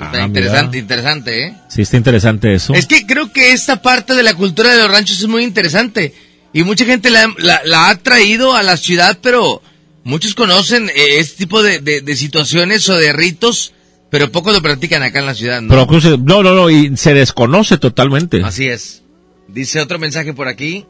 Está 0.00 0.24
interesante, 0.24 0.78
interesante, 0.78 1.46
¿eh? 1.46 1.54
Sí, 1.66 1.82
está 1.82 1.96
interesante 1.96 2.54
eso. 2.54 2.72
Es 2.72 2.86
que 2.86 3.04
creo 3.04 3.32
que 3.32 3.52
esta 3.52 3.82
parte 3.82 4.14
de 4.14 4.22
la 4.22 4.34
cultura 4.34 4.72
de 4.72 4.82
los 4.82 4.90
ranchos 4.90 5.18
es 5.18 5.26
muy 5.26 5.42
interesante. 5.42 6.14
Y 6.58 6.64
mucha 6.64 6.84
gente 6.84 7.10
la, 7.10 7.32
la- 7.38 7.60
la 7.64 7.88
ha 7.90 7.94
traído 7.96 8.54
a 8.56 8.62
la 8.64 8.76
ciudad, 8.76 9.18
pero 9.22 9.62
muchos 10.02 10.34
conocen 10.34 10.88
eh, 10.88 11.18
este 11.18 11.36
tipo 11.44 11.62
de, 11.62 11.78
de- 11.78 12.00
de 12.00 12.16
situaciones 12.16 12.88
o 12.88 12.96
de 12.96 13.12
ritos, 13.12 13.72
pero 14.10 14.32
pocos 14.32 14.52
lo 14.52 14.60
practican 14.60 15.02
acá 15.04 15.20
en 15.20 15.26
la 15.26 15.34
ciudad, 15.34 15.60
¿no? 15.60 15.68
Pero, 15.68 15.86
cruce- 15.86 16.18
no, 16.18 16.42
no, 16.42 16.54
no, 16.54 16.68
y 16.68 16.96
se 16.96 17.14
desconoce 17.14 17.78
totalmente. 17.78 18.42
Así 18.44 18.66
es. 18.66 19.02
Dice 19.46 19.80
otro 19.80 20.00
mensaje 20.00 20.34
por 20.34 20.48
aquí. 20.48 20.84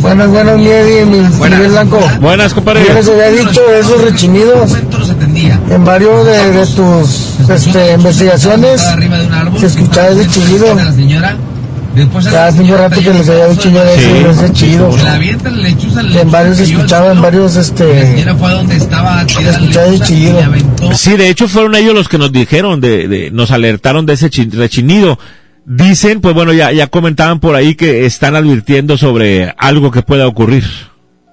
Buenas, 0.00 0.28
buenas, 0.28 0.58
Miedi, 0.58 1.04
mi 1.06 1.20
Miguel 1.20 1.68
Blanco. 1.70 2.00
Buenas, 2.20 2.52
compadre. 2.52 2.84
Yo 2.86 2.94
les 2.94 3.08
había 3.08 3.30
dicho 3.30 3.62
de 3.62 3.78
esos 3.80 4.02
rechinidos 4.02 4.72
en 5.70 5.84
varios 5.84 6.26
de, 6.26 6.52
de 6.52 6.66
tus 6.66 7.38
este, 7.48 7.92
investigaciones. 7.92 8.82
Se 9.60 9.66
escuchaba 9.66 10.08
ese 10.08 10.28
Ya 12.30 12.46
hace 12.46 12.62
un 12.62 12.68
rato 12.68 13.00
que 13.00 13.12
les 13.12 13.28
había 13.28 13.46
dicho 13.48 13.70
yo 13.70 13.84
de 13.84 13.94
ese, 13.94 14.12
de 14.12 14.30
ese 14.30 14.52
chillido. 14.52 14.90
Que 16.12 16.20
en 16.20 16.30
varios 16.30 16.56
se 16.58 16.64
escuchaba, 16.64 17.12
en 17.12 17.20
varios 17.22 17.56
este, 17.56 17.84
se 19.28 19.50
escuchaba 19.50 19.86
ese 19.86 20.04
chillido. 20.04 20.40
Sí, 20.94 21.16
de 21.16 21.28
hecho 21.28 21.48
fueron 21.48 21.74
ellos 21.74 21.94
los 21.94 22.08
que 22.08 22.18
nos 22.18 22.32
dijeron, 22.32 22.80
de, 22.80 23.08
de- 23.08 23.30
nos 23.30 23.50
alertaron 23.50 24.06
de 24.06 24.12
ese 24.14 24.30
chi- 24.30 24.48
rechinido. 24.50 25.18
Dicen, 25.64 26.20
pues 26.22 26.34
bueno, 26.34 26.52
ya, 26.54 26.72
ya 26.72 26.86
comentaban 26.86 27.40
por 27.40 27.54
ahí 27.54 27.74
que 27.74 28.06
están 28.06 28.34
advirtiendo 28.36 28.96
sobre 28.96 29.52
algo 29.58 29.90
que 29.90 30.00
pueda 30.02 30.26
ocurrir. 30.26 30.64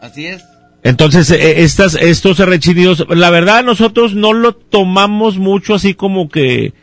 Así 0.02 0.26
es. 0.26 0.44
Entonces, 0.84 1.32
eh, 1.32 1.64
estas, 1.64 1.96
estos 1.96 2.38
rechinidos, 2.40 3.06
la 3.10 3.30
verdad 3.30 3.64
nosotros 3.64 4.14
no 4.14 4.34
lo 4.34 4.54
tomamos 4.54 5.38
mucho 5.38 5.74
así 5.76 5.94
como 5.96 6.28
que, 6.30 6.74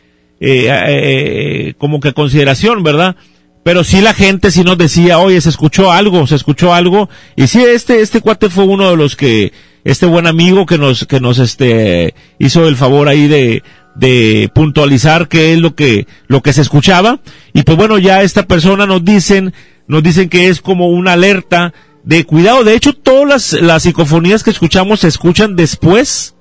eh, 0.41 0.67
eh, 0.89 1.75
como 1.79 2.01
que 2.01 2.13
consideración, 2.13 2.83
¿verdad? 2.83 3.17
Pero 3.65 3.85
sí 3.85 4.01
la 4.01 4.15
gente 4.15 4.51
sí 4.51 4.65
nos 4.65 4.77
decía, 4.77 5.19
oye, 5.19 5.41
se 5.41 5.49
escuchó 5.49 5.93
algo, 5.93 6.27
se 6.27 6.35
escuchó 6.35 6.75
algo. 6.75 7.09
Y 7.37 7.47
sí, 7.47 7.63
este, 7.63 8.01
este 8.01 8.21
cuate 8.21 8.51
fue 8.51 8.65
uno 8.65 8.91
de 8.91 8.97
los 8.97 9.15
que, 9.15 9.53
este 9.85 10.07
buen 10.07 10.27
amigo 10.27 10.67
que 10.67 10.79
nos, 10.79 11.07
que 11.07 11.21
nos, 11.21 11.39
este, 11.39 12.15
hizo 12.39 12.67
el 12.67 12.77
favor 12.77 13.09
ahí 13.09 13.29
de, 13.29 13.63
de 13.95 14.51
puntualizar 14.55 15.29
qué 15.29 15.53
es 15.53 15.61
lo 15.61 15.75
que, 15.75 16.07
lo 16.27 16.43
que 16.43 16.53
se 16.53 16.63
escuchaba. 16.63 17.21
Y 17.53 17.63
pues 17.63 17.77
bueno, 17.77 17.99
ya 17.99 18.23
esta 18.23 18.47
persona 18.47 18.87
nos 18.87 19.05
dicen, 19.05 19.55
nos 19.87 20.03
dicen 20.03 20.29
que 20.29 20.49
es 20.49 20.61
como 20.61 20.89
una 20.89 21.13
alerta 21.13 21.73
de 22.05 22.25
cuidado. 22.25 22.65
De 22.65 22.75
hecho, 22.75 22.95
todas 22.95 23.29
las, 23.29 23.63
las 23.63 23.83
psicofonías 23.85 24.43
que 24.43 24.51
escuchamos 24.51 25.01
se 25.01 25.09
escuchan 25.09 25.55
después 25.55 26.35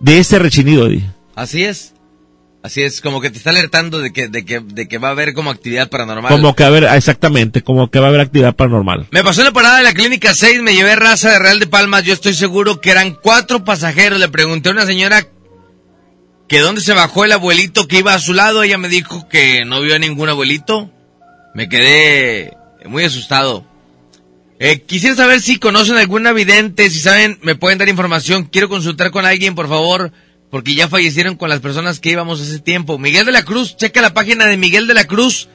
de 0.00 0.18
ese 0.18 0.38
rechinido. 0.38 0.88
Así 1.34 1.64
es. 1.64 1.94
Así 2.62 2.82
es, 2.82 3.00
como 3.00 3.20
que 3.20 3.30
te 3.30 3.38
está 3.38 3.50
alertando 3.50 3.98
de 3.98 4.12
que, 4.12 4.28
de 4.28 4.44
que, 4.44 4.60
de 4.60 4.86
que 4.86 4.98
va 4.98 5.08
a 5.08 5.10
haber 5.10 5.34
como 5.34 5.50
actividad 5.50 5.90
paranormal. 5.90 6.30
Como 6.30 6.54
que 6.54 6.62
a 6.62 6.70
ver, 6.70 6.84
exactamente, 6.84 7.62
como 7.62 7.90
que 7.90 7.98
va 7.98 8.06
a 8.06 8.08
haber 8.10 8.20
actividad 8.20 8.54
paranormal. 8.54 9.08
Me 9.10 9.24
pasó 9.24 9.40
en 9.40 9.46
la 9.46 9.52
parada 9.52 9.78
de 9.78 9.82
la 9.82 9.92
clínica 9.92 10.32
6, 10.32 10.62
me 10.62 10.74
llevé 10.74 10.94
raza 10.94 11.30
de 11.30 11.40
Real 11.40 11.58
de 11.58 11.66
Palmas, 11.66 12.04
yo 12.04 12.12
estoy 12.12 12.34
seguro 12.34 12.80
que 12.80 12.92
eran 12.92 13.18
cuatro 13.20 13.64
pasajeros. 13.64 14.20
Le 14.20 14.28
pregunté 14.28 14.68
a 14.68 14.72
una 14.72 14.86
señora 14.86 15.26
que 16.46 16.60
dónde 16.60 16.82
se 16.82 16.92
bajó 16.92 17.24
el 17.24 17.32
abuelito 17.32 17.88
que 17.88 17.98
iba 17.98 18.14
a 18.14 18.20
su 18.20 18.32
lado, 18.32 18.62
ella 18.62 18.78
me 18.78 18.88
dijo 18.88 19.28
que 19.28 19.64
no 19.64 19.80
vio 19.80 19.96
a 19.96 19.98
ningún 19.98 20.28
abuelito. 20.28 20.88
Me 21.54 21.68
quedé 21.68 22.56
muy 22.86 23.02
asustado. 23.02 23.66
Eh, 24.60 24.82
quisiera 24.82 25.16
saber 25.16 25.40
si 25.40 25.58
conocen 25.58 25.96
algún 25.96 26.32
vidente, 26.36 26.88
si 26.90 27.00
saben, 27.00 27.40
me 27.42 27.56
pueden 27.56 27.78
dar 27.78 27.88
información. 27.88 28.44
Quiero 28.44 28.68
consultar 28.68 29.10
con 29.10 29.26
alguien, 29.26 29.56
por 29.56 29.68
favor, 29.68 30.12
porque 30.52 30.74
ya 30.74 30.86
fallecieron 30.86 31.36
con 31.36 31.48
las 31.48 31.60
personas 31.60 31.98
que 31.98 32.10
íbamos 32.10 32.38
ese 32.42 32.58
tiempo. 32.58 32.98
Miguel 32.98 33.24
de 33.24 33.32
la 33.32 33.42
Cruz, 33.42 33.74
checa 33.74 34.02
la 34.02 34.12
página 34.12 34.44
de 34.44 34.58
Miguel 34.58 34.86
de 34.86 34.92
la 34.92 35.06
Cruz, 35.06 35.48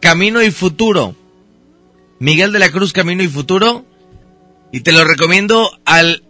Camino 0.00 0.42
y 0.42 0.50
Futuro. 0.50 1.14
Miguel 2.18 2.50
de 2.50 2.58
la 2.58 2.68
Cruz, 2.72 2.92
Camino 2.92 3.22
y 3.22 3.28
Futuro. 3.28 3.84
Y 4.72 4.80
te 4.80 4.90
lo 4.90 5.04
recomiendo 5.04 5.70
al 5.84 6.24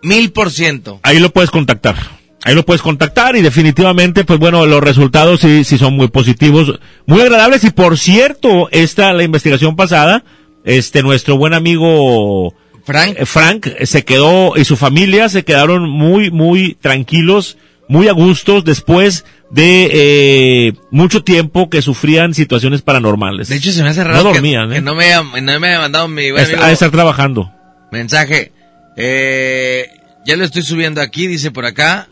mil 0.00 0.30
por 0.30 0.52
ciento. 0.52 1.00
Ahí 1.02 1.18
lo 1.18 1.30
puedes 1.30 1.50
contactar. 1.50 1.96
Ahí 2.44 2.54
lo 2.54 2.64
puedes 2.64 2.82
contactar 2.82 3.34
y 3.34 3.42
definitivamente, 3.42 4.22
pues 4.22 4.38
bueno, 4.38 4.64
los 4.64 4.80
resultados 4.80 5.40
sí, 5.40 5.64
sí 5.64 5.76
son 5.76 5.96
muy 5.96 6.06
positivos, 6.06 6.78
muy 7.04 7.22
agradables. 7.22 7.64
Y 7.64 7.70
por 7.70 7.98
cierto, 7.98 8.68
esta, 8.70 9.12
la 9.12 9.24
investigación 9.24 9.74
pasada, 9.74 10.22
este, 10.62 11.02
nuestro 11.02 11.36
buen 11.36 11.52
amigo 11.52 12.54
Frank, 12.88 13.18
Frank 13.26 13.66
eh, 13.66 13.86
se 13.86 14.04
quedó 14.04 14.54
y 14.56 14.64
su 14.64 14.76
familia 14.76 15.28
se 15.28 15.44
quedaron 15.44 15.88
muy, 15.88 16.30
muy 16.30 16.74
tranquilos, 16.80 17.56
muy 17.88 18.08
a 18.08 18.12
gustos 18.12 18.64
después 18.64 19.24
de 19.50 19.88
eh, 19.92 20.72
mucho 20.90 21.22
tiempo 21.22 21.70
que 21.70 21.82
sufrían 21.82 22.34
situaciones 22.34 22.82
paranormales. 22.82 23.48
De 23.48 23.56
hecho, 23.56 23.70
se 23.72 23.82
me 23.82 23.90
hace 23.90 24.02
raro 24.04 24.16
No 24.24 24.30
que- 24.30 24.38
dormían, 24.38 24.70
que, 24.70 24.76
¿eh? 24.78 24.80
no, 24.80 24.94
me 24.94 25.04
haya, 25.04 25.22
no 25.22 25.60
me 25.60 25.68
haya 25.68 25.78
mandado 25.80 26.08
mi 26.08 26.30
buen 26.30 26.44
amigo 26.44 26.64
de 26.66 26.72
estar 26.72 26.90
trabajando. 26.90 27.52
mensaje. 27.92 28.52
Eh, 28.96 29.86
ya 30.26 30.36
lo 30.36 30.44
estoy 30.44 30.62
subiendo 30.62 31.00
aquí, 31.00 31.26
dice 31.26 31.50
por 31.50 31.64
acá. 31.66 32.08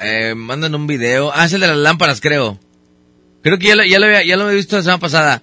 Eh, 0.00 0.34
mandan 0.36 0.74
un 0.74 0.86
video. 0.86 1.32
Ah, 1.34 1.46
es 1.46 1.52
el 1.54 1.60
de 1.62 1.66
las 1.68 1.76
lámparas, 1.76 2.20
creo. 2.20 2.60
Creo 3.42 3.58
que 3.58 3.68
ya 3.68 3.76
lo, 3.76 3.84
ya 3.84 3.98
lo, 3.98 4.06
había, 4.06 4.22
ya 4.24 4.36
lo 4.36 4.44
había 4.44 4.56
visto 4.56 4.76
la 4.76 4.82
semana 4.82 4.98
pasada. 5.00 5.42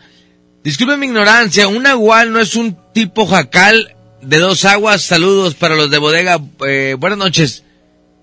Disculpen 0.63 0.99
mi 0.99 1.07
ignorancia, 1.07 1.67
un 1.67 1.83
nahual 1.83 2.31
no 2.31 2.39
es 2.39 2.55
un 2.55 2.77
tipo 2.93 3.25
jacal 3.25 3.95
de 4.21 4.39
dos 4.39 4.65
aguas. 4.65 5.01
Saludos 5.01 5.55
para 5.55 5.75
los 5.75 5.89
de 5.89 5.97
bodega. 5.97 6.39
Eh, 6.67 6.95
buenas 6.99 7.19
noches. 7.19 7.63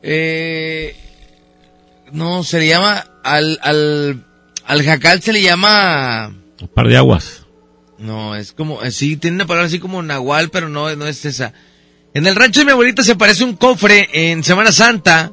Eh, 0.02 0.96
no, 2.12 2.44
se 2.44 2.60
le 2.60 2.68
llama 2.68 3.06
al, 3.22 3.58
al, 3.62 4.24
al 4.66 4.82
jacal 4.82 5.22
se 5.22 5.32
le 5.32 5.42
llama... 5.42 6.34
Un 6.60 6.68
par 6.68 6.88
de 6.88 6.96
aguas. 6.96 7.46
No, 7.98 8.34
es 8.34 8.52
como, 8.52 8.82
eh, 8.82 8.90
sí, 8.90 9.16
tiene 9.16 9.36
una 9.36 9.46
palabra 9.46 9.66
así 9.66 9.78
como 9.78 10.02
nahual, 10.02 10.50
pero 10.50 10.68
no, 10.68 10.94
no 10.96 11.06
es 11.06 11.24
esa. 11.24 11.52
En 12.14 12.26
el 12.26 12.36
rancho 12.36 12.60
de 12.60 12.66
mi 12.66 12.72
abuelita 12.72 13.02
se 13.02 13.16
parece 13.16 13.44
un 13.44 13.56
cofre 13.56 14.08
en 14.12 14.44
Semana 14.44 14.72
Santa 14.72 15.32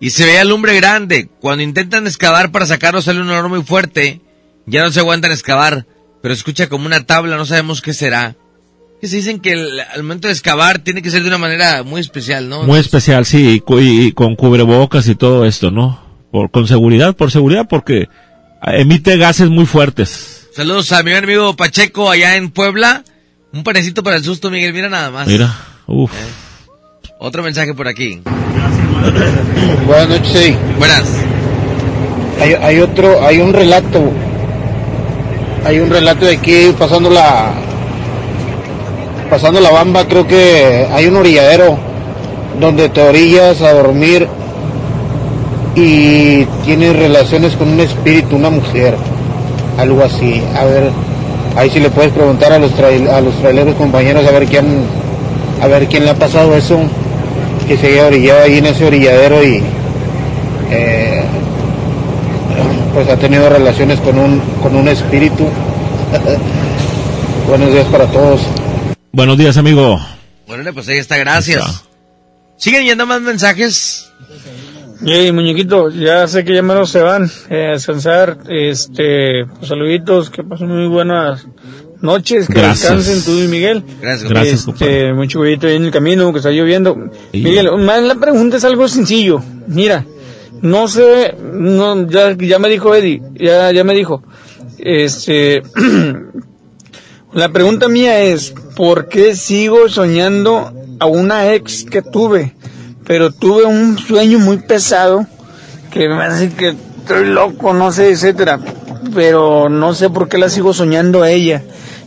y 0.00 0.10
se 0.10 0.24
ve 0.24 0.38
alumbre 0.38 0.74
grande. 0.74 1.28
Cuando 1.40 1.62
intentan 1.62 2.06
excavar 2.06 2.50
para 2.50 2.66
sacarlo 2.66 3.02
sale 3.02 3.20
un 3.20 3.30
olor 3.30 3.48
muy 3.48 3.62
fuerte. 3.62 4.20
Ya 4.66 4.82
no 4.82 4.90
se 4.90 5.00
aguantan 5.00 5.32
excavar, 5.32 5.86
pero 6.22 6.34
escucha 6.34 6.68
como 6.68 6.86
una 6.86 7.04
tabla, 7.04 7.36
no 7.36 7.46
sabemos 7.46 7.82
qué 7.82 7.92
será. 7.92 8.36
Que 9.02 9.08
se 9.08 9.16
dicen 9.16 9.40
que 9.40 9.50
el- 9.50 9.80
al 9.80 10.04
momento 10.04 10.28
de 10.28 10.32
excavar 10.32 10.78
tiene 10.78 11.02
que 11.02 11.10
ser 11.10 11.22
de 11.22 11.28
una 11.28 11.36
manera 11.38 11.82
muy 11.82 12.00
especial, 12.00 12.48
¿no? 12.48 12.62
Muy 12.62 12.78
especial, 12.78 13.26
sí, 13.26 13.54
y, 13.54 13.60
cu- 13.60 13.80
y- 13.80 14.06
y 14.06 14.12
con 14.12 14.36
cubrebocas 14.36 15.08
y 15.08 15.16
todo 15.16 15.44
esto, 15.44 15.72
¿no? 15.72 16.00
Por, 16.30 16.52
con 16.52 16.68
seguridad, 16.68 17.16
por 17.16 17.32
seguridad, 17.32 17.66
porque 17.68 18.08
emite 18.62 19.16
gases 19.16 19.50
muy 19.50 19.66
fuertes. 19.66 20.46
Saludos 20.54 20.92
a 20.92 21.02
mi 21.02 21.10
buen 21.10 21.24
amigo 21.24 21.56
Pacheco 21.56 22.10
allá 22.10 22.36
en 22.36 22.50
Puebla. 22.50 23.02
Un 23.52 23.64
panecito 23.64 24.04
para 24.04 24.16
el 24.18 24.22
susto, 24.22 24.52
Miguel. 24.52 24.72
Mira 24.72 24.88
nada 24.88 25.10
más. 25.10 25.26
Mira, 25.26 25.52
uff. 25.88 26.12
Otro 27.18 27.42
mensaje 27.42 27.74
por 27.74 27.88
aquí. 27.88 28.20
Buenas 29.84 30.08
noches, 30.10 30.32
sí. 30.32 30.56
Buenas. 30.78 31.02
Hay, 32.40 32.52
hay 32.54 32.78
otro, 32.78 33.26
hay 33.26 33.38
un 33.40 33.52
relato. 33.52 34.12
Hay 35.64 35.80
un 35.80 35.90
relato 35.90 36.24
de 36.24 36.36
aquí 36.36 36.72
pasando 36.78 37.10
la 37.10 37.52
pasando 39.32 39.60
la 39.60 39.70
bamba, 39.70 40.04
creo 40.06 40.26
que 40.26 40.86
hay 40.92 41.06
un 41.06 41.16
orilladero 41.16 41.78
donde 42.60 42.90
te 42.90 43.00
orillas 43.00 43.62
a 43.62 43.72
dormir 43.72 44.28
y 45.74 46.44
tienes 46.66 46.94
relaciones 46.94 47.56
con 47.56 47.70
un 47.70 47.80
espíritu, 47.80 48.36
una 48.36 48.50
mujer, 48.50 48.94
algo 49.78 50.04
así. 50.04 50.42
A 50.54 50.66
ver, 50.66 50.90
ahí 51.56 51.70
sí 51.70 51.80
le 51.80 51.88
puedes 51.88 52.12
preguntar 52.12 52.52
a 52.52 52.58
los 52.58 52.72
a 52.78 53.20
los 53.22 53.34
traileros 53.36 53.74
compañeros 53.76 54.26
a 54.26 54.32
ver 54.32 54.44
quién 54.44 54.66
a 55.62 55.66
ver 55.66 55.88
quién 55.88 56.04
le 56.04 56.10
ha 56.10 56.14
pasado 56.14 56.54
eso, 56.54 56.80
que 57.66 57.78
se 57.78 57.86
haya 57.86 58.08
orillado 58.08 58.42
ahí 58.42 58.58
en 58.58 58.66
ese 58.66 58.84
orilladero 58.84 59.42
y 59.42 59.62
eh, 60.70 61.22
pues 62.92 63.08
ha 63.08 63.16
tenido 63.16 63.48
relaciones 63.48 63.98
con 64.00 64.18
un 64.18 64.42
con 64.62 64.76
un 64.76 64.88
espíritu. 64.88 65.44
Buenos 67.48 67.72
días 67.72 67.86
para 67.86 68.04
todos. 68.08 68.42
Buenos 69.12 69.36
días, 69.36 69.58
amigo. 69.58 70.00
Bueno, 70.46 70.72
pues 70.72 70.88
ahí 70.88 70.96
está, 70.96 71.18
gracias. 71.18 71.84
¿Siguen 72.56 72.84
yendo 72.84 73.06
más 73.06 73.20
mensajes? 73.20 74.10
Hey, 75.04 75.32
muñequito, 75.32 75.90
ya 75.90 76.26
sé 76.28 76.44
que 76.44 76.54
ya 76.54 76.62
menos 76.62 76.90
se 76.90 77.00
van 77.00 77.30
eh, 77.50 77.66
a 77.68 77.72
descansar. 77.72 78.38
Este, 78.48 79.44
pues, 79.44 79.68
saluditos, 79.68 80.30
que 80.30 80.42
pasen 80.42 80.68
muy 80.68 80.88
buenas 80.88 81.46
noches, 82.00 82.46
que 82.46 82.54
Gracias. 82.54 82.96
descansen 82.96 83.22
tú 83.24 83.38
y 83.38 83.48
Miguel. 83.48 83.84
Gracias, 84.00 84.30
Gracias, 84.30 84.68
Este, 84.68 85.12
mucho 85.12 85.40
cuidado 85.40 85.68
ahí 85.68 85.76
en 85.76 85.84
el 85.84 85.90
camino, 85.90 86.32
que 86.32 86.38
está 86.38 86.50
lloviendo. 86.50 86.96
Sí. 87.32 87.42
Miguel, 87.42 87.70
más 87.78 88.02
la 88.02 88.14
pregunta 88.14 88.56
es 88.56 88.64
algo 88.64 88.88
sencillo. 88.88 89.42
Mira, 89.66 90.06
no 90.62 90.88
sé, 90.88 91.34
no, 91.38 92.08
ya, 92.08 92.34
ya 92.38 92.58
me 92.58 92.70
dijo 92.70 92.94
Eddie, 92.94 93.20
ya, 93.34 93.72
ya 93.72 93.84
me 93.84 93.94
dijo. 93.94 94.22
Este, 94.78 95.62
la 97.34 97.48
pregunta 97.48 97.88
mía 97.88 98.20
es, 98.20 98.54
¿por 98.76 99.08
qué 99.08 99.34
sigo 99.34 99.88
soñando 99.88 100.72
a 101.00 101.06
una 101.06 101.54
ex 101.54 101.84
que 101.84 102.02
tuve? 102.02 102.54
Pero 103.06 103.32
tuve 103.32 103.64
un 103.64 103.98
sueño 103.98 104.38
muy 104.38 104.58
pesado 104.58 105.26
que 105.90 106.08
me 106.08 106.22
hace 106.22 106.50
que 106.50 106.74
estoy 106.98 107.26
loco, 107.26 107.72
no 107.72 107.90
sé, 107.90 108.10
etcétera. 108.10 108.60
Pero 109.14 109.68
no 109.68 109.94
sé 109.94 110.10
por 110.10 110.28
qué 110.28 110.38
la 110.38 110.48
sigo 110.48 110.72
soñando 110.72 111.22
a 111.22 111.30
ella. 111.30 111.62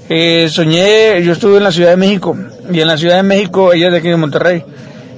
Eh, 0.09 0.47
soñé, 0.49 1.21
yo 1.23 1.33
estuve 1.33 1.57
en 1.57 1.63
la 1.63 1.71
Ciudad 1.71 1.89
de 1.89 1.97
México 1.97 2.37
y 2.71 2.79
en 2.79 2.87
la 2.87 2.97
Ciudad 2.97 3.17
de 3.17 3.23
México, 3.23 3.73
ella 3.73 3.87
es 3.87 3.91
de 3.93 3.97
aquí 3.99 4.09
de 4.09 4.17
Monterrey. 4.17 4.63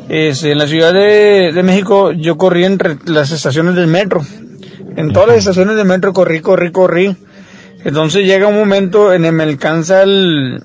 Este, 0.10 0.54
en 0.54 0.58
la 0.58 0.68
Ciudad 0.68 0.94
de, 0.94 1.52
de 1.54 1.64
México 1.64 2.14
yo 2.14 2.38
corrí 2.38 2.64
entre 2.64 2.98
las 3.06 3.32
estaciones 3.32 3.76
del 3.76 3.88
metro. 3.88 4.22
En 4.96 5.12
todas 5.12 5.28
las 5.28 5.38
estaciones 5.40 5.76
del 5.76 5.86
metro 5.86 6.14
corrí, 6.14 6.40
corrí, 6.40 6.72
corrí. 6.72 7.16
Entonces 7.88 8.26
llega 8.26 8.48
un 8.48 8.56
momento 8.56 9.14
en 9.14 9.24
el 9.26 9.32
que 9.32 9.36
me 9.38 9.44
alcanza 9.44 10.04
el, 10.04 10.62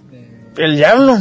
el 0.57 0.77
diablo 0.77 1.17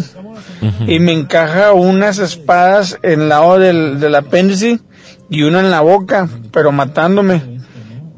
y 0.87 0.99
me 0.99 1.11
encaja 1.13 1.73
unas 1.73 2.17
espadas 2.19 2.97
en 3.03 3.21
el 3.21 3.29
lado 3.29 3.59
del, 3.59 3.99
del 3.99 4.15
apéndice 4.15 4.79
y 5.29 5.43
una 5.43 5.59
en 5.59 5.69
la 5.71 5.81
boca, 5.81 6.27
pero 6.51 6.71
matándome. 6.71 7.61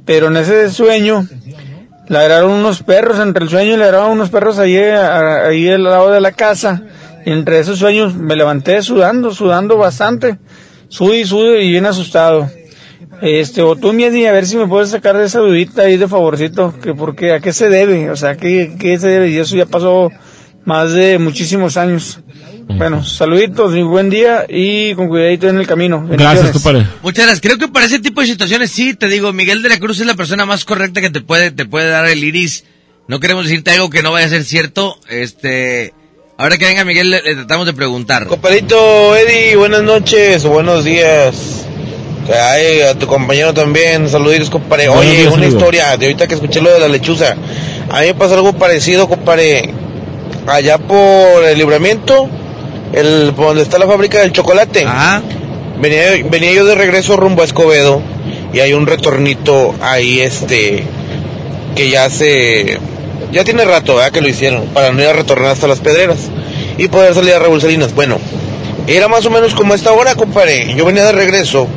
Pero 0.06 0.28
en 0.28 0.38
ese 0.38 0.70
sueño 0.72 1.28
le 2.08 2.18
agarraron 2.18 2.52
unos 2.52 2.84
perros, 2.84 3.20
entre 3.20 3.44
el 3.44 3.50
sueño 3.50 3.76
le 3.78 3.84
agarraron 3.84 4.12
unos 4.12 4.30
perros 4.30 4.60
ahí, 4.60 4.78
a- 4.78 5.48
ahí 5.48 5.70
al 5.70 5.84
lado 5.84 6.10
de 6.12 6.22
la 6.22 6.32
casa. 6.32 6.84
Y 7.26 7.32
entre 7.32 7.60
esos 7.60 7.80
sueños 7.80 8.16
me 8.16 8.36
levanté 8.38 8.82
sudando, 8.82 9.34
sudando 9.34 9.78
bastante. 9.78 10.38
Sude 10.88 11.20
y 11.20 11.26
sude 11.26 11.64
y 11.64 11.70
bien 11.72 11.86
asustado. 11.86 12.50
Este, 13.24 13.62
o 13.62 13.78
tú, 13.78 13.94
mi 13.94 14.04
Eddie, 14.04 14.28
a 14.28 14.34
ver 14.34 14.46
si 14.46 14.58
me 14.58 14.68
puedes 14.68 14.90
sacar 14.90 15.18
de 15.18 15.26
esa 15.26 15.40
dudita 15.40 15.84
ahí 15.84 15.96
de 15.96 16.10
favorcito, 16.10 16.74
que 16.84 16.94
porque, 16.94 17.32
a 17.32 17.40
qué 17.40 17.54
se 17.54 17.70
debe, 17.70 18.10
o 18.10 18.18
sea, 18.18 18.36
qué, 18.36 18.76
qué 18.78 19.00
se 19.00 19.08
debe, 19.08 19.30
y 19.30 19.38
eso 19.38 19.56
ya 19.56 19.66
pasó 19.66 20.12
más 20.66 20.92
de 20.92 21.18
muchísimos 21.20 21.78
años. 21.78 22.20
Bueno, 22.68 23.04
saluditos 23.06 23.76
y 23.76 23.82
buen 23.82 24.10
día 24.10 24.46
y 24.50 24.94
con 24.96 25.08
cuidadito 25.08 25.48
en 25.48 25.58
el 25.58 25.66
camino. 25.68 26.06
Gracias, 26.06 26.20
Bendiciones. 26.20 26.52
compadre. 26.52 26.88
Muchas 27.02 27.26
gracias. 27.26 27.42
Creo 27.42 27.58
que 27.58 27.68
para 27.70 27.86
ese 27.86 28.00
tipo 28.00 28.20
de 28.20 28.28
situaciones 28.28 28.72
sí, 28.72 28.94
te 28.94 29.08
digo, 29.08 29.32
Miguel 29.32 29.62
de 29.62 29.70
la 29.70 29.80
Cruz 29.80 30.02
es 30.02 30.06
la 30.06 30.16
persona 30.16 30.46
más 30.46 30.66
correcta 30.66 31.00
que 31.00 31.10
te 31.10 31.22
puede, 31.22 31.52
te 31.52 31.66
puede 31.66 31.90
dar 31.90 32.06
el 32.08 32.24
iris. 32.24 32.66
No 33.08 33.20
queremos 33.22 33.46
decirte 33.46 33.72
algo 33.72 33.90
que 33.90 34.02
no 34.04 34.12
vaya 34.12 34.28
a 34.28 34.30
ser 34.30 34.44
cierto. 34.44 34.98
Este, 35.10 35.94
ahora 36.38 36.58
que 36.58 36.66
venga 36.66 36.84
Miguel 36.84 37.10
le, 37.10 37.22
le 37.22 37.36
tratamos 37.36 37.66
de 37.66 37.74
preguntar. 37.74 38.28
Compadrito 38.28 39.16
Eddie, 39.16 39.56
buenas 39.56 39.84
noches 39.84 40.44
o 40.46 40.50
buenos 40.50 40.84
días. 40.86 41.66
Ay, 42.32 42.82
a 42.82 42.94
tu 42.96 43.06
compañero 43.06 43.54
también, 43.54 44.08
saluditos, 44.08 44.50
compadre. 44.50 44.88
Oye, 44.90 45.28
una 45.28 45.46
historia 45.46 45.98
de 45.98 46.06
ahorita 46.06 46.28
que 46.28 46.36
escuché 46.36 46.62
lo 46.62 46.72
de 46.72 46.80
la 46.80 46.88
lechuza. 46.88 47.36
A 47.90 48.02
mí 48.02 48.08
me 48.08 48.14
pasa 48.14 48.36
algo 48.36 48.54
parecido, 48.54 49.08
compadre. 49.10 49.74
Allá 50.48 50.78
por 50.78 51.44
el 51.44 51.58
libramiento, 51.58 52.28
el, 52.94 53.34
por 53.36 53.48
donde 53.48 53.64
está 53.64 53.78
la 53.78 53.88
fábrica 53.88 54.20
del 54.20 54.32
chocolate. 54.32 54.86
Venía, 55.80 56.24
venía 56.30 56.54
yo 56.54 56.66
de 56.66 56.76
regreso 56.76 57.18
rumbo 57.18 57.42
a 57.42 57.46
Escobedo 57.46 58.02
y 58.54 58.60
hay 58.60 58.74
un 58.74 58.88
retornito 58.88 59.74
ahí, 59.82 60.22
este, 60.22 60.84
que 61.76 61.90
ya 61.90 62.10
se, 62.10 62.78
ya 63.32 63.44
tiene 63.44 63.66
rato, 63.66 63.96
¿verdad? 63.96 64.12
Que 64.12 64.22
lo 64.22 64.30
hicieron 64.30 64.66
para 64.68 64.92
no 64.92 65.02
ir 65.02 65.08
a 65.08 65.14
retornar 65.14 65.52
hasta 65.52 65.68
las 65.68 65.80
pedreras 65.80 66.30
y 66.78 66.88
poder 66.88 67.14
salir 67.16 67.34
a 67.34 67.40
Raúl 67.40 67.60
Salinas. 67.60 67.94
Bueno, 67.96 68.18
era 68.88 69.08
más 69.08 69.26
o 69.26 69.30
menos 69.30 69.54
como 69.56 69.74
esta 69.74 69.92
hora, 69.92 70.16
compadre. 70.16 70.74
Yo 70.76 70.86
venía 70.86 71.06
de 71.06 71.12
regreso 71.12 71.68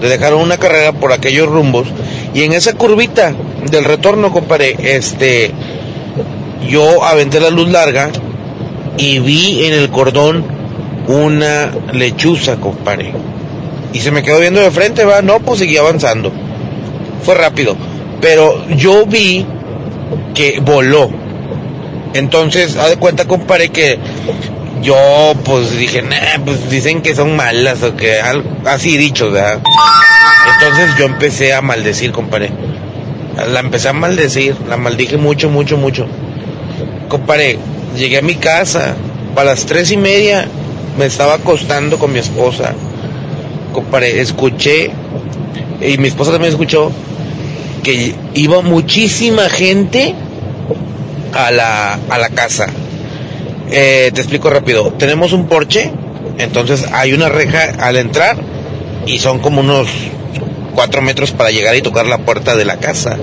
de 0.00 0.08
dejar 0.08 0.34
una 0.34 0.58
carrera 0.58 0.92
por 0.92 1.12
aquellos 1.12 1.48
rumbos 1.48 1.88
y 2.34 2.42
en 2.42 2.52
esa 2.52 2.74
curvita 2.74 3.34
del 3.70 3.84
retorno, 3.84 4.32
compadre, 4.32 4.76
este, 4.78 5.52
yo 6.68 7.04
aventé 7.04 7.40
la 7.40 7.50
luz 7.50 7.68
larga 7.70 8.10
y 8.98 9.18
vi 9.20 9.64
en 9.66 9.72
el 9.72 9.90
cordón 9.90 10.44
una 11.08 11.70
lechuza, 11.92 12.56
compadre. 12.56 13.12
Y 13.92 14.00
se 14.00 14.10
me 14.10 14.22
quedó 14.22 14.40
viendo 14.40 14.60
de 14.60 14.70
frente, 14.70 15.04
va, 15.04 15.22
no, 15.22 15.40
pues 15.40 15.60
seguí 15.60 15.76
avanzando. 15.76 16.32
Fue 17.22 17.34
rápido. 17.34 17.76
Pero 18.20 18.66
yo 18.68 19.06
vi 19.06 19.46
que 20.34 20.60
voló. 20.60 21.08
Entonces, 22.14 22.76
haz 22.76 22.90
de 22.90 22.96
cuenta, 22.96 23.26
compadre, 23.26 23.70
que 23.70 23.98
yo 24.82 25.34
pues 25.44 25.76
dije, 25.76 26.02
pues 26.44 26.70
dicen 26.70 27.02
que 27.02 27.14
son 27.14 27.36
malas 27.36 27.82
o 27.82 27.96
que 27.96 28.20
algo 28.20 28.48
así 28.64 28.96
dicho, 28.96 29.30
¿verdad? 29.30 29.60
Entonces 30.54 30.90
yo 30.98 31.06
empecé 31.06 31.54
a 31.54 31.62
maldecir, 31.62 32.12
compadre. 32.12 32.50
La 33.52 33.60
empecé 33.60 33.88
a 33.88 33.92
maldecir, 33.92 34.56
la 34.68 34.76
maldije 34.76 35.16
mucho, 35.16 35.50
mucho, 35.50 35.76
mucho. 35.76 36.06
Compadre, 37.08 37.58
llegué 37.96 38.18
a 38.18 38.22
mi 38.22 38.36
casa, 38.36 38.96
para 39.34 39.50
las 39.50 39.66
tres 39.66 39.90
y 39.90 39.96
media 39.96 40.48
me 40.98 41.06
estaba 41.06 41.34
acostando 41.34 41.98
con 41.98 42.12
mi 42.12 42.18
esposa. 42.18 42.74
Compadre, 43.72 44.20
escuché, 44.20 44.90
y 45.80 45.98
mi 45.98 46.08
esposa 46.08 46.32
también 46.32 46.52
escuchó, 46.52 46.90
que 47.82 48.14
iba 48.34 48.62
muchísima 48.62 49.48
gente 49.50 50.14
a 51.34 51.50
la, 51.50 51.98
a 52.08 52.18
la 52.18 52.28
casa. 52.30 52.66
Eh, 53.70 54.10
te 54.14 54.20
explico 54.20 54.50
rápido. 54.50 54.92
Tenemos 54.92 55.32
un 55.32 55.46
porche, 55.46 55.90
entonces 56.38 56.86
hay 56.92 57.12
una 57.12 57.28
reja 57.28 57.74
al 57.80 57.96
entrar 57.96 58.36
y 59.06 59.18
son 59.18 59.38
como 59.40 59.60
unos 59.60 59.88
cuatro 60.74 61.02
metros 61.02 61.32
para 61.32 61.50
llegar 61.50 61.74
y 61.76 61.82
tocar 61.82 62.06
la 62.06 62.18
puerta 62.18 62.56
de 62.56 62.64
la 62.64 62.78
casa. 62.78 63.16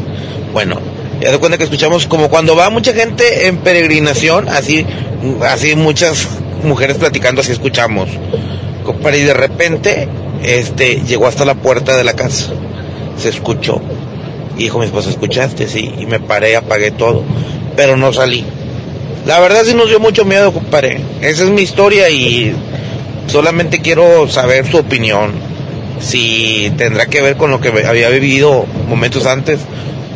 Bueno, 0.52 0.80
ya 1.22 1.32
de 1.32 1.38
cuenta 1.38 1.58
que 1.58 1.64
escuchamos 1.64 2.08
como 2.08 2.30
cuando 2.30 2.56
va 2.56 2.70
mucha 2.70 2.94
gente 2.94 3.48
en 3.48 3.58
peregrinación, 3.58 4.50
así, 4.50 4.86
así 5.42 5.76
muchas 5.76 6.28
mujeres 6.64 6.98
platicando, 6.98 7.42
así 7.42 7.52
escuchamos. 7.52 8.10
Y 9.14 9.20
de 9.20 9.34
repente, 9.34 10.08
este, 10.44 11.02
llegó 11.06 11.28
hasta 11.28 11.46
la 11.46 11.56
puerta 11.56 11.96
de 11.96 12.04
la 12.04 12.14
casa. 12.14 12.52
Se 13.18 13.30
escuchó. 13.30 13.82
Y 14.58 14.64
dijo 14.64 14.80
mi 14.80 14.86
esposa, 14.86 15.10
¿escuchaste? 15.10 15.68
Sí. 15.68 15.94
Y 15.98 16.06
me 16.06 16.20
paré, 16.20 16.56
apagué 16.56 16.92
todo. 16.92 17.24
Pero 17.76 17.96
no 17.98 18.12
salí. 18.12 18.46
La 19.26 19.40
verdad 19.40 19.64
sí 19.66 19.74
nos 19.74 19.88
dio 19.88 20.00
mucho 20.00 20.26
miedo, 20.26 20.54
compadre. 20.54 21.00
Esa 21.22 21.44
es 21.44 21.50
mi 21.50 21.62
historia 21.62 22.10
y 22.10 22.54
solamente 23.28 23.82
quiero 23.82 24.28
saber 24.30 24.70
su 24.70 24.78
opinión. 24.78 25.32
Si 26.02 26.72
tendrá 26.78 27.06
que 27.06 27.22
ver 27.22 27.38
con 27.38 27.50
lo 27.50 27.62
que 27.62 27.70
había 27.70 28.10
vivido 28.10 28.66
momentos 28.88 29.26
antes 29.26 29.60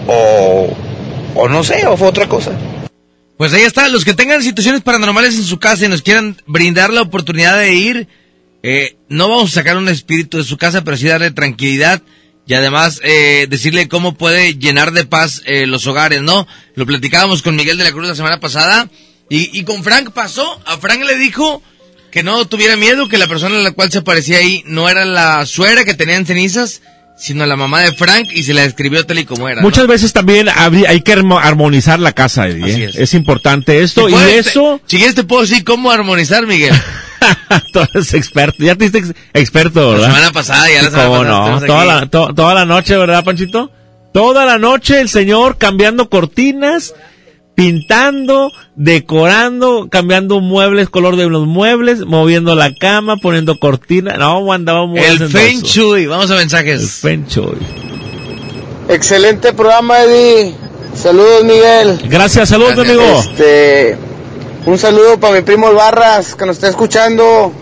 o, 0.07 0.67
o 1.35 1.47
no 1.47 1.63
sé, 1.63 1.87
o 1.87 1.95
fue 1.95 2.07
otra 2.07 2.27
cosa. 2.27 2.51
Pues 3.37 3.53
ahí 3.53 3.61
está, 3.61 3.87
los 3.87 4.03
que 4.03 4.15
tengan 4.15 4.41
situaciones 4.41 4.81
paranormales 4.81 5.35
en 5.35 5.43
su 5.43 5.59
casa 5.59 5.85
y 5.85 5.89
nos 5.89 6.01
quieran 6.01 6.35
brindar 6.47 6.91
la 6.91 7.03
oportunidad 7.03 7.57
de 7.57 7.73
ir, 7.75 8.07
eh, 8.63 8.97
no 9.09 9.29
vamos 9.29 9.51
a 9.51 9.61
sacar 9.61 9.77
un 9.77 9.87
espíritu 9.87 10.39
de 10.39 10.43
su 10.43 10.57
casa, 10.57 10.83
pero 10.83 10.97
sí 10.97 11.07
darle 11.07 11.31
tranquilidad 11.31 12.01
y 12.47 12.53
además 12.53 13.01
eh, 13.03 13.47
decirle 13.49 13.87
cómo 13.87 14.15
puede 14.15 14.55
llenar 14.55 14.91
de 14.93 15.05
paz 15.05 15.41
eh, 15.45 15.67
los 15.67 15.85
hogares, 15.85 16.21
¿no? 16.21 16.47
Lo 16.75 16.85
platicábamos 16.85 17.41
con 17.41 17.55
Miguel 17.55 17.77
de 17.77 17.83
la 17.83 17.91
Cruz 17.91 18.07
la 18.07 18.15
semana 18.15 18.39
pasada 18.39 18.89
y, 19.29 19.57
y 19.57 19.63
con 19.63 19.83
Frank 19.83 20.11
pasó, 20.11 20.59
a 20.65 20.77
Frank 20.77 21.03
le 21.03 21.17
dijo 21.17 21.61
que 22.11 22.23
no 22.23 22.45
tuviera 22.45 22.77
miedo, 22.77 23.09
que 23.09 23.17
la 23.17 23.27
persona 23.27 23.57
a 23.57 23.61
la 23.61 23.71
cual 23.71 23.91
se 23.91 23.99
aparecía 23.99 24.37
ahí 24.37 24.63
no 24.65 24.89
era 24.89 25.05
la 25.05 25.45
suegra 25.45 25.83
que 25.83 25.93
tenía 25.93 26.15
en 26.15 26.25
cenizas, 26.25 26.81
sino 27.17 27.45
la 27.45 27.55
mamá 27.55 27.81
de 27.81 27.91
Frank 27.91 28.29
y 28.31 28.43
se 28.43 28.53
la 28.53 28.61
describió 28.61 29.05
tal 29.05 29.19
y 29.19 29.25
como 29.25 29.49
era. 29.49 29.61
Muchas 29.61 29.87
veces 29.87 30.13
también 30.13 30.47
hay 30.49 31.01
que 31.01 31.13
armonizar 31.13 31.99
la 31.99 32.13
casa, 32.13 32.47
Eddie. 32.47 32.85
¿eh? 32.85 32.91
es. 32.93 33.13
importante 33.13 33.81
esto 33.81 34.07
y 34.07 34.13
eso... 34.13 34.79
Si 34.85 34.97
quieres 34.97 35.15
te 35.15 35.23
puedo 35.23 35.41
decir 35.41 35.63
cómo 35.63 35.91
armonizar, 35.91 36.45
Miguel. 36.45 36.73
Tú 37.73 37.79
eres 37.93 38.13
experto, 38.13 38.63
ya 38.63 38.75
te 38.75 38.89
diste 38.89 39.13
experto, 39.33 39.91
¿verdad? 39.91 40.07
La 40.07 40.13
semana 40.13 40.31
pasada, 40.31 40.67
ya 40.69 40.83
la 40.83 40.89
semana 40.89 41.09
pasada. 41.09 41.59
No? 41.59 41.65
Toda 41.65 41.85
la, 41.85 42.33
toda 42.33 42.53
la 42.53 42.65
noche, 42.65 42.97
¿verdad, 42.97 43.23
Panchito? 43.23 43.71
Toda 44.11 44.45
la 44.45 44.57
noche 44.57 44.99
el 44.99 45.09
señor 45.09 45.57
cambiando 45.57 46.09
cortinas, 46.09 46.95
pintando, 47.55 48.51
decorando, 48.75 49.89
cambiando 49.89 50.41
muebles, 50.41 50.89
color 50.89 51.15
de 51.15 51.29
los 51.29 51.45
muebles, 51.45 51.99
moviendo 52.05 52.55
la 52.55 52.73
cama, 52.73 53.17
poniendo 53.17 53.59
cortinas. 53.59 54.17
No, 54.17 54.51
andaba 54.51 54.85
muy 54.85 54.99
El 54.99 55.27
Feng 55.29 55.61
Shui, 55.61 56.07
vamos 56.07 56.31
a 56.31 56.35
mensajes. 56.35 56.81
El 56.81 56.87
Feng 56.87 57.27
Shui. 57.27 57.57
Excelente 58.89 59.53
programa, 59.53 60.01
Eddie. 60.01 60.55
Saludos, 60.95 61.43
Miguel. 61.43 61.99
Gracias, 62.09 62.49
saludos, 62.49 62.79
amigo. 62.79 63.03
Este, 63.19 63.97
un 64.67 64.77
saludo 64.77 65.17
para 65.17 65.35
mi 65.35 65.41
primo 65.43 65.73
Barras, 65.73 66.35
que 66.35 66.45
nos 66.45 66.57
está 66.57 66.67
escuchando. 66.67 67.53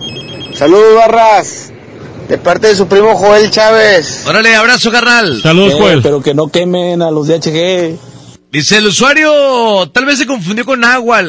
Saludos, 0.54 0.96
Barras. 0.96 1.72
De 2.28 2.36
parte 2.38 2.66
de 2.66 2.74
su 2.74 2.88
primo 2.88 3.14
Joel 3.14 3.50
Chávez. 3.52 4.24
Órale, 4.26 4.56
abrazo, 4.56 4.90
carnal. 4.90 5.40
Saludos, 5.40 5.74
Joel. 5.74 6.02
Pero 6.02 6.20
que 6.20 6.34
no 6.34 6.48
quemen 6.48 7.00
a 7.00 7.12
los 7.12 7.28
DHG. 7.28 7.96
Dice 8.50 8.78
el 8.78 8.86
usuario, 8.86 9.88
tal 9.92 10.04
vez 10.06 10.18
se 10.18 10.26
confundió 10.26 10.64
con 10.64 10.84
agua, 10.84 11.22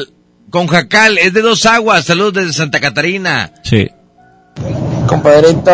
con 0.50 0.66
jacal, 0.66 1.18
es 1.18 1.32
de 1.32 1.42
dos 1.42 1.64
aguas. 1.66 2.04
Saludos 2.04 2.34
desde 2.34 2.52
Santa 2.52 2.80
Catarina. 2.80 3.52
Sí. 3.62 3.88
Compadrito, 5.06 5.70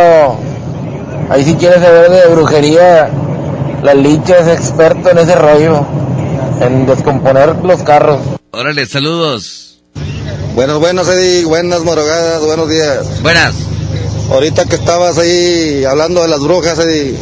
ahí 1.31 1.45
si 1.45 1.55
quieres 1.55 1.81
saber 1.81 2.11
de 2.11 2.27
brujería, 2.29 3.09
la 3.83 3.95
licha 3.95 4.39
es 4.39 4.49
experto 4.49 5.11
en 5.11 5.19
ese 5.19 5.35
rollo, 5.35 5.87
en 6.61 6.85
descomponer 6.85 7.57
los 7.65 7.83
carros. 7.83 8.21
Órale, 8.51 8.85
saludos. 8.85 9.74
Buenos, 10.55 10.79
buenos, 10.79 11.09
Eddie, 11.09 11.45
buenas 11.45 11.85
madrugadas, 11.85 12.45
buenos 12.45 12.69
días. 12.69 13.23
Buenas. 13.23 13.55
Ahorita 14.31 14.65
que 14.65 14.77
estabas 14.77 15.19
ahí 15.19 15.85
hablando 15.85 16.23
de 16.23 16.29
las 16.29 16.41
brujas, 16.41 16.79
Eddie, 16.79 17.17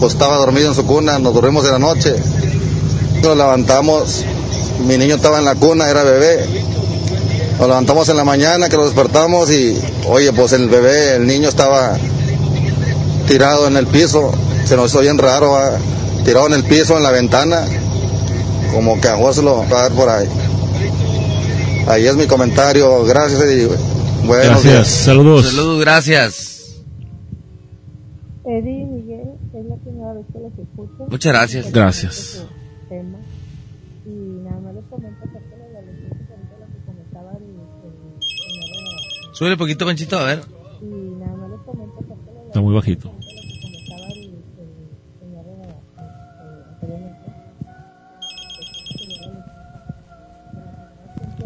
pues 0.00 0.12
estaba 0.12 0.36
dormido 0.36 0.68
en 0.68 0.74
su 0.74 0.86
cuna, 0.86 1.18
nos 1.18 1.34
dormimos 1.34 1.64
en 1.66 1.72
la 1.72 1.78
noche 1.78 2.16
nos 3.22 3.36
levantamos, 3.36 4.24
mi 4.86 4.96
niño 4.96 5.16
estaba 5.16 5.38
en 5.38 5.44
la 5.44 5.54
cuna, 5.54 5.88
era 5.88 6.02
bebé. 6.02 6.46
Nos 7.58 7.68
levantamos 7.68 8.08
en 8.08 8.16
la 8.16 8.24
mañana, 8.24 8.68
que 8.68 8.76
lo 8.76 8.84
despertamos 8.84 9.50
y, 9.50 9.76
oye, 10.08 10.32
pues 10.32 10.52
el 10.52 10.68
bebé, 10.68 11.16
el 11.16 11.26
niño 11.26 11.48
estaba 11.48 11.96
tirado 13.26 13.66
en 13.66 13.76
el 13.76 13.86
piso. 13.86 14.32
Se 14.64 14.76
nos 14.76 14.90
hizo 14.90 15.00
bien 15.00 15.18
raro, 15.18 15.56
tirado 16.24 16.46
en 16.46 16.54
el 16.54 16.64
piso, 16.64 16.96
en 16.96 17.02
la 17.02 17.10
ventana, 17.10 17.64
como 18.72 19.00
que 19.00 19.08
a 19.08 19.16
vos 19.16 19.36
lo 19.38 19.64
va 19.68 19.80
a 19.80 19.82
ver 19.88 19.92
por 19.92 20.08
ahí. 20.08 20.28
Ahí 21.86 22.06
es 22.06 22.16
mi 22.16 22.26
comentario. 22.26 23.04
Gracias, 23.04 23.40
Eddie. 23.42 23.66
Buenos 24.26 24.46
gracias. 24.46 24.88
Saludos. 24.88 25.46
Saludos, 25.46 25.80
gracias. 25.80 26.82
Eddie 28.44 28.84
Miguel, 28.84 29.28
es 29.54 29.66
la 29.66 29.76
primera 29.76 30.14
vez 30.14 30.26
que 30.32 30.38
los 30.38 30.52
escucho. 30.52 31.06
Muchas 31.10 31.32
gracias. 31.32 31.72
Gracias. 31.72 32.46
Sube 39.32 39.52
un 39.52 39.58
poquito, 39.58 39.86
Panchito, 39.86 40.18
a 40.18 40.24
ver. 40.24 40.40
Está 42.48 42.60
muy 42.60 42.74
bajito. 42.74 43.12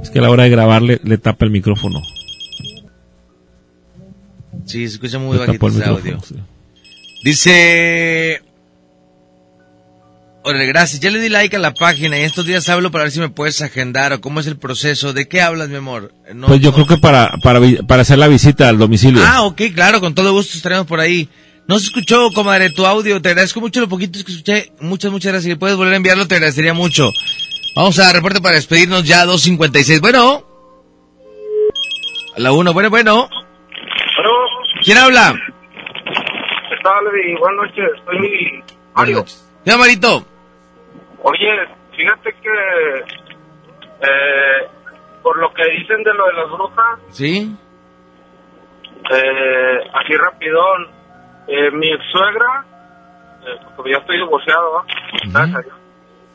Es 0.02 0.10
que 0.10 0.18
a 0.18 0.22
la 0.22 0.30
hora 0.30 0.44
de 0.44 0.50
grabarle 0.50 1.00
le 1.04 1.18
tapa 1.18 1.44
el 1.44 1.50
micrófono. 1.50 2.02
Sí, 4.66 4.88
se 4.88 4.94
escucha 4.94 5.18
muy 5.18 5.38
bajito 5.38 5.68
ese 5.68 5.84
audio. 5.84 6.18
Dice 7.24 8.42
Órale, 10.44 10.66
gracias. 10.66 11.00
Ya 11.00 11.10
le 11.10 11.20
di 11.20 11.28
like 11.28 11.54
a 11.54 11.60
la 11.60 11.72
página 11.72 12.18
y 12.18 12.22
estos 12.22 12.44
días 12.44 12.68
hablo 12.68 12.90
para 12.90 13.04
ver 13.04 13.12
si 13.12 13.20
me 13.20 13.28
puedes 13.28 13.62
agendar 13.62 14.12
o 14.12 14.20
cómo 14.20 14.40
es 14.40 14.46
el 14.48 14.56
proceso. 14.56 15.12
¿De 15.12 15.28
qué 15.28 15.40
hablas, 15.40 15.68
mi 15.68 15.76
amor? 15.76 16.12
pues 16.46 16.60
yo 16.60 16.72
creo 16.72 16.86
que 16.86 16.96
para, 16.96 17.32
para, 17.42 17.60
para 17.86 18.02
hacer 18.02 18.18
la 18.18 18.26
visita 18.26 18.68
al 18.68 18.78
domicilio. 18.78 19.22
Ah, 19.24 19.42
ok, 19.42 19.62
claro, 19.72 20.00
con 20.00 20.14
todo 20.14 20.32
gusto 20.32 20.56
estaremos 20.56 20.86
por 20.86 20.98
ahí. 20.98 21.28
No 21.68 21.78
se 21.78 21.86
escuchó, 21.86 22.32
comadre, 22.32 22.70
tu 22.70 22.84
audio. 22.86 23.22
Te 23.22 23.28
agradezco 23.28 23.60
mucho 23.60 23.80
lo 23.80 23.88
poquito 23.88 24.18
que 24.24 24.32
escuché. 24.32 24.72
Muchas, 24.80 25.12
muchas 25.12 25.32
gracias. 25.32 25.52
Si 25.52 25.56
puedes 25.56 25.76
volver 25.76 25.94
a 25.94 25.96
enviarlo, 25.96 26.26
te 26.26 26.34
agradecería 26.34 26.74
mucho. 26.74 27.08
Vamos 27.74 27.98
a 27.98 28.12
reporte 28.12 28.40
para 28.40 28.56
despedirnos 28.56 29.04
ya, 29.04 29.24
2.56. 29.24 30.00
Bueno. 30.00 30.42
A 32.36 32.40
la 32.40 32.52
1, 32.52 32.72
bueno, 32.72 32.90
bueno. 32.90 33.28
¿Quién 34.84 34.98
habla? 34.98 35.34
¿Qué 36.68 36.76
tal, 36.82 37.04
Buenas 37.38 37.68
noches. 37.68 37.90
Soy 38.04 38.64
Mario. 38.94 39.24
¿Qué 39.64 39.76
Marito? 39.76 40.24
Oye, 41.22 41.68
fíjate 41.96 42.34
que 42.42 43.04
eh, 44.00 44.68
por 45.22 45.38
lo 45.38 45.52
que 45.54 45.62
dicen 45.70 46.02
de 46.02 46.12
lo 46.14 46.26
de 46.26 46.32
las 46.32 46.50
brujas, 46.50 46.98
sí, 47.10 47.56
eh, 49.10 49.78
así 49.94 50.16
rapidón, 50.16 50.88
eh, 51.46 51.70
mi 51.70 51.92
ex 51.92 52.02
suegra, 52.10 52.64
eh, 53.46 53.60
porque 53.76 53.92
ya 53.92 53.98
estoy 53.98 54.16
divorciado, 54.16 54.84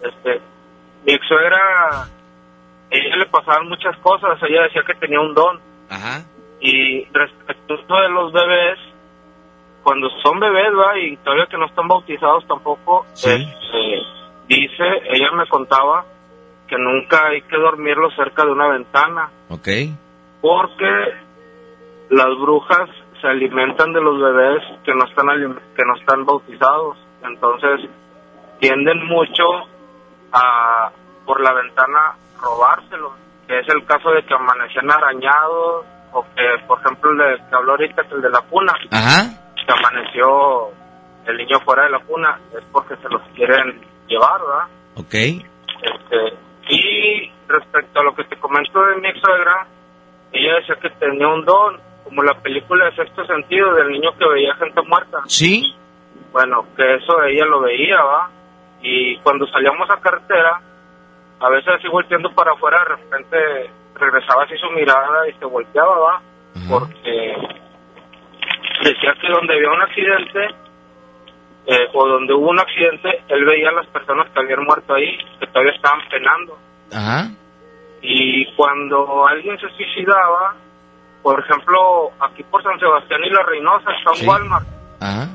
este, 0.02 0.42
mi 1.08 1.14
ex 1.14 1.27
suegra, 1.27 2.08
ella 2.92 3.16
le 3.16 3.26
pasaban 3.27 3.68
muchas 3.68 3.98
cosas, 3.98 4.38
ella 4.44 4.64
decía 4.64 4.84
que 4.86 4.94
tenía 4.95 5.19
un 5.19 5.34
don, 5.34 5.60
Ajá. 5.90 6.24
y 6.60 7.06
respecto 7.06 7.76
de 7.76 8.10
los 8.10 8.32
bebés, 8.34 8.77
cuando 9.84 10.10
son 10.22 10.40
bebés, 10.40 10.72
¿va? 10.77 11.00
y 11.00 11.16
todavía 11.18 11.48
que 11.48 11.58
no 11.58 11.66
están 11.66 11.88
bautizados 11.88 12.45
tampoco, 12.48 13.06
sí. 13.14 13.30
Este, 13.30 14.18
Dice, 14.48 14.84
ella 15.10 15.32
me 15.34 15.45
contaba 15.48 16.06
que 16.68 16.77
nunca 16.77 17.27
hay 17.27 17.42
que 17.42 17.58
dormirlo 17.58 18.10
cerca 18.11 18.45
de 18.45 18.52
una 18.52 18.69
ventana. 18.69 19.30
Ok. 19.50 19.68
Porque 20.42 20.90
las 22.10 22.30
brujas 22.40 22.90
se 23.19 23.27
alimentan 23.27 23.92
de 23.92 24.02
los 24.02 24.22
bebés 24.22 24.64
que 24.86 24.94
no 24.94 25.03
están 25.03 25.27
que 25.76 25.84
no 25.84 25.95
están 26.00 26.26
bautizados. 26.26 26.98
Entonces 27.24 27.90
tienden 28.60 29.06
mucho 29.08 29.44
a 30.32 30.90
por 31.26 31.42
la 31.42 31.54
ventana 31.54 32.16
robárselo. 32.42 33.14
Que 33.48 33.60
es 33.60 33.70
el 33.70 33.86
caso 33.86 34.12
de 34.12 34.24
que 34.24 34.34
amanecían 34.34 34.92
arañados 34.92 35.86
o 36.12 36.26
que, 36.36 36.66
por 36.68 36.80
ejemplo, 36.80 37.12
el 37.12 37.38
que 37.38 37.56
habló 37.56 37.72
ahorita, 37.72 38.02
el 38.12 38.22
de 38.22 38.30
la 38.30 38.42
cuna. 38.42 38.74
Ajá. 38.92 39.54
Que 39.56 39.72
amaneció 39.72 40.70
el 41.26 41.38
niño 41.38 41.60
fuera 41.62 41.84
de 41.84 41.92
la 41.92 42.00
cuna. 42.00 42.40
Es 42.58 42.64
porque 42.72 42.96
se 42.98 43.10
los 43.10 43.22
quieren 43.36 43.82
llevar, 44.08 44.42
¿verdad? 44.42 44.68
Ok. 44.96 45.14
Este, 45.14 46.38
y 46.70 47.32
respecto 47.48 48.00
a 48.00 48.04
lo 48.04 48.16
que 48.16 48.24
te 48.26 48.38
comentó 48.38 48.82
de 48.86 48.96
mi 48.98 49.12
suegra, 49.20 49.68
ella 50.32 50.56
decía 50.56 50.76
que 50.82 50.90
tenía 50.92 51.28
un 51.28 51.46
don, 51.46 51.80
como 52.04 52.24
la 52.24 52.34
película 52.42 52.86
de 52.86 52.96
sexto 52.96 53.26
sentido 53.26 53.74
del 53.76 53.90
niño 53.90 54.12
que 54.18 54.28
veía 54.28 54.56
gente 54.56 54.82
muerta. 54.82 55.20
Sí. 55.28 55.74
Bueno, 56.32 56.66
que 56.76 56.96
eso 56.96 57.24
ella 57.24 57.46
lo 57.46 57.62
veía, 57.62 58.02
¿va? 58.02 58.30
Y 58.82 59.18
cuando 59.20 59.48
salíamos 59.48 59.90
a 59.90 60.00
carretera, 60.00 60.62
a 61.40 61.50
veces 61.50 61.74
así 61.78 61.88
volteando 61.88 62.32
para 62.34 62.52
afuera, 62.52 62.80
de 62.80 62.96
repente 62.96 63.72
regresaba 63.96 64.44
así 64.44 64.56
su 64.58 64.70
mirada 64.72 65.28
y 65.28 65.34
se 65.34 65.46
volteaba, 65.46 65.98
¿va? 65.98 66.22
Porque 66.70 67.36
decía 68.84 69.14
que 69.22 69.28
donde 69.30 69.54
había 69.54 69.72
un 69.72 69.82
accidente, 69.82 70.48
eh, 71.68 71.88
o 71.94 72.08
donde 72.08 72.34
hubo 72.34 72.50
un 72.50 72.60
accidente, 72.60 73.24
él 73.28 73.46
veía 73.46 73.70
a 73.70 73.74
las 73.74 73.88
personas 73.88 74.30
que 74.32 74.40
habían 74.40 74.64
muerto 74.64 74.94
ahí, 74.94 75.18
que 75.40 75.48
todavía 75.48 75.74
estaban 75.74 76.02
penando. 76.10 76.58
Ajá. 76.94 77.30
Y 78.02 78.46
cuando 78.56 79.28
alguien 79.28 79.60
se 79.60 79.70
suicidaba, 79.70 80.56
por 81.22 81.40
ejemplo, 81.40 82.12
aquí 82.20 82.44
por 82.44 82.64
San 82.64 82.80
Sebastián 82.80 83.22
y 83.26 83.30
La 83.30 83.44
Reynosa 83.44 83.92
está 83.92 84.12
un 84.12 84.30
Walmart. 84.30 84.68
Ajá. 85.02 85.28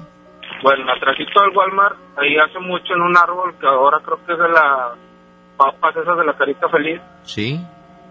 Bueno, 0.63 0.93
atrásito 0.93 1.41
del 1.43 1.57
Walmart, 1.57 1.97
ahí 2.17 2.37
hace 2.39 2.59
mucho 2.59 2.95
en 2.95 3.03
un 3.03 3.17
árbol 3.17 3.55
que 3.59 3.67
ahora 3.67 3.99
creo 4.05 4.19
que 4.25 4.33
es 4.33 4.39
de 4.39 4.49
la 4.49 4.95
papas 5.57 5.97
esas 5.97 6.17
de 6.17 6.25
la 6.25 6.35
carita 6.35 6.69
feliz. 6.69 7.01
Sí. 7.23 7.61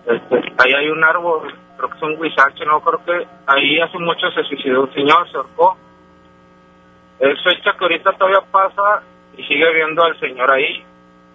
Este, 0.06 0.36
ahí 0.58 0.74
hay 0.74 0.90
un 0.90 1.04
árbol, 1.04 1.54
creo 1.78 1.90
que 1.90 1.98
es 1.98 2.04
un 2.04 2.20
huizache, 2.20 2.66
no 2.66 2.82
creo 2.82 3.04
que 3.06 3.28
ahí 3.48 3.80
hace 3.80 3.98
mucho 4.00 4.30
se 4.32 4.44
suicidó 4.44 4.82
un 4.82 4.94
señor, 4.94 5.30
se 5.30 5.38
ahorcó. 5.38 5.78
Es 7.20 7.44
fecha 7.44 7.74
que 7.78 7.86
ahorita 7.86 8.14
todavía 8.14 8.42
pasa 8.52 9.04
y 9.38 9.44
sigue 9.44 9.74
viendo 9.74 10.04
al 10.04 10.20
señor 10.20 10.52
ahí. 10.52 10.84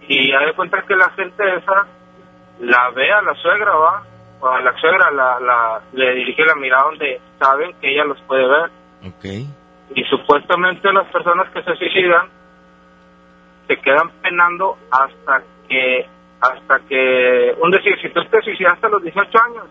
Y 0.08 0.30
ya 0.30 0.40
de 0.40 0.52
cuenta 0.54 0.82
que 0.82 0.96
la 0.96 1.10
gente 1.10 1.42
esa 1.56 1.86
la 2.60 2.90
ve 2.90 3.12
a 3.12 3.22
la 3.22 3.34
suegra, 3.34 3.74
va, 3.74 4.02
o 4.40 4.48
a 4.48 4.60
la 4.60 4.76
suegra 4.78 5.10
la, 5.10 5.38
la, 5.40 5.80
le 5.92 6.14
dirige 6.14 6.44
la 6.44 6.54
mirada 6.54 6.84
donde 6.84 7.20
saben 7.38 7.74
que 7.80 7.92
ella 7.92 8.04
los 8.04 8.20
puede 8.22 8.46
ver. 8.46 8.70
Ok. 9.06 9.24
Y 9.94 10.02
supuestamente 10.04 10.92
las 10.92 11.06
personas 11.12 11.48
que 11.52 11.62
se 11.62 11.74
suicidan 11.76 12.26
se 13.66 13.76
quedan 13.78 14.10
penando 14.22 14.76
hasta 14.90 15.42
que, 15.68 16.06
hasta 16.40 16.80
que, 16.88 17.54
un 17.60 17.70
decir, 17.70 17.92
si 18.02 18.08
tú 18.10 18.20
te 18.30 18.40
suicidaste 18.42 18.86
a 18.86 18.90
los 18.90 19.02
18 19.02 19.28
años, 19.50 19.64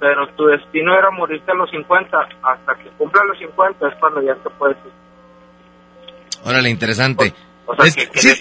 pero 0.00 0.26
tu 0.28 0.46
destino 0.46 0.96
era 0.96 1.10
morirte 1.10 1.52
a 1.52 1.54
los 1.54 1.70
50, 1.70 2.16
hasta 2.42 2.74
que 2.76 2.88
cumpla 2.96 3.22
los 3.24 3.38
50 3.38 3.88
es 3.88 3.94
cuando 3.96 4.22
ya 4.22 4.34
te 4.36 4.48
puedes. 4.50 4.76
Órale, 6.44 6.70
interesante. 6.70 7.34
O 7.66 7.74
sea, 7.76 7.84
Es- 7.86 7.94
que, 7.94 8.08
que 8.08 8.18
sí. 8.18 8.40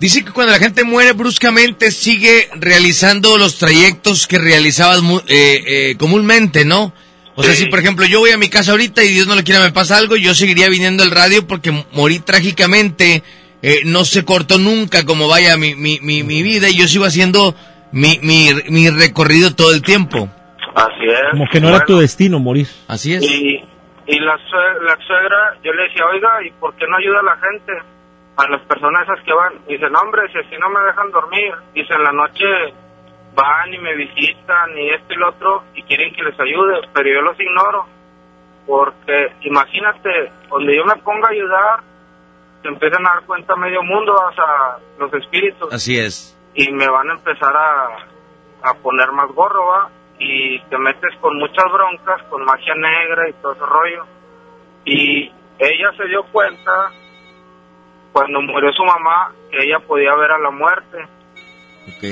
Dice 0.00 0.24
que 0.24 0.32
cuando 0.32 0.52
la 0.52 0.58
gente 0.58 0.82
muere 0.84 1.12
bruscamente 1.12 1.90
sigue 1.90 2.48
realizando 2.56 3.38
los 3.38 3.58
trayectos 3.58 4.26
que 4.26 4.38
realizabas 4.38 5.00
eh, 5.28 5.90
eh, 5.90 5.96
comúnmente, 5.98 6.64
¿no? 6.64 6.92
O 7.36 7.42
sea, 7.42 7.54
si 7.54 7.66
por 7.66 7.78
ejemplo 7.78 8.04
yo 8.06 8.18
voy 8.20 8.30
a 8.30 8.38
mi 8.38 8.48
casa 8.48 8.72
ahorita 8.72 9.04
y 9.04 9.08
Dios 9.08 9.26
no 9.26 9.34
lo 9.34 9.42
quiera 9.44 9.60
me 9.60 9.70
pasa 9.72 9.96
algo, 9.98 10.16
yo 10.16 10.34
seguiría 10.34 10.68
viniendo 10.68 11.02
al 11.02 11.10
radio 11.10 11.46
porque 11.46 11.70
morí 11.92 12.18
trágicamente, 12.18 13.22
eh, 13.62 13.80
no 13.84 14.04
se 14.04 14.24
cortó 14.24 14.58
nunca 14.58 15.04
como 15.04 15.28
vaya 15.28 15.56
mi, 15.56 15.74
mi, 15.74 15.98
mi, 16.00 16.22
mi 16.22 16.42
vida 16.42 16.68
y 16.68 16.76
yo 16.78 16.88
sigo 16.88 17.04
haciendo 17.04 17.54
mi, 17.92 18.18
mi, 18.22 18.48
mi 18.70 18.88
recorrido 18.90 19.54
todo 19.54 19.72
el 19.72 19.82
tiempo. 19.82 20.28
Así 20.74 21.04
es. 21.06 21.30
Como 21.32 21.46
que 21.50 21.60
no 21.60 21.68
era 21.68 21.84
tu 21.84 21.98
destino 21.98 22.38
morir. 22.38 22.68
Así 22.88 23.14
es. 23.14 23.22
Y, 23.22 23.56
y 24.06 24.18
la, 24.20 24.36
sue- 24.48 24.84
la 24.86 24.96
suegra, 25.06 25.56
yo 25.64 25.72
le 25.72 25.84
decía, 25.84 26.04
oiga, 26.06 26.28
¿y 26.46 26.50
por 26.60 26.74
qué 26.76 26.84
no 26.88 26.96
ayuda 26.96 27.20
a 27.20 27.22
la 27.22 27.36
gente? 27.36 27.72
A 28.36 28.48
las 28.48 28.60
personas 28.68 29.04
esas 29.04 29.24
que 29.24 29.32
van. 29.32 29.54
Dice, 29.68 29.88
no, 29.90 29.98
hombre, 30.00 30.22
si 30.32 30.38
así 30.38 30.54
no 30.60 30.68
me 30.68 30.80
dejan 30.86 31.10
dormir. 31.10 31.52
Dice, 31.74 31.94
en 31.94 32.02
la 32.02 32.12
noche 32.12 32.44
van 33.36 33.72
y 33.72 33.78
me 33.78 33.94
visitan 33.94 34.76
y 34.76 34.90
esto 34.90 35.12
y 35.12 35.16
lo 35.16 35.28
otro 35.28 35.62
y 35.74 35.82
quieren 35.82 36.12
que 36.14 36.22
les 36.22 36.40
ayude, 36.40 36.80
pero 36.92 37.08
yo 37.08 37.20
los 37.20 37.38
ignoro. 37.38 37.86
Porque 38.66 39.32
imagínate, 39.42 40.32
donde 40.50 40.76
yo 40.76 40.84
me 40.84 40.96
ponga 41.02 41.28
a 41.28 41.30
ayudar, 41.30 41.80
se 42.62 42.68
empiezan 42.68 43.06
a 43.06 43.14
dar 43.14 43.26
cuenta 43.26 43.54
medio 43.54 43.82
mundo, 43.82 44.12
o 44.12 44.32
sea, 44.34 44.78
los 44.98 45.12
espíritus 45.14 45.72
Así 45.72 45.98
es. 45.98 46.36
y 46.54 46.72
me 46.72 46.88
van 46.88 47.10
a 47.10 47.12
empezar 47.12 47.54
a, 47.56 48.68
a 48.68 48.74
poner 48.82 49.12
más 49.12 49.30
gorro, 49.32 49.66
¿va? 49.66 49.90
Y 50.18 50.58
te 50.62 50.78
metes 50.78 51.14
con 51.20 51.36
muchas 51.36 51.64
broncas, 51.70 52.22
con 52.24 52.44
magia 52.44 52.74
negra 52.74 53.28
y 53.28 53.32
todo 53.34 53.52
ese 53.52 53.66
rollo. 53.66 54.04
Y 54.84 55.30
ella 55.58 55.92
se 55.96 56.06
dio 56.08 56.24
cuenta, 56.32 56.90
cuando 58.12 58.40
murió 58.40 58.72
su 58.72 58.82
mamá, 58.82 59.32
que 59.50 59.58
ella 59.62 59.78
podía 59.86 60.14
ver 60.16 60.30
a 60.32 60.38
la 60.38 60.50
muerte. 60.50 61.06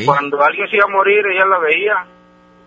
Cuando 0.06 0.42
alguien 0.42 0.68
se 0.68 0.76
iba 0.76 0.84
a 0.84 0.88
morir, 0.92 1.24
ella 1.26 1.46
la 1.46 1.58
veía. 1.58 2.06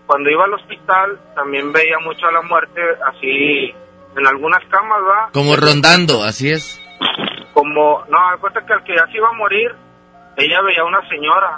Cuando 0.05 0.29
iba 0.29 0.45
al 0.45 0.53
hospital, 0.53 1.19
también 1.35 1.71
veía 1.73 1.99
mucho 1.99 2.27
a 2.27 2.31
la 2.31 2.41
muerte, 2.41 2.81
así, 3.05 3.73
en 4.15 4.27
algunas 4.27 4.63
camas, 4.69 4.99
¿va? 5.01 5.29
Como 5.33 5.55
rondando, 5.55 6.23
así 6.23 6.49
es. 6.51 6.81
como, 7.53 8.03
no, 8.07 8.17
da 8.17 8.37
cuenta 8.39 8.65
que 8.65 8.73
al 8.73 8.83
que 8.83 8.95
ya 8.95 9.05
se 9.07 9.17
iba 9.17 9.27
a 9.29 9.33
morir, 9.33 9.71
ella 10.37 10.61
veía 10.61 10.81
a 10.81 10.85
una 10.85 11.07
señora, 11.09 11.57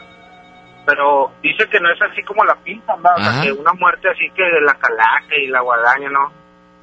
pero 0.85 1.31
dice 1.43 1.67
que 1.69 1.79
no 1.79 1.91
es 1.91 2.01
así 2.01 2.23
como 2.23 2.43
la 2.45 2.55
pintan, 2.55 3.01
¿verdad? 3.03 3.19
O 3.19 3.21
sea, 3.21 3.31
Ajá. 3.33 3.43
que 3.43 3.51
una 3.51 3.73
muerte 3.73 4.09
así 4.09 4.29
que 4.33 4.43
de 4.43 4.61
la 4.61 4.73
calaca 4.75 5.35
y 5.37 5.47
la 5.47 5.61
guadaña, 5.61 6.09
¿no? 6.09 6.31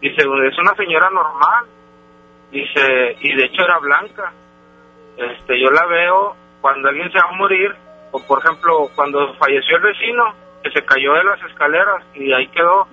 Dice, 0.00 0.22
es 0.22 0.58
una 0.58 0.74
señora 0.76 1.08
normal, 1.10 1.64
dice, 2.52 3.16
y 3.20 3.34
de 3.34 3.44
hecho 3.46 3.64
era 3.64 3.78
blanca. 3.78 4.32
Este, 5.16 5.58
yo 5.58 5.70
la 5.70 5.86
veo 5.86 6.36
cuando 6.60 6.88
alguien 6.88 7.10
se 7.10 7.18
va 7.18 7.30
a 7.30 7.36
morir, 7.36 7.74
o 8.12 8.20
por 8.26 8.38
ejemplo, 8.38 8.88
cuando 8.94 9.34
falleció 9.34 9.76
el 9.76 9.82
vecino, 9.82 10.24
que 10.62 10.70
se 10.70 10.84
cayó 10.84 11.12
de 11.14 11.24
las 11.24 11.42
escaleras 11.42 12.02
y 12.14 12.32
ahí 12.32 12.48
quedó. 12.48 12.86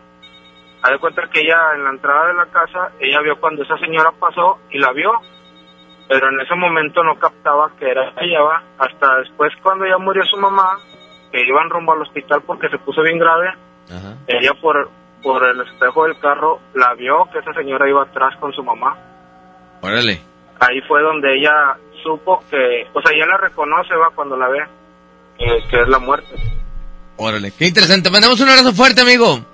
Haz 0.82 0.92
de 0.92 1.00
cuenta 1.00 1.30
que 1.32 1.42
ella 1.42 1.76
en 1.76 1.84
la 1.86 1.92
entrada 1.92 2.28
de 2.28 2.34
la 2.34 2.46
casa, 2.48 2.92
ella 3.00 3.22
vio 3.22 3.40
cuando 3.40 3.64
esa 3.64 3.78
señora 3.78 4.12
pasó 4.20 4.60
y 4.70 4.80
la 4.80 4.92
vio, 4.92 5.12
pero 6.10 6.30
en 6.30 6.42
ese 6.42 6.56
momento 6.56 7.04
no 7.04 7.16
captaba 7.18 7.72
que 7.80 7.90
era 7.90 8.14
ella, 8.20 8.42
va. 8.42 8.64
Hasta 8.78 9.20
después 9.20 9.54
cuando 9.62 9.86
ya 9.86 9.98
murió 9.98 10.24
su 10.26 10.38
mamá, 10.38 10.78
que 11.32 11.42
iban 11.42 11.70
rumbo 11.70 11.94
al 11.94 12.02
hospital 12.02 12.42
porque 12.46 12.70
se 12.70 12.78
puso 12.80 13.02
bien 13.02 13.18
grave, 13.18 13.54
ella 14.28 14.52
por, 14.62 14.90
por 15.22 15.44
el 15.46 15.62
espejo 15.62 16.04
del 16.04 16.20
carro 16.20 16.60
la 16.76 16.94
vio 16.96 17.26
que 17.32 17.40
esa 17.40 17.54
señora 17.54 17.90
iba 17.90 18.04
atrás 18.04 18.36
con 18.40 18.52
su 18.52 18.64
mamá. 18.64 18.96
Órale. 19.82 20.20
Ahí 20.60 20.82
fue 20.82 21.02
donde 21.02 21.36
ella 21.36 21.78
supo 22.04 22.44
que, 22.50 22.88
o 22.94 23.02
sea, 23.02 23.16
ella 23.16 23.26
la 23.26 23.38
reconoce, 23.38 23.96
va, 23.96 24.12
cuando 24.14 24.38
la 24.38 24.48
ve, 24.50 24.60
que, 25.44 25.70
que 25.70 25.82
es 25.82 25.88
la 25.88 26.00
muerte. 26.00 26.36
Órale. 27.18 27.52
Qué 27.52 27.68
interesante. 27.68 28.10
Mandamos 28.10 28.40
un 28.40 28.50
abrazo 28.50 28.74
fuerte, 28.74 29.02
amigo. 29.02 29.46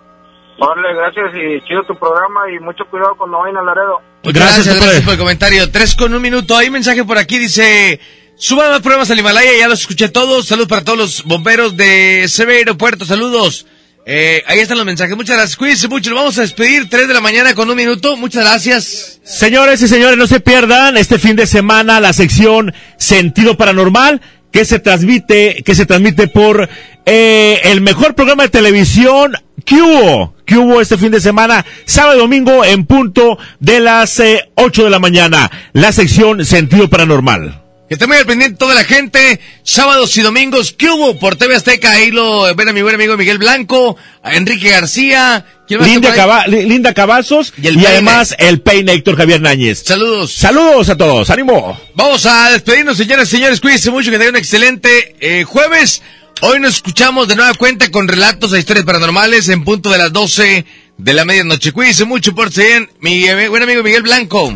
Órale, 0.59 0.93
gracias 0.93 1.31
y 1.35 1.65
chido 1.67 1.83
tu 1.83 1.97
programa 1.97 2.41
y 2.53 2.59
mucho 2.59 2.83
cuidado 2.89 3.15
cuando 3.17 3.39
vayan 3.39 3.57
a 3.57 3.63
Laredo. 3.63 4.01
Gracias, 4.23 4.67
gracias, 4.67 5.03
por 5.03 5.13
el 5.13 5.19
comentario. 5.19 5.71
Tres 5.71 5.95
con 5.95 6.13
un 6.13 6.21
minuto. 6.21 6.55
Hay 6.57 6.69
mensaje 6.69 7.03
por 7.03 7.17
aquí, 7.17 7.37
dice... 7.37 7.99
Suban 8.35 8.69
más 8.71 8.79
pruebas 8.79 9.11
al 9.11 9.19
Himalaya, 9.19 9.51
ya 9.59 9.67
los 9.67 9.81
escuché 9.81 10.07
todos. 10.07 10.47
Saludos 10.47 10.69
para 10.69 10.85
todos 10.85 10.97
los 10.97 11.23
bomberos 11.25 11.75
de 11.75 12.25
CB 12.33 12.49
Aeropuerto. 12.49 13.03
Saludos. 13.03 13.65
Eh, 14.05 14.43
ahí 14.47 14.59
están 14.59 14.77
los 14.77 14.85
mensajes. 14.85 15.13
Muchas 15.17 15.35
gracias. 15.35 15.57
Cuídense 15.57 15.89
mucho. 15.89 16.09
Nos 16.09 16.19
vamos 16.19 16.37
a 16.37 16.41
despedir. 16.41 16.89
Tres 16.89 17.09
de 17.09 17.13
la 17.13 17.19
mañana 17.19 17.53
con 17.53 17.69
un 17.69 17.75
minuto. 17.75 18.15
Muchas 18.15 18.45
gracias. 18.45 19.19
Señores 19.25 19.81
y 19.81 19.89
señores, 19.89 20.17
no 20.17 20.25
se 20.25 20.39
pierdan 20.39 20.95
este 20.95 21.19
fin 21.19 21.35
de 21.35 21.45
semana 21.47 21.99
la 21.99 22.13
sección 22.13 22.73
Sentido 22.97 23.57
Paranormal 23.57 24.21
que 24.51 24.65
se 24.65 24.79
transmite, 24.79 25.63
que 25.63 25.75
se 25.75 25.85
transmite 25.85 26.27
por 26.27 26.69
eh, 27.05 27.59
el 27.63 27.81
mejor 27.81 28.15
programa 28.15 28.43
de 28.43 28.49
televisión. 28.49 29.33
Que 29.65 29.75
hubo, 29.75 30.33
que 30.45 30.57
hubo 30.57 30.81
este 30.81 30.97
fin 30.97 31.11
de 31.11 31.19
semana, 31.19 31.65
sábado 31.85 32.17
y 32.17 32.21
domingo 32.21 32.65
en 32.65 32.85
punto 32.85 33.37
de 33.59 33.79
las 33.81 34.19
eh, 34.19 34.49
8 34.55 34.85
de 34.85 34.89
la 34.89 34.99
mañana, 34.99 35.51
la 35.73 35.91
sección 35.91 36.43
Sentido 36.45 36.89
Paranormal. 36.89 37.68
Que 37.89 37.95
esté 37.95 38.05
muy 38.05 38.17
al 38.17 38.25
pendiente 38.27 38.55
toda 38.57 38.75
la 38.75 38.83
gente. 38.83 39.39
Sábados 39.63 40.15
y 40.15 40.21
domingos, 40.21 40.73
¿qué 40.77 40.89
hubo? 40.91 41.17
Por 41.17 41.35
TV 41.37 41.55
Azteca, 41.55 41.91
ahí 41.91 42.11
lo 42.11 42.53
ven 42.55 42.69
a 42.69 42.73
mi 42.73 42.83
buen 42.83 42.93
amigo 42.93 43.17
Miguel 43.17 43.39
Blanco, 43.39 43.97
a 44.21 44.35
Enrique 44.35 44.69
García. 44.69 45.43
¿quién 45.67 45.79
más 45.79 45.89
Linda? 45.89 46.13
Cava- 46.13 46.45
Li- 46.45 46.65
Linda 46.67 46.93
Cavazos 46.93 47.51
y, 47.61 47.65
el 47.67 47.73
peine. 47.75 47.87
además 47.87 48.35
el 48.37 48.61
peine 48.61 48.93
Héctor 48.93 49.17
Javier 49.17 49.41
Náñez. 49.41 49.81
Saludos. 49.83 50.31
Saludos 50.33 50.89
a 50.89 50.97
todos, 50.97 51.31
ánimo. 51.31 51.79
Vamos 51.95 52.27
a 52.27 52.51
despedirnos, 52.51 52.95
señoras 52.95 53.27
y 53.27 53.31
señores. 53.31 53.59
Cuídense 53.59 53.89
mucho, 53.89 54.11
que 54.11 54.17
tengan 54.19 54.35
un 54.35 54.39
excelente 54.39 55.15
eh, 55.19 55.43
jueves. 55.45 56.03
Hoy 56.41 56.59
nos 56.59 56.75
escuchamos 56.75 57.27
de 57.27 57.35
nueva 57.35 57.55
cuenta 57.55 57.89
con 57.89 58.07
relatos 58.07 58.53
a 58.53 58.59
historias 58.59 58.85
paranormales 58.85 59.49
en 59.49 59.63
punto 59.63 59.89
de 59.89 59.97
las 59.97 60.13
12 60.13 60.63
de 60.97 61.13
la 61.13 61.25
medianoche. 61.25 61.71
Cuídense 61.71 62.05
mucho, 62.05 62.35
por 62.35 62.53
bien. 62.53 62.87
Mi 62.99 63.25
eh, 63.25 63.47
buen 63.47 63.63
amigo 63.63 63.81
Miguel 63.81 64.03
Blanco. 64.03 64.53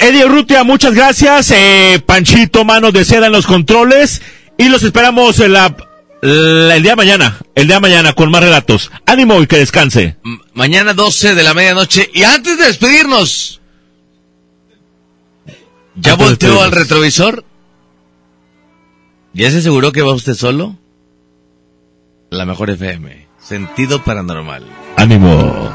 Eddie 0.00 0.24
Urrutia, 0.24 0.64
muchas 0.64 0.94
gracias. 0.94 1.50
Eh, 1.50 2.02
Panchito, 2.04 2.64
manos 2.64 2.92
de 2.92 3.04
seda 3.04 3.26
en 3.26 3.32
los 3.32 3.46
controles. 3.46 4.22
Y 4.58 4.68
los 4.68 4.82
esperamos 4.82 5.38
en 5.40 5.52
la, 5.52 5.76
la- 6.22 6.76
el 6.76 6.82
día 6.82 6.92
de 6.92 6.96
mañana. 6.96 7.38
El 7.54 7.66
día 7.66 7.76
de 7.76 7.80
mañana 7.82 8.12
con 8.14 8.30
más 8.30 8.42
relatos. 8.42 8.90
Ánimo 9.04 9.40
y 9.42 9.46
que 9.46 9.58
descanse. 9.58 10.16
M- 10.24 10.38
Mañana 10.54 10.94
12 10.94 11.34
de 11.34 11.42
la 11.42 11.52
medianoche. 11.52 12.10
Y 12.14 12.22
antes 12.22 12.56
de 12.58 12.64
despedirnos, 12.66 13.60
¿ya 15.94 16.12
Antes 16.12 16.18
de 16.18 16.24
volteó 16.48 16.62
al 16.62 16.72
retrovisor? 16.72 17.44
¿Ya 19.34 19.50
se 19.50 19.58
aseguró 19.58 19.92
que 19.92 20.00
va 20.00 20.14
usted 20.14 20.34
solo? 20.34 20.76
La 22.30 22.46
mejor 22.46 22.70
FM. 22.70 23.26
Sentido 23.38 24.02
paranormal. 24.02 24.64
Ánimo. 24.96 25.74